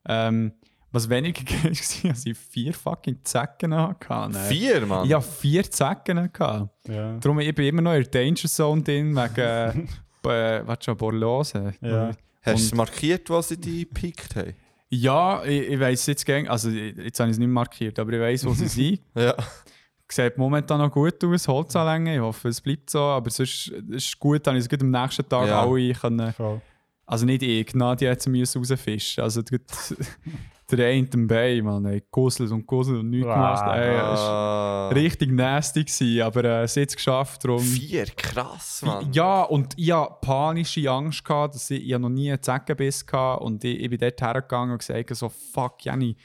ähm, 0.07 0.53
was 0.91 1.07
weniger 1.09 1.43
geil 1.45 1.71
war, 1.73 2.09
als 2.11 2.25
ich 2.25 2.37
vier 2.37 2.73
fucking 2.73 3.19
Zecken 3.23 3.75
hatte. 3.75 4.29
ne? 4.31 4.39
Vier, 4.49 4.85
Mann? 4.85 5.05
Ich 5.05 5.13
hatte 5.13 5.27
vier 5.27 5.69
Zecken. 5.69 6.31
Gehabt. 6.33 6.87
Ja. 6.87 7.17
Darum 7.17 7.39
ich 7.39 7.53
bin 7.53 7.65
immer 7.67 7.81
noch 7.83 7.93
in 7.93 8.03
der 8.03 8.11
Danger 8.11 8.47
Zone 8.47 8.81
drin, 8.81 9.15
wegen 9.15 9.87
äh, 10.25 10.67
was 10.67 10.77
schon, 10.83 10.97
Borreliose. 10.97 11.73
Ja. 11.81 12.11
Hast 12.41 12.71
du 12.71 12.75
markiert, 12.75 13.29
was 13.29 13.49
sie 13.49 13.57
die 13.57 13.87
gepickt 13.87 14.35
haben? 14.35 14.55
Ja, 14.89 15.43
ich, 15.43 15.69
ich 15.69 15.79
weiß 15.79 16.07
jetzt 16.07 16.25
gern, 16.25 16.47
also 16.47 16.69
ich- 16.71 16.95
jetzt 16.97 17.19
habe 17.19 17.29
ich 17.29 17.35
es 17.35 17.37
nicht 17.39 17.47
markiert, 17.49 17.99
aber 17.99 18.11
ich 18.13 18.19
weiß, 18.19 18.45
wo 18.45 18.53
sie 18.53 18.67
sind. 18.67 19.01
Ja. 19.13 19.35
Sieht 20.11 20.37
momentan 20.37 20.79
noch 20.79 20.91
gut 20.91 21.23
aus, 21.23 21.47
Holzanlänge, 21.47 22.15
ich 22.15 22.21
hoffe, 22.21 22.49
es 22.49 22.59
bleibt 22.61 22.89
so, 22.89 22.99
aber 22.99 23.29
sonst 23.29 23.71
es 23.91 24.05
ist 24.07 24.19
gut, 24.19 24.45
dann 24.47 24.55
ich 24.55 24.61
es 24.63 24.69
gut 24.69 24.81
am 24.81 24.89
nächsten 24.91 25.27
Tag 25.29 25.47
Ja. 25.47 25.61
alle 25.61 25.93
können, 25.93 26.33
Voll. 26.33 26.61
also 27.05 27.25
nicht 27.27 27.43
ich, 27.43 27.73
Nadia 27.75 28.11
hat 28.11 28.21
sie 28.21 28.29
müssen 28.31 28.57
rausfischen, 28.57 29.23
also 29.23 29.43
gut, 29.43 29.61
der 30.71 30.87
eine 30.87 31.05
dabei, 31.07 31.61
man, 31.61 31.85
ey, 31.85 32.03
gusselt 32.11 32.51
und 32.51 32.65
gusselt 32.65 32.99
und 32.99 33.09
nichts 33.11 33.27
Wow. 33.27 33.33
gemacht, 33.35 33.65
ey, 33.67 33.95
es 33.95 34.19
war 34.19 34.89
Ah. 34.89 34.89
richtig 34.89 35.31
nasty 35.31 35.83
gewesen, 35.83 36.21
aber 36.23 36.43
äh, 36.43 36.67
sie 36.67 36.81
hat 36.81 36.89
es 36.89 36.95
geschafft, 36.95 37.43
darum... 37.43 37.59
Vier, 37.63 38.05
krass, 38.07 38.81
Mann. 38.83 39.11
Ja, 39.13 39.43
und 39.43 39.73
ich 39.77 39.91
hatte 39.91 40.15
panische 40.21 40.89
Angst, 40.89 41.23
gehabt, 41.23 41.53
dass 41.53 41.69
ich, 41.69 41.85
ich 41.85 41.93
habe 41.93 42.01
noch 42.01 42.09
nie 42.09 42.31
einen 42.31 42.41
Zeckenbiss 42.41 43.05
hatte 43.11 43.43
und 43.43 43.63
ich, 43.63 43.79
ich 43.79 43.89
bin 43.91 43.99
dort 43.99 44.19
hergegangen 44.19 44.71
und 44.71 44.79
gesagt 44.79 45.15
so, 45.15 45.29
fuck, 45.29 45.83
Jenny, 45.85 46.15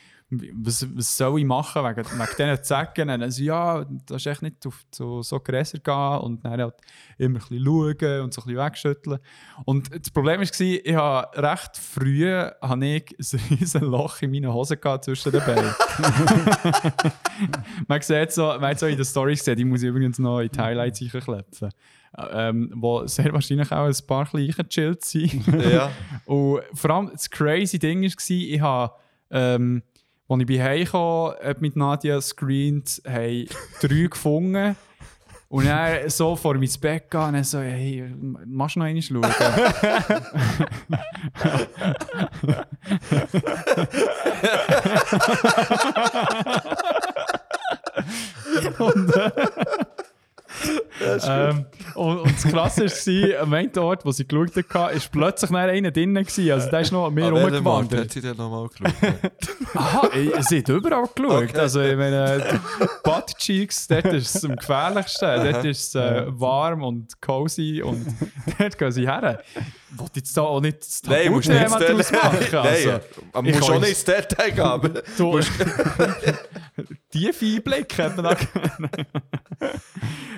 was, 0.55 0.87
was 0.97 1.17
soll 1.17 1.41
ich 1.41 1.45
machen 1.45 1.85
wegen, 1.85 2.05
wegen 2.05 2.37
diesen 2.37 2.65
Zecken? 2.65 3.11
Und 3.11 3.21
dann 3.21 3.31
so, 3.31 3.43
ja, 3.43 3.85
du 3.85 4.15
hast 4.15 4.27
echt 4.27 4.43
nicht 4.43 4.67
auf 4.67 4.85
so, 4.95 5.23
so 5.23 5.41
Gräser 5.41 5.79
gehen 5.79 6.19
und 6.21 6.45
dann 6.45 6.61
halt 6.61 6.75
immer 7.19 7.39
ein 7.39 7.49
bisschen 7.49 7.65
schauen 7.65 8.21
und 8.23 8.35
so 8.35 8.43
ein 8.43 8.45
bisschen 8.45 8.57
wegschütteln. 8.57 9.19
Und 9.65 9.91
das 9.95 10.11
Problem 10.11 10.41
war, 10.41 10.61
ich 10.61 10.95
habe 10.95 11.43
recht 11.43 11.77
früh 11.77 12.31
habe 12.61 12.87
ich 12.87 13.35
ein 13.35 13.41
riesen 13.51 13.85
Loch 13.85 14.23
in 14.23 14.31
meinen 14.31 14.53
Hosen 14.53 14.81
gehabt 14.81 15.05
zwischen 15.05 15.33
den 15.33 15.45
Beinen. 15.45 15.75
man 17.89 18.01
sieht 18.01 18.33
so, 18.33 18.47
man 18.47 18.63
hat 18.63 18.79
so 18.79 18.87
in 18.87 18.97
den 18.97 19.05
Storys 19.05 19.41
gesehen, 19.41 19.57
die 19.57 19.65
muss 19.65 19.83
ich 19.83 19.89
übrigens 19.89 20.19
noch 20.19 20.41
in 20.41 20.49
die 20.49 20.59
Highlights 20.59 21.01
reinklepfen. 21.03 21.71
Ähm, 22.17 22.71
wo 22.77 23.05
sehr 23.07 23.33
wahrscheinlich 23.33 23.73
auch 23.73 23.87
ein 23.87 24.07
paar 24.07 24.25
kleine 24.27 24.53
gechillt 24.53 25.05
sind. 25.05 25.47
Ja. 25.49 25.91
Und 26.27 26.63
vor 26.73 26.91
allem 26.91 27.11
das 27.13 27.29
crazy 27.29 27.79
Ding 27.79 28.03
war, 28.03 28.09
ich 28.29 28.61
habe, 28.61 28.95
ähm, 29.31 29.83
als 30.29 30.41
ich 30.41 30.47
bei 30.47 30.63
Hause 30.63 31.37
kam, 31.43 31.55
mit 31.61 31.77
Nadia 31.77 32.21
screened, 32.21 33.03
haben 33.07 33.47
drei 33.81 34.07
gefunden. 34.11 34.77
Und 35.49 35.67
dann 35.67 36.09
so 36.11 36.35
vor 36.35 36.55
mein 36.55 36.69
Bett 36.81 37.09
gehen 37.11 37.35
und 37.35 37.47
so, 37.47 37.61
hey, 37.61 38.13
machst 38.45 38.75
du 38.75 38.81
noch 38.81 38.87
einmal 38.87 39.03
schauen? 39.03 39.23
und, 48.79 49.17
äh, 49.17 49.31
ähm, 51.01 51.67
und, 51.95 52.19
und 52.19 52.33
das 52.33 52.45
Krasse 52.45 52.85
war, 52.87 53.43
am 53.43 53.53
einen 53.53 53.79
Ort, 53.79 54.05
wo 54.05 54.13
sie 54.13 54.27
geschaut 54.27 54.57
hat, 54.57 54.75
war 54.75 54.91
plötzlich 55.11 55.51
noch 55.51 55.59
einer 55.59 55.91
drinnen. 55.91 56.25
gewesen. 56.25 56.53
Also 56.53 56.71
der 56.71 56.81
ist 56.81 56.93
noch 56.93 57.05
Ort 57.05 57.19
rumgewandert. 57.19 58.01
hat 58.01 58.11
sie 58.13 58.21
dann 58.21 58.37
nochmal 58.37 58.69
geschaut? 58.69 59.33
Aha, 59.75 60.11
sie 60.41 60.59
hat 60.59 60.69
überall 60.69 61.09
geschaut. 61.15 61.43
Okay. 61.45 61.59
Also, 61.59 61.81
ich 61.81 61.97
meine, 61.97 62.61
Butt 63.03 63.37
Cheeks, 63.39 63.89
dort 63.89 64.07
ist 64.07 64.35
es 64.35 64.45
am 64.45 64.57
gefährlichsten. 64.57 65.53
Dort 65.53 65.65
ist 65.65 65.89
es 65.89 65.95
äh, 65.95 66.25
warm 66.29 66.83
und 66.83 67.21
cozy 67.21 67.83
und 67.83 68.07
dort 68.59 68.79
gehen 68.79 68.93
sie 68.93 69.09
her. 69.09 69.41
Ich 69.55 70.01
will 70.01 70.07
jetzt 70.15 70.37
da 70.37 70.43
auch 70.43 70.61
nicht 70.61 70.79
das 70.79 71.03
Nein, 71.05 71.31
musst 71.31 71.49
nicht 71.49 71.63
Tabuthema 71.63 71.99
ins 71.99 72.09
draus 72.09 72.23
machen. 72.23 72.39
Detail. 72.41 72.61
Also, 72.61 72.91
Nein, 72.91 73.01
man 73.33 73.45
muss 73.45 73.67
schon 73.67 73.81
nicht 73.81 73.91
ins 73.91 74.05
Detail 74.05 74.51
gehen, 74.51 74.61
aber 74.61 74.89
du, 75.19 75.41
tiefe 77.11 77.45
Einblicke 77.45 78.03
hat 78.03 78.17
man 78.17 78.25
da. 78.25 78.37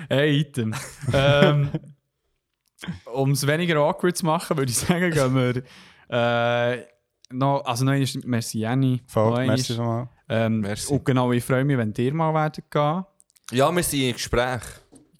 Hey, 0.09 0.46
Item. 0.47 0.73
Ähm, 1.13 1.69
um 3.13 3.31
es 3.31 3.45
weniger 3.47 3.77
awkward 3.77 4.15
zu 4.17 4.25
machen, 4.25 4.57
würde 4.57 4.71
ich 4.71 4.77
sagen, 4.77 5.11
gehen 5.11 5.35
wir 5.35 5.63
äh, 6.09 6.83
noch, 7.31 7.63
also 7.65 7.83
noch 7.85 7.91
einmal, 7.93 8.07
merci 8.25 8.59
Jenny. 8.59 9.01
Noch 9.05 9.11
Voll. 9.13 9.31
einmal. 9.39 9.45
Merci 9.47 9.73
nochmal. 9.77 10.09
Ähm, 10.29 10.59
Merci. 10.59 10.93
Und 10.93 11.05
genau, 11.05 11.31
ich 11.31 11.43
freue 11.43 11.63
mich, 11.63 11.77
wenn 11.77 11.93
ihr 11.97 12.13
mal 12.13 12.33
werdet 12.33 12.69
gehen. 12.69 13.05
ja, 13.51 13.73
wir 13.73 13.83
sind 13.83 14.01
im 14.01 14.13
Gespräch. 14.13 14.61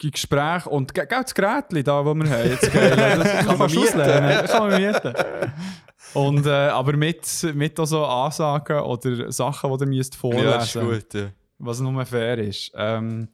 Die 0.01 0.11
Gespräche 0.11 0.69
und 0.69 0.93
ge- 0.93 1.07
das 1.09 1.33
Gerät 1.33 1.65
da, 1.71 2.03
das 2.03 2.05
wir 2.15 2.29
haben, 2.29 2.49
jetzt 2.49 2.71
geil, 2.71 2.95
das 3.17 3.45
kann 3.47 3.57
man 3.57 3.71
mieten. 3.71 4.45
kann 4.47 4.69
man 4.69 4.81
mieten. 4.81 5.13
Und, 6.13 6.45
äh, 6.45 6.49
aber 6.51 6.93
mit, 6.95 7.25
mit 7.55 7.79
auch 7.79 7.85
so 7.85 8.05
Ansagen 8.05 8.79
oder 8.81 9.31
Sachen, 9.31 9.75
die 9.75 9.83
ihr 9.83 9.87
müsst 9.87 10.15
vorlesen 10.15 10.45
Ja, 10.45 10.53
das 10.57 10.75
ist 10.75 10.81
gut. 10.81 11.13
Ja. 11.15 11.27
was 11.57 11.79
nur 11.79 12.05
fair 12.05 12.37
ist. 12.37 12.71
Ähm, 12.75 13.29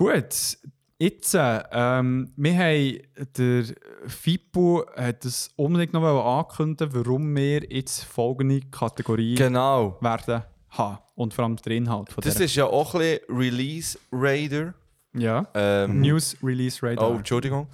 gut, 0.00 0.56
jetzt, 0.98 1.34
äh, 1.34 1.62
ähm, 1.72 2.32
wir 2.36 2.54
haben, 2.56 2.98
der 3.36 3.64
Fippo 4.06 4.84
hat 4.96 5.24
es 5.24 5.50
unbedingt 5.56 5.92
noch 5.92 6.02
ankündigen, 6.38 6.94
warum 6.94 7.34
wir 7.36 7.64
jetzt 7.70 8.04
folgende 8.04 8.60
Kategorie 8.70 9.34
Genau. 9.34 9.98
werden 10.00 10.42
haben. 10.70 10.98
Und 11.14 11.34
vor 11.34 11.44
allem 11.44 11.56
der 11.56 11.72
Inhalt 11.76 12.10
von 12.12 12.22
Das 12.22 12.34
der. 12.36 12.46
ist 12.46 12.54
ja 12.54 12.64
auch 12.66 12.94
ein 12.94 13.00
bisschen 13.00 13.20
Release 13.36 13.98
Raider. 14.12 14.74
ja. 15.14 15.46
Ähm, 15.54 16.00
News 16.00 16.36
Release 16.42 16.80
Radar. 16.82 17.10
Oh, 17.10 17.16
Entschuldigung. 17.16 17.66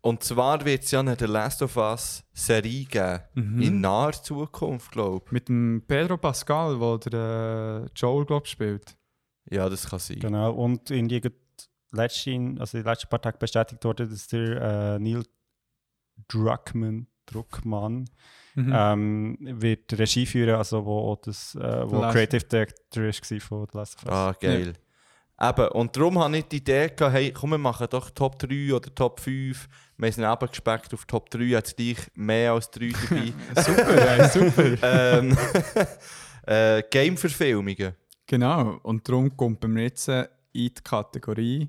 Und 0.00 0.22
zwar 0.22 0.62
wird 0.64 0.84
es 0.84 0.90
ja 0.90 1.00
eine 1.00 1.16
The 1.18 1.24
Last 1.24 1.62
of 1.62 1.76
Us 1.78 2.22
Serie 2.34 2.84
geben. 2.84 3.20
Mhm. 3.34 3.62
In 3.62 3.80
naher 3.80 4.12
Zukunft, 4.12 4.92
glaube 4.92 5.24
Mit 5.30 5.48
dem 5.48 5.82
Pedro 5.88 6.18
Pascal, 6.18 6.78
der 6.78 7.10
der 7.10 7.84
äh, 7.86 7.90
Joel, 7.96 8.26
glaube 8.26 8.46
spielt. 8.46 8.96
ich. 9.46 9.56
Ja, 9.56 9.68
das 9.68 9.88
kann 9.88 9.98
sein. 9.98 10.18
Genau, 10.20 10.52
und 10.52 10.90
in 10.90 11.08
die 11.08 11.22
letzten, 11.96 12.58
also 12.60 12.78
die 12.78 12.84
letzten 12.84 13.08
paar 13.08 13.20
Tage 13.22 13.38
bestätigt 13.38 13.84
wurde, 13.84 14.06
dass 14.08 14.26
der 14.28 14.96
äh, 14.96 14.98
Neil 14.98 15.24
Druckmann, 16.28 17.06
Druckmann 17.26 18.04
Mhm. 18.56 18.72
ähm, 18.72 19.36
wird 19.40 19.98
Regie 19.98 20.26
führen, 20.26 20.54
also 20.54 20.84
wo 20.86 21.10
auch 21.10 21.16
das, 21.16 21.56
äh, 21.56 21.90
wo 21.90 22.00
Last- 22.00 22.14
Creative 22.14 22.44
Director 22.46 23.02
ist 23.04 23.28
war 23.28 23.40
von 23.40 23.66
The 23.72 23.78
Last 23.78 23.96
of 23.96 24.04
Us. 24.04 24.12
Ah, 24.12 24.34
geil. 24.40 24.74
Eben, 25.40 25.68
und 25.72 25.96
darum 25.96 26.20
habe 26.20 26.36
ich 26.38 26.44
die 26.44 26.58
Idee 26.58 26.88
gehabt, 26.90 27.14
hey, 27.14 27.32
komm, 27.32 27.50
wir 27.50 27.58
machen 27.58 27.88
doch 27.90 28.10
Top 28.10 28.38
3 28.38 28.72
oder 28.72 28.94
Top 28.94 29.18
5. 29.18 29.68
Wir 29.96 30.12
sind 30.12 30.22
eben 30.22 30.46
gespeckt 30.48 30.94
auf 30.94 31.04
Top 31.04 31.28
3, 31.30 31.40
jetzt 31.42 31.76
gleich 31.76 31.96
mehr 32.14 32.52
als 32.52 32.70
3 32.70 32.92
dabei. 32.92 33.32
super, 33.60 34.16
ja, 34.18 34.28
super. 34.28 34.76
ähm, 35.18 35.36
äh, 36.46 36.82
Game-Verfilmungen. 36.88 37.94
Genau, 38.26 38.78
und 38.84 39.08
darum 39.08 39.36
kommt 39.36 39.64
wir 39.66 39.82
jetzt 39.82 40.06
äh, 40.08 40.28
in 40.52 40.68
die 40.68 40.74
Kategorie. 40.84 41.68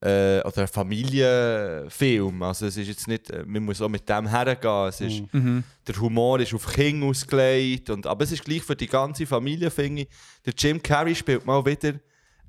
äh, 0.00 0.40
oder 0.40 0.62
ein 0.62 0.68
Familienfilm. 0.68 2.42
Also 2.42 2.66
es 2.66 2.76
ist 2.76 2.88
jetzt 2.88 3.08
nicht, 3.08 3.30
äh, 3.30 3.44
man 3.46 3.62
muss 3.64 3.80
auch 3.80 3.88
mit 3.88 4.08
dem 4.08 4.26
hergehen. 4.26 4.88
Es 4.88 5.00
ist, 5.00 5.22
Mhm. 5.32 5.64
Der 5.86 6.00
Humor 6.00 6.40
ist 6.40 6.54
auf 6.54 6.66
Kinder 6.72 7.06
ausgelegt. 7.06 7.90
Und, 7.90 8.06
aber 8.06 8.24
es 8.24 8.32
ist 8.32 8.44
gleich 8.44 8.62
für 8.62 8.76
die 8.76 8.86
ganze 8.86 9.26
Familie, 9.26 9.70
finde 9.70 10.02
ich. 10.02 10.08
Der 10.46 10.54
Jim 10.56 10.82
Carrey 10.82 11.14
spielt 11.14 11.44
mal 11.44 11.64
wieder 11.64 11.94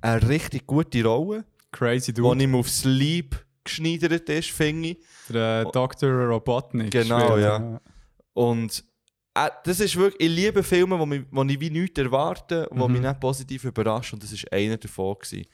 eine 0.06 0.28
richtig 0.28 0.66
gute 0.66 1.04
Rolle, 1.04 1.44
Crazy 1.72 2.12
wo 2.16 2.30
Dude. 2.32 2.44
ihm 2.44 2.54
aufs 2.54 2.84
Lieb 2.84 3.44
geschneidert 3.64 4.28
ist, 4.28 4.50
finde 4.50 4.88
ich. 4.90 4.98
Der 5.28 5.64
äh, 5.66 5.72
Dr. 5.72 6.10
Robotnik. 6.10 6.90
Genau, 6.90 7.26
spielt. 7.32 7.40
ja. 7.44 7.80
Und 8.34 8.84
äh, 9.34 9.48
das 9.64 9.80
ist 9.80 9.96
wirklich, 9.96 10.30
ich 10.30 10.34
liebe 10.36 10.62
Filme, 10.62 10.98
wo, 10.98 11.04
mich, 11.06 11.22
wo 11.30 11.42
ich 11.44 11.60
wie 11.60 11.70
nichts 11.70 11.98
erwarte, 11.98 12.68
wo 12.70 12.86
Mhm. 12.86 12.92
mich 12.94 13.02
nicht 13.02 13.20
positiv 13.20 13.64
überraschen. 13.64 14.16
Und 14.16 14.22
das 14.22 14.32
war 14.32 14.52
einer 14.52 14.76
davon. 14.76 15.16
Gewesen. 15.20 15.46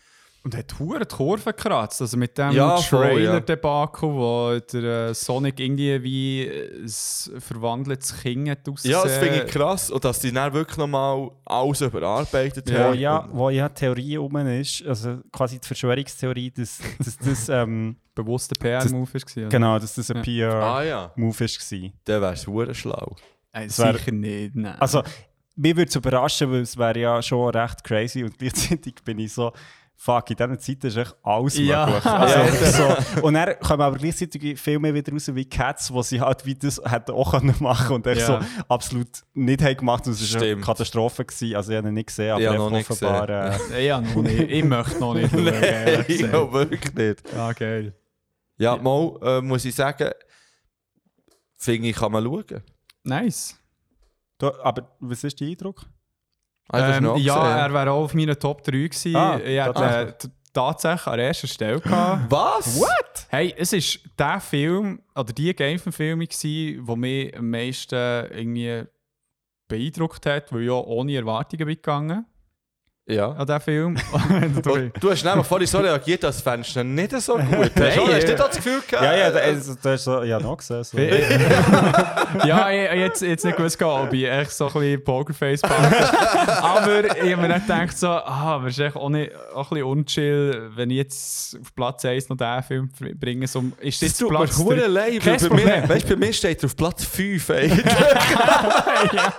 Und 0.44 0.56
hat 0.56 0.76
hure 0.78 1.06
die 1.06 1.14
Kurve 1.14 1.52
gekratzt. 1.52 2.00
Also 2.00 2.16
mit 2.16 2.36
dem 2.36 2.50
Ja, 2.50 2.76
Trailer-Debakel, 2.76 4.08
wo 4.08 4.58
der 4.72 5.10
äh, 5.10 5.14
Sonic 5.14 5.60
irgendwie 5.60 6.02
wie 6.02 6.50
ein 6.82 7.40
verwandeltes 7.40 8.20
Kind 8.20 8.48
hat 8.50 8.68
ausgesehen. 8.68 8.92
Ja, 8.98 9.02
das 9.04 9.18
finde 9.18 9.44
ich 9.44 9.50
krass. 9.52 9.90
Und 9.90 10.04
dass 10.04 10.18
die 10.18 10.32
dann 10.32 10.52
wirklich 10.52 10.76
nochmal 10.78 11.30
alles 11.44 11.80
überarbeitet 11.80 12.68
Ja, 12.70 12.78
Wo 12.78 12.84
haben. 12.90 12.98
ja, 12.98 13.28
wo 13.32 13.50
ja 13.50 13.68
die 13.68 13.74
Theorie 13.74 14.16
rum 14.16 14.36
ist, 14.48 14.84
also 14.86 15.18
quasi 15.30 15.60
die 15.60 15.66
Verschwörungstheorie, 15.66 16.50
dass, 16.50 16.80
dass 16.98 17.16
das, 17.18 17.48
ähm, 17.48 17.96
Bewusster 18.14 18.54
PR-Move 18.58 19.14
war. 19.14 19.20
oder? 19.38 19.48
genau, 19.48 19.78
dass 19.78 19.94
das 19.94 20.10
ein 20.10 20.18
Ja. 20.18 20.22
PR-Move 20.22 20.64
Ah 20.64 20.82
ja, 20.82 21.12
war. 21.14 21.90
dann 22.04 22.20
wäre 22.22 22.32
es 22.34 22.46
hure 22.46 22.74
schlau. 22.74 23.16
Nein, 23.54 23.68
Das 23.68 23.78
wär- 23.78 23.94
sicher 23.96 24.12
nicht. 24.12 24.54
Nein. 24.56 24.74
Also, 24.78 25.02
mir 25.56 25.76
würde 25.76 25.88
es 25.88 25.96
überraschen, 25.96 26.50
weil 26.50 26.60
es 26.62 26.76
wäre 26.76 26.98
ja 26.98 27.22
schon 27.22 27.48
recht 27.54 27.84
crazy 27.84 28.24
und 28.24 28.38
gleichzeitig 28.38 28.96
bin 29.04 29.18
ich 29.18 29.32
so, 29.32 29.52
fuck, 30.04 30.30
in 30.30 30.36
dieser 30.36 30.58
Zeit 30.58 30.84
ist 30.84 30.96
echt 30.96 31.16
alles 31.22 31.58
Ja. 31.58 31.86
möglich. 31.86 32.04
Also, 32.12 32.96
so. 33.16 33.22
Und 33.22 33.34
dann 33.34 33.56
kommen 33.60 33.82
aber 33.82 33.96
gleichzeitig 33.98 34.58
Filme 34.60 34.92
wieder 34.92 35.12
raus 35.12 35.32
wie 35.32 35.44
Cats, 35.44 35.92
wo 35.92 36.02
sie 36.02 36.20
halt 36.20 36.44
wie 36.44 36.54
das 36.56 36.80
hätten 36.84 37.12
auch 37.12 37.30
können 37.30 37.54
machen 37.60 37.94
und 37.96 38.06
echt 38.08 38.20
Ja. 38.22 38.40
so 38.42 38.64
absolut 38.68 39.08
nicht 39.34 39.62
haben 39.62 39.76
gemacht 39.76 40.06
und 40.06 40.14
es 40.14 40.34
war 40.34 40.42
eine. 40.42 40.60
Katastrophe. 40.60 41.24
Gewesen. 41.24 41.54
Also 41.54 41.70
ich 41.72 41.78
habe 41.78 41.88
ihn 41.88 41.94
nicht 41.94 42.06
gesehen, 42.08 42.32
aber 42.32 42.42
Ich 42.42 42.50
noch 42.58 42.70
nicht 42.70 42.90
offenbar... 42.90 43.28
Äh, 43.28 43.86
ja, 43.86 44.00
noch 44.00 44.16
nicht. 44.22 44.40
Ich 44.50 44.64
möchte 44.64 44.98
noch 44.98 45.14
nicht. 45.14 45.32
Nein, 45.32 46.04
ja, 46.08 46.52
wirklich 46.52 46.94
nicht. 46.94 47.22
Ja, 47.32 47.52
geil. 47.52 47.94
Ja, 48.58 48.76
mal 48.76 49.18
äh, 49.22 49.40
muss 49.40 49.64
ich 49.64 49.74
sagen, 49.74 50.10
finde 51.56 51.88
ich, 51.88 51.96
kann 51.96 52.10
man 52.12 52.24
schauen. 52.24 52.62
Nice. 53.04 53.56
du, 54.38 54.52
aber 54.62 54.96
was 55.00 55.22
ist 55.22 55.40
dein 55.40 55.50
Eindruck? 55.50 55.82
Ah, 55.82 55.86
du 55.86 55.86
hast 55.86 55.86
ihn 55.86 56.51
Ähm, 56.72 57.06
auch 57.06 57.16
ja, 57.18 57.34
gesehen. 57.34 57.58
er 57.58 57.74
wäre 57.74 57.90
auch 57.90 58.04
auf 58.04 58.14
meiner 58.14 58.38
Top 58.38 58.62
3 58.62 58.72
gewesen. 58.72 59.16
Ah, 59.16 59.38
ich 59.38 59.60
hatte 59.60 59.80
tatsächlich. 59.80 60.24
äh, 60.24 60.28
tatsächlich 60.52 61.06
an 61.06 61.18
erster 61.18 61.46
Stelle 61.48 61.80
gehabt. 61.80 62.22
Was? 62.30 62.78
What? 62.78 63.26
Hey, 63.28 63.54
es 63.56 63.72
ist 63.72 64.00
der 64.18 64.40
Film, 64.40 65.00
oder 65.14 65.32
die 65.32 65.54
Game-Verfilmung, 65.54 66.28
die 66.28 66.80
mich 66.96 67.36
am 67.36 67.50
meisten 67.50 67.94
irgendwie 67.94 68.84
beeindruckt 69.68 70.26
hat, 70.26 70.52
weil 70.52 70.62
ich 70.62 70.66
ja 70.68 70.74
ohne 70.74 71.16
Erwartungen 71.16 71.66
bin 71.66 71.76
gegangen 71.76 72.26
Ja. 73.08 73.32
an 73.32 73.44
diesen 73.46 73.60
Film. 73.60 73.96
Und 74.64 74.92
du 75.02 75.10
hast 75.10 75.24
nämlich 75.24 75.44
vorhin 75.46 75.66
so 75.66 75.78
reagiert, 75.78 76.24
als 76.24 76.40
fändest 76.40 76.76
du 76.76 76.84
nicht 76.84 77.10
so 77.20 77.34
gut. 77.36 77.42
Hast 77.74 77.76
Nein, 77.76 77.92
du 77.96 78.06
hast 78.06 78.22
äh, 78.24 78.26
nicht 78.28 78.38
das 78.38 78.56
Gefühl 78.56 78.80
gehabt? 78.88 79.04
Ja, 79.04 79.14
ja, 79.16 79.30
da- 79.30 79.38
also, 79.40 79.74
du 79.82 79.88
hast 79.90 80.04
so, 80.04 80.22
ja 80.22 80.38
noch 80.38 80.56
gesehen. 80.56 80.84
So. 80.84 80.98
ja, 82.46 82.70
ich 82.70 83.00
jetzt, 83.00 83.22
jetzt 83.22 83.44
nicht 83.44 83.56
gewusst, 83.56 83.82
ob 83.82 84.12
ich 84.12 84.24
echt 84.24 84.52
so 84.52 84.66
ein 84.68 84.72
bisschen 84.72 85.02
Pokerface 85.04 85.62
packe. 85.62 86.62
Aber 86.62 87.04
ich 87.04 87.32
habe 87.32 87.42
mir 87.42 87.48
dann 87.48 87.62
gedacht, 87.62 87.98
so, 87.98 88.06
ah, 88.08 88.54
aber 88.54 88.68
es 88.68 88.74
ist 88.74 88.84
echt 88.84 88.94
auch, 88.96 89.08
nicht, 89.08 89.32
auch 89.52 89.70
ein 89.72 89.74
bisschen 89.74 89.82
unchill, 89.84 90.70
wenn 90.76 90.90
ich 90.90 90.96
jetzt 90.98 91.58
auf 91.60 91.74
Platz 91.74 92.04
1 92.04 92.28
noch 92.28 92.36
diesen 92.36 92.62
Film 92.62 93.18
bringe. 93.18 93.48
So, 93.48 93.64
ist 93.80 94.00
das 94.00 94.10
Das 94.10 94.18
tut 94.18 94.30
mir 94.30 94.38
Platz 94.38 94.64
drei- 94.64 94.86
leid, 94.86 95.26
weil 95.26 95.48
bei 95.48 95.56
mir, 95.56 95.88
weißt, 95.88 96.08
bei 96.08 96.16
mir 96.16 96.32
steht 96.32 96.62
er 96.62 96.66
auf 96.66 96.76
Platz 96.76 97.04
5 97.04 97.50
eigentlich. 97.50 97.84
ja. 99.12 99.32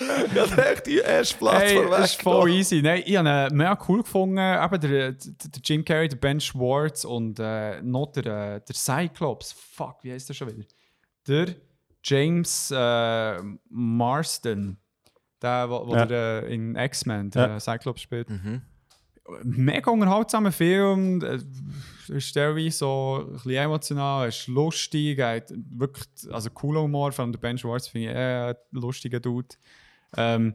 ja, 0.34 0.44
echt 0.70 0.86
die 0.86 0.98
erste 0.98 1.36
Platz 1.38 1.60
Hey, 1.62 1.74
vorweg. 1.76 1.90
das 1.90 2.10
ist 2.12 2.22
voll 2.22 2.50
easy. 2.50 2.80
Nein, 2.82 3.02
ich 3.04 3.16
habe 3.16 3.48
ihn 3.50 3.56
mega 3.56 3.78
cool 3.88 4.02
gefunden. 4.02 4.38
Eben 4.38 4.80
der, 4.80 5.12
der, 5.12 5.12
der 5.12 5.60
Jim 5.64 5.84
Carrey, 5.84 6.08
der 6.08 6.16
Ben 6.16 6.40
Schwartz 6.40 7.04
und 7.04 7.38
äh, 7.38 7.80
noch 7.82 8.12
der, 8.12 8.26
äh, 8.26 8.60
der 8.66 8.74
Cyclops. 8.74 9.52
Fuck, 9.52 9.98
wie 10.02 10.12
heißt 10.12 10.28
der 10.28 10.34
schon 10.34 10.48
wieder? 10.48 10.64
Der 11.28 11.54
James 12.02 12.70
äh, 12.74 13.40
Marsden. 13.68 14.78
Der, 15.42 15.70
wo, 15.70 15.86
wo 15.86 15.94
Ja. 15.94 16.06
der, 16.06 16.42
äh, 16.44 16.54
in 16.54 16.76
X-Men 16.76 17.30
der 17.30 17.48
Ja. 17.48 17.60
Cyclops 17.60 18.02
spielt. 18.02 18.28
Mhm. 18.30 18.62
mega 19.44 19.90
unterhaltsamer 19.90 20.52
Film. 20.52 21.22
äh, 21.22 21.38
ist 22.16 22.32
teilweise 22.32 22.70
so 22.76 23.24
ein 23.28 23.32
bisschen 23.34 23.52
emotional, 23.52 24.28
ist 24.28 24.48
lustig, 24.48 25.18
er 25.20 25.36
hat 25.36 25.52
wirklich, 25.70 26.04
also 26.32 26.50
cooler 26.50 26.80
Humor, 26.82 27.12
von 27.12 27.30
der 27.30 27.38
Ben 27.38 27.56
Schwartz 27.56 27.86
finde 27.88 28.08
ich 28.10 28.14
eh 28.16 28.48
ein 28.50 28.54
lustiger 28.72 29.20
Dude. 29.20 29.46
Ähm, 30.16 30.54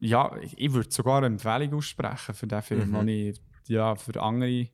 ja, 0.00 0.36
ich- 0.40 0.58
ich 0.58 0.72
würde 0.72 0.90
sogar 0.90 1.18
eine 1.18 1.26
Empfehlung 1.26 1.74
aussprechen 1.74 2.34
für 2.34 2.46
den 2.46 2.62
Film, 2.62 2.90
Mhm. 2.90 3.06
den 3.06 3.08
ich 3.08 3.40
ja, 3.68 3.94
für 3.96 4.20
andere 4.22 4.68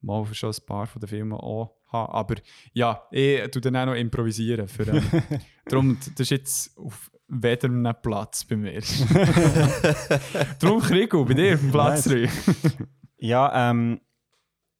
mal 0.00 0.24
für 0.24 0.34
schon 0.34 0.50
ein 0.50 0.66
paar 0.66 0.86
von 0.86 1.00
den 1.00 1.08
Filmen 1.08 1.32
auch 1.32 1.76
habe. 1.88 2.12
Aber 2.12 2.34
ja, 2.72 3.02
ich 3.10 3.50
tue 3.50 3.62
dann 3.62 3.76
auch 3.76 3.86
noch 3.86 3.94
improvisieren. 3.94 4.68
Für, 4.68 4.86
ähm, 4.88 5.02
darum, 5.66 5.98
das 6.00 6.20
ist 6.20 6.30
jetzt 6.30 6.76
auf 6.78 7.10
weder 7.28 7.68
einem 7.68 7.94
Platz 8.02 8.44
bei 8.44 8.56
mir. 8.56 8.80
darum, 10.60 10.80
Krigo, 10.82 11.24
bei 11.24 11.34
dir 11.34 11.54
auf 11.54 11.60
dem 11.60 11.70
Platz 11.70 12.06
Nice. 12.06 12.30
3. 12.76 12.84
Ja, 13.18 13.70
ähm, 13.70 14.00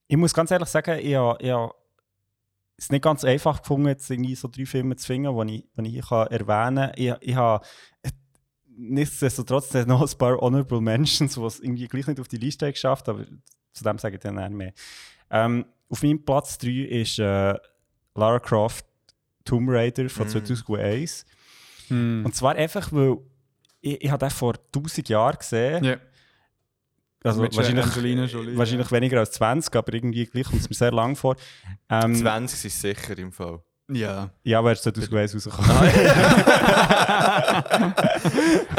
ich 0.06 0.18
muss 0.18 0.34
ganz 0.34 0.50
ehrlich 0.50 0.68
sagen, 0.68 0.98
ich 1.00 1.14
habe 1.14 1.72
es 2.76 2.90
nicht 2.90 3.00
ganz 3.02 3.24
einfach 3.24 3.62
gefunden, 3.62 3.88
jetzt 3.88 4.10
irgendwie 4.10 4.34
so 4.34 4.48
drei 4.48 4.66
Filme 4.66 4.96
zu 4.96 5.06
finden, 5.06 5.34
die 5.46 5.56
ich, 5.56 5.64
die 5.78 5.98
ich 5.98 6.06
hier 6.08 6.26
erwähnen 6.30 6.76
kann. 6.76 6.92
Ich, 6.96 7.14
ich 7.20 7.34
habe 7.34 7.64
nichtsdestotrotz 8.76 9.72
noch 9.86 10.02
ein 10.02 10.18
paar 10.18 10.38
Honorable 10.38 10.80
Mentions, 10.80 11.34
die 11.34 11.40
es 11.40 11.60
irgendwie 11.60 11.88
gleich 11.88 12.06
nicht 12.06 12.20
auf 12.20 12.28
die 12.28 12.36
Liste 12.38 12.66
haben 12.66 12.72
geschafft 12.72 13.08
aber 13.08 13.24
zu 13.72 13.84
dem 13.84 13.98
sage 13.98 14.16
ich 14.16 14.22
dann 14.22 14.38
eher 14.38 14.50
mehr. 14.50 14.72
Ähm, 15.30 15.66
auf 15.88 16.02
meinem 16.02 16.24
Platz 16.24 16.58
3 16.58 16.68
ist 16.70 17.18
äh, 17.18 17.54
Lara 18.14 18.38
Croft 18.38 18.86
Tomb 19.44 19.68
Raider 19.68 20.08
von 20.08 20.26
Mm. 20.26 20.30
2001. 20.30 21.26
Hm. 21.88 22.24
Und 22.24 22.34
zwar 22.34 22.54
einfach, 22.54 22.92
weil 22.92 23.18
ich, 23.80 24.04
ich 24.04 24.10
habe 24.10 24.24
den 24.24 24.30
vor 24.30 24.54
1000 24.74 25.08
Jahren 25.08 25.36
gesehen. 25.38 25.84
Ja. 25.84 25.96
Also 27.22 27.40
Mit 27.40 27.56
wahrscheinlich, 27.56 27.86
Jolie, 27.96 28.56
wahrscheinlich 28.56 28.92
weniger 28.92 29.18
als 29.18 29.32
20, 29.32 29.74
aber 29.74 29.94
irgendwie 29.94 30.26
gleich 30.26 30.46
kommt 30.46 30.60
es 30.60 30.68
mir 30.68 30.76
sehr 30.76 30.92
lang 30.92 31.16
vor. 31.16 31.36
Ähm, 31.88 32.14
20 32.14 32.66
ist 32.66 32.80
sicher 32.80 33.16
im 33.18 33.32
Fall. 33.32 33.62
Ja. 33.90 34.30
Ja, 34.44 34.60
aber 34.60 34.70
er 34.70 34.72
ist 34.74 34.82
2001 34.84 35.34
rausgekommen. 35.34 35.70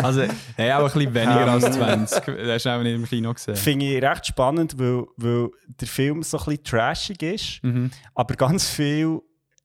Also, 0.02 0.24
hey, 0.56 0.72
auch 0.74 0.80
ein 0.80 0.84
bisschen 0.86 1.14
weniger 1.14 1.52
als 1.52 1.72
20. 1.72 2.26
Das 2.26 2.50
hast 2.50 2.66
du 2.66 2.70
auch 2.70 2.82
nicht 2.84 2.96
im 2.96 3.06
Kino 3.06 3.34
gesehen. 3.34 3.56
Finde 3.56 3.86
ich 3.86 4.04
recht 4.04 4.28
spannend, 4.28 4.78
weil, 4.80 5.06
weil 5.18 5.50
der 5.68 5.88
Film 5.88 6.24
so 6.24 6.38
ein 6.38 6.46
bisschen 6.46 6.64
trashig 6.64 7.22
ist, 7.24 7.64
Mhm. 7.64 7.92
aber 8.14 8.36
ganz 8.36 8.70
viele 8.70 9.22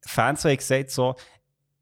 Fans 0.06 0.44
haben 0.44 0.56
gesagt, 0.56 0.90
so, 0.90 1.14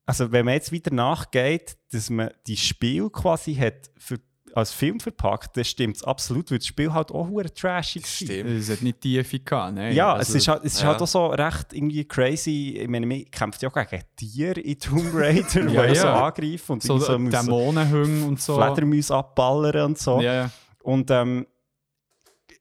also 0.06 0.32
wenn 0.32 0.44
man 0.44 0.54
jetzt 0.54 0.72
wieder 0.72 0.92
nachgeht, 0.92 1.76
dass 1.92 2.10
man 2.10 2.30
die 2.46 2.56
Spiel 2.56 3.10
quasi 3.10 3.54
hat 3.54 3.90
für, 3.96 4.18
als 4.54 4.72
Film 4.72 5.00
verpackt, 5.00 5.56
dann 5.56 5.64
stimmt 5.64 5.96
es 5.96 6.04
absolut, 6.04 6.50
weil 6.50 6.58
das 6.58 6.66
Spiel 6.66 6.92
halt 6.92 7.10
auch 7.10 7.28
hure 7.28 7.52
trashig 7.52 8.02
war. 8.02 8.08
Stimmt. 8.08 8.50
Es 8.50 8.70
hat 8.70 8.82
nicht 8.82 9.00
Tiefe 9.00 9.38
gehabt, 9.40 9.74
nein. 9.74 9.94
Ja, 9.94 10.14
Also, 10.14 10.32
es 10.32 10.42
ist, 10.42 10.48
halt, 10.48 10.64
es 10.64 10.74
ist 10.74 10.82
ja. 10.82 10.88
halt 10.88 11.02
auch 11.02 11.06
so 11.06 11.26
recht 11.26 11.72
irgendwie 11.72 12.04
crazy. 12.04 12.78
Ich 12.80 12.88
meine, 12.88 13.06
man 13.06 13.24
kämpft 13.30 13.62
ja 13.62 13.68
auch 13.68 13.74
gegen 13.74 14.02
Tiere 14.16 14.60
in 14.60 14.78
Tomb 14.78 15.10
Raider, 15.14 15.66
die 15.66 15.74
Ja, 15.74 15.84
ja, 15.84 15.94
so 15.94 16.08
angreifen 16.08 16.72
und 16.72 16.82
so 16.82 16.98
so, 16.98 17.16
Dämonenhunde 17.18 18.26
und 18.26 18.40
so. 18.40 18.56
Fledermäuse 18.56 19.14
abballern 19.14 19.86
und 19.86 19.98
so. 19.98 20.20
Ja, 20.20 20.34
ja. 20.34 20.50
Und 20.82 21.10
ähm, 21.10 21.46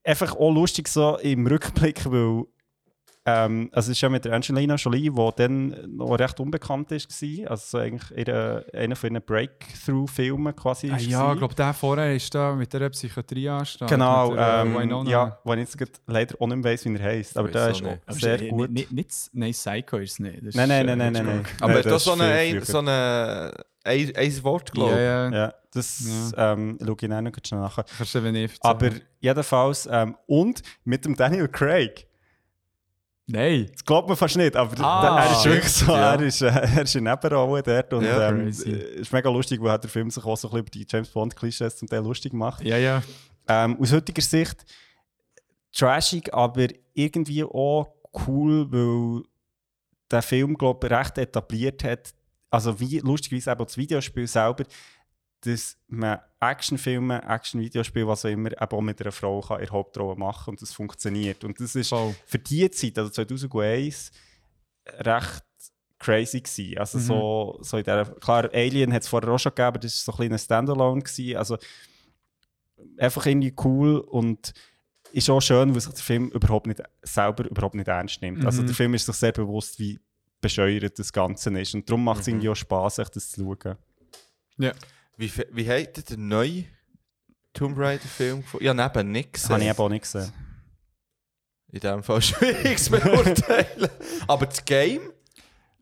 einfach 0.03 0.35
auch 0.35 0.51
lustig 0.51 0.87
so 0.87 1.17
im 1.17 1.45
Rückblick, 1.47 2.09
weil 2.09 2.45
ähm, 3.29 3.69
also 3.73 3.91
es 3.91 3.97
ist 3.97 4.01
ja 4.01 4.07
mit 4.07 4.23
der 4.23 4.31
Angelina 4.31 4.75
Jolie, 4.75 5.11
die 5.11 5.29
dann 5.35 5.75
noch 5.97 6.17
recht 6.17 6.39
unbekannt 6.39 6.93
ist, 6.93 7.11
war. 7.21 7.51
also 7.51 7.63
so 7.67 7.77
eigentlich 7.77 8.17
ihre, 8.17 8.65
einer 8.73 8.95
von 8.95 9.11
ihren 9.11 9.21
Breakthrough-Filmen 9.21 10.55
quasi. 10.55 10.89
Ah, 10.89 10.95
ist 10.95 11.07
ja, 11.07 11.33
ich 11.33 11.37
glaube, 11.37 11.53
der 11.53 11.73
vorher 11.73 12.15
ist 12.15 12.33
da 12.33 12.55
mit 12.55 12.71
der 12.71 12.89
Psychiatrie 12.89 13.49
ansteht. 13.49 13.89
Genau, 13.89 14.33
der, 14.33 14.47
äh, 14.47 14.61
ähm, 14.61 14.79
Winona. 14.79 15.09
ja, 15.09 15.39
wo 15.43 15.53
ich 15.55 15.75
jetzt 15.77 16.01
leider 16.07 16.35
auch 16.39 16.47
nicht 16.47 16.63
weiss, 16.63 16.85
wie 16.85 16.95
er 16.95 17.03
heisst. 17.03 17.37
Aber 17.37 17.49
der 17.49 17.69
ist 17.69 17.83
nicht. 17.83 17.99
auch 18.07 18.13
sehr 18.13 18.41
ist, 18.41 18.49
gut. 18.49 18.71
Nicht, 18.71 18.91
nicht, 18.93 19.11
nein, 19.33 19.51
Psycho 19.51 19.97
ist 19.97 20.13
es 20.13 20.19
nicht. 20.19 20.47
Das 20.47 20.55
Nein, 20.55 20.69
ist, 20.69 20.69
nein, 20.69 20.87
äh, 20.87 20.95
nein, 20.95 20.97
nein, 20.97 21.13
nein, 21.13 21.25
nein. 21.25 21.45
Aber 21.59 21.73
Nein, 21.73 21.83
das 21.83 22.03
so 22.05 22.13
ist 22.13 22.21
eine, 22.21 22.39
viel 22.39 22.57
ein, 22.59 22.63
so 22.63 22.77
eine 22.77 23.53
ein, 23.87 24.15
ein 24.15 24.43
Wort, 24.43 24.71
glaube 24.71 24.91
ich? 24.91 24.97
Ja, 24.97 25.29
ja. 25.29 25.31
Ja, 25.31 25.53
das 25.73 26.33
ähm, 26.37 26.77
schaue 26.83 26.95
ich 26.99 27.11
auch 27.11 27.21
noch 27.21 27.31
schnell 27.43 27.61
nachher. 27.61 27.85
Kannst 27.97 28.15
du 28.15 28.19
eben 28.19 28.31
nicht 28.31 28.57
Aber 28.61 28.89
jedenfalls, 29.19 29.87
ähm, 29.91 30.15
und 30.27 30.61
mit 30.83 31.05
dem 31.05 31.15
Daniel 31.15 31.47
Craig. 31.47 32.06
Nein. 33.29 33.67
Das 33.73 33.83
glaubt 33.83 34.07
man 34.07 34.15
fast 34.15 34.37
nicht, 34.37 34.55
aber 34.55 34.81
Ah, 34.83 35.25
er 35.25 35.31
ist 35.33 35.45
wirklich 35.45 35.71
so, 35.73 35.91
ja. 35.91 36.13
er 36.13 36.21
ist, 36.21 36.41
äh, 36.41 36.47
er 36.47 36.81
ist 36.83 36.95
in 36.95 37.03
Nebenrolle 37.03 37.61
dort 37.61 37.93
und 37.93 38.05
Ja, 38.05 38.29
ähm, 38.29 38.47
äh, 38.47 38.51
ist 38.51 39.11
mega 39.11 39.29
lustig, 39.29 39.61
weil 39.61 39.77
der 39.77 39.89
Film 39.89 40.09
sich 40.09 40.23
auch 40.23 40.37
so 40.37 40.47
ein 40.47 40.51
bisschen 40.51 40.59
über 40.61 40.69
die 40.71 40.85
James 40.89 41.09
Bond 41.09 41.35
Klischees 41.35 41.75
zum 41.75 41.89
Teil 41.89 42.03
lustig 42.03 42.31
macht. 42.31 42.63
Ja, 42.63 42.77
ja. 42.77 43.03
Ähm, 43.49 43.77
aus 43.81 43.91
heutiger 43.91 44.21
Sicht 44.21 44.65
trashig, 45.75 46.33
aber 46.33 46.67
irgendwie 46.93 47.43
auch 47.43 47.87
cool, 48.27 48.71
weil 48.71 49.23
der 50.09 50.21
Film, 50.21 50.57
glaube 50.57 50.87
ich, 50.87 50.93
recht 50.93 51.17
etabliert 51.17 51.83
hat, 51.83 52.13
also 52.49 52.79
wie 52.79 52.99
lustigerweise 52.99 53.51
eben 53.51 53.65
das 53.65 53.77
Videospiel 53.77 54.25
selber, 54.27 54.63
dass 55.41 55.77
man 55.87 56.19
Actionfilme, 56.39 57.23
Action-Videospiele, 57.23 58.07
was 58.07 58.25
auch 58.25 58.29
immer, 58.29 58.51
eben 58.51 58.71
auch 58.71 58.81
mit 58.81 59.01
einer 59.01 59.11
Frau 59.11 59.41
kann 59.41 59.59
der 59.59 59.69
Hauptrolle 59.69 60.15
machen 60.17 60.51
und 60.51 60.61
das 60.61 60.73
funktioniert. 60.73 61.43
Und 61.43 61.59
das 61.59 61.75
ist 61.75 61.89
Voll. 61.89 62.15
für 62.25 62.39
die 62.39 62.69
Zeit, 62.71 62.97
also 62.97 63.09
2001, 63.11 64.11
recht 64.99 65.43
crazy 65.99 66.41
gewesen. 66.41 66.77
Also 66.77 66.97
Mhm. 66.99 67.01
so, 67.03 67.59
so 67.61 67.77
in 67.77 67.83
der, 67.83 68.05
klar, 68.05 68.49
Alien 68.53 68.93
hat 68.93 69.01
es 69.03 69.07
vorher 69.07 69.29
auch 69.31 69.37
schon 69.39 69.51
gegeben, 69.51 69.67
aber 69.67 69.79
das 69.79 70.05
war 70.07 70.13
so 70.13 70.17
ein 70.17 70.27
kleiner 70.27 70.37
Standalone 70.37 71.01
gewesen. 71.01 71.37
Also 71.37 71.57
einfach 72.97 73.25
irgendwie 73.25 73.53
cool 73.63 73.97
und 73.99 74.53
ist 75.11 75.29
auch 75.29 75.39
schön, 75.41 75.73
weil 75.73 75.81
sich 75.81 75.93
der 75.93 76.03
Film 76.03 76.29
überhaupt 76.29 76.67
nicht, 76.67 76.81
selber 77.01 77.45
überhaupt 77.49 77.75
nicht 77.75 77.87
ernst 77.87 78.21
nimmt. 78.21 78.45
Also 78.45 78.61
Mhm. 78.61 78.67
der 78.67 78.75
Film 78.75 78.93
ist 78.93 79.05
sich 79.05 79.15
sehr 79.15 79.31
bewusst, 79.31 79.79
wie 79.79 79.99
bescheuert 80.41 80.99
das 80.99 81.11
Ganze 81.11 81.49
ist 81.59 81.73
und 81.73 81.89
darum 81.89 82.03
macht 82.03 82.21
es 82.21 82.27
Mhm. 82.27 82.33
irgendwie 82.33 82.49
auch 82.49 82.55
Spaß, 82.55 82.95
sich 82.97 83.09
das 83.09 83.31
zu 83.31 83.41
schauen. 83.63 83.77
Ja. 84.57 84.73
Wie, 85.17 85.31
wie 85.51 85.67
hat 85.67 85.97
ihr 85.97 86.03
den 86.03 86.27
neuen 86.27 86.65
Tomb 87.53 87.77
Raider-Film 87.77 88.41
gefunden? 88.41 88.65
Ja, 88.65 88.73
neben 88.73 89.11
nichts. 89.11 89.41
Das 89.43 89.51
habe 89.51 89.63
ich 89.63 89.69
eben 89.69 89.77
auch 89.79 89.89
nicht 89.89 90.03
gesehen. 90.03 90.31
In 91.71 91.79
dem 91.79 92.03
Fall 92.03 92.21
schwierig 92.21 92.77
zu 92.83 92.91
beurteilen. 92.91 93.89
Aber 94.27 94.45
das 94.45 94.63
Game 94.63 95.01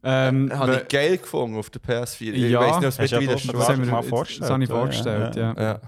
Ähm, 0.03 0.51
habe 0.57 0.77
ich 0.77 0.87
geil 0.87 1.17
gefunden 1.17 1.57
auf 1.57 1.69
der 1.69 1.81
PS4. 1.81 2.31
Ich 2.31 2.51
Ja. 2.51 2.59
weiß 2.61 2.79
nicht, 2.79 2.85
ob 2.87 2.91
es 2.93 2.97
mittlerweile 3.11 3.37
schon 3.39 3.53
das 3.59 3.67
wir 3.69 3.85
mal 3.85 4.01
das 4.01 4.09
vorgestellt, 4.09 4.51
habe 4.51 4.63
ich 4.63 4.69
vorgestellt, 4.69 5.35
ja. 5.35 5.53
Ja, 5.57 5.61
Ja. 5.61 5.81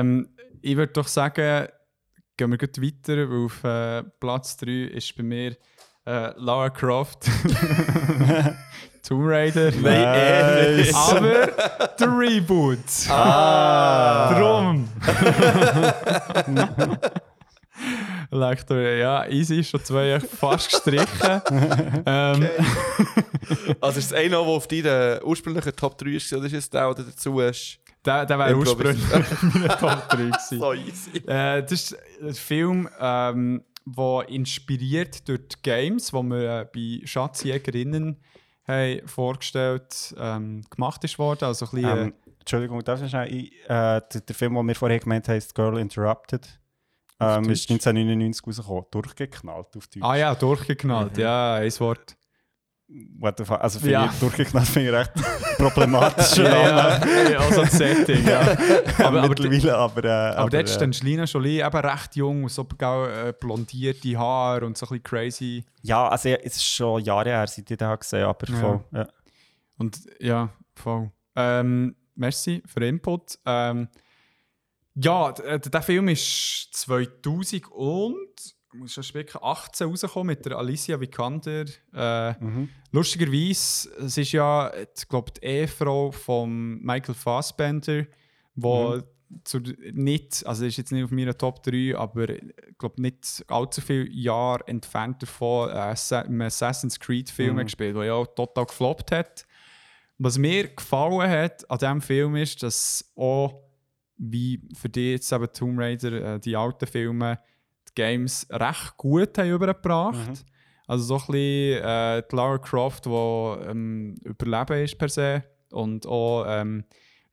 Ähm, 0.00 0.28
ich 0.62 0.76
würde 0.76 0.92
doch 0.92 1.08
sagen, 1.08 1.68
gehen 2.36 2.50
wir 2.50 2.58
gleich 2.58 2.80
weiter, 2.82 3.28
weil 3.30 3.44
auf 3.46 3.64
äh, 3.64 4.02
Platz 4.20 4.56
3 4.58 4.70
ist 4.70 5.16
bei 5.16 5.22
mir 5.22 5.56
äh, 6.06 6.32
Lara 6.36 6.70
Croft, 6.70 7.24
Tomb 9.06 9.26
Raider. 9.26 9.70
Nice. 9.82 10.94
Aber 10.94 11.48
der 11.98 12.18
Reboot. 12.18 12.78
Ah! 13.10 14.38
Drum. 14.38 14.88
Lektor, 18.30 18.80
ja, 18.80 19.26
easy, 19.28 19.62
schon 19.62 19.84
zwei 19.84 20.06
Jahre 20.06 20.26
fast 20.26 20.70
gestrichen. 20.70 21.42
ähm, 22.06 22.48
Also 23.80 23.98
ist 23.98 24.06
es 24.06 24.12
einer, 24.12 24.30
der 24.30 24.38
auf 24.38 24.66
deinen 24.66 25.22
ursprünglichen 25.22 25.76
Top 25.76 25.98
3 25.98 26.10
ist, 26.10 26.32
oder 26.32 26.46
ist 26.46 26.54
es 26.54 26.70
der, 26.70 26.94
der 26.94 27.04
dazu 27.04 27.40
ist? 27.40 27.78
der, 28.04 28.26
der 28.26 28.38
wäre 28.38 28.56
ursprünglich 28.56 29.02
meine 29.42 29.68
Top 29.68 30.08
3 30.08 30.16
gewesen. 30.16 30.58
So 30.58 30.72
easy. 30.72 31.18
Äh, 31.26 31.62
das 31.62 31.72
ist 31.72 31.96
ein 32.22 32.34
Film, 32.34 32.88
ähm, 32.98 33.62
der 33.86 34.28
inspiriert 34.28 35.28
durch 35.28 35.40
die 35.48 35.56
Games, 35.62 36.06
die 36.06 36.22
wir 36.22 36.60
äh, 36.60 36.66
bei 36.72 37.06
Schatzjägerinnen 37.06 38.16
haben 38.66 39.06
vorgestellt 39.06 40.14
ähm, 40.18 40.62
gemacht 40.70 41.02
ist 41.04 41.18
worden. 41.18 41.44
Also 41.44 41.66
ein 41.66 41.70
bisschen, 41.70 41.98
Ähm, 41.98 42.14
Entschuldigung, 42.40 42.84
darf 42.84 43.02
ich 43.02 43.10
schnell? 43.10 43.32
Ich, 43.32 43.52
äh, 43.64 44.00
der, 44.00 44.20
der 44.20 44.34
Film, 44.34 44.54
den 44.54 44.66
wir 44.66 44.74
vorher 44.74 44.98
gemeint 44.98 45.28
haben, 45.28 45.34
heißt 45.36 45.54
Girl 45.54 45.78
Interrupted. 45.78 46.60
Ähm, 47.20 47.44
ist 47.50 47.70
Deutsch. 47.70 47.86
1999 47.86 48.46
rausgekommen. 48.46 48.84
Durchgeknallt 48.90 49.76
auf 49.76 49.86
Deutsch. 49.86 49.96
äh, 49.96 50.02
ah 50.02 50.16
ja, 50.16 50.34
durchgeknallt, 50.34 51.16
ja, 51.16 51.54
ein 51.54 51.80
Wort. 51.80 52.16
What 53.18 53.38
the 53.38 53.44
fuck? 53.44 53.60
Also 53.62 53.78
finde 53.78 53.92
Ja. 53.92 54.10
ich, 54.12 54.18
durchgeknallt 54.20 54.68
finde 54.68 54.90
ich 54.90 54.94
recht 54.94 55.12
problematisch. 55.58 56.36
ja, 56.36 56.98
ja, 57.30 57.38
also 57.38 57.62
das 57.62 57.72
Setting, 57.72 58.26
ja. 58.26 58.40
aber, 58.98 59.22
aber, 59.22 59.28
mittlerweile, 59.28 59.74
aber, 59.76 60.04
äh, 60.04 60.08
aber 60.36 60.50
dort 60.50 60.64
ist 60.68 60.80
äh, 60.80 60.84
Angelina 60.84 61.24
Jolie 61.24 61.64
eben 61.64 61.76
recht 61.76 62.14
jung, 62.16 62.48
so 62.50 62.66
äh, 63.08 63.32
blondierte 63.40 64.18
Haare 64.18 64.66
und 64.66 64.76
so 64.76 64.84
ein 64.86 64.88
bisschen 64.90 65.02
crazy. 65.02 65.64
Ja, 65.82 66.08
also 66.08 66.28
es 66.28 66.56
ist 66.56 66.64
schon 66.64 67.02
Jahre 67.02 67.30
her, 67.30 67.46
seit 67.46 67.70
ich 67.70 67.76
den 67.78 67.98
gesehen 67.98 68.24
aber 68.26 68.48
Ja. 68.50 68.56
voll. 68.60 68.84
Ja. 68.92 69.08
Und 69.78 70.00
ja, 70.20 70.50
voll. 70.74 71.10
Ähm, 71.36 71.96
merci 72.14 72.62
für 72.66 72.80
den 72.80 72.96
Input. 72.96 73.38
Ähm, 73.46 73.88
ja, 74.94 75.30
äh, 75.30 75.58
der 75.58 75.82
Film 75.82 76.08
ist 76.08 76.68
2000 76.74 77.66
und 77.72 78.53
muss 78.74 78.92
schon 78.92 79.04
spicken, 79.04 79.38
18 79.42 79.88
rausgekommen 79.88 80.28
mit 80.28 80.44
der 80.44 80.58
Alicia 80.58 81.00
Vikander. 81.00 81.64
Äh, 81.92 82.32
Mhm. 82.40 82.68
Lustigerweise, 82.92 83.90
es 83.98 84.16
ist 84.18 84.32
ja, 84.32 84.72
ich 84.74 85.08
glaube, 85.08 85.32
die 85.32 85.44
Ehefrau 85.46 86.10
von 86.10 86.80
Michael 86.82 87.14
Fassbender, 87.14 88.06
wo 88.54 89.00
zu, 89.42 89.58
nicht, 89.92 90.46
also 90.46 90.64
ist 90.64 90.76
jetzt 90.76 90.92
nicht 90.92 91.02
auf 91.04 91.10
meiner 91.10 91.36
Top 91.36 91.62
3, 91.62 91.96
aber 91.96 92.28
ich 92.28 92.42
glaube 92.78 93.02
nicht 93.02 93.44
allzu 93.48 93.80
viele 93.80 94.08
Jahre 94.10 94.66
entfernt 94.68 95.22
davon, 95.22 95.70
äh, 95.70 95.94
einen 96.14 96.42
Assassin's 96.42 97.00
Creed-Film 97.00 97.56
gespielt, 97.64 97.96
der 97.96 98.04
ja 98.04 98.12
auch 98.14 98.26
total 98.28 98.66
gefloppt 98.66 99.10
hat. 99.12 99.46
Was 100.18 100.38
mir 100.38 100.68
gefallen 100.68 101.28
hat 101.28 101.68
an 101.68 101.78
diesem 101.78 102.00
Film 102.00 102.36
ist, 102.36 102.62
dass 102.62 103.12
auch, 103.16 103.60
wie 104.16 104.60
für 104.74 104.88
dich 104.88 105.12
jetzt 105.12 105.32
eben 105.32 105.52
Tomb 105.52 105.80
Raider, 105.80 106.34
äh, 106.34 106.40
die 106.40 106.54
alten 106.54 106.86
Filme, 106.86 107.40
Games 107.94 108.46
recht 108.50 108.96
gut 108.96 109.38
haben 109.38 109.50
übergebracht. 109.50 110.44
Also 110.86 111.04
so 111.04 111.14
ein 111.14 111.32
bisschen 111.32 111.84
äh, 111.84 112.22
die 112.30 112.36
Lara 112.36 112.58
Croft, 112.58 113.06
die 113.06 113.10
ähm, 113.10 114.16
überleben 114.22 114.84
ist 114.84 114.98
per 114.98 115.08
se. 115.08 115.44
Und 115.70 116.06
auch 116.06 116.44
ähm, 116.46 116.84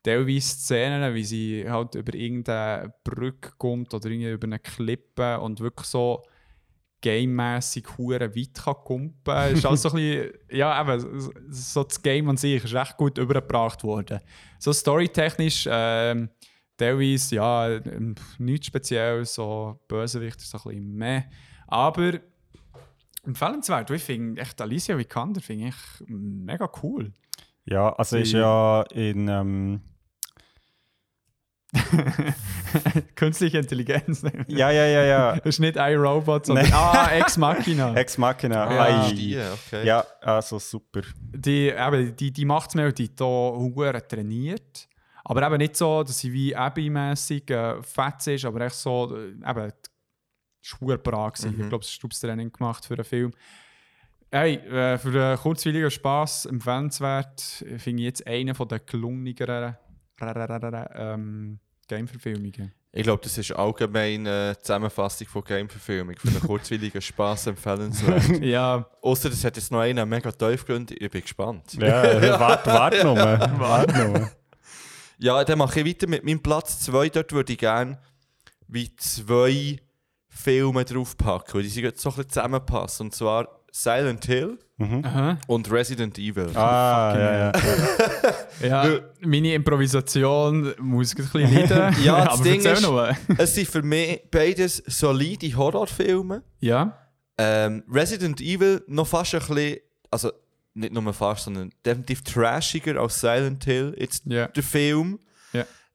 teilweise 0.03 0.47
Szenen, 0.47 1.13
wie 1.13 1.23
sie 1.23 1.65
halt 1.69 1.95
über 1.95 2.13
irgendeine 2.13 2.93
Brücke 3.03 3.51
kommt 3.57 3.93
oder 3.93 4.09
irgendwie 4.09 4.31
über 4.31 4.47
eine 4.47 4.59
Klippe 4.59 5.39
und 5.39 5.59
wirklich 5.59 5.87
so 5.87 6.23
gamemässig 7.01 7.85
hure 7.97 8.35
weit 8.35 8.53
kann 8.53 8.75
kumpen. 8.75 9.53
ist 9.53 9.65
also 9.65 9.89
so 9.89 9.95
ein 9.97 10.03
bisschen, 10.03 10.31
ja 10.51 10.81
eben, 10.81 11.31
so 11.49 11.83
das 11.83 12.01
Game 12.01 12.29
an 12.29 12.37
sich 12.37 12.63
ist 12.63 12.73
recht 12.73 12.95
gut 12.95 13.17
übergebracht 13.17 13.83
worden. 13.83 14.19
So 14.59 14.71
storytechnisch 14.71 15.67
ähm, 15.69 16.29
teilweise, 16.77 17.35
ja, 17.35 17.79
nichts 18.39 18.67
Spezielles, 18.67 19.33
so 19.33 19.79
Bösewicht 19.87 20.39
ist 20.41 20.49
so 20.51 20.57
ein 20.59 20.63
bisschen 20.63 20.93
meh. 20.95 21.23
Aber 21.67 22.13
empfehlenswert, 23.25 23.89
ich 23.91 24.03
finde 24.03 24.41
echt 24.41 24.59
Alicia 24.61 24.97
Vikander 24.97 25.41
finde 25.41 25.67
ich 25.69 25.75
mega 26.07 26.69
cool. 26.83 27.13
Ja, 27.65 27.93
also 27.93 28.17
ist 28.17 28.31
Sie- 28.31 28.37
ja 28.37 28.83
in. 28.91 29.27
Ähm, 29.27 29.81
Künstliche 33.15 33.59
Intelligenz. 33.59 34.23
ja, 34.47 34.71
ja, 34.71 34.85
ja, 34.85 35.03
ja. 35.03 35.35
Das 35.35 35.45
ist 35.55 35.59
nicht 35.59 35.77
iRobot, 35.77 36.45
sondern 36.45 36.65
Nein. 36.65 36.73
ah, 36.75 37.09
Ex 37.13 37.37
Machina. 37.37 37.93
Ex 37.95 38.17
Machina. 38.17 38.73
Ja. 38.73 39.05
Ei. 39.07 39.11
Die, 39.13 39.37
okay. 39.37 39.85
Ja, 39.85 40.05
also 40.21 40.59
super. 40.59 41.01
die, 41.33 41.69
eben, 41.69 42.15
die, 42.15 42.31
die 42.31 42.45
macht 42.45 42.69
es 42.69 42.75
mir 42.75 42.91
die 42.91 43.09
hure 43.19 44.05
trainiert. 44.07 44.87
Aber 45.23 45.45
eben 45.45 45.57
nicht 45.57 45.75
so, 45.75 46.03
dass 46.03 46.19
sie 46.19 46.33
wie 46.33 46.55
Abby-mässig 46.55 47.49
äh, 47.51 47.81
fett 47.83 48.27
ist, 48.27 48.45
aber 48.45 48.61
echt 48.61 48.75
so, 48.75 49.15
äh, 49.15 49.29
eben, 49.49 49.73
schwurbra 50.61 51.29
gewesen. 51.29 51.59
Ich 51.59 51.69
glaube, 51.69 51.83
es 51.83 51.89
ist 51.89 51.95
Stubstraining 51.95 52.51
gemacht 52.51 52.85
für 52.85 52.93
einen 52.93 53.03
Film. 53.03 53.31
Hey, 54.31 54.55
äh, 54.55 54.97
für 54.97 55.09
einen 55.09 55.37
kurzweiligen 55.37 55.91
Spass 55.91 56.45
empfehlenswert, 56.45 57.63
äh, 57.67 57.77
finde 57.77 58.03
ich 58.03 58.05
jetzt 58.05 58.27
einen 58.27 58.55
von 58.55 58.67
den 58.67 58.79
gelungeneren 58.85 59.75
ähm, 60.21 61.59
Game-Verfilmungen. 61.87 62.73
Ich 62.93 63.03
glaube, 63.03 63.23
das 63.23 63.37
ist 63.37 63.51
allgemein 63.53 64.27
eine 64.27 64.57
Zusammenfassung 64.57 65.27
von 65.27 65.43
Game-Verfilmung. 65.43 66.15
Für 66.17 66.27
einen 66.27 66.41
kurzweiligen 66.41 67.01
Spass 67.01 67.47
empfehlenswert. 67.47 68.41
Ja, 68.41 68.85
Außer 69.01 69.29
das 69.29 69.43
hat 69.43 69.55
jetzt 69.55 69.71
noch 69.71 69.79
einen 69.79 70.07
mega 70.07 70.31
tief 70.31 70.65
Grund. 70.65 70.91
Ich 70.91 71.09
bin 71.09 71.21
gespannt. 71.21 71.73
Ja, 71.73 72.39
warte, 72.39 72.69
warte 72.69 73.03
nur. 73.03 73.15
Warte 73.59 74.07
nur. 74.07 74.31
Ja, 75.21 75.43
dann 75.43 75.59
mache 75.59 75.81
ich 75.81 75.85
weiter 75.87 76.07
mit 76.07 76.23
meinem 76.23 76.41
Platz 76.41 76.79
2. 76.81 77.09
Dort 77.09 77.31
würde 77.31 77.53
ich 77.53 77.59
gerne 77.59 77.99
wie 78.67 78.95
zwei 78.95 79.77
Filme 80.29 80.83
draufpacken, 80.85 81.53
weil 81.55 81.63
die 81.63 81.69
sind 81.69 81.83
jetzt 81.83 82.01
so 82.01 82.09
ein 82.09 82.15
bisschen 82.15 82.29
zusammenpassen. 82.31 83.07
Und 83.07 83.13
zwar 83.15 83.47
Silent 83.71 84.25
Hill 84.25 84.57
aha. 84.79 85.37
und 85.47 85.71
Resident 85.71 86.17
Evil. 86.17 86.49
Ah, 86.57 87.13
ja, 87.17 87.33
ja. 87.33 87.51
ja 88.93 88.99
meine 89.21 89.53
Improvisation 89.53 90.73
muss 90.79 91.13
ein 91.13 91.17
bisschen 91.17 91.53
leiden. 91.53 91.95
Ja, 92.03 92.25
das 92.25 92.33
aber 92.35 92.43
Ding 92.43 92.61
ist- 92.61 92.81
noch. 92.81 93.09
Es 93.37 93.53
sind 93.55 93.67
für 93.67 93.81
mich 93.83 94.21
beides 94.31 94.77
solide 94.87 95.55
Horrorfilme. 95.55 96.43
Ja, 96.59 96.97
Ähm, 97.37 97.83
Resident 97.91 98.41
Evil 98.41 98.83
noch 98.87 99.07
fast 99.07 99.33
ein 99.35 99.39
bisschen, 99.39 99.77
also 100.09 100.31
nicht 100.73 100.93
nur 100.93 101.13
fast, 101.13 101.45
sondern 101.45 101.71
definitiv 101.85 102.23
trashiger 102.23 102.99
als 102.99 103.19
Silent 103.19 103.63
Hill. 103.65 103.95
Jetzt 103.97 104.23
ja. 104.25 104.47
der 104.47 104.63
Film. 104.63 105.19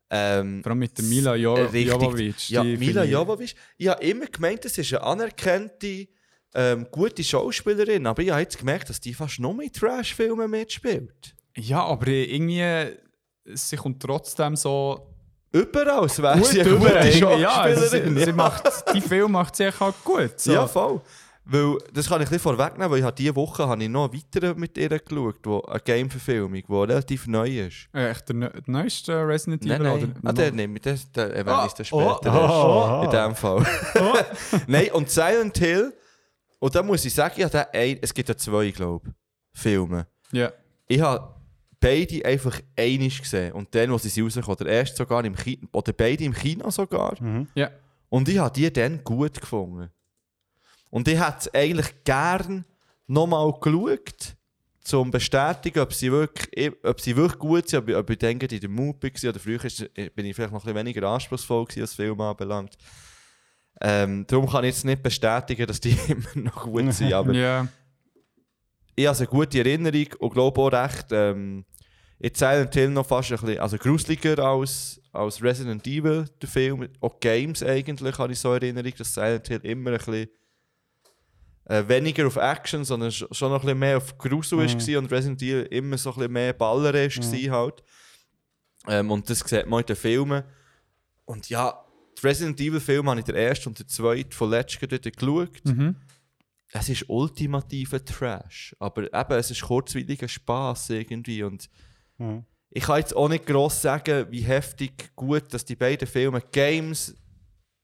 Ähm, 0.08 0.62
Vor 0.62 0.70
allem 0.70 0.78
mit 0.78 0.96
der 0.96 1.04
Mila 1.04 1.34
jo 1.34 1.54
richtig- 1.54 1.86
Jovovich. 1.88 2.48
Ja, 2.48 2.62
Mila 2.62 3.02
Jovovich. 3.02 3.56
Ich 3.76 3.88
habe 3.88 4.04
immer 4.04 4.26
gemeint, 4.26 4.64
das 4.64 4.78
ist 4.78 4.92
eine 4.94 5.02
anerkannte, 5.02 6.06
ähm, 6.54 6.86
gute 6.92 7.24
Schauspielerin, 7.24 8.06
aber 8.06 8.22
ich 8.22 8.30
habe 8.30 8.42
jetzt 8.42 8.56
gemerkt, 8.56 8.88
dass 8.88 9.00
die 9.00 9.14
fast 9.14 9.40
nur 9.40 9.60
in 9.60 9.72
Trash-Filmen 9.72 10.48
mitspielt. 10.48 11.34
Ja, 11.56 11.84
aber 11.84 12.06
irgendwie, 12.06 12.92
sie 13.46 13.76
kommt 13.76 14.00
trotzdem 14.00 14.54
so 14.54 15.12
Überall, 15.52 16.08
wäre 16.18 16.44
sie 16.44 16.60
eine 16.60 16.70
gute 16.76 16.92
Irgendwie, 16.92 17.40
Ja, 17.42 17.64
Schauspielerin. 17.74 18.18
sie, 18.18 18.24
sie 18.26 18.32
macht, 18.32 18.62
die 18.94 19.00
Film 19.00 19.32
macht 19.32 19.56
sie 19.56 19.70
halt 19.72 19.94
gut. 20.04 20.38
So. 20.38 20.52
Ja, 20.52 20.68
voll. 20.68 21.00
Weil, 21.48 21.78
das 21.92 22.08
kann 22.08 22.20
ich 22.20 22.26
ein 22.26 22.30
bisschen 22.30 22.56
vorwegnehmen, 22.56 22.90
weil 22.90 22.98
ich 22.98 23.04
habe 23.04 23.14
diese 23.14 23.36
Woche 23.36 23.68
habe 23.68 23.80
ich 23.82 23.88
noch 23.88 24.12
weiter 24.12 24.54
mit 24.56 24.76
ihr 24.76 24.88
geschaut, 24.88 25.38
wo 25.44 25.60
eine 25.62 25.78
Game-Verfilmung, 25.78 26.54
die 26.54 26.72
relativ 26.72 27.28
neu 27.28 27.66
ist. 27.66 27.88
Äh, 27.94 28.10
Echt 28.10 28.28
der, 28.28 28.50
der 28.50 28.62
neueste 28.66 29.12
Resident 29.28 29.64
Nein, 29.64 29.80
Evil? 29.80 29.90
nein. 30.08 30.16
Oder? 30.22 30.28
Ah, 30.28 30.32
der 30.32 30.50
nehme 30.52 30.74
ich, 30.76 30.82
das, 30.82 31.12
der 31.12 31.32
erwähne 31.32 31.66
ich 31.66 31.72
dann 31.72 31.86
Oh, 31.92 32.14
später 32.18 32.34
oh, 32.34 33.04
erst. 33.04 33.14
In 33.14 33.20
dem 33.20 33.34
Fall. 33.36 33.66
nein, 34.66 34.90
und 34.92 35.08
Silent 35.08 35.56
Hill, 35.58 35.92
und 36.58 36.74
da 36.74 36.82
muss 36.82 37.04
ich 37.04 37.14
sagen, 37.14 37.34
ich 37.36 37.44
habe 37.44 37.72
ein, 37.72 37.98
es 38.02 38.12
gibt 38.12 38.28
ja 38.28 38.36
zwei, 38.36 38.70
glaube 38.72 39.08
ich, 39.08 39.60
Filme. 39.60 40.08
Ja. 40.32 40.52
Ich 40.88 41.00
habe 41.00 41.32
beide 41.78 42.24
einfach 42.24 42.60
einig 42.76 43.20
gesehen. 43.22 43.52
Und 43.52 43.72
dann, 43.74 43.92
wo 43.92 43.98
sie 43.98 44.20
rauskommen, 44.20 44.56
der 44.58 44.66
erste 44.66 44.96
sogar 44.96 45.24
im 45.24 45.36
Kino, 45.36 45.68
oder 45.72 45.92
beide 45.92 46.24
im 46.24 46.32
Kino 46.32 46.70
sogar. 46.70 47.14
Ja. 47.54 47.70
Und 48.08 48.28
ich 48.28 48.38
habe 48.38 48.52
die 48.52 48.72
dann 48.72 49.04
gut 49.04 49.40
gefunden. 49.40 49.90
Und 50.90 51.08
ich 51.08 51.20
hätte 51.20 51.50
eigentlich 51.54 52.04
gern 52.04 52.64
nochmal 53.06 53.52
geschaut, 53.60 54.36
um 54.92 55.06
zu 55.06 55.10
bestätigen, 55.10 55.80
ob 55.80 55.92
sie 55.92 56.12
wirklich, 56.12 56.72
ob 56.82 57.00
sie 57.00 57.16
wirklich 57.16 57.38
gut 57.38 57.68
sind, 57.68 57.80
ob 57.80 57.88
ich, 57.88 57.96
ob 57.96 58.10
ich 58.10 58.18
denke, 58.18 58.46
in 58.46 58.60
der 58.60 58.70
Mut 58.70 59.02
war. 59.02 59.30
Oder 59.30 59.40
früher 59.40 59.58
bin 60.14 60.26
ich 60.26 60.36
vielleicht 60.36 60.52
noch 60.52 60.60
ein 60.60 60.64
bisschen 60.64 60.76
weniger 60.76 61.08
anspruchsvoll 61.08 61.64
gewesen, 61.64 61.82
was 61.82 61.94
Film 61.94 62.20
anbelangt. 62.20 62.76
Ähm, 63.80 64.24
darum 64.26 64.48
kann 64.48 64.64
ich 64.64 64.74
jetzt 64.74 64.84
nicht 64.84 65.02
bestätigen, 65.02 65.66
dass 65.66 65.80
die 65.80 65.96
immer 66.08 66.28
noch 66.34 66.64
gut 66.64 66.92
sind. 66.94 67.12
Aber 67.12 67.32
ja. 67.34 67.66
ich 68.94 69.06
habe 69.06 69.18
eine 69.18 69.26
gute 69.26 69.58
Erinnerung 69.58 70.06
und 70.18 70.32
glaube 70.32 70.60
auch 70.60 70.72
recht, 70.72 71.06
ähm, 71.10 71.64
in 72.18 72.34
Silent 72.34 72.74
Hill 72.74 72.90
noch 72.90 73.06
fast 73.06 73.30
ein 73.32 73.38
bisschen, 73.38 73.58
also 73.58 73.76
gruseliger 73.76 74.38
als, 74.38 75.00
als 75.12 75.42
Resident 75.42 75.86
Evil, 75.86 76.26
der 76.40 76.48
Film. 76.48 76.88
Auch 77.00 77.20
Games 77.20 77.62
eigentlich 77.62 78.16
habe 78.18 78.32
ich 78.32 78.38
so 78.38 78.54
Erinnerung, 78.54 78.92
dass 78.96 79.12
Silent 79.12 79.48
Hill 79.48 79.60
immer 79.64 79.90
ein 79.90 79.98
bisschen 79.98 80.28
äh, 81.66 81.86
weniger 81.88 82.26
auf 82.26 82.36
Action, 82.36 82.84
sondern 82.84 83.10
sch- 83.10 83.32
schon 83.34 83.50
noch 83.50 83.60
ein 83.60 83.66
bisschen 83.66 83.78
mehr 83.78 83.96
auf 83.98 84.16
Grusel 84.18 84.64
ist 84.64 84.88
war 84.88 84.98
und 84.98 85.10
Resident 85.12 85.42
Evil 85.42 85.62
immer 85.70 85.98
so 85.98 86.10
ein 86.10 86.16
bisschen 86.16 86.32
mehr 86.32 86.52
ballerisch 86.52 87.18
war 87.20 87.58
halt. 87.60 87.82
Ähm, 88.88 89.10
und 89.10 89.28
das 89.28 89.40
sieht 89.40 89.66
man 89.66 89.80
in 89.80 89.86
den 89.86 89.96
Filmen. 89.96 90.44
Und 91.24 91.48
ja, 91.48 91.84
die 92.18 92.26
Resident 92.26 92.60
Evil 92.60 92.80
Filme 92.80 93.10
habe 93.10 93.20
ich 93.20 93.26
den 93.26 93.34
ersten 93.34 93.68
und 93.70 93.78
den 93.80 93.88
zweiten 93.88 94.30
von 94.32 94.50
letztem 94.50 94.88
dort 94.88 95.02
geschaut 95.16 95.64
Mhm. 95.64 95.96
es 96.72 96.88
ist 96.88 97.04
ultimativer 97.08 98.04
Trash. 98.04 98.76
Aber 98.78 99.02
eben, 99.04 99.32
es 99.38 99.50
ist 99.50 99.62
kurzweiliger 99.62 100.28
Spaß 100.28 100.90
irgendwie. 100.90 101.42
Und 101.42 101.68
Mhm. 102.18 102.44
ich 102.70 102.84
kann 102.84 102.98
jetzt 102.98 103.16
auch 103.16 103.28
nicht 103.28 103.44
gross 103.46 103.82
sagen, 103.82 104.26
wie 104.30 104.42
heftig 104.42 105.10
gut, 105.16 105.52
dass 105.52 105.64
die 105.64 105.76
beiden 105.76 106.06
Filme 106.06 106.40
Games 106.52 107.14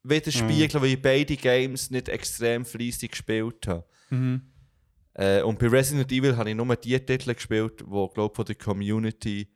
widerspiegeln, 0.02 0.82
weil 0.82 0.90
ich 0.90 1.02
beide 1.02 1.36
Games 1.36 1.90
nicht 1.90 2.08
extrem 2.08 2.64
fleissig 2.64 3.12
gespielt 3.12 3.66
habe. 3.66 3.84
Mhm. 4.10 4.42
Äh, 5.14 5.42
und 5.42 5.58
bei 5.58 5.68
Resident 5.68 6.10
Evil 6.10 6.36
habe 6.36 6.50
ich 6.50 6.56
nur 6.56 6.76
die 6.76 6.98
Titel 6.98 7.34
gespielt, 7.34 7.80
die, 7.80 7.84
glaube 7.84 8.30
ich, 8.30 8.36
von 8.36 8.44
der 8.44 8.54
Community 8.54 9.48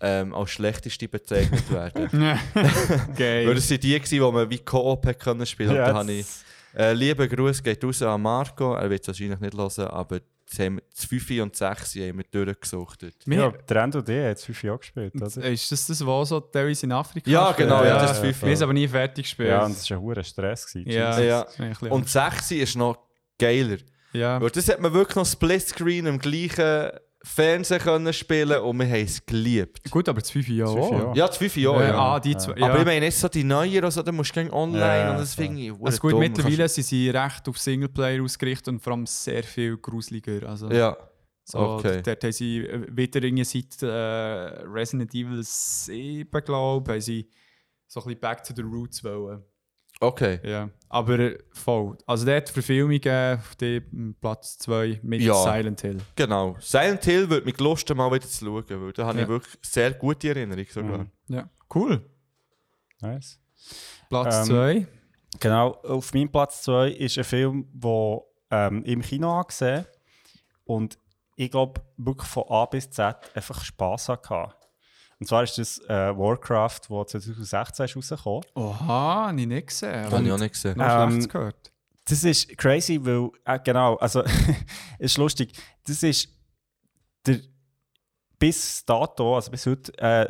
ähm, 0.00 0.34
als 0.34 0.50
schlechteste 0.50 1.08
bezeichnet 1.08 1.70
werden. 1.70 2.10
Weil 2.54 3.14
Geil. 3.16 3.54
das 3.54 3.68
sind 3.68 3.82
die, 3.82 3.98
die 4.00 4.20
man 4.20 4.48
wie 4.48 4.58
Koop 4.58 5.06
spielen. 5.44 5.70
Und 5.70 5.76
da 5.76 5.94
habe 5.94 6.12
ich 6.12 6.26
äh, 6.74 6.92
lieber 6.92 7.26
Gruß 7.26 7.62
geht 7.62 7.82
raus 7.84 8.02
an 8.02 8.22
Marco. 8.22 8.74
Er 8.74 8.88
wird 8.88 9.02
es 9.02 9.08
wahrscheinlich 9.08 9.40
nicht 9.40 9.54
hören, 9.54 9.88
aber 9.88 10.20
das, 10.50 10.58
haben 10.58 10.76
wir, 10.76 10.82
das 10.94 11.04
5 11.04 11.30
und 11.42 11.56
6 11.56 11.94
haben 11.96 12.18
wir 12.18 12.24
durchgesuchtet. 12.30 13.14
Ja, 13.26 13.30
Wir, 13.30 13.52
der 13.68 13.76
Endo 13.82 14.00
D 14.02 14.28
hat 14.30 14.40
fünf 14.40 14.62
Jahre 14.62 14.78
gespielt, 14.78 15.14
oder? 15.14 15.26
ist 15.26 15.70
das 15.72 15.86
das, 15.86 16.04
was 16.06 16.28
so 16.28 16.40
teilweise 16.40 16.86
in 16.86 16.92
Afrika 16.92 17.30
Ja, 17.30 17.52
genau, 17.52 17.84
ja, 17.84 17.98
das 18.00 18.12
ist 18.18 18.22
Wir 18.22 18.34
FIFA. 18.34 18.46
haben 18.46 18.52
es 18.52 18.62
aber 18.62 18.72
nie 18.72 18.88
fertig 18.88 19.24
gespielt. 19.24 19.48
Ja, 19.48 19.64
und 19.64 19.72
es 19.72 19.88
war 19.90 19.96
ein 19.98 20.02
hoher 20.02 20.22
Stress. 20.24 20.66
Gewesen. 20.66 20.90
ja. 20.90 21.18
Ja. 21.20 21.46
das 21.58 21.82
Und 21.82 22.08
6 22.08 22.50
ist 22.52 22.76
noch 22.76 22.98
geiler. 23.38 23.78
ja. 24.12 24.40
Weil 24.40 24.50
das 24.50 24.68
hat 24.68 24.80
man 24.80 24.92
wirklich 24.92 25.16
noch 25.16 25.26
Splitscreen 25.26 26.06
im 26.06 26.18
gleichen 26.18 26.90
Fernsehen 27.22 27.80
können 27.80 28.12
spielen 28.12 28.60
und 28.60 28.78
wir 28.78 28.86
haben 28.86 29.04
es 29.04 29.24
geliebt. 29.24 29.90
Gut, 29.90 30.08
aber 30.08 30.20
das 30.20 30.30
5 30.30 30.48
Jahre 30.48 30.80
auch. 30.80 30.92
Ja. 30.92 31.12
Ja, 31.14 31.26
das 31.26 31.36
5 31.36 31.56
Jahre. 31.56 31.84
Ja. 31.84 31.98
Ah, 31.98 32.20
die 32.20 32.34
zwei. 32.36 32.58
Ja. 32.58 32.68
Aber 32.68 32.78
ich 32.78 32.84
meine, 32.86 33.04
jetzt 33.04 33.20
so 33.20 33.28
die 33.28 33.44
neuen, 33.44 33.84
also, 33.84 34.02
da 34.02 34.10
musst 34.10 34.34
du 34.34 34.52
online 34.52 34.78
Ja, 34.78 35.10
und 35.12 35.18
das 35.18 35.36
ja. 35.36 35.42
finde 35.44 35.60
ich 35.62 35.72
also 35.82 35.98
gut, 36.00 36.12
dumm. 36.12 36.20
mittlerweile 36.20 36.68
sind 36.68 36.84
sie 36.84 37.10
recht 37.10 37.46
auf 37.46 37.58
Singleplayer 37.58 38.22
ausgerichtet 38.22 38.68
und 38.68 38.80
vor 38.80 38.94
allem 38.94 39.06
sehr 39.06 39.42
viel 39.42 39.76
gruseliger. 39.76 40.48
Also, 40.48 40.70
Ja, 40.70 40.96
so, 41.44 41.58
okay. 41.58 42.00
Dort 42.02 42.24
haben 42.24 42.32
sie 42.32 42.58
äh, 42.58 42.86
wieder 42.90 43.22
irgendwie 43.22 43.44
seit 43.44 43.82
äh, 43.82 43.86
Resident 44.66 45.12
Evil 45.14 45.42
7, 45.42 46.30
glaube 46.44 46.90
ich, 46.90 46.94
haben 46.94 47.00
sie 47.00 47.28
so 47.86 48.00
ein 48.00 48.04
bisschen 48.04 48.20
back 48.20 48.42
to 48.44 48.54
the 48.54 48.62
roots 48.62 49.02
wollen. 49.04 49.42
Okay. 50.00 50.40
Ja. 50.42 50.70
Aber 50.88 51.18
äh, 51.18 51.38
voll. 51.52 51.96
Also 52.06 52.24
der 52.24 52.38
hat 52.38 52.48
Verfilmungen 52.48 53.38
auf 53.38 53.54
dem 53.56 54.16
Platz 54.20 54.58
2 54.58 55.00
mit 55.02 55.20
Ja. 55.20 55.34
Silent 55.34 55.80
Hill. 55.82 55.98
Genau. 56.16 56.56
Silent 56.58 57.04
Hill 57.04 57.28
würde 57.28 57.44
mich 57.46 57.56
gelustet, 57.56 57.96
mal 57.96 58.10
wieder 58.10 58.26
zu 58.26 58.44
schauen, 58.44 58.64
weil 58.68 58.92
da 58.92 59.06
habe 59.06 59.18
Ja. 59.18 59.24
ich 59.24 59.28
wirklich 59.28 59.58
sehr 59.62 59.92
gute 59.92 60.28
Erinnerung 60.30 60.64
sogar. 60.70 60.98
Mhm. 60.98 61.10
Ja. 61.28 61.48
Cool. 61.74 62.02
Nice. 63.00 63.38
Platz 64.08 64.38
Ähm, 64.38 64.44
2. 64.46 64.86
Genau, 65.38 65.72
auf 65.82 66.12
meinem 66.14 66.30
Platz 66.32 66.62
2 66.62 66.90
ist 66.92 67.18
ein 67.18 67.24
Film, 67.24 67.68
der 67.72 68.20
ähm, 68.50 68.82
im 68.84 69.02
Kino 69.02 69.30
angesehen 69.38 69.84
und 70.64 70.98
ich 71.36 71.50
glaube 71.50 71.80
wirklich 71.96 72.28
von 72.28 72.44
A 72.48 72.64
bis 72.66 72.90
Z 72.90 73.16
einfach 73.34 73.62
Spass 73.64 74.08
hatte. 74.08 74.52
Und 75.20 75.26
zwar 75.26 75.42
ist 75.42 75.58
das 75.58 75.78
äh, 75.80 76.16
Warcraft, 76.16 76.80
das 76.88 77.10
2016 77.10 77.84
ist 77.84 77.96
rausgekommen. 77.96 78.42
Oha, 78.54 79.26
habe 79.28 79.40
ich 79.40 79.46
nicht 79.46 79.66
gesehen. 79.68 80.10
Habe 80.10 80.24
ich 80.24 80.32
auch 80.32 80.38
nicht 80.38 80.52
gesehen. 80.54 80.78
Noch 80.78 81.10
Ähm, 81.10 81.28
gehört. 81.28 81.72
Das 82.06 82.24
ist 82.24 82.56
crazy, 82.56 82.98
weil, 83.04 83.30
äh, 83.44 83.58
genau, 83.62 83.96
also, 83.96 84.24
ist 84.98 85.18
lustig. 85.18 85.52
Das 85.86 86.02
ist 86.02 86.28
der, 87.26 87.40
bis 88.38 88.82
dato, 88.86 89.36
also 89.36 89.50
bis 89.50 89.66
heute, 89.66 89.96
äh, 89.98 90.28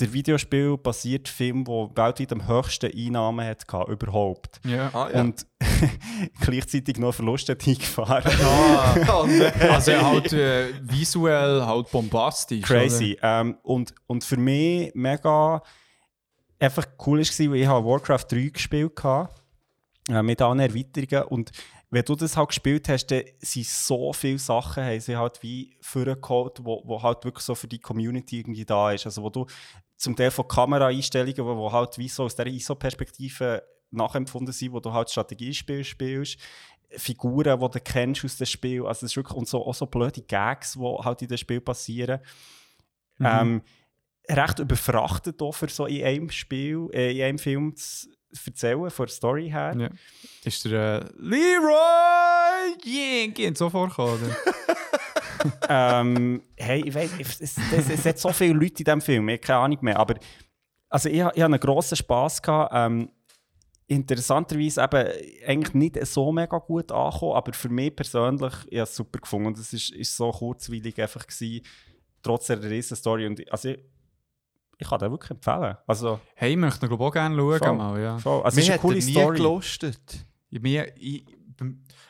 der 0.00 0.12
Videospiel-basierte 0.12 1.30
Film, 1.30 1.64
der 1.64 1.90
weltweit 1.94 2.32
am 2.32 2.48
höchsten 2.48 2.90
Einnahmen 2.92 3.46
hatte, 3.46 3.90
überhaupt. 3.90 4.60
Ja. 4.64 4.90
Ah, 4.92 5.10
ja. 5.12 5.20
Und 5.20 5.46
gleichzeitig 6.40 6.98
noch 6.98 7.14
Verluste 7.14 7.52
hat 7.52 7.66
eingefahren. 7.66 8.32
oh, 8.42 9.26
nein. 9.26 9.52
Also 9.70 9.92
halt 9.92 10.32
äh, 10.32 10.72
visuell 10.82 11.64
halt 11.64 11.90
bombastisch. 11.90 12.62
Crazy. 12.62 13.16
Ähm, 13.22 13.56
und, 13.62 13.94
und 14.06 14.24
für 14.24 14.36
mich 14.36 14.90
mega 14.94 15.62
einfach 16.58 16.86
cool 17.06 17.20
war, 17.20 17.52
weil 17.52 17.60
ich 17.60 17.66
habe 17.66 17.86
Warcraft 17.86 18.26
3 18.30 18.48
gespielt 18.48 19.04
habe, 19.04 19.28
äh, 20.08 20.22
mit 20.22 20.42
allen 20.42 20.60
Erweiterungen 20.60 21.28
und 21.28 21.52
wenn 21.94 22.04
du 22.04 22.16
das 22.16 22.36
halt 22.36 22.48
gespielt 22.48 22.88
hast, 22.88 23.06
dann 23.06 23.22
sind 23.38 23.66
so 23.66 24.12
viele 24.12 24.38
Sachen, 24.38 24.82
haben 24.82 24.98
sie 24.98 25.16
halt 25.16 25.40
wie 25.44 25.76
vorgeholt, 25.80 26.58
wo, 26.64 26.82
wo 26.84 27.00
halt 27.00 27.24
wirklich 27.24 27.44
so 27.44 27.54
für 27.54 27.68
die 27.68 27.78
Community 27.78 28.40
irgendwie 28.40 28.64
da 28.64 28.90
ist. 28.90 29.06
Also 29.06 29.22
wo 29.22 29.30
du 29.30 29.46
zum 30.04 30.14
Teil 30.14 30.30
von 30.30 30.46
Kameraeinstellungen, 30.46 31.44
wo, 31.44 31.56
wo 31.56 31.72
halt 31.72 31.98
wie 31.98 32.08
so 32.08 32.24
aus 32.24 32.36
dieser 32.36 32.46
ISO-Perspektive 32.46 33.62
nachempfunden 33.90 34.52
sind, 34.52 34.72
wo 34.72 34.80
du 34.80 34.92
halt 34.92 35.10
Strategiespiel 35.10 35.82
spielst, 35.82 36.38
Figuren, 36.90 37.58
die 37.58 37.70
du 37.70 37.80
kennst 37.80 38.24
aus 38.24 38.36
dem 38.36 38.46
Spiel, 38.46 38.86
also 38.86 39.04
es 39.04 39.12
ist 39.12 39.16
wirklich, 39.16 39.36
und 39.36 39.48
so, 39.48 39.64
auch 39.64 39.74
so 39.74 39.86
blöde 39.86 40.22
Gags, 40.22 40.74
die 40.74 40.80
halt 40.80 41.22
in 41.22 41.28
dem 41.28 41.36
Spiel 41.36 41.60
passieren. 41.60 42.20
Ähm, 43.20 43.62
recht 44.28 44.58
überfrachtet 44.58 45.40
auch 45.42 45.52
für 45.52 45.68
so 45.68 45.86
in 45.86 46.04
einem 46.04 46.30
Spiel, 46.30 46.88
äh, 46.92 47.16
in 47.16 47.22
einem 47.22 47.38
Film 47.38 47.74
zu 47.76 48.08
erzählen, 48.46 48.90
von 48.90 49.06
der 49.06 49.12
Story 49.12 49.50
her. 49.50 49.74
Ja. 49.76 49.88
Ist 50.44 50.64
der 50.64 51.02
äh, 51.02 51.12
Leroy 51.18 52.76
Jenkins 52.84 53.58
so 53.58 53.70
vorgekommen? 53.70 54.34
ähm, 55.68 56.42
hey, 56.56 56.82
ich 56.86 56.94
weiß, 56.94 57.10
es, 57.18 57.40
es, 57.40 57.58
es, 57.72 57.90
es 57.90 58.04
hat 58.06 58.18
so 58.18 58.32
viele 58.32 58.54
Leute 58.54 58.78
in 58.78 58.84
diesem 58.84 59.00
Film, 59.00 59.28
ich 59.28 59.34
habe 59.34 59.46
keine 59.46 59.58
Ahnung 59.60 59.78
mehr, 59.82 59.98
aber 59.98 60.14
also 60.88 61.08
ich, 61.08 61.16
ich 61.16 61.22
hatte 61.24 61.44
einen 61.44 61.60
grossen 61.60 61.96
Spass. 61.96 62.40
Gehabt, 62.40 62.72
ähm, 62.74 63.10
interessanterweise 63.86 64.82
eben 64.82 65.08
eigentlich 65.46 65.74
nicht 65.74 66.06
so 66.06 66.32
mega 66.32 66.58
gut 66.58 66.90
angekommen, 66.90 67.34
aber 67.34 67.52
für 67.52 67.68
mich 67.68 67.94
persönlich 67.94 68.54
ich 68.68 68.78
habe 68.78 68.82
es 68.84 68.96
super 68.96 69.18
gefunden 69.18 69.48
und 69.48 69.58
es 69.58 69.72
ist, 69.72 69.90
ist 69.90 70.16
so 70.16 70.30
kurzweilig 70.30 71.00
einfach 71.00 71.26
gewesen, 71.26 71.64
trotz 72.22 72.46
der 72.46 72.62
riesen 72.62 72.96
Story 72.96 73.26
und 73.26 73.50
also 73.52 73.68
ich, 73.68 73.78
ich 74.78 74.88
kann 74.88 74.98
den 74.98 75.10
wirklich 75.10 75.30
empfehlen. 75.30 75.76
Also, 75.86 76.20
hey, 76.34 76.52
ich 76.52 76.56
möchte 76.56 76.86
ihn 76.86 76.88
glaube 76.88 77.04
ich, 77.04 77.08
auch 77.08 77.12
gerne 77.12 77.36
schauen. 77.36 77.58
Voll. 77.58 77.76
Mal, 77.76 78.00
ja. 78.00 78.18
voll. 78.18 78.42
also 78.42 78.48
es 78.48 78.54
Mir 78.54 78.60
ist 78.60 78.68
eine 78.68 78.74
hat 78.74 78.80
coole 78.80 78.96
nie 78.96 79.02
Story. 79.02 79.36
gelustet. 79.36 80.26
Ich, 80.50 80.64
ich, 80.64 81.26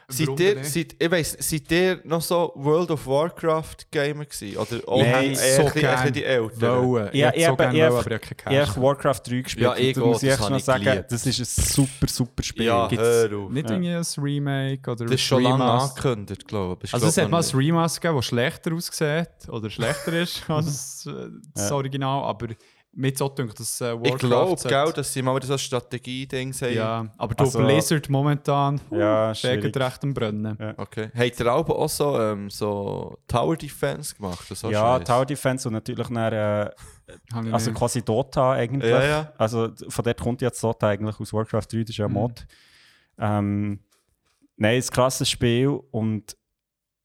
Seid 0.06 0.38
ihr, 0.38 0.54
nicht? 0.56 0.66
seid, 0.70 0.96
ich 0.98 1.10
weiss, 1.10 1.34
seid 1.40 1.72
ihr 1.72 1.98
noch 2.04 2.20
so 2.20 2.52
World 2.56 2.90
of 2.90 3.06
Warcraft 3.06 3.76
Gamer 3.90 4.26
gewesen? 4.26 4.58
Oder 4.58 4.86
auch 4.86 5.00
Nein, 5.02 5.34
so 5.34 5.64
gern 5.72 6.12
die 6.12 6.22
Älteren? 6.24 6.84
wollen. 6.86 7.08
Ich 7.10 7.20
Ja, 7.20 7.28
hätte 7.28 7.38
ich 7.38 7.46
so 7.46 7.56
gerne 7.56 7.72
ich 7.72 7.80
wollen, 7.80 7.88
habe- 7.90 7.98
aber 8.00 8.10
ich 8.10 8.22
habe 8.22 8.34
keinen 8.34 8.62
Ich 8.64 8.76
Warcraft 8.76 9.20
3 9.26 9.40
gespielt. 9.40 9.64
Ja, 9.64 9.76
ich 9.76 9.96
muss 9.96 10.22
ich 10.22 10.38
noch 10.38 10.56
ich 10.58 10.64
sagen, 10.64 10.84
geliebt. 10.84 11.10
das 11.10 11.26
ist 11.26 11.38
ein 11.40 11.64
super, 11.64 12.06
super 12.06 12.42
Spiel. 12.42 12.66
Ja, 12.66 12.86
Gibt's 12.86 13.02
hör 13.04 13.38
auf. 13.38 13.50
Nicht 13.50 13.70
Ja. 13.70 13.76
irgendwie 13.76 13.94
ein 13.94 14.22
Remake 14.24 14.90
oder 14.90 15.04
Das 15.06 15.14
ist 15.14 15.22
schon 15.22 15.42
lange 15.42 15.64
angekündigt, 15.64 16.46
glaube 16.48 16.84
ich. 16.84 16.92
Also 16.92 17.06
es 17.06 17.14
glaub 17.14 17.24
hat 17.24 17.30
mal 17.30 17.42
ein 17.42 17.56
Remaster 17.56 18.00
gegeben, 18.02 18.16
das 18.18 18.26
schlechter 18.26 18.74
aussieht 18.74 19.48
oder 19.48 19.70
schlechter 19.70 20.12
ist 20.20 20.42
als 20.50 21.06
äh, 21.06 21.28
das 21.54 21.70
Ja. 21.70 21.76
Original, 21.76 22.24
aber 22.24 22.48
mit 22.96 23.18
so 23.18 23.28
denkt 23.28 23.58
das 23.58 23.80
äh, 23.80 23.92
Warcraft 23.92 24.54
Ich 24.62 24.68
glaube, 24.68 24.92
dass 24.92 25.12
sie 25.12 25.22
mal 25.22 25.34
wieder 25.36 25.46
so 25.46 25.52
ein 25.54 25.58
Strategie-Ding 25.58 26.52
haben. 26.52 26.74
Ja, 26.74 27.06
aber 27.16 27.34
du 27.34 27.44
Also- 27.44 27.58
Blizzard 27.60 28.08
momentan 28.08 28.80
Ja, 28.90 29.30
recht 29.32 30.02
am 30.04 30.14
Brennen. 30.14 30.56
Ja. 30.60 30.74
Okay. 30.76 31.10
Habt 31.16 31.40
ihr 31.40 31.46
aber 31.46 31.78
auch 31.78 31.88
so, 31.88 32.20
ähm, 32.20 32.50
so 32.50 33.18
Tower 33.26 33.56
Defense 33.56 34.14
gemacht? 34.14 34.46
So 34.54 34.70
Ja, 34.70 34.98
Scheiß? 34.98 35.06
Tower 35.08 35.26
Defense 35.26 35.68
und 35.68 35.74
natürlich 35.74 36.08
dann, 36.08 36.32
äh, 36.32 36.70
also 37.50 37.70
nicht. 37.70 37.78
quasi 37.78 38.02
Dota 38.02 38.52
eigentlich. 38.52 38.90
Ja, 38.90 39.04
ja. 39.04 39.32
Also 39.38 39.70
von 39.88 40.04
dort 40.04 40.20
kommt 40.20 40.42
jetzt 40.42 40.62
Dota 40.62 40.88
eigentlich 40.88 41.18
aus 41.18 41.32
Warcraft 41.32 41.66
3, 41.72 41.80
das 41.80 41.90
ist 41.90 41.96
ja 41.98 42.06
ein 42.06 42.12
Mod. 42.12 42.46
Ähm, 43.18 43.80
nein, 44.56 44.76
ein 44.82 44.86
krasses 44.88 45.28
Spiel 45.28 45.68
und 45.90 46.36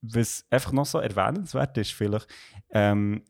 was 0.02 0.44
einfach 0.50 0.72
noch 0.72 0.86
so 0.86 0.98
erwähnenswert 0.98 1.76
ist 1.76 1.92
vielleicht, 1.92 2.26
ähm, 2.70 3.22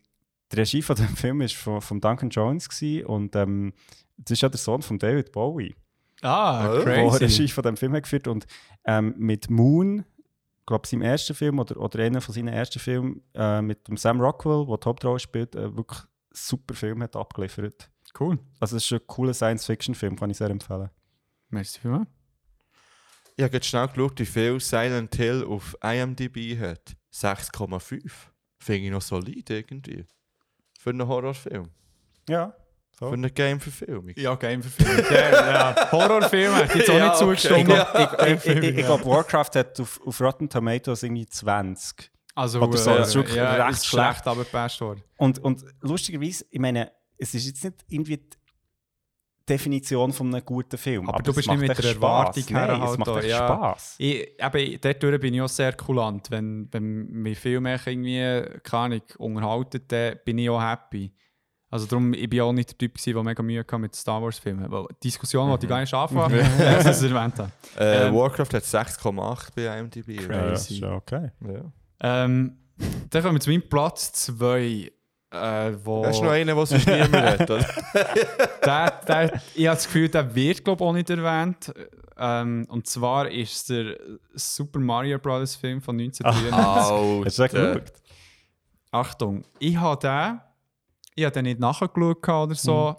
die 0.53 0.57
Regie 0.57 0.83
von 0.83 0.97
dem 0.97 1.17
Film 1.17 1.41
war 1.41 1.49
von, 1.49 1.81
von 1.81 2.01
Duncan 2.01 2.31
Jones 2.31 2.69
gewesen, 2.69 3.07
und 3.07 3.37
ähm, 3.37 3.73
das 4.17 4.33
ist 4.33 4.43
ja 4.43 4.49
der 4.49 4.59
Sohn 4.59 4.83
von 4.83 4.99
David 4.99 5.33
Bowie. 5.33 5.75
Ah, 6.23 6.69
Oh. 6.71 6.85
der 6.85 6.85
crazy. 6.85 7.25
Regie 7.25 7.49
von 7.49 7.63
dem 7.65 7.77
Film 7.77 7.95
hat 7.95 8.03
geführt 8.03 8.27
und 8.29 8.47
ähm, 8.85 9.15
mit 9.17 9.49
Moon, 9.49 10.05
ich 10.19 10.67
glaube 10.67 10.87
seinem 10.87 11.03
ersten 11.03 11.35
Film 11.35 11.59
oder, 11.59 11.79
oder 11.81 12.01
einer 12.01 12.21
von 12.21 12.35
seinen 12.35 12.49
ersten 12.49 12.79
Filmen 12.79 13.23
äh, 13.35 13.63
mit 13.63 13.89
dem 13.89 13.97
Sam 13.97 14.21
Rockwell, 14.21 14.67
der 14.67 14.77
die 14.77 14.85
Hauptrolle 14.87 15.19
spielt, 15.19 15.55
äh, 15.55 15.75
wirklich 15.75 16.01
super 16.33 16.75
Film 16.75 17.03
hat 17.03 17.17
abgeliefert. 17.17 17.91
Cool. 18.19 18.39
Also 18.59 18.77
es 18.77 18.85
ist 18.85 18.93
ein 18.93 19.01
cooler 19.07 19.33
Science-Fiction-Film, 19.35 20.17
kann 20.17 20.31
ich 20.31 20.37
sehr 20.37 20.51
empfehlen. 20.51 20.91
Merci 21.49 21.81
vielmals. 21.81 22.09
Ich 23.37 23.45
habe 23.45 23.55
jetzt 23.55 23.67
schnell 23.67 23.89
geschaut, 23.89 24.19
wie 24.21 24.27
viel 24.27 24.61
Silent 24.61 25.15
Hill 25.17 25.45
auf 25.45 25.77
IMDb 25.83 26.59
hat. 26.59 26.95
6,5. 27.13 28.11
Finde 28.59 28.85
ich 28.87 28.91
noch 28.91 29.01
solid 29.01 29.49
irgendwie. 29.49 30.05
Für 30.83 30.91
einen 30.91 31.07
Horrorfilm. 31.07 31.69
Ja, 32.27 32.55
Für 32.97 33.13
eine 33.13 33.31
Game-Verfilmung. 33.31 34.13
Ja, 34.17 34.35
Game-Verfilmung. 34.35 35.05
ja, 35.11 35.75
ja. 35.75 35.93
Horrorfilm 35.93 36.55
hätte 36.55 36.73
ich 36.73 36.79
jetzt 36.79 36.91
auch 36.91 36.95
Ja, 36.95 37.07
nicht 37.09 37.17
zugestimmt. 37.19 37.69
Ja. 37.69 38.27
ich, 38.27 38.47
ich, 38.47 38.47
ich, 38.47 38.65
ich 38.79 38.85
glaube, 38.87 39.05
Warcraft 39.05 39.51
hat 39.57 39.79
auf, 39.79 40.01
auf 40.07 40.21
Rotten 40.23 40.49
Tomatoes 40.49 41.03
irgendwie 41.03 41.27
20. 41.27 42.11
Also, 42.35 42.61
Oder 42.63 42.79
so, 42.79 42.91
äh, 42.93 42.97
das 42.97 43.09
ist 43.09 43.15
wirklich 43.17 43.37
ja, 43.37 43.53
recht 43.67 43.79
ist 43.79 43.87
schlecht. 43.89 44.05
schlecht, 44.15 44.27
aber 44.27 44.45
gepasst 44.45 44.81
worden. 44.81 45.03
Und, 45.19 45.39
und 45.41 45.65
lustigerweise, 45.83 46.47
ich 46.49 46.61
meine, 46.61 46.91
es 47.19 47.35
ist 47.35 47.45
jetzt 47.47 47.63
nicht 47.65 47.85
irgendwie 47.89 48.17
die 48.17 48.31
Definition 49.51 50.13
von 50.13 50.35
einem 50.35 50.45
guten 50.45 50.79
Film. 50.79 51.09
Aber 51.09 51.23
du 51.23 51.31
es 51.31 51.37
bist 51.37 51.49
macht 51.49 51.59
nicht 51.59 51.69
mit 51.69 51.79
der 51.79 51.95
Erwartung 51.95 52.43
Spass. 52.43 52.51
Nein, 52.51 52.67
her 52.69 52.83
es 52.83 52.89
halt 52.91 52.99
macht 52.99 53.09
da, 53.09 53.19
echt 53.19 53.29
ja. 53.29 53.37
Spass. 53.47 53.95
Ich, 53.99 54.29
eben, 54.41 54.81
dort 54.81 55.21
bin 55.21 55.35
ich 55.35 55.43
auch 55.43 55.49
sehr 55.49 55.73
kulant. 55.73 56.31
Wenn, 56.31 56.69
wenn 56.71 57.07
mich 57.09 57.39
Filme 57.39 57.79
irgendwie, 57.85 58.61
keine 58.63 58.85
Ahnung, 58.85 59.03
unterhalten, 59.19 59.83
dann 59.89 60.17
bin 60.25 60.39
ich 60.39 60.49
auch 60.51 60.63
happy. 60.63 61.13
Also 61.73 61.87
darum, 61.87 62.13
ich 62.15 62.29
bin 62.29 62.41
auch 62.41 62.53
nicht 62.53 62.71
der 62.71 62.79
Typ, 62.79 62.95
gewesen, 62.95 63.15
der 63.15 63.23
mega 63.23 63.43
Mühe 63.43 63.61
hatte 63.61 63.79
mit 63.79 63.95
Star 63.95 64.21
Wars 64.21 64.39
Filmen. 64.39 64.71
Weil 64.71 64.87
die 65.03 65.09
Diskussion 65.09 65.49
wollte 65.49 65.67
ich 65.67 65.71
gar 65.71 65.81
nicht 65.81 65.95
anfangen, 65.95 66.41
als 66.61 66.85
ich 66.85 66.91
es 66.91 67.03
erwähnt 67.03 67.39
habe. 67.39 67.53
Äh, 67.79 68.09
Ähm, 68.09 68.15
Warcraft 68.15 68.55
hat 68.55 68.65
6,8 68.65 69.49
bei 69.55 69.79
IMDb. 69.79 70.27
Crazy. 70.27 70.81
Ja 70.81 70.95
okay. 70.95 71.31
Ja. 71.47 71.73
Ähm, 72.01 72.57
dann 73.11 73.23
kommen 73.23 73.37
wir 73.37 73.41
zu 73.41 73.51
meinem 73.51 73.69
Platz 73.69 74.13
2. 74.13 74.91
Äh, 75.33 75.73
wo 75.85 76.05
Hast 76.05 76.21
du 76.21 76.25
noch 76.25 76.33
einen, 76.33 76.55
der 76.57 76.67
sonst 76.67 76.87
niemand 76.87 77.15
hat? 77.15 77.51
oder? 77.51 77.67
der, 78.65 78.91
der, 79.07 79.43
ich 79.55 79.67
habe 79.67 79.77
das 79.77 79.85
Gefühl, 79.85 80.09
der 80.09 80.35
wird 80.35 80.65
glaube 80.65 80.85
auch 80.85 80.93
nicht 80.93 81.09
erwähnt. 81.09 81.73
Ähm, 82.19 82.67
und 82.69 82.87
zwar 82.87 83.31
ist 83.31 83.53
es 83.55 83.65
der 83.67 83.97
Super 84.35 84.81
Mario 84.81 85.19
Bros. 85.19 85.55
Film 85.57 85.81
von 85.81 85.99
1993. 85.99 86.53
Hast 86.53 86.91
du 86.91 87.25
das 87.25 87.41
Alter. 87.41 87.75
geschaut? 87.81 87.93
Achtung, 88.91 89.45
ich 89.61 89.77
habe 89.77 90.01
den, 90.01 90.41
ich 91.15 91.25
habe 91.25 91.33
den 91.33 91.45
nicht 91.45 91.61
nachgeschaut 91.61 92.29
oder 92.29 92.55
so. 92.55 92.97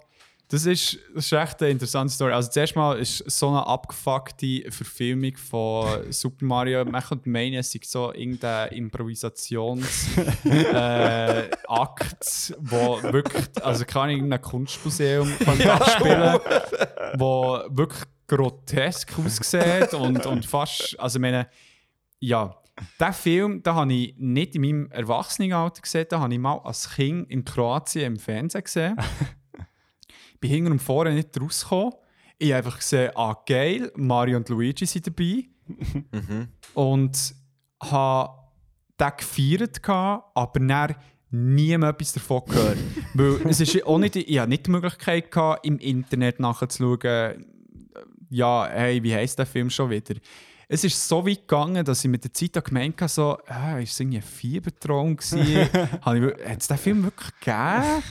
Das, 0.52 0.66
ist, 0.66 0.98
das 1.14 1.24
ist 1.24 1.32
echt 1.32 1.62
eine 1.62 1.70
interessante 1.70 2.12
Story. 2.12 2.34
Also 2.34 2.50
zuerst 2.50 2.76
mal 2.76 2.98
ist 2.98 3.24
so 3.30 3.48
eine 3.48 3.66
abgefuckte 3.66 4.70
Verfilmung 4.70 5.34
von 5.34 6.02
Super 6.12 6.44
Mario. 6.44 6.84
Man 6.84 7.02
könnte 7.02 7.26
meinen, 7.30 7.54
es 7.54 7.72
sei 7.72 7.80
so 7.82 8.12
irgendein 8.12 8.68
Improvisationsakt, 8.72 10.44
äh, 10.44 11.48
Akt, 11.66 12.54
wo 12.58 13.02
wirklich, 13.02 13.64
also 13.64 13.84
kann 13.86 14.10
ich 14.10 14.18
in 14.18 14.30
einem 14.30 14.42
Kunstmuseum 14.42 15.32
abspielen, 15.46 16.38
wo 17.16 17.62
wirklich 17.70 18.02
grotesk 18.28 19.18
aussieht 19.18 19.94
und, 19.94 20.26
und 20.26 20.44
fast, 20.44 21.00
also 21.00 21.16
ich 21.18 21.22
meine, 21.22 21.48
ja, 22.18 22.54
diesen 23.00 23.12
Film 23.14 23.62
den 23.62 23.74
habe 23.74 23.92
ich 23.94 24.14
nicht 24.18 24.54
in 24.54 24.60
meinem 24.60 24.90
Erwachsenenalter 24.90 25.80
gesehen, 25.80 26.08
den 26.12 26.20
habe 26.20 26.34
ich 26.34 26.40
mal 26.40 26.58
als 26.58 26.90
Kind 26.90 27.30
in 27.30 27.42
Kroatien 27.42 28.12
im 28.12 28.18
Fernsehen 28.18 28.64
gesehen. 28.64 28.96
Bin 30.42 30.50
hinten 30.50 30.72
und 30.72 30.82
vorne 30.82 31.14
nicht 31.14 31.40
rausgekommen. 31.40 31.94
Ich 32.38 32.52
habe 32.52 32.58
einfach 32.58 32.78
gesehen, 32.78 33.12
ah 33.14 33.36
geil, 33.46 33.90
Mario 33.96 34.36
und 34.36 34.48
Luigi 34.48 34.84
sind 34.84 35.06
dabei. 35.06 35.44
Und 36.74 37.34
habe 37.80 38.32
den 38.98 39.12
gefeiert, 39.16 39.80
aber 39.88 40.60
dann 40.60 40.94
nie 41.30 41.78
mehr 41.78 41.90
etwas 41.90 42.12
davon 42.12 42.42
gehört. 42.46 42.78
Weil 43.14 43.48
es 43.48 43.60
ist 43.60 43.86
auch 43.86 43.98
nicht, 43.98 44.16
ich 44.16 44.38
hatte 44.38 44.48
nicht 44.48 44.66
die 44.66 44.70
Möglichkeit, 44.70 45.30
gehabt, 45.30 45.64
im 45.64 45.78
Internet 45.78 46.40
nachzuschauen, 46.40 47.46
ja, 48.28 48.68
hey, 48.68 49.02
wie 49.02 49.14
heisst 49.14 49.38
der 49.38 49.46
Film 49.46 49.70
schon 49.70 49.90
wieder? 49.90 50.14
Es 50.68 50.84
ist 50.84 51.06
so 51.06 51.26
weit 51.26 51.40
gegangen, 51.40 51.84
dass 51.84 52.04
ich 52.04 52.10
mit 52.10 52.24
der 52.24 52.32
Zeit 52.32 52.64
gemeint 52.64 53.00
habe, 53.00 53.08
so, 53.08 53.38
ah, 53.46 53.78
ist 53.78 53.92
es 53.92 54.00
irgendwie 54.00 54.18
ein 54.18 54.22
Fiebertraum 54.22 55.16
gewesen? 55.16 55.68
Hat 56.00 56.58
es 56.58 56.68
den 56.68 56.78
Film 56.78 57.04
wirklich 57.04 57.30
gegeben? 57.40 58.02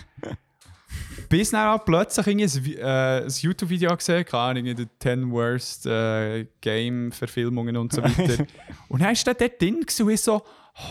Bis 1.30 1.52
dann 1.52 1.70
auch 1.70 1.86
plötzlich 1.86 2.28
irgendwie 2.28 2.78
ein, 2.78 2.84
äh, 2.84 3.24
ein 3.24 3.30
YouTube-Video 3.30 3.96
gesehen, 3.96 4.26
keine 4.26 4.44
Ahnung, 4.60 4.76
die 4.76 4.88
10 5.00 5.32
Worst 5.32 5.86
äh, 5.86 6.46
Game-Verfilmungen 6.60 7.78
und 7.78 7.94
so 7.94 8.04
weiter. 8.04 8.46
und 8.90 9.02
dann 9.02 9.14
ist 9.14 9.26
dort 9.26 9.40
drin 9.40 9.76
und 9.76 10.10
ich 10.10 10.22
so, 10.22 10.42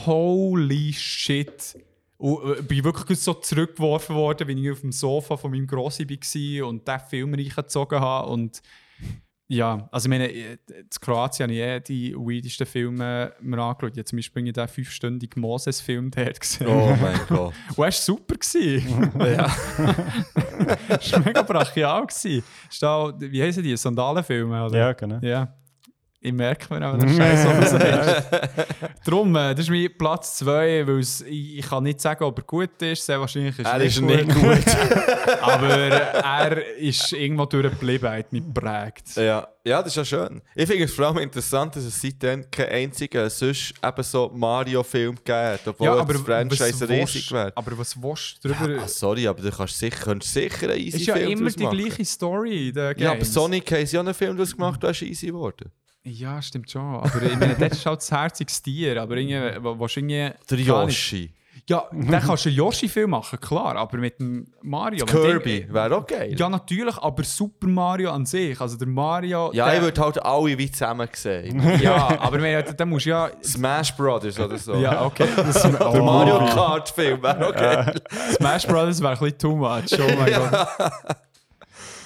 holy 0.07 0.93
shit. 0.93 1.79
Und 2.17 2.59
äh, 2.59 2.62
bin 2.62 2.85
wirklich 2.85 3.19
so 3.19 3.35
zurückgeworfen 3.35 4.15
worden, 4.17 4.49
wenn 4.49 4.59
ich 4.59 4.70
auf 4.70 4.81
dem 4.81 4.93
Sofa 4.93 5.37
von 5.37 5.51
meinem 5.51 5.67
Grossi 5.67 6.09
war 6.09 6.69
und 6.69 6.87
diesen 6.87 7.01
Film 7.09 7.35
reingezogen 7.35 8.01
habe. 8.01 8.31
Und 8.31 8.62
ja, 9.53 9.89
also 9.91 10.07
ich 10.07 10.11
meine, 10.11 10.31
äh, 10.31 10.53
in 10.53 10.89
Kroatien 11.01 11.45
habe 11.45 11.53
ich 11.53 11.59
eh 11.61 11.81
die 11.81 12.15
weirdesten 12.15 12.67
Filme 12.67 13.33
mir 13.41 13.59
angeschaut. 13.59 13.93
Ich 13.95 13.99
habe 13.99 14.05
zum 14.05 14.19
Beispiel 14.19 14.53
den 14.53 14.69
fünfstündigen 14.69 15.41
Moses-Film 15.41 16.12
dort 16.12 16.41
gesehen. 16.41 16.69
Oh 16.69 16.97
mein 17.01 17.19
Gott. 17.29 17.53
Und 17.70 17.75
er 17.75 17.79
war 17.79 17.91
super. 17.91 18.37
ja. 19.27 19.47
Es 20.89 21.12
war 21.12 21.20
mega 21.20 21.43
brachial. 21.43 22.07
gewesen. 22.07 22.45
Ist 22.70 22.81
da, 22.81 23.12
wie 23.19 23.43
heißen 23.43 23.61
die? 23.62 23.77
Sandalenfilme? 23.77 24.67
Oder? 24.67 24.79
Ja, 24.79 24.93
genau. 24.93 25.19
Ja. 25.20 25.53
Ich 26.23 26.35
merke 26.35 26.75
mir 26.75 26.87
auch, 26.87 26.99
das 26.99 27.17
Scheiß, 27.17 27.45
du 27.45 27.79
sagst. 27.79 28.27
Darum, 29.07 29.35
äh, 29.37 29.55
das 29.55 29.61
ist 29.61 29.71
mein 29.71 29.89
Platz 29.97 30.37
2, 30.37 30.87
weil 30.87 31.01
ich, 31.01 31.67
kann 31.67 31.83
nicht 31.83 31.99
sagen, 31.99 32.25
ob 32.25 32.39
er 32.39 32.45
gut 32.45 32.83
ist. 32.83 33.07
Sehr 33.07 33.19
wahrscheinlich 33.19 33.59
ist 33.59 33.65
Er 33.65 33.73
er 33.73 33.81
ist 33.81 34.03
nicht 34.03 34.27
nicht 34.27 34.39
gut. 34.39 34.77
Aber 35.41 35.69
er 35.69 36.77
ist 36.77 37.11
irgendwo 37.15 37.47
durchgeblieben, 37.47 38.11
hat 38.11 38.31
mich 38.35 38.45
geprägt. 38.45 39.17
Ja. 39.17 39.49
ja, 39.65 39.83
das 39.83 39.97
ist 39.97 39.97
ja 39.97 40.05
schön. 40.05 40.43
Ich 40.55 40.69
finde 40.69 40.85
es 40.85 40.93
vor 40.93 41.07
allem 41.07 41.19
interessant, 41.19 41.75
dass 41.77 41.85
es 41.85 41.99
seitdem 41.99 42.51
keinen 42.51 42.69
einzigen 42.69 43.31
sonst 43.31 43.73
eben 43.83 44.03
so 44.03 44.31
Mario-Film 44.35 45.15
gegeben 45.15 45.39
hat, 45.39 45.69
obwohl 45.69 46.05
das 46.07 46.21
Franchise 46.21 46.87
riesig 46.87 47.33
wäre. 47.33 47.53
aber 47.55 47.79
was 47.79 47.97
willst 47.97 48.45
du 48.45 48.49
drüber? 48.51 48.83
Ah, 48.83 48.89
sorry, 48.89 49.27
aber 49.27 49.41
du 49.41 49.51
kannst 49.51 49.79
sicher, 49.79 50.05
könntest 50.05 50.35
sicher 50.35 50.69
einen 50.69 50.81
easy 50.81 50.99
ist 50.99 51.07
ja 51.07 51.15
Film 51.15 51.31
immer 51.31 51.51
die 51.51 51.63
machen. 51.63 51.79
gleiche 51.79 52.05
Story 52.05 52.73
Ja, 52.99 53.13
aber. 53.13 53.25
Sonic 53.25 53.73
hat 53.73 53.91
ja 53.91 54.01
einen 54.01 54.13
Film 54.13 54.37
gemacht, 54.37 54.83
der 54.83 54.91
ist 54.91 55.01
easy 55.01 55.29
geworden. 55.29 55.71
Ja, 56.03 56.41
stimmt 56.41 56.70
schon. 56.70 56.83
Aber 56.83 57.23
ich 57.23 57.37
meine, 57.39 57.55
das 57.57 57.73
ist 57.73 57.87
halt 57.87 58.01
das 58.01 58.11
herziges 58.11 58.62
Tier. 58.62 59.01
Aber 59.01 59.17
irgendwie, 59.17 59.61
du 59.61 59.87
irgendwie... 59.87 60.33
Der 60.49 60.59
Yoshi. 60.59 61.35
Ja, 61.69 61.85
dann 61.93 62.23
kannst 62.23 62.47
du 62.47 62.49
einen 62.49 62.57
Yoshi-Film 62.57 63.11
machen, 63.11 63.39
klar. 63.39 63.77
Aber 63.77 63.99
mit 63.99 64.19
dem 64.19 64.47
Mario... 64.62 65.05
Kirby 65.05 65.67
wäre 65.70 65.95
auch 65.97 66.07
geil. 66.07 66.35
Ja, 66.37 66.49
natürlich, 66.49 66.97
aber 66.97 67.23
Super 67.23 67.69
Mario 67.69 68.11
an 68.11 68.25
sich. 68.25 68.59
Also 68.61 68.79
der 68.79 68.89
Mario... 68.89 69.53
Ja, 69.53 69.67
der, 69.67 69.77
ich 69.77 69.83
würde 69.83 70.01
halt 70.01 70.25
alle 70.25 70.57
wie 70.57 70.70
zusammen 70.70 71.09
sehen. 71.12 71.62
Ja, 71.81 72.19
aber 72.19 72.39
dann 72.39 72.89
musst 72.89 73.07
du 73.07 73.11
ja... 73.11 73.31
Smash 73.43 73.95
Brothers 73.95 74.41
oder 74.41 74.57
so. 74.57 74.75
Ja, 74.77 75.05
okay. 75.05 75.29
Das, 75.37 75.62
Der 75.62 76.01
oh, 76.01 76.03
Mario 76.03 76.39
Kart-Film 76.39 77.23
wäre 77.23 77.47
auch 77.47 77.55
geil. 77.55 78.01
Smash 78.33 78.67
Brothers 78.67 79.01
wäre 79.03 79.12
ein 79.12 79.19
bisschen 79.19 79.39
too 79.39 79.57
much. 79.57 79.93
Oh 79.93 80.17
mein 80.19 80.33
Gott. 80.33 80.69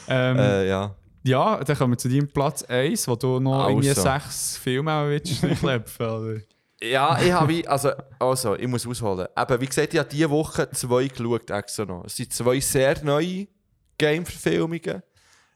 Ähm, 0.09 0.37
Äh, 0.37 0.69
ja. 0.69 0.95
Ja, 1.25 1.65
dann 1.65 1.77
kommen 1.77 1.95
wir 1.95 1.99
zu 1.99 2.09
deinem 2.09 2.29
Platz 2.29 2.63
1, 2.65 3.09
wo 3.09 3.17
du 3.17 3.41
noch 3.41 3.69
irgendwie 3.69 3.89
Also. 3.89 4.03
sechs 4.03 4.59
Filme 4.59 5.09
willst 5.09 5.41
klepfen? 5.61 6.45
Ja, 6.83 7.19
ich 7.19 7.33
habe 7.33 7.63
also, 7.67 7.91
also, 8.19 8.57
ich 8.57 8.69
muss 8.69 8.87
ausholen. 8.87 9.27
Eben, 9.35 9.61
wie 9.61 9.67
gesagt, 9.67 9.95
ich 9.95 9.99
habe 9.99 10.09
diese 10.09 10.29
Woche 10.29 10.69
zwei 10.73 11.09
geschaut, 11.09 11.51
extra 11.51 11.87
noch. 11.87 12.05
Es 12.05 12.17
sind 12.17 12.31
zwei 12.31 12.61
sehr 12.61 13.03
neue 13.03 13.49
Game-Verfilmungen, 13.97 15.03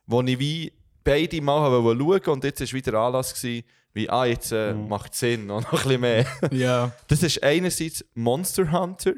wo 0.07 0.23
ich 0.23 0.39
wie 0.39 0.73
beide 1.05 1.41
mal 1.43 1.71
schauen 1.71 2.21
und 2.33 2.45
jetzt 2.45 2.61
war 2.61 2.73
wieder 2.73 2.99
Anlass, 2.99 3.35
gewesen, 3.35 3.65
wie, 3.93 4.09
ah, 4.09 4.25
jetzt 4.25 4.53
äh, 4.53 4.73
macht 4.73 5.15
Sinn 5.15 5.51
und 5.51 5.65
noch 5.65 5.73
ein 5.73 5.83
bisschen 5.83 6.01
mehr. 6.01 6.27
Ja. 6.51 6.93
Das 7.09 7.23
ist 7.23 7.43
einerseits 7.43 8.03
Monster 8.15 8.71
Hunter 8.73 9.13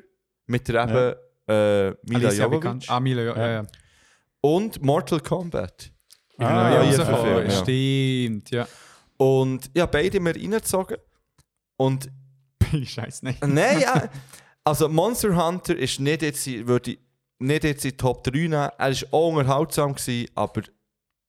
mit 0.47 0.67
der 0.67 0.83
eben 0.85 1.15
äh, 1.47 1.97
Mila 2.11 2.33
Jovovich. 2.33 2.91
Ah, 2.91 2.99
Mila, 2.99 3.23
ja. 3.23 3.37
ja. 3.37 3.53
ja. 3.53 3.67
und 4.41 4.83
Mortal 4.83 5.21
Kombat. 5.21 5.93
Ah, 6.47 6.71
ja, 6.71 6.83
ja, 6.83 6.97
rausgekommen. 7.03 7.45
ja. 7.45 7.51
Stimmt, 7.51 8.51
ja. 8.51 8.69
Und 9.17 9.71
ja, 9.75 9.87
beide 9.87 10.21
mir 10.21 10.35
reingezogen. 10.35 10.97
Und 11.77 12.11
Scheiße, 12.85 13.25
nein. 13.25 13.37
Nein, 13.47 13.81
ja. 13.81 14.09
Also 14.63 14.89
Monster 14.91 15.35
Hunter 15.35 15.75
ist 15.77 16.01
nicht 16.01 16.21
jetzt, 16.23 16.47
würde 16.67 16.93
ich 16.93 16.99
nicht 17.39 17.65
jetzt 17.65 17.85
in 17.87 17.93
die 17.93 17.97
Top 17.97 18.23
3 18.25 18.31
nehmen. 18.33 18.53
Er 18.53 18.71
war 18.79 18.95
auch 19.13 19.29
unterhaltsam, 19.31 19.95
gewesen, 19.95 20.29
aber 20.35 20.61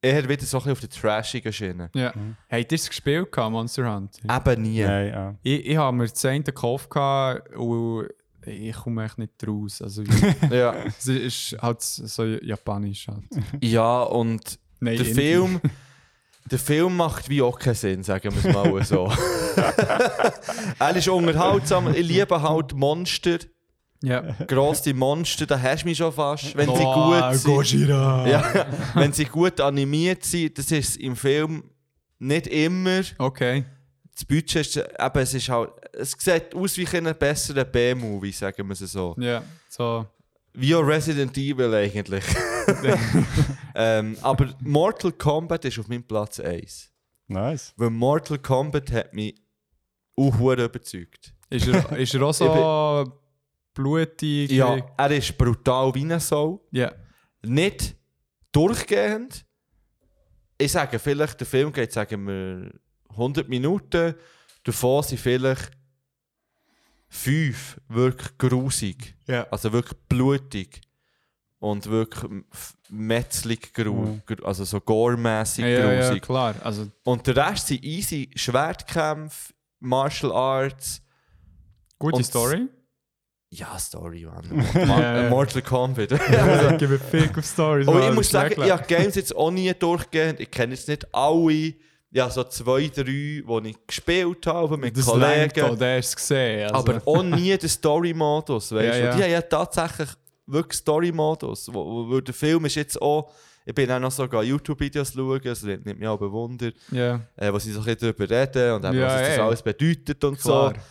eher 0.02 0.28
wieder 0.28 0.44
so 0.46 0.58
ein 0.58 0.64
bisschen 0.64 0.72
auf 0.74 0.80
der 0.82 0.90
trashigen 0.90 1.54
Schiene. 1.54 1.90
Ja. 1.96 2.14
Habt 2.52 2.72
ihr 2.72 2.76
es 2.76 2.90
gespielt, 2.90 3.32
gehabt, 3.32 3.52
Monster 3.54 3.96
Hunter? 3.96 4.20
Eben 4.48 4.62
nie. 4.64 4.84
Nein, 4.84 5.08
ja. 5.08 5.36
Ich, 5.44 5.66
ich 5.66 5.78
habe 5.78 5.96
mir 5.96 6.08
das 6.10 6.26
eine 6.26 6.44
gekauft 6.44 6.90
gehabt 6.90 7.56
und 7.56 8.10
ich 8.46 8.76
komme 8.76 9.06
echt 9.06 9.18
nicht 9.18 9.32
raus. 9.48 9.82
Also, 9.82 10.04
Ja. 10.52 10.76
es 10.86 11.08
ist 11.08 11.56
halt 11.62 11.82
so 11.82 12.26
japanisch. 12.26 13.08
Halt. 13.08 13.24
ja, 13.62 14.02
und 14.04 14.60
Nein, 14.82 14.98
der 14.98 15.08
Indie. 15.08 15.22
Film, 15.22 15.62
der 16.52 16.60
Film 16.60 16.98
macht 16.98 17.30
wie 17.30 17.42
auch 17.42 17.58
keinen 17.58 17.76
Sinn, 17.76 18.04
sagen 18.04 18.34
wir 18.34 18.50
es 18.50 18.54
mal 18.54 18.84
so. 18.84 19.10
er 20.80 20.96
ist 20.96 21.08
unterhaltsam. 21.08 21.94
Ich 21.94 22.06
liebe 22.06 22.42
halt 22.42 22.74
Monster. 22.74 23.38
Ja. 24.04 24.22
Grosse 24.48 24.94
Monster, 24.96 25.46
da 25.46 25.62
hast 25.62 25.84
du 25.84 25.90
mich 25.90 25.98
schon 25.98 26.12
fast. 26.12 26.58
Wenn 26.58 26.68
sie 26.68 26.84
Oh, 26.84 27.12
gut 27.12 27.36
sind. 27.36 27.44
Gojira. 27.44 28.28
Ja, 28.28 28.66
wenn 28.96 29.14
sie 29.14 29.26
gut 29.26 29.62
animiert 29.62 30.26
sind, 30.26 30.58
das 30.58 30.72
ist 30.72 30.98
im 30.98 31.16
Film 31.16 31.64
nicht 32.18 32.48
immer. 32.48 33.02
Okay. 33.20 33.64
Das 34.14 34.26
Budget 34.26 34.56
ist, 34.66 34.78
eben, 34.78 35.20
es 35.22 35.34
ist 35.36 35.50
halt, 35.50 35.70
es 35.94 36.16
sieht 36.18 36.56
aus 36.56 36.78
wie 36.78 36.88
ein 36.88 37.16
besserer 37.18 37.64
B-Movie, 37.64 38.32
sagen 38.32 38.68
wir 38.68 38.74
es 38.74 38.80
so. 38.80 39.16
Ja, 39.20 39.44
so. 39.70 40.06
Wie 40.54 40.76
auch 40.76 40.82
Resident 40.82 41.38
Evil 41.38 41.74
eigentlich. 41.74 42.24
ähm, 43.76 44.18
aber 44.22 44.54
Mortal 44.62 45.12
Kombat 45.14 45.66
ist 45.66 45.80
auf 45.80 45.88
meinem 45.88 46.04
Platz 46.04 46.40
1. 46.40 46.92
Nice. 47.28 47.74
Weil 47.78 47.90
Mortal 47.90 48.38
Kombat 48.40 48.92
hat 48.92 49.14
mich 49.14 49.36
auch 50.18 50.40
überzeugt. 50.40 51.34
Ist 51.50 51.68
er, 51.68 51.98
ist 51.98 52.14
er 52.14 52.22
auch 52.24 52.34
so 52.34 53.22
blutig? 53.74 54.52
Ja, 54.52 54.78
er 54.98 55.12
ist 55.12 55.38
brutal 55.38 55.94
wie 55.96 56.02
eine 56.02 56.20
Sau. 56.20 56.66
Ja. 56.72 56.92
Nicht 57.44 57.96
durchgehend. 58.52 59.46
Ich 60.58 60.72
sage 60.72 61.00
vielleicht, 61.00 61.40
der 61.40 61.48
Film 61.48 61.72
geht, 61.72 61.92
sagen 61.92 62.28
wir, 62.28 62.72
100 63.10 63.50
Minuten. 63.50 64.16
Davon 64.64 65.04
sind 65.04 65.20
vielleicht 65.20 65.72
fünf 67.14 67.80
wirklich 67.90 68.38
grusig. 68.38 69.16
Ja. 69.28 69.46
Also 69.52 69.72
wirklich 69.74 70.00
blutig. 70.08 70.82
Und 71.60 71.88
wirklich 71.92 72.32
metzlig 72.90 73.72
grusig. 73.74 74.44
Also 74.44 74.64
so 74.64 74.80
gore-mässig 74.82 75.64
Ja, 75.64 75.92
ja, 75.94 76.08
grusig. 76.08 76.24
klar. 76.24 76.56
Also, 76.64 76.88
Und 77.04 77.28
der 77.28 77.36
Rest 77.36 77.68
sind 77.68 77.84
easy 77.84 78.32
Schwertkämpfe, 78.36 79.54
Martial 79.80 80.32
Arts. 80.32 81.04
gute 82.00 82.18
Und- 82.18 82.24
Story. 82.26 82.68
Ja, 83.54 83.78
Story, 83.78 84.26
man. 84.26 84.66
Ja, 84.74 84.86
Ma- 84.86 85.02
ja. 85.24 85.30
Mortal 85.30 85.62
Kombat. 85.62 86.12
Also, 86.20 86.78
gebe 86.78 86.98
Fick 86.98 87.38
auf 87.38 87.46
Stories. 87.46 87.86
Mann, 87.86 88.10
ich 88.10 88.14
muss 88.16 88.30
sagen, 88.32 88.60
ich 88.60 88.72
habe 88.72 88.86
Games 88.88 89.14
jetzt 89.16 89.36
auch 89.36 89.52
nie 89.52 89.72
durchgehend. 89.74 90.40
Ich 90.40 90.50
kenne 90.50 90.74
jetzt 90.74 90.88
nicht 90.88 91.14
alle. 91.14 91.74
Ja, 92.14 92.30
so 92.30 92.44
zwei, 92.44 92.88
drei, 92.90 93.04
die 93.04 93.44
ich 93.70 93.88
gespielt 93.88 94.46
habe 94.46 94.78
mit 94.78 94.98
das 94.98 95.08
lenkt 95.16 95.58
auch, 95.60 95.64
Kollegen. 95.64 95.80
der 95.80 95.98
es 95.98 96.14
gesehen. 96.16 96.70
Also. 96.70 96.76
Aber 96.76 97.02
auch 97.06 97.24
nie 97.24 97.58
den 97.58 97.70
Story-Modus. 97.70 98.74
Weißt 98.74 98.86
Ja, 98.86 99.06
ja. 99.06 99.16
Die 99.16 99.24
haben 99.24 99.32
ja 99.32 99.42
tatsächlich 99.42 100.10
wirklich 100.46 100.78
Story-Modus. 100.80 101.70
Wo 101.74 102.20
der 102.20 102.34
Film 102.34 102.66
ist 102.66 102.76
jetzt 102.76 103.02
auch. 103.02 103.32
Ich 103.64 103.76
bin 103.76 103.90
auch 103.92 104.00
noch 104.00 104.12
sogar 104.12 104.44
YouTube-Videos 104.44 105.14
schauen, 105.14 105.40
das 105.44 105.62
nimmt 105.62 105.86
mich 105.86 106.08
auch 106.08 106.18
bewundert, 106.18 106.74
ja, 106.92 107.22
äh, 107.38 107.54
wo 107.54 107.60
sie 107.60 107.72
so 107.72 107.80
ein 107.80 107.86
bisschen 107.86 108.14
darüber 108.18 108.28
reden 108.36 108.74
und 108.74 108.84
eben, 108.86 108.98
Ja, 108.98 109.06
was 109.06 109.28
das 109.30 109.40
alles 109.40 109.62
bedeutet 109.62 110.24
und 110.24 110.42
klar. 110.42 110.74
so. 110.74 110.82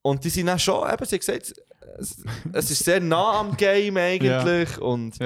Und 0.00 0.24
die 0.24 0.30
sind 0.30 0.48
auch 0.48 0.58
schon, 0.58 0.90
eben, 0.90 1.04
sie 1.04 1.16
haben 1.16 1.20
gesagt, 1.20 1.54
es, 1.98 2.24
es 2.54 2.70
ist 2.70 2.84
sehr 2.84 2.98
nah 2.98 3.40
am 3.40 3.54
Game 3.58 3.96
eigentlich. 3.98 4.78
Und. 4.78 5.18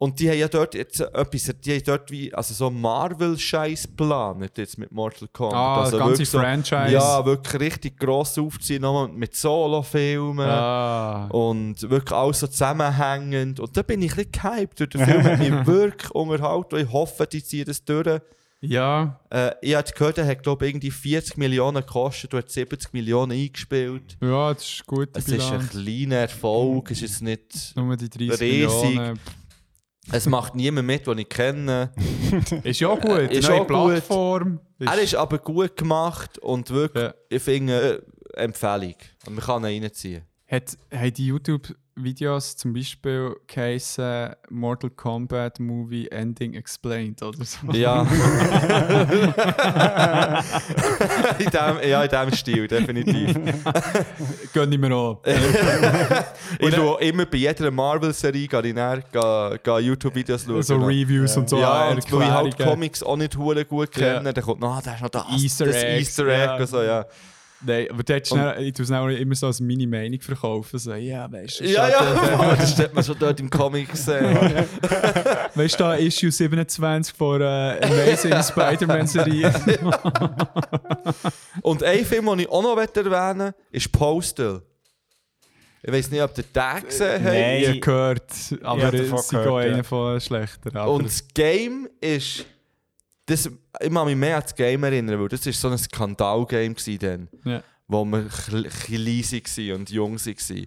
Und 0.00 0.20
die 0.20 0.30
haben 0.30 0.38
ja 0.38 0.46
dort 0.46 0.74
jetzt 0.76 1.00
etwas, 1.00 1.50
die 1.60 1.72
haben 1.74 1.82
dort 1.84 2.08
wie, 2.12 2.32
also 2.32 2.54
so 2.54 2.70
Marvel-Scheiß 2.70 3.82
geplant 3.88 4.56
jetzt 4.56 4.78
mit 4.78 4.92
Mortal 4.92 5.26
Kombat. 5.32 5.56
Ah, 5.58 5.80
also 5.82 5.98
das 5.98 6.06
ganze 6.06 6.24
so- 6.24 6.38
Franchise. 6.38 6.92
Ja, 6.92 7.24
wirklich 7.26 7.60
richtig 7.60 7.98
gross 7.98 8.38
aufziehen, 8.38 8.82
nochmal 8.82 9.08
mit 9.08 9.34
Solo-Filmen. 9.34 10.48
Ah. 10.48 11.26
Und 11.30 11.82
wirklich 11.90 12.12
alles 12.16 12.38
so 12.40 12.46
zusammenhängend. 12.46 13.58
Und 13.58 13.76
da 13.76 13.82
bin 13.82 14.00
ich 14.02 14.12
ein 14.16 14.24
bisschen 14.30 14.32
gehypt. 14.56 14.78
durch 14.78 14.90
Den 14.90 15.04
Film 15.04 15.22
hat 15.24 15.38
mich 15.40 15.50
wirklich 15.66 16.10
unterhalten. 16.12 16.74
Und 16.76 16.80
ich 16.82 16.92
hoffe, 16.92 17.26
die 17.26 17.42
ziehen 17.42 17.64
das 17.66 17.84
durch. 17.84 18.20
Ja, 18.60 19.20
Äh, 19.30 19.52
ich 19.62 19.74
habe 19.74 19.90
gehört, 19.90 20.18
er 20.18 20.26
hat, 20.26 20.42
glaube 20.42 20.66
ich, 20.66 20.72
irgendwie 20.74 20.90
40 20.90 21.36
Millionen 21.38 21.76
gekostet 21.84 22.34
und 22.34 22.38
hat 22.40 22.50
70 22.50 22.92
Millionen 22.92 23.32
eingespielt. 23.32 24.16
ja, 24.20 24.52
das 24.54 24.62
ist 24.64 24.86
gut. 24.86 25.08
Es 25.14 25.28
ist 25.28 25.50
ein 25.52 25.68
kleiner 25.68 26.16
Erfolg, 26.16 26.90
es 26.90 27.02
ist 27.02 27.20
nicht... 27.22 27.72
Nur 27.76 27.96
die 27.96 28.08
30 28.08 28.40
riesig. 28.40 28.82
Millionen. 28.96 29.20
Es 30.10 30.26
macht 30.26 30.54
niemand 30.54 30.86
mit, 30.86 31.06
den 31.06 31.18
ich 31.18 31.28
kenne. 31.28 31.92
Ist 32.64 32.80
ja 32.80 32.94
gut. 32.94 33.30
Ist 33.30 33.38
Ist 33.40 33.48
neue 33.48 33.60
auch 33.60 33.66
gut. 33.66 33.86
Plattform. 33.92 34.60
Er 34.78 34.98
ist 35.00 35.14
aber 35.14 35.38
gut 35.38 35.76
gemacht 35.76 36.38
und 36.38 36.70
wirklich, 36.70 37.04
Ja. 37.04 37.14
ich 37.28 37.42
finde, 37.42 38.02
äh, 38.34 38.42
Empfehlung. 38.42 38.94
Und 39.26 39.34
man 39.34 39.44
kann 39.44 39.64
ihn 39.64 39.82
reinziehen. 39.82 40.22
Hat, 40.46 40.76
haben 40.92 41.12
die 41.14 41.26
YouTube-Videos 41.98 42.56
zum 42.56 42.72
Beispiel 42.72 43.36
geheißen 43.46 44.30
Mortal 44.50 44.90
Kombat 44.90 45.60
Movie 45.60 46.08
Ending 46.08 46.54
Explained 46.54 47.22
oder 47.22 47.44
so? 47.44 47.58
Ja. 47.72 48.02
in 51.38 51.50
dem, 51.50 51.88
ja, 51.88 52.04
in 52.04 52.10
dem 52.10 52.32
Stil, 52.34 52.66
definitiv. 52.68 53.36
Gönn 54.52 54.72
ich 54.72 54.78
mir 54.78 54.94
an. 54.94 55.16
Ich 56.60 56.74
schaue 56.74 57.00
immer 57.02 57.26
bei 57.26 57.36
jeder 57.38 57.70
Marvel-Serie 57.70 58.48
gehe 58.48 58.66
ich 58.66 58.74
gehe 59.62 59.78
YouTube-Videos 59.80 60.46
schauen. 60.46 60.62
so 60.62 60.76
Reviews 60.76 61.36
und 61.36 61.48
so. 61.48 61.58
ja, 61.58 61.88
äh, 61.88 61.94
und 61.94 62.12
weil 62.12 62.22
ich 62.22 62.30
halt. 62.30 62.58
Comics 62.58 63.02
auch 63.02 63.16
nicht 63.16 63.36
gut 63.64 63.90
kenne, 63.92 64.24
Ja. 64.24 64.32
dann 64.32 64.44
kommt 64.44 64.60
noch, 64.60 64.76
ah, 64.76 64.82
da 64.84 64.94
ist 64.94 65.02
noch 65.02 65.10
das, 65.10 65.24
Easter 65.36 65.66
das 65.66 65.76
Eggs, 65.76 66.08
Easter 66.08 66.26
Egg 66.26 66.44
ja. 66.44 66.56
und 66.56 66.66
so, 66.66 66.82
ja. 66.82 67.06
Nein, 67.60 67.88
aber 67.90 68.02
dort 68.04 68.26
schnell, 68.26 68.62
ich 68.62 68.78
es 68.78 68.90
auch 68.90 69.08
immer 69.08 69.34
so 69.34 69.48
als 69.48 69.60
meine 69.60 69.86
Meinung 69.86 70.20
verkaufen. 70.20 70.78
So, 70.78 70.94
ja, 70.94 71.30
weißt 71.30 71.60
du, 71.60 71.64
Ja, 71.64 71.88
ja, 71.88 72.54
das 72.54 72.78
hat 72.78 72.94
man 72.94 73.02
schon 73.02 73.18
dort 73.18 73.40
im 73.40 73.50
Comic 73.50 73.90
gesehen. 73.90 74.36
Weißt 75.54 75.74
du, 75.74 75.84
da 75.84 75.96
Issue 75.96 76.30
27 76.30 77.16
von 77.16 77.40
äh, 77.40 77.44
Amazing 77.82 78.40
Spider-Man-Serie. 78.42 79.52
Und 81.62 81.82
ein 81.82 82.04
Film, 82.04 82.26
den 82.26 82.38
ich 82.40 82.48
auch 82.48 82.62
noch 82.62 82.76
erwähnen 82.78 83.52
ist 83.72 83.90
Postal. 83.90 84.62
Ich 85.82 85.92
weiß 85.92 86.10
nicht, 86.10 86.22
ob 86.22 86.36
ihr 86.36 86.44
den 86.44 86.84
gesehen 86.84 87.12
habt. 87.12 87.24
Nein. 87.24 87.62
ich 87.74 87.80
gehört, 87.80 88.32
aber 88.62 88.94
es 88.94 89.00
ist 89.00 89.30
gehört, 89.30 89.48
auch 89.48 89.60
ja. 89.60 89.72
einer 89.72 89.84
von 89.84 90.20
schlechter. 90.20 90.76
Aber 90.76 90.92
Und 90.92 91.06
das 91.06 91.26
Game 91.34 91.88
ist. 92.00 92.44
Das, 93.28 93.50
kann 93.80 94.06
mich 94.06 94.16
mehr 94.16 94.36
an 94.36 94.42
das 94.42 94.54
Game 94.54 94.82
erinnern, 94.84 95.20
weil 95.20 95.28
das 95.28 95.44
war 95.44 95.52
so 95.52 95.68
ein 95.68 95.78
Skandal-Game 95.78 96.74
dann, 96.98 97.28
ja. 97.44 97.62
wo 97.86 98.04
wir 98.04 98.22
bisschen 98.22 99.04
leise 99.04 99.36
waren 99.42 99.80
und 99.80 99.90
jung 99.90 100.16
waren. 100.16 100.66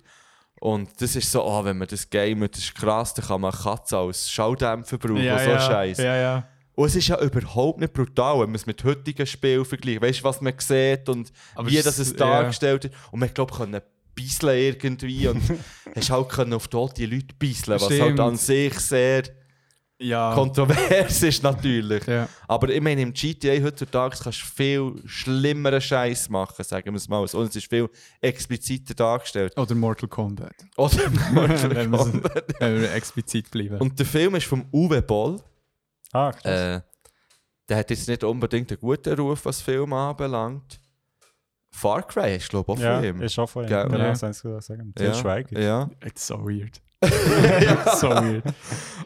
Und 0.60 1.02
das 1.02 1.16
ist 1.16 1.32
so, 1.32 1.44
ah, 1.44 1.66
wenn 1.66 1.80
man 1.80 1.88
das 1.88 2.08
Game, 2.08 2.48
das 2.48 2.60
ist 2.60 2.76
krass, 2.76 3.16
dann 3.16 3.26
kann 3.26 3.42
man 3.42 3.52
eine 3.52 3.64
Katze 3.64 3.98
als 3.98 4.30
Schaudämpfer 4.30 5.00
brauchen 5.00 5.24
ja, 5.24 5.38
und 5.38 5.44
so 5.44 5.50
ja, 5.50 5.60
Scheiß. 5.60 5.98
ja. 6.16 6.48
Und 6.76 6.86
es 6.86 6.96
ist 6.96 7.08
ja 7.08 7.20
überhaupt 7.20 7.80
nicht 7.80 7.94
brutal, 7.94 8.42
wenn 8.42 8.50
man 8.50 8.56
es 8.56 8.68
mit 8.68 8.84
heutigen 8.84 9.26
Spielen 9.26 9.66
vergleicht. 9.66 10.02
Weißt 10.02 10.20
du, 10.20 10.24
was 10.24 10.40
man 10.40 10.54
sieht 10.58 11.10
und 11.10 11.32
Aber 11.56 11.68
wie 11.68 11.82
das 11.82 11.98
es 11.98 12.16
dargestellt 12.16 12.86
ist. 12.86 12.94
Und 13.12 13.20
man 13.20 13.34
glaubt, 13.34 13.56
können 13.56 13.82
bisseln 14.14 14.58
irgendwie 14.58 15.28
und 15.28 15.42
hast 15.96 16.10
halt 16.12 16.30
können 16.30 16.54
auf 16.54 16.68
tote 16.68 17.06
Leute 17.06 17.34
bisseln, 17.38 17.80
was 17.80 17.86
Stimmt. 17.86 18.02
halt 18.02 18.20
an 18.20 18.36
sich 18.36 18.80
sehr 18.80 19.24
ja. 20.02 20.34
kontrovers 20.34 21.24
ist 21.24 21.44
natürlich. 21.44 22.06
ja. 22.08 22.28
Aber 22.48 22.70
ich 22.70 22.82
meine, 22.82 23.02
im 23.02 23.14
GTA 23.14 23.62
heutzutage 23.64 24.18
kannst 24.22 24.42
du 24.42 24.46
viel 24.46 24.94
schlimmeren 25.06 25.80
Scheiß 25.82 26.30
machen, 26.30 26.64
sagen 26.64 26.92
wir 26.92 26.98
es 26.98 27.08
mal. 27.08 27.20
Und 27.20 27.34
es 27.50 27.56
ist 27.56 27.68
viel 27.70 27.90
expliziter 28.20 28.94
dargestellt. 28.94 29.58
Oder 29.58 29.76
Mortal 29.76 30.10
Kombat. 30.10 30.56
Oder 30.78 30.98
wenn, 30.98 31.92
wir, 31.92 32.24
wenn 32.60 32.82
wir 32.82 32.94
explizit 32.94 33.50
bleiben. 33.52 33.78
Und 33.80 33.98
der 33.98 34.06
Film 34.06 34.36
ist 34.36 34.48
vom 34.48 34.66
Uwe 34.74 35.02
Boll. 35.02 35.40
Ah. 36.14 36.32
Äh, 36.44 36.82
der 37.70 37.78
hat 37.78 37.90
jetzt 37.90 38.08
nicht 38.10 38.24
unbedingt 38.24 38.70
einen 38.72 38.80
guten 38.82 39.14
Ruf, 39.18 39.46
was 39.46 39.62
Film 39.62 39.94
anbelangt. 39.94 40.80
Far 41.74 42.04
Cry 42.06 42.36
ist, 42.36 42.50
glaube 42.50 42.74
ich, 42.74 42.80
auch 42.80 42.84
ja, 42.84 42.96
von 42.98 43.04
ihm. 43.06 43.22
ist 43.22 43.40
auch 43.40 43.50
von 43.50 43.64
ihm. 43.64 43.70
Genau, 43.70 43.98
Ja. 43.98 44.10
das 44.12 44.20
gesagt. 44.42 44.64
sagen. 44.64 44.94
Til 44.94 45.14
Schweiger. 45.16 45.58
ja. 45.60 45.90
It's 46.04 46.28
so 46.28 46.36
weird. 46.46 46.82
It's 47.02 48.00
so 48.02 48.10
weird. 48.10 48.44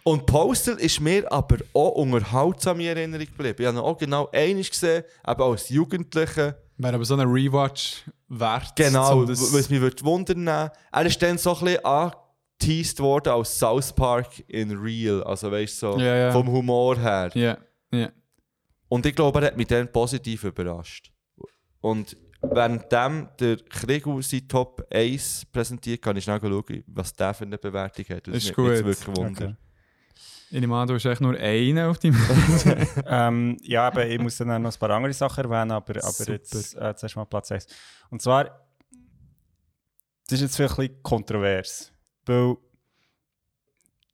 Und 0.07 0.27
Postal 0.27 0.75
ist 0.75 0.99
mir 1.01 1.31
aber 1.31 1.57
auch 1.73 1.93
unterhaltsam 1.93 2.79
in 2.79 2.85
Erinnerung 2.85 3.25
geblieben. 3.25 3.55
Ich 3.59 3.65
habe 3.65 3.77
ihn 3.77 3.81
auch 3.83 3.97
genau 3.97 4.29
einiges 4.31 4.69
gesehen, 4.69 5.03
eben 5.27 5.41
als 5.41 5.67
Jugendlicher. 5.69 6.55
Wäre 6.77 6.93
aber 6.95 7.05
so 7.05 7.15
ein 7.15 7.27
Rewatch 7.27 8.03
wert. 8.29 8.75
Genau, 8.75 9.21
so, 9.21 9.25
das- 9.25 9.51
was 9.51 9.67
mich 9.69 9.81
würde 9.81 10.03
wundern. 10.05 10.47
Er 10.47 11.05
ist 11.05 11.19
dann 11.23 11.39
so 11.39 11.55
ein 11.57 11.59
bisschen 11.65 11.85
angeteased 11.85 12.99
worden 12.99 13.29
als 13.33 13.57
South 13.57 13.93
Park 13.93 14.43
in 14.47 14.77
Real. 14.77 15.23
Also 15.23 15.51
weißt 15.51 15.81
du, 15.81 15.93
so 15.93 15.97
Ja, 15.99 16.15
ja. 16.15 16.31
vom 16.31 16.47
Humor 16.51 16.99
her. 16.99 17.31
Ja, 17.33 17.57
ja. 17.91 18.11
Und 18.87 19.07
ich 19.07 19.15
glaube, 19.15 19.39
er 19.41 19.47
hat 19.47 19.57
mich 19.57 19.67
dann 19.67 19.91
positiv 19.91 20.43
überrascht. 20.43 21.11
Und 21.81 22.15
währenddem 22.43 23.29
der 23.39 23.57
Krigu 23.57 24.21
sein 24.21 24.47
Top 24.47 24.85
1 24.93 25.45
präsentiert, 25.51 25.99
kann 26.03 26.15
ich 26.15 26.23
schnell 26.25 26.39
schauen, 26.39 26.83
was 26.85 27.11
der 27.15 27.33
für 27.33 27.45
eine 27.45 27.57
Bewertung 27.57 28.05
hat. 28.15 28.27
Das 28.27 28.35
Ist 28.35 28.45
jetzt 28.49 28.55
gut. 28.55 28.67
wirklich 28.67 29.07
Wunder. 29.07 29.45
Okay. 29.45 29.55
Ich 30.55 30.61
nehme 30.61 30.77
an, 30.77 30.87
du 30.87 30.93
hast 30.93 31.03
echt 31.03 31.19
nur 31.19 31.37
einen 31.37 31.89
auf 31.89 31.99
deinem. 31.99 32.15
ähm, 33.07 33.57
ja, 33.61 33.87
aber 33.87 34.07
ich 34.07 34.17
muss 34.21 34.37
dann 34.37 34.61
noch 34.61 34.73
ein 34.73 34.79
paar 34.79 34.89
andere 34.91 35.11
Sachen 35.11 35.43
erwähnen, 35.43 35.71
aber, 35.71 36.01
aber 36.01 36.31
jetzt 36.31 36.77
äh, 36.77 36.95
zuerst 36.95 37.17
mal 37.17 37.25
Platz 37.25 37.51
1. 37.51 37.67
Und 38.09 38.21
zwar, 38.21 38.45
das 40.27 40.39
ist 40.39 40.41
jetzt 40.41 40.55
vielleicht 40.55 40.79
ein 40.79 40.87
bisschen 40.87 41.03
kontrovers, 41.03 41.91
weil 42.25 42.55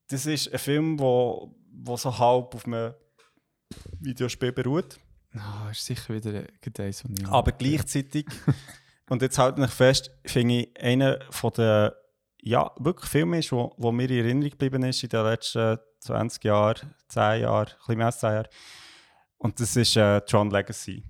das 0.07 0.25
ist 0.25 0.51
ein 0.51 0.57
Film, 0.57 0.99
wo, 0.99 1.55
wo 1.73 1.95
so 1.95 2.17
halb 2.17 2.55
auf 2.55 2.65
einem 2.65 2.95
Videospiel 3.99 4.51
beruht, 4.51 4.99
Ah, 5.35 5.69
ist 5.69 5.85
sicher 5.85 6.11
wieder 6.15 6.43
eins 6.79 7.01
von 7.01 7.13
aber 7.27 7.51
gleichzeitig, 7.51 8.25
und 9.09 9.21
jetzt 9.21 9.37
halte 9.37 9.63
ich 9.63 9.69
fest, 9.69 10.09
finde 10.25 10.55
ich, 10.55 10.81
einer 10.81 11.19
von 11.29 11.53
den 11.53 11.91
ja, 12.41 12.71
wirklich 12.79 13.11
Filme 13.11 13.37
ist, 13.37 13.51
wo, 13.51 13.75
wo 13.77 13.91
mir 13.91 14.09
in 14.09 14.25
Erinnerung 14.25 14.49
geblieben 14.49 14.83
ist 14.85 15.03
in 15.03 15.09
den 15.09 15.23
letzten 15.23 15.77
20 16.01 16.43
Jahren, 16.43 16.93
10 17.07 17.41
Jahren, 17.41 17.67
ein 17.67 17.75
bisschen 17.77 17.97
mehr 17.97 18.05
als 18.07 18.19
10 18.19 18.29
Jahren. 18.33 18.47
Und 19.37 19.59
das 19.59 19.75
ist 19.75 19.95
äh, 19.97 20.21
Tron 20.21 20.51
Legacy. 20.51 21.03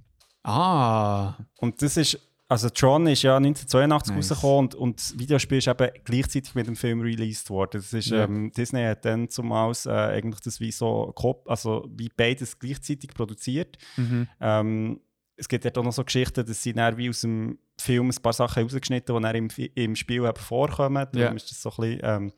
Ah, 0.44 1.36
Und 1.60 1.82
das 1.82 1.98
ist, 1.98 2.18
also 2.48 2.70
Tron 2.70 3.08
ist 3.08 3.22
ja 3.22 3.38
1982 3.38 4.16
Nice. 4.16 4.32
rausgekommen 4.32 4.60
und, 4.60 4.76
und 4.76 5.00
das 5.00 5.18
Videospiel 5.18 5.58
ist 5.60 5.68
eben 5.68 5.90
gleichzeitig 6.04 6.56
mit 6.56 6.68
dem 6.68 6.76
Film 6.76 7.02
released 7.02 7.50
worden. 7.50 7.80
Das 7.82 7.94
ist, 7.94 8.08
Ja. 8.10 8.24
ähm, 8.24 8.52
Disney 8.52 8.84
hat 8.84 9.06
dann 9.06 9.30
zumals 9.30 9.86
äh, 9.86 9.92
eigentlich 9.92 10.42
das 10.42 10.60
wie 10.60 10.72
so, 10.72 11.14
also 11.46 11.88
wie 11.96 12.10
beides 12.10 12.58
gleichzeitig 12.60 13.14
produziert. 13.14 13.78
mhm. 13.98 14.28
Ähm, 14.40 15.02
es 15.38 15.48
gibt 15.48 15.66
dort 15.66 15.78
auch 15.80 15.84
noch 15.84 15.94
so 15.94 16.04
Geschichten, 16.04 16.46
dass 16.46 16.62
sie 16.62 16.72
dann 16.74 16.98
wie 16.98 17.10
aus 17.10 17.22
dem 17.22 17.58
Film 17.80 18.10
ein 18.10 18.22
paar 18.22 18.34
Sachen 18.34 18.62
rausgeschnitten 18.64 19.16
die 19.16 19.22
dann 19.24 19.36
im, 19.36 19.48
im 19.74 19.96
Spiel 19.96 20.24
eben 20.24 20.36
vorkommen. 20.36 21.08
Darum 21.12 21.20
Ja. 21.20 21.32
ist 21.32 21.50
das 21.50 21.62
so 21.62 21.70
ein 21.72 21.76
bisschen, 21.78 22.00
ähm, 22.04 22.34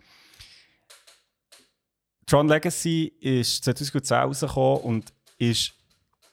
Tron 2.25 2.47
Legacy 2.47 3.13
ist 3.19 3.63
2010 3.63 4.17
rausgekommen 4.17 4.81
und 4.81 5.13
ist 5.37 5.73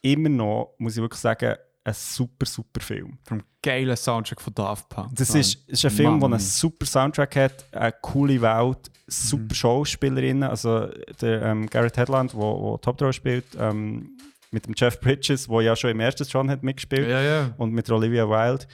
immer 0.03 0.29
noch, 0.29 0.75
muss 0.79 0.97
ich 0.97 1.03
wirklich 1.03 1.21
sagen, 1.21 1.57
ein 1.83 1.95
super, 1.95 2.47
super 2.47 2.81
Film. 2.81 3.19
vom 3.25 3.43
geilen 3.63 3.97
Soundtrack 3.97 4.41
von 4.41 4.55
Daft 4.55 4.89
Punk. 4.89 5.15
Das 5.15 5.35
ist, 5.35 5.69
ist 5.69 5.85
ein 5.85 5.91
Film, 5.91 6.21
der 6.21 6.29
einen 6.29 6.39
super 6.39 6.87
Soundtrack 6.87 7.37
hat, 7.37 7.65
eine 7.73 7.93
coole 8.01 8.41
Welt, 8.41 8.91
super 9.07 9.55
Schauspielerinnen. 9.55 10.49
Also 10.49 10.87
der 11.21 11.43
ähm, 11.43 11.67
Garrett 11.69 11.97
Hedlund, 11.97 12.33
der 12.33 12.41
wo, 12.41 12.61
wo 12.63 12.77
die 12.79 12.87
Hauptrolle 12.87 13.13
spielt, 13.13 13.45
ähm, 13.59 14.17
mit 14.51 14.67
dem 14.67 14.75
Jeff 14.77 15.01
Bridges, 15.01 15.47
der 15.47 15.61
ja 15.61 15.77
schon 15.77 15.91
im 15.91 16.01
ersten 16.01 16.27
Tron 16.27 16.51
hat 16.51 16.63
mitgespielt 16.63 17.09
Ja, 17.09 17.21
ja. 17.21 17.55
und 17.59 17.73
mit 17.73 17.89
Olivia 17.91 18.29
Wilde. 18.29 18.67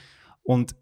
Und 0.43 0.73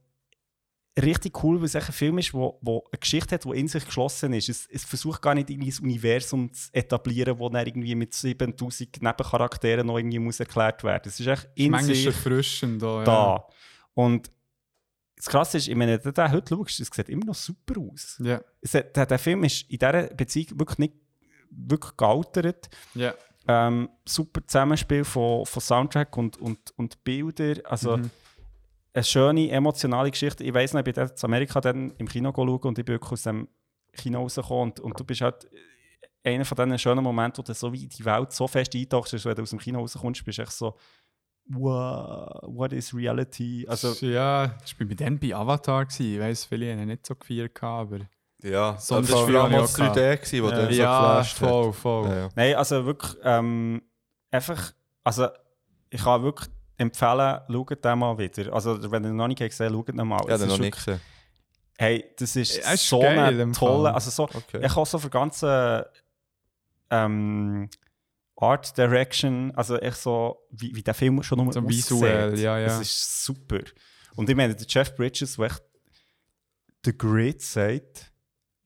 richtig 1.01 1.43
cool, 1.43 1.59
weil 1.59 1.65
es 1.65 1.75
ein 1.75 1.81
Film 1.81 2.17
ist, 2.17 2.33
wo, 2.33 2.57
wo 2.61 2.83
eine 2.91 2.99
Geschichte 2.99 3.35
hat, 3.35 3.43
die 3.43 3.49
in 3.49 3.67
sich 3.67 3.85
geschlossen 3.85 4.33
ist. 4.33 4.49
Es, 4.49 4.67
es 4.71 4.83
versucht 4.85 5.21
gar 5.21 5.35
nicht 5.35 5.49
irgendwie 5.49 5.71
ein 5.71 5.83
Universum 5.83 6.51
zu 6.53 6.69
etablieren, 6.73 7.37
wo 7.37 7.49
dann 7.49 7.65
irgendwie 7.65 7.95
mit 7.95 8.13
7000 8.13 9.01
Nebencharakteren 9.01 9.87
noch 9.87 9.97
irgendwie 9.97 10.19
muss 10.19 10.39
erklärt 10.39 10.83
werden. 10.83 11.03
Es 11.07 11.19
ist 11.19 11.27
echt 11.27 11.49
in 11.55 11.71
Manchmal 11.71 11.95
sich 11.95 12.05
erfrischend. 12.05 12.81
Da, 12.81 12.99
ja. 12.99 13.03
da. 13.03 13.47
Und 13.93 14.31
das 15.17 15.27
Krasse 15.27 15.57
ist, 15.57 15.67
ich 15.67 15.75
meine, 15.75 16.03
wenn 16.03 16.13
du 16.13 16.31
heute 16.31 16.55
schaust, 16.55 16.79
es 16.79 16.89
sieht 16.93 17.09
immer 17.09 17.25
noch 17.25 17.35
super 17.35 17.79
aus. 17.79 18.19
Ja, 18.23 18.41
Es 18.61 18.71
der, 18.71 18.83
der 18.83 19.19
Film 19.19 19.43
ist 19.43 19.69
in 19.69 19.79
dieser 19.79 20.03
Beziehung 20.07 20.59
wirklich 20.59 20.77
nicht 20.77 20.93
wirklich 21.49 21.95
gealtert. 21.97 22.69
ja. 22.93 23.13
Ähm, 23.47 23.89
super 24.05 24.41
Zusammenspiel 24.47 25.03
von, 25.03 25.45
von 25.45 25.61
Soundtrack 25.61 26.17
und, 26.17 26.35
und, 26.37 26.73
und 26.77 27.03
Bilder. 27.03 27.53
Also 27.65 27.97
Mhm. 27.97 28.09
Eine 28.95 29.03
schöne, 29.03 29.49
emotionale 29.51 30.09
Geschichte. 30.09 30.43
Ich 30.43 30.53
weiß 30.53 30.73
noch, 30.73 30.79
ich 30.79 30.85
bin 30.85 30.93
dort 30.93 31.21
in 31.21 31.25
Amerika 31.25 31.59
dann 31.61 31.91
im 31.97 32.07
Kino 32.07 32.31
schauen 32.33 32.59
und 32.61 32.79
ich 32.79 32.85
bin 32.85 32.93
wirklich 32.95 33.11
aus 33.11 33.23
dem 33.23 33.47
Kino 33.93 34.21
rausgekommen 34.21 34.71
und, 34.71 34.79
und 34.79 34.99
du 34.99 35.03
bist 35.03 35.21
halt 35.21 35.47
einer 36.23 36.45
von 36.45 36.55
diesen 36.55 36.79
schönen 36.79 37.03
Momenten, 37.03 37.39
wo 37.39 37.43
du 37.43 37.53
so 37.53 37.71
wie 37.71 37.87
die 37.87 38.05
Welt 38.05 38.31
so 38.31 38.47
fest 38.47 38.73
eintauchst, 38.73 39.13
ist, 39.13 39.25
wenn 39.25 39.35
du 39.35 39.41
aus 39.41 39.49
dem 39.51 39.59
Kino 39.59 39.79
rauskommst, 39.79 40.23
bist 40.25 40.37
du 40.37 40.41
echt 40.43 40.51
so, 40.53 40.75
wow, 41.49 42.39
what 42.43 42.73
is 42.73 42.93
reality? 42.93 43.65
Also, 43.67 43.93
ja, 44.05 44.47
das 44.61 44.79
war 44.79 44.87
bei 44.87 44.95
dann 44.95 45.19
bei 45.19 45.35
Avatar. 45.35 45.85
Gewesen. 45.85 46.13
Ich 46.13 46.19
weiss, 46.19 46.45
viele 46.45 46.71
haben 46.71 46.79
ihn 46.81 46.87
nicht 46.87 47.05
so 47.05 47.15
gefeiert, 47.15 47.61
aber... 47.61 47.99
Ja, 48.43 48.77
So 48.77 48.99
das 49.01 49.11
war 49.11 49.17
Fall 49.23 49.31
vor 49.31 49.43
allem 49.43 49.53
habe 49.53 49.63
auch 49.63 49.65
ich 49.69 49.75
das 49.75 49.81
auch 49.81 49.95
3D, 49.95 50.17
gewesen, 50.17 50.43
wo 50.43 50.49
Ja. 50.49 50.55
der 50.55 50.65
so 50.65 50.69
geflasht 50.69 51.37
voll, 51.37 51.73
voll. 51.73 52.07
Ja, 52.09 52.15
ja. 52.15 52.29
Nein, 52.35 52.55
also 52.55 52.85
wirklich, 52.85 53.15
ähm, 53.23 53.81
einfach, 54.31 54.71
also 55.03 55.27
ich 55.89 56.03
kann 56.03 56.23
wirklich 56.23 56.49
empfehlen, 56.77 57.39
schaut 57.49 57.83
den 57.85 57.99
mal 57.99 58.17
wieder. 58.17 58.53
Also 58.53 58.91
wenn 58.91 59.03
ihr 59.03 59.13
noch 59.13 59.27
nicht 59.27 59.39
gesehen 59.39 59.75
habt, 59.75 59.87
schaut 59.87 59.89
ihn 59.99 60.07
mal. 60.07 60.21
Ja, 60.27 60.35
ist 60.35 60.47
noch 60.47 60.57
nicht 60.59 60.75
gesehen. 60.75 60.99
Hey, 61.77 62.05
das 62.17 62.35
ist, 62.35 62.57
Ja, 62.63 62.71
ist 62.71 62.87
so 62.87 62.99
geil 62.99 63.17
ein 63.19 63.39
im 63.39 63.53
toller, 63.53 63.89
Fall. 63.89 63.93
also 63.95 64.09
so, 64.11 64.23
Okay. 64.23 64.61
ich 64.65 64.75
habe 64.75 64.85
so 64.85 64.97
für 64.97 65.09
ganze 65.09 65.89
ähm, 66.89 67.69
Art 68.37 68.77
Direction, 68.77 69.51
also 69.55 69.77
echt 69.77 69.97
so, 69.97 70.45
wie, 70.51 70.75
wie 70.75 70.83
der 70.83 70.93
Film 70.93 71.21
schon 71.23 71.43
nur 71.43 71.51
So 71.53 71.67
visuell, 71.67 72.37
ja, 72.39 72.57
ja. 72.59 72.65
Das 72.67 72.81
ist 72.81 73.25
super. 73.25 73.59
Und 74.15 74.29
ich 74.29 74.35
meine, 74.35 74.55
der 74.55 74.65
Jeff 74.67 74.95
Bridges, 74.95 75.35
der 75.35 75.45
echt 75.47 75.61
The 76.85 76.97
Grid 76.97 77.41
sagt, 77.41 78.11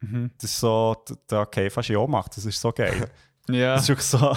Mhm. 0.01 0.31
das 0.39 0.51
ist 0.51 0.59
so, 0.61 0.95
der 1.29 1.45
Cave 1.47 1.69
fast 1.69 1.91
auch 1.91 2.07
macht, 2.07 2.37
das 2.37 2.45
ist 2.45 2.59
so 2.61 2.71
geil. 2.71 3.09
Ja. 3.49 3.73
Das 3.73 3.81
ist 3.81 3.89
wirklich 3.89 4.05
so, 4.07 4.35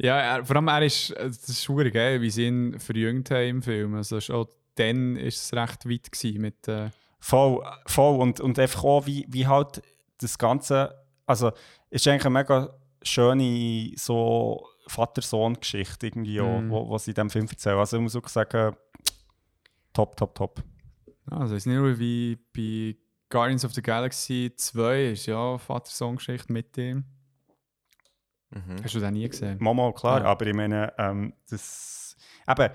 Ja, 0.00 0.18
er, 0.18 0.44
vor 0.44 0.56
allem 0.56 0.68
er 0.68 0.82
ist, 0.82 1.10
äh, 1.10 1.26
das 1.26 1.48
ist 1.48 1.64
schwierig, 1.64 1.94
wie 1.94 2.30
sie 2.30 2.46
ihn 2.46 2.78
verjüngt 2.78 3.30
haben 3.30 3.48
im 3.48 3.62
Film. 3.62 3.94
Also 3.94 4.20
schon 4.20 4.46
dann 4.76 5.16
war 5.16 5.22
es 5.24 5.52
recht 5.52 5.88
weit 5.88 6.12
gewesen 6.12 6.40
mit 6.40 6.68
äh, 6.68 6.90
Voll, 7.20 7.64
voll. 7.86 8.20
Und, 8.20 8.40
und 8.40 8.58
einfach 8.60 8.84
auch, 8.84 9.06
wie, 9.06 9.26
wie 9.28 9.46
halt 9.46 9.82
das 10.20 10.38
Ganze. 10.38 10.94
Also, 11.26 11.48
es 11.90 12.02
ist 12.02 12.08
eigentlich 12.08 12.26
eine 12.26 12.34
mega 12.34 12.78
schöne 13.02 13.92
so 13.96 14.64
Vater-Sohn-Geschichte, 14.86 16.06
irgendwie, 16.06 16.40
auch, 16.40 16.60
Mhm. 16.60 16.70
wo, 16.70 16.88
was 16.90 17.04
sie 17.04 17.10
in 17.10 17.14
diesem 17.16 17.30
Film 17.30 17.48
erzählen. 17.48 17.76
Also, 17.76 17.96
ich 17.96 18.02
muss 18.04 18.14
wirklich 18.14 18.32
sagen, 18.32 18.76
top, 19.92 20.16
top, 20.16 20.34
top. 20.36 20.62
Also 21.30 21.56
es 21.56 21.62
ist 21.62 21.66
nicht 21.66 21.76
nur 21.76 21.98
wie 21.98 22.38
bei 22.56 22.96
Guardians 23.28 23.64
of 23.64 23.74
the 23.74 23.82
Galaxy 23.82 24.52
2 24.56 25.06
ist 25.10 25.26
ja 25.26 25.58
Vater-Sohn-Geschichte 25.58 26.52
mit 26.52 26.76
dem. 26.76 27.04
Mhm. 28.50 28.82
Hast 28.82 28.94
du 28.94 29.00
den 29.00 29.14
nie 29.14 29.28
gesehen? 29.28 29.56
Mama, 29.60 29.92
klar, 29.92 30.20
Ja. 30.20 30.26
aber 30.26 30.46
ich 30.46 30.54
meine, 30.54 30.92
ähm, 30.98 31.32
das. 31.50 32.16
Eben, 32.48 32.70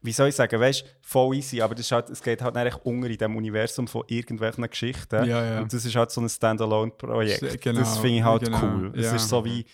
wie 0.00 0.12
soll 0.12 0.28
ich 0.28 0.34
sagen, 0.34 0.60
weißt 0.60 0.82
du, 0.82 0.86
voll 1.02 1.36
easy, 1.36 1.60
aber 1.62 1.74
das 1.74 1.90
halt, 1.90 2.10
es 2.10 2.22
geht 2.22 2.42
halt 2.42 2.54
nicht 2.54 2.76
unter 2.84 3.08
in 3.08 3.16
dem 3.16 3.36
Universum 3.36 3.86
von 3.88 4.04
irgendwelchen 4.06 4.68
Geschichten. 4.68 5.24
Ja, 5.24 5.44
ja. 5.44 5.60
Und 5.60 5.72
das 5.72 5.84
ist 5.84 5.94
halt 5.96 6.10
so 6.10 6.20
ein 6.20 6.28
Standalone-Projekt. 6.28 7.60
Genau, 7.62 7.80
das 7.80 7.98
finde 7.98 8.16
ich 8.18 8.22
halt 8.22 8.44
genau, 8.44 8.62
cool. 8.62 8.92
Es 8.94 9.12
ist 9.12 9.28
so 9.28 9.44
wie, 9.44 9.64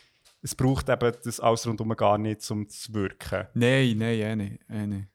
es 0.42 0.54
braucht 0.54 0.88
eben 0.88 1.12
das 1.24 1.40
alles 1.40 1.66
rundum 1.66 1.88
gar 1.96 2.16
nicht, 2.18 2.48
um 2.50 2.68
zu 2.68 2.94
wirken. 2.94 3.46
Nein, 3.54 3.98
nein, 3.98 4.20
eh 4.20 4.36
nicht. 4.36 4.60
Eh 4.70 4.86
nicht. 4.86 5.08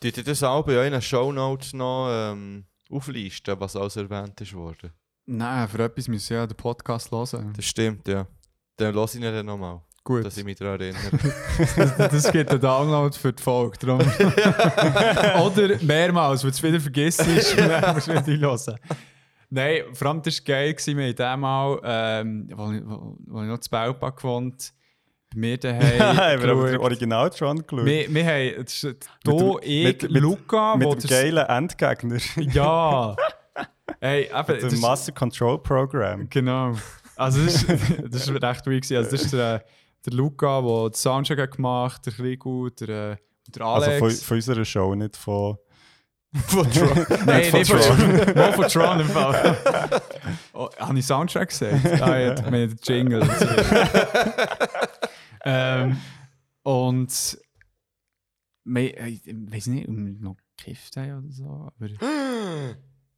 Tut 0.00 0.16
ihr 0.18 0.24
das 0.24 0.42
auch 0.42 0.64
bei 0.64 0.72
euren 0.76 1.00
Shownotes 1.00 1.72
noch 1.72 2.08
ähm, 2.10 2.64
auflisten, 2.90 3.58
was 3.58 3.76
alles 3.76 3.96
erwähnt 3.96 4.40
ist 4.40 4.52
worden? 4.54 4.90
Nein, 5.24 5.68
für 5.68 5.84
etwas 5.84 6.08
müssen 6.08 6.30
wir 6.30 6.36
ja 6.38 6.46
den 6.46 6.56
Podcast 6.56 7.10
hören. 7.12 7.52
Das 7.56 7.64
stimmt, 7.64 8.06
ja. 8.08 8.26
Dann 8.82 8.94
lasse 8.94 9.18
ich 9.18 9.24
ihn 9.24 9.32
dann 9.32 9.46
nochmal, 9.46 9.80
Gut, 10.04 10.24
dass 10.24 10.36
ich 10.36 10.44
mich 10.44 10.56
daran 10.58 10.80
erinnere. 10.80 11.10
das 12.10 12.32
gibt 12.32 12.50
einen 12.50 12.60
Download 12.60 13.16
für 13.16 13.32
die 13.32 13.42
Folge. 13.42 13.78
Darum. 13.86 14.00
Oder 15.46 15.76
mehrmals, 15.82 16.42
wenn 16.42 16.50
du 16.50 16.54
es 16.56 16.62
wieder 16.62 16.80
vergisst, 16.80 17.20
dann 17.20 17.94
musst 17.94 18.08
du 18.08 18.26
wieder 18.26 18.48
hören. 18.50 18.76
Nein, 19.50 19.82
vor 19.92 20.08
allem 20.08 20.22
das 20.22 20.38
war 20.40 20.44
geil, 20.46 20.74
wir 20.86 21.14
haben 21.26 21.40
mal, 21.40 21.78
ähm, 21.84 22.48
wo, 22.54 22.72
ich- 22.72 22.82
wo, 22.84 23.16
wo 23.26 23.42
ich 23.42 23.48
noch 23.48 23.58
zu 23.58 23.68
Belpa 23.70 24.10
gewohnt 24.10 24.72
bei 25.34 25.38
mir 25.40 25.58
daheim 25.58 25.98
wir 25.98 26.50
haben 26.50 26.66
den. 26.66 26.78
Original 26.78 27.32
schon 27.34 27.58
geschaut. 27.66 27.84
Wir, 27.86 28.12
wir 28.14 28.24
haben, 28.26 28.64
das 28.64 28.74
ist 28.74 28.84
Mit 28.84 29.04
hier 29.24 29.36
dem- 29.36 29.58
ich, 29.62 29.84
mit- 29.84 30.02
mit- 30.10 30.22
Luca, 30.22 30.72
wo 30.74 30.76
Mit 30.78 30.92
dem 30.92 31.00
das- 31.00 31.10
geilen 31.10 31.46
Endgegner. 31.46 32.18
Ja. 32.36 33.16
Hey, 34.00 34.24
eben, 34.24 34.32
das 34.46 34.58
dem 34.58 34.68
ist- 34.68 34.80
Master 34.80 35.12
Control 35.12 35.58
Program. 35.62 36.28
Genau. 36.28 36.72
Also 37.16 37.44
das 37.44 37.54
ist, 37.54 37.68
das 38.10 38.28
ist 38.28 38.30
recht 38.30 38.66
weird. 38.66 38.92
Also 38.92 39.10
das 39.10 39.22
ist 39.22 39.32
der, 39.32 39.64
der 40.04 40.12
Luca, 40.12 40.60
der 40.60 40.90
den 40.90 40.94
Soundtrack 40.94 41.38
hat 41.38 41.56
gemacht 41.56 41.96
hat, 41.96 42.06
der 42.06 42.12
Krigu, 42.12 42.70
der, 42.70 42.88
äh, 42.88 43.16
der 43.48 43.62
Alex. 43.62 43.88
Also 43.88 43.98
von, 43.98 44.10
von 44.10 44.36
unserer 44.36 44.64
Show, 44.64 44.94
nicht 44.94 45.16
von. 45.16 45.56
Von 46.46 46.70
Tron. 46.70 47.06
Nein, 47.26 47.44
von 47.44 47.58
nicht 47.58 47.70
von 47.70 47.78
Tron. 47.78 48.34
Mal 48.34 48.52
von 48.54 48.66
Tron 48.66 49.00
im 49.00 49.06
Fall. 49.08 49.58
oh, 50.54 50.70
habe 50.78 50.98
ich 50.98 51.04
Soundtrack 51.04 51.50
gesagt? 51.50 52.00
Ah, 52.00 52.18
ja, 52.18 52.54
ich 52.54 52.88
Jingle. 52.88 53.28
ähm, 55.44 55.98
und 56.62 57.38
wir, 58.64 58.98
äh, 58.98 59.08
ich 59.08 59.26
weiß 59.26 59.66
nicht, 59.66 59.86
ob 59.86 59.94
wir 59.94 60.14
noch 60.20 60.36
gekifft 60.56 60.96
haben 60.96 61.18
oder 61.18 61.32
so, 61.32 61.70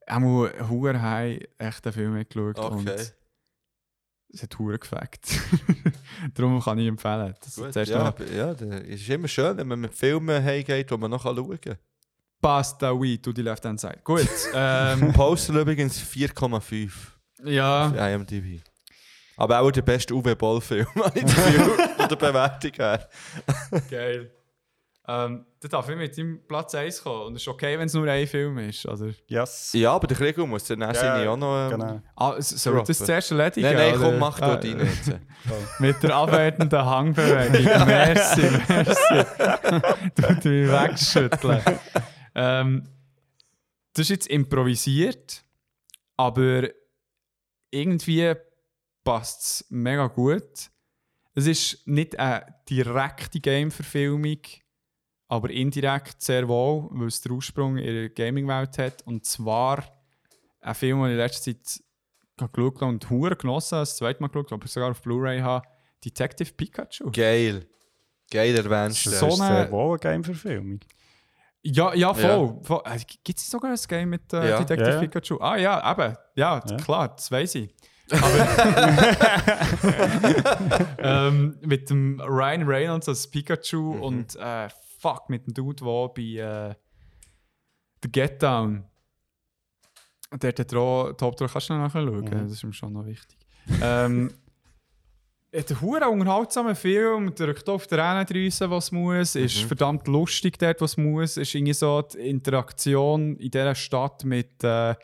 aber 0.08 0.68
Huer 0.68 1.00
haben 1.00 1.38
echt 1.58 1.84
den 1.84 1.92
Film 1.92 2.24
geschaut 2.28 2.58
und. 2.58 3.14
Es 4.34 4.42
hat 4.42 4.58
Huer 4.58 4.78
gefackt. 4.78 5.40
Darum 6.34 6.60
kann 6.60 6.78
ich 6.78 6.88
empfehlen. 6.88 7.34
Das 7.42 7.56
Gut, 7.56 7.74
ja, 7.86 8.00
aber- 8.00 8.30
ja, 8.32 8.52
das 8.54 8.80
ist 8.84 9.08
immer 9.08 9.28
schön, 9.28 9.56
wenn 9.56 9.68
man 9.68 9.80
mit 9.80 9.94
Filmen 9.94 10.42
heimgeht, 10.42 10.90
die 10.90 10.96
man 10.96 11.10
noch 11.10 11.22
schauen 11.22 11.60
kann. 11.60 11.76
Pasta 12.40 12.92
oui, 12.92 13.16
to 13.18 13.32
the 13.34 13.42
left 13.42 13.64
hand 13.64 13.80
side. 13.80 14.00
Gut. 14.04 14.28
Ähm, 14.54 15.12
Postal 15.12 15.56
übrigens 15.58 15.98
4,5 16.00 16.90
ja. 17.44 17.88
auf 17.88 17.96
IMDb. 17.96 18.60
Aber 19.36 19.60
auch 19.60 19.70
der 19.70 19.82
beste 19.82 20.14
Uwe 20.14 20.36
Boll-Film, 20.36 20.86
habe 20.96 21.18
ich 21.18 21.24
das 21.24 21.34
Gefühl, 21.34 21.88
von 21.96 22.08
der 22.08 22.16
Bewertung 22.16 22.72
her. 22.72 23.08
Geil. 23.90 24.30
Ähm, 25.06 25.44
dann 25.60 25.70
darf 25.70 25.86
ich 25.90 25.96
mit 25.96 26.16
deinem 26.16 26.40
Platz 26.48 26.74
1 26.74 27.02
kommen. 27.02 27.26
Und 27.26 27.36
es 27.36 27.42
ist 27.42 27.48
okay, 27.48 27.78
wenn 27.78 27.86
es 27.86 27.92
nur 27.94 28.08
ein 28.08 28.26
Film 28.26 28.56
ist. 28.58 28.86
Oder? 28.86 29.12
Yes. 29.26 29.72
Ja, 29.74 29.92
aber 29.92 30.06
der 30.06 30.16
Krieg 30.16 30.38
muss 30.38 30.64
dann 30.64 30.80
Ja, 30.80 30.94
seine 30.94 31.28
auch 31.30 31.36
noch... 31.36 31.66
Ähm, 31.66 31.70
Genau. 31.78 32.02
Ah, 32.16 32.40
soll 32.40 32.82
das 32.84 32.98
zuerst 32.98 33.30
erledigen? 33.30 33.66
Nein, 33.66 33.76
nein, 33.76 33.94
oder? 33.96 34.10
komm, 34.10 34.18
mach 34.18 34.40
Ah, 34.40 34.56
du 34.56 34.66
deine 34.74 34.84
jetzt. 34.88 35.12
Mit 35.78 36.02
der 36.02 36.16
abwertenden 36.16 36.84
Hangbewegung. 36.84 37.64
merci, 37.86 38.48
merci. 38.66 39.24
Tut 40.14 40.44
mich 40.46 40.68
wegschütteln. 40.70 41.62
ähm, 42.34 42.88
das 43.92 44.02
ist 44.06 44.08
jetzt 44.10 44.26
improvisiert, 44.28 45.44
aber 46.16 46.68
irgendwie 47.70 48.34
passt 49.04 49.42
es 49.42 49.66
mega 49.68 50.06
gut. 50.06 50.70
Es 51.34 51.46
ist 51.46 51.86
nicht 51.86 52.18
eine 52.18 52.46
direkte 52.70 53.40
Game-Verfilmung, 53.40 54.38
aber 55.34 55.50
indirekt 55.50 56.22
sehr 56.22 56.46
wohl, 56.48 56.88
weil 56.92 57.08
es 57.08 57.20
den 57.20 57.32
Ursprung 57.32 57.76
in 57.76 57.94
der 57.94 58.08
Gaming-Welt 58.10 58.78
hat. 58.78 59.02
Und 59.06 59.24
zwar 59.26 59.84
ein 60.60 60.74
Film, 60.74 60.98
den 61.00 61.06
ich 61.06 61.12
in 61.12 61.16
letzter 61.18 61.42
Zeit 61.52 61.80
geschaut 62.36 62.76
habe 62.80 62.86
und 62.86 63.10
hure 63.10 63.36
genossen, 63.36 63.76
habe, 63.76 63.82
das 63.82 63.96
zweite 63.96 64.20
Mal 64.22 64.28
geschaut, 64.28 64.52
aber 64.52 64.66
sogar 64.68 64.90
auf 64.92 65.02
Blu-ray 65.02 65.40
habe, 65.40 65.66
Detective 66.04 66.52
Pikachu. 66.52 67.10
Geil. 67.12 67.66
Geil 68.30 68.56
erwähnst 68.56 69.06
du. 69.06 69.10
Das 69.10 69.20
So 69.20 69.28
ist 69.28 69.40
eine- 69.40 69.56
sehr 69.62 69.72
wohl 69.72 69.90
eine 69.90 69.98
Game-Verfilmung. 69.98 70.80
Ja, 71.62 71.94
ja, 71.94 72.12
voll. 72.12 72.58
voll. 72.62 72.82
Äh, 72.84 72.98
Gibt 73.24 73.38
es 73.38 73.50
sogar 73.50 73.70
ein 73.70 73.78
Game 73.88 74.10
mit 74.10 74.30
äh, 74.34 74.50
Ja. 74.50 74.58
Detective 74.58 74.88
Ja, 74.88 74.94
ja. 74.96 75.00
Pikachu? 75.00 75.38
Ah 75.40 75.56
ja, 75.56 75.92
eben. 75.92 76.16
Ja, 76.36 76.62
Ja. 76.68 76.76
klar, 76.76 77.08
das 77.08 77.30
weiß 77.30 77.54
ich. 77.54 77.74
Aber 78.10 78.20
ähm, 80.98 81.56
mit 81.62 81.88
dem 81.88 82.20
Ryan 82.20 82.64
Reynolds 82.68 83.08
als 83.08 83.30
Pikachu 83.30 83.94
Mhm. 83.94 84.02
und 84.02 84.36
äh, 84.36 84.68
fuck, 85.04 85.28
mit 85.28 85.46
dem 85.46 85.52
Dude, 85.54 85.84
der 85.84 86.08
bei 86.08 86.22
äh, 86.70 86.74
The 88.02 88.10
Get 88.10 88.42
Down. 88.42 88.84
Der 90.32 90.48
hat 90.48 90.74
auch 90.74 91.12
die 91.12 91.24
Hauptrolle. 91.24 91.50
Kannst 91.52 91.68
du 91.68 91.74
noch 91.74 91.80
nachschauen? 91.82 92.20
Mhm. 92.24 92.30
Das 92.30 92.52
ist 92.52 92.64
mir 92.64 92.72
schon 92.72 92.92
noch 92.94 93.04
wichtig. 93.04 93.38
ähm, 93.82 94.30
hat 95.54 95.70
einen 95.70 95.80
hure 95.80 96.08
unterhaltsamen 96.08 96.74
Film, 96.74 97.34
drückt 97.34 97.68
auf 97.68 97.86
die 97.86 97.94
Tränendrüse, 97.94 98.68
was 98.70 98.90
muss, 98.90 99.36
ist 99.36 99.62
Mhm. 99.62 99.66
verdammt 99.68 100.08
lustig 100.08 100.58
dort, 100.58 100.80
was 100.80 100.96
muss, 100.96 101.36
ist 101.36 101.54
irgendwie 101.54 101.74
so 101.74 102.02
die 102.02 102.18
Interaktion 102.28 103.36
in 103.36 103.50
dieser 103.50 103.74
Stadt 103.74 104.24
mit 104.24 104.64
äh, 104.64 104.94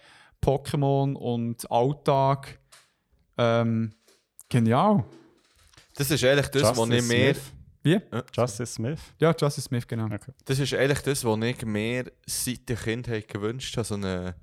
Pokémon 0.43 1.15
und 1.15 1.71
Alltag. 1.71 2.59
Ähm, 3.39 3.93
genial. 4.49 5.05
Das 5.95 6.11
ist 6.11 6.25
eigentlich 6.25 6.49
das, 6.49 6.77
was 6.77 6.89
ich 6.89 7.07
mehr... 7.07 7.35
Smith. 7.35 7.53
Wie? 7.83 8.01
Ja, 8.13 8.23
Justice 8.33 8.75
Smith. 8.75 9.01
Ja, 9.19 9.35
Justice 9.39 9.67
Smith, 9.67 9.87
genau. 9.87 10.05
Okay. 10.05 10.33
Das 10.45 10.59
ist 10.59 10.75
eigentlich 10.75 11.01
das, 11.01 11.25
was 11.25 11.39
ich 11.43 11.65
mir 11.65 12.13
seit 12.27 12.69
der 12.69 12.77
Kindheit 12.77 13.29
gewünscht 13.29 13.77
habe. 13.77 13.85
So 13.87 13.95
einen 13.95 14.35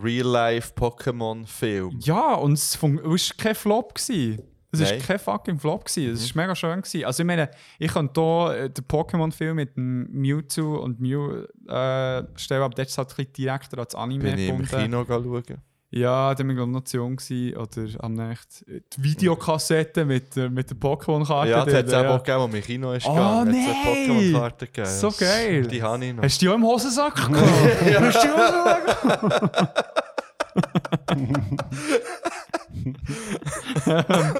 Real-Life-Pokémon-Film. 0.00 1.98
Ja, 2.00 2.34
und 2.34 2.54
es 2.54 2.82
war 2.82 2.90
kein 3.36 3.54
Flop. 3.54 3.94
Gewesen. 3.94 4.42
Es 4.72 4.80
war 4.80 4.98
kein 4.98 5.18
fucking 5.18 5.58
Flop. 5.58 5.84
Gewesen. 5.84 6.12
Es 6.12 6.34
war 6.34 6.42
mega 6.44 6.54
schön. 6.54 6.80
Gewesen. 6.80 7.04
Also 7.04 7.22
ich 7.22 7.26
meine, 7.26 7.50
ich 7.78 7.92
kann 7.92 8.10
hier 8.14 8.54
äh, 8.56 8.70
den 8.70 8.84
Pokémon-Film 8.84 9.56
mit 9.56 9.76
dem 9.76 10.10
Mewtwo 10.10 10.76
und 10.76 11.00
Mew 11.00 11.44
äh, 11.68 12.22
stellen, 12.36 12.62
aber 12.62 12.74
das 12.74 12.88
ist 12.88 12.98
halt 12.98 13.36
direkter 13.36 13.78
als 13.78 13.94
Anime 13.94 14.24
Bin 14.24 14.38
ich 14.38 14.48
im 14.48 14.58
gefunden. 14.58 14.84
Kino 14.84 15.04
schauen. 15.06 15.62
Ja, 15.92 16.34
da 16.36 16.44
war 16.44 16.50
ich 16.50 16.56
glaube 16.56 16.70
noch 16.70 16.84
zu 16.84 16.98
jung 16.98 17.16
gewesen, 17.16 17.56
oder 17.56 18.04
am 18.04 18.14
nächsten. 18.14 18.64
Die 18.96 19.02
Videokassette 19.02 20.04
mit, 20.04 20.36
der- 20.36 20.48
mit 20.48 20.70
der 20.70 20.76
Pokémon-Karte. 20.76 21.50
Ja, 21.50 21.64
das 21.64 21.74
hat 21.74 21.86
es 21.86 21.94
auch 21.94 22.22
gegeben, 22.22 22.42
als 22.42 22.52
mich 22.52 22.64
Kino 22.64 22.92
ist 22.92 23.06
Oh, 23.06 23.12
gegangen. 23.14 23.50
Nein! 23.50 23.76
Pokémon-Karte 23.84 24.66
gegeben. 24.66 24.86
So 24.86 25.10
geil. 25.10 25.66
Die 25.66 25.82
habe 25.82 26.04
ich 26.04 26.14
noch. 26.14 26.22
Hast 26.22 26.40
du 26.40 26.44
die 26.46 26.48
auch 26.50 26.54
im 26.54 26.62
Hosensack 26.64 27.14
gehabt? 27.32 27.40
Hast 27.40 28.22
du 28.24 28.28
die 28.28 28.34
Hosensack 28.34 29.80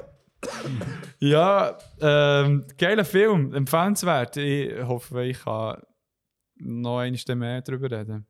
Ja, 1.19 1.77
ähm, 1.99 2.65
geiler 2.77 3.05
Film, 3.05 3.53
empfehlenswert. 3.53 4.37
Ich 4.37 4.81
hoffe, 4.83 5.23
ich 5.25 5.43
kann 5.43 5.81
noch 6.55 6.99
einmal 6.99 7.35
mehr 7.35 7.61
darüber 7.61 7.91
reden. 7.91 8.25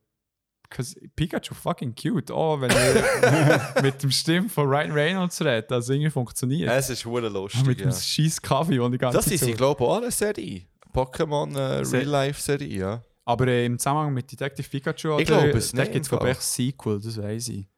Because 0.72 0.96
Pikachu 1.14 1.54
fucking 1.54 1.94
cute. 1.94 2.30
Oh, 2.30 2.58
wenn 2.58 2.70
ich 2.70 3.82
mit 3.82 4.02
dem 4.02 4.10
Stimme 4.10 4.48
von 4.48 4.66
Ryan 4.66 4.92
Reynolds 4.92 5.40
rede, 5.42 5.66
also 5.70 5.92
irgendwie 5.92 6.10
funktioniert. 6.10 6.70
Es 6.70 6.88
ist 6.88 7.04
hure 7.04 7.28
lustig. 7.28 7.66
mit 7.66 7.78
ja. 7.78 7.90
dem 7.90 7.92
scheiß 7.92 8.40
Kaffee, 8.40 8.78
den 8.78 8.92
ich 8.94 8.98
ganz 8.98 9.14
Das 9.14 9.26
ist, 9.26 9.42
ich 9.42 9.56
glaube, 9.56 9.84
auch 9.84 9.98
eine 9.98 10.10
Serie. 10.10 10.62
Pokémon 10.94 11.50
äh, 11.56 11.84
Se- 11.84 11.98
Real-Life-Serie, 11.98 12.78
ja. 12.78 13.02
Aber 13.24 13.46
äh, 13.48 13.66
im 13.66 13.78
Zusammenhang 13.78 14.14
mit 14.14 14.30
Detective 14.32 14.68
Pikachu, 14.68 15.18
Ich 15.18 15.26
glaube 15.26 15.50
es 15.50 15.72
da 15.72 15.82
nicht, 15.82 15.92
gibt 15.92 16.04
es 16.04 16.08
glaube 16.08 16.30
ich 16.30 16.38
Sequel, 16.38 17.00
das 17.00 17.20
weiß 17.20 17.48
ich. 17.48 17.68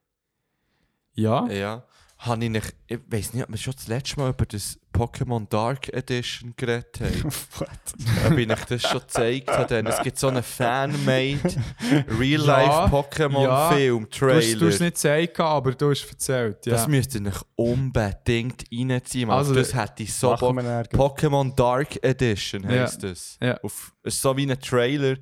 Ja? 1.14 1.46
Ja. 1.48 1.84
Habe 2.26 2.44
ich 2.44 2.50
nicht, 2.50 2.74
ich 2.86 2.98
weiß 3.06 3.34
nicht, 3.34 3.42
ob 3.44 3.50
wir 3.50 3.58
schon 3.58 3.74
das 3.76 3.86
letzte 3.86 4.18
Mal 4.18 4.30
über 4.30 4.46
das 4.46 4.78
Pokémon 4.94 5.46
Dark 5.48 5.92
Edition 5.92 6.54
geredet 6.56 6.98
haben. 7.00 7.24
ob 8.32 8.38
ich 8.38 8.50
euch 8.50 8.64
das 8.64 8.82
schon 8.82 9.00
gezeigt 9.00 9.50
habe. 9.50 9.84
Es 9.88 10.00
gibt 10.02 10.18
so 10.18 10.28
einen 10.28 10.42
Fan-made 10.42 11.40
Real-Life-Pokémon-Film, 12.18 14.08
Du 14.10 14.30
hast, 14.30 14.52
du 14.60 14.66
hast 14.66 14.78
Trailer. 14.78 14.84
nicht 14.84 14.94
gesagt, 14.94 15.40
aber 15.40 15.72
du 15.72 15.90
hast 15.90 16.06
erzählt. 16.08 16.64
Ja. 16.66 16.72
Das 16.72 16.88
müsst 16.88 17.14
ihr 17.14 17.26
euch 17.26 17.40
unbedingt 17.56 18.64
reinziehen. 18.72 19.30
Also, 19.30 19.50
Also, 19.50 19.54
das 19.54 19.74
hätte 19.74 20.02
ich 20.04 20.14
so. 20.14 20.32
Pokémon 20.34 21.54
Dark 21.54 22.02
Edition 22.02 22.62
Ja. 22.62 22.82
heisst 22.82 23.02
das. 23.02 23.36
Ja. 23.42 23.58
Auf, 23.62 23.92
es 24.02 24.14
ist 24.14 24.22
so 24.22 24.36
wie 24.36 24.50
ein 24.50 24.58
Trailer 24.60 25.16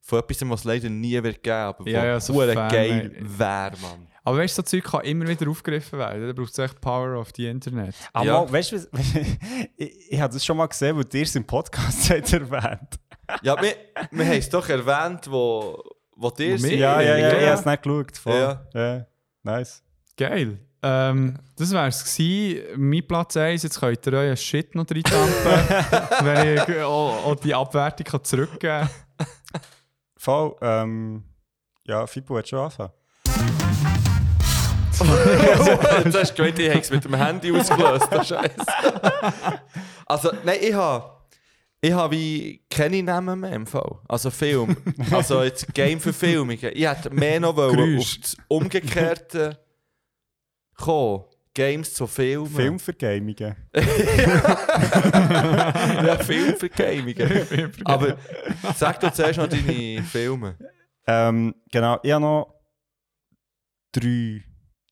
von 0.00 0.20
etwas, 0.20 0.48
was 0.48 0.60
es 0.60 0.64
leider 0.64 0.88
nie 0.88 1.22
wird 1.22 1.42
geben, 1.42 1.54
aber 1.56 1.88
Ja, 1.88 2.04
ja, 2.04 2.20
so 2.20 2.34
geil 2.34 3.12
wäre, 3.20 3.72
Mann. 3.82 4.06
Aber 4.26 4.38
weißt 4.38 4.58
du, 4.58 4.62
so 4.62 4.66
Zeug 4.66 4.84
kann 4.84 5.02
immer 5.04 5.26
wieder 5.28 5.48
aufgegriffen 5.48 5.98
werden. 6.00 6.26
Da 6.26 6.32
braucht 6.32 6.50
es 6.52 6.58
echt 6.58 6.80
Power 6.80 7.16
of 7.18 7.30
the 7.36 7.46
Internet. 7.46 7.94
Aber 8.12 8.24
Ja. 8.26 8.32
mal, 8.40 8.52
weißt 8.52 8.72
du, 8.72 8.76
was- 8.76 8.88
ich, 9.76 10.12
ich 10.12 10.20
habe 10.20 10.34
das 10.34 10.44
schon 10.44 10.56
mal 10.56 10.66
gesehen, 10.66 10.96
wo 10.96 11.02
dir 11.02 11.22
es 11.22 11.34
im 11.36 11.46
Podcast 11.46 12.10
hat 12.10 12.32
erwähnt. 12.32 12.98
Ja, 13.42 13.60
wir, 13.62 13.74
wir 14.10 14.24
haben 14.26 14.32
es 14.38 14.48
doch 14.50 14.68
erwähnt, 14.68 15.30
wo, 15.30 15.80
wo 16.16 16.30
dir 16.30 16.60
wir- 16.62 16.76
Ja, 16.76 17.00
ja, 17.00 17.16
ja, 17.16 17.18
Ja. 17.18 17.38
ich 17.38 17.46
habe 17.46 17.58
es 17.60 17.64
nicht 17.64 17.82
geschaut. 17.82 18.16
Voll. 18.16 18.34
Ja. 18.34 18.66
ja. 18.74 19.06
Nice. 19.44 19.82
Geil. 20.16 20.58
Ähm, 20.82 21.38
das 21.56 21.72
wäre 21.72 21.86
es 21.88 22.04
gewesen. 22.04 22.62
Mein 22.90 23.06
Platz 23.06 23.36
1. 23.36 23.62
Jetzt 23.62 23.78
könnt 23.80 24.06
ihr 24.06 24.12
euren 24.12 24.36
Shit 24.36 24.74
noch 24.74 24.84
reintampen, 24.90 26.24
wenn 26.26 26.54
ich 26.56 26.82
auch, 26.82 27.26
auch 27.26 27.34
die 27.36 27.54
Abwertung 27.54 28.04
kann 28.06 28.24
zurückgeben 28.24 28.88
kann. 29.18 29.26
Voll. 30.16 30.56
Ähm, 30.60 31.22
ja, 31.84 32.06
Fibu 32.06 32.36
hat 32.38 32.48
schon 32.48 32.58
angefangen. 32.58 32.92
Jetzt 36.04 36.16
hast 36.16 36.30
du 36.32 36.36
gemeint, 36.36 36.58
ich 36.58 36.70
habe 36.70 36.80
es 36.80 36.90
mit 36.90 37.04
dem 37.04 37.14
Handy 37.14 37.52
ausgelöst. 37.52 38.08
Das 38.10 38.28
Scheiße. 38.28 38.54
Also, 40.08 40.30
nein, 40.44 40.58
ich 40.62 40.72
habe. 40.72 41.16
Ich 41.80 41.92
habe 41.92 42.14
wie 42.16 42.64
keine 42.70 43.02
Namen 43.02 43.40
mehr 43.40 43.52
im 43.52 43.66
Fall. 43.66 43.98
Also 44.08 44.30
Film. 44.30 44.76
Also 45.10 45.42
jetzt 45.42 45.74
Game-Verfilmungen. 45.74 46.58
Ich 46.72 46.88
hätte 46.88 47.10
mehr 47.10 47.40
noch 47.40 47.56
wollen 47.56 47.98
auf 47.98 48.16
das 48.22 48.36
Umgekehrte 48.48 49.58
kommen. 50.76 51.24
Games 51.54 51.92
zu 51.94 52.06
Filmen. 52.06 52.48
Film 52.48 52.78
für 52.78 52.92
Gamingen. 52.92 53.56
Ja, 56.04 56.16
Film 56.18 56.56
für 56.56 56.68
Gamingen. 56.68 57.72
Aber 57.84 58.16
sag 58.74 59.00
doch 59.00 59.12
zuerst 59.12 59.38
noch 59.38 59.48
deine 59.48 60.02
Filme. 60.02 60.56
Ähm, 61.06 61.54
genau, 61.70 61.98
ich 62.02 62.12
habe 62.12 62.22
noch 62.22 62.54
drei 63.92 64.44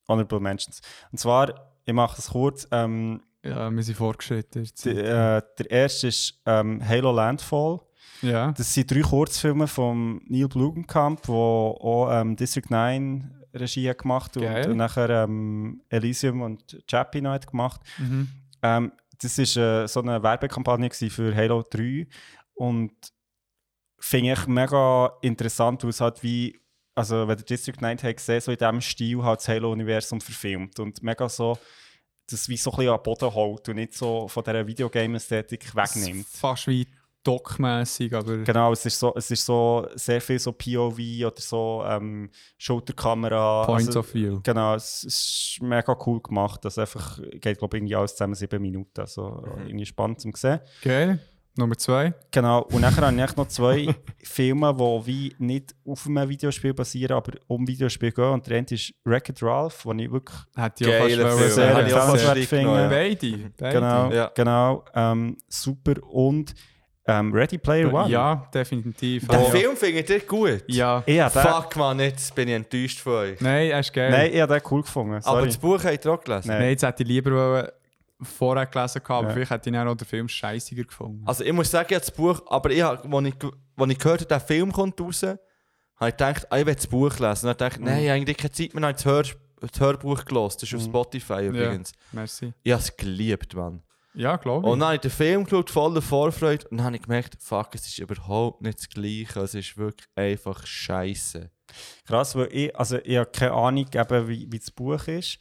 Honorable 0.08 0.40
Mentions. 0.40 0.80
Und 1.12 1.18
zwar, 1.18 1.72
ich 1.84 1.92
mache 1.94 2.18
es 2.18 2.28
kurz. 2.30 2.66
Ähm, 2.70 3.22
Ja, 3.44 3.70
wir 3.70 3.82
sind 3.82 3.96
vorgeschritten. 3.96 4.68
die, 4.84 4.90
äh, 4.90 5.42
der 5.58 5.70
erste 5.70 6.08
ist 6.08 6.40
ähm, 6.46 6.86
Halo 6.86 7.12
Landfall. 7.12 7.80
Ja. 8.22 8.52
Das 8.52 8.72
sind 8.72 8.90
drei 8.90 9.00
Kurzfilme 9.02 9.66
von 9.66 10.22
Neil 10.28 10.48
Blomkamp, 10.48 11.22
der 11.22 11.34
auch 11.34 12.08
ähm, 12.10 12.36
District 12.36 12.68
9 12.70 13.30
Regie 13.54 13.88
hat 13.88 13.98
gemacht 13.98 14.36
und, 14.36 14.42
Geil. 14.44 14.70
und 14.70 14.76
nachher 14.78 15.10
ähm, 15.10 15.82
Elysium 15.88 16.42
und 16.42 16.82
Chappie 16.88 17.20
noch 17.20 17.32
hat 17.32 17.46
gemacht. 17.46 17.80
Mhm. 17.98 18.28
Ähm, 18.62 18.92
das 19.20 19.38
war 19.38 19.84
äh, 19.84 19.88
so 19.88 20.00
eine 20.00 20.22
Werbekampagne 20.22 20.90
für 20.90 21.34
Halo 21.34 21.62
3 21.68 22.06
und 22.54 22.92
finde 23.98 24.32
ich 24.32 24.46
mega 24.46 25.12
interessant, 25.22 25.82
weil 25.82 25.90
es 25.90 26.00
halt 26.00 26.22
wie, 26.22 26.58
also 26.94 27.26
wenn 27.26 27.36
der 27.36 27.44
District 27.44 27.80
9 27.80 28.02
hat 28.02 28.16
gesehen, 28.16 28.40
so 28.40 28.52
in 28.52 28.58
diesem 28.58 28.80
Stil 28.80 29.22
halt 29.22 29.40
das 29.40 29.48
Halo-Universum 29.48 30.20
verfilmt 30.20 30.78
und 30.78 31.02
mega 31.02 31.28
so, 31.28 31.58
das 32.30 32.48
wie 32.48 32.56
so 32.56 32.70
ein 32.70 32.76
bisschen 32.76 32.92
an 32.92 32.98
den 32.98 33.02
Boden 33.02 33.34
holt 33.34 33.68
und 33.68 33.76
nicht 33.76 33.94
so 33.94 34.28
von 34.28 34.44
dieser 34.44 34.66
Videogame-Ästhetik 34.66 35.74
wegnimmt. 35.74 36.26
Fast 36.26 36.68
wie 36.68 36.86
Doc-mässig, 37.24 38.12
aber. 38.12 38.38
Genau, 38.38 38.72
es 38.72 38.84
ist 38.84 38.98
so, 38.98 39.14
es 39.16 39.30
ist 39.30 39.46
so 39.46 39.88
sehr 39.94 40.20
viel 40.20 40.38
so 40.38 40.52
POV 40.52 40.98
oder 41.26 41.40
so 41.40 41.82
ähm, 41.86 42.30
Schulterkamera. 42.58 43.64
Point 43.64 43.86
also, 43.88 44.00
of 44.00 44.14
View. 44.14 44.40
Genau, 44.42 44.74
es 44.74 45.04
ist 45.04 45.58
mega 45.62 45.96
cool 46.06 46.20
gemacht. 46.20 46.64
Das 46.64 46.76
einfach 46.78 47.18
geht, 47.32 47.58
glaube 47.58 47.76
ich, 47.76 47.80
irgendwie 47.80 47.96
alles 47.96 48.12
zusammen 48.12 48.34
sieben 48.34 48.60
Minuten. 48.60 49.00
Also 49.00 49.42
irgendwie 49.66 49.86
spannend 49.86 50.20
zum 50.20 50.34
sehen. 50.34 50.60
Geil. 50.82 51.18
Nummer 51.56 51.76
zwei. 51.78 52.12
Genau, 52.32 52.62
und 52.62 52.80
nachher 52.80 53.06
habe 53.06 53.14
ich 53.16 53.22
echt 53.22 53.36
noch 53.36 53.46
zwei 53.48 53.94
Filme, 54.24 54.74
die 54.74 55.06
wie 55.06 55.34
nicht 55.38 55.74
auf 55.86 56.04
einem 56.06 56.28
Videospiel 56.28 56.74
basieren, 56.74 57.16
aber 57.16 57.32
um 57.46 57.66
Videospiel 57.66 58.10
gehen. 58.10 58.24
Und 58.24 58.46
der 58.48 58.58
eine 58.58 58.66
ist 58.70 58.92
Wreck-It 59.04 59.40
Ralph, 59.42 59.84
wo 59.86 59.92
ich 59.92 60.10
wirklich 60.10 60.36
ich 60.78 60.86
auch 60.88 60.98
fast 61.38 61.54
sehr 61.54 61.76
empfehlenswert 61.78 62.38
finde. 62.38 62.74
ja. 62.82 62.88
Beide. 62.88 63.38
Beide. 63.56 63.72
genau, 63.74 64.10
Ja. 64.12 64.30
genau 64.34 64.84
ähm, 64.94 65.36
super. 65.48 65.94
Und 66.10 66.54
ähm, 67.06 67.32
Ready 67.32 67.58
Player 67.58 67.92
One. 67.92 68.08
Ja, 68.10 68.48
definitiv. 68.52 69.28
Den 69.28 69.40
ja. 69.42 69.50
Film 69.50 69.76
findet 69.76 70.10
ihr 70.10 70.20
gut? 70.20 70.64
Ja. 70.68 71.02
Den- 71.02 71.30
Fuck 71.30 71.76
man, 71.76 72.00
jetzt 72.00 72.34
bin 72.34 72.48
ich 72.48 72.54
enttäuscht 72.54 72.98
von 72.98 73.12
euch. 73.12 73.40
Nein, 73.40 73.70
er 73.70 73.80
ist 73.80 73.92
geil. 73.92 74.10
Nein, 74.10 74.30
ich 74.32 74.40
habe 74.40 74.54
den 74.54 74.62
cool 74.70 74.82
gefunden. 74.82 75.12
Aber 75.12 75.22
Sorry. 75.22 75.46
das 75.46 75.58
Buch 75.58 75.84
habt 75.84 76.04
ihr 76.04 76.12
auch 76.12 76.20
gelesen? 76.20 76.48
Nein. 76.48 76.58
Nein, 76.60 76.70
jetzt 76.70 76.82
hätte 76.82 77.02
ich 77.02 77.08
lieber 77.08 77.30
wollen 77.30 77.68
vorher 78.22 78.66
gelesen 78.66 79.02
gehabt, 79.02 79.10
aber 79.10 79.28
Ja. 79.28 79.34
vielleicht 79.34 79.50
hätte 79.50 79.70
ich 79.70 79.76
auch 79.76 79.94
den 79.94 80.06
Film 80.06 80.28
scheißiger 80.28 80.84
gefunden. 80.84 81.22
Also 81.26 81.44
ich 81.44 81.52
muss 81.52 81.70
sagen, 81.70 81.86
ich 81.90 81.94
habe 81.96 82.04
das 82.06 82.10
Buch, 82.10 82.42
aber 82.46 82.70
ich, 82.70 82.84
als 82.84 83.00
ich, 83.04 83.10
als 83.76 83.90
ich 83.90 83.98
gehört 83.98 84.20
habe, 84.20 84.26
der 84.28 84.40
Film 84.40 84.72
kommt 84.72 85.00
raus, 85.00 85.22
habe 85.22 85.38
ich 86.00 86.16
gedacht, 86.16 86.46
ah, 86.50 86.58
ich 86.58 86.66
will 86.66 86.74
das 86.74 86.86
Buch 86.86 87.18
lesen. 87.18 87.48
Und 87.48 87.60
dann 87.60 87.68
dachte 87.68 87.80
ich, 87.80 87.84
nein, 87.84 88.08
eigentlich 88.08 88.36
keine 88.36 88.52
Zeit 88.52 88.74
mehr, 88.74 88.80
dann 88.82 88.84
habe 88.84 88.98
ich 88.98 89.02
das, 89.04 89.04
Hör, 89.04 89.68
das 89.68 89.80
Hörbuch 89.80 90.24
gelesen. 90.24 90.56
Das 90.60 90.62
ist 90.64 90.74
auf 90.74 90.82
Spotify 90.82 91.46
übrigens. 91.46 91.92
Merci. 92.12 92.52
Ich 92.62 92.72
habe 92.72 92.82
es 92.82 92.96
geliebt, 92.96 93.54
Mann. 93.54 93.82
Ja, 94.16 94.36
glaube 94.36 94.64
ich. 94.66 94.72
Und 94.72 94.78
dann 94.78 94.86
habe 94.88 94.94
ich 94.96 95.00
den 95.00 95.10
Film 95.10 95.42
geschaut, 95.44 95.70
voller 95.70 96.00
Vorfreude, 96.00 96.68
und 96.68 96.76
dann 96.78 96.86
habe 96.86 96.96
ich 96.96 97.02
gemerkt, 97.02 97.36
fuck, 97.40 97.74
es 97.74 97.86
ist 97.88 97.98
überhaupt 97.98 98.62
nicht 98.62 98.78
das 98.78 98.88
Gleiche. 98.88 99.40
Es 99.40 99.54
ist 99.54 99.76
wirklich 99.76 100.08
einfach 100.14 100.64
scheiße. 100.64 101.50
Krass, 102.06 102.36
weil 102.36 102.48
ich, 102.52 102.76
also 102.76 102.98
ich 103.02 103.16
habe 103.16 103.30
keine 103.32 103.52
Ahnung, 103.52 103.86
eben, 103.92 104.28
wie, 104.28 104.46
wie 104.52 104.58
das 104.60 104.70
Buch 104.70 105.04
ist. 105.08 105.38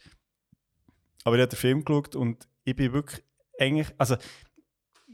Aber 1.22 1.36
ich 1.36 1.42
habe 1.42 1.48
den 1.50 1.56
Film 1.58 1.84
geschaut 1.84 2.16
und 2.16 2.48
ich 2.64 2.74
bin 2.76 2.92
wirklich 2.92 3.22
eigentlich, 3.58 3.88
also 3.98 4.16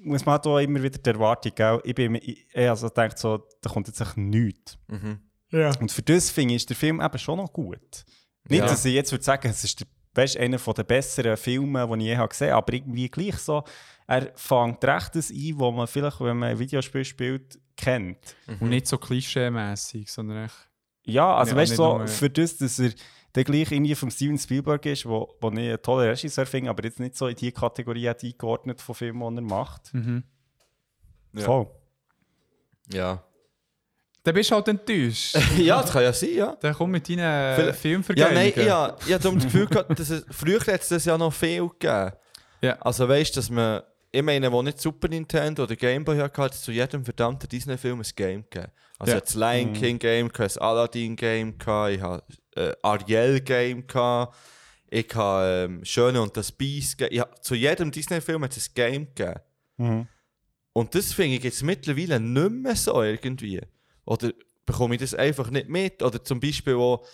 muss 0.03 0.25
man 0.25 0.41
da 0.43 0.59
immer 0.61 0.83
wieder 0.83 0.99
die 0.99 1.11
Erwartung, 1.11 1.53
gell? 1.55 1.81
Ich 1.85 1.95
bin 1.95 2.07
immer- 2.15 2.23
ich, 2.23 2.47
also 2.57 2.89
denkt 2.89 3.19
so, 3.19 3.47
da 3.61 3.71
kommt 3.71 3.87
jetzt 3.89 4.01
echt 4.01 4.17
nichts. 4.17 4.79
Mhm. 4.89 5.21
ja. 5.51 5.71
Und 5.79 5.93
für 5.93 6.03
das 6.03 6.31
finde 6.31 6.55
ich, 6.55 6.63
ist 6.63 6.71
der 6.71 6.77
Film 6.77 7.01
eben 7.01 7.19
schon 7.19 7.37
noch 7.39 7.53
gut. 7.53 8.05
Nicht, 8.49 8.61
Ja. 8.61 8.67
dass 8.67 8.85
ich 8.85 8.95
jetzt 8.95 9.13
würde 9.13 9.25
sagen, 9.25 9.49
es 9.49 9.63
ist 9.65 9.81
der, 9.81 9.87
weißt, 10.15 10.39
einer 10.39 10.57
der 10.57 10.85
besseren 10.85 11.37
Filme, 11.37 11.87
die 11.89 11.95
ich 11.99 12.07
je 12.09 12.17
habe 12.17 12.29
gesehen 12.29 12.49
habe, 12.53 12.57
aber 12.59 12.73
irgendwie 12.73 13.09
gleich 13.11 13.37
so, 13.37 13.63
er 14.07 14.33
fängt 14.35 14.83
recht 14.85 15.15
das 15.15 15.31
ein, 15.31 15.53
wo 15.57 15.71
man 15.71 15.87
vielleicht, 15.87 16.21
wenn 16.21 16.37
man 16.39 16.49
ein 16.51 16.59
Videospiel 16.59 17.05
spielt, 17.05 17.59
kennt. 17.77 18.35
Und 18.47 18.71
nicht 18.71 18.87
so 18.87 18.97
klischee-mässig, 18.99 20.11
sondern 20.11 20.45
echt. 20.47 20.69
Ja, 21.05 21.37
also 21.37 21.53
Ja, 21.53 21.57
weißt 21.59 21.73
du, 21.73 21.77
so, 21.77 22.07
für 22.07 22.29
das, 22.31 22.57
dass 22.57 22.79
er 22.79 22.93
der 23.35 23.45
gleich 23.45 23.71
irgendwie 23.71 23.95
vom 23.95 24.11
Steven 24.11 24.39
Spielberg 24.39 24.85
ist, 24.87 25.07
wo, 25.07 25.35
wo 25.41 25.51
ich 25.51 25.59
einen 25.59 25.83
tollen 25.83 26.09
Regisseur 26.09 26.47
finde, 26.47 26.71
aber 26.71 26.85
jetzt 26.85 26.99
nicht 27.01 27.17
so 27.17 27.29
in 27.29 27.37
die 27.37 27.53
Kategorie 27.53 28.09
hat 28.09 28.23
eingeordnet 28.25 28.81
von 28.81 28.95
Filmen, 28.95 29.37
die 29.37 29.39
er 29.43 29.43
macht. 29.43 29.95
Mhm. 29.95 30.25
Ja. 31.35 31.43
Voll. 31.45 31.67
Ja. 32.93 33.23
Dann 34.23 34.35
bist 34.35 34.51
du 34.51 34.55
halt 34.57 34.69
enttäuscht. 34.69 35.37
ja, 35.59 35.81
das 35.81 35.93
kann 35.93 36.03
ja 36.03 36.13
sein, 36.13 36.35
ja. 36.35 36.57
Dann 36.61 36.75
komm 36.75 36.91
mit 36.91 37.09
deinen 37.09 37.73
Vielleicht- 37.75 38.19
Ja, 38.19 38.31
nein, 38.33 38.53
ich 38.55 38.69
habe 38.69 38.97
ich 39.07 39.13
hab 39.15 39.23
darum 39.23 39.39
das 39.39 39.45
Gefühl 39.45 39.67
gehabt, 39.67 39.99
dass 39.99 40.11
es, 40.11 40.25
früher 40.31 40.61
hat 40.61 40.81
es 40.83 40.89
das 40.89 41.05
ja 41.07 41.17
noch 41.17 41.33
viel 41.33 41.69
gegeben. 41.69 42.13
Ja. 42.61 42.77
Also 42.81 43.09
weißt 43.09 43.35
du, 43.35 43.39
dass 43.41 43.49
man, 43.49 43.83
ich 44.13 44.23
meine, 44.23 44.53
wo 44.53 44.61
nicht 44.63 44.79
Super 44.81 45.09
Nintendo 45.09 45.63
oder 45.63 45.75
Game 45.77 46.05
Boy 46.05 46.19
hatte, 46.19 46.43
hat 46.43 46.53
es 46.53 46.61
zu 46.63 46.73
jedem 46.73 47.05
verdammten 47.05 47.49
Disney-Film 47.49 48.01
ein 48.01 48.07
Game 48.15 48.43
gegeben. 48.51 48.73
Also 48.99 49.15
Ja. 49.15 49.21
das 49.21 49.35
Lion 49.35 49.71
Mhm. 49.71 49.75
King 49.75 49.99
Game, 49.99 50.31
das 50.31 50.59
Aladdin 50.59 51.17
Game, 51.17 51.55
ich 51.59 51.67
habe 51.67 52.23
äh, 52.57 52.73
Ariel-Game 52.83 53.87
gehabt. 53.87 54.37
Ich 54.89 55.15
habe 55.15 55.69
ähm, 55.71 55.85
Schöne 55.85 56.21
und 56.21 56.37
das 56.37 56.51
Biest 56.51 56.99
gegeben. 56.99 57.17
Ja, 57.17 57.29
zu 57.41 57.55
jedem 57.55 57.91
Disney-Film 57.91 58.43
hat 58.43 58.57
es 58.57 58.69
ein 58.69 58.75
Game 58.75 59.07
gegeben. 59.15 59.41
Mhm. 59.77 60.09
Und 60.73 60.95
das 60.95 61.13
finde 61.13 61.37
ich 61.37 61.45
jetzt 61.45 61.63
mittlerweile 61.63 62.21
nicht 62.21 62.51
mehr 62.51 62.77
so 62.77 63.03
irgendwie. 63.03 63.61
Oder 64.05 64.33
bekomme 64.67 64.95
ich 64.95 65.01
das 65.01 65.15
einfach 65.15 65.51
nicht 65.51 65.69
mit? 65.69 66.03
Oder 66.03 66.23
zum 66.23 66.41
Beispiel 66.41 66.75
auch 66.75 67.07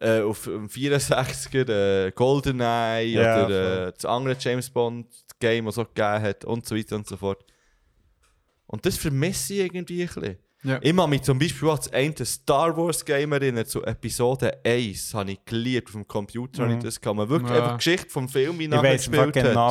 äh, 0.00 0.20
auf 0.20 0.44
dem 0.44 0.68
64er 0.68 2.06
äh, 2.06 2.12
GoldenEye 2.12 3.14
Ja, 3.14 3.44
oder 3.44 3.88
äh, 3.88 3.92
das 3.92 4.04
andere 4.04 4.36
James 4.38 4.70
Bond 4.70 5.06
Game, 5.40 5.66
das 5.66 5.76
es 5.76 5.78
auch 5.78 5.94
gegeben 5.94 6.22
hat 6.22 6.44
und 6.44 6.66
so 6.66 6.76
weiter 6.76 6.96
und 6.96 7.06
so 7.06 7.16
fort. 7.16 7.44
Und 8.66 8.84
das 8.86 8.96
vermisse 8.96 9.54
ich 9.54 9.60
irgendwie 9.60 10.02
ein 10.02 10.06
bisschen. 10.06 10.38
Ja. 10.64 10.78
Ich 10.82 10.96
kann 10.96 11.10
mich 11.10 11.22
zum 11.22 11.38
Beispiel 11.38 11.68
das 11.68 11.92
eine 11.92 12.14
Star 12.24 12.76
Wars 12.76 13.04
Game 13.04 13.32
erinnern, 13.32 13.66
zu 13.66 13.82
Episode 13.84 14.60
1, 14.64 15.12
habe 15.14 15.32
ich 15.32 15.44
geliebt 15.44 15.88
auf 15.88 15.92
dem 15.92 16.08
Computer, 16.08 16.62
habe 16.64 16.72
ich 16.74 16.78
das 16.82 17.00
kann 17.00 17.16
man 17.16 17.28
wirklich 17.28 17.50
Ja. 17.50 17.56
einfach 17.58 17.72
die 17.72 17.76
Geschichte 17.84 18.08
vom 18.10 18.28
Film 18.28 18.58
wie 18.58 18.64
Ich 18.64 18.70
weiß 18.72 19.10
genau, 19.10 19.22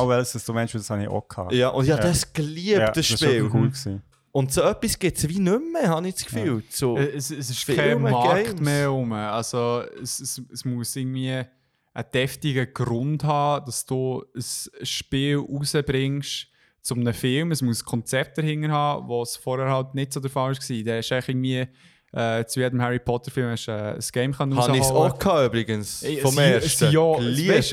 hat. 0.02 0.08
welches 0.08 0.44
du 0.44 0.52
meinst, 0.52 0.72
weil 0.74 0.80
das 0.80 0.90
habe 0.90 1.02
ich 1.02 1.08
auch 1.08 1.28
gehabt. 1.28 1.52
Ja, 1.52 1.68
und 1.70 1.84
ich 1.84 1.90
habe 1.90 2.02
Ja. 2.02 2.08
das 2.08 2.32
geliebt, 2.32 2.78
Ja, 2.78 2.90
das 2.92 3.10
ist 3.10 3.18
Spiel. 3.20 3.42
cool 3.52 3.68
gewesen. 3.68 4.02
Und 4.30 4.52
so 4.52 4.62
etwas 4.62 4.98
gibt 4.98 5.16
es 5.18 5.28
wie 5.28 5.38
nicht 5.38 5.60
mehr, 5.72 5.88
habe 5.90 6.08
ich 6.08 6.14
das 6.14 6.24
Gefühl. 6.26 6.62
So, 6.68 6.96
Äh, 6.96 7.12
Es, 7.16 7.30
es 7.30 7.50
ist 7.50 7.64
Filme, 7.64 7.82
kein 7.82 8.00
Markt 8.02 8.44
Games. 8.46 8.60
mehr 8.60 8.88
rum. 8.88 9.12
Also 9.12 9.82
es, 10.00 10.20
es, 10.20 10.42
es 10.52 10.64
muss 10.64 10.94
irgendwie 10.96 11.30
einen 11.92 12.06
deftigen 12.12 12.66
Grund 12.74 13.22
haben, 13.22 13.64
dass 13.66 13.84
du 13.86 14.24
ein 14.34 14.84
Spiel 14.86 15.36
rausbringst 15.38 16.48
zu 16.84 16.94
einem 16.94 17.14
Film. 17.14 17.50
Es 17.50 17.62
muss 17.62 17.82
ein 17.82 17.86
Konzept 17.86 18.38
dahinter 18.38 18.68
haben, 18.70 19.08
was 19.08 19.36
vorher 19.36 19.68
halt 19.70 19.94
nicht 19.94 20.12
so 20.12 20.20
der 20.20 20.30
Fall 20.30 20.52
war. 20.52 20.82
Der 20.84 20.98
ist 21.00 21.10
eigentlich 21.10 21.28
irgendwie 21.30 21.66
äh, 22.12 22.44
zu 22.44 22.60
jedem 22.60 22.80
Harry 22.80 23.00
Potter 23.00 23.30
Film 23.32 23.48
hast, 23.50 23.66
du, 23.66 23.72
äh, 23.72 23.94
ein 23.94 24.00
Game 24.12 24.32
können 24.32 24.56
habe 24.56 24.76
ich 24.76 24.82
es 24.84 24.90
auch 24.90 25.18
gehabt, 25.18 25.46
übrigens. 25.46 26.04
Vom 26.22 26.34
sie- 26.34 26.40
ersten. 26.42 26.86
sie 26.86 26.92
ja- 26.94 27.16
Geliebt, 27.16 27.64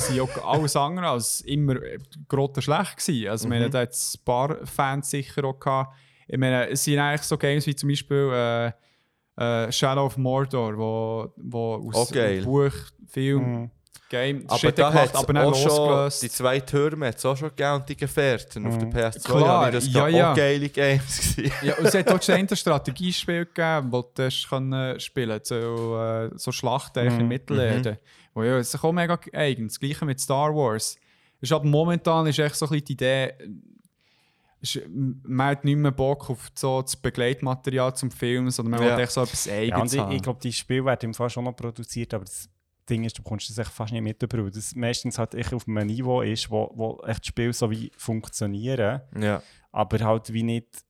sie 0.00 0.16
ja 0.16 0.24
alles 0.46 0.74
andere 0.76 1.08
als 1.08 1.42
immer 1.42 1.74
äh, 1.82 1.98
grottenschlecht 2.26 2.86
schlecht 3.02 3.06
gewesen. 3.06 3.28
Also, 3.28 3.44
ich 3.44 3.48
meine, 3.50 3.66
Mhm. 3.66 3.70
da 3.72 3.80
hat 3.80 3.90
es 3.90 4.16
ein 4.18 4.24
paar 4.24 4.66
Fans 4.66 5.10
sicher 5.10 5.44
auch 5.44 5.58
gehabt. 5.60 5.94
Ich 6.28 6.38
meine, 6.38 6.70
es 6.70 6.82
sind 6.84 6.98
eigentlich 6.98 7.22
so 7.22 7.36
Games 7.36 7.66
wie 7.66 7.74
zum 7.74 7.88
Beispiel 7.90 8.30
äh, 8.32 8.72
äh, 9.66 9.70
Shadow 9.72 10.06
of 10.06 10.16
Mordor, 10.16 10.78
wo, 10.78 11.32
wo 11.36 11.90
aus 11.92 12.10
geil. 12.12 12.42
Buch, 12.44 12.72
Film, 13.08 13.42
Mhm. 13.62 13.70
Game, 14.10 14.44
Aber 14.48 14.58
Shit 14.58 14.78
da 14.78 14.92
hat 14.92 15.14
aber 15.14 15.44
auch 15.44 15.54
schon, 15.54 15.68
losgelöst. 15.68 16.22
die 16.24 16.28
zwei 16.30 16.60
Türme 16.60 17.06
hat 17.06 17.16
es 17.16 17.24
auch 17.24 17.36
schon 17.36 17.48
gegeben 17.50 17.74
und 17.76 17.88
die 17.88 17.96
Gefährten. 17.96 18.66
Auf 18.66 18.76
der 18.76 18.88
PS2 18.88 19.24
Klar, 19.24 19.68
ich 19.68 19.74
das 19.76 19.92
ja, 19.92 20.08
ja. 20.08 20.32
auch 20.32 20.36
geile 20.36 20.68
Games. 20.68 21.36
Ja, 21.62 21.76
und 21.78 21.86
es 21.86 21.94
hat 21.94 22.10
auch 22.10 22.20
schon 22.20 22.34
ein 22.36 22.48
Strategiespiel 22.48 23.46
gegeben, 23.46 23.90
wo 23.92 24.02
du 24.02 24.28
können 24.48 25.00
spielen 25.00 25.40
so, 25.44 25.96
äh, 25.98 26.30
so 26.36 26.52
Schlachten 26.52 26.98
eigentlich 26.98 27.20
in 27.20 27.28
Mittelerde. 27.28 27.98
Wo 28.34 28.42
ja, 28.42 28.58
es 28.58 28.74
ist 28.74 28.84
auch 28.84 28.92
mega 28.92 29.18
eigen. 29.32 29.68
Das 29.68 29.80
gleiche 29.80 30.04
mit 30.04 30.20
Star 30.20 30.54
Wars. 30.54 30.96
Ist 31.40 31.52
aber 31.52 31.64
momentan 31.64 32.26
ist 32.26 32.38
echt 32.38 32.56
so 32.56 32.66
ein 32.66 32.70
bisschen 32.70 32.84
die 32.86 32.92
Idee, 32.92 33.32
ist, 34.60 34.80
man 34.92 35.46
hat 35.46 35.64
nicht 35.64 35.76
mehr 35.78 35.90
Bock 35.90 36.28
auf 36.28 36.50
so 36.54 36.82
das 36.82 36.94
Begleitmaterial 36.96 37.94
zum 37.94 38.10
Film, 38.10 38.50
sondern 38.50 38.72
man 38.80 38.88
Ja. 38.88 38.96
will 38.96 39.04
echt 39.04 39.12
so 39.12 39.22
etwas 39.22 39.46
Ja, 39.46 39.54
Eigenes 39.54 39.94
ich, 39.94 40.00
haben. 40.00 40.12
ich 40.12 40.22
glaube, 40.22 40.40
die 40.42 40.52
Spiele 40.52 40.84
werden 40.84 41.06
im 41.06 41.14
Fall 41.14 41.30
schon 41.30 41.44
noch 41.44 41.56
produziert, 41.56 42.12
aber 42.12 42.24
das 42.24 42.48
Ding 42.90 43.04
ist, 43.04 43.16
du 43.18 43.22
bekommst 43.22 43.48
das 43.50 43.58
echt 43.58 43.70
fast 43.70 43.92
nicht 43.92 44.02
mit, 44.02 44.20
weil 44.32 44.50
das 44.50 44.74
meistens 44.74 45.18
halt 45.18 45.34
echt 45.34 45.54
auf 45.54 45.66
einem 45.68 45.86
Niveau 45.86 46.22
ist, 46.22 46.50
wo, 46.50 46.70
wo 46.74 47.00
echt 47.06 47.24
Spiele 47.26 47.52
so 47.52 47.70
wie 47.70 47.90
funktionieren, 47.96 49.00
Ja. 49.18 49.42
aber 49.72 49.98
halt 50.00 50.32
wie 50.32 50.42
nicht, 50.42 50.84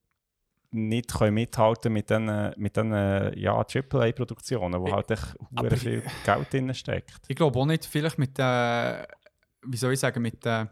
nicht 0.72 1.12
können 1.12 1.34
mithalten 1.34 1.92
mit 1.92 2.08
diesen 2.10 2.52
mit 2.56 2.76
den, 2.76 2.92
ja, 3.36 3.54
AAA-Produktionen, 3.54 4.80
wo 4.80 4.92
halt 4.92 5.10
echt 5.10 5.36
aber 5.54 5.76
viel 5.76 6.02
Geld 6.24 6.52
drin 6.52 6.72
steckt. 6.74 7.20
Ich 7.28 7.36
glaube 7.36 7.58
auch 7.58 7.66
nicht 7.66 7.84
vielleicht 7.86 8.18
mit 8.18 8.38
den, 8.38 9.04
wie 9.66 9.76
soll 9.76 9.92
ich 9.92 10.00
sagen, 10.00 10.22
mit 10.22 10.44
den 10.44 10.68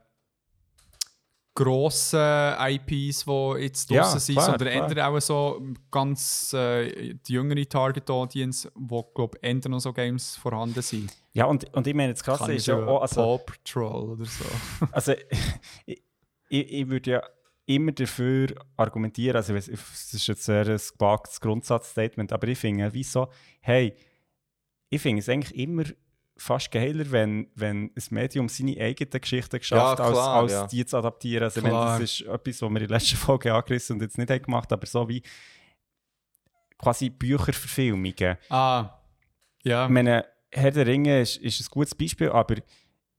grossen 1.58 2.54
IPs, 2.60 3.24
die 3.24 3.62
jetzt 3.62 3.90
Ja, 3.90 4.02
draussen 4.02 4.20
sind, 4.20 4.36
klar, 4.36 4.58
sondern 4.58 4.68
eher 4.68 5.08
auch 5.08 5.20
so 5.20 5.60
ganz 5.90 6.52
äh, 6.52 7.14
die 7.14 7.32
jüngere 7.32 7.68
Target 7.68 8.08
Audience, 8.10 8.70
wo 8.76 9.02
glaube 9.02 9.38
ich 9.42 9.48
eher 9.48 9.68
noch 9.68 9.80
so 9.80 9.92
Games 9.92 10.36
vorhanden 10.36 10.82
sind. 10.82 11.12
Ja, 11.32 11.46
und, 11.46 11.72
und 11.74 11.84
ich 11.84 11.94
meine, 11.94 12.12
das 12.12 12.22
Krasse 12.22 12.52
ist 12.52 12.66
ja 12.66 12.76
auch, 12.76 13.02
also, 13.02 13.16
Paw 13.16 13.38
Patrol 13.38 14.10
oder 14.10 14.24
so. 14.24 14.44
Also, 14.92 15.14
ich, 15.84 16.00
ich, 16.48 16.88
würde 16.88 17.10
ja 17.10 17.22
immer 17.66 17.90
dafür 17.90 18.54
argumentieren, 18.76 19.36
also 19.36 19.54
es 19.56 19.66
ist 19.68 20.26
jetzt 20.28 20.44
sehr 20.44 20.64
ein 20.64 20.80
gewagtes 20.96 21.40
Grundsatzstatement, 21.40 22.32
aber 22.32 22.46
ich 22.46 22.58
finde, 22.58 22.88
wieso, 22.94 23.28
hey, 23.60 23.96
ich 24.90 25.02
finde 25.02 25.20
es 25.20 25.28
eigentlich 25.28 25.58
immer 25.58 25.84
fast 26.38 26.70
geiler, 26.70 27.10
wenn, 27.10 27.48
wenn 27.54 27.90
ein 27.94 28.02
Medium 28.10 28.48
seine 28.48 28.80
eigenen 28.80 29.20
Geschichten 29.20 29.58
geschafft 29.58 29.98
Ja, 29.98 30.04
als, 30.04 30.18
als 30.18 30.52
ja. 30.52 30.66
die 30.68 30.86
zu 30.86 30.96
adaptieren. 30.96 31.44
Also, 31.44 31.60
Klar. 31.60 31.98
das 31.98 32.10
ist 32.10 32.20
etwas, 32.22 32.62
was 32.62 32.70
wir 32.70 32.80
in 32.80 32.88
der 32.88 32.96
letzten 32.96 33.16
Folge 33.16 33.52
angerissen 33.52 33.96
und 33.96 34.02
jetzt 34.02 34.18
nicht 34.18 34.30
haben 34.30 34.42
gemacht 34.42 34.72
aber 34.72 34.86
so 34.86 35.08
wie 35.08 35.22
quasi 36.78 37.10
Bücherverfilmungen. 37.10 38.36
Ah, 38.48 38.90
ja. 39.64 39.84
Ich 39.84 39.90
meine, 39.90 40.24
Herr 40.50 40.70
der 40.70 40.86
Ringe 40.86 41.20
ist, 41.20 41.36
ist 41.38 41.60
ein 41.60 41.66
gutes 41.70 41.94
Beispiel, 41.94 42.30
aber 42.30 42.56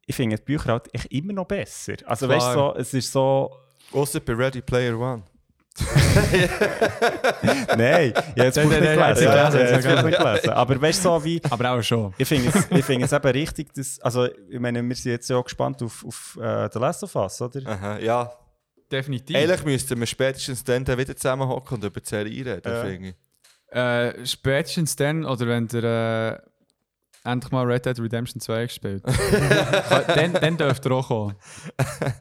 ich 0.06 0.16
finde 0.16 0.38
die 0.38 0.44
Bücher 0.44 0.72
halt 0.72 0.94
echt 0.94 1.12
immer 1.12 1.34
noch 1.34 1.46
besser. 1.46 1.96
Also 2.06 2.26
Klar. 2.26 2.38
weißt 2.38 2.56
du, 2.56 2.60
so, 2.60 2.76
es 2.76 2.94
ist 2.94 3.12
so. 3.12 3.56
Ausser 3.92 4.20
bei 4.20 4.34
Ready 4.34 4.62
Player 4.62 4.98
One. 4.98 5.24
Nein, 7.78 8.10
ich 8.10 8.16
habe 8.16 8.44
jetzt 8.44 8.58
nicht 8.58 8.70
gelesen. 8.70 9.24
Ja, 9.24 9.54
jetzt 9.54 9.86
nicht 9.86 10.18
gelesen. 10.18 10.50
Aber 10.50 10.82
weißt 10.82 11.06
du, 11.06 11.10
so 11.10 11.24
wie. 11.24 11.42
Aber 11.50 11.72
auch 11.72 11.82
schon. 11.82 12.14
Ich 12.18 12.28
finde 12.28 12.50
es, 12.50 12.68
ich 12.70 12.86
finde 12.86 13.06
es 13.06 13.14
eben 13.14 13.28
richtig, 13.30 13.74
dass. 13.74 14.00
Also, 14.02 14.28
ich 14.50 14.60
meine, 14.60 14.84
wir 14.84 14.96
sind 14.96 15.12
jetzt 15.14 15.30
ja 15.30 15.38
auch 15.38 15.44
gespannt 15.44 15.82
auf, 15.82 16.04
auf 16.06 16.38
äh, 16.42 16.70
The 16.72 16.80
Last 16.80 17.04
of 17.04 17.16
Us, 17.16 17.42
oder? 17.42 17.62
Aha, 17.70 18.00
ja. 18.00 18.32
Definitiv. 18.92 19.36
Eigentlich 19.36 19.64
müssten 19.64 20.00
wir 20.00 20.08
spätestens 20.08 20.64
dann, 20.64 20.84
dann 20.84 20.98
wieder 20.98 21.16
zusammenhocken 21.16 21.78
und 21.78 21.84
über 21.84 22.00
die 22.02 22.10
Serie 22.10 22.46
reden, 22.46 22.62
Ja. 22.72 22.82
finde 22.84 23.10
ich. 23.10 23.16
Äh, 23.76 24.26
spätestens 24.26 24.96
dann, 24.96 25.26
oder 25.26 25.46
wenn 25.48 25.68
der 25.68 26.42
äh, 27.24 27.30
endlich 27.30 27.52
mal 27.52 27.66
Red 27.66 27.86
Dead 27.86 28.00
Redemption 28.00 28.42
2 28.42 28.64
gespielt 28.64 29.04
dann, 30.08 30.34
dann 30.34 30.58
dürft 30.58 30.86
ihr 30.88 30.92
auch 30.92 31.08
kommen. 31.08 31.36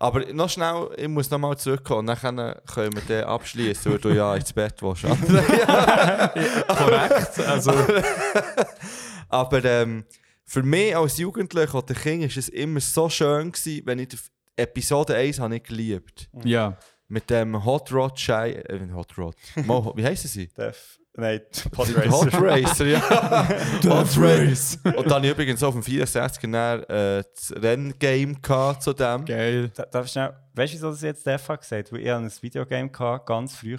Aber 0.00 0.24
noch 0.32 0.48
schnell, 0.48 0.88
ich 0.96 1.08
muss 1.08 1.30
noch 1.30 1.38
mal 1.38 1.54
zurückkommen, 1.58 2.06
dann 2.06 2.16
können 2.16 2.94
wir 2.94 3.02
den 3.06 3.24
abschließen, 3.24 3.92
weil 3.92 3.98
du 3.98 4.08
ja 4.08 4.34
ins 4.34 4.50
Bett 4.50 4.80
willst. 4.80 5.02
Korrekt. 6.68 7.38
Also, 7.46 7.70
Aber 9.28 9.62
ähm, 9.62 10.04
für 10.46 10.62
mich 10.62 10.96
als 10.96 11.18
Jugendlicher 11.18 11.74
oder 11.74 11.92
Kind 11.94 12.22
war 12.22 12.30
es 12.34 12.48
immer 12.48 12.80
so 12.80 13.10
schön, 13.10 13.52
gewesen, 13.52 13.82
wenn 13.84 13.98
ich 13.98 14.08
Episode 14.56 15.16
1 15.16 15.38
habe 15.38 15.56
ich 15.56 15.64
geliebt. 15.64 16.30
ja. 16.44 16.78
Mit 17.12 17.28
dem 17.28 17.64
Hot 17.64 17.92
Rod 17.92 18.18
Schei... 18.20 18.52
Äh, 18.52 18.88
Hot 18.94 19.18
Rod. 19.18 19.34
Mo, 19.66 19.92
wie 19.96 20.04
heißen 20.04 20.30
sie? 20.30 20.46
Def, 20.46 20.99
nein, 21.14 21.40
Hot 21.76 21.88
Racer, 22.34 22.86
ja. 22.86 23.00
Hot 23.88 24.16
Race. 24.16 24.78
Und 24.84 25.06
dann 25.06 25.12
habe 25.14 25.26
ich 25.26 25.32
übrigens 25.32 25.62
auf 25.62 25.74
dem 25.74 25.82
64er 25.82 26.50
dann, 26.50 26.82
äh, 26.84 27.22
das 27.34 27.52
Renngame 27.56 28.34
gehabt 28.40 28.82
zu 28.82 28.92
dem. 28.92 29.24
Geil. 29.24 29.70
Da- 29.74 29.86
Darf 29.86 30.06
ich 30.06 30.12
schnell, 30.12 30.32
weißt 30.54 30.72
du, 30.72 30.76
wieso 30.76 30.90
das 30.90 31.02
jetzt 31.02 31.26
hat 31.26 31.60
gesagt? 31.60 31.92
Weil 31.92 32.00
ich 32.00 32.08
hatte 32.08 32.24
ein 32.24 32.32
Videogame 32.40 32.88
gehabt, 32.90 33.26
ganz 33.26 33.54
früher, 33.54 33.78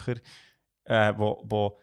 äh, 0.86 1.14
wo, 1.18 1.42
wo 1.46 1.78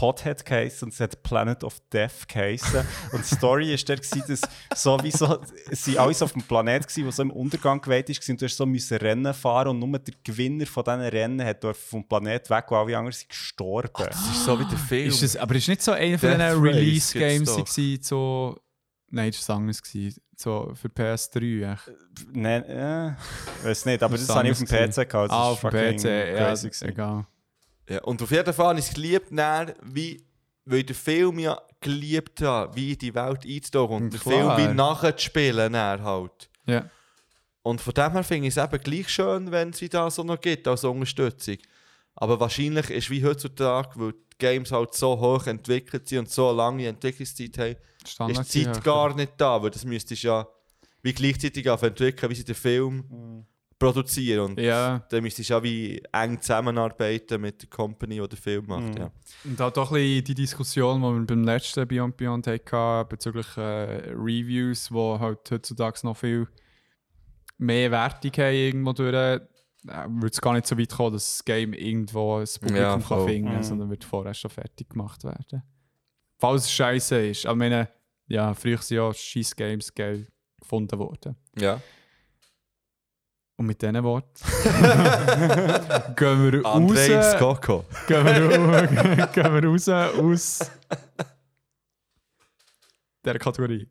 Pothead 0.00 0.46
geheißen 0.46 0.86
und 0.86 0.94
es 0.94 1.00
hat 1.00 1.22
Planet 1.22 1.62
of 1.62 1.78
Death 1.92 2.26
geheißen. 2.26 2.86
und 3.12 3.22
die 3.22 3.34
Story 3.34 3.70
war 3.70 3.76
der, 3.76 3.96
gewesen, 3.96 4.22
dass 4.26 4.40
sowieso, 4.74 5.40
es 5.70 5.86
waren 5.88 5.98
alles 5.98 6.22
auf 6.22 6.32
dem 6.32 6.42
Planet, 6.42 6.84
gewesen, 6.84 7.02
der 7.02 7.12
so 7.12 7.22
im 7.22 7.30
Untergang 7.30 7.82
geweiht 7.82 8.08
ist 8.08 8.26
und 8.30 8.40
du 8.40 8.46
hast 8.46 8.56
so 8.56 8.64
müssen 8.64 8.96
Rennen 8.96 9.34
fahren 9.34 9.68
und 9.68 9.78
nur 9.78 9.98
der 9.98 10.14
Gewinner 10.24 10.64
von 10.64 10.84
diesen 10.84 11.00
Rennen 11.02 11.44
hat 11.44 11.62
vom 11.76 12.08
Planet 12.08 12.48
weg, 12.48 12.64
wo 12.68 12.76
alle 12.76 12.96
anderen 12.96 13.12
sind 13.12 13.28
gestorben. 13.28 13.90
Das 13.94 14.16
ist 14.30 14.42
so 14.42 14.58
wie 14.58 14.64
der 14.64 14.78
Film. 14.78 15.08
Ist 15.08 15.22
das, 15.22 15.36
aber 15.36 15.54
ist 15.54 15.68
nicht 15.68 15.82
so 15.82 15.92
einer 15.92 16.18
von 16.18 16.30
diesen 16.30 16.62
Release-Games 16.62 17.54
so... 18.00 18.56
Nein, 19.12 19.32
das 19.32 19.46
war 19.50 19.66
was 19.66 19.82
gewesen. 19.82 20.22
So 20.34 20.72
für 20.80 20.88
PS3. 20.88 21.72
Echt. 21.72 21.90
Nein, 22.32 22.64
äh, 22.64 23.12
weiß 23.64 23.84
nicht, 23.84 24.02
aber 24.02 24.16
Das 24.16 24.26
das, 24.26 24.30
ist 24.30 24.34
habe 24.34 24.48
ich 24.48 24.52
auf 24.52 24.58
dem 24.58 24.66
PC 24.66 25.10
gehabt. 25.10 25.30
Das 25.30 25.30
Ah, 25.30 25.50
auf 25.50 25.60
dem 25.60 25.70
PC. 25.70 26.04
Ja, 26.04 26.88
egal. 26.88 27.26
Ja, 27.88 28.02
und 28.04 28.22
auf 28.22 28.30
jeden 28.30 28.52
Fall 28.52 28.66
habe 28.66 28.78
ich 28.78 28.88
es 28.88 28.94
geliebt, 28.94 29.28
dann, 29.30 29.72
wie, 29.82 30.22
weil 30.64 30.84
den 30.84 30.94
Film 30.94 31.38
ja 31.38 31.60
geliebt 31.80 32.42
habe, 32.42 32.74
wie 32.76 32.92
in 32.92 32.98
die 32.98 33.14
Welt 33.14 33.44
einzutauchen 33.44 34.04
und 34.04 34.12
den. 34.12 34.20
Film 34.20 34.56
wie 34.56 34.74
nachzuspielen 34.74 35.72
dann 35.72 36.02
halt. 36.02 36.50
Ja. 36.66 36.88
Und 37.62 37.80
von 37.80 37.92
dem 37.92 38.12
her 38.12 38.24
finde 38.24 38.48
ich 38.48 38.56
es 38.56 38.62
eben 38.62 38.82
gleich 38.82 39.08
schön, 39.08 39.50
wenn 39.50 39.70
es 39.70 39.80
das 39.80 40.14
so 40.14 40.22
noch 40.22 40.40
gibt 40.40 40.66
als 40.66 40.84
Unterstützung. 40.84 41.58
Aber 42.14 42.38
wahrscheinlich 42.40 42.90
ist 42.90 43.10
wie 43.10 43.24
heutzutage, 43.24 43.90
weil 43.96 44.12
die 44.12 44.38
Games 44.38 44.72
halt 44.72 44.94
so 44.94 45.18
hoch 45.18 45.46
entwickelt 45.46 46.08
sind 46.08 46.20
und 46.20 46.30
so 46.30 46.48
eine 46.48 46.56
lange 46.56 46.86
Entwicklungszeit 46.86 47.58
haben, 47.58 47.76
Standard 48.06 48.40
ist 48.40 48.54
die 48.54 48.64
Zeit 48.64 48.84
gar 48.84 49.14
nicht 49.14 49.32
da, 49.36 49.62
weil 49.62 49.70
das 49.70 49.84
müsstest 49.84 50.22
du 50.22 50.28
ja 50.28 50.48
wie 51.02 51.12
gleichzeitig 51.12 51.68
auf 51.68 51.82
entwickeln, 51.82 52.30
wie 52.30 52.34
sie 52.34 52.44
den 52.44 52.54
Film 52.54 53.46
produzieren. 53.80 54.50
Und 54.52 54.60
Ja, 54.60 55.00
dann 55.10 55.22
müsstest 55.24 55.50
du 55.50 55.56
auch 55.56 55.62
wie 55.64 56.00
eng 56.12 56.40
zusammenarbeiten 56.40 57.40
mit 57.40 57.62
der 57.62 57.68
Company, 57.68 58.20
die 58.20 58.28
den 58.28 58.38
Film 58.38 58.66
macht. 58.66 58.94
Mhm. 58.94 58.96
Ja. 58.96 59.10
und 59.44 59.60
auch 59.60 59.72
doch 59.72 59.90
ein 59.90 59.94
bisschen 59.94 60.24
die 60.24 60.34
Diskussion, 60.34 61.00
die 61.00 61.18
wir 61.20 61.26
beim 61.26 61.42
letzten 61.44 61.88
Beyond 61.88 62.16
Beyond 62.16 62.46
hatten, 62.46 63.08
bezüglich 63.08 63.56
äh, 63.56 64.12
Reviews, 64.14 64.88
die 64.90 64.94
halt 64.94 65.50
heutzutage 65.50 65.98
noch 66.04 66.16
viel 66.16 66.46
mehr 67.58 67.90
Wertung 67.90 68.30
haben 68.32 68.54
irgendwo 68.54 68.92
durch, 68.92 69.14
äh, 69.14 69.40
würde 70.08 70.26
es 70.30 70.40
gar 70.40 70.52
nicht 70.54 70.66
so 70.66 70.78
weit 70.78 70.90
kommen, 70.90 71.12
dass 71.14 71.38
das 71.38 71.44
Game 71.44 71.72
irgendwo 71.72 72.36
ein 72.38 72.46
Publikum 72.60 72.76
Ja, 72.76 72.98
kann 72.98 73.26
finden 73.26 73.48
kann, 73.48 73.56
Mhm. 73.58 73.62
sondern 73.62 73.90
wird 73.90 74.04
vorher 74.04 74.34
schon 74.34 74.50
fertig 74.50 74.90
gemacht 74.90 75.24
werden. 75.24 75.62
Falls 76.38 76.64
es 76.64 76.72
scheiße 76.72 77.26
ist. 77.28 77.44
Ich 77.44 77.54
meine, 77.54 77.88
ja, 78.28 78.54
früher 78.54 78.78
sind 78.78 78.96
ja 78.98 79.12
scheiß 79.12 79.56
Games 79.56 79.92
geil 79.94 80.28
gefunden 80.60 80.98
worden. 80.98 81.36
ja. 81.58 81.80
Und 83.60 83.66
mit 83.66 83.82
diesen 83.82 84.02
Worten 84.02 84.42
gehen 86.16 86.50
wir 86.50 86.64
Andrei 86.64 87.14
raus. 87.14 87.36
Skoko. 87.36 87.84
Gehen 88.06 88.24
wir, 88.24 89.26
gehen 89.34 89.54
wir 89.54 89.64
raus 89.66 89.86
aus 89.86 90.60
der 93.22 93.38
Kategorie. 93.38 93.86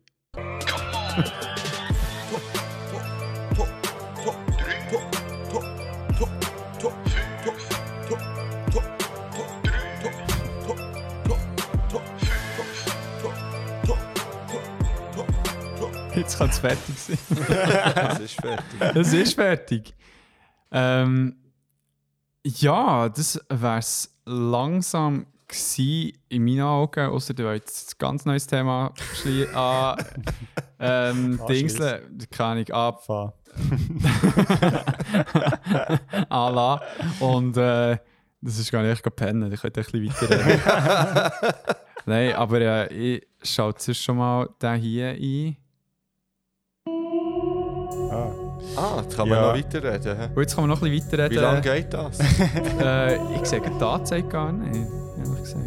Jetzt 16.20 16.36
kann 16.36 16.50
es 16.50 16.58
fertig 16.58 16.98
sein. 16.98 17.18
Das 17.94 18.20
ist 18.20 18.34
fertig. 18.34 18.80
Es 18.94 19.12
ist 19.14 19.34
fertig. 19.34 19.94
Ähm, 20.70 21.34
ja, 22.44 23.08
das 23.08 23.40
wäre 23.48 23.78
es 23.78 24.14
langsam 24.26 25.24
gewesen 25.48 26.12
in 26.28 26.44
meinen 26.44 26.60
Augen, 26.60 27.08
außer 27.08 27.32
du 27.32 27.44
willst 27.44 27.94
ein 27.94 27.98
ganz 27.98 28.26
neues 28.26 28.46
Thema 28.46 28.92
an 29.54 29.96
ähm, 30.78 31.40
Dingsle, 31.48 32.02
keine 32.30 32.50
Ahnung, 32.50 32.70
ab 32.70 33.02
Fahr. 33.02 33.32
Ala. 36.28 36.82
Und 37.18 37.56
äh, 37.56 37.96
das 38.42 38.58
ist 38.58 38.70
gar 38.70 38.82
nicht 38.82 38.92
echt 38.92 39.16
pennen, 39.16 39.50
ich 39.50 39.60
könnte 39.60 39.80
ein 39.80 39.86
bisschen 39.90 40.30
weiter 40.30 41.54
Nein, 42.04 42.34
aber 42.34 42.60
äh, 42.60 42.92
ich 42.92 43.26
schaue 43.42 43.74
zuerst 43.74 44.02
schon 44.02 44.18
mal 44.18 44.50
den 44.60 44.76
hier 44.76 45.12
ein. 45.12 45.56
Ah. 48.10 48.26
Ah, 48.76 49.00
jetzt 49.02 49.16
kann 49.16 49.28
man 49.28 49.38
Ja. 49.38 49.46
noch 49.48 49.56
weiterreden. 49.56 50.16
Und 50.34 50.40
jetzt 50.42 50.54
kann 50.54 50.64
man 50.66 50.70
noch 50.70 50.82
ein 50.82 50.90
bisschen 50.90 51.06
weiterreden. 51.12 51.36
Wie 51.36 51.40
lange 51.40 51.60
geht 51.60 51.94
das? 51.94 52.18
Äh, 52.80 53.16
ich 53.36 53.44
sehe 53.46 53.60
die 53.60 53.84
Anzeige 53.84 54.28
gar 54.28 54.52
nicht, 54.52 54.74
ehrlich 55.18 55.40
gesagt. 55.40 55.64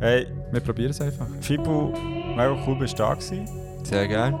Hey, 0.00 0.26
Wir 0.52 0.60
probieren 0.60 0.90
es 0.90 1.00
einfach. 1.00 1.26
Fibu, 1.40 1.92
mega 2.36 2.56
cool 2.66 2.76
bist 2.78 2.94
du 2.98 3.02
da 3.02 3.14
gewesen, 3.14 3.46
Sehr 3.84 4.08
gerne. 4.08 4.38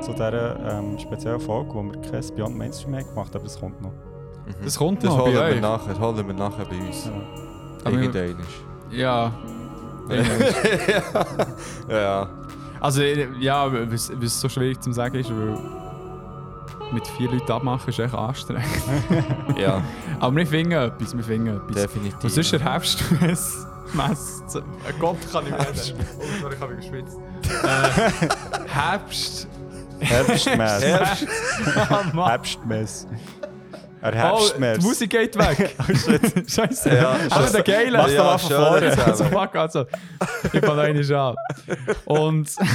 zu 0.00 0.12
dieser 0.12 0.78
ähm, 0.78 0.98
speziellen 0.98 1.40
Folge, 1.40 1.74
wo 1.74 1.82
wir 1.82 2.00
kein 2.10 2.22
Beyond 2.36 2.56
Mainstream 2.56 2.94
haben 2.96 3.06
gemacht 3.08 3.34
aber 3.34 3.44
es 3.46 3.58
kommt 3.58 3.80
noch. 3.82 3.92
Das 4.64 4.76
kommt 4.78 5.02
Das 5.02 5.10
noch 5.10 5.22
holen 5.24 5.34
wir 5.34 5.40
euch. 5.42 5.60
nachher, 5.60 5.98
holen 6.00 6.26
wir 6.26 6.34
nachher 6.34 6.64
bei 6.66 6.76
uns. 6.76 7.06
Ja. 7.84 7.90
Irgendeinisch. 7.90 8.46
Ja. 8.90 9.32
Ja, 10.08 10.22
ja. 11.90 12.28
also, 12.80 13.02
ja, 13.02 13.72
was, 13.90 14.12
was 14.14 14.40
so 14.40 14.48
schwierig 14.48 14.80
zu 14.80 14.92
sagen 14.92 15.16
ist, 15.16 15.30
weil 15.30 15.58
mit 16.92 17.06
vier 17.06 17.30
Leuten 17.30 17.50
abmachen 17.50 17.88
ist 17.88 17.98
echt 17.98 18.14
anstrengend. 18.14 18.64
ja, 19.56 19.82
Aber 20.20 20.36
wir 20.36 20.46
finden 20.46 20.72
etwas, 20.72 21.16
wir 21.16 21.24
finden 21.24 21.56
etwas. 21.56 21.82
definitiv. 21.82 22.24
Was 22.24 22.36
ist 22.36 22.52
der 22.52 22.60
Herbstmess? 22.60 23.66
Mess. 23.92 24.42
Äh, 24.54 24.60
Gott 24.98 25.16
kann 25.32 25.46
ich 25.46 25.52
reden. 25.52 26.06
Oh, 26.18 26.24
sorry, 26.40 26.54
ich 26.54 26.60
habe 26.60 26.74
mich 26.74 26.90
geschwitzt. 26.90 27.16
Äh, 27.64 28.68
Herbst. 28.68 29.48
Herbstmess. 30.00 30.82
Herbst. 30.84 31.26
Ah, 31.88 32.02
Mann. 32.12 32.28
Herbstmess. 32.28 33.06
Er 34.02 34.08
Oh, 34.08 34.12
die 34.12 34.18
Herbstmess. 34.18 34.84
Musik 34.84 35.10
geht 35.10 35.36
weg. 35.36 35.74
Scheiße. 36.48 36.94
Ja, 36.94 37.16
Aber 37.30 37.46
der 37.46 37.62
Geile. 37.62 37.98
Mach's 37.98 38.14
doch 38.14 38.24
mal 38.24 38.38
von 38.38 38.50
vorne. 38.50 39.04
Also, 39.04 39.24
fuck, 39.24 39.56
also. 39.56 39.86
Ich 40.52 40.64
fange 40.64 40.82
einen 40.82 41.14
an. 41.14 41.36
Und. 42.04 42.50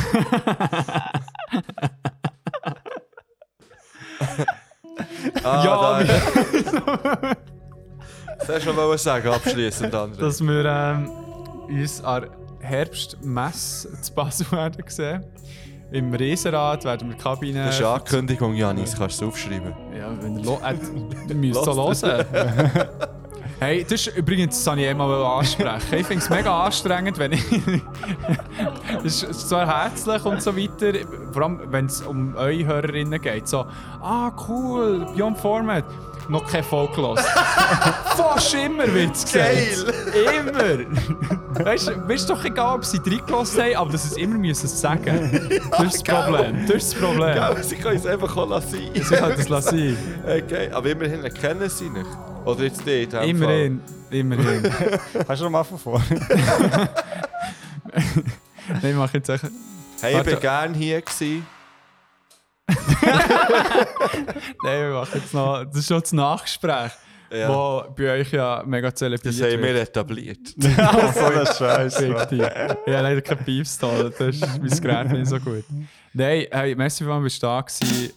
Ah, 5.43 5.63
ja, 5.65 6.03
da, 6.03 6.03
das 8.39 8.49
hast 8.49 8.67
du 8.67 8.73
noch 8.73 8.97
sagen, 8.97 9.27
abschließend, 9.29 9.93
André. 9.93 10.17
dass 10.19 10.41
wir 10.41 10.65
ähm, 10.65 11.09
uns 11.69 12.03
an 12.03 12.23
der 12.23 12.31
Herbstmesse 12.69 14.01
zu 14.01 14.13
Basel 14.13 14.51
werden 14.51 14.83
sehen. 14.87 15.23
Im 15.91 16.13
Riesenrad 16.13 16.85
werden 16.85 17.09
wir 17.09 17.15
die 17.17 17.21
Kabine. 17.23 17.65
Das 17.65 17.75
ist 17.75 17.81
eine 17.85 17.95
Ankündigung, 17.95 18.53
Janis, 18.55 18.95
kannst 18.97 19.19
du 19.19 19.25
es 19.25 19.31
aufschreiben. 19.33 19.73
Ja, 19.97 20.09
wenn 20.21 20.37
ihr 20.37 20.45
lo- 20.45 20.61
äh, 20.63 20.75
ihr 21.27 21.35
müsst 21.35 21.65
so 21.65 21.75
hören. 21.75 22.25
Hey, 23.63 23.83
das 23.83 24.07
ist 24.07 24.17
übrigens, 24.17 24.57
das 24.57 24.65
wollte 24.65 24.81
ich 24.81 24.89
einmal 24.89 25.23
ansprechen. 25.23 25.99
Ich 25.99 26.07
finde 26.07 26.23
es 26.23 26.29
mega 26.31 26.65
anstrengend, 26.65 27.19
wenn 27.19 27.33
ich. 27.33 27.45
Es 29.03 29.21
ist 29.21 29.49
zwar 29.49 29.67
herzlich 29.67 30.25
und 30.25 30.41
so 30.41 30.57
weiter, 30.57 30.93
vor 31.31 31.43
allem 31.43 31.59
wenn 31.67 31.85
es 31.85 32.01
um 32.01 32.35
eure 32.35 32.65
Hörerinnen 32.65 33.21
geht. 33.21 33.47
So, 33.47 33.67
ah, 34.01 34.31
cool, 34.47 35.05
Beyond 35.15 35.37
Format. 35.37 35.85
Noch 36.27 36.47
kein 36.51 36.63
Volk 36.63 36.97
los. 36.97 37.19
Fast 38.17 38.55
immer 38.55 38.91
wird 38.91 39.15
es 39.15 39.25
gesagt. 39.25 39.93
Immer. 40.15 41.63
Weißt 41.65 41.89
du, 41.89 41.97
mir 41.97 42.15
ist 42.15 42.27
doch 42.27 42.43
egal, 42.43 42.77
ob 42.77 42.85
sie 42.85 42.97
reingelassen 42.97 43.61
haben, 43.61 43.75
aber 43.75 43.91
dass 43.91 44.03
sie 44.03 44.09
es 44.09 44.17
immer 44.17 44.37
müssen 44.39 44.67
sagen. 44.67 45.61
Das 45.69 45.95
ist 45.95 46.07
das 46.07 46.25
Problem. 46.25 46.65
Das 46.67 46.75
ist 46.77 46.93
das 46.93 46.99
Problem. 46.99 47.35
Ja, 47.35 47.61
sie 47.61 47.75
können 47.75 47.97
es 47.97 48.07
einfach 48.07 48.35
auch 48.37 48.49
lassen. 48.49 48.79
Sie 48.91 49.01
können 49.01 49.35
das 49.37 49.49
lassen. 49.49 49.97
Okay, 50.25 50.71
aber 50.71 50.89
immerhin 50.89 51.31
kennen 51.33 51.69
sie 51.69 51.89
nicht. 51.89 52.07
Oder 52.45 52.63
jetzt 52.63 52.85
die 52.85 53.03
in 53.03 53.09
dem 53.09 53.23
Immerhin. 53.29 53.81
Immerhin. 54.09 54.63
Noch 55.27 55.49
mal 55.49 55.63
von 55.63 55.77
vorne? 55.77 56.05
Nein, 57.93 58.91
ich 58.91 58.95
mache 58.95 59.17
jetzt 59.17 59.29
echt. 59.29 59.41
Fall. 59.41 59.51
Hey, 60.01 60.17
ich 60.17 60.23
bin 60.23 60.39
gerne 60.39 60.75
hier 60.77 61.01
gewesen. 61.01 61.45
Nein, 64.63 64.81
wir 64.81 64.93
machen 64.93 65.11
jetzt 65.21 65.33
noch. 65.33 65.63
Das 65.65 65.75
ist 65.77 65.87
schon 65.87 66.01
das 66.01 66.11
Nachgespräch, 66.13 66.91
Ja. 67.31 67.49
wo 67.49 67.83
bei 67.95 68.19
euch 68.19 68.31
ja 68.31 68.63
mega 68.65 68.93
zelebriert 68.93 69.35
Das 69.39 69.41
haben 69.51 69.61
wir 69.61 69.75
etabliert. 69.75 70.39
so 70.57 70.67
ein 71.25 71.45
Scheiß. 71.45 71.99
Ich 72.01 72.11
habe 72.11 72.75
leider 72.85 73.21
kein 73.21 73.37
Beefs 73.43 73.77
da, 73.77 74.03
das 74.03 74.19
ist 74.19 74.41
mein 74.41 74.69
Gerät 74.81 75.11
nicht 75.11 75.27
so 75.27 75.39
gut. 75.39 75.63
Nein, 76.13 76.45
hey, 76.51 76.75
merci, 76.75 77.05
wann 77.05 77.23
bist 77.23 77.41
du 77.43 77.47
da 77.47 77.61
gewesen. 77.61 78.13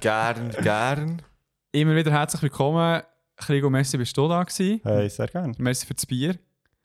gern, 0.00 0.50
gern. 0.62 1.22
Immer 1.72 1.96
wieder 1.96 2.10
herzlich 2.10 2.42
willkommen. 2.42 3.02
Krigo, 3.36 3.70
merci, 3.70 3.96
bist 3.96 4.16
du 4.16 4.28
da 4.28 4.42
gewesen. 4.42 4.80
Hey, 4.84 5.08
sehr 5.08 5.26
gerne. 5.26 5.54
Merci 5.58 5.86
für 5.86 5.94
das 5.94 6.04
Bier. 6.06 6.36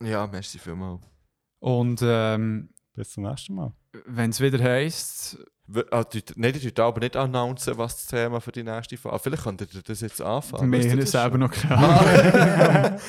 Ja, 0.02 0.26
merci 0.28 0.58
vielmals. 0.60 1.02
Und 1.60 2.00
ähm, 2.04 2.70
Bis 2.96 3.10
zum 3.12 3.24
nächsten 3.24 3.56
Mal. 3.56 3.74
wenn 4.06 4.30
es 4.30 4.40
wieder 4.40 4.64
heisst, 4.64 5.38
W- 5.70 5.84
Ah, 5.92 6.06
die, 6.06 6.24
nein, 6.38 6.54
aber 6.78 7.00
nicht 7.02 7.18
announcen, 7.18 7.78
was 7.78 7.98
das 7.98 8.06
Thema 8.06 8.40
für 8.40 8.54
die 8.54 8.64
nächste 8.64 8.96
Folge 8.96 9.18
ist. 9.18 9.24
Vielleicht 9.24 9.44
könnt 9.44 9.62
ihr 9.62 9.68
das 9.86 10.00
jetzt 10.00 10.22
anfangen. 10.22 10.72
wir 10.72 10.90
haben 10.90 11.00
das 11.02 11.12
selber 11.12 11.38
noch 11.38 11.52
keine 11.52 11.76
Ahnung. 11.78 13.00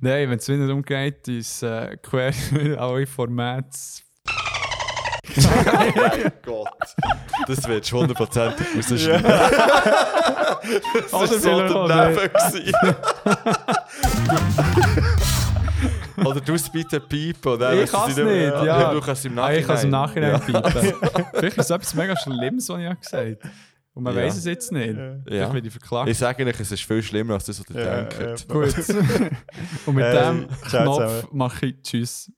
Nein, 0.00 0.30
wenn 0.30 0.38
es 0.38 0.48
wieder 0.48 0.66
darum 0.66 0.82
geht, 0.82 1.28
uns 1.28 1.62
äh, 1.62 1.98
quer 1.98 2.32
alle 2.78 3.06
Formate 3.06 3.68
mein 5.36 6.32
Gott. 6.44 6.68
Das 7.46 7.66
wird 7.68 7.90
du 7.90 7.98
hundertprozentig 8.00 8.66
rausschneiden. 8.76 9.22
das 9.22 11.12
Oder 11.12 11.12
war 11.12 11.26
so 11.26 11.88
daneben. 11.88 12.30
gewesen. 12.32 12.74
Oder 16.24 16.40
du 16.40 16.52
es 16.54 16.68
bitte 16.70 17.00
piepen. 17.00 17.58
dann 17.58 17.78
Ich 17.78 17.90
kann 17.90 18.10
es 18.10 18.16
nicht, 18.16 18.26
ja. 18.26 18.92
Du 18.92 19.00
kannst 19.00 19.24
im 19.24 19.38
Ah, 19.38 19.42
Nachhinein. 19.42 19.60
ich 19.60 19.66
kann 19.66 19.76
es 19.76 19.84
im 19.84 19.90
Nachhinein 19.90 20.30
Ja. 20.32 20.38
piepen. 20.38 20.94
Vielleicht 21.32 21.56
ist 21.58 21.64
es 21.64 21.70
etwas 21.70 21.94
mega 21.94 22.14
Schlimmes, 22.16 22.68
was 22.68 22.78
ich 22.78 22.86
habe 22.86 22.96
gesagt 22.96 23.44
habe. 23.44 23.52
Und 23.94 24.02
man 24.04 24.14
Ja. 24.16 24.22
weiß 24.22 24.36
es 24.36 24.44
jetzt 24.44 24.70
nicht. 24.72 24.96
Ja. 25.28 25.52
Ich. 25.54 26.08
Ich 26.08 26.18
sage 26.18 26.46
euch, 26.46 26.60
es 26.60 26.72
ist 26.72 26.82
viel 26.84 27.02
schlimmer, 27.02 27.34
als 27.34 27.44
das, 27.46 27.60
was 27.60 27.74
ihr 27.74 27.82
Ja, 27.84 28.02
denkt. 28.02 28.20
ja. 28.20 28.54
Gut. 28.54 28.74
Und 29.86 29.94
mit 29.94 30.04
Hey, 30.04 30.14
dem 30.24 30.46
Knopf 30.68 31.26
mache 31.32 31.66
ich 31.66 31.82
Tschüss. 31.82 32.30